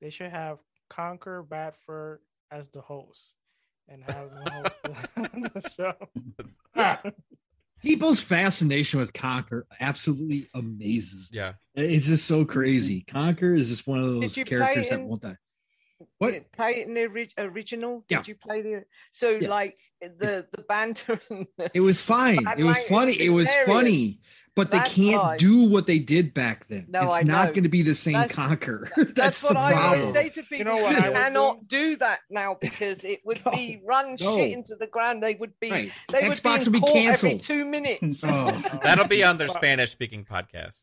They 0.00 0.10
should 0.10 0.30
have 0.30 0.58
Conker 0.90 1.46
Batford 1.46 2.18
as 2.50 2.68
the 2.68 2.80
host 2.80 3.32
and 3.88 4.02
have 4.04 4.30
him 4.30 4.42
host 4.52 4.78
the, 4.82 5.50
the 5.60 5.70
show. 6.74 7.12
People's 7.82 8.20
fascination 8.20 8.98
with 8.98 9.12
Conker 9.12 9.62
absolutely 9.80 10.48
amazes. 10.54 11.30
me. 11.30 11.38
Yeah. 11.38 11.52
It's 11.74 12.06
just 12.06 12.26
so 12.26 12.44
crazy. 12.44 13.04
Conker 13.08 13.56
is 13.56 13.68
just 13.68 13.86
one 13.86 13.98
of 14.00 14.06
those 14.06 14.36
you 14.36 14.44
play 14.44 14.58
characters 14.58 14.88
that 14.88 15.00
in- 15.00 15.08
won't 15.08 15.22
die. 15.22 15.36
What? 16.18 16.32
Did 16.32 16.52
play 16.52 16.76
it 16.80 16.88
in 16.88 16.94
the 16.94 17.06
ori- 17.06 17.32
original? 17.38 18.04
Yeah. 18.08 18.18
Did 18.18 18.28
you 18.28 18.34
play 18.34 18.62
the 18.62 18.84
so 19.12 19.38
Yeah. 19.40 19.48
like 19.48 19.78
the 20.00 20.46
the 20.54 20.62
banter? 20.68 21.20
The, 21.58 21.70
It 21.74 21.80
was 21.80 22.02
fine. 22.02 22.38
It 22.58 22.64
was 22.64 22.78
funny. 22.84 23.12
It 23.20 23.30
was 23.30 23.48
funny, 23.64 24.20
but 24.54 24.70
they 24.70 24.78
That's 24.78 24.94
can't 24.94 25.22
why. 25.22 25.36
do 25.38 25.68
what 25.68 25.86
they 25.86 25.98
did 25.98 26.34
back 26.34 26.66
then. 26.66 26.86
No, 26.90 27.08
it's 27.08 27.16
I 27.16 27.22
not 27.22 27.48
going 27.54 27.62
to 27.62 27.68
be 27.70 27.80
the 27.82 27.94
same 27.94 28.12
That's- 28.14 28.36
Conker. 28.36 28.88
That's, 28.96 29.12
That's, 29.12 29.42
what 29.42 29.54
the 29.54 29.58
I 29.60 29.72
problem. 29.72 30.00
always 30.08 30.12
say 30.14 30.28
to 30.28 30.42
people. 30.42 30.56
You, 30.58 30.64
know 30.64 30.74
what 30.76 30.96
I 30.96 31.08
would 31.08 31.16
cannot 31.16 31.68
do? 31.68 31.96
that 31.96 32.20
now 32.30 32.54
because 32.60 33.04
it 33.04 33.20
would 33.24 33.40
No, 33.46 33.52
be 33.52 33.80
run 33.84 34.16
no. 34.20 34.36
shit 34.36 34.52
into 34.52 34.76
the 34.76 34.86
ground. 34.86 35.22
They 35.22 35.34
would 35.34 35.58
be 35.60 35.70
Right. 35.70 35.92
they 36.10 36.20
Xbox 36.20 36.66
would 36.66 36.74
would 36.74 36.84
be, 36.84 36.92
canceled 36.92 37.32
in 37.32 37.38
every 37.38 37.42
two 37.42 37.64
minutes. 37.64 38.20
Oh. 38.22 38.62
That'll 38.82 39.08
be 39.08 39.24
on 39.24 39.36
their 39.38 39.48
Spanish 39.48 39.90
speaking 39.92 40.24
podcast. 40.26 40.80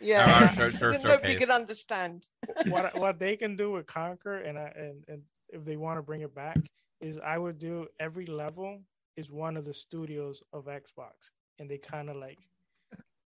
Yeah, 0.00 0.22
Our 0.42 0.48
show- 0.50 0.70
show- 0.70 0.92
Then 0.92 1.02
nobody 1.02 1.32
showcase. 1.34 1.38
can 1.40 1.50
understand. 1.50 2.26
what 2.68 2.94
what 2.98 3.18
they 3.18 3.36
can 3.36 3.56
do 3.56 3.72
with 3.72 3.86
Conker 3.86 4.46
and 4.48 4.58
I, 4.58 4.72
and 4.76 5.04
and 5.08 5.22
if 5.50 5.64
they 5.64 5.76
want 5.76 5.98
to 5.98 6.02
bring 6.02 6.20
it 6.22 6.34
back 6.34 6.58
is 7.00 7.18
I 7.18 7.38
would 7.38 7.58
do 7.58 7.86
every 8.00 8.26
level 8.26 8.80
is 9.16 9.30
one 9.30 9.56
of 9.56 9.64
the 9.64 9.74
studios 9.74 10.42
of 10.52 10.66
Xbox 10.66 11.12
and 11.58 11.68
they 11.70 11.78
kind 11.78 12.08
of 12.10 12.16
like 12.16 12.38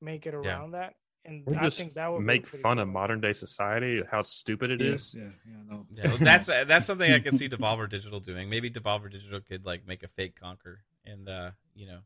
make 0.01 0.27
it 0.27 0.35
Yeah. 0.35 0.41
around 0.51 0.73
that 0.73 0.95
and 1.25 1.43
Or 1.47 1.55
I 1.59 1.65
just 1.65 1.77
think 1.77 1.93
that 1.95 2.11
would 2.11 2.23
make 2.23 2.47
pretty 2.47 2.63
fun 2.63 2.79
of 2.79 2.89
modern 2.89 3.21
day 3.21 3.33
society, 3.35 4.03
how 4.11 4.23
stupid 4.23 4.71
it 4.71 4.81
is. 4.81 5.15
Yes, 5.15 5.25
yeah, 5.47 5.53
yeah, 5.53 5.63
no. 5.69 5.87
Yeah, 5.93 6.17
that's 6.19 6.49
uh, 6.49 6.65
that's 6.65 6.87
something 6.87 7.11
I 7.13 7.19
can 7.21 7.37
see 7.37 7.49
Devolver 7.55 7.89
Digital 7.89 8.21
doing. 8.21 8.49
Maybe 8.49 8.71
Devolver 8.71 9.11
Digital 9.11 9.41
could 9.41 9.67
like 9.67 9.87
make 9.87 10.03
a 10.03 10.09
fake 10.09 10.35
Conker 10.43 10.77
and 11.05 11.29
uh, 11.29 11.51
you 11.75 11.87
know, 11.89 11.99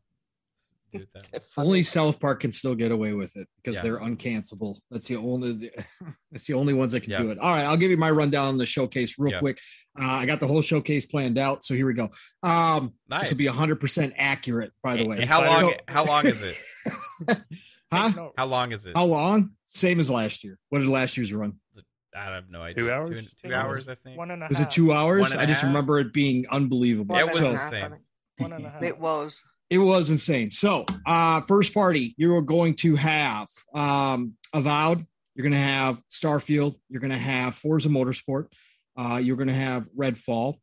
do 0.97 1.03
it 1.03 1.09
that 1.13 1.31
way. 1.33 1.39
Only 1.57 1.83
South 1.83 2.19
Park 2.19 2.41
can 2.41 2.51
still 2.51 2.75
get 2.75 2.91
away 2.91 3.13
with 3.13 3.35
it 3.35 3.47
because 3.57 3.75
Yeah. 3.75 3.81
they're 3.83 3.99
uncancelable. 3.99 4.77
That's 4.91 5.07
the 5.07 5.15
only. 5.17 5.71
That's 6.31 6.45
the 6.47 6.53
only 6.53 6.73
ones 6.73 6.91
that 6.93 7.01
can 7.01 7.11
Yeah. 7.11 7.19
do 7.19 7.31
it. 7.31 7.39
All 7.39 7.49
right, 7.53 7.63
I'll 7.63 7.77
give 7.77 7.91
you 7.91 7.97
my 7.97 8.11
rundown 8.11 8.47
on 8.47 8.57
the 8.57 8.65
showcase 8.65 9.15
real 9.17 9.33
Yeah. 9.33 9.39
quick. 9.39 9.59
Uh, 9.99 10.05
I 10.05 10.25
got 10.25 10.39
the 10.39 10.47
whole 10.47 10.61
showcase 10.61 11.05
planned 11.05 11.37
out, 11.37 11.63
so 11.63 11.73
here 11.73 11.87
we 11.87 11.93
go. 11.93 12.09
Um, 12.43 12.93
Nice. 13.07 13.21
This 13.21 13.31
will 13.31 13.37
be 13.37 13.45
hundred 13.45 13.79
percent 13.79 14.13
accurate, 14.17 14.71
by 14.83 14.95
the 14.95 15.01
And- 15.01 15.09
way. 15.09 15.17
and 15.21 15.25
how 15.29 15.41
By 15.41 15.47
long? 15.47 15.65
way- 15.67 15.79
How 15.87 16.05
long 16.05 16.25
is 16.25 16.43
it? 16.43 16.57
huh? 17.91 18.29
How 18.37 18.45
long 18.45 18.71
is 18.71 18.85
it? 18.85 18.95
How 18.95 19.05
long? 19.05 19.51
Same 19.67 19.99
as 19.99 20.09
last 20.09 20.43
year. 20.43 20.57
What 20.69 20.79
did 20.79 20.87
last 20.87 21.17
year's 21.17 21.33
run? 21.33 21.59
I 22.17 22.23
have 22.23 22.49
no 22.49 22.61
idea. 22.61 22.83
Two 22.83 22.91
hours? 22.91 23.09
Two, 23.09 23.21
two 23.21 23.27
Two 23.49 23.53
hours, 23.53 23.89
hours. 23.89 23.89
I 23.89 23.95
think. 23.95 24.17
one 24.17 24.31
and 24.31 24.41
a 24.41 24.45
half. 24.45 24.49
Was 24.51 24.59
it 24.61 24.71
two 24.71 24.93
hours? 24.93 25.21
One 25.23 25.31
and 25.33 25.39
a 25.41 25.43
I 25.43 25.45
just 25.47 25.61
half? 25.61 25.67
remember 25.69 25.99
it 25.99 26.13
being 26.13 26.45
unbelievable. 26.49 27.17
It 27.17 27.25
was 27.25 27.37
so, 27.37 27.51
insane. 27.51 27.95
One 28.37 28.53
and 28.53 28.65
a 28.65 28.69
half. 28.71 28.83
It 28.83 28.97
was. 28.97 29.41
It 29.69 29.79
was 29.79 30.09
insane. 30.09 30.51
So, 30.51 30.85
uh, 31.07 31.41
first 31.41 31.73
party, 31.73 32.13
you 32.17 32.35
are 32.35 32.41
going 32.41 32.75
to 32.75 32.95
have 32.95 33.47
um, 33.73 34.33
Avowed. 34.53 35.05
You're 35.33 35.43
going 35.43 35.53
to 35.53 35.57
have 35.57 36.01
Starfield. 36.11 36.75
You're 36.89 37.01
going 37.01 37.11
to 37.11 37.17
have 37.17 37.55
Forza 37.55 37.89
Motorsport. 37.89 38.47
Uh, 38.97 39.17
you're 39.17 39.35
going 39.35 39.47
to 39.47 39.53
have 39.53 39.89
Redfall. 39.97 40.55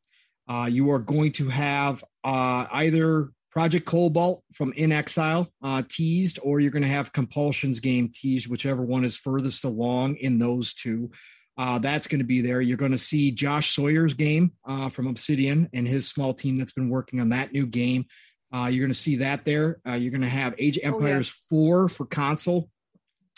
Uh, 0.49 0.69
you 0.71 0.91
are 0.91 0.99
going 0.99 1.33
to 1.33 1.49
have 1.49 2.03
uh, 2.25 2.67
either 2.73 3.31
Project 3.51 3.87
Cobalt 3.87 4.43
from 4.55 4.73
inXile 4.73 5.49
uh, 5.63 5.83
teased, 5.89 6.39
or 6.43 6.61
you're 6.61 6.71
going 6.71 6.83
to 6.83 6.89
have 6.89 7.13
Compulsion's 7.13 7.81
game 7.81 8.09
teased, 8.09 8.49
whichever 8.49 8.83
one 8.83 9.05
is 9.05 9.17
furthest 9.17 9.65
along 9.65 10.17
in 10.17 10.39
those 10.39 10.73
two. 10.73 11.11
Uh, 11.59 11.79
that's 11.79 12.07
going 12.07 12.19
to 12.21 12.25
be 12.25 12.41
there. 12.41 12.63
You're 12.63 12.79
going 12.79 12.93
to 12.93 12.99
see 12.99 13.31
Josh 13.31 13.75
Sawyer's 13.75 14.15
game 14.15 14.53
uh, 14.67 14.89
from 14.89 15.07
Obsidian 15.07 15.69
and 15.75 15.87
his 15.87 16.09
small 16.09 16.33
team 16.33 16.57
that's 16.57 16.73
been 16.73 16.89
working 16.89 17.21
on 17.21 17.29
that 17.29 17.53
new 17.53 17.67
game. 17.67 18.07
Uh, 18.53 18.67
you're 18.67 18.85
going 18.85 18.93
to 18.93 18.99
see 18.99 19.17
that 19.17 19.45
there. 19.45 19.81
Uh, 19.89 19.95
you're 19.95 20.11
going 20.11 20.21
to 20.21 20.29
have 20.29 20.55
Age 20.59 20.77
of 20.79 20.95
Oh, 20.95 20.99
yeah. 21.01 21.07
Empires 21.07 21.29
4 21.49 21.89
for 21.89 22.07
console 22.07 22.69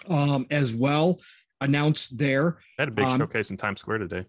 um, 0.08 0.46
as 0.50 0.72
well 0.74 1.20
announced 1.60 2.18
there. 2.18 2.58
They 2.76 2.82
had 2.82 2.88
a 2.88 2.92
big 2.92 3.04
Um, 3.04 3.20
showcase 3.20 3.50
in 3.50 3.56
Times 3.56 3.80
Square 3.80 3.98
today. 3.98 4.24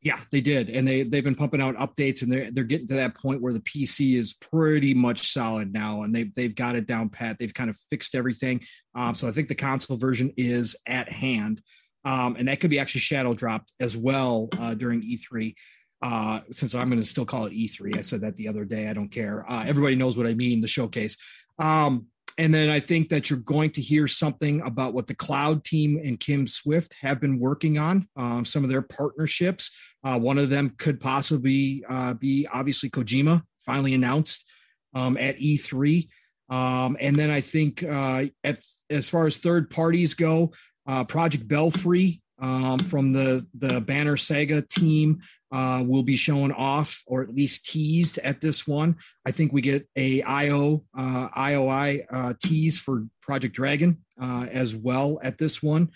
Yeah, 0.00 0.20
they 0.30 0.40
did, 0.40 0.70
and 0.70 0.86
they 0.86 1.02
they've 1.02 1.24
been 1.24 1.34
pumping 1.34 1.60
out 1.60 1.74
updates, 1.76 2.22
and 2.22 2.30
they're 2.30 2.52
they're 2.52 2.62
getting 2.62 2.86
to 2.86 2.94
that 2.94 3.16
point 3.16 3.42
where 3.42 3.52
the 3.52 3.58
PC 3.60 4.14
is 4.16 4.32
pretty 4.32 4.94
much 4.94 5.32
solid 5.32 5.72
now, 5.72 6.02
and 6.02 6.14
they've 6.14 6.32
they've 6.34 6.54
got 6.54 6.76
it 6.76 6.86
down 6.86 7.08
pat. 7.08 7.36
They've 7.36 7.52
kind 7.52 7.68
of 7.68 7.76
fixed 7.90 8.14
everything. 8.14 8.60
Um, 8.94 9.16
so 9.16 9.26
I 9.26 9.32
think 9.32 9.48
the 9.48 9.56
console 9.56 9.96
version 9.96 10.32
is 10.36 10.76
at 10.86 11.10
hand, 11.12 11.62
um, 12.04 12.36
and 12.38 12.46
that 12.46 12.60
could 12.60 12.70
be 12.70 12.78
actually 12.78 13.00
shadow 13.00 13.34
dropped 13.34 13.72
as 13.80 13.96
well 13.96 14.48
uh, 14.60 14.74
during 14.74 15.02
E3. 15.02 15.56
Uh, 16.00 16.40
since 16.52 16.74
I'm 16.74 16.88
going 16.88 17.02
to 17.02 17.08
still 17.08 17.24
call 17.24 17.46
it 17.46 17.52
E3, 17.52 17.98
I 17.98 18.02
said 18.02 18.20
that 18.20 18.36
the 18.36 18.48
other 18.48 18.64
day. 18.64 18.88
I 18.88 18.92
don't 18.92 19.08
care. 19.08 19.44
Uh, 19.50 19.64
everybody 19.66 19.96
knows 19.96 20.16
what 20.16 20.26
I 20.26 20.34
mean. 20.34 20.60
The 20.60 20.68
showcase. 20.68 21.16
Um, 21.58 22.06
and 22.38 22.54
then 22.54 22.68
I 22.68 22.78
think 22.78 23.08
that 23.08 23.28
you're 23.28 23.40
going 23.40 23.70
to 23.72 23.82
hear 23.82 24.06
something 24.06 24.60
about 24.62 24.94
what 24.94 25.08
the 25.08 25.14
cloud 25.14 25.64
team 25.64 26.00
and 26.02 26.20
Kim 26.20 26.46
Swift 26.46 26.94
have 27.00 27.20
been 27.20 27.40
working 27.40 27.78
on, 27.78 28.08
um, 28.16 28.44
some 28.44 28.62
of 28.62 28.70
their 28.70 28.82
partnerships. 28.82 29.76
Uh, 30.04 30.20
one 30.20 30.38
of 30.38 30.48
them 30.48 30.70
could 30.78 31.00
possibly 31.00 31.84
uh, 31.88 32.14
be 32.14 32.46
obviously 32.52 32.90
Kojima, 32.90 33.42
finally 33.58 33.92
announced 33.92 34.48
um, 34.94 35.16
at 35.16 35.38
E3. 35.38 36.08
Um, 36.48 36.96
and 37.00 37.18
then 37.18 37.28
I 37.28 37.40
think 37.40 37.82
uh, 37.82 38.26
at, 38.44 38.60
as 38.88 39.08
far 39.08 39.26
as 39.26 39.36
third 39.36 39.68
parties 39.68 40.14
go, 40.14 40.52
uh, 40.86 41.04
Project 41.04 41.46
Belfry 41.48 42.22
um, 42.38 42.78
from 42.78 43.12
the 43.12 43.44
the 43.54 43.80
Banner 43.80 44.16
Saga 44.16 44.62
team 44.62 45.20
uh, 45.50 45.82
will 45.86 46.02
be 46.02 46.16
shown 46.16 46.52
off 46.52 47.02
or 47.06 47.22
at 47.22 47.34
least 47.34 47.66
teased 47.66 48.18
at 48.18 48.40
this 48.40 48.66
one. 48.66 48.96
I 49.26 49.30
think 49.30 49.52
we 49.52 49.60
get 49.60 49.88
a 49.96 50.22
IO 50.22 50.84
uh, 50.96 51.28
IOI 51.30 52.04
uh, 52.10 52.34
tease 52.42 52.78
for 52.78 53.06
Project 53.22 53.54
Dragon 53.54 53.98
uh, 54.20 54.46
as 54.50 54.74
well 54.76 55.18
at 55.22 55.38
this 55.38 55.62
one. 55.62 55.90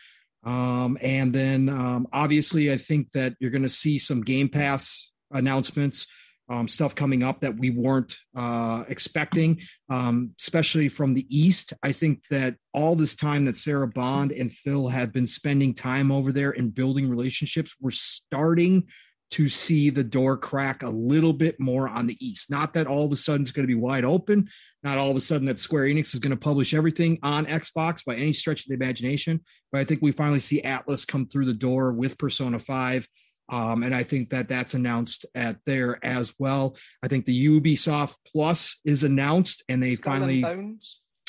Um, 0.44 0.98
and 1.00 1.32
then 1.32 1.68
um, 1.68 2.08
obviously, 2.12 2.72
I 2.72 2.76
think 2.76 3.12
that 3.12 3.34
you're 3.38 3.50
going 3.50 3.62
to 3.62 3.68
see 3.68 3.98
some 3.98 4.22
Game 4.22 4.48
Pass 4.48 5.10
announcements 5.30 6.06
um, 6.52 6.68
stuff 6.68 6.94
coming 6.94 7.22
up 7.22 7.40
that 7.40 7.56
we 7.56 7.70
weren't 7.70 8.14
uh, 8.36 8.84
expecting, 8.88 9.60
um, 9.88 10.32
especially 10.38 10.88
from 10.90 11.14
the 11.14 11.26
East. 11.34 11.72
I 11.82 11.92
think 11.92 12.26
that 12.28 12.56
all 12.74 12.94
this 12.94 13.16
time 13.16 13.46
that 13.46 13.56
Sarah 13.56 13.88
Bond 13.88 14.32
and 14.32 14.52
Phil 14.52 14.88
have 14.88 15.14
been 15.14 15.26
spending 15.26 15.72
time 15.72 16.12
over 16.12 16.30
there 16.30 16.50
and 16.50 16.74
building 16.74 17.08
relationships, 17.08 17.74
we're 17.80 17.90
starting 17.90 18.86
to 19.30 19.48
see 19.48 19.88
the 19.88 20.04
door 20.04 20.36
crack 20.36 20.82
a 20.82 20.90
little 20.90 21.32
bit 21.32 21.58
more 21.58 21.88
on 21.88 22.06
the 22.06 22.18
East. 22.20 22.50
Not 22.50 22.74
that 22.74 22.86
all 22.86 23.06
of 23.06 23.12
a 23.12 23.16
sudden 23.16 23.42
it's 23.42 23.50
going 23.50 23.66
to 23.66 23.74
be 23.74 23.80
wide 23.80 24.04
open. 24.04 24.46
Not 24.82 24.98
all 24.98 25.10
of 25.10 25.16
a 25.16 25.20
sudden 25.20 25.46
that 25.46 25.58
Square 25.58 25.84
Enix 25.84 26.12
is 26.12 26.20
going 26.20 26.32
to 26.32 26.36
publish 26.36 26.74
everything 26.74 27.18
on 27.22 27.46
Xbox 27.46 28.04
by 28.04 28.16
any 28.16 28.34
stretch 28.34 28.60
of 28.60 28.68
the 28.68 28.74
imagination. 28.74 29.40
But 29.70 29.80
I 29.80 29.84
think 29.84 30.02
we 30.02 30.12
finally 30.12 30.38
see 30.38 30.60
Atlus 30.60 31.08
come 31.08 31.26
through 31.26 31.46
the 31.46 31.54
door 31.54 31.92
with 31.92 32.18
Persona 32.18 32.58
5 32.58 33.08
um, 33.48 33.82
and 33.82 33.94
I 33.94 34.02
think 34.02 34.30
that 34.30 34.48
that's 34.48 34.74
announced 34.74 35.26
at 35.34 35.56
there 35.66 36.04
as 36.04 36.34
well. 36.38 36.76
I 37.02 37.08
think 37.08 37.24
the 37.24 37.46
Ubisoft 37.48 38.16
Plus 38.26 38.80
is 38.84 39.04
announced, 39.04 39.62
and 39.68 39.82
they 39.82 39.94
Skull 39.94 40.14
finally. 40.14 40.42
And 40.42 40.80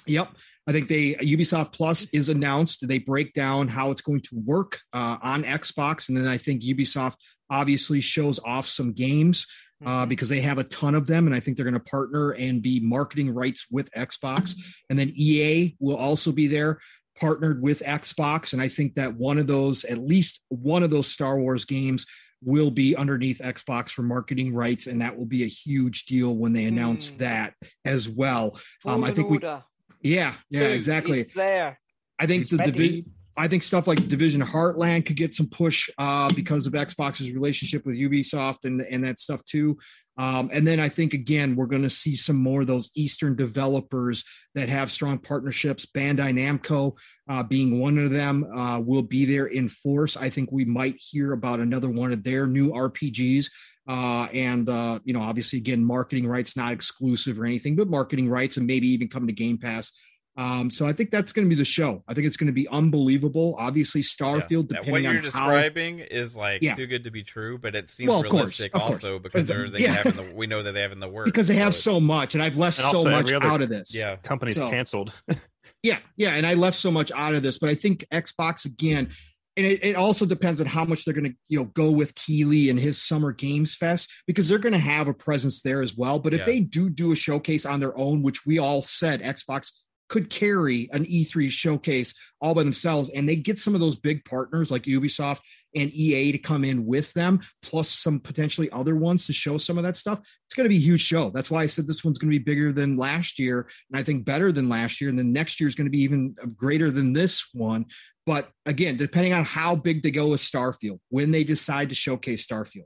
Yep, 0.06 0.30
I 0.67 0.72
think 0.72 0.88
they 0.88 1.16
Ubisoft 1.16 1.74
Plus 1.74 2.06
is 2.14 2.30
announced. 2.30 2.88
They 2.88 3.00
break 3.00 3.33
down 3.33 3.67
how 3.67 3.92
it's 3.92 4.01
going 4.01 4.22
to 4.22 4.42
work 4.45 4.82
uh, 4.93 5.17
on 5.22 5.43
Xbox, 5.43 6.09
and 6.09 6.17
then 6.17 6.27
I 6.27 6.38
think 6.38 6.64
Ubisoft 6.64 7.16
obviously 7.50 8.01
shows 8.01 8.40
off 8.45 8.67
some 8.67 8.93
games 8.93 9.45
uh, 9.85 10.01
mm-hmm. 10.01 10.09
because 10.09 10.30
they 10.30 10.42
have 10.42 10.58
a 10.58 10.64
ton 10.64 10.95
of 10.95 11.08
them, 11.08 11.27
and 11.27 11.35
I 11.35 11.40
think 11.40 11.58
they're 11.58 11.66
going 11.66 11.74
to 11.74 11.80
partner 11.80 12.32
and 12.32 12.61
be 12.61 12.80
marketing 12.80 13.33
rights 13.33 13.66
with 13.72 13.92
Xbox. 13.92 14.56
And 14.90 15.00
then 15.00 15.14
EA 15.16 15.75
will 15.80 15.95
also 15.95 16.32
be 16.32 16.45
there 16.45 16.77
partnered 17.19 17.61
with 17.61 17.82
Xbox. 17.82 18.53
And 18.53 18.61
I 18.61 18.67
think 18.67 18.95
that 18.95 19.16
one 19.16 19.38
of 19.38 19.48
those, 19.48 19.83
at 19.85 20.00
least 20.00 20.43
one 20.50 20.83
of 20.83 20.90
those 20.90 21.08
Star 21.08 21.40
Wars 21.40 21.66
games, 21.66 22.06
will 22.45 22.72
be 22.72 22.95
underneath 22.95 23.40
Xbox 23.40 23.90
for 23.90 24.01
marketing 24.01 24.53
rights. 24.53 24.88
And 24.88 25.01
that 25.01 25.17
will 25.17 25.25
be 25.25 25.43
a 25.43 25.48
huge 25.48 26.06
deal 26.06 26.35
when 26.35 26.53
they 26.53 26.66
announce 26.66 27.11
mm. 27.11 27.19
that 27.19 27.53
as 27.85 28.09
well. 28.09 28.59
Um, 28.85 29.03
I 29.03 29.11
think 29.11 29.30
we, 29.30 29.40
yeah, 30.01 30.33
yeah, 30.50 30.64
exactly. 30.64 31.24
there. 31.35 31.80
I 32.19 32.25
think 32.25 32.50
the 32.50 32.58
division. 32.58 33.06
I 33.36 33.48
think 33.48 33.64
stuff 33.64 33.88
like 33.88 34.08
Division 34.08 34.42
Heartland 34.42 35.06
could 35.06 35.16
get 35.16 35.34
some 35.34 35.48
push 35.48 35.90
uh, 35.98 36.32
because 36.34 36.68
of 36.68 36.74
Xbox's 36.74 37.32
relationship 37.32 37.86
with 37.86 37.98
Ubisoft 37.98 38.66
and, 38.66 38.82
and 38.82 39.03
that 39.03 39.20
stuff 39.20 39.44
too. 39.45 39.78
Um, 40.18 40.52
and 40.53 40.68
then 40.68 40.80
I 40.80 40.90
think 40.90 41.16
again 41.16 41.56
we're 41.56 41.66
going 41.66 41.82
to 41.82 41.90
see 41.90 42.16
some 42.16 42.36
more 42.36 42.62
of 42.62 42.68
those 42.68 42.92
Eastern 42.95 43.36
developers 43.36 44.24
that 44.53 44.70
have 44.70 44.92
strong 44.92 45.18
partnerships. 45.18 45.88
Bandai 45.88 46.32
Namco 46.32 46.95
uh, 47.28 47.42
being 47.42 47.80
one 47.80 47.98
of 47.98 48.12
them 48.12 48.44
uh, 48.44 48.80
will 48.80 49.02
be 49.02 49.26
there 49.26 49.48
in 49.48 49.70
force. 49.70 50.16
I 50.16 50.30
think 50.30 50.52
we 50.52 50.66
might 50.66 50.98
hear 51.00 51.34
about 51.34 51.60
another 51.60 51.90
one 51.90 52.12
of 52.12 52.24
their 52.24 52.45
new 52.45 52.72
RPGs. 52.72 53.48
Uh, 53.88 54.28
and 54.32 54.70
uh, 54.70 55.00
you 55.03 55.14
know, 55.14 55.22
obviously, 55.22 55.60
again, 55.60 55.84
marketing 55.84 56.28
rights 56.28 56.56
not 56.56 56.72
exclusive 56.72 57.40
or 57.40 57.45
anything, 57.45 57.76
but 57.76 57.90
marketing 57.90 58.30
rights 58.30 58.56
and 58.58 58.68
maybe 58.68 58.88
even 58.90 59.10
coming 59.10 59.28
to 59.28 59.34
Game 59.34 59.58
Pass 59.58 59.92
um, 60.36 60.72
so 60.72 60.88
I 60.88 60.94
think 60.94 61.12
that's 61.12 61.32
going 61.32 61.48
to 61.48 61.50
be 61.50 61.56
the 61.56 61.66
show. 61.66 62.03
I 62.08 62.16
think 62.16 62.26
it's 62.26 62.38
going 62.38 62.48
to 62.48 62.53
be 62.53 62.68
unbelievable. 62.68 63.56
Obviously, 63.60 64.02
Starfield. 64.02 64.72
Yeah. 64.72 64.92
What 64.92 65.03
you're 65.03 65.22
describing 65.22 66.00
how, 66.00 66.06
is 66.10 66.36
like 66.36 66.64
yeah. 66.64 66.76
too 66.76 66.88
good 66.88 67.03
to 67.03 67.12
be 67.12 67.22
true, 67.22 67.60
but 67.60 67.76
it 67.76 67.90
seems 67.90 68.10
well, 68.10 68.24
realistic 68.24 68.74
course, 68.74 68.95
also 68.95 69.20
because 69.20 69.48
they're 69.48 69.70
they 69.70 69.80
yeah. 69.80 69.94
have 69.94 70.16
the, 70.16 70.36
we 70.36 70.48
know 70.48 70.64
that 70.64 70.72
they 70.72 70.82
have 70.82 70.92
in 70.92 71.00
the 71.00 71.10
work 71.10 71.26
because 71.26 71.48
they 71.48 71.56
have 71.56 71.76
so, 71.76 71.94
so 71.94 72.00
much, 72.00 72.34
and 72.34 72.44
I've 72.44 72.58
left 72.58 72.80
and 72.80 72.90
so 72.90 73.03
much 73.03 73.32
out 73.32 73.62
of 73.62 73.70
this. 73.70 73.95
Yeah, 73.95 74.16
company's 74.18 74.56
so, 74.56 74.72
canceled. 74.72 75.14
yeah, 75.84 76.00
yeah, 76.18 76.32
and 76.34 76.48
I 76.48 76.56
left 76.56 76.78
so 76.78 76.90
much 76.90 77.12
out 77.12 77.36
of 77.36 77.44
this, 77.44 77.60
but 77.60 77.70
I 77.70 77.76
think 77.76 78.06
Xbox 78.12 78.66
again. 78.66 79.10
And 79.56 79.68
it, 79.68 79.84
it 79.84 79.95
also 79.95 80.26
depends 80.26 80.62
on 80.62 80.66
how 80.66 80.84
much 80.84 81.06
they're 81.06 81.14
going 81.14 81.30
to, 81.30 81.38
you 81.48 81.60
know, 81.60 81.66
go 81.66 81.92
with 81.92 82.16
Keighley 82.16 82.72
and 82.72 82.80
his 82.80 83.00
Summer 83.00 83.32
Games 83.32 83.76
Fest 83.76 84.10
because 84.26 84.50
they're 84.50 84.58
going 84.58 84.74
to 84.74 84.80
have 84.80 85.08
a 85.08 85.14
presence 85.14 85.62
there 85.62 85.84
as 85.84 85.95
well. 85.95 86.18
But 86.18 86.34
if 86.34 86.44
they 86.44 86.60
do 86.60 86.90
do 86.90 87.12
a 87.12 87.16
showcase 87.16 87.64
on 87.64 87.80
their 87.80 87.95
own, 87.95 88.24
which 88.24 88.48
we 88.48 88.58
all 88.58 88.82
said 88.82 89.22
Xbox 89.22 89.72
could 90.14 90.30
carry 90.30 90.88
an 90.93 91.06
E3 91.06 91.50
showcase 91.50 92.14
all 92.40 92.53
by 92.53 92.61
themselves. 92.61 93.09
And 93.09 93.27
they 93.27 93.35
get 93.35 93.58
some 93.58 93.74
of 93.74 93.82
those 93.82 93.95
big 93.95 94.24
partners 94.25 94.69
like 94.69 94.83
Ubisoft 94.83 95.40
and 95.75 95.92
EA 95.92 96.32
to 96.32 96.38
come 96.38 96.64
in 96.64 96.85
with 96.85 97.11
them, 97.14 97.40
plus 97.64 97.90
some 97.90 98.19
potentially 98.19 98.69
other 98.69 98.95
ones 98.95 99.25
to 99.25 99.33
show 99.33 99.58
some 99.58 99.80
of 99.80 99.83
that 99.85 99.98
stuff. 99.98 100.19
It's 100.45 100.53
going 100.53 100.66
to 100.66 100.69
be 100.69 100.77
a 100.77 100.80
huge 100.80 101.01
show. 101.01 101.32
That's 101.32 101.50
why 101.50 101.64
I 101.64 101.66
said 101.66 101.88
this 101.88 102.03
one's 102.03 102.19
going 102.19 102.32
to 102.32 102.38
be 102.38 102.43
bigger 102.43 102.72
than 102.72 102.95
last 102.95 103.40
year. 103.40 103.67
And 103.90 104.00
I 104.00 104.03
think 104.03 104.24
better 104.24 104.51
than 104.51 104.69
last 104.69 105.01
year. 105.01 105.09
And 105.09 105.17
then 105.17 105.33
next 105.33 105.59
year 105.59 105.67
is 105.67 105.74
going 105.74 105.88
to 105.88 105.92
be 105.92 106.01
even 106.01 106.35
uh, 106.40 106.45
greater 106.45 106.92
than 106.92 107.14
this 107.14 107.48
one. 107.51 107.85
But 108.27 108.51
again, 108.67 108.98
depending 108.98 109.33
on 109.33 109.45
how 109.45 109.75
big 109.75 110.03
they 110.03 110.11
go 110.11 110.27
with 110.27 110.42
Starfield, 110.42 111.00
when 111.09 111.32
they 111.32 111.43
decide 111.43 111.90
to 111.90 111.95
showcase 111.95 112.45
Starfield 112.45 112.85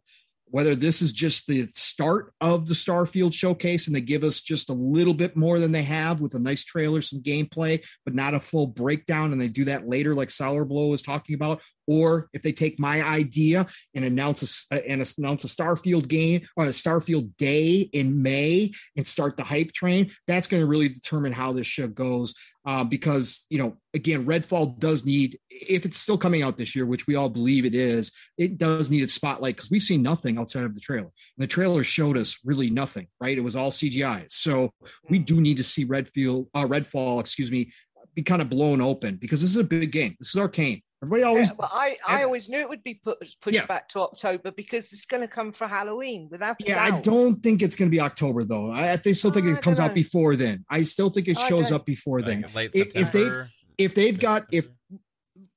whether 0.49 0.75
this 0.75 1.01
is 1.01 1.11
just 1.11 1.47
the 1.47 1.67
start 1.67 2.33
of 2.41 2.65
the 2.65 2.73
Starfield 2.73 3.33
showcase 3.33 3.87
and 3.87 3.95
they 3.95 4.01
give 4.01 4.23
us 4.23 4.39
just 4.39 4.69
a 4.69 4.73
little 4.73 5.13
bit 5.13 5.35
more 5.35 5.59
than 5.59 5.71
they 5.71 5.83
have 5.83 6.21
with 6.21 6.33
a 6.35 6.39
nice 6.39 6.63
trailer, 6.63 7.01
some 7.01 7.21
gameplay, 7.21 7.83
but 8.05 8.15
not 8.15 8.33
a 8.33 8.39
full 8.39 8.67
breakdown, 8.67 9.31
and 9.31 9.41
they 9.41 9.47
do 9.47 9.65
that 9.65 9.87
later, 9.87 10.15
like 10.15 10.29
Solar 10.29 10.65
Blow 10.65 10.87
was 10.87 11.01
talking 11.01 11.35
about, 11.35 11.61
or 11.87 12.29
if 12.33 12.41
they 12.41 12.51
take 12.51 12.79
my 12.79 13.01
idea 13.01 13.65
and 13.95 14.05
announce 14.05 14.67
a, 14.71 14.75
uh, 14.75 14.79
and 14.87 15.13
announce 15.17 15.43
a 15.43 15.47
Starfield 15.47 16.07
game 16.07 16.41
or 16.55 16.65
a 16.65 16.69
Starfield 16.69 17.35
day 17.37 17.89
in 17.93 18.21
May 18.21 18.71
and 18.95 19.07
start 19.07 19.37
the 19.37 19.43
hype 19.43 19.71
train, 19.73 20.11
that's 20.27 20.47
going 20.47 20.61
to 20.61 20.67
really 20.67 20.89
determine 20.89 21.31
how 21.31 21.53
this 21.53 21.67
show 21.67 21.87
goes. 21.87 22.33
Uh, 22.67 22.83
because 22.83 23.47
you 23.49 23.57
know, 23.57 23.77
again, 23.93 24.25
Redfall 24.25 24.77
does 24.77 25.05
need, 25.05 25.39
if 25.49 25.85
it's 25.85 25.97
still 25.97 26.17
coming 26.17 26.43
out 26.43 26.57
this 26.57 26.75
year, 26.75 26.85
which 26.85 27.07
we 27.07 27.15
all 27.15 27.29
believe 27.29 27.63
it 27.63 27.73
is, 27.73 28.11
it 28.37 28.57
does 28.57 28.91
need 28.91 29.03
its 29.03 29.13
spotlight 29.13 29.55
because 29.55 29.71
we've 29.71 29.81
seen 29.81 30.01
nothing 30.01 30.37
outside 30.37 30.65
of 30.65 30.75
the 30.75 30.81
trailer. 30.81 31.05
And 31.05 31.11
the 31.37 31.47
trailer 31.47 31.85
showed 31.85 32.17
us 32.17 32.37
really 32.43 32.69
nothing, 32.69 33.07
right? 33.21 33.37
It 33.37 33.41
was 33.41 33.55
all 33.55 33.71
CGI. 33.71 34.25
So 34.29 34.69
we 35.09 35.17
do 35.17 35.39
need 35.39 35.55
to 35.57 35.63
see 35.63 35.85
Redfield, 35.85 36.49
uh, 36.53 36.67
Redfall, 36.67 37.21
excuse 37.21 37.53
me, 37.53 37.71
be 38.15 38.21
kind 38.21 38.41
of 38.41 38.49
blown 38.49 38.81
open 38.81 39.15
because 39.15 39.39
this 39.39 39.51
is 39.51 39.57
a 39.57 39.63
big 39.63 39.93
game. 39.93 40.17
This 40.19 40.35
is 40.35 40.41
Arkane. 40.41 40.81
Everybody 41.03 41.23
always. 41.23 41.49
Yeah, 41.49 41.55
but 41.59 41.69
I, 41.71 41.97
I 42.07 42.23
always 42.23 42.49
knew 42.49 42.59
it 42.59 42.69
would 42.69 42.83
be 42.83 42.95
put, 42.95 43.19
pushed 43.41 43.55
yeah. 43.55 43.65
back 43.67 43.87
to 43.89 43.99
October 43.99 44.51
because 44.51 44.91
it's 44.91 45.05
going 45.05 45.21
to 45.21 45.27
come 45.27 45.51
for 45.51 45.67
Halloween 45.67 46.27
without. 46.31 46.55
Yeah, 46.59 46.89
doubt. 46.89 46.93
I 46.93 47.01
don't 47.01 47.43
think 47.43 47.61
it's 47.61 47.75
going 47.75 47.89
to 47.89 47.95
be 47.95 48.01
October 48.01 48.43
though. 48.43 48.71
I, 48.71 48.93
I 48.93 49.11
still 49.13 49.31
think 49.31 49.45
it 49.45 49.61
comes 49.61 49.79
out 49.79 49.93
before 49.93 50.35
then. 50.35 50.65
I 50.69 50.83
still 50.83 51.09
think 51.09 51.27
it 51.27 51.37
shows 51.37 51.71
up 51.71 51.85
before 51.85 52.21
then. 52.21 52.45
Like 52.55 52.71
if, 52.73 52.95
if 52.95 53.11
they 53.11 53.29
if 53.77 53.93
they've 53.93 54.17
got 54.17 54.45
if 54.51 54.67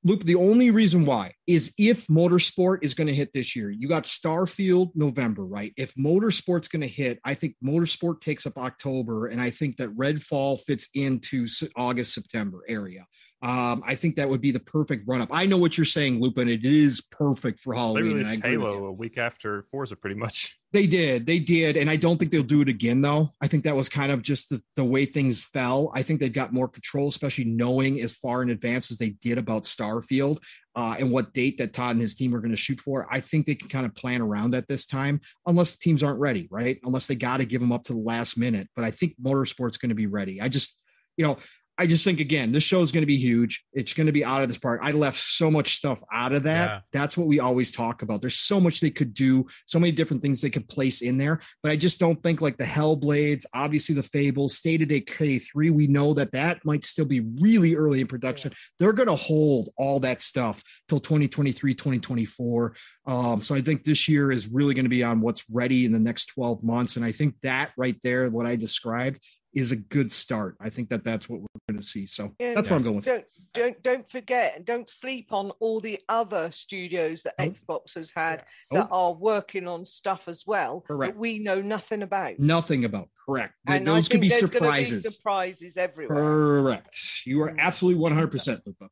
Luke, 0.03 0.25
the 0.25 0.35
only 0.35 0.71
reason 0.71 1.05
why 1.05 1.35
is 1.47 1.75
if 1.77 2.07
motorsport 2.07 2.79
is 2.83 2.95
going 2.95 3.07
to 3.07 3.15
hit 3.15 3.33
this 3.35 3.55
year. 3.55 3.71
You 3.71 3.87
got 3.87 4.05
Starfield 4.05 4.93
November, 4.95 5.45
right? 5.45 5.75
If 5.77 5.95
motorsport's 5.95 6.69
going 6.69 6.81
to 6.81 6.89
hit, 6.89 7.21
I 7.25 7.35
think 7.35 7.57
motorsport 7.63 8.23
takes 8.23 8.47
up 8.47 8.57
October, 8.57 9.27
and 9.27 9.43
I 9.43 9.51
think 9.51 9.77
that 9.77 9.95
Redfall 9.95 10.59
fits 10.61 10.89
into 10.95 11.47
August, 11.77 12.15
September 12.15 12.61
area. 12.67 13.07
Um, 13.43 13.83
I 13.87 13.95
think 13.95 14.17
that 14.17 14.29
would 14.29 14.43
be 14.43 14.51
the 14.51 14.61
perfect 14.61 15.09
run 15.09 15.23
up. 15.23 15.31
I 15.33 15.47
know 15.47 15.57
what 15.57 15.79
you're 15.79 15.85
saying, 15.87 16.21
Lupin. 16.21 16.49
It 16.49 16.65
is 16.65 17.01
perfect 17.11 17.61
for 17.61 17.75
Halloween. 17.75 18.19
They 18.19 18.25
released 18.25 18.43
Halo 18.45 18.85
a 18.87 18.93
week 18.93 19.17
after 19.17 19.63
Forza, 19.63 19.97
pretty 19.97 20.17
much. 20.17 20.57
They 20.73 20.87
did, 20.87 21.27
they 21.27 21.41
did, 21.41 21.77
and 21.77 21.91
I 21.91 21.97
don't 21.97 22.17
think 22.17 22.31
they'll 22.31 22.43
do 22.45 22.61
it 22.61 22.69
again. 22.69 23.01
Though 23.01 23.31
I 23.41 23.49
think 23.49 23.65
that 23.65 23.75
was 23.75 23.89
kind 23.89 24.13
of 24.13 24.23
just 24.23 24.51
the, 24.51 24.63
the 24.77 24.85
way 24.85 25.05
things 25.05 25.43
fell. 25.43 25.91
I 25.95 26.03
think 26.03 26.21
they've 26.21 26.33
got 26.33 26.53
more 26.53 26.69
control, 26.69 27.09
especially 27.09 27.45
knowing 27.45 28.01
as 28.03 28.15
far 28.15 28.43
in 28.43 28.51
advance 28.51 28.93
as 28.93 28.99
they 28.99 29.11
did 29.11 29.39
about 29.39 29.65
Starfield. 29.65 30.39
uh, 30.77 30.97
and 30.99 31.11
what 31.11 31.33
date 31.33 31.59
that 31.59 31.73
Todd 31.73 31.93
and 31.93 32.01
his 32.01 32.15
team 32.15 32.35
are 32.35 32.41
going 32.41 32.53
to 32.53 32.57
shoot 32.57 32.81
for. 32.81 33.07
I 33.11 33.21
think 33.21 33.47
they 33.47 33.55
can 33.55 33.69
kind 33.69 33.87
of 33.87 33.95
plan 33.95 34.23
around 34.23 34.55
at 34.55 34.69
this 34.69 34.87
time, 34.87 35.21
unless 35.47 35.73
the 35.73 35.79
teams 35.79 36.03
aren't 36.03 36.21
ready, 36.21 36.49
right? 36.51 36.79
Unless 36.85 37.07
they 37.07 37.17
got 37.17 37.39
to 37.39 37.45
give 37.45 37.61
them 37.61 37.73
up 37.73 37.83
to 37.85 37.93
the 37.93 37.99
last 37.99 38.39
minute. 38.39 38.69
But 38.77 38.85
I 38.85 38.91
think 38.91 39.15
motorsport's 39.23 39.79
going 39.79 39.89
to 39.89 39.95
be 39.95 40.07
ready. 40.07 40.41
I 40.41 40.49
just, 40.49 40.79
you 41.17 41.27
know, 41.27 41.39
I 41.81 41.87
just 41.87 42.05
think 42.05 42.21
again, 42.21 42.53
this 42.53 42.63
show 42.63 42.83
is 42.83 42.93
going 42.93 43.01
to 43.01 43.07
be 43.07 43.17
huge. 43.17 43.65
It's 43.73 43.95
going 43.95 44.07
to 44.07 44.13
be 44.13 44.23
out 44.23 44.43
of 44.43 44.51
this 44.51 44.59
park. 44.59 44.81
I 44.83 44.91
left 44.91 45.19
so 45.19 45.51
much 45.51 45.77
stuff 45.77 46.03
out 46.13 46.35
of 46.35 46.43
that. 46.43 46.69
Yeah. 46.69 46.81
That's 46.93 47.17
what 47.17 47.27
we 47.27 47.41
always 47.41 47.73
talk 47.73 48.03
about. 48.03 48.21
There's 48.21 48.37
so 48.37 48.61
much 48.61 48.81
they 48.81 48.91
could 48.91 49.15
do, 49.15 49.47
so 49.65 49.79
many 49.79 49.91
different 49.91 50.21
things 50.21 50.43
they 50.43 50.51
could 50.51 50.69
place 50.69 51.01
in 51.01 51.17
there. 51.17 51.41
But 51.63 51.73
I 51.73 51.77
just 51.77 51.99
don't 51.99 52.23
think 52.23 52.43
like 52.43 52.59
the 52.59 52.65
Hellblades, 52.65 53.47
obviously 53.55 53.95
the 53.95 54.03
Fables, 54.03 54.59
State 54.59 54.83
of 54.83 54.89
Decay 54.89 55.39
3. 55.39 55.71
We 55.71 55.87
know 55.87 56.13
that 56.13 56.33
that 56.33 56.63
might 56.67 56.85
still 56.85 57.07
be 57.07 57.21
really 57.21 57.75
early 57.75 58.03
in 58.03 58.07
production. 58.07 58.53
They're 58.79 58.93
going 58.93 59.09
to 59.09 59.17
hold 59.17 59.71
all 59.79 60.01
that 60.01 60.21
stuff 60.21 60.63
till 60.87 61.01
2023, 61.01 61.75
2024. 61.75 62.75
Um, 63.07 63.41
so 63.41 63.55
I 63.55 63.63
think 63.63 63.85
this 63.85 64.07
year 64.07 64.31
is 64.31 64.49
really 64.49 64.75
going 64.75 64.85
to 64.85 64.91
be 64.91 65.03
on 65.03 65.23
what's 65.23 65.49
ready 65.49 65.87
in 65.87 65.93
the 65.93 65.99
next 65.99 66.27
12 66.27 66.63
months. 66.63 66.97
And 66.97 67.07
I 67.07 67.13
think 67.13 67.37
that 67.41 67.71
right 67.79 67.97
there, 68.03 68.29
what 68.29 68.45
I 68.45 68.57
described, 68.57 69.25
is 69.55 69.73
a 69.73 69.77
good 69.77 70.13
start. 70.13 70.57
I 70.61 70.71
think 70.71 70.89
that 70.91 71.03
that's 71.05 71.29
what 71.29 71.41
we're 71.41 71.47
going 71.69 71.81
to 71.81 71.87
see. 71.87 72.07
So 72.07 72.33
Yeah, 72.39 72.55
that's 72.55 72.71
what 72.71 72.77
I'm 72.77 72.83
going 72.83 72.97
with. 72.97 73.05
Don't 73.05 73.25
don't 73.53 73.83
don't 73.83 74.09
forget, 74.11 74.65
don't 74.65 74.89
sleep 74.89 75.33
on 75.33 75.51
all 75.59 75.81
the 75.81 75.99
other 76.09 76.51
studios 76.53 77.25
that 77.25 77.35
Oh. 77.39 77.45
Xbox 77.47 77.95
has 77.97 78.13
had 78.13 78.45
Oh. 78.71 78.77
that 78.77 78.89
are 78.93 79.13
working 79.13 79.67
on 79.67 79.85
stuff 79.85 80.29
as 80.29 80.45
well 80.47 80.83
Correct. 80.83 81.15
that 81.15 81.19
we 81.19 81.41
know 81.41 81.61
nothing 81.61 82.03
about. 82.03 82.39
Nothing 82.39 82.85
about 82.85 83.09
correct. 83.27 83.55
Th- 83.67 83.79
And 83.79 83.87
Those 83.87 84.09
could 84.09 84.21
be 84.21 84.29
there's 84.29 84.43
gonna 84.43 84.53
surprises. 84.53 85.17
surprises 85.17 85.77
everywhere. 85.77 86.17
Correct. 86.17 86.97
You 87.27 87.43
are 87.43 87.51
mm. 87.51 87.59
absolutely 87.59 88.01
100% 88.01 88.63
Lupa. 88.67 88.89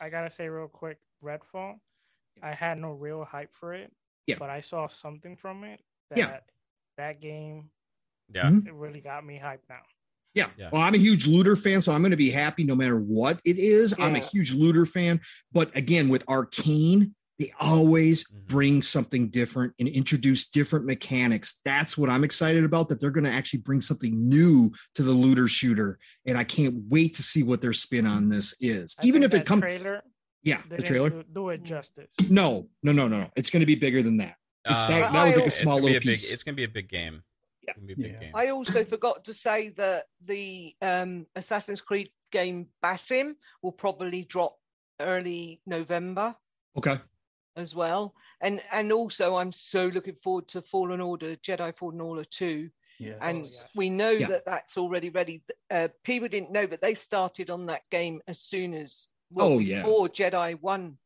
I 0.00 0.08
gotta 0.08 0.30
say 0.30 0.48
real 0.48 0.68
quick, 0.68 0.98
Redfall. 1.22 1.74
I 2.42 2.52
had 2.54 2.78
no 2.78 2.92
real 2.92 3.24
hype 3.24 3.54
for 3.54 3.74
it. 3.74 3.92
Yeah. 4.26 4.36
But 4.38 4.48
I 4.48 4.62
saw 4.62 4.88
something 4.88 5.36
from 5.36 5.64
it 5.64 5.80
that 6.08 6.18
Yeah. 6.18 6.40
that 6.96 7.20
game 7.20 7.70
Yeah. 8.34 8.44
Mhm. 8.50 8.66
it 8.66 8.74
really 8.74 9.00
got 9.00 9.24
me 9.24 9.40
hyped 9.42 9.68
now. 9.68 9.80
Yeah. 10.34 10.48
Yeah. 10.56 10.70
Well, 10.72 10.82
I'm 10.82 10.94
a 10.94 10.98
huge 10.98 11.26
looter 11.26 11.56
fan, 11.56 11.80
so 11.80 11.92
I'm 11.92 12.02
going 12.02 12.12
to 12.12 12.16
be 12.16 12.30
happy 12.30 12.62
no 12.64 12.76
matter 12.76 12.98
what 12.98 13.40
it 13.44 13.58
is. 13.58 13.94
I'm 13.98 14.14
a 14.14 14.20
huge 14.20 14.52
looter 14.52 14.86
fan. 14.86 15.20
But 15.52 15.76
again, 15.76 16.08
with 16.08 16.24
Arkane, 16.26 17.12
they 17.40 17.52
always 17.58 18.22
Mhm. 18.24 18.46
bring 18.46 18.82
something 18.82 19.28
different 19.30 19.72
and 19.80 19.88
introduce 19.88 20.48
different 20.48 20.84
mechanics. 20.86 21.54
That's 21.64 21.98
what 21.98 22.10
I'm 22.10 22.22
excited 22.22 22.62
about, 22.64 22.88
that 22.90 23.00
they're 23.00 23.10
going 23.10 23.24
to 23.24 23.30
actually 23.30 23.60
bring 23.60 23.80
something 23.80 24.28
new 24.28 24.70
to 24.94 25.02
the 25.02 25.10
looter 25.12 25.48
shooter. 25.48 25.98
And 26.26 26.38
I 26.38 26.44
can't 26.44 26.74
wait 26.88 27.14
to 27.14 27.22
see 27.24 27.42
what 27.42 27.60
their 27.62 27.72
spin 27.72 28.06
on 28.06 28.28
this 28.28 28.54
is. 28.60 28.94
I 29.02 29.06
Even 29.06 29.22
if 29.24 29.30
it 29.34 29.38
that 29.38 29.46
comes, 29.46 29.62
trailer, 29.62 30.02
yeah, 30.44 30.60
the 30.68 30.82
trailer. 30.82 31.10
do, 31.10 31.24
do 31.34 31.48
it 31.48 31.64
justice. 31.64 32.14
No, 32.28 32.68
no, 32.84 32.92
no, 32.92 33.08
no, 33.08 33.20
no. 33.20 33.30
It's 33.36 33.50
going 33.50 33.60
to 33.60 33.66
be 33.66 33.74
bigger 33.74 34.02
than 34.02 34.18
that. 34.18 34.36
Uh, 34.64 34.86
that, 34.88 35.12
that 35.14 35.24
was 35.24 35.34
like 35.36 35.44
a 35.44 35.46
It's 35.46 35.56
it's 35.56 35.62
small 35.62 35.76
little 35.76 35.88
a 35.88 35.92
big. 35.94 36.02
piece. 36.02 36.30
It's 36.30 36.42
gonna 36.42 36.54
be 36.54 36.64
a 36.64 36.68
big 36.68 36.88
game. 36.90 37.22
Yeah. 37.70 37.76
It's 37.76 37.76
gonna 37.78 37.86
be 37.86 37.92
a 37.92 37.96
big 37.96 38.12
Yeah. 38.12 38.20
game. 38.20 38.32
I 38.34 38.48
also 38.48 38.84
forgot 38.84 39.24
to 39.24 39.34
say 39.34 39.70
that 39.70 40.06
the 40.24 40.74
um, 40.82 41.26
Assassin's 41.36 41.80
Creed 41.80 42.10
game 42.32 42.68
Basim 42.82 43.34
will 43.62 43.72
probably 43.72 44.24
drop 44.24 44.56
early 45.00 45.60
November 45.66 46.34
Okay. 46.76 46.98
as 47.56 47.74
well. 47.74 48.14
And 48.40 48.62
and 48.70 48.92
also 48.92 49.36
I'm 49.36 49.52
so 49.52 49.86
looking 49.86 50.16
forward 50.22 50.48
to 50.48 50.62
Fallen 50.62 51.00
Order, 51.00 51.36
Jedi 51.36 51.76
Fallen 51.76 52.00
Order 52.00 52.24
2. 52.24 52.70
Yes. 52.98 53.18
And 53.22 53.38
yes. 53.46 53.64
we 53.74 53.88
know 53.88 54.10
Yeah. 54.10 54.26
that 54.28 54.44
that's 54.44 54.76
already 54.76 55.08
ready. 55.10 55.42
Uh, 55.70 55.88
people 56.04 56.28
didn't 56.28 56.52
know, 56.52 56.66
but 56.66 56.80
they 56.82 56.94
started 56.94 57.48
on 57.50 57.66
that 57.66 57.82
game 57.90 58.20
as 58.28 58.40
soon 58.40 58.74
as 58.74 59.06
well 59.30 59.52
Oh, 59.54 59.58
yeah. 59.58 59.82
Jedi 59.82 60.60
1 60.60 60.98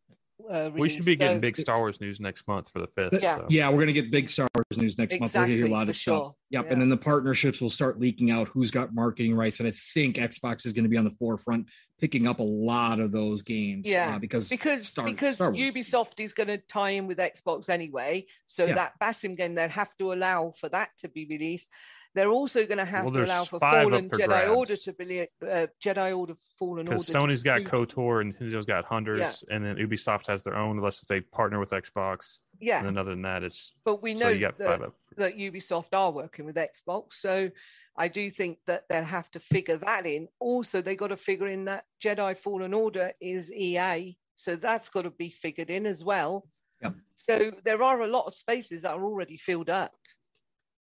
uh, 0.50 0.70
We 0.74 0.88
should 0.88 0.98
release. 0.98 1.04
be 1.04 1.16
getting 1.16 1.40
big 1.40 1.56
Star 1.56 1.78
Wars 1.78 2.00
news 2.00 2.18
next 2.20 2.46
month 2.48 2.70
for 2.70 2.80
the 2.80 2.88
fifth. 2.88 3.22
Yeah. 3.22 3.38
so. 3.38 3.46
Yeah, 3.50 3.70
we're 3.70 3.80
gonna 3.80 3.92
get 3.92 4.10
big 4.10 4.28
Star 4.28 4.48
Wars 4.54 4.66
news 4.80 4.98
next 4.98 5.18
month. 5.20 5.34
We're 5.34 5.42
gonna 5.42 5.54
hear 5.54 5.66
a 5.66 5.70
lot 5.70 5.84
for 5.86 5.90
of 5.90 5.94
stuff. 5.94 6.32
Yep, 6.50 6.64
Yeah. 6.66 6.72
and 6.72 6.80
then 6.80 6.88
the 6.88 6.96
partnerships 6.96 7.60
will 7.60 7.70
start 7.70 7.98
leaking 8.00 8.30
out 8.30 8.48
who's 8.48 8.70
got 8.70 8.94
marketing 8.94 9.34
rights, 9.34 9.58
and 9.60 9.68
I 9.68 9.72
think 9.72 10.16
Xbox 10.16 10.66
is 10.66 10.72
going 10.72 10.84
to 10.84 10.88
be 10.88 10.96
on 10.96 11.04
the 11.04 11.10
forefront, 11.12 11.68
picking 12.00 12.26
up 12.26 12.38
a 12.40 12.44
lot 12.44 13.00
of 13.00 13.12
those 13.12 13.42
games. 13.42 13.84
Yeah, 13.86 14.16
uh, 14.16 14.18
because 14.18 14.48
because 14.48 14.86
Star- 14.88 15.06
because 15.06 15.36
Star 15.36 15.52
Ubisoft 15.52 16.18
is 16.20 16.32
going 16.34 16.48
to 16.48 16.58
tie 16.58 16.90
in 16.90 17.06
with 17.06 17.18
Xbox 17.18 17.68
anyway, 17.68 18.26
so 18.46 18.66
Yeah. 18.66 18.74
that 18.74 18.92
Basim 19.00 19.36
game 19.36 19.54
they'll 19.54 19.68
have 19.68 19.96
to 19.98 20.12
allow 20.12 20.52
for 20.60 20.68
that 20.68 20.90
to 20.98 21.08
be 21.08 21.26
released. 21.26 21.68
They're 22.14 22.30
also 22.30 22.64
going 22.64 22.78
to 22.78 22.84
have 22.84 23.04
Well, 23.06 23.14
to 23.14 23.24
allow 23.24 23.44
for 23.44 23.58
five 23.58 23.86
up 23.86 23.90
Fallen 23.90 24.08
for 24.08 24.16
Jedi 24.16 24.26
grabs. 24.26 24.50
Order 24.52 24.76
to 24.76 24.92
be 24.92 25.20
uh, 25.22 25.66
Jedi 25.84 26.16
Order 26.16 26.34
Fallen 26.58 26.86
Order. 26.86 26.90
Because 26.92 27.06
to 27.06 27.12
Sony's 27.18 27.42
got 27.42 27.60
include- 27.62 27.88
KOTOR 27.90 28.20
and 28.20 28.36
Nintendo's 28.38 28.66
got 28.66 28.84
Hunters, 28.84 29.18
Yeah. 29.48 29.54
and 29.56 29.64
then 29.64 29.76
Ubisoft 29.76 30.28
has 30.28 30.42
their 30.42 30.56
own, 30.56 30.78
unless 30.78 31.00
they 31.08 31.20
partner 31.20 31.58
with 31.58 31.70
Xbox. 31.70 32.38
yeah, 32.60 32.78
And 32.78 32.86
then 32.88 32.98
other 32.98 33.10
than 33.10 33.22
that, 33.22 33.42
it's 33.42 33.72
but 33.84 34.00
we 34.00 34.16
so 34.16 34.24
know 34.24 34.28
you 34.30 34.40
got 34.40 34.56
that, 34.58 34.66
five 34.78 34.82
up. 34.82 34.94
that 35.16 35.36
Ubisoft 35.36 35.88
are 35.92 36.12
working 36.12 36.44
with 36.46 36.54
Xbox, 36.54 37.14
so 37.14 37.50
I 37.96 38.06
do 38.08 38.30
think 38.30 38.58
that 38.66 38.84
they'll 38.88 39.02
have 39.04 39.30
to 39.32 39.40
figure 39.40 39.76
that 39.78 40.06
in. 40.06 40.28
Also, 40.38 40.80
they 40.82 40.94
got 40.94 41.08
to 41.08 41.16
figure 41.16 41.48
in 41.48 41.64
that 41.64 41.84
Jedi 42.02 42.36
Fallen 42.38 42.74
Order 42.74 43.12
is 43.20 43.52
EA, 43.52 44.16
so 44.36 44.54
that's 44.54 44.88
got 44.88 45.02
to 45.02 45.10
be 45.10 45.30
figured 45.30 45.70
in 45.70 45.84
as 45.84 46.04
well. 46.04 46.46
Yep. 46.82 46.94
So 47.16 47.50
there 47.64 47.82
are 47.82 48.02
a 48.02 48.06
lot 48.06 48.26
of 48.26 48.34
spaces 48.34 48.82
that 48.82 48.92
are 48.92 49.04
already 49.04 49.36
filled 49.36 49.68
up. 49.70 49.92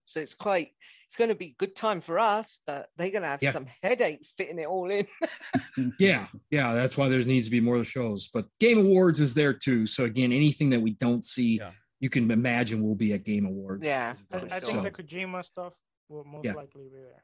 So 0.06 0.22
it's 0.22 0.33
quite 0.33 0.72
it's 1.08 1.16
going 1.16 1.30
to 1.30 1.36
be 1.36 1.56
good 1.58 1.76
time 1.76 2.02
for 2.02 2.19
us, 2.19 2.60
but 2.68 2.90
they're 2.98 3.11
going 3.11 3.22
to 3.22 3.30
have 3.30 3.42
Yeah. 3.42 3.53
some 3.53 3.66
headaches 3.82 4.34
fitting 4.38 4.60
it 4.60 4.66
all 4.68 4.90
in. 4.92 5.08
yeah, 6.00 6.27
yeah, 6.52 6.74
that's 6.74 6.98
why 6.98 7.08
there 7.10 7.24
needs 7.24 7.45
to 7.48 7.52
be 7.52 7.61
more 7.61 7.82
shows. 7.84 8.27
But 8.34 8.48
Game 8.60 8.77
Awards 8.80 9.19
is 9.22 9.34
there 9.34 9.53
too. 9.53 9.86
So 9.88 10.03
again, 10.03 10.32
anything 10.34 10.69
that 10.72 10.82
we 10.82 10.92
don't 10.92 11.24
see, 11.24 11.58
Yeah. 11.60 11.72
you 12.02 12.10
can 12.10 12.30
imagine 12.30 12.84
will 12.84 12.95
be 12.95 13.14
at 13.14 13.24
Game 13.24 13.45
Awards. 13.45 13.86
Yeah, 13.86 14.16
I, 14.32 14.38
I 14.38 14.60
think 14.60 14.66
So- 14.66 14.82
the 14.82 14.92
Kojima 14.92 15.45
stuff 15.45 15.74
will 16.10 16.26
most 16.26 16.45
Yeah. 16.45 16.53
likely 16.53 16.84
be 16.84 16.90
there. 16.94 17.24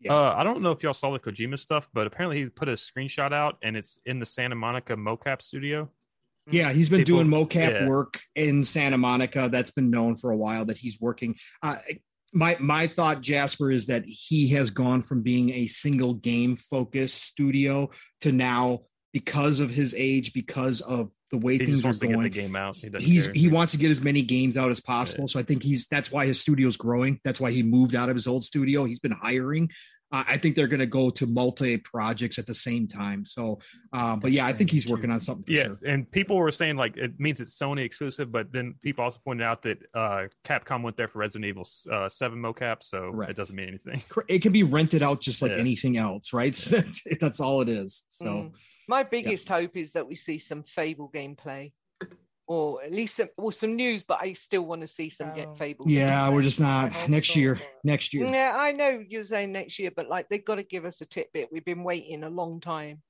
Yeah. 0.00 0.14
Uh, 0.14 0.34
I 0.36 0.44
don't 0.44 0.62
know 0.62 0.70
if 0.70 0.82
y'all 0.82 0.94
saw 0.94 1.10
the 1.12 1.18
Kojima 1.18 1.58
stuff, 1.58 1.88
but 1.92 2.06
apparently 2.06 2.38
he 2.42 2.48
put 2.48 2.68
a 2.68 2.74
screenshot 2.74 3.32
out, 3.32 3.58
and 3.62 3.76
it's 3.76 3.98
in 4.06 4.20
the 4.20 4.26
Santa 4.26 4.54
Monica 4.54 4.94
mocap 4.94 5.42
studio. 5.42 5.90
Yeah, 6.50 6.72
he's 6.72 6.88
been 6.88 7.00
People- 7.04 7.24
doing 7.24 7.28
mocap 7.28 7.72
yeah. 7.72 7.88
work 7.88 8.20
in 8.34 8.64
Santa 8.64 8.96
Monica. 8.96 9.48
That's 9.52 9.70
been 9.70 9.90
known 9.90 10.16
for 10.16 10.30
a 10.30 10.36
while 10.36 10.64
that 10.66 10.78
he's 10.78 10.98
working. 11.00 11.36
Uh, 11.62 11.76
my 12.32 12.56
my 12.60 12.86
thought, 12.86 13.20
Jasper, 13.20 13.70
is 13.70 13.86
that 13.86 14.04
he 14.06 14.48
has 14.48 14.70
gone 14.70 15.02
from 15.02 15.22
being 15.22 15.50
a 15.50 15.66
single 15.66 16.14
game 16.14 16.56
focused 16.56 17.22
studio 17.22 17.90
to 18.20 18.32
now, 18.32 18.80
because 19.12 19.60
of 19.60 19.70
his 19.70 19.94
age, 19.96 20.32
because 20.32 20.80
of 20.80 21.10
the 21.30 21.38
way 21.38 21.58
He 21.58 21.66
things 21.66 21.84
are 21.84 21.92
get 21.92 22.00
the 22.00 22.06
going, 22.08 22.30
game 22.30 22.56
out. 22.56 22.76
He 22.76 22.90
he's 22.98 23.26
care. 23.26 23.34
he 23.34 23.48
wants 23.48 23.72
to 23.72 23.78
get 23.78 23.90
as 23.90 24.00
many 24.00 24.22
games 24.22 24.56
out 24.56 24.70
as 24.70 24.80
possible. 24.80 25.28
So 25.28 25.38
I 25.38 25.42
think 25.42 25.62
he's 25.62 25.86
that's 25.86 26.10
why 26.10 26.26
his 26.26 26.40
studio's 26.40 26.76
growing. 26.76 27.20
That's 27.24 27.40
why 27.40 27.50
he 27.50 27.62
moved 27.62 27.94
out 27.94 28.08
of 28.08 28.16
his 28.16 28.26
old 28.26 28.44
studio. 28.44 28.84
He's 28.84 29.00
been 29.00 29.12
hiring. 29.12 29.70
Uh, 30.10 30.24
I 30.26 30.38
think 30.38 30.56
they're 30.56 30.68
going 30.68 30.80
to 30.80 30.86
go 30.86 31.10
to 31.10 31.26
multi 31.26 31.76
projects 31.76 32.38
at 32.38 32.46
the 32.46 32.54
same 32.54 32.88
time. 32.88 33.24
So, 33.24 33.58
uh, 33.92 34.16
but 34.16 34.32
yeah, 34.32 34.46
I 34.46 34.52
think 34.52 34.70
he's 34.70 34.88
working 34.88 35.10
on 35.10 35.20
something 35.20 35.44
for 35.44 35.52
yeah, 35.52 35.64
sure. 35.64 35.78
and 35.86 36.10
people 36.10 36.36
were 36.36 36.50
saying 36.50 36.76
like 36.76 36.96
it 36.96 37.18
means 37.20 37.40
it's 37.40 37.58
Sony 37.58 37.84
exclusive, 37.84 38.32
but 38.32 38.52
then 38.52 38.74
people 38.82 39.04
also 39.04 39.20
pointed 39.24 39.44
out 39.44 39.62
that 39.62 39.78
uh, 39.94 40.24
Capcom 40.44 40.82
went 40.82 40.96
there 40.96 41.08
for 41.08 41.18
Resident 41.18 41.46
Evil 41.48 41.66
uh, 41.92 42.08
Seven 42.08 42.38
mocap, 42.38 42.82
so 42.82 43.12
Correct. 43.12 43.30
it 43.30 43.36
doesn't 43.36 43.54
mean 43.54 43.68
anything. 43.68 44.02
It 44.28 44.40
can 44.40 44.52
be 44.52 44.62
rented 44.62 45.02
out 45.02 45.20
just 45.20 45.42
like 45.42 45.52
Yeah. 45.52 45.58
anything 45.58 45.96
else, 45.96 46.32
right? 46.32 46.54
that's 47.20 47.40
all 47.40 47.60
it 47.60 47.68
is. 47.68 48.04
So. 48.08 48.26
Mm. 48.26 48.54
My 48.88 49.02
biggest 49.02 49.46
hope 49.46 49.76
is 49.76 49.92
that 49.92 50.08
we 50.08 50.14
see 50.14 50.38
some 50.38 50.62
Fable 50.62 51.10
gameplay, 51.14 51.72
or 52.48 52.82
at 52.82 52.92
least 52.92 53.16
some, 53.16 53.28
or 53.36 53.52
some 53.52 53.76
news. 53.76 54.02
But 54.02 54.18
I 54.20 54.32
still 54.32 54.62
want 54.62 54.80
to 54.80 54.88
see 54.88 55.10
some 55.10 55.32
get 55.34 55.56
Fable. 55.56 55.84
Yeah, 55.86 56.26
gameplay. 56.26 56.34
we're 56.34 56.42
just 56.42 56.60
not 56.60 56.92
next 57.08 57.36
year. 57.36 57.60
Next 57.84 58.12
year. 58.12 58.26
Yeah, 58.26 58.56
I 58.56 58.72
know 58.72 59.04
you're 59.06 59.22
saying 59.22 59.52
next 59.52 59.78
year, 59.78 59.92
but 59.94 60.08
like 60.08 60.28
they've 60.28 60.44
got 60.44 60.56
to 60.56 60.62
give 60.64 60.84
us 60.84 61.00
a 61.00 61.06
tidbit. 61.06 61.50
We've 61.52 61.64
been 61.64 61.84
waiting 61.84 62.24
a 62.24 62.30
long 62.30 62.60
time. 62.60 63.02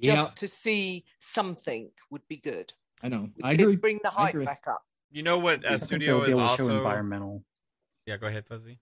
Just 0.00 0.16
Yeah, 0.16 0.28
to 0.34 0.48
see 0.48 1.04
something 1.20 1.90
would 2.10 2.26
be 2.28 2.38
good. 2.38 2.72
I 3.02 3.08
know. 3.08 3.28
Would 3.36 3.44
I 3.44 3.52
agree. 3.52 3.76
Bring 3.76 4.00
the 4.02 4.10
hype 4.10 4.42
back 4.44 4.64
up. 4.66 4.82
You 5.10 5.22
know 5.22 5.38
what 5.38 5.64
I 5.68 5.74
uh, 5.74 5.78
studio 5.78 6.22
is 6.22 6.30
able 6.34 6.48
to 6.48 6.56
show 6.56 6.64
also. 6.64 6.76
environmental. 6.78 7.44
Yeah, 8.06 8.16
go 8.16 8.26
ahead, 8.26 8.46
Fuzzy. 8.46 8.78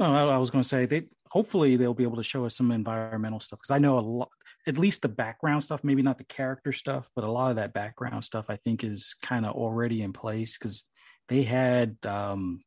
Oh, 0.00 0.12
I 0.12 0.22
I 0.24 0.38
was 0.38 0.50
going 0.50 0.62
to 0.62 0.68
say 0.68 0.86
they 0.86 1.04
hopefully 1.34 1.74
they'll 1.74 1.92
be 1.92 2.04
able 2.04 2.16
to 2.16 2.22
show 2.22 2.46
us 2.46 2.56
some 2.56 2.70
environmental 2.70 3.40
stuff 3.40 3.58
because 3.58 3.72
I 3.72 3.80
know 3.80 3.98
a 3.98 4.00
lot, 4.00 4.30
at 4.68 4.78
least 4.78 5.02
the 5.02 5.08
background 5.08 5.64
stuff, 5.64 5.82
maybe 5.82 6.00
not 6.00 6.16
the 6.16 6.24
character 6.24 6.72
stuff, 6.72 7.10
but 7.16 7.24
a 7.24 7.30
lot 7.30 7.50
of 7.50 7.56
that 7.56 7.72
background 7.72 8.24
stuff 8.24 8.46
I 8.48 8.54
think 8.54 8.84
is 8.84 9.16
kind 9.20 9.44
of 9.44 9.56
already 9.56 10.02
in 10.02 10.12
place 10.12 10.56
because 10.56 10.84
they 11.28 11.42
had 11.42 11.96
um, 12.04 12.62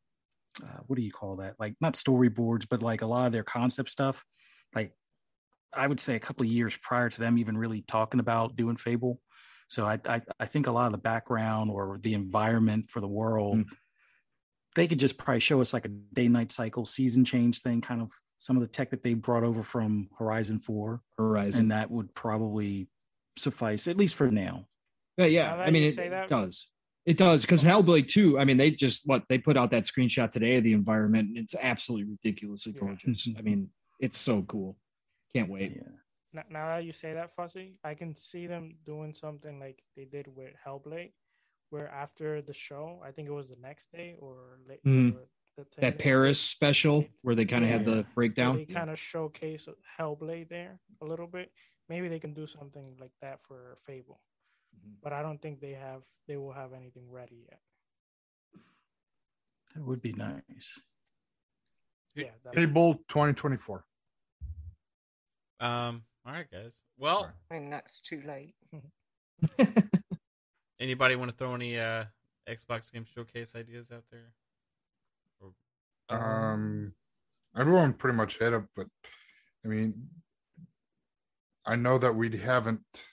uh, 0.62 0.80
what 0.86 0.96
do 0.96 1.02
you 1.02 1.10
call 1.10 1.36
that? 1.36 1.54
Like 1.58 1.76
not 1.80 1.94
storyboards, 1.94 2.66
but 2.68 2.82
like 2.82 3.00
a 3.00 3.06
lot 3.06 3.24
of 3.24 3.32
their 3.32 3.42
concept 3.42 3.88
stuff. 3.88 4.22
Like 4.74 4.92
I 5.72 5.86
would 5.86 5.98
say 5.98 6.14
a 6.16 6.20
couple 6.20 6.44
of 6.44 6.52
years 6.52 6.76
prior 6.82 7.08
to 7.08 7.18
them 7.18 7.38
even 7.38 7.56
really 7.56 7.80
talking 7.80 8.20
about 8.20 8.54
doing 8.54 8.76
Fable. 8.76 9.18
So 9.68 9.86
I 9.86 9.98
I, 10.06 10.20
I 10.38 10.44
think 10.44 10.66
a 10.66 10.72
lot 10.72 10.86
of 10.86 10.92
the 10.92 10.98
background 10.98 11.70
or 11.70 11.98
the 12.02 12.12
environment 12.12 12.90
for 12.90 13.00
the 13.00 13.08
world 13.08 13.64
they 14.74 14.86
could 14.86 15.00
just 15.00 15.18
probably 15.18 15.40
show 15.40 15.60
us 15.60 15.72
like 15.72 15.86
a 15.86 15.88
day 15.88 16.28
night 16.28 16.52
cycle 16.52 16.86
season 16.86 17.24
change 17.24 17.62
thing 17.62 17.80
kind 17.80 18.00
of 18.00 18.12
some 18.38 18.56
of 18.56 18.60
the 18.62 18.68
tech 18.68 18.90
that 18.90 19.02
they 19.02 19.14
brought 19.14 19.42
over 19.44 19.62
from 19.62 20.08
horizon 20.18 20.58
4 20.60 21.00
Horizon. 21.16 21.62
and 21.62 21.72
that 21.72 21.90
would 21.90 22.14
probably 22.14 22.88
suffice 23.36 23.86
at 23.88 23.96
least 23.96 24.14
for 24.16 24.30
now 24.30 24.66
But 25.16 25.30
yeah, 25.30 25.54
I 25.56 25.70
mean 25.70 25.84
it, 25.84 25.98
it 25.98 26.10
that- 26.10 26.28
does. 26.28 26.68
It 27.06 27.16
does 27.16 27.40
because 27.40 27.64
Hellblade 27.64 28.06
2, 28.08 28.38
I 28.38 28.44
mean, 28.44 28.58
they 28.58 28.70
just 28.70 29.06
what 29.06 29.24
they 29.30 29.38
put 29.38 29.56
out 29.56 29.70
that 29.70 29.84
screenshot 29.84 30.30
today 30.30 30.56
of 30.58 30.62
the 30.64 30.74
environment, 30.74 31.28
and 31.30 31.38
it's 31.38 31.54
absolutely 31.58 32.04
ridiculously 32.10 32.72
Yeah. 32.74 32.80
gorgeous. 32.80 33.26
I 33.38 33.40
mean, 33.40 33.70
it's 33.98 34.18
so 34.18 34.42
cool. 34.42 34.76
Can't 35.34 35.48
wait. 35.48 35.72
Yeah. 35.76 36.40
N- 36.42 36.44
Now 36.50 36.66
that 36.66 36.84
you 36.84 36.92
say 36.92 37.14
that, 37.14 37.32
Fuzzy, 37.34 37.78
I 37.82 37.94
can 37.94 38.14
see 38.14 38.46
them 38.46 38.76
doing 38.84 39.14
something 39.14 39.58
like 39.58 39.82
they 39.96 40.04
did 40.04 40.26
with 40.36 40.52
Hellblade, 40.66 41.12
where 41.70 41.88
after 41.88 42.42
the 42.42 42.52
show, 42.52 43.00
I 43.02 43.10
think 43.12 43.26
it 43.26 43.32
was 43.32 43.48
the 43.48 43.56
next 43.56 43.90
day 43.90 44.16
or 44.20 44.58
late. 44.68 44.84
Mhm. 44.84 45.14
or 45.14 45.20
the 45.20 45.26
same 45.26 45.28
That 45.78 45.98
Paris 45.98 46.40
special 46.40 47.06
where 47.22 47.34
they 47.34 47.44
kind 47.44 47.64
of 47.64 47.70
had 47.70 47.84
the 47.84 48.06
breakdown. 48.14 48.56
They 48.56 48.64
kind 48.66 48.90
of 48.90 48.98
showcase 48.98 49.68
Hellblade 49.98 50.48
there 50.48 50.78
a 51.00 51.04
little 51.04 51.26
bit. 51.26 51.50
Maybe 51.88 52.08
they 52.08 52.18
can 52.20 52.34
do 52.34 52.46
something 52.46 52.96
like 53.00 53.12
that 53.22 53.40
for 53.46 53.78
Fable, 53.86 54.20
Mhm. 54.76 55.00
but 55.02 55.12
I 55.12 55.22
don't 55.22 55.40
think 55.40 55.60
they 55.60 55.72
have. 55.72 56.02
They 56.26 56.36
will 56.36 56.52
have 56.52 56.72
anything 56.74 57.10
ready 57.10 57.46
yet. 57.48 57.60
That 59.74 59.84
would 59.84 60.00
be 60.02 60.12
nice. 60.12 60.80
Yeah, 62.14 62.30
that, 62.44 62.54
Fable 62.54 62.94
2024. 63.08 63.84
Um. 65.60 66.04
All 66.26 66.32
right, 66.32 66.50
guys. 66.50 66.82
Well, 66.98 67.32
I 67.50 67.54
mean, 67.58 67.70
that's 67.70 68.00
too 68.00 68.22
late. 68.22 68.54
anybody 70.80 71.16
want 71.16 71.30
to 71.30 71.36
throw 71.36 71.54
any 71.54 71.78
uh 71.78 72.04
Xbox 72.48 72.92
Game 72.92 73.04
Showcase 73.04 73.54
ideas 73.54 73.90
out 73.90 74.04
there? 74.10 74.32
Or, 76.10 76.16
Um, 76.18 76.94
everyone 77.56 77.92
pretty 77.94 78.16
much 78.16 78.38
hit 78.38 78.52
it, 78.52 78.64
but 78.74 78.86
I 79.64 79.68
mean, 79.68 80.08
I 81.66 81.76
know 81.76 81.98
that 81.98 82.14
we 82.14 82.36
haven't 82.36 83.04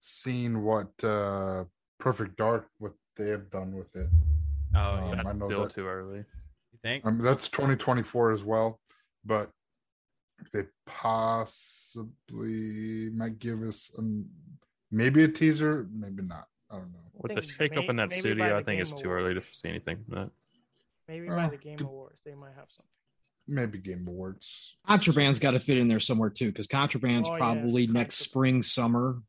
seen 0.00 0.62
what 0.62 0.92
uh 1.04 1.64
Perfect 1.98 2.36
Dark 2.36 2.68
what 2.78 2.94
they 3.16 3.28
have 3.30 3.50
done 3.50 3.74
with 3.74 3.94
it. 3.96 4.08
oh, 4.74 4.78
Um, 4.96 5.04
yeah. 5.14 5.20
I 5.20 5.22
That's 5.24 5.38
know 5.38 5.46
still 5.48 5.62
that- 5.64 5.72
too 5.72 5.86
early. 5.86 6.18
You 6.72 6.78
think? 6.82 7.04
Um, 7.06 7.18
that's 7.18 7.48
2024 7.48 8.32
as 8.32 8.44
well, 8.44 8.80
but 9.24 9.50
they 10.52 10.66
possibly 11.96 13.10
might 13.10 13.38
give 13.38 13.62
us 13.62 13.90
um, 13.98 14.26
maybe 14.90 15.24
a 15.24 15.28
teaser, 15.28 15.88
maybe 15.90 16.22
not. 16.22 16.46
I 16.70 16.76
don't 16.76 16.92
know. 16.92 16.98
With 17.14 17.34
the 17.34 17.40
think 17.42 17.72
shakeup 17.72 17.88
in 17.88 17.96
that 17.96 18.10
maybe 18.10 18.20
studio, 18.20 18.58
I 18.58 18.62
think 18.62 18.80
it's 18.82 18.92
too 18.92 19.08
early 19.10 19.32
to 19.34 19.40
Awards. 19.40 19.58
see 19.58 19.68
anything 19.70 20.04
from 20.04 20.14
that. 20.14 20.30
Maybe 21.08 21.28
by 21.28 21.48
the 21.48 21.56
Game 21.56 21.78
Awards 21.80 22.20
they 22.24 22.34
might 22.34 22.54
have 22.56 22.66
something. 22.68 22.90
Maybe 23.48 23.78
Game 23.78 24.04
Awards. 24.08 24.76
Contraband's 24.88 25.38
got 25.38 25.52
to 25.52 25.60
fit 25.60 25.78
in 25.78 25.86
there 25.88 26.00
somewhere 26.00 26.30
too, 26.30 26.46
because 26.46 26.66
Contraband's 26.66 27.28
Oh, 27.28 27.32
yes, 27.32 27.38
probably 27.38 27.86
next 27.86 28.16
spring, 28.16 28.60
summer, 28.62 29.22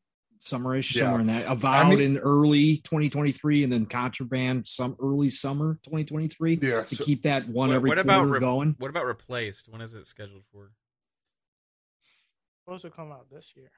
summerish, 0.44 0.96
Yeah. 0.96 1.04
somewhere 1.04 1.22
in 1.22 1.28
that. 1.28 1.46
Avowed 1.52 1.90
mean- 1.90 2.00
in 2.02 2.18
early 2.18 2.78
2023, 2.78 3.64
and 3.64 3.72
then 3.72 3.86
Contraband 3.86 4.68
some 4.68 4.96
early 5.00 5.30
summer 5.30 5.80
2023 5.84 6.58
Yeah, 6.62 6.82
to 6.84 6.96
so- 6.96 7.04
keep 7.04 7.24
that 7.24 7.48
one 7.48 7.70
What- 7.70 7.76
every 7.76 7.90
what 7.90 8.00
about 8.00 8.26
rep- 8.28 8.40
going. 8.42 8.76
What 8.80 8.90
about 8.90 9.06
replaced? 9.06 9.70
When 9.70 9.82
is 9.82 9.94
it 9.94 10.08
scheduled 10.08 10.46
for? 10.52 10.72
Supposed 12.64 12.84
to 12.84 12.90
come 12.90 13.12
out 13.12 13.30
this 13.30 13.54
year. 13.56 13.72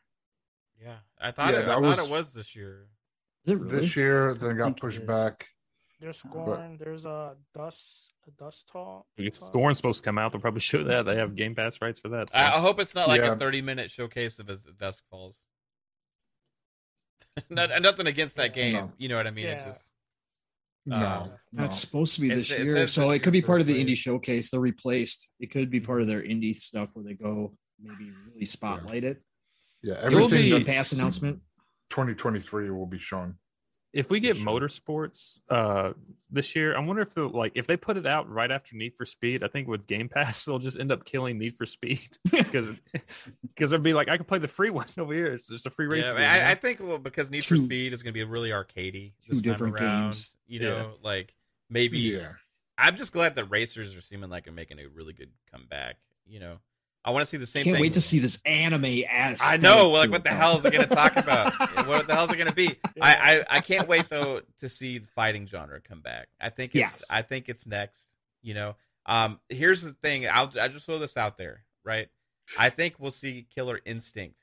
Yeah, 0.81 0.99
I 1.19 1.31
thought 1.31 1.53
Yeah, 1.53 1.59
it, 1.59 1.63
I 1.63 1.67
thought 1.67 1.81
was- 1.81 2.07
it 2.07 2.11
was 2.11 2.33
this 2.33 2.55
year. 2.55 2.87
Is 3.45 3.51
it 3.53 3.59
really? 3.59 3.79
This 3.81 3.95
year, 3.95 4.33
then 4.35 4.51
I 4.51 4.53
got 4.53 4.65
think 4.65 4.77
it 4.77 4.81
pushed 4.81 5.05
back. 5.05 5.49
There's 5.99 6.17
Scorn. 6.19 6.77
There's 6.79 7.05
a 7.05 7.35
dust. 7.53 8.13
A 8.27 8.31
dust 8.43 8.69
tall. 8.71 9.05
If 9.17 9.35
Scorn's 9.35 9.77
supposed 9.77 10.01
to 10.03 10.07
come 10.07 10.17
out, 10.17 10.31
they'll 10.31 10.39
probably 10.41 10.61
show 10.61 10.83
that. 10.83 11.05
They 11.05 11.15
have 11.17 11.35
Game 11.35 11.55
Pass 11.55 11.77
rights 11.81 11.99
for 11.99 12.09
that. 12.09 12.31
so- 12.31 12.37
I, 12.39 12.55
I 12.55 12.59
hope 12.59 12.79
it's 12.79 12.95
not 12.95 13.07
like 13.07 13.21
Yeah. 13.21 13.33
a 13.33 13.35
thirty-minute 13.35 13.91
showcase 13.91 14.39
of 14.39 14.49
as 14.49 14.63
the 14.63 14.71
dusk 14.71 15.03
falls. 15.09 15.41
not, 17.49 17.69
nothing 17.81 18.07
against 18.07 18.37
that 18.37 18.53
game. 18.53 18.73
No. 18.73 18.91
You 18.97 19.09
know 19.09 19.17
what 19.17 19.27
I 19.27 19.31
mean? 19.31 19.47
It 19.47 19.57
Yeah. 19.59 19.65
just 19.65 19.91
No, 20.85 20.95
Uh, 20.95 20.99
no. 21.01 21.31
That's 21.53 21.77
supposed 21.79 22.15
to 22.15 22.21
be 22.21 22.29
this 22.29 22.49
it 22.51 22.63
year, 22.63 22.75
says 22.75 22.93
so 22.93 23.07
this 23.09 23.17
it 23.17 23.19
could 23.23 23.33
be 23.33 23.41
part 23.41 23.61
of 23.61 23.67
the 23.67 23.83
indie 23.83 23.97
showcase. 23.97 24.49
They're 24.51 24.59
replaced. 24.59 25.27
It 25.39 25.51
could 25.51 25.69
be 25.69 25.79
part 25.79 26.01
of 26.01 26.07
their 26.07 26.21
indie 26.21 26.55
stuff 26.55 26.89
where 26.93 27.03
they 27.05 27.13
go 27.13 27.53
maybe 27.81 28.11
really 28.27 28.45
spotlight 28.45 29.03
it. 29.03 29.21
yeah. 29.83 29.95
will 29.95 30.05
Everything 30.05 30.41
be- 30.43 30.49
The 30.51 30.59
that's 30.59 30.69
pass 30.69 30.91
announcement. 30.93 31.41
2023 31.91 32.69
will 32.71 32.85
be 32.85 32.99
shown. 32.99 33.35
If 33.91 34.09
we 34.11 34.19
get 34.19 34.37
Sure. 34.37 34.45
motorsports 34.47 35.39
uh 35.49 35.93
this 36.31 36.55
year, 36.55 36.75
I 36.77 36.79
wonder 36.79 37.01
if 37.01 37.13
the 37.13 37.23
like 37.27 37.53
if 37.55 37.65
they 37.67 37.75
put 37.77 37.97
it 37.97 38.05
out 38.05 38.29
right 38.29 38.51
after 38.51 38.75
Need 38.75 38.93
for 38.95 39.05
Speed, 39.05 39.43
I 39.43 39.47
think 39.47 39.67
with 39.67 39.87
Game 39.87 40.07
Pass 40.09 40.45
they'll 40.45 40.59
just 40.59 40.79
end 40.79 40.91
up 40.91 41.05
killing 41.05 41.37
Need 41.39 41.57
for 41.57 41.65
Speed 41.65 42.17
because 42.31 42.71
because 43.41 43.71
they'll 43.71 43.79
be 43.79 43.93
like 43.93 44.09
I 44.09 44.15
can 44.17 44.25
play 44.25 44.37
the 44.39 44.47
free 44.47 44.69
one 44.81 44.85
over 44.97 45.13
here. 45.13 45.27
It's 45.33 45.47
just 45.47 45.65
a 45.65 45.69
free 45.71 45.87
race. 45.87 46.05
yeah. 46.05 46.13
game, 46.15 46.29
I, 46.29 46.37
know? 46.39 46.45
I 46.51 46.55
think 46.55 46.79
well, 46.81 46.97
because 46.99 47.31
Need 47.31 47.45
for 47.45 47.55
Speed 47.55 47.93
is 47.93 48.03
going 48.03 48.13
to 48.13 48.17
be 48.17 48.23
really 48.23 48.49
arcadey 48.49 49.13
this 49.27 49.41
time 49.41 49.51
different 49.51 49.79
around. 49.79 50.03
games. 50.11 50.29
You 50.47 50.59
Yeah. 50.59 50.69
know, 50.69 50.93
like 51.03 51.33
maybe 51.69 51.97
Yeah. 51.99 52.33
I'm 52.77 52.95
just 52.95 53.11
glad 53.11 53.35
that 53.35 53.45
racers 53.45 53.95
are 53.97 54.01
seeming 54.01 54.29
like 54.29 54.45
they're 54.45 54.53
making 54.53 54.79
a 54.79 54.87
really 54.87 55.13
good 55.13 55.31
comeback. 55.51 55.97
You 56.27 56.39
know, 56.39 56.57
I 57.09 57.11
want 57.11 57.23
to 57.23 57.29
see 57.29 57.37
the 57.37 57.45
same 57.45 57.63
Can't 57.63 57.75
thing. 57.75 57.81
wait 57.81 57.93
to 57.93 58.01
see 58.01 58.19
this 58.19 58.39
anime 58.45 58.85
ass. 59.09 59.39
I 59.43 59.57
know, 59.57 59.89
like, 59.89 60.11
what 60.11 60.23
the 60.23 60.29
hell 60.29 60.57
is 60.57 60.63
it 60.65 60.71
going 60.71 60.87
to 60.87 60.95
talk 60.95 61.15
about? 61.17 61.53
what 61.87 62.07
the 62.07 62.15
hell 62.15 62.23
is 62.25 62.31
it 62.31 62.37
going 62.37 62.49
to 62.49 62.55
be? 62.55 62.77
I, 63.01 63.43
I 63.49 63.57
I 63.57 63.59
can't 63.61 63.87
wait 63.87 64.09
though 64.09 64.41
to 64.59 64.69
see 64.69 64.99
the 64.99 65.07
fighting 65.07 65.47
genre 65.47 65.81
come 65.81 66.01
back. 66.01 66.27
I 66.39 66.49
think 66.49 66.71
it's 66.73 66.79
Yes. 66.79 67.03
I 67.09 67.21
think 67.23 67.49
it's 67.49 67.65
next. 67.67 68.07
You 68.41 68.53
know, 68.53 68.75
um, 69.05 69.39
here's 69.49 69.81
the 69.81 69.91
thing. 69.93 70.27
I'll 70.27 70.51
I 70.61 70.67
just 70.69 70.85
throw 70.85 70.97
this 70.99 71.17
out 71.17 71.35
there, 71.37 71.63
right? 71.83 72.07
I 72.57 72.69
think 72.69 72.95
we'll 72.99 73.11
see 73.11 73.47
Killer 73.53 73.79
Instinct. 73.85 74.39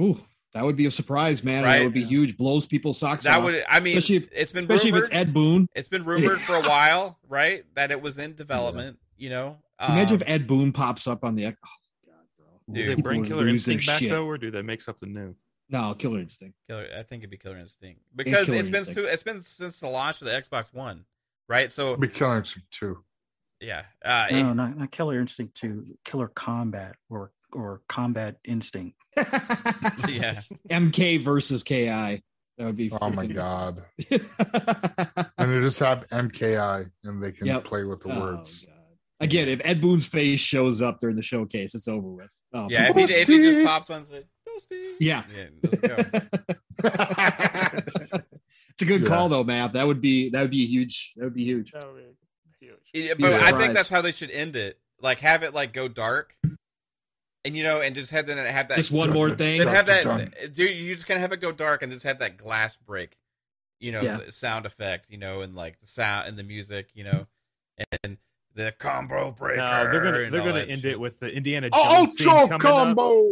Ooh, 0.00 0.20
that 0.52 0.64
would 0.64 0.76
be 0.76 0.86
a 0.86 0.90
surprise, 0.90 1.44
man. 1.44 1.64
Right. 1.64 1.78
That 1.78 1.84
would 1.84 1.94
be 1.94 2.04
huge. 2.04 2.36
Blows 2.36 2.66
people's 2.66 2.98
socks 2.98 3.24
That 3.24 3.38
off. 3.38 3.44
would 3.44 3.64
I 3.68 3.80
mean, 3.80 3.96
Especially 3.96 4.16
if- 4.16 4.28
it's 4.32 4.52
been 4.52 4.64
especially 4.64 4.92
rumored. 4.92 5.04
if 5.08 5.10
it's 5.10 5.16
Ed 5.20 5.34
Boon. 5.34 5.68
it's 5.74 5.88
been 5.88 6.04
rumored 6.04 6.40
for 6.40 6.56
a 6.56 6.62
while, 6.62 7.18
right? 7.28 7.64
That 7.74 7.90
it 7.90 8.00
was 8.02 8.18
in 8.18 8.34
development. 8.36 8.98
You 9.16 9.30
know, 9.30 9.58
Imagine 9.80 10.16
Um, 10.16 10.22
if 10.22 10.28
Ed 10.28 10.46
Boon 10.46 10.72
pops 10.72 11.06
up 11.06 11.24
on 11.24 11.34
the. 11.34 11.46
Oh, 11.46 11.50
God, 11.50 12.14
bro. 12.38 12.46
do 12.74 12.86
they 12.86 12.94
dude, 12.94 13.04
bring 13.04 13.24
Killer 13.24 13.48
Instinct 13.48 13.86
back 13.86 14.00
shit. 14.00 14.10
though, 14.10 14.24
or 14.26 14.38
do 14.38 14.50
they 14.50 14.62
make 14.62 14.80
something 14.80 15.12
new? 15.12 15.34
No, 15.68 15.94
Killer 15.94 16.20
Instinct. 16.20 16.56
Killer. 16.68 16.86
I 16.96 17.02
think 17.02 17.22
it'd 17.22 17.30
be 17.30 17.36
Killer 17.38 17.58
Instinct 17.58 18.00
because 18.14 18.46
Killer 18.46 18.58
it's 18.58 18.68
been 18.68 18.80
Instinct. 18.80 19.00
too, 19.00 19.06
it's 19.06 19.22
been 19.22 19.40
since 19.42 19.80
the 19.80 19.88
launch 19.88 20.20
of 20.22 20.26
the 20.26 20.32
Xbox 20.32 20.72
One, 20.72 21.04
right? 21.48 21.70
So 21.70 21.92
It'll 21.92 21.96
be 21.98 22.08
Killing 22.08 22.38
Instinct 22.38 22.70
2. 22.72 23.02
yeah, 23.60 23.84
uh, 24.04 24.28
No, 24.30 24.52
not, 24.52 24.76
not 24.76 24.90
Killer 24.92 25.18
Instinct 25.18 25.54
2, 25.56 25.96
Killer 26.04 26.28
Combat 26.28 26.96
or 27.10 27.32
or 27.52 27.80
Combat 27.88 28.36
Instinct. 28.44 28.96
yeah. 29.16 30.40
MK 30.70 31.20
versus 31.20 31.62
KI. 31.62 32.22
That 32.58 32.66
would 32.66 32.76
be. 32.76 32.90
Oh 32.92 33.10
my 33.10 33.26
god. 33.26 33.82
And 35.38 35.52
they 35.52 35.60
just 35.60 35.78
have 35.80 36.06
MKI 36.08 36.90
and 37.04 37.22
they 37.22 37.32
can 37.32 37.46
Yep. 37.46 37.64
play 37.64 37.84
with 37.84 38.00
the 38.00 38.10
Oh, 38.14 38.20
words. 38.20 38.64
God. 38.66 38.73
Again, 39.24 39.48
if 39.48 39.60
Ed 39.64 39.80
Boon's 39.80 40.06
face 40.06 40.40
shows 40.40 40.80
up 40.82 41.00
during 41.00 41.16
the 41.16 41.22
showcase, 41.22 41.74
it's 41.74 41.88
over 41.88 42.08
with. 42.08 42.32
Oh, 42.52 42.68
Yeah, 42.70 42.90
if 42.90 42.96
he, 42.96 43.02
if 43.02 43.28
he 43.28 43.38
just 43.38 43.66
pops 43.66 43.90
on 43.90 43.98
and 43.98 44.06
says, 44.06 44.24
Yeah. 45.00 45.24
yeah 45.34 45.46
it's 46.84 48.82
a 48.82 48.84
good 48.84 49.02
Yeah. 49.02 49.06
call 49.08 49.28
though, 49.28 49.44
Matt. 49.44 49.72
That 49.72 49.86
would 49.86 50.00
be 50.00 50.30
that 50.30 50.42
would 50.42 50.50
be 50.50 50.66
huge. 50.66 51.12
That 51.16 51.24
would 51.24 51.34
be 51.34 51.44
huge. 51.44 51.72
That 51.72 51.86
would 51.86 51.96
be 51.96 52.66
huge. 52.66 52.78
Yeah, 52.92 53.14
Be 53.14 53.22
but 53.22 53.34
I 53.42 53.58
think 53.58 53.74
that's 53.74 53.88
how 53.88 54.00
they 54.02 54.12
should 54.12 54.30
end 54.30 54.56
it. 54.56 54.78
Like 55.00 55.18
have 55.20 55.42
it 55.42 55.52
like 55.54 55.72
go 55.72 55.88
dark, 55.88 56.34
and 57.44 57.56
you 57.56 57.62
know, 57.62 57.80
and 57.80 57.94
just 57.94 58.10
have 58.10 58.26
then 58.26 58.38
have 58.46 58.68
that 58.68 58.76
Just 58.76 58.92
one 58.92 59.10
more 59.10 59.30
thing. 59.30 59.58
Then 59.58 59.68
have 59.68 59.86
that, 59.86 60.04
Done. 60.04 60.32
dude. 60.52 60.70
You 60.70 60.94
just 60.94 61.06
kind 61.06 61.16
of 61.16 61.22
have 61.22 61.32
it 61.32 61.40
go 61.40 61.52
dark 61.52 61.82
and 61.82 61.92
just 61.92 62.04
have 62.04 62.20
that 62.20 62.36
glass 62.36 62.76
break, 62.76 63.16
you 63.80 63.92
know, 63.92 64.00
Yeah. 64.02 64.20
sound 64.28 64.66
effect, 64.66 65.06
you 65.10 65.18
know, 65.18 65.40
and 65.40 65.54
like 65.54 65.80
the 65.80 65.86
sound 65.86 66.28
and 66.28 66.38
the 66.38 66.42
music, 66.44 66.88
you 66.94 67.04
know, 67.04 67.26
and 68.02 68.18
the 68.54 68.72
combo 68.78 69.32
breaker. 69.32 69.56
No, 69.60 69.90
they're 69.90 70.00
gonna 70.04 70.30
they're 70.30 70.44
gonna 70.52 70.60
end 70.60 70.82
shit. 70.82 70.92
it 70.92 71.00
with 71.00 71.18
the 71.18 71.28
Indiana 71.28 71.68
oh, 71.72 72.04
Jones 72.04 72.14
theme 72.16 72.28
Ultra 72.28 72.54
up. 72.56 72.60
combo. 72.60 73.26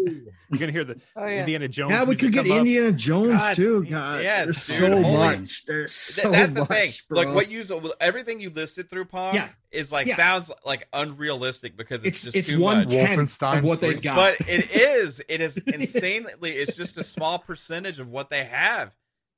You're 0.51 0.59
gonna 0.59 0.73
hear 0.73 0.84
the 0.84 1.01
Oh 1.17 1.26
yeah. 1.26 1.41
Indiana 1.41 1.68
Jones. 1.68 1.92
Yeah, 1.92 2.05
we 2.05 2.17
could 2.17 2.33
get 2.33 2.42
come 2.44 2.52
up. 2.52 2.59
Indiana 2.59 2.92
Jones 2.92 3.39
God, 3.42 3.55
too. 3.55 3.83
y- 3.83 3.89
God, 3.91 4.23
yes, 4.23 4.44
there's 4.47 4.67
dude, 4.67 4.76
so 4.78 5.02
holy- 5.02 5.17
much. 5.17 5.65
There's 5.65 5.94
Th- 6.15 6.25
so 6.25 6.31
that's 6.33 6.55
the 6.55 6.67
thing. 6.67 6.91
bro. 7.09 7.18
Like 7.23 7.34
what 7.34 7.51
you 7.51 7.65
everything 8.01 8.41
you 8.41 8.51
listed 8.51 8.91
through 8.91 9.05
Palm 9.05 9.34
Yeah. 9.34 9.49
is 9.70 9.92
like 9.92 10.09
Yeah. 10.09 10.17
sounds 10.17 10.51
like 10.67 10.89
unrealistic 10.92 11.76
because 11.76 12.01
it's, 12.05 12.09
it's 12.18 12.23
just 12.25 12.36
it's 12.36 12.49
too 12.49 12.59
one 12.60 12.78
much. 12.78 12.89
tenth 12.91 13.20
Wolfenstein 13.20 13.59
of 13.59 13.65
what 13.65 13.81
they've 13.81 14.02
got. 14.02 14.17
but 14.17 14.49
it 14.49 14.70
is 14.75 15.23
it 15.28 15.41
is 15.41 15.57
insanely 15.67 16.51
it's 16.52 16.76
just 16.76 16.97
a 16.99 17.05
small 17.05 17.39
percentage 17.39 18.01
of 18.01 18.09
what 18.09 18.28
they 18.28 18.44
have 18.44 18.92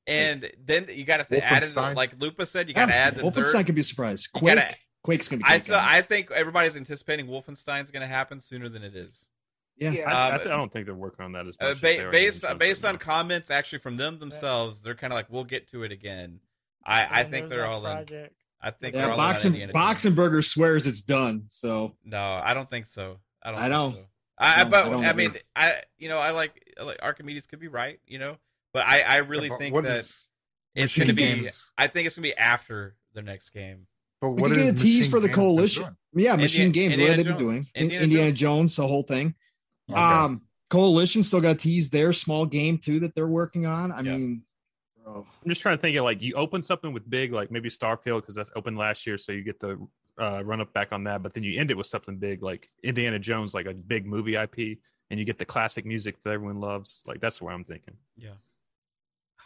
and 0.06 0.50
then 0.64 0.86
you 0.92 1.04
got 1.04 1.26
to 1.28 1.44
add 1.44 1.62
in 1.62 1.94
like 1.94 2.18
lupa 2.20 2.44
said 2.46 2.68
you 2.68 2.74
got 2.74 2.86
to 2.86 2.92
Yeah, 2.92 2.98
add 2.98 3.16
the 3.16 3.22
Wolfenstein 3.22 3.52
third 3.52 3.66
could 3.66 3.74
be 3.74 3.80
a 3.80 3.84
surprise. 3.84 4.28
You 4.34 4.40
Quake, 4.40 4.54
gotta- 4.56 4.76
Quake's 5.04 5.28
gonna 5.28 5.38
be. 5.38 5.44
I, 5.46 5.58
Quake, 5.58 5.62
so, 5.68 5.74
guys. 5.74 5.84
I 5.88 6.02
think 6.02 6.30
everybody's 6.32 6.76
anticipating 6.76 7.26
wolfenstein's 7.28 7.90
going 7.92 8.00
to 8.00 8.06
happen 8.08 8.40
sooner 8.40 8.68
than 8.68 8.82
it 8.82 8.96
is 8.96 9.28
yeah. 9.76 9.90
Yeah. 9.90 10.12
I, 10.12 10.28
I, 10.30 10.34
Um, 10.34 10.40
I 10.40 10.44
don't 10.44 10.72
think 10.72 10.86
they're 10.86 10.94
working 10.94 11.24
on 11.24 11.32
that 11.32 11.46
as 11.46 11.56
much. 11.60 11.68
uh, 11.68 11.72
as 11.72 11.80
ba- 11.80 11.86
they 11.86 12.10
based 12.10 12.36
Indiana 12.44 12.58
based 12.58 12.84
on 12.84 12.94
now. 12.94 12.98
comments 12.98 13.50
actually 13.50 13.78
from 13.80 13.96
them 13.96 14.18
themselves 14.18 14.80
they're 14.80 14.94
kind 14.94 15.12
of 15.12 15.16
like 15.16 15.26
we'll 15.30 15.44
get 15.44 15.68
to 15.68 15.82
it 15.84 15.92
again 15.92 16.40
i 16.84 17.20
i 17.20 17.22
think 17.24 17.48
they're 17.48 17.60
that 17.62 17.68
all 17.68 17.84
in 17.86 18.28
i 18.60 18.70
think 18.70 18.94
Yeah, 18.94 19.02
they're 19.02 19.10
all 19.10 19.14
in 19.16 19.20
on 19.20 19.26
Boxing 19.26 19.52
Boxenberger 19.70 20.44
swears 20.44 20.86
it's 20.86 21.00
done. 21.00 21.44
So 21.48 21.94
no 22.04 22.40
i 22.44 22.54
don't 22.54 22.70
think 22.70 22.86
so 22.86 23.18
i 23.42 23.50
don't 23.50 23.58
I 23.58 23.62
think 23.62 23.72
know. 23.72 23.90
so 23.90 24.04
I, 24.38 24.60
I 24.60 24.64
No, 24.64 24.70
but 24.70 24.86
I 24.86 25.08
I, 25.08 25.12
mean 25.12 25.30
either. 25.30 25.40
i 25.56 25.72
you 25.98 26.08
know 26.08 26.18
i 26.18 26.30
like, 26.30 26.74
like 26.82 26.98
archimedes 27.02 27.46
could 27.46 27.60
be 27.60 27.68
right 27.68 27.98
you 28.06 28.18
know 28.18 28.36
But 28.72 28.86
I, 28.86 29.00
I 29.02 29.16
really 29.18 29.48
But 29.48 29.58
think 29.58 29.74
what 29.74 29.84
that 29.84 29.98
is 29.98 30.26
it's 30.74 30.96
going 30.96 31.06
to 31.08 31.14
be. 31.14 31.22
Games? 31.22 31.72
I 31.78 31.86
think 31.86 32.06
it's 32.06 32.16
going 32.16 32.28
to 32.28 32.34
be 32.34 32.36
after 32.36 32.96
the 33.12 33.22
next 33.22 33.50
game. 33.50 33.86
But 34.24 34.30
We 34.36 34.42
what 34.42 34.50
could 34.52 34.58
get 34.62 34.74
a 34.74 34.82
tease 34.82 35.08
for 35.08 35.20
the 35.20 35.28
Games 35.28 35.36
coalition. 35.36 35.82
doing? 35.82 35.96
Yeah, 36.14 36.36
Machine 36.36 36.66
Indiana- 36.66 36.96
Games. 36.96 37.00
what 37.00 37.08
have 37.08 37.16
they 37.18 37.22
been 37.24 37.32
Indiana 37.32 37.38
doing? 37.52 37.62
Jones. 37.64 37.72
Indiana 37.74 38.02
Indiana 38.04 38.28
Jones. 38.32 38.40
Jones, 38.40 38.76
the 38.76 38.86
whole 38.88 39.02
thing. 39.02 39.34
Okay. 39.90 40.00
Um, 40.00 40.42
Coalition 40.70 41.22
still 41.22 41.40
got 41.40 41.58
teased 41.58 41.92
their 41.92 42.12
small 42.12 42.46
game 42.46 42.78
too 42.78 43.00
that 43.00 43.14
they're 43.14 43.28
working 43.28 43.66
on. 43.66 43.92
I 43.92 44.00
Yeah. 44.00 44.16
mean, 44.16 44.42
bro, 45.04 45.26
I'm 45.42 45.48
just 45.48 45.60
trying 45.60 45.76
to 45.76 45.80
think 45.82 45.96
of 45.96 46.04
like 46.04 46.22
you 46.22 46.34
open 46.34 46.62
something 46.62 46.92
with 46.92 47.08
big, 47.08 47.32
like 47.32 47.50
maybe 47.50 47.68
Starfield 47.68 48.22
because 48.22 48.34
that's 48.34 48.50
open 48.56 48.76
last 48.76 49.06
year, 49.06 49.18
so 49.18 49.30
you 49.32 49.42
get 49.42 49.60
the 49.60 49.78
uh, 50.18 50.42
run 50.44 50.60
up 50.60 50.72
back 50.72 50.92
on 50.92 51.04
that. 51.04 51.22
But 51.22 51.34
then 51.34 51.42
you 51.42 51.60
end 51.60 51.70
it 51.70 51.76
with 51.76 51.86
something 51.86 52.16
big 52.16 52.42
like 52.42 52.70
Indiana 52.82 53.18
Jones, 53.18 53.52
like 53.52 53.66
a 53.66 53.74
big 53.74 54.06
movie 54.06 54.36
IP, 54.36 54.78
and 55.10 55.20
you 55.20 55.26
get 55.26 55.38
the 55.38 55.44
classic 55.44 55.84
music 55.84 56.20
that 56.22 56.30
everyone 56.30 56.60
loves. 56.60 57.02
Like 57.06 57.20
that's 57.20 57.42
what 57.42 57.52
I'm 57.52 57.64
thinking. 57.64 57.94
Yeah. 58.16 58.30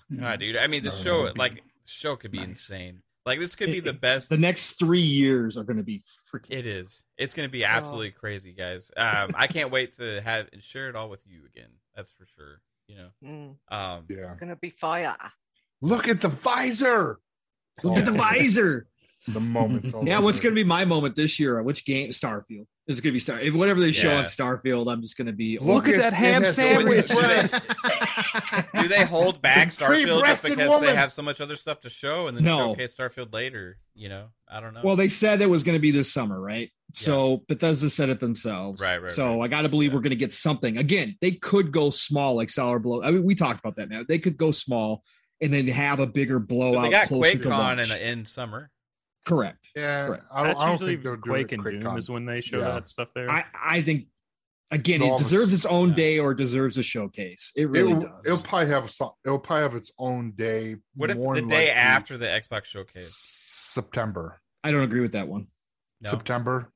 Hmm. 0.08 0.20
God, 0.20 0.40
dude. 0.40 0.56
I 0.56 0.66
mean, 0.66 0.84
the 0.84 0.90
show, 0.90 1.32
like, 1.36 1.62
show 1.84 2.16
could 2.16 2.30
be 2.30 2.38
nice. 2.38 2.48
insane. 2.48 3.02
Like, 3.26 3.40
this 3.40 3.54
could 3.56 3.66
be 3.66 3.78
It- 3.78 3.84
the 3.84 3.92
best. 3.92 4.28
the 4.30 4.38
next 4.38 4.78
three 4.78 5.00
years 5.02 5.56
are 5.56 5.64
going 5.64 5.76
to 5.76 5.82
be 5.82 6.02
freaking. 6.32 6.50
It 6.50 6.66
is. 6.66 7.04
It's 7.18 7.34
going 7.34 7.46
to 7.48 7.52
be 7.52 7.64
absolutely 7.64 8.10
crazy, 8.10 8.52
guys. 8.52 8.90
Um, 8.96 9.30
I 9.34 9.46
can't 9.46 9.70
wait 9.70 9.94
to 9.94 10.20
have 10.22 10.48
and 10.52 10.62
share 10.62 10.88
it 10.88 10.96
all 10.96 11.10
with 11.10 11.26
you 11.26 11.42
again. 11.44 11.70
That's 11.94 12.12
for 12.12 12.24
sure. 12.26 12.60
You 12.86 12.96
know. 12.96 13.08
Mm, 13.22 13.56
Um, 13.98 14.06
Yeah. 14.08 14.34
gonna 14.40 14.56
be 14.56 14.70
fire. 14.70 15.14
Look 15.82 16.08
at 16.08 16.22
the 16.22 16.28
visor. 16.28 17.20
Look 17.82 17.98
at 17.98 18.06
the 18.06 18.12
Oh, 18.12 18.14
visor. 18.14 18.86
The 19.26 19.40
moments. 19.40 19.92
all 19.92 20.06
Yeah, 20.06 20.20
what's 20.20 20.40
going 20.40 20.54
to 20.54 20.58
be 20.58 20.64
my 20.66 20.84
moment 20.84 21.14
this 21.16 21.38
year? 21.38 21.62
Which 21.62 21.84
game? 21.84 22.10
Starfield. 22.10 22.66
It's 22.86 23.00
going 23.02 23.10
to 23.10 23.12
be 23.12 23.18
Star. 23.18 23.38
If 23.38 23.52
whatever 23.54 23.80
they 23.80 23.92
show 23.92 24.08
Yeah. 24.10 24.18
on 24.20 24.24
Starfield, 24.24 24.90
I'm 24.90 25.02
just 25.02 25.18
going 25.18 25.26
to 25.26 25.34
be. 25.34 25.58
Look 25.58 25.86
at 25.88 25.94
at 25.94 25.98
that 25.98 26.12
ham 26.14 26.44
sandwich. 26.46 27.08
Do 27.08 27.14
they- 27.16 27.20
breasts. 27.20 27.60
do 28.74 28.88
they 28.88 29.04
hold 29.04 29.42
back 29.42 29.68
Starfield 29.70 30.24
just 30.24 30.44
because 30.44 30.68
woman. 30.68 30.86
they 30.88 30.94
have 30.94 31.12
so 31.12 31.20
much 31.22 31.40
other 31.42 31.56
stuff 31.56 31.80
to 31.80 31.90
show 31.90 32.28
and 32.28 32.36
then 32.36 32.44
No. 32.44 32.58
showcase 32.74 32.96
Starfield 32.96 33.32
later? 33.34 33.76
You 33.94 34.08
know, 34.08 34.28
I 34.48 34.60
don't 34.60 34.72
know. 34.72 34.80
Well, 34.82 34.96
they 34.96 35.08
said 35.08 35.42
it 35.42 35.50
was 35.50 35.62
going 35.62 35.76
to 35.76 35.80
be 35.82 35.90
this 35.90 36.10
summer, 36.12 36.40
right? 36.40 36.70
So 36.94 37.42
Bethesda 37.48 37.90
said 37.90 38.08
it 38.08 38.20
themselves. 38.20 38.80
Right, 38.80 39.02
right, 39.02 39.10
So 39.12 39.38
right. 39.38 39.44
I 39.44 39.48
got 39.48 39.62
to 39.62 39.68
believe 39.68 39.90
Yeah. 39.90 39.96
we're 39.96 40.02
going 40.02 40.10
to 40.10 40.16
get 40.16 40.32
something. 40.32 40.78
Again, 40.78 41.16
they 41.20 41.32
could 41.32 41.70
go 41.72 41.90
small 41.90 42.34
like 42.36 42.48
Sour 42.48 42.78
Blow. 42.78 43.02
I 43.02 43.10
mean, 43.10 43.24
we 43.24 43.34
talked 43.34 43.60
about 43.60 43.76
that 43.76 43.90
now. 43.90 44.02
They 44.08 44.18
could 44.18 44.38
go 44.38 44.52
small 44.52 45.02
and 45.42 45.52
then 45.52 45.68
have 45.68 46.00
a 46.00 46.06
bigger 46.06 46.38
But 46.38 46.48
blowout. 46.48 46.82
they 46.84 46.90
got 46.90 47.08
closer 47.08 47.36
to 47.36 47.48
QuakeCon 47.48 48.00
in, 48.00 48.08
in 48.20 48.24
summer. 48.24 48.70
Correct. 49.28 49.70
Yeah, 49.76 50.06
Correct. 50.06 50.24
I 50.32 50.46
don't, 50.46 50.56
I 50.56 50.66
don't 50.68 50.78
think 50.78 51.02
they'll 51.02 51.16
Quake 51.16 51.52
it 51.52 51.56
and 51.56 51.64
Doom 51.64 51.82
con. 51.82 51.98
is 51.98 52.08
when 52.08 52.24
they 52.24 52.40
show 52.40 52.58
Yeah. 52.58 52.64
that 52.74 52.88
stuff 52.88 53.08
there. 53.14 53.30
I, 53.30 53.44
I 53.62 53.82
think, 53.82 54.06
again, 54.70 55.02
All 55.02 55.14
it 55.14 55.18
deserves 55.18 55.52
its 55.52 55.66
own 55.66 55.90
yeah. 55.90 55.94
day 55.96 56.18
or 56.18 56.34
deserves 56.34 56.78
a 56.78 56.82
showcase. 56.82 57.52
It 57.56 57.68
really 57.68 57.90
it'll, 57.92 58.00
does. 58.02 58.10
it'll 58.26 58.42
probably 58.42 58.68
have 58.70 58.90
some. 58.90 59.10
It'll 59.24 59.38
probably 59.38 59.62
have 59.62 59.74
its 59.74 59.92
own 59.98 60.32
day. 60.32 60.76
What 60.94 61.10
if 61.10 61.16
the 61.16 61.22
day 61.22 61.28
likely 61.40 61.70
after 61.70 62.16
the 62.18 62.26
Xbox 62.26 62.64
showcase? 62.66 63.14
September? 63.16 64.40
I 64.64 64.72
don't 64.72 64.82
agree 64.82 65.00
with 65.00 65.12
that 65.12 65.28
one. 65.28 65.48
No, 66.00 66.10
September. 66.10 66.72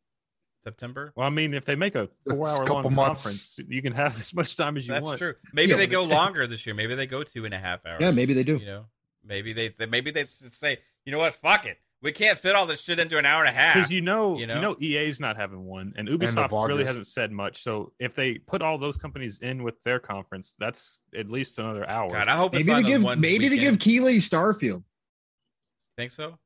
September. 0.64 1.12
well, 1.16 1.26
I 1.26 1.30
mean, 1.30 1.54
if 1.54 1.64
they 1.64 1.74
make 1.74 1.96
a 1.96 2.08
four-hour-long 2.28 2.94
months. 2.94 3.22
conference, 3.24 3.58
you 3.68 3.82
can 3.82 3.92
have 3.94 4.18
as 4.20 4.32
much 4.32 4.54
time 4.56 4.76
as 4.76 4.86
you 4.86 4.92
That's 4.92 5.02
want. 5.04 5.18
That's 5.18 5.32
true. 5.32 5.50
Maybe 5.52 5.70
Yeah, 5.72 5.76
they 5.78 5.88
go 5.88 6.04
it- 6.04 6.08
longer 6.10 6.46
this 6.46 6.64
year. 6.66 6.74
Maybe 6.76 6.94
they 6.94 7.06
go 7.08 7.24
two 7.24 7.44
and 7.44 7.52
a 7.52 7.58
half 7.58 7.84
hours. 7.84 7.98
Yeah, 8.00 8.12
maybe 8.12 8.32
they 8.34 8.44
do. 8.44 8.58
You 8.58 8.66
know, 8.66 8.84
maybe 9.24 9.52
they 9.52 9.70
maybe 9.88 10.12
they 10.12 10.22
say, 10.22 10.78
you 11.04 11.10
know 11.10 11.18
what, 11.18 11.34
fuck 11.34 11.66
it, 11.66 11.78
we 12.02 12.10
can't 12.12 12.36
fit 12.38 12.54
all 12.56 12.66
this 12.66 12.80
shit 12.82 12.98
into 12.98 13.16
an 13.16 13.24
hour 13.24 13.40
and 13.44 13.48
a 13.48 13.52
half. 13.58 13.74
Because 13.74 13.90
you 13.90 14.00
know, 14.00 14.34
You 14.34 14.40
you 14.40 14.46
know? 14.48 14.60
know, 14.60 14.76
EA's 14.80 15.20
not 15.20 15.36
having 15.36 15.64
one, 15.64 15.94
and 15.96 16.08
of 16.08 16.18
Ubisoft 16.18 16.68
really 16.68 16.84
hasn't 16.84 17.06
said 17.06 17.30
much. 17.30 17.62
So 17.62 17.92
if 18.00 18.14
they 18.14 18.34
put 18.34 18.60
all 18.60 18.76
those 18.78 18.96
companies 18.96 19.38
in 19.38 19.62
with 19.62 19.80
their 19.84 19.98
conference, 20.00 20.54
that's 20.58 21.00
at 21.16 21.28
least 21.30 21.58
another 21.58 21.88
hour. 21.88 22.10
God, 22.10 22.28
I 22.28 22.32
hope 22.36 22.52
Maybe 22.52 22.72
on 22.72 22.82
they 22.82 22.88
give 22.88 23.02
one 23.04 23.20
maybe 23.20 23.48
they 23.48 23.58
give 23.58 23.78
Keighley 23.78 24.16
Starfield. 24.18 24.82
Think 25.96 26.10
so? 26.10 26.38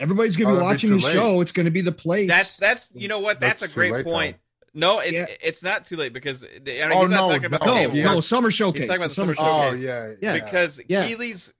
Everybody's 0.00 0.36
gonna 0.36 0.50
Oh, 0.50 0.54
be 0.54 0.58
that'd 0.60 0.68
be 0.68 0.72
watching 0.72 0.90
the 0.98 1.06
lay. 1.06 1.12
show. 1.12 1.40
It's 1.42 1.52
gonna 1.52 1.70
be 1.70 1.80
the 1.82 1.92
place. 1.92 2.28
That's 2.28 2.56
that's 2.56 2.88
you 2.94 3.08
know 3.08 3.20
what? 3.20 3.40
That's, 3.40 3.60
That's 3.60 3.72
a 3.72 3.74
great 3.74 3.92
late, 3.92 4.04
point. 4.04 4.36
No, 4.74 5.00
it's 5.00 5.12
Yeah. 5.12 5.26
it's 5.42 5.62
not 5.62 5.84
too 5.84 5.96
late 5.96 6.12
because 6.14 6.44
I 6.44 6.48
mean, 6.64 6.80
Oh, 6.92 7.00
he's 7.02 7.10
not 7.10 7.28
no, 7.28 7.28
talking 7.28 7.44
about 7.44 7.66
no, 7.66 7.74
the 7.74 7.82
no, 7.88 7.90
game 7.92 8.04
no 8.04 8.20
summer 8.20 8.50
showcase. 8.50 8.80
He's 8.82 8.88
talking 8.88 9.00
about 9.02 9.08
the 9.10 9.14
summer 9.14 9.34
summer 9.34 9.48
Oh 9.48 9.62
showcase. 9.74 9.80
yeah, 9.82 10.12
Yeah. 10.22 10.32
because 10.44 10.80
Yeah. 10.88 11.06
Keighley's, 11.06 11.52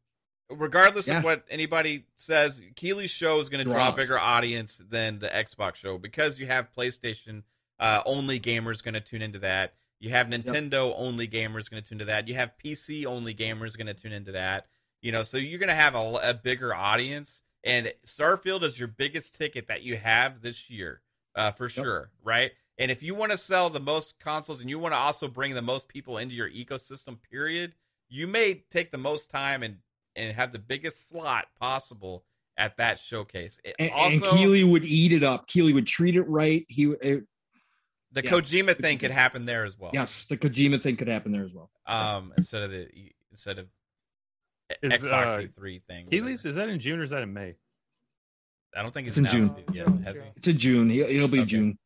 regardless 0.54 1.06
Yeah. 1.08 1.18
of 1.18 1.24
what 1.24 1.44
anybody 1.50 2.04
says, 2.16 2.60
Keighley's 2.76 3.10
show 3.10 3.38
is 3.40 3.48
going 3.48 3.64
to 3.64 3.70
draw 3.70 3.88
a 3.92 3.96
bigger 3.96 4.18
audience 4.18 4.76
than 4.88 5.18
the 5.18 5.28
Xbox 5.28 5.76
show 5.76 5.98
because 5.98 6.38
you 6.38 6.46
have 6.46 6.72
PlayStation 6.76 7.42
uh, 7.78 8.02
only 8.06 8.38
gamers 8.38 8.82
going 8.82 8.94
to 8.94 9.00
tune 9.00 9.22
into 9.22 9.40
that. 9.40 9.74
You 9.98 10.10
have 10.10 10.26
Nintendo 10.28 10.92
only 10.96 11.26
gamers 11.28 11.70
going 11.70 11.82
to 11.82 11.88
tune 11.88 11.96
into 11.96 12.04
that. 12.06 12.28
You 12.28 12.34
have 12.34 12.52
PC 12.62 13.06
only 13.06 13.34
gamers 13.34 13.76
going 13.76 13.86
to 13.88 13.94
tune 13.94 14.12
into 14.12 14.32
that. 14.32 14.66
You 15.00 15.10
know, 15.12 15.22
so 15.24 15.36
you're 15.36 15.58
going 15.58 15.68
to 15.68 15.74
have 15.74 15.94
a, 15.96 16.20
a 16.22 16.34
bigger 16.34 16.72
audience, 16.74 17.42
and 17.64 17.92
Starfield 18.06 18.62
is 18.62 18.78
your 18.78 18.86
biggest 18.88 19.34
ticket 19.34 19.66
that 19.66 19.82
you 19.82 19.96
have 19.96 20.42
this 20.42 20.70
year, 20.70 21.02
uh, 21.34 21.50
for 21.52 21.68
sure, 21.68 22.10
right? 22.22 22.52
And 22.78 22.90
if 22.90 23.02
you 23.02 23.14
want 23.16 23.32
to 23.32 23.38
sell 23.38 23.68
the 23.68 23.80
most 23.80 24.18
consoles 24.20 24.60
and 24.60 24.70
you 24.70 24.78
want 24.78 24.94
to 24.94 24.98
also 24.98 25.26
bring 25.28 25.54
the 25.54 25.62
most 25.62 25.88
people 25.88 26.18
into 26.18 26.34
your 26.36 26.48
ecosystem, 26.50 27.18
period, 27.30 27.74
you 28.08 28.26
may 28.26 28.62
take 28.70 28.90
the 28.92 28.98
most 28.98 29.28
time 29.30 29.62
and 29.62 29.78
and 30.16 30.34
have 30.34 30.52
the 30.52 30.58
biggest 30.58 31.08
slot 31.08 31.46
possible 31.60 32.24
at 32.56 32.76
that 32.76 32.98
showcase. 32.98 33.60
It 33.64 33.76
and, 33.78 33.90
also, 33.92 34.14
and 34.14 34.22
Keighley 34.24 34.64
would 34.64 34.84
eat 34.84 35.12
it 35.12 35.22
up. 35.22 35.46
Keighley 35.46 35.72
would 35.72 35.86
treat 35.86 36.16
it 36.16 36.22
right. 36.22 36.64
He 36.68 36.94
it, 37.00 37.24
the 38.12 38.22
yeah. 38.22 38.30
Kojima 38.30 38.76
thing 38.76 38.98
could 38.98 39.10
happen 39.10 39.46
there 39.46 39.64
as 39.64 39.78
well. 39.78 39.90
yes, 39.94 40.26
the 40.26 40.36
Kojima 40.36 40.82
thing 40.82 40.96
could 40.96 41.08
happen 41.08 41.32
there 41.32 41.44
as 41.44 41.52
well. 41.52 41.70
Um, 41.86 42.32
instead 42.36 42.62
of 42.62 42.70
the 42.70 42.88
instead 43.30 43.58
of 43.58 43.68
Is, 44.82 44.92
Xbox 44.92 45.26
uh, 45.26 45.60
E3 45.60 45.82
thing. 45.84 46.06
Keighley's 46.08 46.44
is 46.44 46.54
that 46.54 46.68
in 46.68 46.78
June 46.78 47.00
or 47.00 47.04
is 47.04 47.10
that 47.10 47.22
in 47.22 47.32
May? 47.32 47.54
I 48.74 48.82
don't 48.82 48.92
think 48.92 49.08
it's, 49.08 49.18
It's 49.18 49.32
in 49.32 49.40
June. 49.40 49.64
yet, 49.72 49.88
has? 50.04 50.22
It's 50.36 50.48
in 50.48 50.58
June. 50.58 50.90
He, 50.90 51.00
it'll 51.02 51.28
be 51.28 51.40
Okay. 51.40 51.46
June. 51.46 51.78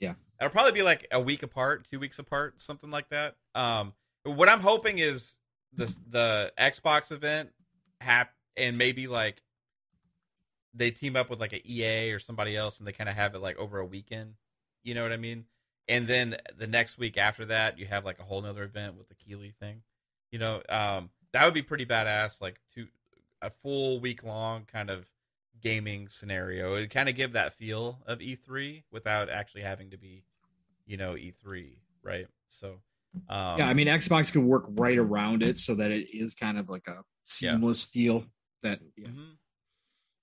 Yeah, 0.00 0.14
it'll 0.40 0.50
probably 0.50 0.72
be 0.72 0.82
like 0.82 1.06
a 1.10 1.20
week 1.20 1.42
apart, 1.42 1.86
two 1.88 1.98
weeks 1.98 2.18
apart, 2.18 2.60
something 2.60 2.90
like 2.90 3.08
that. 3.08 3.36
Um, 3.54 3.92
what 4.24 4.48
I'm 4.48 4.60
hoping 4.60 4.98
is 4.98 5.36
the 5.72 5.94
the 6.08 6.52
Xbox 6.58 7.12
event 7.12 7.50
hap 8.00 8.32
and 8.56 8.78
maybe 8.78 9.06
like 9.06 9.42
they 10.74 10.90
team 10.90 11.16
up 11.16 11.30
with 11.30 11.40
like 11.40 11.52
a 11.52 11.70
EA 11.70 12.12
or 12.12 12.18
somebody 12.18 12.56
else, 12.56 12.78
and 12.78 12.86
they 12.86 12.92
kind 12.92 13.08
of 13.08 13.16
have 13.16 13.34
it 13.34 13.40
like 13.40 13.58
over 13.58 13.78
a 13.78 13.86
weekend. 13.86 14.34
You 14.82 14.94
know 14.94 15.02
what 15.02 15.12
I 15.12 15.16
mean? 15.16 15.44
And 15.88 16.06
then 16.06 16.36
the 16.56 16.66
next 16.66 16.98
week 16.98 17.16
after 17.16 17.46
that, 17.46 17.78
you 17.78 17.86
have 17.86 18.04
like 18.04 18.18
a 18.18 18.22
whole 18.22 18.42
nother 18.42 18.62
event 18.62 18.96
with 18.96 19.08
the 19.08 19.14
Keighley 19.14 19.54
thing. 19.58 19.82
You 20.30 20.38
know, 20.38 20.62
um, 20.68 21.10
that 21.32 21.44
would 21.44 21.54
be 21.54 21.62
pretty 21.62 21.86
badass. 21.86 22.40
Like 22.40 22.60
two, 22.74 22.88
a 23.40 23.50
full 23.50 24.00
week 24.00 24.22
long 24.22 24.66
kind 24.70 24.90
of 24.90 25.06
gaming 25.62 26.08
scenario. 26.08 26.74
It 26.74 26.90
kind 26.90 27.08
of 27.08 27.16
give 27.16 27.32
that 27.32 27.54
feel 27.54 27.98
of 28.06 28.18
E3 28.18 28.84
without 28.92 29.28
actually 29.28 29.62
having 29.62 29.90
to 29.90 29.96
be, 29.96 30.24
you 30.86 30.96
know, 30.96 31.14
E3, 31.14 31.76
right? 32.02 32.26
So, 32.48 32.80
um, 33.28 33.58
yeah, 33.58 33.68
I 33.68 33.74
mean 33.74 33.86
Xbox 33.86 34.32
could 34.32 34.42
work 34.44 34.66
right 34.70 34.98
around 34.98 35.42
it 35.42 35.58
so 35.58 35.74
that 35.76 35.90
it 35.90 36.14
is 36.14 36.34
kind 36.34 36.58
of 36.58 36.68
like 36.68 36.86
a 36.86 37.02
seamless 37.28 37.90
deal. 37.90 38.24
That 38.62 38.80
yeah. 38.96 39.08
mhm. 39.08 39.36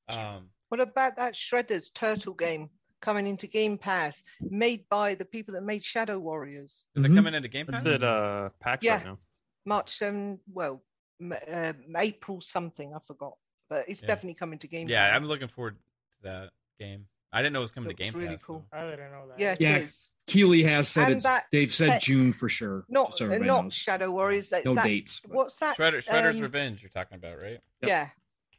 um, 0.10 0.50
What 0.70 0.82
about 0.82 1.16
that 1.18 1.34
Shredder's 1.36 1.90
Turtle 1.90 2.34
game 2.34 2.70
coming 3.02 3.28
into 3.28 3.48
Game 3.48 3.78
Pass, 3.78 4.24
made 4.42 4.88
by 4.90 5.16
the 5.16 5.26
people 5.26 5.54
that 5.54 5.62
made 5.64 5.84
Shadow 5.84 6.20
Warriors? 6.20 6.84
is 6.96 7.04
Mhm. 7.06 7.12
it 7.12 7.16
coming 7.16 7.34
into 7.34 7.48
Game 7.48 7.68
Pass? 7.68 7.86
is 7.86 7.96
it 7.96 8.04
uh, 8.04 8.50
PAX 8.60 8.84
Yeah. 8.84 8.96
right 8.96 9.06
now. 9.06 9.20
March 9.66 9.96
7, 9.98 10.40
well, 10.52 10.84
m- 11.22 11.34
uh, 11.34 11.74
April 11.98 12.42
something, 12.42 12.94
I 12.94 13.00
forgot. 13.08 13.38
But 13.70 13.88
it's 13.90 14.02
Yeah. 14.02 14.08
definitely 14.08 14.36
coming 14.36 14.60
to 14.60 14.68
Game 14.68 14.88
Pass. 14.88 14.92
Yeah, 14.92 15.10
Pass. 15.10 15.16
I'm 15.16 15.28
looking 15.28 15.48
forward 15.48 15.76
to 15.78 16.22
that 16.24 16.54
game. 16.80 17.08
I 17.32 17.42
didn't 17.42 17.54
know 17.54 17.60
it 17.60 17.64
was 17.64 17.72
coming 17.72 17.88
Looks 17.90 17.98
to 18.00 18.04
Game 18.12 18.20
really 18.20 18.36
Pass. 18.36 18.44
cool. 18.44 18.66
though. 18.72 18.78
I 18.78 18.90
didn't 18.92 19.12
know 19.12 19.28
that. 19.30 19.40
Yeah, 19.40 19.54
it 19.54 19.62
Yeah. 19.62 19.78
is. 19.78 20.12
Keighley 20.28 20.64
has 20.64 20.88
said 20.88 21.06
And 21.06 21.16
it's. 21.16 21.24
that 21.24 21.46
They've 21.52 21.72
said 21.74 21.88
tech- 21.88 22.02
June 22.02 22.34
for 22.34 22.50
sure. 22.50 22.86
Not, 22.90 23.18
so 23.18 23.28
not 23.28 23.64
knows. 23.66 23.76
Shadow 23.76 24.10
Warriors. 24.12 24.50
That's 24.50 24.66
no 24.66 24.74
that, 24.74 24.84
dates. 24.86 25.20
but- 25.22 25.32
What's 25.36 25.56
that? 25.58 25.78
Shredder, 25.78 25.98
Shredder's 26.04 26.38
um, 26.38 26.42
Revenge. 26.42 26.82
You're 26.82 26.90
talking 26.90 27.18
about, 27.18 27.38
right? 27.38 27.60
Yep. 27.82 27.88
Yeah, 27.90 28.10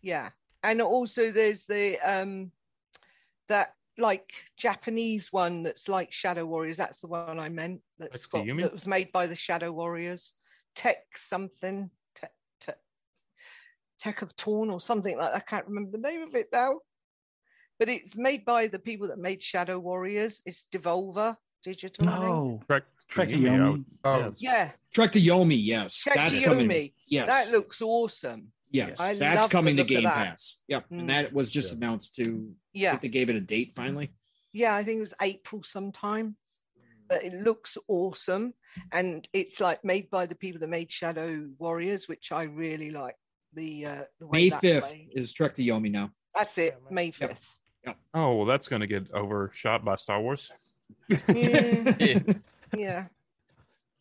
yeah. 0.03 0.31
And 0.63 0.81
also 0.81 1.33
there's 1.33 1.65
the 1.67 1.99
um 2.01 2.51
that 3.49 3.75
like 3.99 4.33
Japanese 4.57 5.33
one 5.33 5.63
that's 5.63 5.89
like 5.89 6.13
Shadow 6.13 6.45
Warriors. 6.47 6.77
That's 6.77 7.01
the 7.01 7.07
one 7.09 7.39
I 7.41 7.49
meant. 7.49 7.81
That's 7.99 8.33
Like 8.33 8.45
got 8.45 8.47
Fuyumi? 8.49 8.63
that 8.63 8.73
was 8.73 8.87
made 8.87 9.11
by 9.11 9.27
the 9.27 9.35
Shadow 9.35 9.73
Warriors. 9.73 10.35
Tech 10.75 10.99
something. 11.17 11.91
Tech 12.15 12.33
tech, 12.61 12.79
tech 13.99 14.23
of 14.23 14.37
Torn 14.37 14.71
or 14.71 14.81
something 14.81 15.17
like. 15.17 15.35
I 15.35 15.41
can't 15.41 15.67
remember 15.67 15.93
the 15.93 16.03
name 16.03 16.23
of 16.23 16.35
it 16.35 16.49
now. 16.53 16.79
But 17.79 17.89
it's 17.89 18.17
made 18.17 18.45
by 18.45 18.69
the 18.69 18.79
people 18.79 19.09
that 19.09 19.19
made 19.19 19.43
Shadow 19.43 19.79
Warriors. 19.79 20.41
It's 20.47 20.65
Devolver 20.73 21.37
Digital. 21.71 22.09
I 22.09 22.13
think. 22.13 22.23
No, 22.23 22.61
Trek 22.69 22.85
Trekiyomi. 23.11 23.85
Oh, 24.05 24.19
Yeah. 24.19 24.31
Yeah, 24.39 24.73
Trek 24.95 25.11
to 25.13 25.21
Yomi, 25.21 25.59
yes, 25.61 26.05
that's 26.15 26.39
coming. 26.41 26.69
Yomi. 26.69 26.93
Yes, 27.09 27.27
That 27.29 27.51
looks 27.51 27.83
awesome. 27.83 28.53
yes, 28.71 28.99
I 29.01 29.15
that's 29.17 29.43
love 29.43 29.51
coming 29.51 29.77
to 29.79 29.85
Game. 29.85 30.05
Pass. 30.05 30.59
Yep, 30.69 30.85
Mm. 30.91 30.99
and 31.01 31.11
that 31.11 31.33
was 31.33 31.51
just 31.51 31.73
Yeah. 31.73 31.77
announced 31.79 32.15
to. 32.17 32.55
Yeah, 32.73 32.97
they 32.99 33.09
gave 33.09 33.31
it 33.31 33.37
a 33.37 33.41
date 33.41 33.75
finally. 33.75 34.11
yeah. 34.53 34.75
I 34.77 34.85
think 34.85 34.99
it 34.99 35.01
was 35.01 35.15
April 35.21 35.63
sometime. 35.65 36.37
but 37.09 37.23
it 37.25 37.33
looks 37.35 37.79
awesome, 37.87 38.53
and 38.91 39.29
it's 39.33 39.61
like 39.61 39.85
made 39.85 40.11
by 40.11 40.27
the 40.27 40.35
people 40.35 40.59
that 40.59 40.67
made 40.69 40.91
Shadow 40.91 41.49
Warriors, 41.57 42.09
which 42.09 42.33
I 42.33 42.43
really 42.43 42.91
like. 42.91 43.15
The, 43.55 43.87
uh, 43.87 44.03
the 44.19 44.27
way 44.27 44.51
May 44.51 44.59
fifth 44.59 44.93
is 45.13 45.33
Trek 45.33 45.55
to 45.55 45.63
Yomi 45.63 45.89
now. 45.93 46.11
That's 46.35 46.59
it, 46.59 46.75
Yeah, 46.83 46.91
May 46.93 47.05
Yep. 47.07 47.15
fifth. 47.15 47.55
Oh 48.13 48.35
well, 48.35 48.45
that's 48.45 48.67
going 48.67 48.81
to 48.81 48.89
get 48.89 49.09
overshot 49.13 49.85
by 49.85 49.95
Star 49.95 50.21
Wars. 50.21 50.51
Yeah, 51.29 52.21
yeah. 52.77 53.07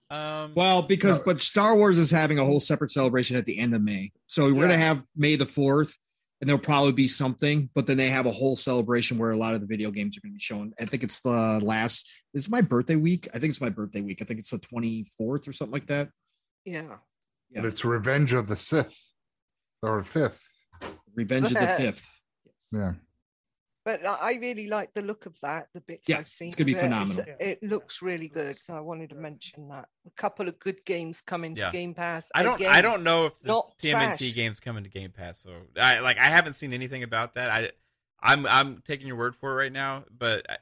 Um, 0.10 0.54
Well, 0.56 0.82
because 0.84 1.20
No. 1.20 1.26
but 1.26 1.42
Star 1.42 1.76
Wars 1.76 1.98
is 1.98 2.12
having 2.12 2.40
a 2.40 2.46
whole 2.46 2.60
separate 2.60 2.92
celebration 2.92 3.36
at 3.38 3.46
the 3.46 3.58
end 3.60 3.74
of 3.76 3.82
May. 3.82 4.12
So 4.28 4.52
we're 4.54 4.62
gonna 4.62 4.78
have 4.78 5.04
May 5.16 5.36
the 5.36 5.46
fourth, 5.46 5.98
and 6.42 6.50
there'll 6.50 6.62
probably 6.62 6.92
be 6.94 7.08
something, 7.08 7.70
but 7.74 7.88
then 7.88 7.98
they 7.98 8.10
have 8.10 8.26
a 8.26 8.32
whole 8.32 8.56
celebration 8.56 9.18
where 9.18 9.32
a 9.32 9.38
lot 9.38 9.54
of 9.54 9.62
the 9.62 9.68
video 9.68 9.92
games 9.92 10.18
are 10.18 10.22
gonna 10.22 10.34
be 10.34 10.40
shown. 10.40 10.74
I 10.80 10.86
think 10.86 11.04
it's 11.04 11.22
the 11.22 11.60
last 11.64 12.10
this 12.34 12.44
is 12.44 12.50
my 12.50 12.62
birthday 12.62 12.96
week. 12.96 13.28
I 13.34 13.40
think 13.40 13.52
it's 13.52 13.62
my 13.62 13.70
birthday 13.70 14.02
week. 14.02 14.22
I 14.22 14.26
think 14.26 14.40
it's 14.40 14.52
the 14.52 14.60
24th 14.60 15.48
or 15.48 15.54
something 15.54 15.74
like 15.74 15.88
that. 15.88 16.10
Yeah. 16.66 16.98
Yeah. 17.52 17.62
But 17.62 17.66
it's 17.66 17.86
Revenge 17.86 18.34
of 18.34 18.48
the 18.48 18.56
Sith 18.56 18.96
or 19.82 20.04
fifth. 20.04 20.42
Revenge 21.16 21.52
of 21.52 21.60
the 21.60 21.68
Fifth. 21.78 22.08
Yeah. 22.72 22.94
But 23.86 24.04
I 24.06 24.16
I 24.16 24.32
really 24.42 24.68
like 24.68 24.94
the 24.96 25.04
look 25.04 25.28
of 25.28 25.40
that, 25.42 25.68
the 25.74 25.80
bits 25.82 26.10
Yeah, 26.10 26.18
I've 26.18 26.28
seen. 26.28 26.48
it's 26.48 26.56
gonna 26.56 26.66
be 26.66 26.74
of 26.74 26.80
it. 26.80 26.86
It's- 26.88 27.06
phenomenal. 27.08 27.36
It 27.40 27.64
looks 27.64 28.02
really 28.02 28.28
good. 28.28 28.60
So 28.60 28.76
I 28.76 28.80
wanted 28.80 29.10
to 29.12 29.16
mention 29.16 29.70
that. 29.70 29.88
A 30.08 30.10
couple 30.18 30.48
of 30.48 30.60
good 30.60 30.84
games 30.86 31.22
coming 31.22 31.54
to 31.54 31.60
Yeah. 31.62 31.72
Game 31.72 31.94
Pass. 31.94 32.32
I 32.36 32.42
don't. 32.44 32.56
Again, 32.56 32.74
I 32.74 32.82
don't 32.82 33.04
know 33.04 33.28
if 33.28 33.40
the 33.40 33.50
not 33.50 33.78
TMNT 33.78 34.18
trash. 34.18 34.34
game's 34.36 34.60
coming 34.60 34.84
to 34.84 34.90
Game 34.90 35.12
Pass. 35.12 35.38
So 35.40 35.52
I 35.80 36.00
like. 36.00 36.18
I 36.18 36.26
haven't 36.26 36.54
seen 36.54 36.74
anything 36.74 37.04
about 37.04 37.36
that. 37.36 37.50
I. 37.52 37.72
I'm. 38.22 38.48
I'm 38.48 38.82
taking 38.82 39.06
your 39.08 39.18
word 39.18 39.36
for 39.36 39.52
it 39.52 39.56
right 39.56 39.72
now. 39.72 40.04
But 40.18 40.50
I, 40.50 40.58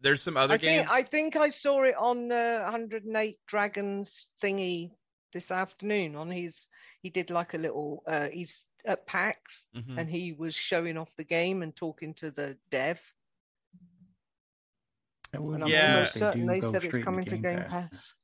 there's 0.00 0.20
some 0.20 0.36
other 0.36 0.54
I 0.54 0.58
games. 0.58 0.88
think, 0.90 0.98
I 0.98 1.02
think 1.02 1.36
I 1.36 1.48
saw 1.48 1.82
it 1.84 1.94
on 1.96 2.30
uh, 2.30 2.60
108 2.64 3.38
Dragons 3.46 4.28
thingy 4.42 4.90
this 5.32 5.50
afternoon. 5.50 6.14
On 6.14 6.30
his, 6.30 6.68
he 7.00 7.08
did 7.08 7.30
like 7.30 7.54
a 7.54 7.58
little. 7.58 8.02
Uh, 8.06 8.28
he's 8.30 8.64
at 8.84 9.06
PAX 9.06 9.66
Mhm. 9.74 9.98
and 9.98 10.10
he 10.10 10.32
was 10.32 10.54
showing 10.54 10.96
off 10.96 11.14
the 11.16 11.24
game 11.24 11.62
and 11.62 11.74
talking 11.74 12.14
to 12.14 12.30
the 12.30 12.56
dev. 12.70 13.00
I 15.32 15.38
And 15.38 15.64
I'm 15.64 15.68
Yeah. 15.68 15.94
almost 15.94 16.14
they 16.14 16.20
certain 16.20 16.40
do 16.42 16.46
they 16.46 16.60
said 16.60 16.74
it's 16.76 16.84
straight 16.86 17.00
to 17.00 17.04
coming 17.04 17.24
to 17.24 17.38
Game 17.38 17.58
Pass. 17.64 17.90
Pass. 17.90 18.14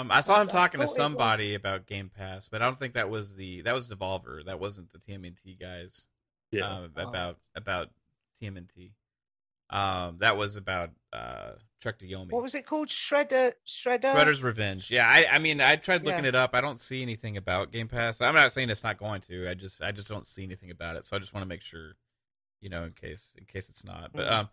Um, 0.00 0.10
I 0.12 0.20
saw 0.20 0.40
him 0.40 0.48
talking 0.48 0.80
to 0.80 0.86
thought 0.86 0.90
it 0.92 0.94
was- 0.94 0.96
somebody 0.96 1.54
about 1.54 1.86
Game 1.86 2.08
Pass, 2.08 2.48
but 2.48 2.62
I 2.62 2.66
don't 2.66 2.78
think 2.78 2.94
that 2.94 3.10
was 3.10 3.34
the 3.34 3.62
that 3.62 3.74
was 3.74 3.88
Devolver. 3.88 4.44
That 4.44 4.60
wasn't 4.60 4.90
the 4.92 4.98
TMNT 4.98 5.54
guys. 5.58 6.06
Yeah. 6.52 6.68
um, 6.68 6.92
Oh. 6.96 7.08
about 7.08 7.40
about 7.54 7.90
TMNT. 8.40 8.92
Um, 9.70 10.18
that 10.18 10.36
was 10.36 10.54
about 10.56 10.92
uh 11.12 11.54
Trek 11.80 11.98
to 11.98 12.06
Yomi. 12.06 12.30
What 12.32 12.42
was 12.42 12.54
it 12.54 12.66
called? 12.66 12.88
Shredder. 12.88 13.52
Shredder. 13.66 14.12
Shredder's 14.14 14.42
Revenge. 14.42 14.90
Yeah, 14.90 15.06
I 15.08 15.26
I 15.30 15.38
mean 15.38 15.60
I 15.60 15.76
tried 15.76 16.04
looking 16.04 16.24
Yeah. 16.24 16.28
it 16.30 16.34
up. 16.34 16.54
I 16.54 16.60
don't 16.60 16.80
see 16.80 17.02
anything 17.02 17.36
about 17.36 17.70
Game 17.72 17.88
Pass. 17.88 18.20
I'm 18.20 18.34
not 18.34 18.50
saying 18.52 18.70
it's 18.70 18.82
not 18.84 18.96
going 18.98 19.20
to. 19.22 19.48
I 19.50 19.54
just 19.54 19.82
I 19.82 19.92
just 19.92 20.08
don't 20.08 20.26
see 20.26 20.42
anything 20.44 20.70
about 20.70 20.96
it. 20.96 21.04
So 21.04 21.16
I 21.16 21.18
just 21.18 21.34
want 21.34 21.42
to 21.42 21.48
make 21.48 21.62
sure, 21.62 21.96
you 22.60 22.70
know, 22.70 22.84
in 22.84 22.92
case 22.92 23.30
in 23.36 23.44
case 23.44 23.68
it's 23.68 23.84
not. 23.84 24.12
But 24.14 24.26
Mm. 24.26 24.32
um 24.32 24.48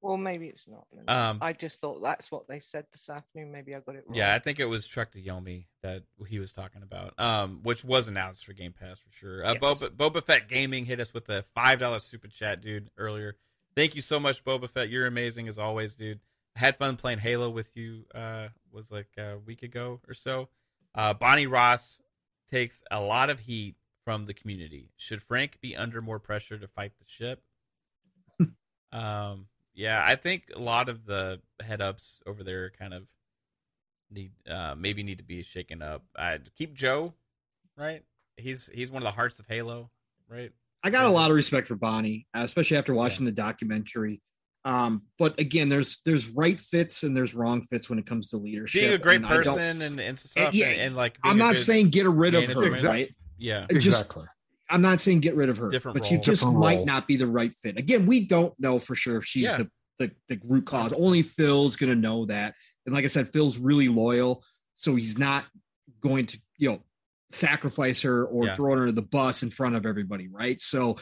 Well, 0.00 0.16
maybe 0.16 0.46
it's 0.48 0.66
not. 0.68 0.86
then. 0.92 1.04
Um, 1.08 1.38
I 1.40 1.52
just 1.52 1.80
thought 1.80 2.00
that's 2.02 2.30
what 2.30 2.46
they 2.48 2.60
said 2.60 2.86
this 2.92 3.08
afternoon. 3.08 3.50
Maybe 3.52 3.74
I 3.74 3.80
got 3.80 3.96
it 3.96 4.04
wrong. 4.06 4.16
yeah, 4.16 4.34
I 4.34 4.38
think 4.38 4.58
it 4.60 4.64
was 4.66 4.86
Trek 4.86 5.10
to 5.12 5.22
Yomi 5.22 5.66
that 5.82 6.04
he 6.28 6.38
was 6.38 6.52
talking 6.52 6.82
about. 6.82 7.14
Um, 7.18 7.60
which 7.64 7.84
was 7.84 8.06
announced 8.08 8.44
for 8.46 8.52
Game 8.52 8.72
Pass 8.72 8.98
for 9.00 9.10
sure. 9.10 9.44
Uh, 9.44 9.54
Yes. 9.60 9.62
Boba, 9.82 9.90
Boba 9.90 10.22
Fett 10.24 10.48
Gaming 10.48 10.84
hit 10.86 11.00
us 11.00 11.12
with 11.14 11.28
a 11.30 11.42
five 11.54 11.78
dollar 11.80 11.98
super 12.00 12.28
chat, 12.28 12.60
dude, 12.60 12.90
earlier. 12.96 13.36
Thank 13.76 13.94
you 13.94 14.00
so 14.00 14.18
much, 14.20 14.44
Boba 14.44 14.68
Fett. 14.68 14.88
You're 14.88 15.06
amazing 15.06 15.46
as 15.48 15.56
always, 15.58 15.94
dude. 15.96 16.18
Had 16.58 16.74
fun 16.74 16.96
playing 16.96 17.20
Halo 17.20 17.50
with 17.50 17.76
you. 17.76 18.04
Uh, 18.12 18.48
was 18.72 18.90
like 18.90 19.10
a 19.16 19.38
week 19.46 19.62
ago 19.62 20.00
or 20.08 20.14
so. 20.14 20.48
Uh, 20.92 21.14
Bonnie 21.14 21.46
Ross 21.46 22.00
takes 22.50 22.82
a 22.90 23.00
lot 23.00 23.30
of 23.30 23.38
heat 23.38 23.76
from 24.04 24.26
the 24.26 24.34
community. 24.34 24.90
Should 24.96 25.22
Frank 25.22 25.60
be 25.60 25.76
under 25.76 26.02
more 26.02 26.18
pressure 26.18 26.58
to 26.58 26.66
fight 26.66 26.92
the 26.98 27.04
ship? 27.06 27.44
um, 28.92 29.46
yeah, 29.72 30.02
I 30.04 30.16
think 30.16 30.50
a 30.52 30.58
lot 30.58 30.88
of 30.88 31.06
the 31.06 31.40
head 31.62 31.80
ups 31.80 32.24
over 32.26 32.42
there 32.42 32.70
kind 32.70 32.92
of 32.92 33.04
need 34.10 34.32
uh, 34.50 34.74
maybe 34.76 35.04
need 35.04 35.18
to 35.18 35.24
be 35.24 35.44
shaken 35.44 35.80
up. 35.80 36.02
I'd 36.16 36.52
keep 36.56 36.74
Joe, 36.74 37.14
right? 37.76 38.02
He's 38.36 38.68
he's 38.74 38.90
one 38.90 39.00
of 39.00 39.06
the 39.06 39.12
hearts 39.12 39.38
of 39.38 39.46
Halo, 39.46 39.90
right? 40.28 40.50
I 40.82 40.90
got 40.90 41.06
a 41.06 41.10
lot 41.10 41.30
of 41.30 41.36
respect 41.36 41.68
for 41.68 41.76
Bonnie, 41.76 42.26
uh, 42.34 42.42
especially 42.42 42.78
after 42.78 42.94
watching 42.94 43.26
the 43.26 43.30
documentary. 43.30 44.22
Um, 44.68 45.02
but 45.18 45.38
again, 45.40 45.68
there's 45.70 46.02
there's 46.04 46.28
right 46.28 46.60
fits 46.60 47.02
and 47.02 47.16
there's 47.16 47.34
wrong 47.34 47.62
fits 47.62 47.88
when 47.88 47.98
it 47.98 48.04
comes 48.06 48.28
to 48.30 48.36
leadership. 48.36 48.82
Being 48.82 48.92
a 48.94 48.98
great 48.98 49.16
and 49.16 49.24
person 49.26 49.80
and, 49.82 49.98
and 49.98 50.18
stuff, 50.18 50.52
yeah, 50.52 50.66
and, 50.66 50.80
and 50.80 50.96
like 50.96 51.14
being 51.22 51.30
I'm 51.32 51.38
not 51.38 51.56
saying 51.56 51.88
get 51.90 52.06
rid 52.06 52.34
of 52.34 52.46
her, 52.48 52.54
management. 52.54 52.82
right? 52.84 53.14
yeah, 53.38 53.66
Just- 53.70 53.86
Exactly. 53.86 54.24
I'm 54.70 54.82
not 54.82 55.00
saying 55.00 55.20
get 55.20 55.34
rid 55.34 55.48
of 55.48 55.56
her, 55.56 55.70
Different 55.70 55.96
but 55.98 56.10
you 56.10 56.18
just 56.18 56.42
Different 56.42 56.58
might 56.58 56.76
role. 56.76 56.84
not 56.84 57.08
be 57.08 57.16
the 57.16 57.26
right 57.26 57.54
fit. 57.62 57.78
Again, 57.78 58.04
we 58.04 58.26
don't 58.26 58.52
know 58.60 58.78
for 58.78 58.94
sure 58.94 59.16
if 59.16 59.24
she's 59.24 59.44
Yeah. 59.44 59.56
the, 59.56 59.70
the 59.98 60.10
the 60.28 60.40
root 60.44 60.66
cause. 60.66 60.92
Only 60.92 61.22
Phil's 61.22 61.76
gonna 61.76 61.94
know 61.94 62.26
that. 62.26 62.54
And 62.84 62.94
like 62.94 63.04
I 63.04 63.08
said, 63.08 63.32
Phil's 63.32 63.56
really 63.56 63.88
loyal, 63.88 64.44
so 64.74 64.94
he's 64.96 65.16
not 65.16 65.46
going 66.02 66.26
to 66.26 66.38
you 66.58 66.70
know 66.72 66.80
sacrifice 67.30 68.02
her 68.02 68.24
or 68.26 68.44
Yeah. 68.46 68.56
throw 68.56 68.72
her 68.74 68.80
under 68.80 68.92
the 68.92 69.00
bus 69.02 69.42
in 69.42 69.48
front 69.50 69.76
of 69.76 69.86
everybody, 69.86 70.28
right? 70.28 70.60
So 70.60 70.98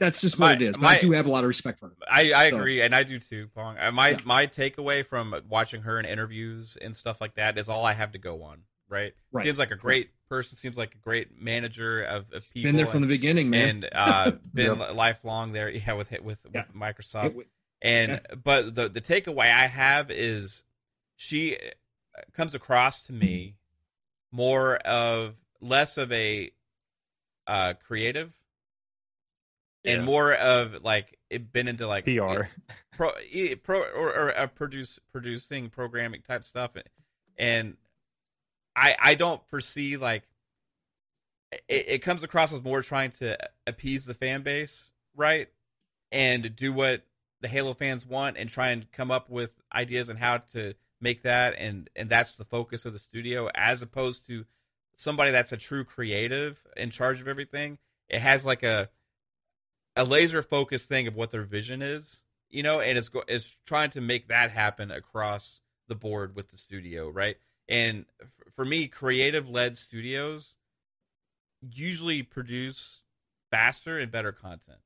that's 0.00 0.20
just 0.20 0.38
My- 0.38 0.52
what 0.52 0.62
it 0.62 0.66
is. 0.66 0.72
But 0.72 0.82
my- 0.82 0.96
I 0.96 1.00
do 1.00 1.12
have 1.12 1.26
a 1.26 1.30
lot 1.30 1.44
of 1.44 1.48
respect 1.48 1.78
for 1.80 1.88
her. 1.88 1.94
I, 2.10 2.32
I 2.32 2.50
So- 2.50 2.56
agree, 2.56 2.80
and 2.82 2.94
I 2.94 3.02
do 3.02 3.18
too, 3.18 3.48
Pong. 3.54 3.76
Uh, 3.78 3.90
My 3.92 4.10
Yeah. 4.10 4.20
my 4.24 4.46
takeaway 4.46 5.04
from 5.04 5.34
watching 5.48 5.82
her 5.82 5.98
in 5.98 6.04
interviews 6.06 6.76
and 6.80 6.94
stuff 6.96 7.20
like 7.20 7.34
that 7.34 7.58
is 7.58 7.68
all 7.68 7.84
I 7.84 7.92
have 7.94 8.12
to 8.12 8.18
go 8.18 8.42
on. 8.42 8.62
Right? 8.88 9.14
Right. 9.32 9.44
Seems 9.44 9.58
like 9.58 9.72
a 9.72 9.76
great 9.76 10.10
person. 10.28 10.56
Seems 10.56 10.76
like 10.78 10.94
a 10.94 10.98
great 10.98 11.40
manager 11.42 12.02
of, 12.04 12.32
of 12.32 12.48
people. 12.52 12.68
Been 12.68 12.76
there 12.76 12.86
from 12.86 13.02
and, 13.02 13.04
the 13.04 13.08
beginning, 13.16 13.50
man. 13.50 13.68
and 13.68 13.88
uh, 13.92 14.30
been 14.54 14.78
Yep. 14.78 14.94
lifelong 14.94 15.52
there. 15.52 15.68
Yeah, 15.68 15.94
with 15.94 16.12
with 16.22 16.46
Yeah. 16.54 16.64
with 16.68 16.74
Microsoft. 16.80 17.36
It- 17.40 17.48
And 17.82 18.20
but 18.44 18.74
the 18.76 18.88
the 18.88 19.00
takeaway 19.00 19.52
I 19.52 19.66
have 19.66 20.10
is 20.12 20.62
she 21.16 21.56
uh, 21.56 22.20
comes 22.32 22.54
across 22.54 23.02
to 23.06 23.12
me 23.12 23.56
more 24.30 24.76
of 24.76 25.34
less 25.60 25.96
of 25.98 26.12
a 26.12 26.52
uh 27.48 27.74
creative 27.86 28.32
and 29.86 30.04
more 30.04 30.34
of 30.34 30.82
like 30.84 31.18
it 31.30 31.52
been 31.52 31.68
into 31.68 31.86
like 31.86 32.04
PR. 32.04 32.42
pro, 32.92 33.12
pro 33.62 33.80
or, 33.80 34.36
or 34.36 34.46
produce 34.48 34.98
producing 35.12 35.70
programming 35.70 36.22
type 36.22 36.44
stuff 36.44 36.72
and 37.38 37.76
i 38.74 38.96
i 39.02 39.14
don't 39.14 39.46
foresee 39.48 39.96
like 39.96 40.24
it, 41.68 41.88
it 41.88 41.98
comes 42.02 42.22
across 42.22 42.52
as 42.52 42.62
more 42.62 42.82
trying 42.82 43.10
to 43.10 43.36
appease 43.66 44.04
the 44.04 44.14
fan 44.14 44.42
base 44.42 44.90
right 45.14 45.48
and 46.12 46.54
do 46.56 46.72
what 46.72 47.02
the 47.40 47.48
halo 47.48 47.74
fans 47.74 48.06
want 48.06 48.36
and 48.36 48.48
try 48.48 48.68
and 48.68 48.90
come 48.92 49.10
up 49.10 49.28
with 49.28 49.54
ideas 49.72 50.10
on 50.10 50.16
how 50.16 50.38
to 50.38 50.74
make 51.00 51.22
that 51.22 51.54
and 51.58 51.90
and 51.94 52.08
that's 52.08 52.36
the 52.36 52.44
focus 52.44 52.84
of 52.84 52.92
the 52.92 52.98
studio 52.98 53.48
as 53.54 53.82
opposed 53.82 54.26
to 54.26 54.44
somebody 54.96 55.30
that's 55.30 55.52
a 55.52 55.56
true 55.56 55.84
creative 55.84 56.64
in 56.76 56.90
charge 56.90 57.20
of 57.20 57.28
everything 57.28 57.76
it 58.08 58.20
has 58.20 58.46
like 58.46 58.62
a 58.62 58.88
a 59.96 60.04
laser 60.04 60.42
focused 60.42 60.88
thing 60.88 61.08
of 61.08 61.16
what 61.16 61.30
their 61.30 61.42
vision 61.42 61.82
is, 61.82 62.22
you 62.50 62.62
know, 62.62 62.80
and 62.80 62.96
it's 62.96 63.10
it's 63.26 63.56
trying 63.66 63.90
to 63.90 64.00
make 64.00 64.28
that 64.28 64.50
happen 64.50 64.90
across 64.90 65.62
the 65.88 65.94
board 65.94 66.36
with 66.36 66.50
the 66.50 66.56
studio, 66.56 67.08
right? 67.08 67.36
And 67.68 68.04
for 68.54 68.64
me, 68.64 68.86
creative 68.86 69.48
led 69.48 69.76
studios 69.76 70.54
usually 71.60 72.22
produce 72.22 73.00
faster 73.50 73.98
and 73.98 74.12
better 74.12 74.32
content, 74.32 74.78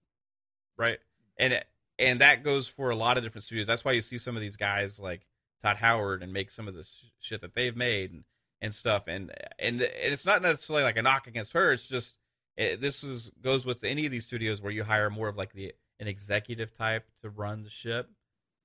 right? 0.78 0.98
And 1.36 1.62
and 1.98 2.20
that 2.20 2.44
goes 2.44 2.68
for 2.68 2.90
a 2.90 2.96
lot 2.96 3.18
of 3.18 3.24
different 3.24 3.44
studios. 3.44 3.66
That's 3.66 3.84
why 3.84 3.92
you 3.92 4.00
see 4.00 4.16
some 4.16 4.36
of 4.36 4.40
these 4.40 4.56
guys 4.56 4.98
like 4.98 5.26
Todd 5.62 5.76
Howard 5.76 6.22
and 6.22 6.32
make 6.32 6.50
some 6.50 6.68
of 6.68 6.74
the 6.74 6.84
sh- 6.84 7.04
shit 7.20 7.42
that 7.42 7.54
they've 7.54 7.76
made 7.76 8.12
and, 8.12 8.24
and 8.62 8.72
stuff. 8.72 9.06
And, 9.06 9.30
and 9.58 9.80
and 9.80 10.12
it's 10.12 10.24
not 10.24 10.40
necessarily 10.40 10.84
like 10.84 10.96
a 10.96 11.02
knock 11.02 11.26
against 11.26 11.52
her. 11.52 11.72
It's 11.72 11.86
just 11.86 12.14
it, 12.56 12.80
this 12.80 13.02
is 13.04 13.30
goes 13.42 13.64
with 13.64 13.84
any 13.84 14.06
of 14.06 14.12
these 14.12 14.24
studios 14.24 14.60
where 14.60 14.72
you 14.72 14.84
hire 14.84 15.10
more 15.10 15.28
of 15.28 15.36
like 15.36 15.52
the 15.52 15.72
an 15.98 16.08
executive 16.08 16.76
type 16.76 17.06
to 17.22 17.30
run 17.30 17.62
the 17.62 17.70
ship. 17.70 18.08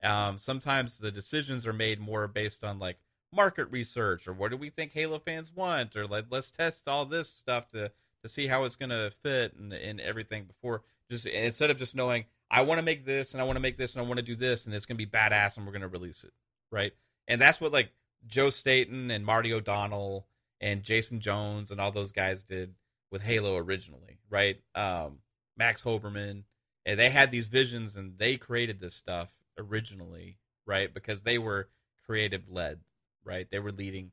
Um, 0.04 0.38
sometimes 0.40 0.98
the 0.98 1.12
decisions 1.12 1.66
are 1.66 1.74
made 1.74 2.00
more 2.00 2.28
based 2.28 2.64
on 2.64 2.80
like 2.80 2.98
market 3.34 3.66
research 3.72 4.28
or 4.28 4.34
what 4.34 4.52
do 4.52 4.58
we 4.58 4.70
think 4.70 4.94
Halo 4.94 5.20
fans 5.20 5.52
want 5.54 5.96
or 5.96 6.08
like 6.08 6.26
let's 6.30 6.50
test 6.50 6.88
all 6.88 7.06
this 7.06 7.30
stuff 7.30 7.68
to 7.68 7.92
to 8.24 8.30
see 8.30 8.48
how 8.48 8.64
it's 8.64 8.78
gonna 8.78 9.12
fit 9.24 9.54
and 9.56 9.74
and 9.74 10.00
everything 10.00 10.46
before 10.46 10.84
just 11.12 11.26
instead 11.26 11.70
of 11.70 11.78
just 11.78 11.96
knowing 11.96 12.26
I 12.50 12.62
want 12.62 12.78
to 12.78 12.84
make 12.84 13.06
this 13.06 13.34
and 13.34 13.42
I 13.42 13.44
want 13.44 13.58
to 13.58 13.62
make 13.62 13.78
this 13.78 13.94
and 13.94 14.02
I 14.02 14.08
want 14.08 14.18
to 14.20 14.26
do 14.26 14.36
this 14.36 14.66
and 14.66 14.74
it's 14.74 14.86
gonna 14.86 14.98
be 14.98 15.06
badass 15.06 15.58
and 15.58 15.66
we're 15.66 15.74
gonna 15.74 15.88
release 15.88 16.24
it 16.24 16.32
right 16.72 16.94
and 17.28 17.42
that's 17.42 17.60
what 17.60 17.74
like 17.74 17.92
Joe 18.26 18.50
Staten 18.50 19.12
and 19.12 19.26
Marty 19.26 19.54
O'Donnell 19.54 20.28
and 20.62 20.84
Jason 20.84 21.20
Jones 21.20 21.72
and 21.72 21.82
all 21.82 21.92
those 21.92 22.14
guys 22.14 22.44
did 22.44 22.74
with 23.16 23.22
Halo 23.22 23.56
originally, 23.56 24.20
right? 24.30 24.58
Um, 24.76 25.20
Max 25.56 25.82
Hoberman, 25.82 26.44
and 26.86 27.00
they 27.00 27.10
had 27.10 27.32
these 27.32 27.48
visions 27.48 27.96
and 27.96 28.18
they 28.18 28.36
created 28.36 28.82
this 28.82 28.94
stuff 28.94 29.30
originally, 29.58 30.38
right? 30.68 30.94
Because 30.94 31.22
they 31.22 31.38
were 31.38 31.70
creative 32.06 32.50
led, 32.50 32.82
right? 33.24 33.48
They 33.50 33.60
were 33.60 33.72
leading 33.72 34.12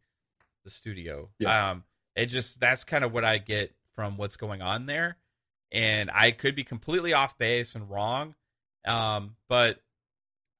the 0.62 0.70
studio. 0.70 1.31
Yeah. 1.40 1.70
Um, 1.70 1.82
it 2.14 2.26
just 2.26 2.60
that's 2.60 2.84
kind 2.84 3.02
of 3.02 3.12
what 3.12 3.24
I 3.24 3.39
get 3.39 3.74
from 3.97 4.18
what's 4.18 4.36
going 4.36 4.62
on 4.62 4.86
there, 4.86 5.16
and 5.72 6.08
I 6.14 6.31
could 6.31 6.55
be 6.55 6.62
completely 6.62 7.12
off 7.12 7.36
base 7.36 7.74
and 7.74 7.90
wrong, 7.90 8.36
um, 8.86 9.34
but 9.48 9.81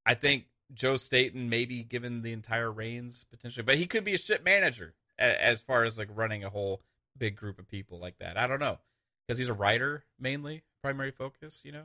I 0.04 0.14
think 0.14 0.46
Joe 0.74 0.96
Staten 0.96 1.48
maybe 1.48 1.84
given 1.84 2.22
the 2.22 2.32
entire 2.32 2.72
reins 2.72 3.24
potentially, 3.30 3.62
but 3.62 3.78
he 3.78 3.86
could 3.86 4.02
be 4.02 4.14
a 4.14 4.18
ship 4.18 4.42
manager 4.42 4.94
as 5.16 5.62
far 5.62 5.84
as 5.84 5.96
like 5.96 6.08
running 6.12 6.42
a 6.42 6.50
whole 6.50 6.82
big 7.18 7.36
group 7.36 7.58
of 7.58 7.68
people 7.68 7.99
like 7.99 8.18
that. 8.18 8.36
I 8.36 8.47
don't 8.47 8.60
know 8.60 8.78
because 9.26 9.39
he's 9.39 9.49
a 9.49 9.55
writer 9.55 10.05
mainly, 10.18 10.62
primary 10.82 11.10
focus, 11.10 11.62
you 11.65 11.73
know. 11.73 11.84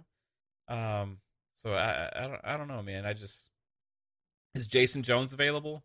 Um, 0.67 1.19
so 1.63 1.73
I, 1.73 2.09
I 2.15 2.27
don't 2.27 2.41
I 2.43 2.57
don't 2.57 2.67
know, 2.67 2.81
man. 2.81 3.05
I 3.05 3.13
just 3.13 3.49
is 4.55 4.67
Jason 4.67 5.03
Jones 5.03 5.33
available? 5.33 5.83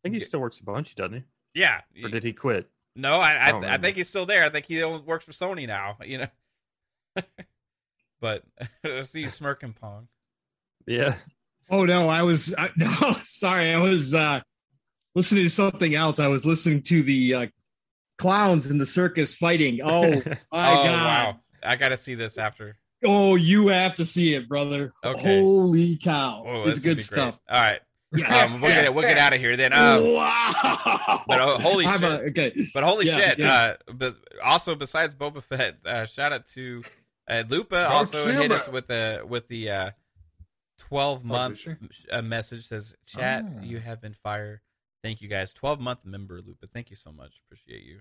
I 0.00 0.08
think 0.08 0.14
he 0.14 0.20
still 0.20 0.40
works 0.40 0.60
a 0.60 0.64
bunch, 0.64 0.94
doesn't 0.94 1.14
he? 1.14 1.24
Yeah. 1.54 1.80
Or 2.02 2.10
did 2.10 2.22
he 2.22 2.32
quit? 2.32 2.68
No, 2.94 3.14
I 3.14 3.32
I, 3.32 3.50
I 3.50 3.74
I 3.74 3.78
think 3.78 3.96
he's 3.96 4.08
still 4.08 4.26
there. 4.26 4.44
I 4.44 4.50
think 4.50 4.66
he 4.66 4.82
only 4.82 5.00
works 5.00 5.24
for 5.24 5.32
Sony 5.32 5.66
now. 5.66 5.98
You 6.04 6.18
know. 6.18 6.28
but 8.20 8.44
I 8.84 9.00
see 9.02 9.22
you 9.22 9.28
smirking, 9.28 9.72
Pong. 9.72 10.08
Yeah. 10.86 11.16
Oh 11.68 11.84
no, 11.84 12.08
I 12.08 12.22
was 12.22 12.54
I, 12.56 12.70
no 12.76 13.16
sorry, 13.22 13.72
I 13.72 13.80
was 13.80 14.14
uh 14.14 14.40
listening 15.16 15.42
to 15.44 15.50
something 15.50 15.96
else. 15.96 16.20
I 16.20 16.28
was 16.28 16.46
listening 16.46 16.82
to 16.82 17.02
the 17.02 17.34
uh 17.34 17.46
clowns 18.18 18.70
in 18.70 18.78
the 18.78 18.86
circus 18.86 19.34
fighting. 19.34 19.80
Oh 19.82 20.10
my 20.10 20.16
oh 20.52 20.84
god. 20.84 20.86
wow! 20.86 21.40
I 21.64 21.74
got 21.76 21.88
to 21.88 21.96
see 21.96 22.14
this 22.14 22.38
after. 22.38 22.76
Oh, 23.04 23.34
you 23.34 23.68
have 23.68 23.96
to 23.96 24.04
see 24.04 24.34
it, 24.34 24.48
brother. 24.48 24.92
Okay. 25.04 25.40
Holy 25.40 25.96
cow. 25.96 26.44
Oh, 26.46 26.62
it's 26.68 26.78
good 26.80 27.02
stuff. 27.02 27.38
Great. 27.46 27.56
All 27.56 27.62
right, 27.62 27.80
Yeah. 28.14 28.44
um, 28.44 28.60
we'll 28.60 28.70
get 28.70 28.94
we'll 28.94 29.02
get 29.04 29.18
out 29.18 29.32
of 29.34 29.40
here 29.40 29.56
then. 29.56 29.72
Um, 29.74 30.14
wow. 30.14 31.22
but, 31.26 31.40
uh, 31.40 31.58
holy 31.58 31.84
I'm 31.86 32.00
shit. 32.00 32.10
a- 32.10 32.22
okay. 32.30 32.66
But 32.72 32.84
holy 32.84 33.06
Yeah, 33.06 33.16
shit! 33.16 33.38
yeah. 33.38 33.52
Uh, 33.52 33.92
but 33.92 34.16
also 34.44 34.74
besides 34.74 35.14
Boba 35.14 35.42
Fett, 35.42 35.76
uh, 35.84 36.06
shout 36.06 36.32
out 36.32 36.46
to 36.48 36.82
uh, 37.28 37.42
Lupa. 37.48 37.74
Dark 37.76 37.92
also 37.92 38.30
hit 38.32 38.50
us 38.50 38.66
with 38.68 38.86
the 38.86 39.22
with 39.28 39.46
the 39.48 39.70
uh, 39.70 39.90
twelve 40.78 41.22
month 41.24 41.64
did 41.64 41.76
uh, 42.10 42.22
message. 42.22 42.64
Says 42.66 42.96
chat, 43.06 43.44
Oh. 43.46 43.62
you 43.62 43.78
have 43.78 44.00
been 44.00 44.14
fired. 44.14 44.60
Thank 45.06 45.22
you 45.22 45.28
guys. 45.28 45.52
Twelve 45.52 45.78
month 45.78 46.00
member 46.04 46.40
Lupa. 46.44 46.66
Thank 46.66 46.90
you 46.90 46.96
so 46.96 47.12
much. 47.12 47.40
Appreciate 47.46 47.84
you. 47.84 48.00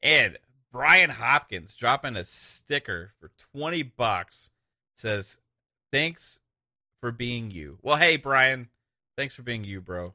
And 0.00 0.38
Brian 0.70 1.10
Hopkins 1.10 1.74
dropping 1.74 2.14
a 2.14 2.22
sticker 2.22 3.10
for 3.18 3.32
twenty 3.36 3.82
bucks. 3.82 4.52
Says 4.96 5.38
thanks 5.92 6.38
for 7.00 7.10
being 7.10 7.50
you. 7.50 7.78
Well, 7.82 7.96
hey 7.96 8.16
Brian, 8.16 8.68
thanks 9.16 9.34
for 9.34 9.42
being 9.42 9.64
you, 9.64 9.80
bro. 9.80 10.14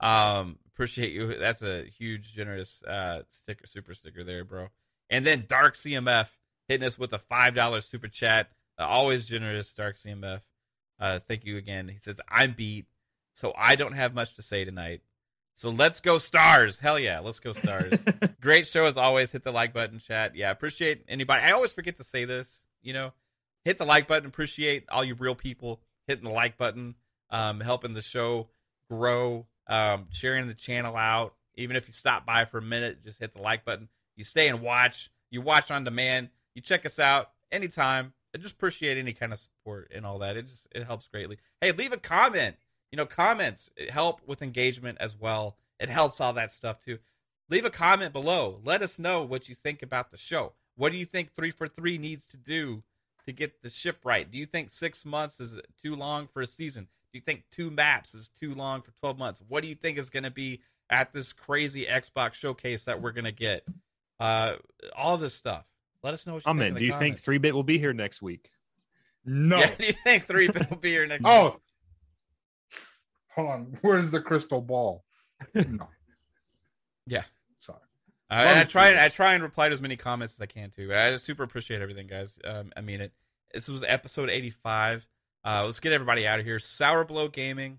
Um, 0.00 0.60
appreciate 0.66 1.12
you. 1.12 1.34
That's 1.34 1.60
a 1.60 1.84
huge, 1.84 2.32
generous 2.32 2.82
uh 2.82 3.24
sticker, 3.28 3.66
super 3.66 3.92
sticker 3.92 4.24
there, 4.24 4.44
bro. 4.44 4.68
And 5.10 5.26
then 5.26 5.44
Dark 5.46 5.74
CMF 5.74 6.30
hitting 6.68 6.86
us 6.86 6.98
with 6.98 7.12
a 7.12 7.18
five 7.18 7.52
dollar 7.52 7.82
super 7.82 8.08
chat. 8.08 8.48
Uh, 8.78 8.86
always 8.86 9.26
generous, 9.26 9.74
Dark 9.74 9.96
CMF. 9.96 10.40
Uh, 10.98 11.18
thank 11.18 11.44
you 11.44 11.58
again. 11.58 11.88
He 11.88 11.98
says 11.98 12.18
I'm 12.30 12.54
beat, 12.54 12.86
so 13.34 13.52
I 13.58 13.76
don't 13.76 13.92
have 13.92 14.14
much 14.14 14.36
to 14.36 14.42
say 14.42 14.64
tonight. 14.64 15.02
So 15.56 15.70
let's 15.70 16.00
go 16.00 16.18
stars. 16.18 16.78
Hell 16.78 16.98
yeah, 16.98 17.20
let's 17.20 17.40
go 17.40 17.54
stars. 17.54 17.98
Great 18.42 18.66
show 18.66 18.84
as 18.84 18.98
always. 18.98 19.32
Hit 19.32 19.42
the 19.42 19.52
like 19.52 19.72
button, 19.72 19.98
chat. 19.98 20.36
Yeah, 20.36 20.50
appreciate 20.50 21.02
anybody. 21.08 21.40
I 21.40 21.52
always 21.52 21.72
forget 21.72 21.96
to 21.96 22.04
say 22.04 22.26
this. 22.26 22.66
You 22.82 22.92
know, 22.92 23.14
hit 23.64 23.78
the 23.78 23.86
like 23.86 24.06
button. 24.06 24.28
Appreciate 24.28 24.84
all 24.90 25.02
you 25.02 25.14
real 25.14 25.34
people 25.34 25.80
hitting 26.06 26.24
the 26.24 26.30
like 26.30 26.58
button, 26.58 26.94
um, 27.30 27.60
helping 27.60 27.94
the 27.94 28.02
show 28.02 28.50
grow, 28.90 29.46
um, 29.66 30.08
sharing 30.10 30.46
the 30.46 30.52
channel 30.52 30.94
out. 30.94 31.34
Even 31.54 31.74
if 31.74 31.86
you 31.86 31.94
stop 31.94 32.26
by 32.26 32.44
for 32.44 32.58
a 32.58 32.62
minute, 32.62 33.02
just 33.02 33.18
hit 33.18 33.32
the 33.32 33.40
like 33.40 33.64
button. 33.64 33.88
You 34.14 34.24
stay 34.24 34.48
and 34.48 34.60
watch. 34.60 35.10
You 35.30 35.40
watch 35.40 35.70
on 35.70 35.84
demand. 35.84 36.28
You 36.54 36.60
check 36.60 36.84
us 36.84 36.98
out 36.98 37.30
anytime. 37.50 38.12
I 38.34 38.38
just 38.38 38.52
appreciate 38.56 38.98
any 38.98 39.14
kind 39.14 39.32
of 39.32 39.38
support 39.38 39.90
and 39.94 40.04
all 40.04 40.18
that. 40.18 40.36
It 40.36 40.48
just 40.48 40.68
it 40.74 40.84
helps 40.84 41.08
greatly. 41.08 41.38
Hey, 41.62 41.72
leave 41.72 41.94
a 41.94 41.96
comment. 41.96 42.56
You 42.96 43.02
know, 43.02 43.06
comments 43.06 43.68
help 43.90 44.22
with 44.26 44.40
engagement 44.40 44.96
as 45.02 45.14
well. 45.20 45.58
It 45.78 45.90
helps 45.90 46.18
all 46.18 46.32
that 46.32 46.50
stuff 46.50 46.82
too. 46.82 46.98
Leave 47.50 47.66
a 47.66 47.70
comment 47.70 48.14
below. 48.14 48.58
Let 48.64 48.80
us 48.80 48.98
know 48.98 49.22
what 49.22 49.50
you 49.50 49.54
think 49.54 49.82
about 49.82 50.10
the 50.10 50.16
show. 50.16 50.54
What 50.76 50.92
do 50.92 50.96
you 50.96 51.04
think 51.04 51.34
three 51.34 51.50
for 51.50 51.68
three 51.68 51.98
needs 51.98 52.24
to 52.28 52.38
do 52.38 52.82
to 53.26 53.32
get 53.32 53.60
the 53.60 53.68
ship 53.68 53.98
right? 54.02 54.30
Do 54.30 54.38
you 54.38 54.46
think 54.46 54.70
six 54.70 55.04
months 55.04 55.40
is 55.40 55.60
too 55.82 55.94
long 55.94 56.26
for 56.26 56.40
a 56.40 56.46
season? 56.46 56.84
Do 56.84 57.18
you 57.18 57.20
think 57.20 57.44
two 57.52 57.70
maps 57.70 58.14
is 58.14 58.30
too 58.30 58.54
long 58.54 58.80
for 58.80 58.92
12 59.00 59.18
months? 59.18 59.42
What 59.46 59.60
do 59.62 59.68
you 59.68 59.74
think 59.74 59.98
is 59.98 60.08
going 60.08 60.22
to 60.22 60.30
be 60.30 60.62
at 60.88 61.12
this 61.12 61.34
crazy 61.34 61.84
Xbox 61.84 62.32
showcase 62.32 62.86
that 62.86 63.02
we're 63.02 63.12
going 63.12 63.26
to 63.26 63.30
get? 63.30 63.68
Uh, 64.18 64.54
all 64.96 65.18
this 65.18 65.34
stuff. 65.34 65.66
Let 66.02 66.14
us 66.14 66.26
know 66.26 66.32
what 66.32 66.46
you 66.46 66.50
I'm 66.50 66.56
think. 66.56 66.62
in. 66.62 66.68
in 66.68 66.74
the 66.76 66.80
Do 66.80 66.86
you 66.86 66.98
think 66.98 67.18
three 67.18 67.36
bit 67.36 67.54
will 67.54 67.62
be 67.62 67.78
here 67.78 67.92
next 67.92 68.22
week? 68.22 68.50
No. 69.28 69.58
Yeah, 69.58 69.74
do 69.76 69.86
you 69.88 69.92
think 69.92 70.22
three 70.22 70.46
bit 70.46 70.70
will 70.70 70.76
be 70.76 70.90
here 70.90 71.04
next? 71.04 71.24
week? 71.24 71.32
Oh, 71.32 71.60
hold 73.36 73.50
on. 73.50 73.78
Where's 73.82 74.10
the 74.10 74.20
crystal 74.20 74.60
ball? 74.60 75.04
No. 75.54 75.88
Yeah. 77.08 77.22
Sorry. 77.58 77.78
Uh, 78.28 78.34
and 78.34 78.58
I 78.58 78.64
try 78.64 78.88
and. 78.88 78.98
I 78.98 79.08
try 79.10 79.34
and 79.34 79.42
reply 79.44 79.68
to 79.68 79.72
as 79.72 79.80
many 79.80 79.96
comments 79.96 80.34
as 80.34 80.40
I 80.40 80.46
can 80.46 80.70
too. 80.70 80.92
I 80.92 81.12
just 81.12 81.24
super 81.24 81.44
appreciate 81.44 81.80
everything, 81.80 82.08
guys. 82.08 82.36
Um, 82.42 82.72
I 82.76 82.80
mean 82.80 83.00
it. 83.00 83.12
This 83.54 83.68
was 83.68 83.84
episode 83.84 84.28
eighty 84.28 84.50
five. 84.50 85.06
Uh, 85.44 85.62
let's 85.64 85.78
get 85.78 85.92
everybody 85.92 86.26
out 86.26 86.40
of 86.40 86.44
here. 86.44 86.58
Sour 86.58 87.04
Blow 87.04 87.28
Gaming. 87.28 87.78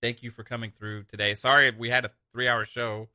Thank 0.00 0.22
you 0.22 0.30
for 0.30 0.44
coming 0.44 0.70
through 0.70 1.02
today. 1.02 1.34
Sorry 1.34 1.70
we 1.72 1.90
had 1.90 2.06
a 2.06 2.10
three 2.32 2.48
hour 2.48 2.64
show. 2.64 3.10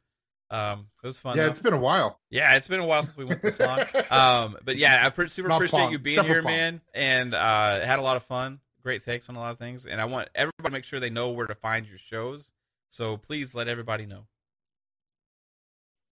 Um, 0.49 0.87
it 1.03 1.07
was 1.07 1.17
fun. 1.17 1.35
Yeah, 1.35 1.43
though. 1.43 1.49
it's 1.49 1.59
been 1.59 1.73
a 1.73 1.79
while. 1.79 2.19
Yeah, 2.29 2.55
it's 2.55 2.67
been 2.67 2.79
a 2.79 2.85
while 2.85 3.03
since 3.03 3.17
we 3.17 3.25
went 3.25 3.41
this 3.41 3.59
long. 3.59 3.79
Um, 4.11 4.57
but 4.63 4.77
yeah, 4.77 5.11
I 5.11 5.25
super 5.25 5.49
Not 5.49 5.55
appreciate 5.55 5.91
you 5.91 5.99
being 5.99 6.13
except 6.13 6.29
here, 6.29 6.41
man, 6.41 6.81
and 6.93 7.33
uh, 7.33 7.81
had 7.85 7.99
a 7.99 8.01
lot 8.01 8.15
of 8.15 8.23
fun. 8.23 8.59
Great 8.87 9.03
takes 9.03 9.27
on 9.27 9.35
a 9.35 9.39
lot 9.39 9.51
of 9.51 9.57
things, 9.57 9.85
and 9.85 9.99
I 9.99 10.05
want 10.05 10.29
everybody 10.33 10.69
to 10.69 10.71
make 10.71 10.85
sure 10.85 10.97
they 10.97 11.09
know 11.09 11.29
where 11.31 11.45
to 11.45 11.55
find 11.55 11.85
your 11.85 11.97
shows. 11.97 12.53
So 12.87 13.17
please 13.17 13.53
let 13.53 13.67
everybody 13.67 14.05
know. 14.05 14.27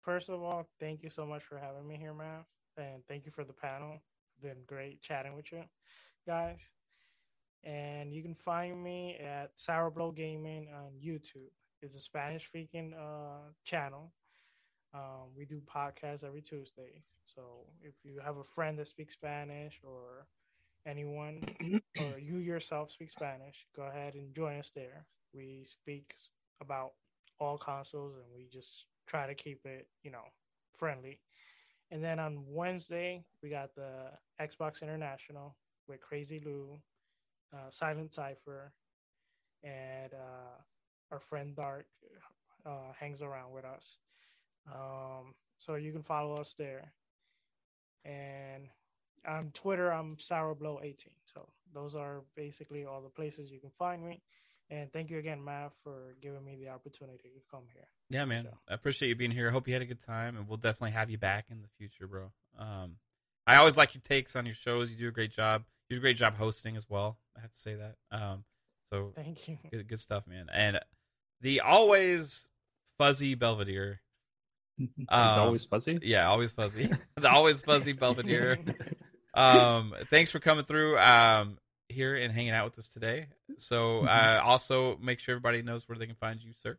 First 0.02 0.28
of 0.28 0.42
all, 0.42 0.66
thank 0.80 1.04
you 1.04 1.08
so 1.08 1.24
much 1.24 1.44
for 1.44 1.56
having 1.56 1.86
me 1.86 1.96
here, 1.96 2.12
Matt. 2.12 2.46
And 2.76 3.06
thank 3.06 3.26
you 3.26 3.30
for 3.30 3.44
the 3.44 3.52
panel. 3.52 4.00
Been 4.42 4.56
great 4.66 5.00
chatting 5.00 5.36
with 5.36 5.52
you 5.52 5.62
guys. 6.26 6.58
And 7.62 8.12
you 8.12 8.22
can 8.22 8.34
find 8.34 8.82
me 8.82 9.18
at 9.24 9.52
Sour 9.54 9.90
Blow 9.90 10.10
Gaming 10.10 10.66
on 10.74 10.94
YouTube. 11.00 11.52
It's 11.80 11.94
a 11.94 12.00
Spanish 12.00 12.44
speaking 12.44 12.92
uh, 12.92 13.52
channel. 13.64 14.10
Um, 14.92 15.28
we 15.38 15.44
do 15.44 15.62
podcasts 15.72 16.24
every 16.24 16.42
Tuesday. 16.42 17.04
So 17.24 17.68
if 17.82 17.94
you 18.02 18.18
have 18.24 18.38
a 18.38 18.42
friend 18.42 18.76
that 18.80 18.88
speaks 18.88 19.14
Spanish 19.14 19.78
or 19.84 20.26
anyone 20.86 21.42
or 21.98 22.18
you 22.18 22.38
yourself 22.38 22.90
speak 22.90 23.10
Spanish, 23.10 23.66
go 23.74 23.82
ahead 23.82 24.14
and 24.14 24.34
join 24.34 24.58
us 24.58 24.72
there. 24.74 25.06
We 25.34 25.64
speak 25.64 26.14
about 26.60 26.92
all 27.38 27.58
consoles 27.58 28.14
and 28.16 28.26
we 28.34 28.48
just 28.52 28.86
try 29.06 29.26
to 29.26 29.34
keep 29.34 29.64
it, 29.64 29.88
you 30.02 30.10
know, 30.10 30.24
friendly. 30.74 31.20
And 31.90 32.02
then 32.02 32.18
on 32.18 32.44
Wednesday, 32.48 33.24
we 33.42 33.50
got 33.50 33.74
the 33.74 34.10
Xbox 34.40 34.82
International 34.82 35.56
with 35.88 36.00
Crazy 36.00 36.40
Lou, 36.44 36.78
uh, 37.52 37.70
Silent 37.70 38.14
Cipher, 38.14 38.72
and 39.62 40.12
uh, 40.12 41.12
our 41.12 41.20
friend 41.20 41.54
Dark 41.54 41.86
uh, 42.66 42.92
hangs 42.98 43.22
around 43.22 43.52
with 43.52 43.64
us. 43.64 43.98
Um, 44.72 45.34
so 45.58 45.74
you 45.74 45.92
can 45.92 46.02
follow 46.02 46.36
us 46.36 46.54
there. 46.58 46.92
And 48.04 48.68
on 49.26 49.50
Twitter, 49.54 49.90
I'm 49.92 50.16
SourBlow18. 50.16 51.08
So 51.26 51.48
those 51.72 51.94
are 51.94 52.22
basically 52.36 52.84
all 52.84 53.02
the 53.02 53.08
places 53.08 53.50
you 53.50 53.60
can 53.60 53.70
find 53.78 54.04
me. 54.04 54.22
And 54.70 54.90
thank 54.92 55.10
you 55.10 55.18
again, 55.18 55.44
Matt, 55.44 55.72
for 55.82 56.16
giving 56.22 56.44
me 56.44 56.56
the 56.56 56.70
opportunity 56.70 57.28
to 57.28 57.40
come 57.50 57.64
here. 57.72 57.86
Yeah, 58.08 58.24
man. 58.24 58.44
So- 58.44 58.58
I 58.68 58.74
appreciate 58.74 59.08
you 59.08 59.14
being 59.14 59.30
here. 59.30 59.48
I 59.48 59.52
hope 59.52 59.68
you 59.68 59.74
had 59.74 59.82
a 59.82 59.86
good 59.86 60.00
time, 60.00 60.36
and 60.36 60.48
we'll 60.48 60.56
definitely 60.56 60.92
have 60.92 61.10
you 61.10 61.18
back 61.18 61.46
in 61.50 61.60
the 61.62 61.68
future, 61.78 62.06
bro. 62.06 62.30
Um, 62.58 62.96
I 63.46 63.56
always 63.56 63.76
like 63.76 63.94
your 63.94 64.00
takes 64.02 64.36
on 64.36 64.46
your 64.46 64.54
shows. 64.54 64.90
You 64.90 64.96
do 64.96 65.08
a 65.08 65.12
great 65.12 65.30
job. 65.30 65.64
You 65.88 65.96
do 65.96 66.00
a 66.00 66.00
great 66.00 66.16
job 66.16 66.36
hosting 66.36 66.76
as 66.76 66.88
well. 66.88 67.18
I 67.36 67.40
have 67.40 67.52
to 67.52 67.58
say 67.58 67.74
that. 67.74 67.96
Um, 68.10 68.44
so 68.90 69.12
Thank 69.14 69.48
you. 69.48 69.58
good, 69.70 69.86
good 69.86 70.00
stuff, 70.00 70.26
man. 70.26 70.46
And 70.52 70.80
the 71.42 71.60
always 71.60 72.48
fuzzy 72.98 73.34
Belvedere. 73.34 74.00
Um, 74.80 74.88
always 75.08 75.64
fuzzy. 75.64 76.00
Yeah, 76.02 76.28
always 76.28 76.50
fuzzy. 76.50 76.90
the 77.16 77.30
always 77.30 77.62
fuzzy 77.62 77.92
Belvedere. 77.92 78.58
um, 79.34 79.94
thanks 80.10 80.30
for 80.30 80.38
coming 80.38 80.64
through 80.64 80.98
um, 80.98 81.58
here 81.88 82.16
and 82.16 82.32
hanging 82.32 82.52
out 82.52 82.64
with 82.64 82.78
us 82.78 82.88
today. 82.88 83.26
So, 83.58 84.00
uh, 84.06 84.40
also 84.42 84.96
make 84.98 85.20
sure 85.20 85.34
everybody 85.34 85.62
knows 85.62 85.88
where 85.88 85.98
they 85.98 86.06
can 86.06 86.16
find 86.16 86.42
you, 86.42 86.52
sir. 86.62 86.78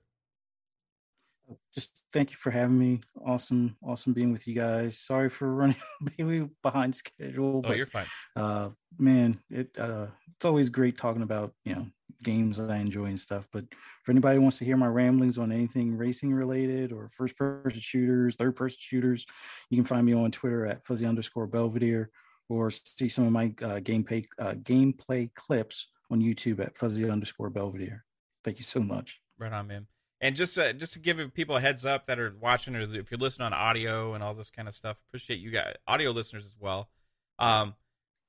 Just 1.75 2.03
thank 2.11 2.31
you 2.31 2.37
for 2.37 2.49
having 2.49 2.79
me. 2.79 3.01
Awesome, 3.23 3.77
awesome 3.83 4.13
being 4.13 4.31
with 4.31 4.47
you 4.47 4.55
guys. 4.55 4.97
Sorry 4.97 5.29
for 5.29 5.53
running 5.53 5.75
maybe 6.17 6.49
behind 6.63 6.95
schedule, 6.95 7.57
Oh, 7.57 7.61
but 7.61 7.77
you're 7.77 7.85
fine. 7.85 8.07
uh, 8.35 8.69
man, 8.97 9.39
it 9.51 9.69
uh, 9.77 10.07
it's 10.35 10.45
always 10.45 10.69
great 10.69 10.97
talking 10.97 11.21
about 11.21 11.53
you 11.63 11.75
know 11.75 11.87
games 12.23 12.57
that 12.57 12.71
I 12.71 12.77
enjoy 12.77 13.05
and 13.05 13.19
stuff. 13.19 13.47
But 13.51 13.65
for 14.01 14.11
anybody 14.11 14.37
who 14.37 14.41
wants 14.41 14.57
to 14.57 14.65
hear 14.65 14.75
my 14.77 14.87
ramblings 14.87 15.37
on 15.37 15.51
anything 15.51 15.95
racing 15.95 16.33
related 16.33 16.91
or 16.91 17.09
first 17.09 17.37
person 17.37 17.79
shooters, 17.79 18.37
third 18.37 18.55
person 18.55 18.77
shooters, 18.79 19.27
you 19.69 19.77
can 19.77 19.85
find 19.85 20.03
me 20.03 20.13
on 20.13 20.31
Twitter 20.31 20.65
at 20.65 20.83
fuzzy 20.87 21.05
underscore 21.05 21.45
Belvedere 21.45 22.09
or 22.49 22.71
see 22.71 23.09
some 23.09 23.25
of 23.25 23.31
my 23.31 23.45
uh, 23.61 23.79
gameplay 23.79 24.25
uh, 24.39 24.53
gameplay 24.53 25.33
clips 25.33 25.87
on 26.11 26.21
YouTube 26.21 26.59
at 26.59 26.77
fuzzy 26.77 27.09
underscore 27.09 27.49
Belvedere. 27.49 28.05
Thank 28.43 28.59
you 28.59 28.63
so 28.63 28.79
much. 28.79 29.19
Right 29.39 29.51
on, 29.51 29.67
man. 29.67 29.87
And 30.21 30.35
just 30.35 30.57
uh, 30.57 30.73
just 30.73 30.93
to 30.93 30.99
give 30.99 31.33
people 31.33 31.57
a 31.57 31.59
heads 31.59 31.85
up 31.85 32.05
that 32.07 32.19
are 32.19 32.35
watching, 32.39 32.75
or 32.75 32.81
if 32.81 33.11
you're 33.11 33.17
listening 33.19 33.47
on 33.47 33.53
audio 33.53 34.13
and 34.13 34.23
all 34.23 34.33
this 34.33 34.49
kind 34.49 34.67
of 34.67 34.73
stuff, 34.73 34.97
appreciate 35.09 35.39
you 35.39 35.51
guys, 35.51 35.75
audio 35.87 36.11
listeners 36.11 36.45
as 36.45 36.55
well. 36.59 36.89
Um, 37.37 37.75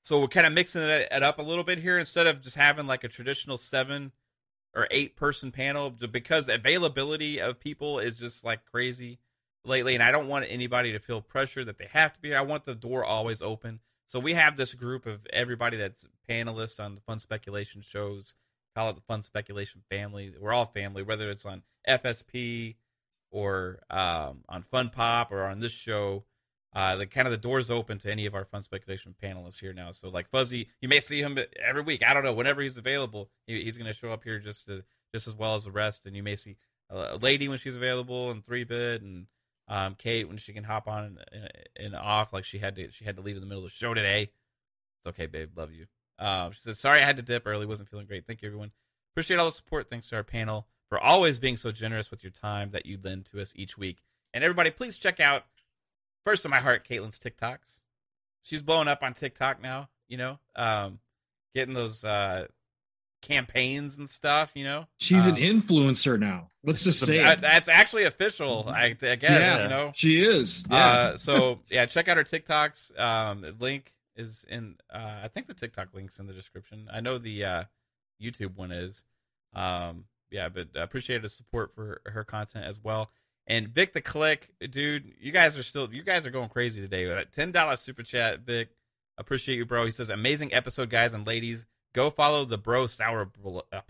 so 0.03 0.21
we're 0.21 0.29
kind 0.29 0.47
of 0.47 0.53
mixing 0.53 0.83
it, 0.83 1.09
it 1.11 1.23
up 1.23 1.39
a 1.39 1.43
little 1.43 1.65
bit 1.65 1.79
here 1.79 1.99
instead 1.99 2.27
of 2.27 2.41
just 2.41 2.57
having 2.57 2.87
like 2.87 3.05
a 3.05 3.09
traditional 3.09 3.57
seven 3.57 4.13
or 4.75 4.89
eight 4.91 5.17
person 5.17 5.53
panel, 5.53 5.91
because 5.91 6.49
availability 6.49 7.41
of 7.41 7.61
people 7.61 7.99
is 7.99 8.19
just 8.19 8.45
like 8.45 8.65
crazy 8.67 9.19
lately, 9.65 9.95
and 9.95 10.03
I 10.03 10.11
don't 10.11 10.29
want 10.29 10.45
anybody 10.49 10.93
to 10.93 10.99
feel 10.99 11.21
pressure 11.21 11.65
that 11.65 11.79
they 11.79 11.89
have 11.93 12.13
to 12.13 12.21
be. 12.21 12.35
I 12.35 12.43
want 12.43 12.65
the 12.65 12.75
door 12.75 13.05
always 13.05 13.43
open. 13.43 13.81
So 14.07 14.21
we 14.21 14.35
have 14.35 14.57
this 14.57 14.75
group 14.75 15.07
of 15.07 15.27
everybody 15.33 15.77
that's 15.77 16.07
panelists 16.29 16.83
on 16.83 16.95
the 16.95 17.01
fun 17.01 17.19
speculation 17.19 17.81
shows. 17.81 18.35
Call 18.75 18.91
it 18.91 18.95
the 18.95 19.03
fun 19.03 19.23
speculation 19.23 19.83
family. 19.91 20.33
We're 20.39 20.53
all 20.53 20.67
family, 20.67 21.03
whether 21.03 21.31
it's 21.31 21.47
on 21.47 21.63
FSP 21.89 22.77
or 23.31 23.81
um, 23.91 24.45
on 24.49 24.63
Fun 24.63 24.91
Pop 24.91 25.33
or 25.33 25.45
on 25.45 25.59
this 25.59 25.73
show. 25.73 26.25
Uh, 26.75 26.95
the 26.95 27.07
kind 27.07 27.27
of 27.27 27.31
the 27.31 27.39
doors 27.39 27.71
open 27.71 27.97
to 27.97 28.11
any 28.11 28.27
of 28.27 28.35
our 28.35 28.45
fun 28.45 28.63
speculation 28.63 29.15
panelists 29.23 29.59
here 29.59 29.73
now. 29.73 29.91
So 29.93 30.09
like 30.09 30.29
Fuzzy, 30.29 30.69
you 30.81 30.89
may 30.89 31.01
see 31.01 31.23
him 31.23 31.39
every 31.59 31.81
week. 31.81 32.07
I 32.07 32.13
don't 32.13 32.23
know 32.23 32.35
whenever 32.35 32.61
he's 32.61 32.77
available. 32.77 33.31
He, 33.47 33.63
he's 33.63 33.79
going 33.79 33.87
to 33.87 33.95
show 33.95 34.11
up 34.11 34.23
here 34.23 34.39
just 34.39 34.67
to, 34.67 34.85
just 35.15 35.27
as 35.27 35.35
well 35.35 35.55
as 35.55 35.65
the 35.65 35.71
rest. 35.71 36.05
And 36.05 36.15
you 36.15 36.23
may 36.23 36.37
see 36.37 36.57
a 36.91 37.17
lady 37.17 37.49
when 37.49 37.57
she's 37.59 37.77
available 37.77 38.31
and 38.31 38.45
three 38.45 38.65
bit 38.65 39.01
and 39.01 39.27
um, 39.69 39.95
Kate 39.97 40.29
when 40.29 40.37
she 40.37 40.53
can 40.53 40.65
hop 40.65 40.89
on 40.89 41.19
and, 41.33 41.51
and, 41.77 41.97
off 41.97 42.33
like 42.33 42.45
she 42.45 42.59
had 42.59 42.77
to 42.77 42.91
she 42.91 43.05
had 43.05 43.17
to 43.17 43.23
leave 43.23 43.37
in 43.37 43.41
the 43.41 43.47
middle 43.47 43.65
of 43.65 43.71
the 43.71 43.75
show 43.75 43.95
today. 43.95 44.31
It's 45.01 45.07
okay, 45.09 45.27
babe. 45.27 45.51
Love 45.57 45.73
you. 45.73 45.87
Um, 46.19 46.53
she 46.53 46.61
said, 46.61 46.79
"Sorry, 46.79 47.01
I 47.01 47.05
had 47.05 47.17
to 47.17 47.23
dip 47.23 47.47
early. 47.47 47.67
Wasn't 47.67 47.89
feeling 47.89 48.07
great. 48.07 48.27
Thank 48.27 48.43
you, 48.43 48.49
everyone. 48.49 48.71
Appreciate 49.13 49.39
all 49.39 49.47
the 49.47 49.53
support. 49.53 49.91
Thanks 49.91 50.09
to 50.09 50.17
our 50.17 50.23
panel 50.23 50.67
for 50.89 51.01
always 51.01 51.39
being 51.39 51.57
so 51.57 51.73
generous 51.73 52.11
with 52.11 52.23
your 52.23 52.31
time 52.31 52.71
that 52.71 52.87
you 52.87 52.99
lend 53.03 53.27
to 53.27 53.41
us 53.41 53.53
each 53.57 53.77
week. 53.77 53.99
And 54.33 54.45
everybody, 54.45 54.71
please 54.71 54.99
check 54.99 55.21
out 55.21 55.45
first 56.25 56.45
of 56.45 56.51
my 56.51 56.59
heart, 56.61 56.87
Caitlin's 56.89 57.19
TikToks. 57.19 57.81
She's 58.43 58.63
blowing 58.63 58.89
up 58.89 59.03
on 59.03 59.15
TikTok 59.15 59.61
now. 59.61 59.89
You 60.09 60.19
know, 60.19 60.39
um, 60.55 61.01
getting 61.55 61.75
those 61.75 62.05
uh, 62.05 62.47
campaigns 63.27 63.99
and 63.99 64.09
stuff. 64.09 64.53
You 64.55 64.65
know, 64.65 64.87
she's 64.99 65.27
um, 65.27 65.35
an 65.35 65.37
influencer 65.37 66.19
now. 66.19 66.51
Let's 66.65 66.85
just 66.85 67.01
say 67.01 67.23
uh, 67.23 67.37
that's 67.37 67.69
actually 67.69 68.05
official. 68.05 68.65
I, 68.69 68.87
I 68.87 68.93
guess 68.93 69.23
yeah, 69.23 69.63
you 69.63 69.69
know 69.69 69.93
she 69.95 70.23
is. 70.23 70.65
Yeah. 70.71 70.77
Uh, 70.77 71.17
so 71.17 71.61
yeah, 71.71 71.87
check 71.87 72.09
out 72.09 72.17
her 72.17 72.25
TikToks. 72.25 72.99
Um, 72.99 73.45
link 73.59 73.93
is 74.17 74.45
in. 74.49 74.77
Uh, 74.93 75.21
I 75.25 75.29
think 75.29 75.47
the 75.47 75.55
TikTok 75.55 75.89
link's 75.93 76.19
in 76.19 76.27
the 76.27 76.33
description. 76.33 76.89
I 76.93 77.01
know 77.01 77.19
the 77.19 77.45
uh, 77.45 77.65
YouTube 78.23 78.57
one 78.57 78.73
is. 78.73 79.05
Um, 79.55 80.05
yeah, 80.31 80.49
but 80.49 80.69
I 80.77 80.83
appreciate 80.83 81.23
the 81.23 81.29
support 81.29 81.75
for 81.75 82.01
her 82.07 82.25
content 82.25 82.65
as 82.65 82.83
well. 82.83 83.11
And 83.47 83.69
Vic 83.69 83.93
the 83.93 84.01
Click, 84.01 84.51
dude, 84.71 85.13
you 85.21 85.31
guys 85.31 85.57
are 85.57 85.63
still 85.63 85.93
you 85.93 86.03
guys 86.03 86.27
are 86.27 86.31
going 86.31 86.49
crazy 86.49 86.81
today. 86.81 87.07
With 87.07 87.31
ten 87.31 87.53
dollars 87.53 87.81
super 87.81 88.03
chat, 88.03 88.41
Vic. 88.41 88.71
Appreciate 89.19 89.57
you, 89.57 89.65
bro. 89.65 89.85
He 89.85 89.91
says, 89.91 90.11
"Amazing 90.11 90.53
episode, 90.53 90.91
guys 90.91 91.15
and 91.15 91.27
ladies. 91.27 91.67
Go 91.97 92.11
follow 92.11 92.45
the 92.45 92.59
bro 92.59 92.87
sour 92.87 93.25
blow, 93.25 93.63
uh, 93.73 93.81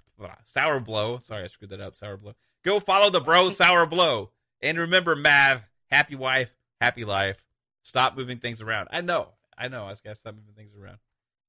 sour 0.45 0.79
blow. 0.79 1.19
Sorry, 1.19 1.43
I 1.43 1.49
screwed 1.49 1.71
that 1.71 1.81
up. 1.81 1.97
Sour 1.97 2.17
blow. 2.17 2.35
Go 2.65 2.79
follow 2.79 3.11
the 3.11 3.21
bro 3.21 3.51
sour 3.51 3.85
blow. 3.85 4.31
And 4.63 4.79
remember, 4.79 5.17
Mav, 5.17 5.65
happy 5.91 6.15
wife, 6.15 6.57
happy 6.81 7.05
life. 7.05 7.45
Stop 7.83 8.17
moving 8.17 8.39
things 8.39 8.63
around. 8.63 8.89
I 8.93 9.01
know, 9.01 9.31
I 9.59 9.67
know. 9.67 9.87
I 9.87 9.89
was 9.89 10.01
gonna 10.01 10.15
stop 10.15 10.37
moving 10.37 10.55
things 10.55 10.71
around. 10.81 10.99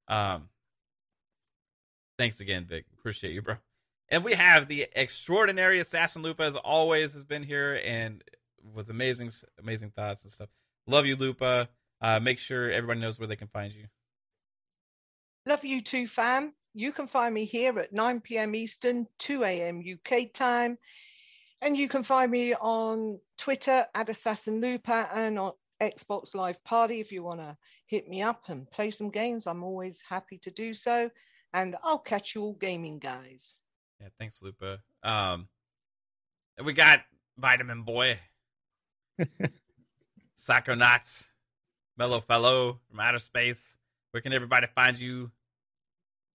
Um, 0.08 0.50
thanks 2.18 2.40
again, 2.40 2.66
Vic. 2.66 2.86
Appreciate 2.98 3.34
you, 3.36 3.44
bro. 3.44 3.58
And 4.10 4.24
we 4.24 4.34
have 4.34 4.68
the 4.68 4.88
extraordinary 4.96 5.80
assassin 5.80 6.24
Lupa, 6.24 6.42
as 6.42 6.56
always, 6.56 7.14
has 7.14 7.24
been 7.24 7.44
here 7.44 7.80
and 7.86 8.24
with 8.74 8.90
amazing, 8.90 9.30
amazing 9.62 9.92
thoughts 9.92 10.24
and 10.24 10.32
stuff. 10.32 10.50
Love 10.88 11.06
you, 11.06 11.18
Lupa. 11.18 11.70
Uh, 12.02 12.20
make 12.20 12.40
sure 12.40 12.72
everybody 12.72 13.00
knows 13.00 13.20
where 13.20 13.28
they 13.28 13.36
can 13.36 13.48
find 13.48 13.72
you. 13.74 13.86
Love 15.48 15.64
you 15.64 15.82
too, 15.82 16.10
fam. 16.10 16.52
You 16.74 16.92
can 16.92 17.08
find 17.08 17.34
me 17.34 17.46
here 17.46 17.80
at 17.80 17.94
9 17.94 18.20
p.m. 18.20 18.54
Eastern, 18.54 19.08
2 19.20 19.46
a.m. 19.46 19.82
UK 19.82 20.34
time. 20.34 20.78
And 21.62 21.78
you 21.78 21.88
can 21.88 22.04
find 22.04 22.30
me 22.30 22.54
on 22.54 23.18
Twitter 23.38 23.86
at 23.96 24.10
Assassin 24.10 24.60
Lupa 24.60 25.08
and 25.16 25.40
on 25.40 25.54
Xbox 25.82 26.36
Live 26.36 26.62
Party 26.66 27.00
if 27.00 27.14
you 27.14 27.24
want 27.24 27.40
to 27.40 27.56
hit 27.86 28.10
me 28.10 28.22
up 28.22 28.42
and 28.50 28.70
play 28.70 28.92
some 28.92 29.10
games. 29.10 29.48
I'm 29.48 29.64
always 29.64 30.02
happy 30.10 30.38
to 30.40 30.52
do 30.52 30.74
so. 30.74 31.10
And 31.54 31.78
I'll 31.82 31.98
catch 31.98 32.36
you 32.36 32.42
all 32.42 32.54
gaming, 32.60 33.00
guys. 33.00 33.58
Yeah, 34.02 34.10
thanks, 34.20 34.42
Lupa. 34.42 34.80
Um, 35.02 35.48
we 36.62 36.74
got 36.74 37.00
Vitamin 37.38 37.84
Boy, 37.84 38.20
Psychonauts, 40.38 41.30
Mellow 41.98 42.20
Fellow 42.20 42.82
from 42.90 43.00
outer 43.00 43.20
space. 43.20 43.78
Where 44.12 44.22
can 44.22 44.34
everybody 44.34 44.68
find 44.76 45.00
you 45.00 45.32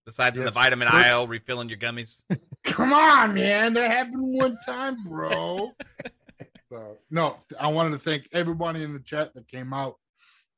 Besides 0.04 0.36
yes. 0.36 0.46
the 0.46 0.50
vitamin 0.50 0.88
First, 0.88 1.06
aisle, 1.06 1.26
refilling 1.28 1.68
your 1.68 1.78
gummies. 1.78 2.22
Come 2.64 2.92
on, 2.92 3.34
man. 3.34 3.74
That 3.74 3.90
happened 3.90 4.34
one 4.34 4.58
time, 4.66 4.96
bro. 5.04 5.70
so, 6.70 6.98
no, 7.10 7.36
I 7.60 7.68
wanted 7.68 7.90
to 7.90 7.98
thank 7.98 8.28
everybody 8.32 8.82
in 8.82 8.92
the 8.92 9.00
chat 9.00 9.32
that 9.34 9.46
came 9.46 9.72
out 9.72 9.96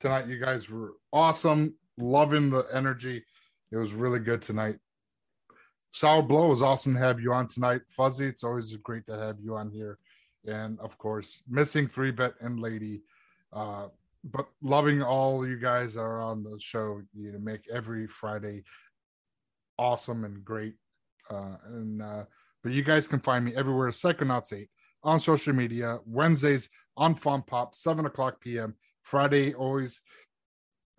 tonight. 0.01 0.29
You 0.29 0.39
guys 0.39 0.71
were 0.71 0.95
awesome. 1.13 1.75
Loving 1.99 2.51
the 2.51 2.65
energy. 2.73 3.23
It 3.71 3.77
was 3.77 3.93
really 3.93 4.19
good 4.19 4.41
tonight. 4.41 4.79
Sour 5.93 6.23
Blow 6.23 6.51
is 6.51 6.63
awesome 6.63 6.95
to 6.95 7.01
have 7.01 7.21
you 7.21 7.33
on 7.33 7.47
tonight. 7.47 7.83
Fuzzy, 7.89 8.27
it's 8.27 8.43
always 8.43 8.75
great 8.77 9.07
to 9.07 9.17
have 9.17 9.37
you 9.41 9.55
on 9.55 9.71
here. 9.71 9.99
And 10.47 10.79
of 10.81 10.99
course, 10.99 11.43
missing 11.49 11.87
three 11.87 12.11
bet 12.11 12.35
and 12.41 12.59
lady. 12.61 13.03
Uh, 13.53 13.89
but 14.25 14.49
loving 14.63 15.03
all 15.03 15.47
you 15.47 15.57
guys 15.57 15.97
are 15.97 16.21
on 16.21 16.43
the 16.43 16.59
show. 16.59 17.01
You 17.15 17.33
know, 17.33 17.39
make 17.39 17.69
every 17.73 18.07
Friday 18.07 18.65
awesome 19.79 20.25
and 20.25 20.45
great. 20.45 20.75
Uh, 21.31 21.57
and 21.67 22.03
uh, 22.03 22.25
but 22.63 22.73
you 22.73 22.83
guys 22.83 23.09
can 23.09 23.21
find 23.21 23.45
me 23.45 23.55
everywhere. 23.55 23.89
Psychonauts 23.89 24.53
eight 24.53 24.69
on 25.03 25.21
social 25.21 25.53
media. 25.53 25.99
Wednesdays 26.07 26.69
on 26.97 27.15
Fun 27.15 27.43
Pop, 27.43 27.75
seven 27.75 28.07
o'clock 28.07 28.41
p.m. 28.41 28.75
Friday 29.03 29.55
always 29.55 30.01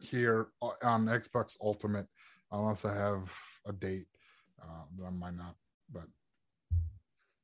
here 0.02 0.48
on 0.62 1.06
Xbox 1.06 1.56
Ultimate, 1.62 2.08
unless 2.52 2.86
I 2.86 2.96
have 2.96 3.34
a 3.66 3.74
date 3.74 4.08
uh, 4.62 4.84
that 4.98 5.06
I 5.06 5.10
might 5.10 5.36
not. 5.36 5.56
But 5.92 6.06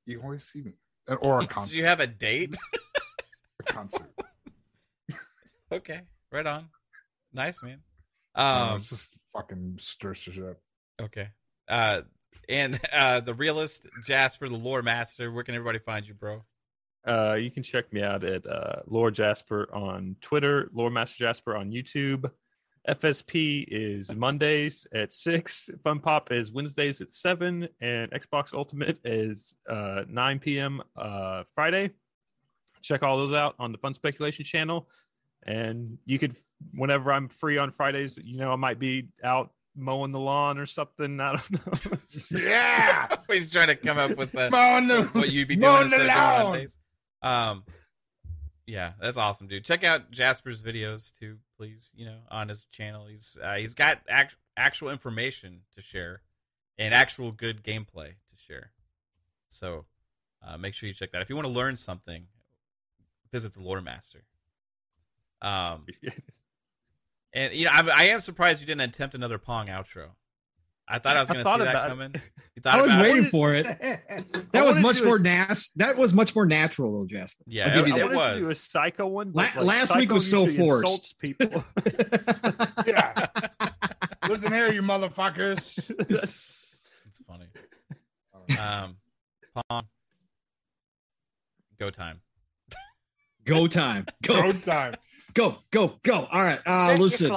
you 0.05 0.21
always 0.21 0.43
see 0.43 0.61
me 0.61 0.73
or 1.21 1.41
a 1.41 1.47
concert. 1.47 1.71
Do 1.71 1.77
you 1.77 1.85
have 1.85 1.99
a 1.99 2.07
date? 2.07 2.55
a 3.59 3.73
concert. 3.73 4.11
okay, 5.71 6.01
right 6.31 6.47
on. 6.47 6.67
Nice 7.33 7.63
man. 7.63 7.79
Um, 8.35 8.69
no, 8.69 8.79
just 8.79 9.17
fucking 9.33 9.77
stir 9.79 10.13
shit 10.13 10.43
up. 10.43 10.57
Okay. 11.01 11.29
Uh, 11.67 12.01
and 12.47 12.79
uh, 12.93 13.21
the 13.21 13.33
realist 13.33 13.87
Jasper, 14.05 14.49
the 14.49 14.57
lore 14.57 14.81
master. 14.81 15.31
Where 15.31 15.43
can 15.43 15.55
everybody 15.55 15.79
find 15.79 16.07
you, 16.07 16.13
bro? 16.13 16.43
Uh, 17.07 17.33
you 17.33 17.49
can 17.49 17.63
check 17.63 17.91
me 17.91 18.03
out 18.03 18.23
at 18.23 18.45
uh, 18.45 18.81
Lore 18.85 19.09
Jasper 19.09 19.67
on 19.73 20.15
Twitter, 20.21 20.69
Lore 20.71 20.91
Master 20.91 21.17
Jasper 21.17 21.55
on 21.55 21.71
YouTube. 21.71 22.29
FSP 22.87 23.65
is 23.67 24.13
Mondays 24.13 24.87
at 24.93 25.11
six. 25.13 25.69
Fun 25.83 25.99
Pop 25.99 26.31
is 26.31 26.51
Wednesdays 26.51 27.01
at 27.01 27.11
seven, 27.11 27.67
and 27.79 28.11
Xbox 28.11 28.53
Ultimate 28.53 28.99
is 29.03 29.55
uh, 29.69 30.03
nine 30.07 30.39
p.m. 30.39 30.81
Uh, 30.95 31.43
Friday. 31.53 31.91
Check 32.81 33.03
all 33.03 33.17
those 33.17 33.33
out 33.33 33.55
on 33.59 33.71
the 33.71 33.77
Fun 33.77 33.93
Speculation 33.93 34.45
channel, 34.45 34.89
and 35.45 35.97
you 36.05 36.17
could 36.17 36.35
whenever 36.73 37.11
I'm 37.11 37.29
free 37.29 37.57
on 37.59 37.71
Fridays. 37.71 38.17
You 38.23 38.37
know, 38.37 38.51
I 38.51 38.55
might 38.55 38.79
be 38.79 39.09
out 39.23 39.51
mowing 39.75 40.11
the 40.11 40.19
lawn 40.19 40.57
or 40.57 40.65
something. 40.65 41.19
I 41.21 41.35
don't 41.35 41.51
know. 41.51 41.97
yeah, 42.39 43.15
he's 43.29 43.51
trying 43.51 43.67
to 43.67 43.75
come 43.75 43.97
up 43.97 44.17
with 44.17 44.31
the, 44.31 44.49
mowing 44.49 44.87
the, 44.87 45.03
what 45.05 45.31
you'd 45.31 45.47
be 45.47 45.55
doing 45.55 45.89
the 45.89 45.99
lawn. 45.99 46.53
Days. 46.53 46.77
Um, 47.21 47.63
yeah, 48.65 48.93
that's 49.01 49.17
awesome, 49.17 49.47
dude. 49.47 49.65
Check 49.65 49.83
out 49.83 50.11
Jasper's 50.11 50.61
videos 50.61 51.11
too, 51.17 51.37
please. 51.57 51.91
You 51.93 52.05
know, 52.05 52.17
on 52.29 52.49
his 52.49 52.63
channel, 52.65 53.05
he's 53.07 53.37
uh, 53.43 53.55
he's 53.55 53.73
got 53.73 53.99
act- 54.07 54.35
actual 54.55 54.89
information 54.89 55.61
to 55.75 55.81
share 55.81 56.21
and 56.77 56.93
actual 56.93 57.31
good 57.31 57.63
gameplay 57.63 58.13
to 58.29 58.37
share. 58.37 58.71
So 59.49 59.85
uh, 60.45 60.57
make 60.57 60.73
sure 60.73 60.87
you 60.87 60.93
check 60.93 61.11
that. 61.11 61.21
If 61.21 61.29
you 61.29 61.35
want 61.35 61.47
to 61.47 61.53
learn 61.53 61.75
something, 61.75 62.25
visit 63.31 63.53
the 63.53 63.61
Lore 63.61 63.81
Master. 63.81 64.23
Um, 65.41 65.85
And 67.33 67.53
you 67.53 67.65
know, 67.65 67.71
I, 67.73 67.89
I 67.95 68.03
am 68.05 68.19
surprised 68.21 68.59
you 68.61 68.67
didn't 68.67 68.81
attempt 68.81 69.15
another 69.15 69.37
Pong 69.37 69.67
outro. 69.67 70.07
I 70.87 70.99
thought 70.99 71.15
I 71.15 71.19
was 71.21 71.29
going 71.29 71.43
to 71.45 71.49
see 71.51 71.59
that 71.59 71.85
it. 71.85 71.89
coming. 71.89 72.15
You 72.55 72.61
thought 72.61 72.79
I 72.79 72.81
was 72.81 72.93
waiting 72.95 73.23
it? 73.25 73.29
for 73.29 73.53
it. 73.55 73.65
That 74.51 74.65
was 74.65 74.77
much 74.77 75.01
more 75.01 75.15
a- 75.15 75.19
nas. 75.21 75.69
That 75.77 75.97
was 75.97 76.13
much 76.13 76.35
more 76.35 76.45
natural, 76.45 76.91
though, 76.91 77.05
Jasper. 77.07 77.45
Yeah, 77.47 77.67
I'll 77.69 77.73
give 77.73 77.87
you 77.87 77.93
I 77.95 77.99
that. 77.99 78.11
it 78.11 78.15
wanted 78.15 78.33
to 78.35 78.39
do 78.41 78.49
a 78.49 78.55
psycho 78.55 79.07
one. 79.07 79.31
La- 79.33 79.47
but, 79.55 79.63
like, 79.63 79.87
last 79.87 79.95
week 79.95 80.11
was 80.11 80.29
so 80.29 80.45
forced. 80.47 80.83
insults 80.83 81.13
people. 81.13 81.63
Yeah. 82.85 83.27
Listen 84.27 84.51
here, 84.51 84.71
you 84.73 84.81
motherfuckers. 84.81 85.79
It's 86.09 87.21
funny. 87.25 87.45
Um, 88.59 88.97
Pong. 89.69 89.83
Go 91.79 91.89
time. 91.89 92.19
Go 93.45 93.67
time. 93.67 94.05
Go, 94.23 94.41
Road 94.41 94.61
time. 94.63 94.95
Go, 95.33 95.57
go, 95.71 95.99
go. 96.03 96.27
All 96.31 96.41
right. 96.41 96.59
Uh, 96.65 96.95
listen, 96.99 97.35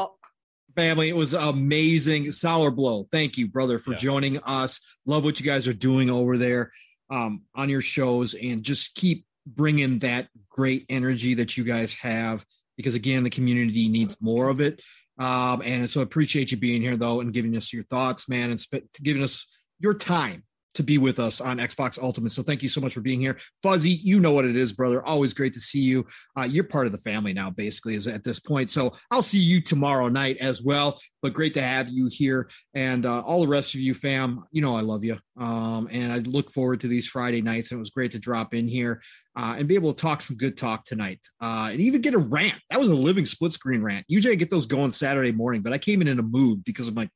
family, 0.76 1.08
it 1.08 1.16
was 1.16 1.34
amazing. 1.34 2.30
Sour 2.30 2.70
blow. 2.70 3.08
Thank 3.12 3.38
you, 3.38 3.48
brother, 3.48 3.78
for 3.78 3.92
Yeah. 3.92 3.98
joining 3.98 4.38
us. 4.38 4.80
Love 5.06 5.24
what 5.24 5.38
you 5.40 5.46
guys 5.46 5.66
are 5.68 5.72
doing 5.72 6.10
over 6.10 6.36
there 6.38 6.72
um, 7.10 7.42
on 7.54 7.68
your 7.68 7.82
shows, 7.82 8.34
and 8.34 8.62
just 8.62 8.94
keep 8.94 9.24
bringing 9.46 9.98
that 10.00 10.28
great 10.48 10.86
energy 10.88 11.34
that 11.34 11.56
you 11.56 11.64
guys 11.64 11.92
have. 11.94 12.44
Because 12.76 12.94
again, 12.94 13.22
the 13.22 13.30
community 13.30 13.88
needs 13.88 14.16
more 14.20 14.48
of 14.48 14.60
it. 14.60 14.82
Um, 15.18 15.62
and 15.64 15.88
so 15.88 16.00
I 16.00 16.02
appreciate 16.02 16.50
you 16.50 16.56
being 16.56 16.82
here, 16.82 16.96
though, 16.96 17.20
and 17.20 17.32
giving 17.32 17.56
us 17.56 17.72
your 17.72 17.84
thoughts, 17.84 18.28
man, 18.28 18.50
and 18.50 18.58
sp- 18.58 18.90
giving 19.02 19.22
us 19.22 19.46
your 19.78 19.94
time 19.94 20.42
to 20.74 20.82
be 20.82 20.98
with 20.98 21.18
us 21.18 21.40
on 21.40 21.58
Xbox 21.58 22.00
Ultimate. 22.02 22.32
So 22.32 22.42
thank 22.42 22.62
you 22.62 22.68
so 22.68 22.80
much 22.80 22.94
for 22.94 23.00
being 23.00 23.20
here. 23.20 23.38
Fuzzy, 23.62 23.90
you 23.90 24.20
know 24.20 24.32
what 24.32 24.44
it 24.44 24.56
is, 24.56 24.72
brother. 24.72 25.04
Always 25.04 25.32
great 25.32 25.54
to 25.54 25.60
see 25.60 25.80
you. 25.80 26.06
Uh, 26.36 26.42
you're 26.42 26.64
part 26.64 26.86
of 26.86 26.92
the 26.92 26.98
family 26.98 27.32
now, 27.32 27.50
basically, 27.50 27.94
is 27.94 28.06
at 28.06 28.24
this 28.24 28.40
point. 28.40 28.70
So 28.70 28.92
I'll 29.10 29.22
see 29.22 29.40
you 29.40 29.60
tomorrow 29.60 30.08
night 30.08 30.38
as 30.38 30.62
well. 30.62 31.00
But 31.22 31.32
great 31.32 31.54
to 31.54 31.62
have 31.62 31.88
you 31.88 32.08
here. 32.10 32.48
And 32.74 33.06
uh, 33.06 33.20
all 33.20 33.40
the 33.40 33.48
rest 33.48 33.74
of 33.74 33.80
you, 33.80 33.94
fam, 33.94 34.42
you 34.50 34.62
know 34.62 34.76
I 34.76 34.80
love 34.80 35.04
you. 35.04 35.18
Um, 35.38 35.88
and 35.90 36.12
I 36.12 36.18
look 36.18 36.50
forward 36.50 36.80
to 36.80 36.88
these 36.88 37.08
Friday 37.08 37.40
nights. 37.40 37.70
And 37.70 37.78
it 37.78 37.80
was 37.80 37.90
great 37.90 38.12
to 38.12 38.18
drop 38.18 38.54
in 38.54 38.68
here 38.68 39.00
uh, 39.36 39.56
and 39.58 39.68
be 39.68 39.74
able 39.74 39.92
to 39.92 40.00
talk 40.00 40.22
some 40.22 40.36
good 40.36 40.56
talk 40.56 40.84
tonight 40.84 41.20
uh, 41.40 41.68
and 41.70 41.80
even 41.80 42.00
get 42.00 42.14
a 42.14 42.18
rant. 42.18 42.60
That 42.70 42.78
was 42.78 42.88
a 42.88 42.94
living 42.94 43.26
split 43.26 43.52
screen 43.52 43.82
rant. 43.82 44.04
Usually 44.08 44.32
I 44.32 44.36
get 44.36 44.50
those 44.50 44.66
going 44.66 44.90
Saturday 44.90 45.32
morning, 45.32 45.62
but 45.62 45.72
I 45.72 45.78
came 45.78 46.00
in 46.00 46.08
in 46.08 46.18
a 46.18 46.22
mood 46.22 46.64
because 46.64 46.88
I'm 46.88 46.94
my 46.94 47.08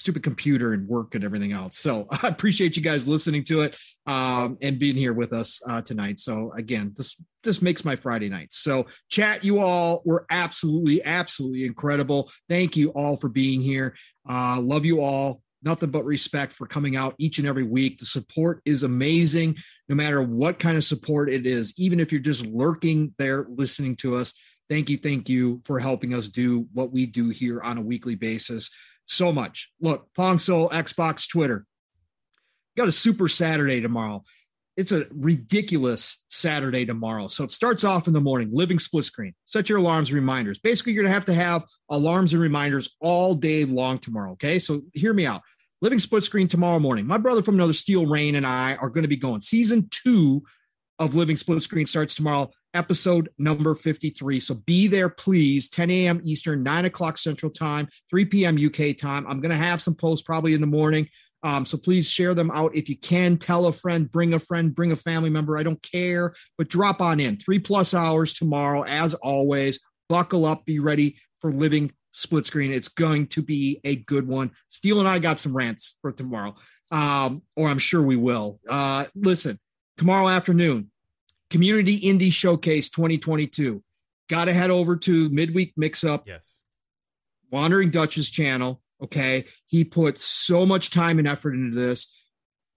stupid 0.00 0.22
computer 0.22 0.72
and 0.72 0.88
work 0.88 1.14
and 1.14 1.22
everything 1.22 1.52
else. 1.52 1.78
So 1.78 2.06
I 2.22 2.28
appreciate 2.28 2.76
you 2.76 2.82
guys 2.82 3.06
listening 3.06 3.44
to 3.44 3.60
it 3.60 3.76
um, 4.06 4.58
and 4.62 4.78
being 4.78 4.96
here 4.96 5.12
with 5.12 5.32
us 5.32 5.60
uh, 5.66 5.82
tonight. 5.82 6.18
So 6.18 6.52
again, 6.56 6.92
this 6.96 7.16
this 7.42 7.62
makes 7.62 7.84
my 7.84 7.96
Friday 7.96 8.28
nights. 8.28 8.58
So 8.58 8.86
chat, 9.08 9.44
you 9.44 9.60
all 9.60 10.02
were 10.04 10.26
absolutely, 10.30 11.02
absolutely 11.04 11.64
incredible. 11.64 12.30
Thank 12.48 12.76
you 12.76 12.90
all 12.90 13.16
for 13.16 13.28
being 13.28 13.62
here. 13.62 13.94
Uh, 14.28 14.60
love 14.60 14.84
you 14.84 15.00
all. 15.00 15.40
Nothing 15.62 15.90
but 15.90 16.04
respect 16.04 16.52
for 16.52 16.66
coming 16.66 16.96
out 16.96 17.14
each 17.18 17.38
and 17.38 17.46
every 17.46 17.64
week. 17.64 17.98
The 17.98 18.06
support 18.06 18.60
is 18.64 18.82
amazing, 18.82 19.56
no 19.88 19.94
matter 19.94 20.22
what 20.22 20.58
kind 20.58 20.76
of 20.76 20.84
support 20.84 21.30
it 21.30 21.46
is. 21.46 21.74
Even 21.78 22.00
if 22.00 22.12
you're 22.12 22.20
just 22.20 22.46
lurking 22.46 23.14
there 23.18 23.46
listening 23.48 23.96
to 23.96 24.16
us, 24.16 24.32
thank 24.70 24.88
you, 24.88 24.96
thank 24.96 25.28
you 25.28 25.60
for 25.64 25.78
helping 25.78 26.14
us 26.14 26.28
do 26.28 26.66
what 26.72 26.92
we 26.92 27.06
do 27.06 27.28
here 27.28 27.60
on 27.60 27.76
a 27.76 27.82
weekly 27.82 28.14
basis 28.14 28.70
so 29.10 29.32
much. 29.32 29.70
Look, 29.80 30.08
Pong 30.14 30.38
Soul, 30.38 30.70
Xbox, 30.70 31.28
Twitter. 31.28 31.66
Got 32.76 32.88
a 32.88 32.92
super 32.92 33.28
Saturday 33.28 33.80
tomorrow. 33.80 34.24
It's 34.76 34.92
a 34.92 35.06
ridiculous 35.10 36.24
Saturday 36.30 36.86
tomorrow. 36.86 37.28
So 37.28 37.44
it 37.44 37.52
starts 37.52 37.84
off 37.84 38.06
in 38.06 38.14
the 38.14 38.20
morning, 38.20 38.50
living 38.52 38.78
split 38.78 39.04
screen. 39.04 39.34
Set 39.44 39.68
your 39.68 39.78
alarms, 39.78 40.12
reminders. 40.12 40.58
Basically, 40.58 40.92
you're 40.92 41.02
going 41.02 41.10
to 41.10 41.14
have 41.14 41.26
to 41.26 41.34
have 41.34 41.64
alarms 41.90 42.32
and 42.32 42.40
reminders 42.40 42.96
all 43.00 43.34
day 43.34 43.64
long 43.64 43.98
tomorrow. 43.98 44.32
Okay. 44.32 44.58
So 44.58 44.82
hear 44.94 45.12
me 45.12 45.26
out. 45.26 45.42
Living 45.82 45.98
split 45.98 46.24
screen 46.24 46.48
tomorrow 46.48 46.78
morning. 46.78 47.06
My 47.06 47.18
brother 47.18 47.42
from 47.42 47.56
another 47.56 47.72
Steel 47.72 48.06
Rain 48.06 48.36
and 48.36 48.46
I 48.46 48.76
are 48.76 48.90
going 48.90 49.02
to 49.02 49.08
be 49.08 49.16
going. 49.16 49.40
Season 49.40 49.88
two 49.90 50.42
of 51.00 51.14
Living 51.14 51.36
Split 51.36 51.62
Screen 51.62 51.86
starts 51.86 52.14
tomorrow, 52.14 52.50
episode 52.74 53.28
number 53.38 53.74
53. 53.74 54.40
So 54.40 54.54
be 54.54 54.86
there, 54.86 55.08
please. 55.08 55.68
10 55.68 55.90
a.m. 55.90 56.20
Eastern, 56.24 56.62
9 56.62 56.84
o'clock 56.84 57.18
Central 57.18 57.50
Time, 57.50 57.88
3 58.08 58.24
p.m. 58.26 58.58
UK 58.58 58.96
time. 58.96 59.26
I'm 59.26 59.40
going 59.40 59.50
to 59.50 59.56
have 59.56 59.82
some 59.82 59.94
posts 59.94 60.22
probably 60.22 60.54
in 60.54 60.60
the 60.60 60.66
morning. 60.66 61.08
Um, 61.42 61.64
so 61.64 61.78
please 61.78 62.08
share 62.08 62.34
them 62.34 62.50
out 62.50 62.76
if 62.76 62.88
you 62.88 62.96
can. 62.98 63.38
Tell 63.38 63.66
a 63.66 63.72
friend, 63.72 64.10
bring 64.10 64.34
a 64.34 64.38
friend, 64.38 64.74
bring 64.74 64.92
a 64.92 64.96
family 64.96 65.30
member. 65.30 65.56
I 65.56 65.62
don't 65.62 65.82
care, 65.82 66.34
but 66.58 66.68
drop 66.68 67.00
on 67.00 67.18
in. 67.20 67.38
Three 67.38 67.58
plus 67.58 67.94
hours 67.94 68.34
tomorrow, 68.34 68.84
as 68.84 69.14
always. 69.14 69.80
Buckle 70.08 70.44
up, 70.44 70.66
be 70.66 70.80
ready 70.80 71.16
for 71.40 71.52
Living 71.52 71.92
Split 72.12 72.46
Screen. 72.46 72.72
It's 72.72 72.88
going 72.88 73.28
to 73.28 73.42
be 73.42 73.80
a 73.84 73.96
good 73.96 74.26
one. 74.26 74.50
Steele 74.68 74.98
and 74.98 75.08
I 75.08 75.18
got 75.18 75.38
some 75.38 75.56
rants 75.56 75.96
for 76.02 76.12
tomorrow, 76.12 76.56
um, 76.90 77.42
or 77.56 77.68
I'm 77.68 77.78
sure 77.78 78.02
we 78.02 78.16
will. 78.16 78.60
Uh, 78.68 79.06
listen, 79.14 79.58
tomorrow 79.96 80.28
afternoon, 80.28 80.89
Community 81.50 82.00
Indie 82.00 82.32
Showcase 82.32 82.88
2022. 82.90 83.82
Got 84.28 84.44
to 84.46 84.52
head 84.52 84.70
over 84.70 84.96
to 84.96 85.28
Midweek 85.30 85.72
Mix 85.76 86.04
Up, 86.04 86.26
Yes. 86.26 86.56
Wandering 87.50 87.90
Dutch's 87.90 88.30
channel. 88.30 88.80
Okay. 89.02 89.44
He 89.66 89.84
put 89.84 90.18
so 90.18 90.64
much 90.64 90.90
time 90.90 91.18
and 91.18 91.26
effort 91.26 91.54
into 91.54 91.76
this. 91.76 92.06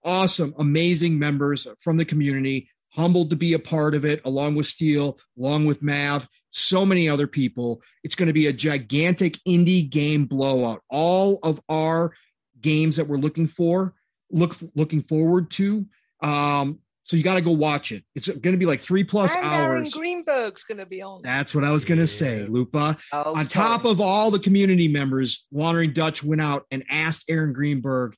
Awesome, 0.02 0.54
amazing 0.58 1.18
members 1.18 1.66
from 1.78 1.96
the 1.96 2.04
community. 2.04 2.68
Humbled 2.90 3.30
to 3.30 3.36
be 3.36 3.54
a 3.54 3.58
part 3.58 3.94
of 3.94 4.04
it, 4.04 4.20
along 4.24 4.54
with 4.54 4.66
Steele, 4.66 5.18
along 5.36 5.66
with 5.66 5.82
Mav, 5.82 6.28
so 6.50 6.86
many 6.86 7.08
other 7.08 7.26
people. 7.26 7.82
It's 8.04 8.14
going 8.14 8.28
to 8.28 8.32
be 8.32 8.46
a 8.46 8.52
gigantic 8.52 9.38
indie 9.48 9.88
game 9.88 10.26
blowout. 10.26 10.82
All 10.90 11.40
of 11.42 11.60
our 11.68 12.12
games 12.60 12.96
that 12.96 13.08
we're 13.08 13.16
looking 13.16 13.48
for, 13.48 13.94
look 14.30 14.56
looking 14.76 15.02
forward 15.02 15.50
to. 15.52 15.86
Um, 16.22 16.78
so 17.04 17.16
you 17.16 17.22
got 17.22 17.34
to 17.34 17.42
go 17.42 17.52
watch 17.52 17.92
it. 17.92 18.02
It's 18.14 18.28
going 18.28 18.54
to 18.54 18.58
be 18.58 18.64
like 18.64 18.80
three 18.80 19.04
plus 19.04 19.36
and 19.36 19.44
Aaron 19.44 19.78
hours. 19.78 19.94
Greenberg's 19.94 20.64
going 20.64 20.78
to 20.78 20.86
be 20.86 21.02
on. 21.02 21.20
That's 21.22 21.54
what 21.54 21.62
I 21.62 21.70
was 21.70 21.84
going 21.84 22.00
to 22.00 22.06
say, 22.06 22.46
Lupa. 22.46 22.96
Oh, 23.12 23.34
On 23.34 23.46
sorry. 23.46 23.68
top 23.68 23.84
of 23.84 24.00
all 24.00 24.30
the 24.30 24.38
community 24.38 24.88
members, 24.88 25.46
Wandering 25.50 25.92
Dutch 25.92 26.24
went 26.24 26.40
out 26.40 26.64
and 26.70 26.82
asked 26.88 27.24
Aaron 27.28 27.52
Greenberg, 27.52 28.16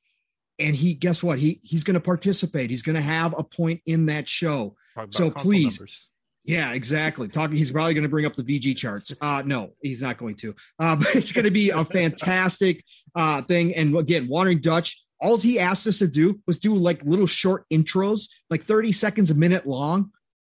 and 0.57 0.73
he 0.73 0.93
guess 0.93 1.21
what? 1.21 1.37
He 1.37 1.59
he's 1.63 1.83
going 1.83 1.95
to 1.95 1.99
participate. 1.99 2.69
He's 2.69 2.81
going 2.81 2.95
to 2.95 3.01
have 3.01 3.35
a 3.37 3.43
point 3.43 3.81
in 3.85 4.07
that 4.07 4.27
show. 4.27 4.75
So 5.11 5.29
please, 5.29 5.79
numbers. 5.79 6.07
Yeah, 6.47 6.71
exactly. 6.71 7.27
Talking, 7.27 7.57
he's 7.57 7.71
probably 7.71 7.93
going 7.93 8.03
to 8.03 8.09
bring 8.09 8.25
up 8.25 8.37
the 8.37 8.43
VG 8.43 8.77
Charts. 8.77 9.13
Uh, 9.19 9.43
no, 9.45 9.73
he's 9.81 10.01
not 10.01 10.17
going 10.17 10.35
to. 10.35 10.55
Uh, 10.79 10.95
but 10.99 11.13
it's 11.13 11.33
going 11.33 11.45
to 11.45 11.51
be 11.51 11.71
a 11.71 11.83
fantastic 11.85 12.85
uh, 13.15 13.41
thing. 13.41 13.75
And 13.75 13.95
again, 13.97 14.29
Wandering 14.29 14.61
Dutch, 14.61 15.03
all 15.19 15.37
he 15.37 15.59
asked 15.59 15.87
us 15.87 15.99
to 15.99 16.07
do 16.07 16.39
was 16.47 16.59
do 16.59 16.73
like 16.75 17.03
little 17.03 17.27
short 17.27 17.65
intros, 17.71 18.29
like 18.49 18.63
30 18.63 18.91
seconds 18.91 19.31
a 19.31 19.35
minute 19.35 19.65
long. 19.65 20.11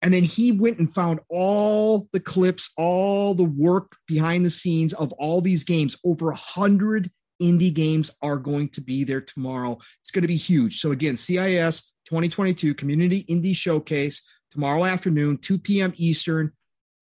And 0.03 0.15
then 0.15 0.23
he 0.23 0.53
went 0.53 0.79
and 0.79 0.93
found 0.93 1.21
all 1.29 2.09
the 2.13 2.21
clips, 2.21 2.73
all 2.77 3.35
the 3.35 3.45
work 3.45 3.97
behind 4.07 4.45
the 4.45 4.51
scenes 4.51 4.95
of 4.95 5.13
all 5.15 5.41
these 5.41 5.65
games. 5.65 5.97
Over 6.05 6.31
a 6.31 6.37
hundred 6.37 7.11
indie 7.43 7.73
games 7.73 8.11
are 8.23 8.37
going 8.37 8.69
to 8.71 8.81
be 8.81 9.05
there 9.05 9.21
tomorrow. 9.21 9.79
It's 10.01 10.11
going 10.13 10.23
to 10.23 10.29
be 10.29 10.37
huge. 10.37 10.81
So 10.81 10.93
again, 10.93 11.17
CIS 11.17 11.95
2022 12.07 12.75
Community 12.75 13.25
Indie 13.25 13.57
Showcase 13.57 14.23
tomorrow 14.51 14.85
afternoon, 14.85 15.39
2 15.39 15.59
p.m. 15.59 15.93
Eastern, 15.97 16.53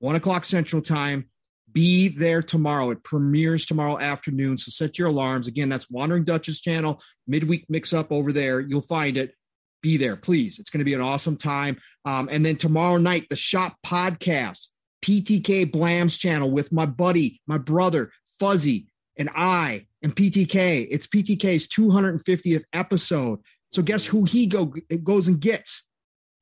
1 0.01 0.17
o'clock 0.17 0.45
Central 0.45 0.83
Time. 0.83 1.29
Be 1.77 2.09
there 2.09 2.41
tomorrow. 2.41 2.89
It 2.89 3.05
premieres 3.05 3.67
tomorrow 3.67 3.99
afternoon. 3.99 4.57
So 4.57 4.71
set 4.71 4.99
your 4.99 5.09
alarms. 5.09 5.47
Again, 5.47 5.69
that's 5.69 5.91
Wandering 5.91 6.25
Dutch's 6.25 6.59
channel, 6.59 7.03
midweek 7.27 7.67
mix 7.69 7.93
up 7.93 8.11
over 8.11 8.33
there. 8.33 8.61
You'll 8.61 8.81
find 8.81 9.19
it. 9.19 9.35
Be 9.83 9.99
there, 9.99 10.17
please. 10.17 10.59
It's 10.59 10.71
going 10.71 10.79
to 10.79 10.87
be 10.87 10.95
an 10.95 11.03
awesome 11.03 11.37
time. 11.37 11.77
Um, 12.07 12.31
and 12.33 12.47
then 12.47 12.57
tomorrow 12.57 12.97
night, 12.97 13.27
the 13.29 13.37
Shop 13.37 13.77
Podcast, 13.85 14.69
PTK 15.03 15.71
Blam's 15.71 16.17
channel 16.17 16.51
with 16.51 16.73
my 16.73 16.87
buddy, 16.87 17.43
my 17.47 17.59
brother, 17.59 18.11
Fuzzy, 18.41 18.87
and 19.19 19.29
I, 19.37 19.85
and 20.03 20.17
PTK. 20.17 20.89
It's 20.91 21.07
PTK's 21.07 21.69
250th 21.69 22.65
episode. 22.73 23.41
So 23.75 23.83
guess 23.83 24.07
who 24.07 24.25
he 24.25 24.47
go 24.47 24.73
goes 25.05 25.29
and 25.29 25.39
gets? 25.39 25.83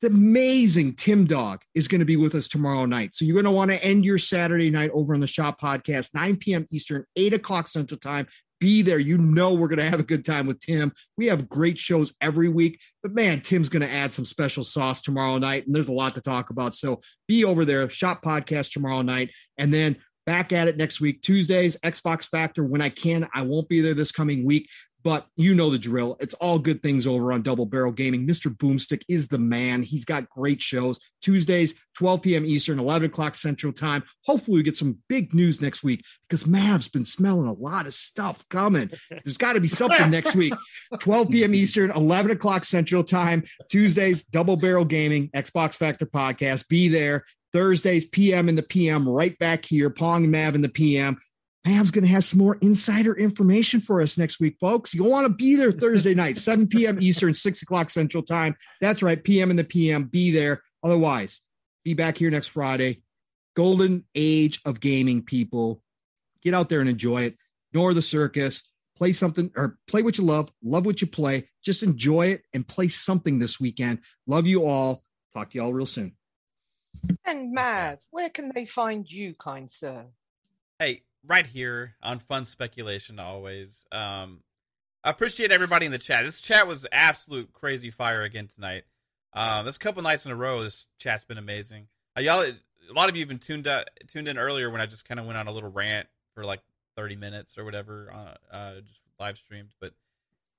The 0.02 0.08
amazing 0.08 0.94
Tim 0.96 1.24
Dog 1.24 1.62
is 1.74 1.88
going 1.88 2.00
to 2.00 2.04
be 2.04 2.16
with 2.16 2.34
us 2.34 2.48
tomorrow 2.48 2.84
night. 2.84 3.14
So 3.14 3.24
you're 3.24 3.34
going 3.34 3.44
to 3.44 3.50
want 3.50 3.70
to 3.70 3.82
end 3.82 4.04
your 4.04 4.18
Saturday 4.18 4.70
night 4.70 4.90
over 4.92 5.14
on 5.14 5.20
the 5.20 5.26
Shop 5.26 5.60
Podcast, 5.60 6.10
9 6.12 6.36
p.m. 6.36 6.66
Eastern, 6.70 7.04
8 7.16 7.34
o'clock 7.34 7.68
Central 7.68 7.98
Time. 7.98 8.26
Be 8.60 8.82
there. 8.82 8.98
You 8.98 9.18
know 9.18 9.54
we're 9.54 9.68
going 9.68 9.78
to 9.78 9.90
have 9.90 10.00
a 10.00 10.04
good 10.04 10.24
time 10.24 10.46
with 10.46 10.60
Tim. 10.60 10.92
We 11.16 11.26
have 11.26 11.48
great 11.48 11.78
shows 11.78 12.12
every 12.20 12.48
week, 12.48 12.80
but 13.02 13.12
man, 13.12 13.40
Tim's 13.40 13.68
going 13.68 13.82
to 13.82 13.92
add 13.92 14.12
some 14.12 14.24
special 14.24 14.64
sauce 14.64 15.02
tomorrow 15.02 15.38
night, 15.38 15.66
and 15.66 15.74
there's 15.74 15.88
a 15.88 15.92
lot 15.92 16.14
to 16.14 16.20
talk 16.20 16.50
about. 16.50 16.74
So 16.74 17.00
be 17.26 17.44
over 17.44 17.64
there, 17.64 17.88
Shop 17.90 18.22
Podcast 18.22 18.72
tomorrow 18.72 19.02
night, 19.02 19.30
and 19.58 19.72
then 19.72 19.96
back 20.26 20.52
at 20.52 20.68
it 20.68 20.76
next 20.76 21.00
week, 21.00 21.22
Tuesdays, 21.22 21.76
Xbox 21.78 22.28
Factor 22.28 22.64
when 22.64 22.80
I 22.80 22.88
can. 22.88 23.28
I 23.34 23.42
won't 23.42 23.68
be 23.68 23.80
there 23.80 23.94
this 23.94 24.12
coming 24.12 24.44
week. 24.44 24.68
But 25.04 25.26
you 25.36 25.54
know 25.54 25.68
the 25.68 25.78
drill. 25.78 26.16
It's 26.18 26.32
all 26.34 26.58
good 26.58 26.82
things 26.82 27.06
over 27.06 27.32
on 27.32 27.42
Double 27.42 27.66
Barrel 27.66 27.92
Gaming. 27.92 28.26
Mr. 28.26 28.54
Boomstick 28.54 29.02
is 29.06 29.28
the 29.28 29.38
man. 29.38 29.82
He's 29.82 30.06
got 30.06 30.30
great 30.30 30.62
shows. 30.62 30.98
Tuesdays, 31.20 31.74
12 31.96 32.22
p.m. 32.22 32.46
Eastern, 32.46 32.78
11 32.78 33.10
o'clock 33.10 33.34
Central 33.34 33.72
Time. 33.72 34.02
Hopefully, 34.24 34.56
we 34.56 34.62
get 34.62 34.74
some 34.74 34.98
big 35.08 35.34
news 35.34 35.60
next 35.60 35.82
week 35.82 36.04
because 36.26 36.46
Mav's 36.46 36.88
been 36.88 37.04
smelling 37.04 37.46
a 37.46 37.52
lot 37.52 37.86
of 37.86 37.92
stuff 37.92 38.42
coming. 38.48 38.90
There's 39.10 39.36
got 39.36 39.52
to 39.52 39.60
be 39.60 39.68
something 39.68 40.10
next 40.10 40.34
week. 40.34 40.54
12 41.00 41.30
p.m. 41.30 41.54
Eastern, 41.54 41.90
11 41.90 42.30
o'clock 42.30 42.64
Central 42.64 43.04
Time. 43.04 43.44
Tuesdays, 43.70 44.22
Double 44.24 44.56
Barrel 44.56 44.86
Gaming, 44.86 45.28
Xbox 45.30 45.74
Factor 45.74 46.06
Podcast. 46.06 46.66
Be 46.68 46.88
there. 46.88 47.24
Thursdays, 47.52 48.04
PM 48.06 48.48
in 48.48 48.56
the 48.56 48.62
PM, 48.64 49.08
right 49.08 49.38
back 49.38 49.64
here. 49.64 49.88
Pong 49.88 50.24
and 50.24 50.32
Mav 50.32 50.56
in 50.56 50.60
the 50.60 50.68
PM. 50.68 51.18
Mav's 51.66 51.90
going 51.90 52.04
to 52.04 52.10
have 52.10 52.24
some 52.24 52.38
more 52.38 52.58
insider 52.60 53.14
information 53.14 53.80
for 53.80 54.02
us 54.02 54.18
next 54.18 54.38
week, 54.38 54.56
folks. 54.60 54.92
You'll 54.92 55.10
want 55.10 55.26
to 55.26 55.32
be 55.32 55.56
there 55.56 55.72
Thursday 55.72 56.14
night, 56.14 56.36
7 56.36 56.68
p.m. 56.68 56.98
Eastern, 57.00 57.34
6 57.34 57.62
o'clock 57.62 57.90
Central 57.90 58.22
Time. 58.22 58.54
That's 58.80 59.02
right, 59.02 59.22
PM 59.22 59.50
in 59.50 59.56
the 59.56 59.64
PM. 59.64 60.04
Be 60.04 60.30
there. 60.30 60.62
Otherwise, 60.82 61.40
be 61.84 61.94
back 61.94 62.18
here 62.18 62.30
next 62.30 62.48
Friday. 62.48 63.02
Golden 63.56 64.04
age 64.14 64.60
of 64.64 64.80
gaming, 64.80 65.22
people. 65.22 65.80
Get 66.42 66.54
out 66.54 66.68
there 66.68 66.80
and 66.80 66.88
enjoy 66.88 67.22
it. 67.22 67.36
Ignore 67.72 67.94
the 67.94 68.02
circus. 68.02 68.62
Play 68.96 69.12
something 69.12 69.50
or 69.56 69.78
play 69.88 70.02
what 70.02 70.18
you 70.18 70.24
love. 70.24 70.52
Love 70.62 70.86
what 70.86 71.00
you 71.00 71.06
play. 71.06 71.48
Just 71.64 71.82
enjoy 71.82 72.28
it 72.28 72.42
and 72.52 72.66
play 72.66 72.88
something 72.88 73.38
this 73.38 73.58
weekend. 73.58 74.00
Love 74.26 74.46
you 74.46 74.66
all. 74.66 75.02
Talk 75.32 75.50
to 75.50 75.58
you 75.58 75.64
all 75.64 75.72
real 75.72 75.86
soon. 75.86 76.14
And 77.24 77.52
Mav, 77.52 77.98
where 78.10 78.30
can 78.30 78.52
they 78.54 78.66
find 78.66 79.10
you, 79.10 79.34
kind 79.34 79.70
sir? 79.70 80.04
Hey, 80.78 81.02
right 81.26 81.46
here 81.46 81.94
on 82.02 82.18
Fun 82.18 82.44
Speculation 82.44 83.18
always. 83.18 83.86
Um, 83.92 84.40
I 85.02 85.10
appreciate 85.10 85.52
everybody 85.52 85.86
in 85.86 85.92
the 85.92 85.98
chat. 85.98 86.24
This 86.24 86.40
chat 86.40 86.66
was 86.66 86.86
absolute 86.90 87.52
crazy 87.52 87.90
fire 87.90 88.22
again 88.22 88.48
tonight. 88.52 88.84
Um, 89.34 89.66
this 89.66 89.78
couple 89.78 90.02
nights 90.02 90.24
in 90.26 90.32
a 90.32 90.36
row, 90.36 90.62
this 90.62 90.86
chat's 90.98 91.24
been 91.24 91.38
amazing. 91.38 91.88
Uh, 92.16 92.20
y'all, 92.20 92.42
a 92.42 92.92
lot 92.92 93.08
of 93.08 93.16
you 93.16 93.22
even 93.22 93.38
tuned 93.38 93.66
out, 93.66 93.88
tuned 94.06 94.28
in 94.28 94.38
earlier 94.38 94.70
when 94.70 94.80
I 94.80 94.86
just 94.86 95.06
kind 95.06 95.18
of 95.18 95.26
went 95.26 95.36
on 95.36 95.48
a 95.48 95.52
little 95.52 95.70
rant 95.70 96.06
for 96.34 96.44
like 96.44 96.60
thirty 96.96 97.16
minutes 97.16 97.58
or 97.58 97.64
whatever, 97.64 98.12
uh, 98.12 98.54
uh 98.54 98.80
just 98.80 99.02
live 99.18 99.36
streamed. 99.36 99.70
But 99.80 99.92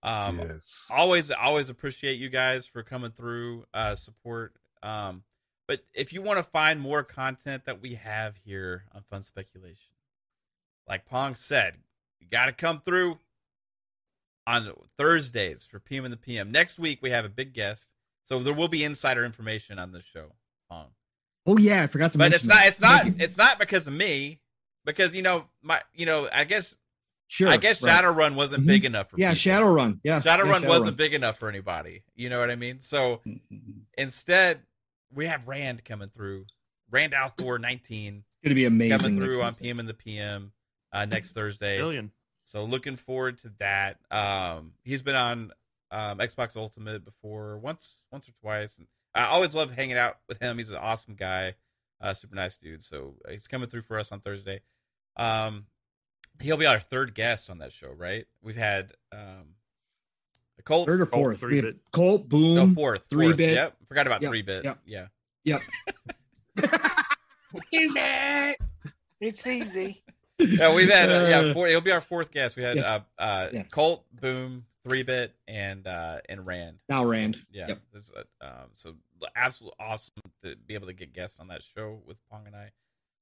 um, 0.03 0.39
yes. 0.39 0.87
always, 0.91 1.31
always 1.31 1.69
appreciate 1.69 2.19
you 2.19 2.29
guys 2.29 2.65
for 2.65 2.83
coming 2.83 3.11
through, 3.11 3.65
uh, 3.73 3.95
support. 3.95 4.53
Um, 4.83 5.23
but 5.67 5.81
if 5.93 6.13
you 6.13 6.21
want 6.21 6.37
to 6.37 6.43
find 6.43 6.79
more 6.79 7.03
content 7.03 7.65
that 7.65 7.81
we 7.81 7.95
have 7.95 8.35
here 8.45 8.83
on 8.93 9.01
Fun 9.09 9.23
Speculation, 9.23 9.94
like 10.87 11.05
Pong 11.05 11.35
said, 11.35 11.75
you 12.19 12.27
got 12.29 12.45
to 12.47 12.51
come 12.51 12.79
through 12.79 13.19
on 14.47 14.71
Thursdays 14.97 15.65
for 15.65 15.79
PM 15.79 16.05
and 16.05 16.13
the 16.13 16.17
PM. 16.17 16.51
Next 16.51 16.77
week 16.77 16.99
we 17.01 17.09
have 17.11 17.25
a 17.25 17.29
big 17.29 17.53
guest, 17.53 17.89
so 18.23 18.39
there 18.39 18.53
will 18.53 18.67
be 18.67 18.83
insider 18.83 19.25
information 19.25 19.79
on 19.79 19.91
this 19.91 20.03
show. 20.03 20.33
Pong. 20.69 20.87
Oh 21.45 21.57
yeah, 21.57 21.83
I 21.83 21.87
forgot 21.87 22.11
to 22.13 22.17
But 22.17 22.31
mention. 22.31 22.35
it's 22.35 22.47
not. 22.47 22.55
that. 22.55 22.67
It's 22.67 22.79
not. 22.81 23.21
It's 23.23 23.37
not 23.37 23.59
because 23.59 23.87
of 23.87 23.93
me. 23.93 24.39
Because 24.85 25.15
you 25.15 25.21
know 25.23 25.45
my. 25.61 25.81
You 25.93 26.05
know 26.05 26.27
I 26.31 26.43
guess. 26.43 26.75
Sure. 27.27 27.47
I 27.49 27.57
guess 27.57 27.81
right. 27.81 28.03
Shadowrun 28.03 28.35
wasn't 28.35 28.63
Mhm. 28.63 28.67
big 28.67 28.85
enough 28.85 29.09
for. 29.09 29.19
Yeah, 29.19 29.33
people. 29.33 29.51
Shadowrun. 29.51 29.99
Yeah, 30.03 30.21
Shadowrun 30.21 30.61
yeah, 30.61 30.69
wasn't 30.69 30.95
big 30.95 31.15
enough 31.15 31.39
for 31.39 31.49
anybody. 31.49 32.03
You 32.15 32.29
know 32.29 32.39
what 32.39 32.51
I 32.51 32.55
mean? 32.55 32.79
So 32.81 33.21
Mm-hmm. 33.25 33.71
instead, 33.97 34.61
we 35.11 35.25
have 35.25 35.47
Rand 35.47 35.83
coming 35.83 36.09
through. 36.09 36.45
Rand 36.91 37.15
al 37.15 37.29
Thor, 37.29 37.57
nineteen, 37.57 38.17
It's 38.17 38.43
gonna 38.43 38.53
be 38.55 38.65
amazing. 38.65 38.97
coming 38.99 39.17
through 39.17 39.41
on 39.41 39.55
PM 39.55 39.79
and 39.79 39.89
the 39.89 39.95
PM 39.95 40.51
uh, 40.93 41.05
next 41.05 41.31
Thursday. 41.31 41.77
Billion. 41.77 42.11
So 42.43 42.63
looking 42.63 42.95
forward 42.95 43.39
to 43.39 43.51
that. 43.59 43.97
Um, 44.11 44.73
he's 44.83 45.01
been 45.01 45.15
on 45.15 45.51
um, 45.91 46.19
Xbox 46.19 46.55
Ultimate 46.55 47.03
before, 47.03 47.57
once, 47.57 48.03
once 48.11 48.27
or 48.29 48.33
twice. 48.41 48.77
And 48.77 48.87
I 49.15 49.25
always 49.25 49.55
love 49.55 49.71
hanging 49.71 49.97
out 49.97 50.17
with 50.27 50.41
him. 50.41 50.57
He's 50.57 50.69
an 50.69 50.77
awesome 50.77 51.15
guy, 51.15 51.55
uh, 52.01 52.13
super 52.13 52.35
nice 52.35 52.57
dude. 52.57 52.83
So 52.83 53.15
uh, 53.27 53.31
he's 53.31 53.47
coming 53.47 53.67
through 53.67 53.81
for 53.81 53.97
us 53.97 54.11
on 54.11 54.19
Thursday. 54.19 54.61
Um, 55.17 55.65
he'll 56.41 56.57
be 56.57 56.65
our 56.65 56.79
third 56.79 57.15
guest 57.15 57.49
on 57.49 57.59
that 57.59 57.71
show, 57.71 57.91
right? 57.91 58.25
We've 58.43 58.55
had 58.57 58.91
um, 59.11 59.55
Colt, 60.65 60.87
Third 60.87 61.01
or 61.01 61.05
fourth. 61.05 61.39
three 61.39 61.51
We 61.51 61.55
had 61.57 61.65
bit. 61.65 61.77
Colt, 61.91 62.27
Boom, 62.29 62.55
no 62.55 62.67
fourth, 62.73 63.07
three 63.09 63.27
fourth. 63.27 63.37
bit. 63.37 63.53
Yep, 63.55 63.75
forgot 63.87 64.07
about 64.07 64.21
Yep, 64.21 64.29
three 64.31 64.41
bit. 64.41 64.65
yep. 64.65 64.79
Yeah, 64.85 65.07
Yep. 65.45 65.61
It's 69.21 69.47
easy. 69.47 70.03
yeah, 70.39 70.75
we've 70.75 70.89
had 70.89 71.09
uh, 71.09 71.27
yeah. 71.29 71.39
Uh, 71.49 71.53
Four, 71.53 71.67
he'll 71.67 71.81
be 71.81 71.91
our 71.91 72.01
fourth 72.01 72.31
guest. 72.31 72.55
We 72.55 72.63
had 72.63 72.77
yeah. 72.77 72.99
uh, 73.17 73.21
uh, 73.21 73.49
Yeah. 73.53 73.63
Colt, 73.63 74.03
Boom, 74.11 74.65
three 74.87 75.03
bit, 75.03 75.33
and 75.47 75.87
uh, 75.87 76.17
and 76.27 76.45
Rand. 76.45 76.79
now 76.89 77.05
Rand. 77.05 77.37
Yeah. 77.51 77.67
Yep. 77.69 77.79
A, 78.41 78.45
um, 78.45 78.69
so 78.73 78.95
absolutely 79.35 79.75
awesome 79.79 80.13
to 80.43 80.55
be 80.55 80.73
able 80.73 80.87
to 80.87 80.93
get 80.93 81.13
guests 81.13 81.39
on 81.39 81.47
that 81.47 81.63
show 81.63 82.01
with 82.05 82.17
Pong 82.29 82.45
and 82.47 82.55
I. 82.55 82.71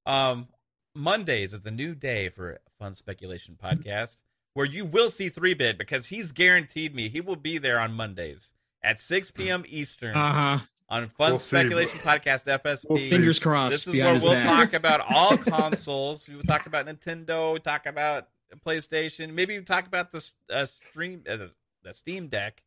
Um, 0.06 0.48
Mondays 0.94 1.52
is 1.52 1.60
the 1.60 1.70
new 1.70 1.94
day 1.94 2.28
for 2.28 2.58
Fun 2.78 2.94
Speculation 2.94 3.56
Podcast, 3.62 4.22
where 4.54 4.66
you 4.66 4.84
will 4.84 5.10
see 5.10 5.28
three 5.28 5.54
bit 5.54 5.78
because 5.78 6.06
he's 6.06 6.32
guaranteed 6.32 6.94
me 6.94 7.08
he 7.08 7.20
will 7.20 7.36
be 7.36 7.58
there 7.58 7.78
on 7.78 7.92
Mondays 7.92 8.52
at 8.82 9.00
6 9.00 9.30
p.m. 9.32 9.64
Eastern 9.68 10.14
Uh 10.16 10.32
huh. 10.58 10.64
On 10.88 11.08
Fun 11.08 11.32
We'll 11.32 11.38
see. 11.38 11.56
Speculation 11.56 12.00
Podcast 12.00 12.44
FSP. 12.44 12.84
We'll. 12.88 12.98
Fingers 12.98 13.38
crossed. 13.38 13.86
This 13.86 13.86
is 13.86 14.02
where 14.02 14.14
we'll 14.14 14.32
back. 14.32 14.46
talk 14.46 14.72
about 14.80 15.00
all 15.08 15.36
consoles. 15.36 16.28
We 16.28 16.36
will 16.36 16.42
talk 16.42 16.66
about 16.66 16.86
Nintendo. 16.86 17.60
Talk 17.62 17.86
about 17.86 18.28
PlayStation. 18.64 19.32
Maybe 19.32 19.58
we 19.58 19.64
talk 19.64 19.86
about 19.86 20.10
the 20.10 20.30
uh, 20.50 20.66
stream, 20.66 21.22
uh, 21.28 21.36
the, 21.36 21.50
the 21.82 21.92
Steam 21.92 22.28
Deck. 22.28 22.62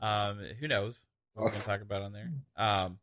Um, 0.00 0.38
who 0.58 0.68
knows? 0.68 1.04
What 1.34 1.44
we're 1.44 1.50
gonna 1.52 1.64
talk 1.64 1.82
about 1.82 2.02
on 2.02 2.12
there. 2.12 2.30
Um, 2.56 2.98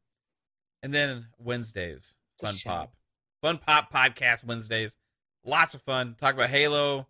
and 0.83 0.93
then 0.93 1.27
Wednesdays, 1.39 2.15
Fun 2.41 2.55
Show. 2.55 2.69
Pop, 2.69 2.93
Fun 3.41 3.57
Pop 3.57 3.91
podcast 3.91 4.43
Wednesdays. 4.43 4.97
Lots 5.45 5.73
of 5.73 5.81
fun. 5.83 6.15
Talk 6.19 6.33
about 6.33 6.49
Halo 6.49 7.07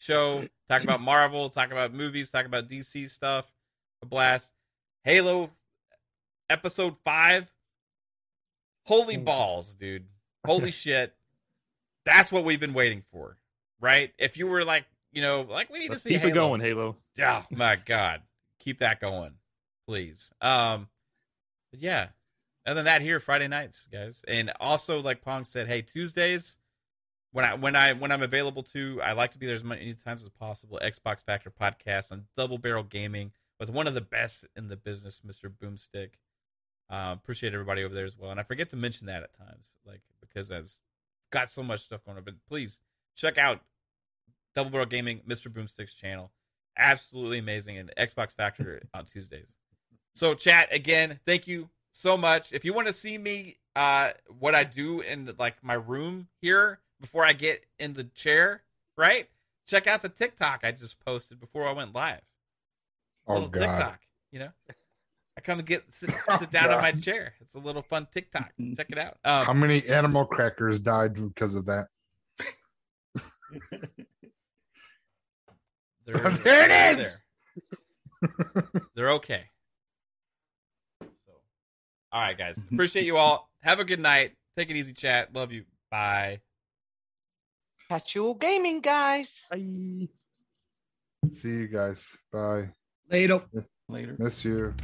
show. 0.00 0.46
Talk 0.68 0.82
about 0.82 1.00
Marvel. 1.00 1.48
Talk 1.48 1.70
about 1.70 1.94
movies. 1.94 2.30
Talk 2.30 2.46
about 2.46 2.68
DC 2.68 3.08
stuff. 3.08 3.46
A 4.02 4.06
blast. 4.06 4.52
Halo 5.04 5.50
episode 6.50 6.96
five. 7.04 7.50
Holy 8.84 9.16
balls, 9.16 9.74
dude. 9.74 10.04
Holy 10.44 10.70
shit. 10.72 11.14
That's 12.04 12.32
what 12.32 12.44
we've 12.44 12.60
been 12.60 12.74
waiting 12.74 13.02
for, 13.12 13.36
right? 13.80 14.12
If 14.18 14.36
you 14.36 14.46
were 14.46 14.64
like, 14.64 14.84
you 15.12 15.22
know, 15.22 15.42
like 15.42 15.70
we 15.70 15.78
need 15.78 15.90
Let's 15.90 16.02
to 16.02 16.08
see 16.08 16.14
keep 16.14 16.20
Halo. 16.22 16.30
it 16.30 16.34
going, 16.34 16.60
Halo. 16.60 16.96
Oh 17.22 17.44
my 17.50 17.76
god. 17.76 18.22
Keep 18.58 18.78
that 18.80 19.00
going, 19.00 19.32
please. 19.86 20.30
Um 20.40 20.88
but 21.70 21.80
yeah. 21.80 22.08
Other 22.66 22.74
than 22.74 22.84
that, 22.86 23.00
here 23.00 23.18
Friday 23.20 23.48
nights, 23.48 23.86
guys. 23.90 24.22
And 24.28 24.52
also, 24.60 25.00
like 25.00 25.22
Pong 25.22 25.44
said, 25.44 25.66
hey, 25.66 25.80
Tuesdays, 25.82 26.58
when 27.32 27.44
I 27.44 27.54
when 27.54 27.74
I 27.74 27.92
when 27.94 28.12
I'm 28.12 28.22
available 28.22 28.62
to, 28.64 29.00
I 29.02 29.12
like 29.12 29.32
to 29.32 29.38
be 29.38 29.46
there 29.46 29.54
as 29.54 29.64
many 29.64 29.92
times 29.94 30.22
as 30.22 30.28
possible. 30.30 30.78
Xbox 30.82 31.24
Factor 31.24 31.50
podcast 31.50 32.12
on 32.12 32.24
Double 32.36 32.58
Barrel 32.58 32.82
Gaming 32.82 33.32
with 33.58 33.70
one 33.70 33.86
of 33.86 33.94
the 33.94 34.00
best 34.00 34.44
in 34.56 34.68
the 34.68 34.76
business, 34.76 35.20
Mr. 35.26 35.50
Boomstick. 35.50 36.10
Uh, 36.90 37.14
appreciate 37.14 37.54
everybody 37.54 37.84
over 37.84 37.94
there 37.94 38.04
as 38.04 38.18
well. 38.18 38.30
And 38.30 38.40
I 38.40 38.42
forget 38.42 38.68
to 38.70 38.76
mention 38.76 39.06
that 39.06 39.22
at 39.22 39.36
times, 39.38 39.76
like 39.86 40.00
because 40.20 40.50
I've 40.50 40.72
got 41.30 41.48
so 41.50 41.62
much 41.62 41.80
stuff 41.80 42.04
going 42.04 42.18
on. 42.18 42.24
But 42.24 42.34
please 42.48 42.80
check 43.14 43.38
out 43.38 43.60
Double 44.54 44.70
Barrel 44.70 44.86
Gaming, 44.86 45.20
Mr. 45.28 45.48
Boomstick's 45.48 45.94
channel. 45.94 46.32
Absolutely 46.76 47.38
amazing. 47.38 47.78
And 47.78 47.92
Xbox 47.96 48.34
Factor 48.34 48.82
on 48.94 49.04
Tuesdays. 49.04 49.54
So, 50.14 50.34
chat 50.34 50.68
again. 50.72 51.20
Thank 51.24 51.46
you 51.46 51.68
so 51.92 52.16
much. 52.16 52.52
If 52.52 52.64
you 52.64 52.72
want 52.72 52.88
to 52.88 52.92
see 52.92 53.16
me, 53.16 53.58
uh, 53.76 54.10
what 54.40 54.56
I 54.56 54.64
do 54.64 55.00
in 55.00 55.24
the, 55.24 55.36
like 55.38 55.62
my 55.62 55.74
room 55.74 56.26
here 56.40 56.80
before 57.00 57.24
I 57.24 57.32
get 57.32 57.64
in 57.78 57.92
the 57.92 58.04
chair, 58.04 58.62
right? 58.98 59.28
Check 59.66 59.86
out 59.86 60.02
the 60.02 60.08
TikTok 60.08 60.60
I 60.64 60.72
just 60.72 60.98
posted 61.04 61.38
before 61.38 61.68
I 61.68 61.72
went 61.72 61.94
live. 61.94 62.20
Oh 63.28 63.46
God. 63.46 63.60
TikTok, 63.60 64.00
you 64.32 64.40
know. 64.40 64.48
I 65.40 65.42
come 65.42 65.58
and 65.58 65.66
get 65.66 65.84
sit, 65.88 66.10
Oh, 66.28 66.36
sit 66.36 66.50
down 66.50 66.70
on 66.70 66.82
my 66.82 66.92
chair. 66.92 67.32
It's 67.40 67.54
a 67.54 67.58
little 67.58 67.80
fun 67.80 68.06
TikTok. 68.12 68.52
Check 68.76 68.88
it 68.90 68.98
out. 68.98 69.16
How 69.24 69.50
Um, 69.52 69.60
many 69.60 69.86
animal 69.88 70.26
crackers 70.26 70.78
died 70.78 71.14
because 71.14 71.54
of 71.54 71.64
that? 71.66 71.86
they're, 76.04 76.14
There 76.14 76.28
it 76.28 76.44
they're 76.44 76.94
there. 76.94 77.06
They're 78.94 79.10
okay. 79.12 79.44
So, 81.00 81.32
all 82.12 82.20
right, 82.20 82.36
guys. 82.36 82.58
Appreciate 82.70 83.06
you 83.06 83.16
all. 83.16 83.48
Have 83.62 83.80
a 83.80 83.84
good 83.84 84.00
night. 84.00 84.32
Take 84.58 84.68
it 84.70 84.76
easy, 84.76 84.92
chat. 84.92 85.34
Love 85.34 85.52
you. 85.52 85.64
Bye. 85.90 86.40
Catch 87.88 88.14
you 88.14 88.26
all 88.26 88.34
gaming, 88.34 88.80
guys. 88.82 89.40
Bye. 89.50 90.08
See 91.32 91.48
you 91.48 91.68
guys. 91.68 92.06
Bye. 92.30 92.68
Later. 93.10 93.40
Later. 93.88 94.16
Miss 94.18 94.44
you. 94.44 94.74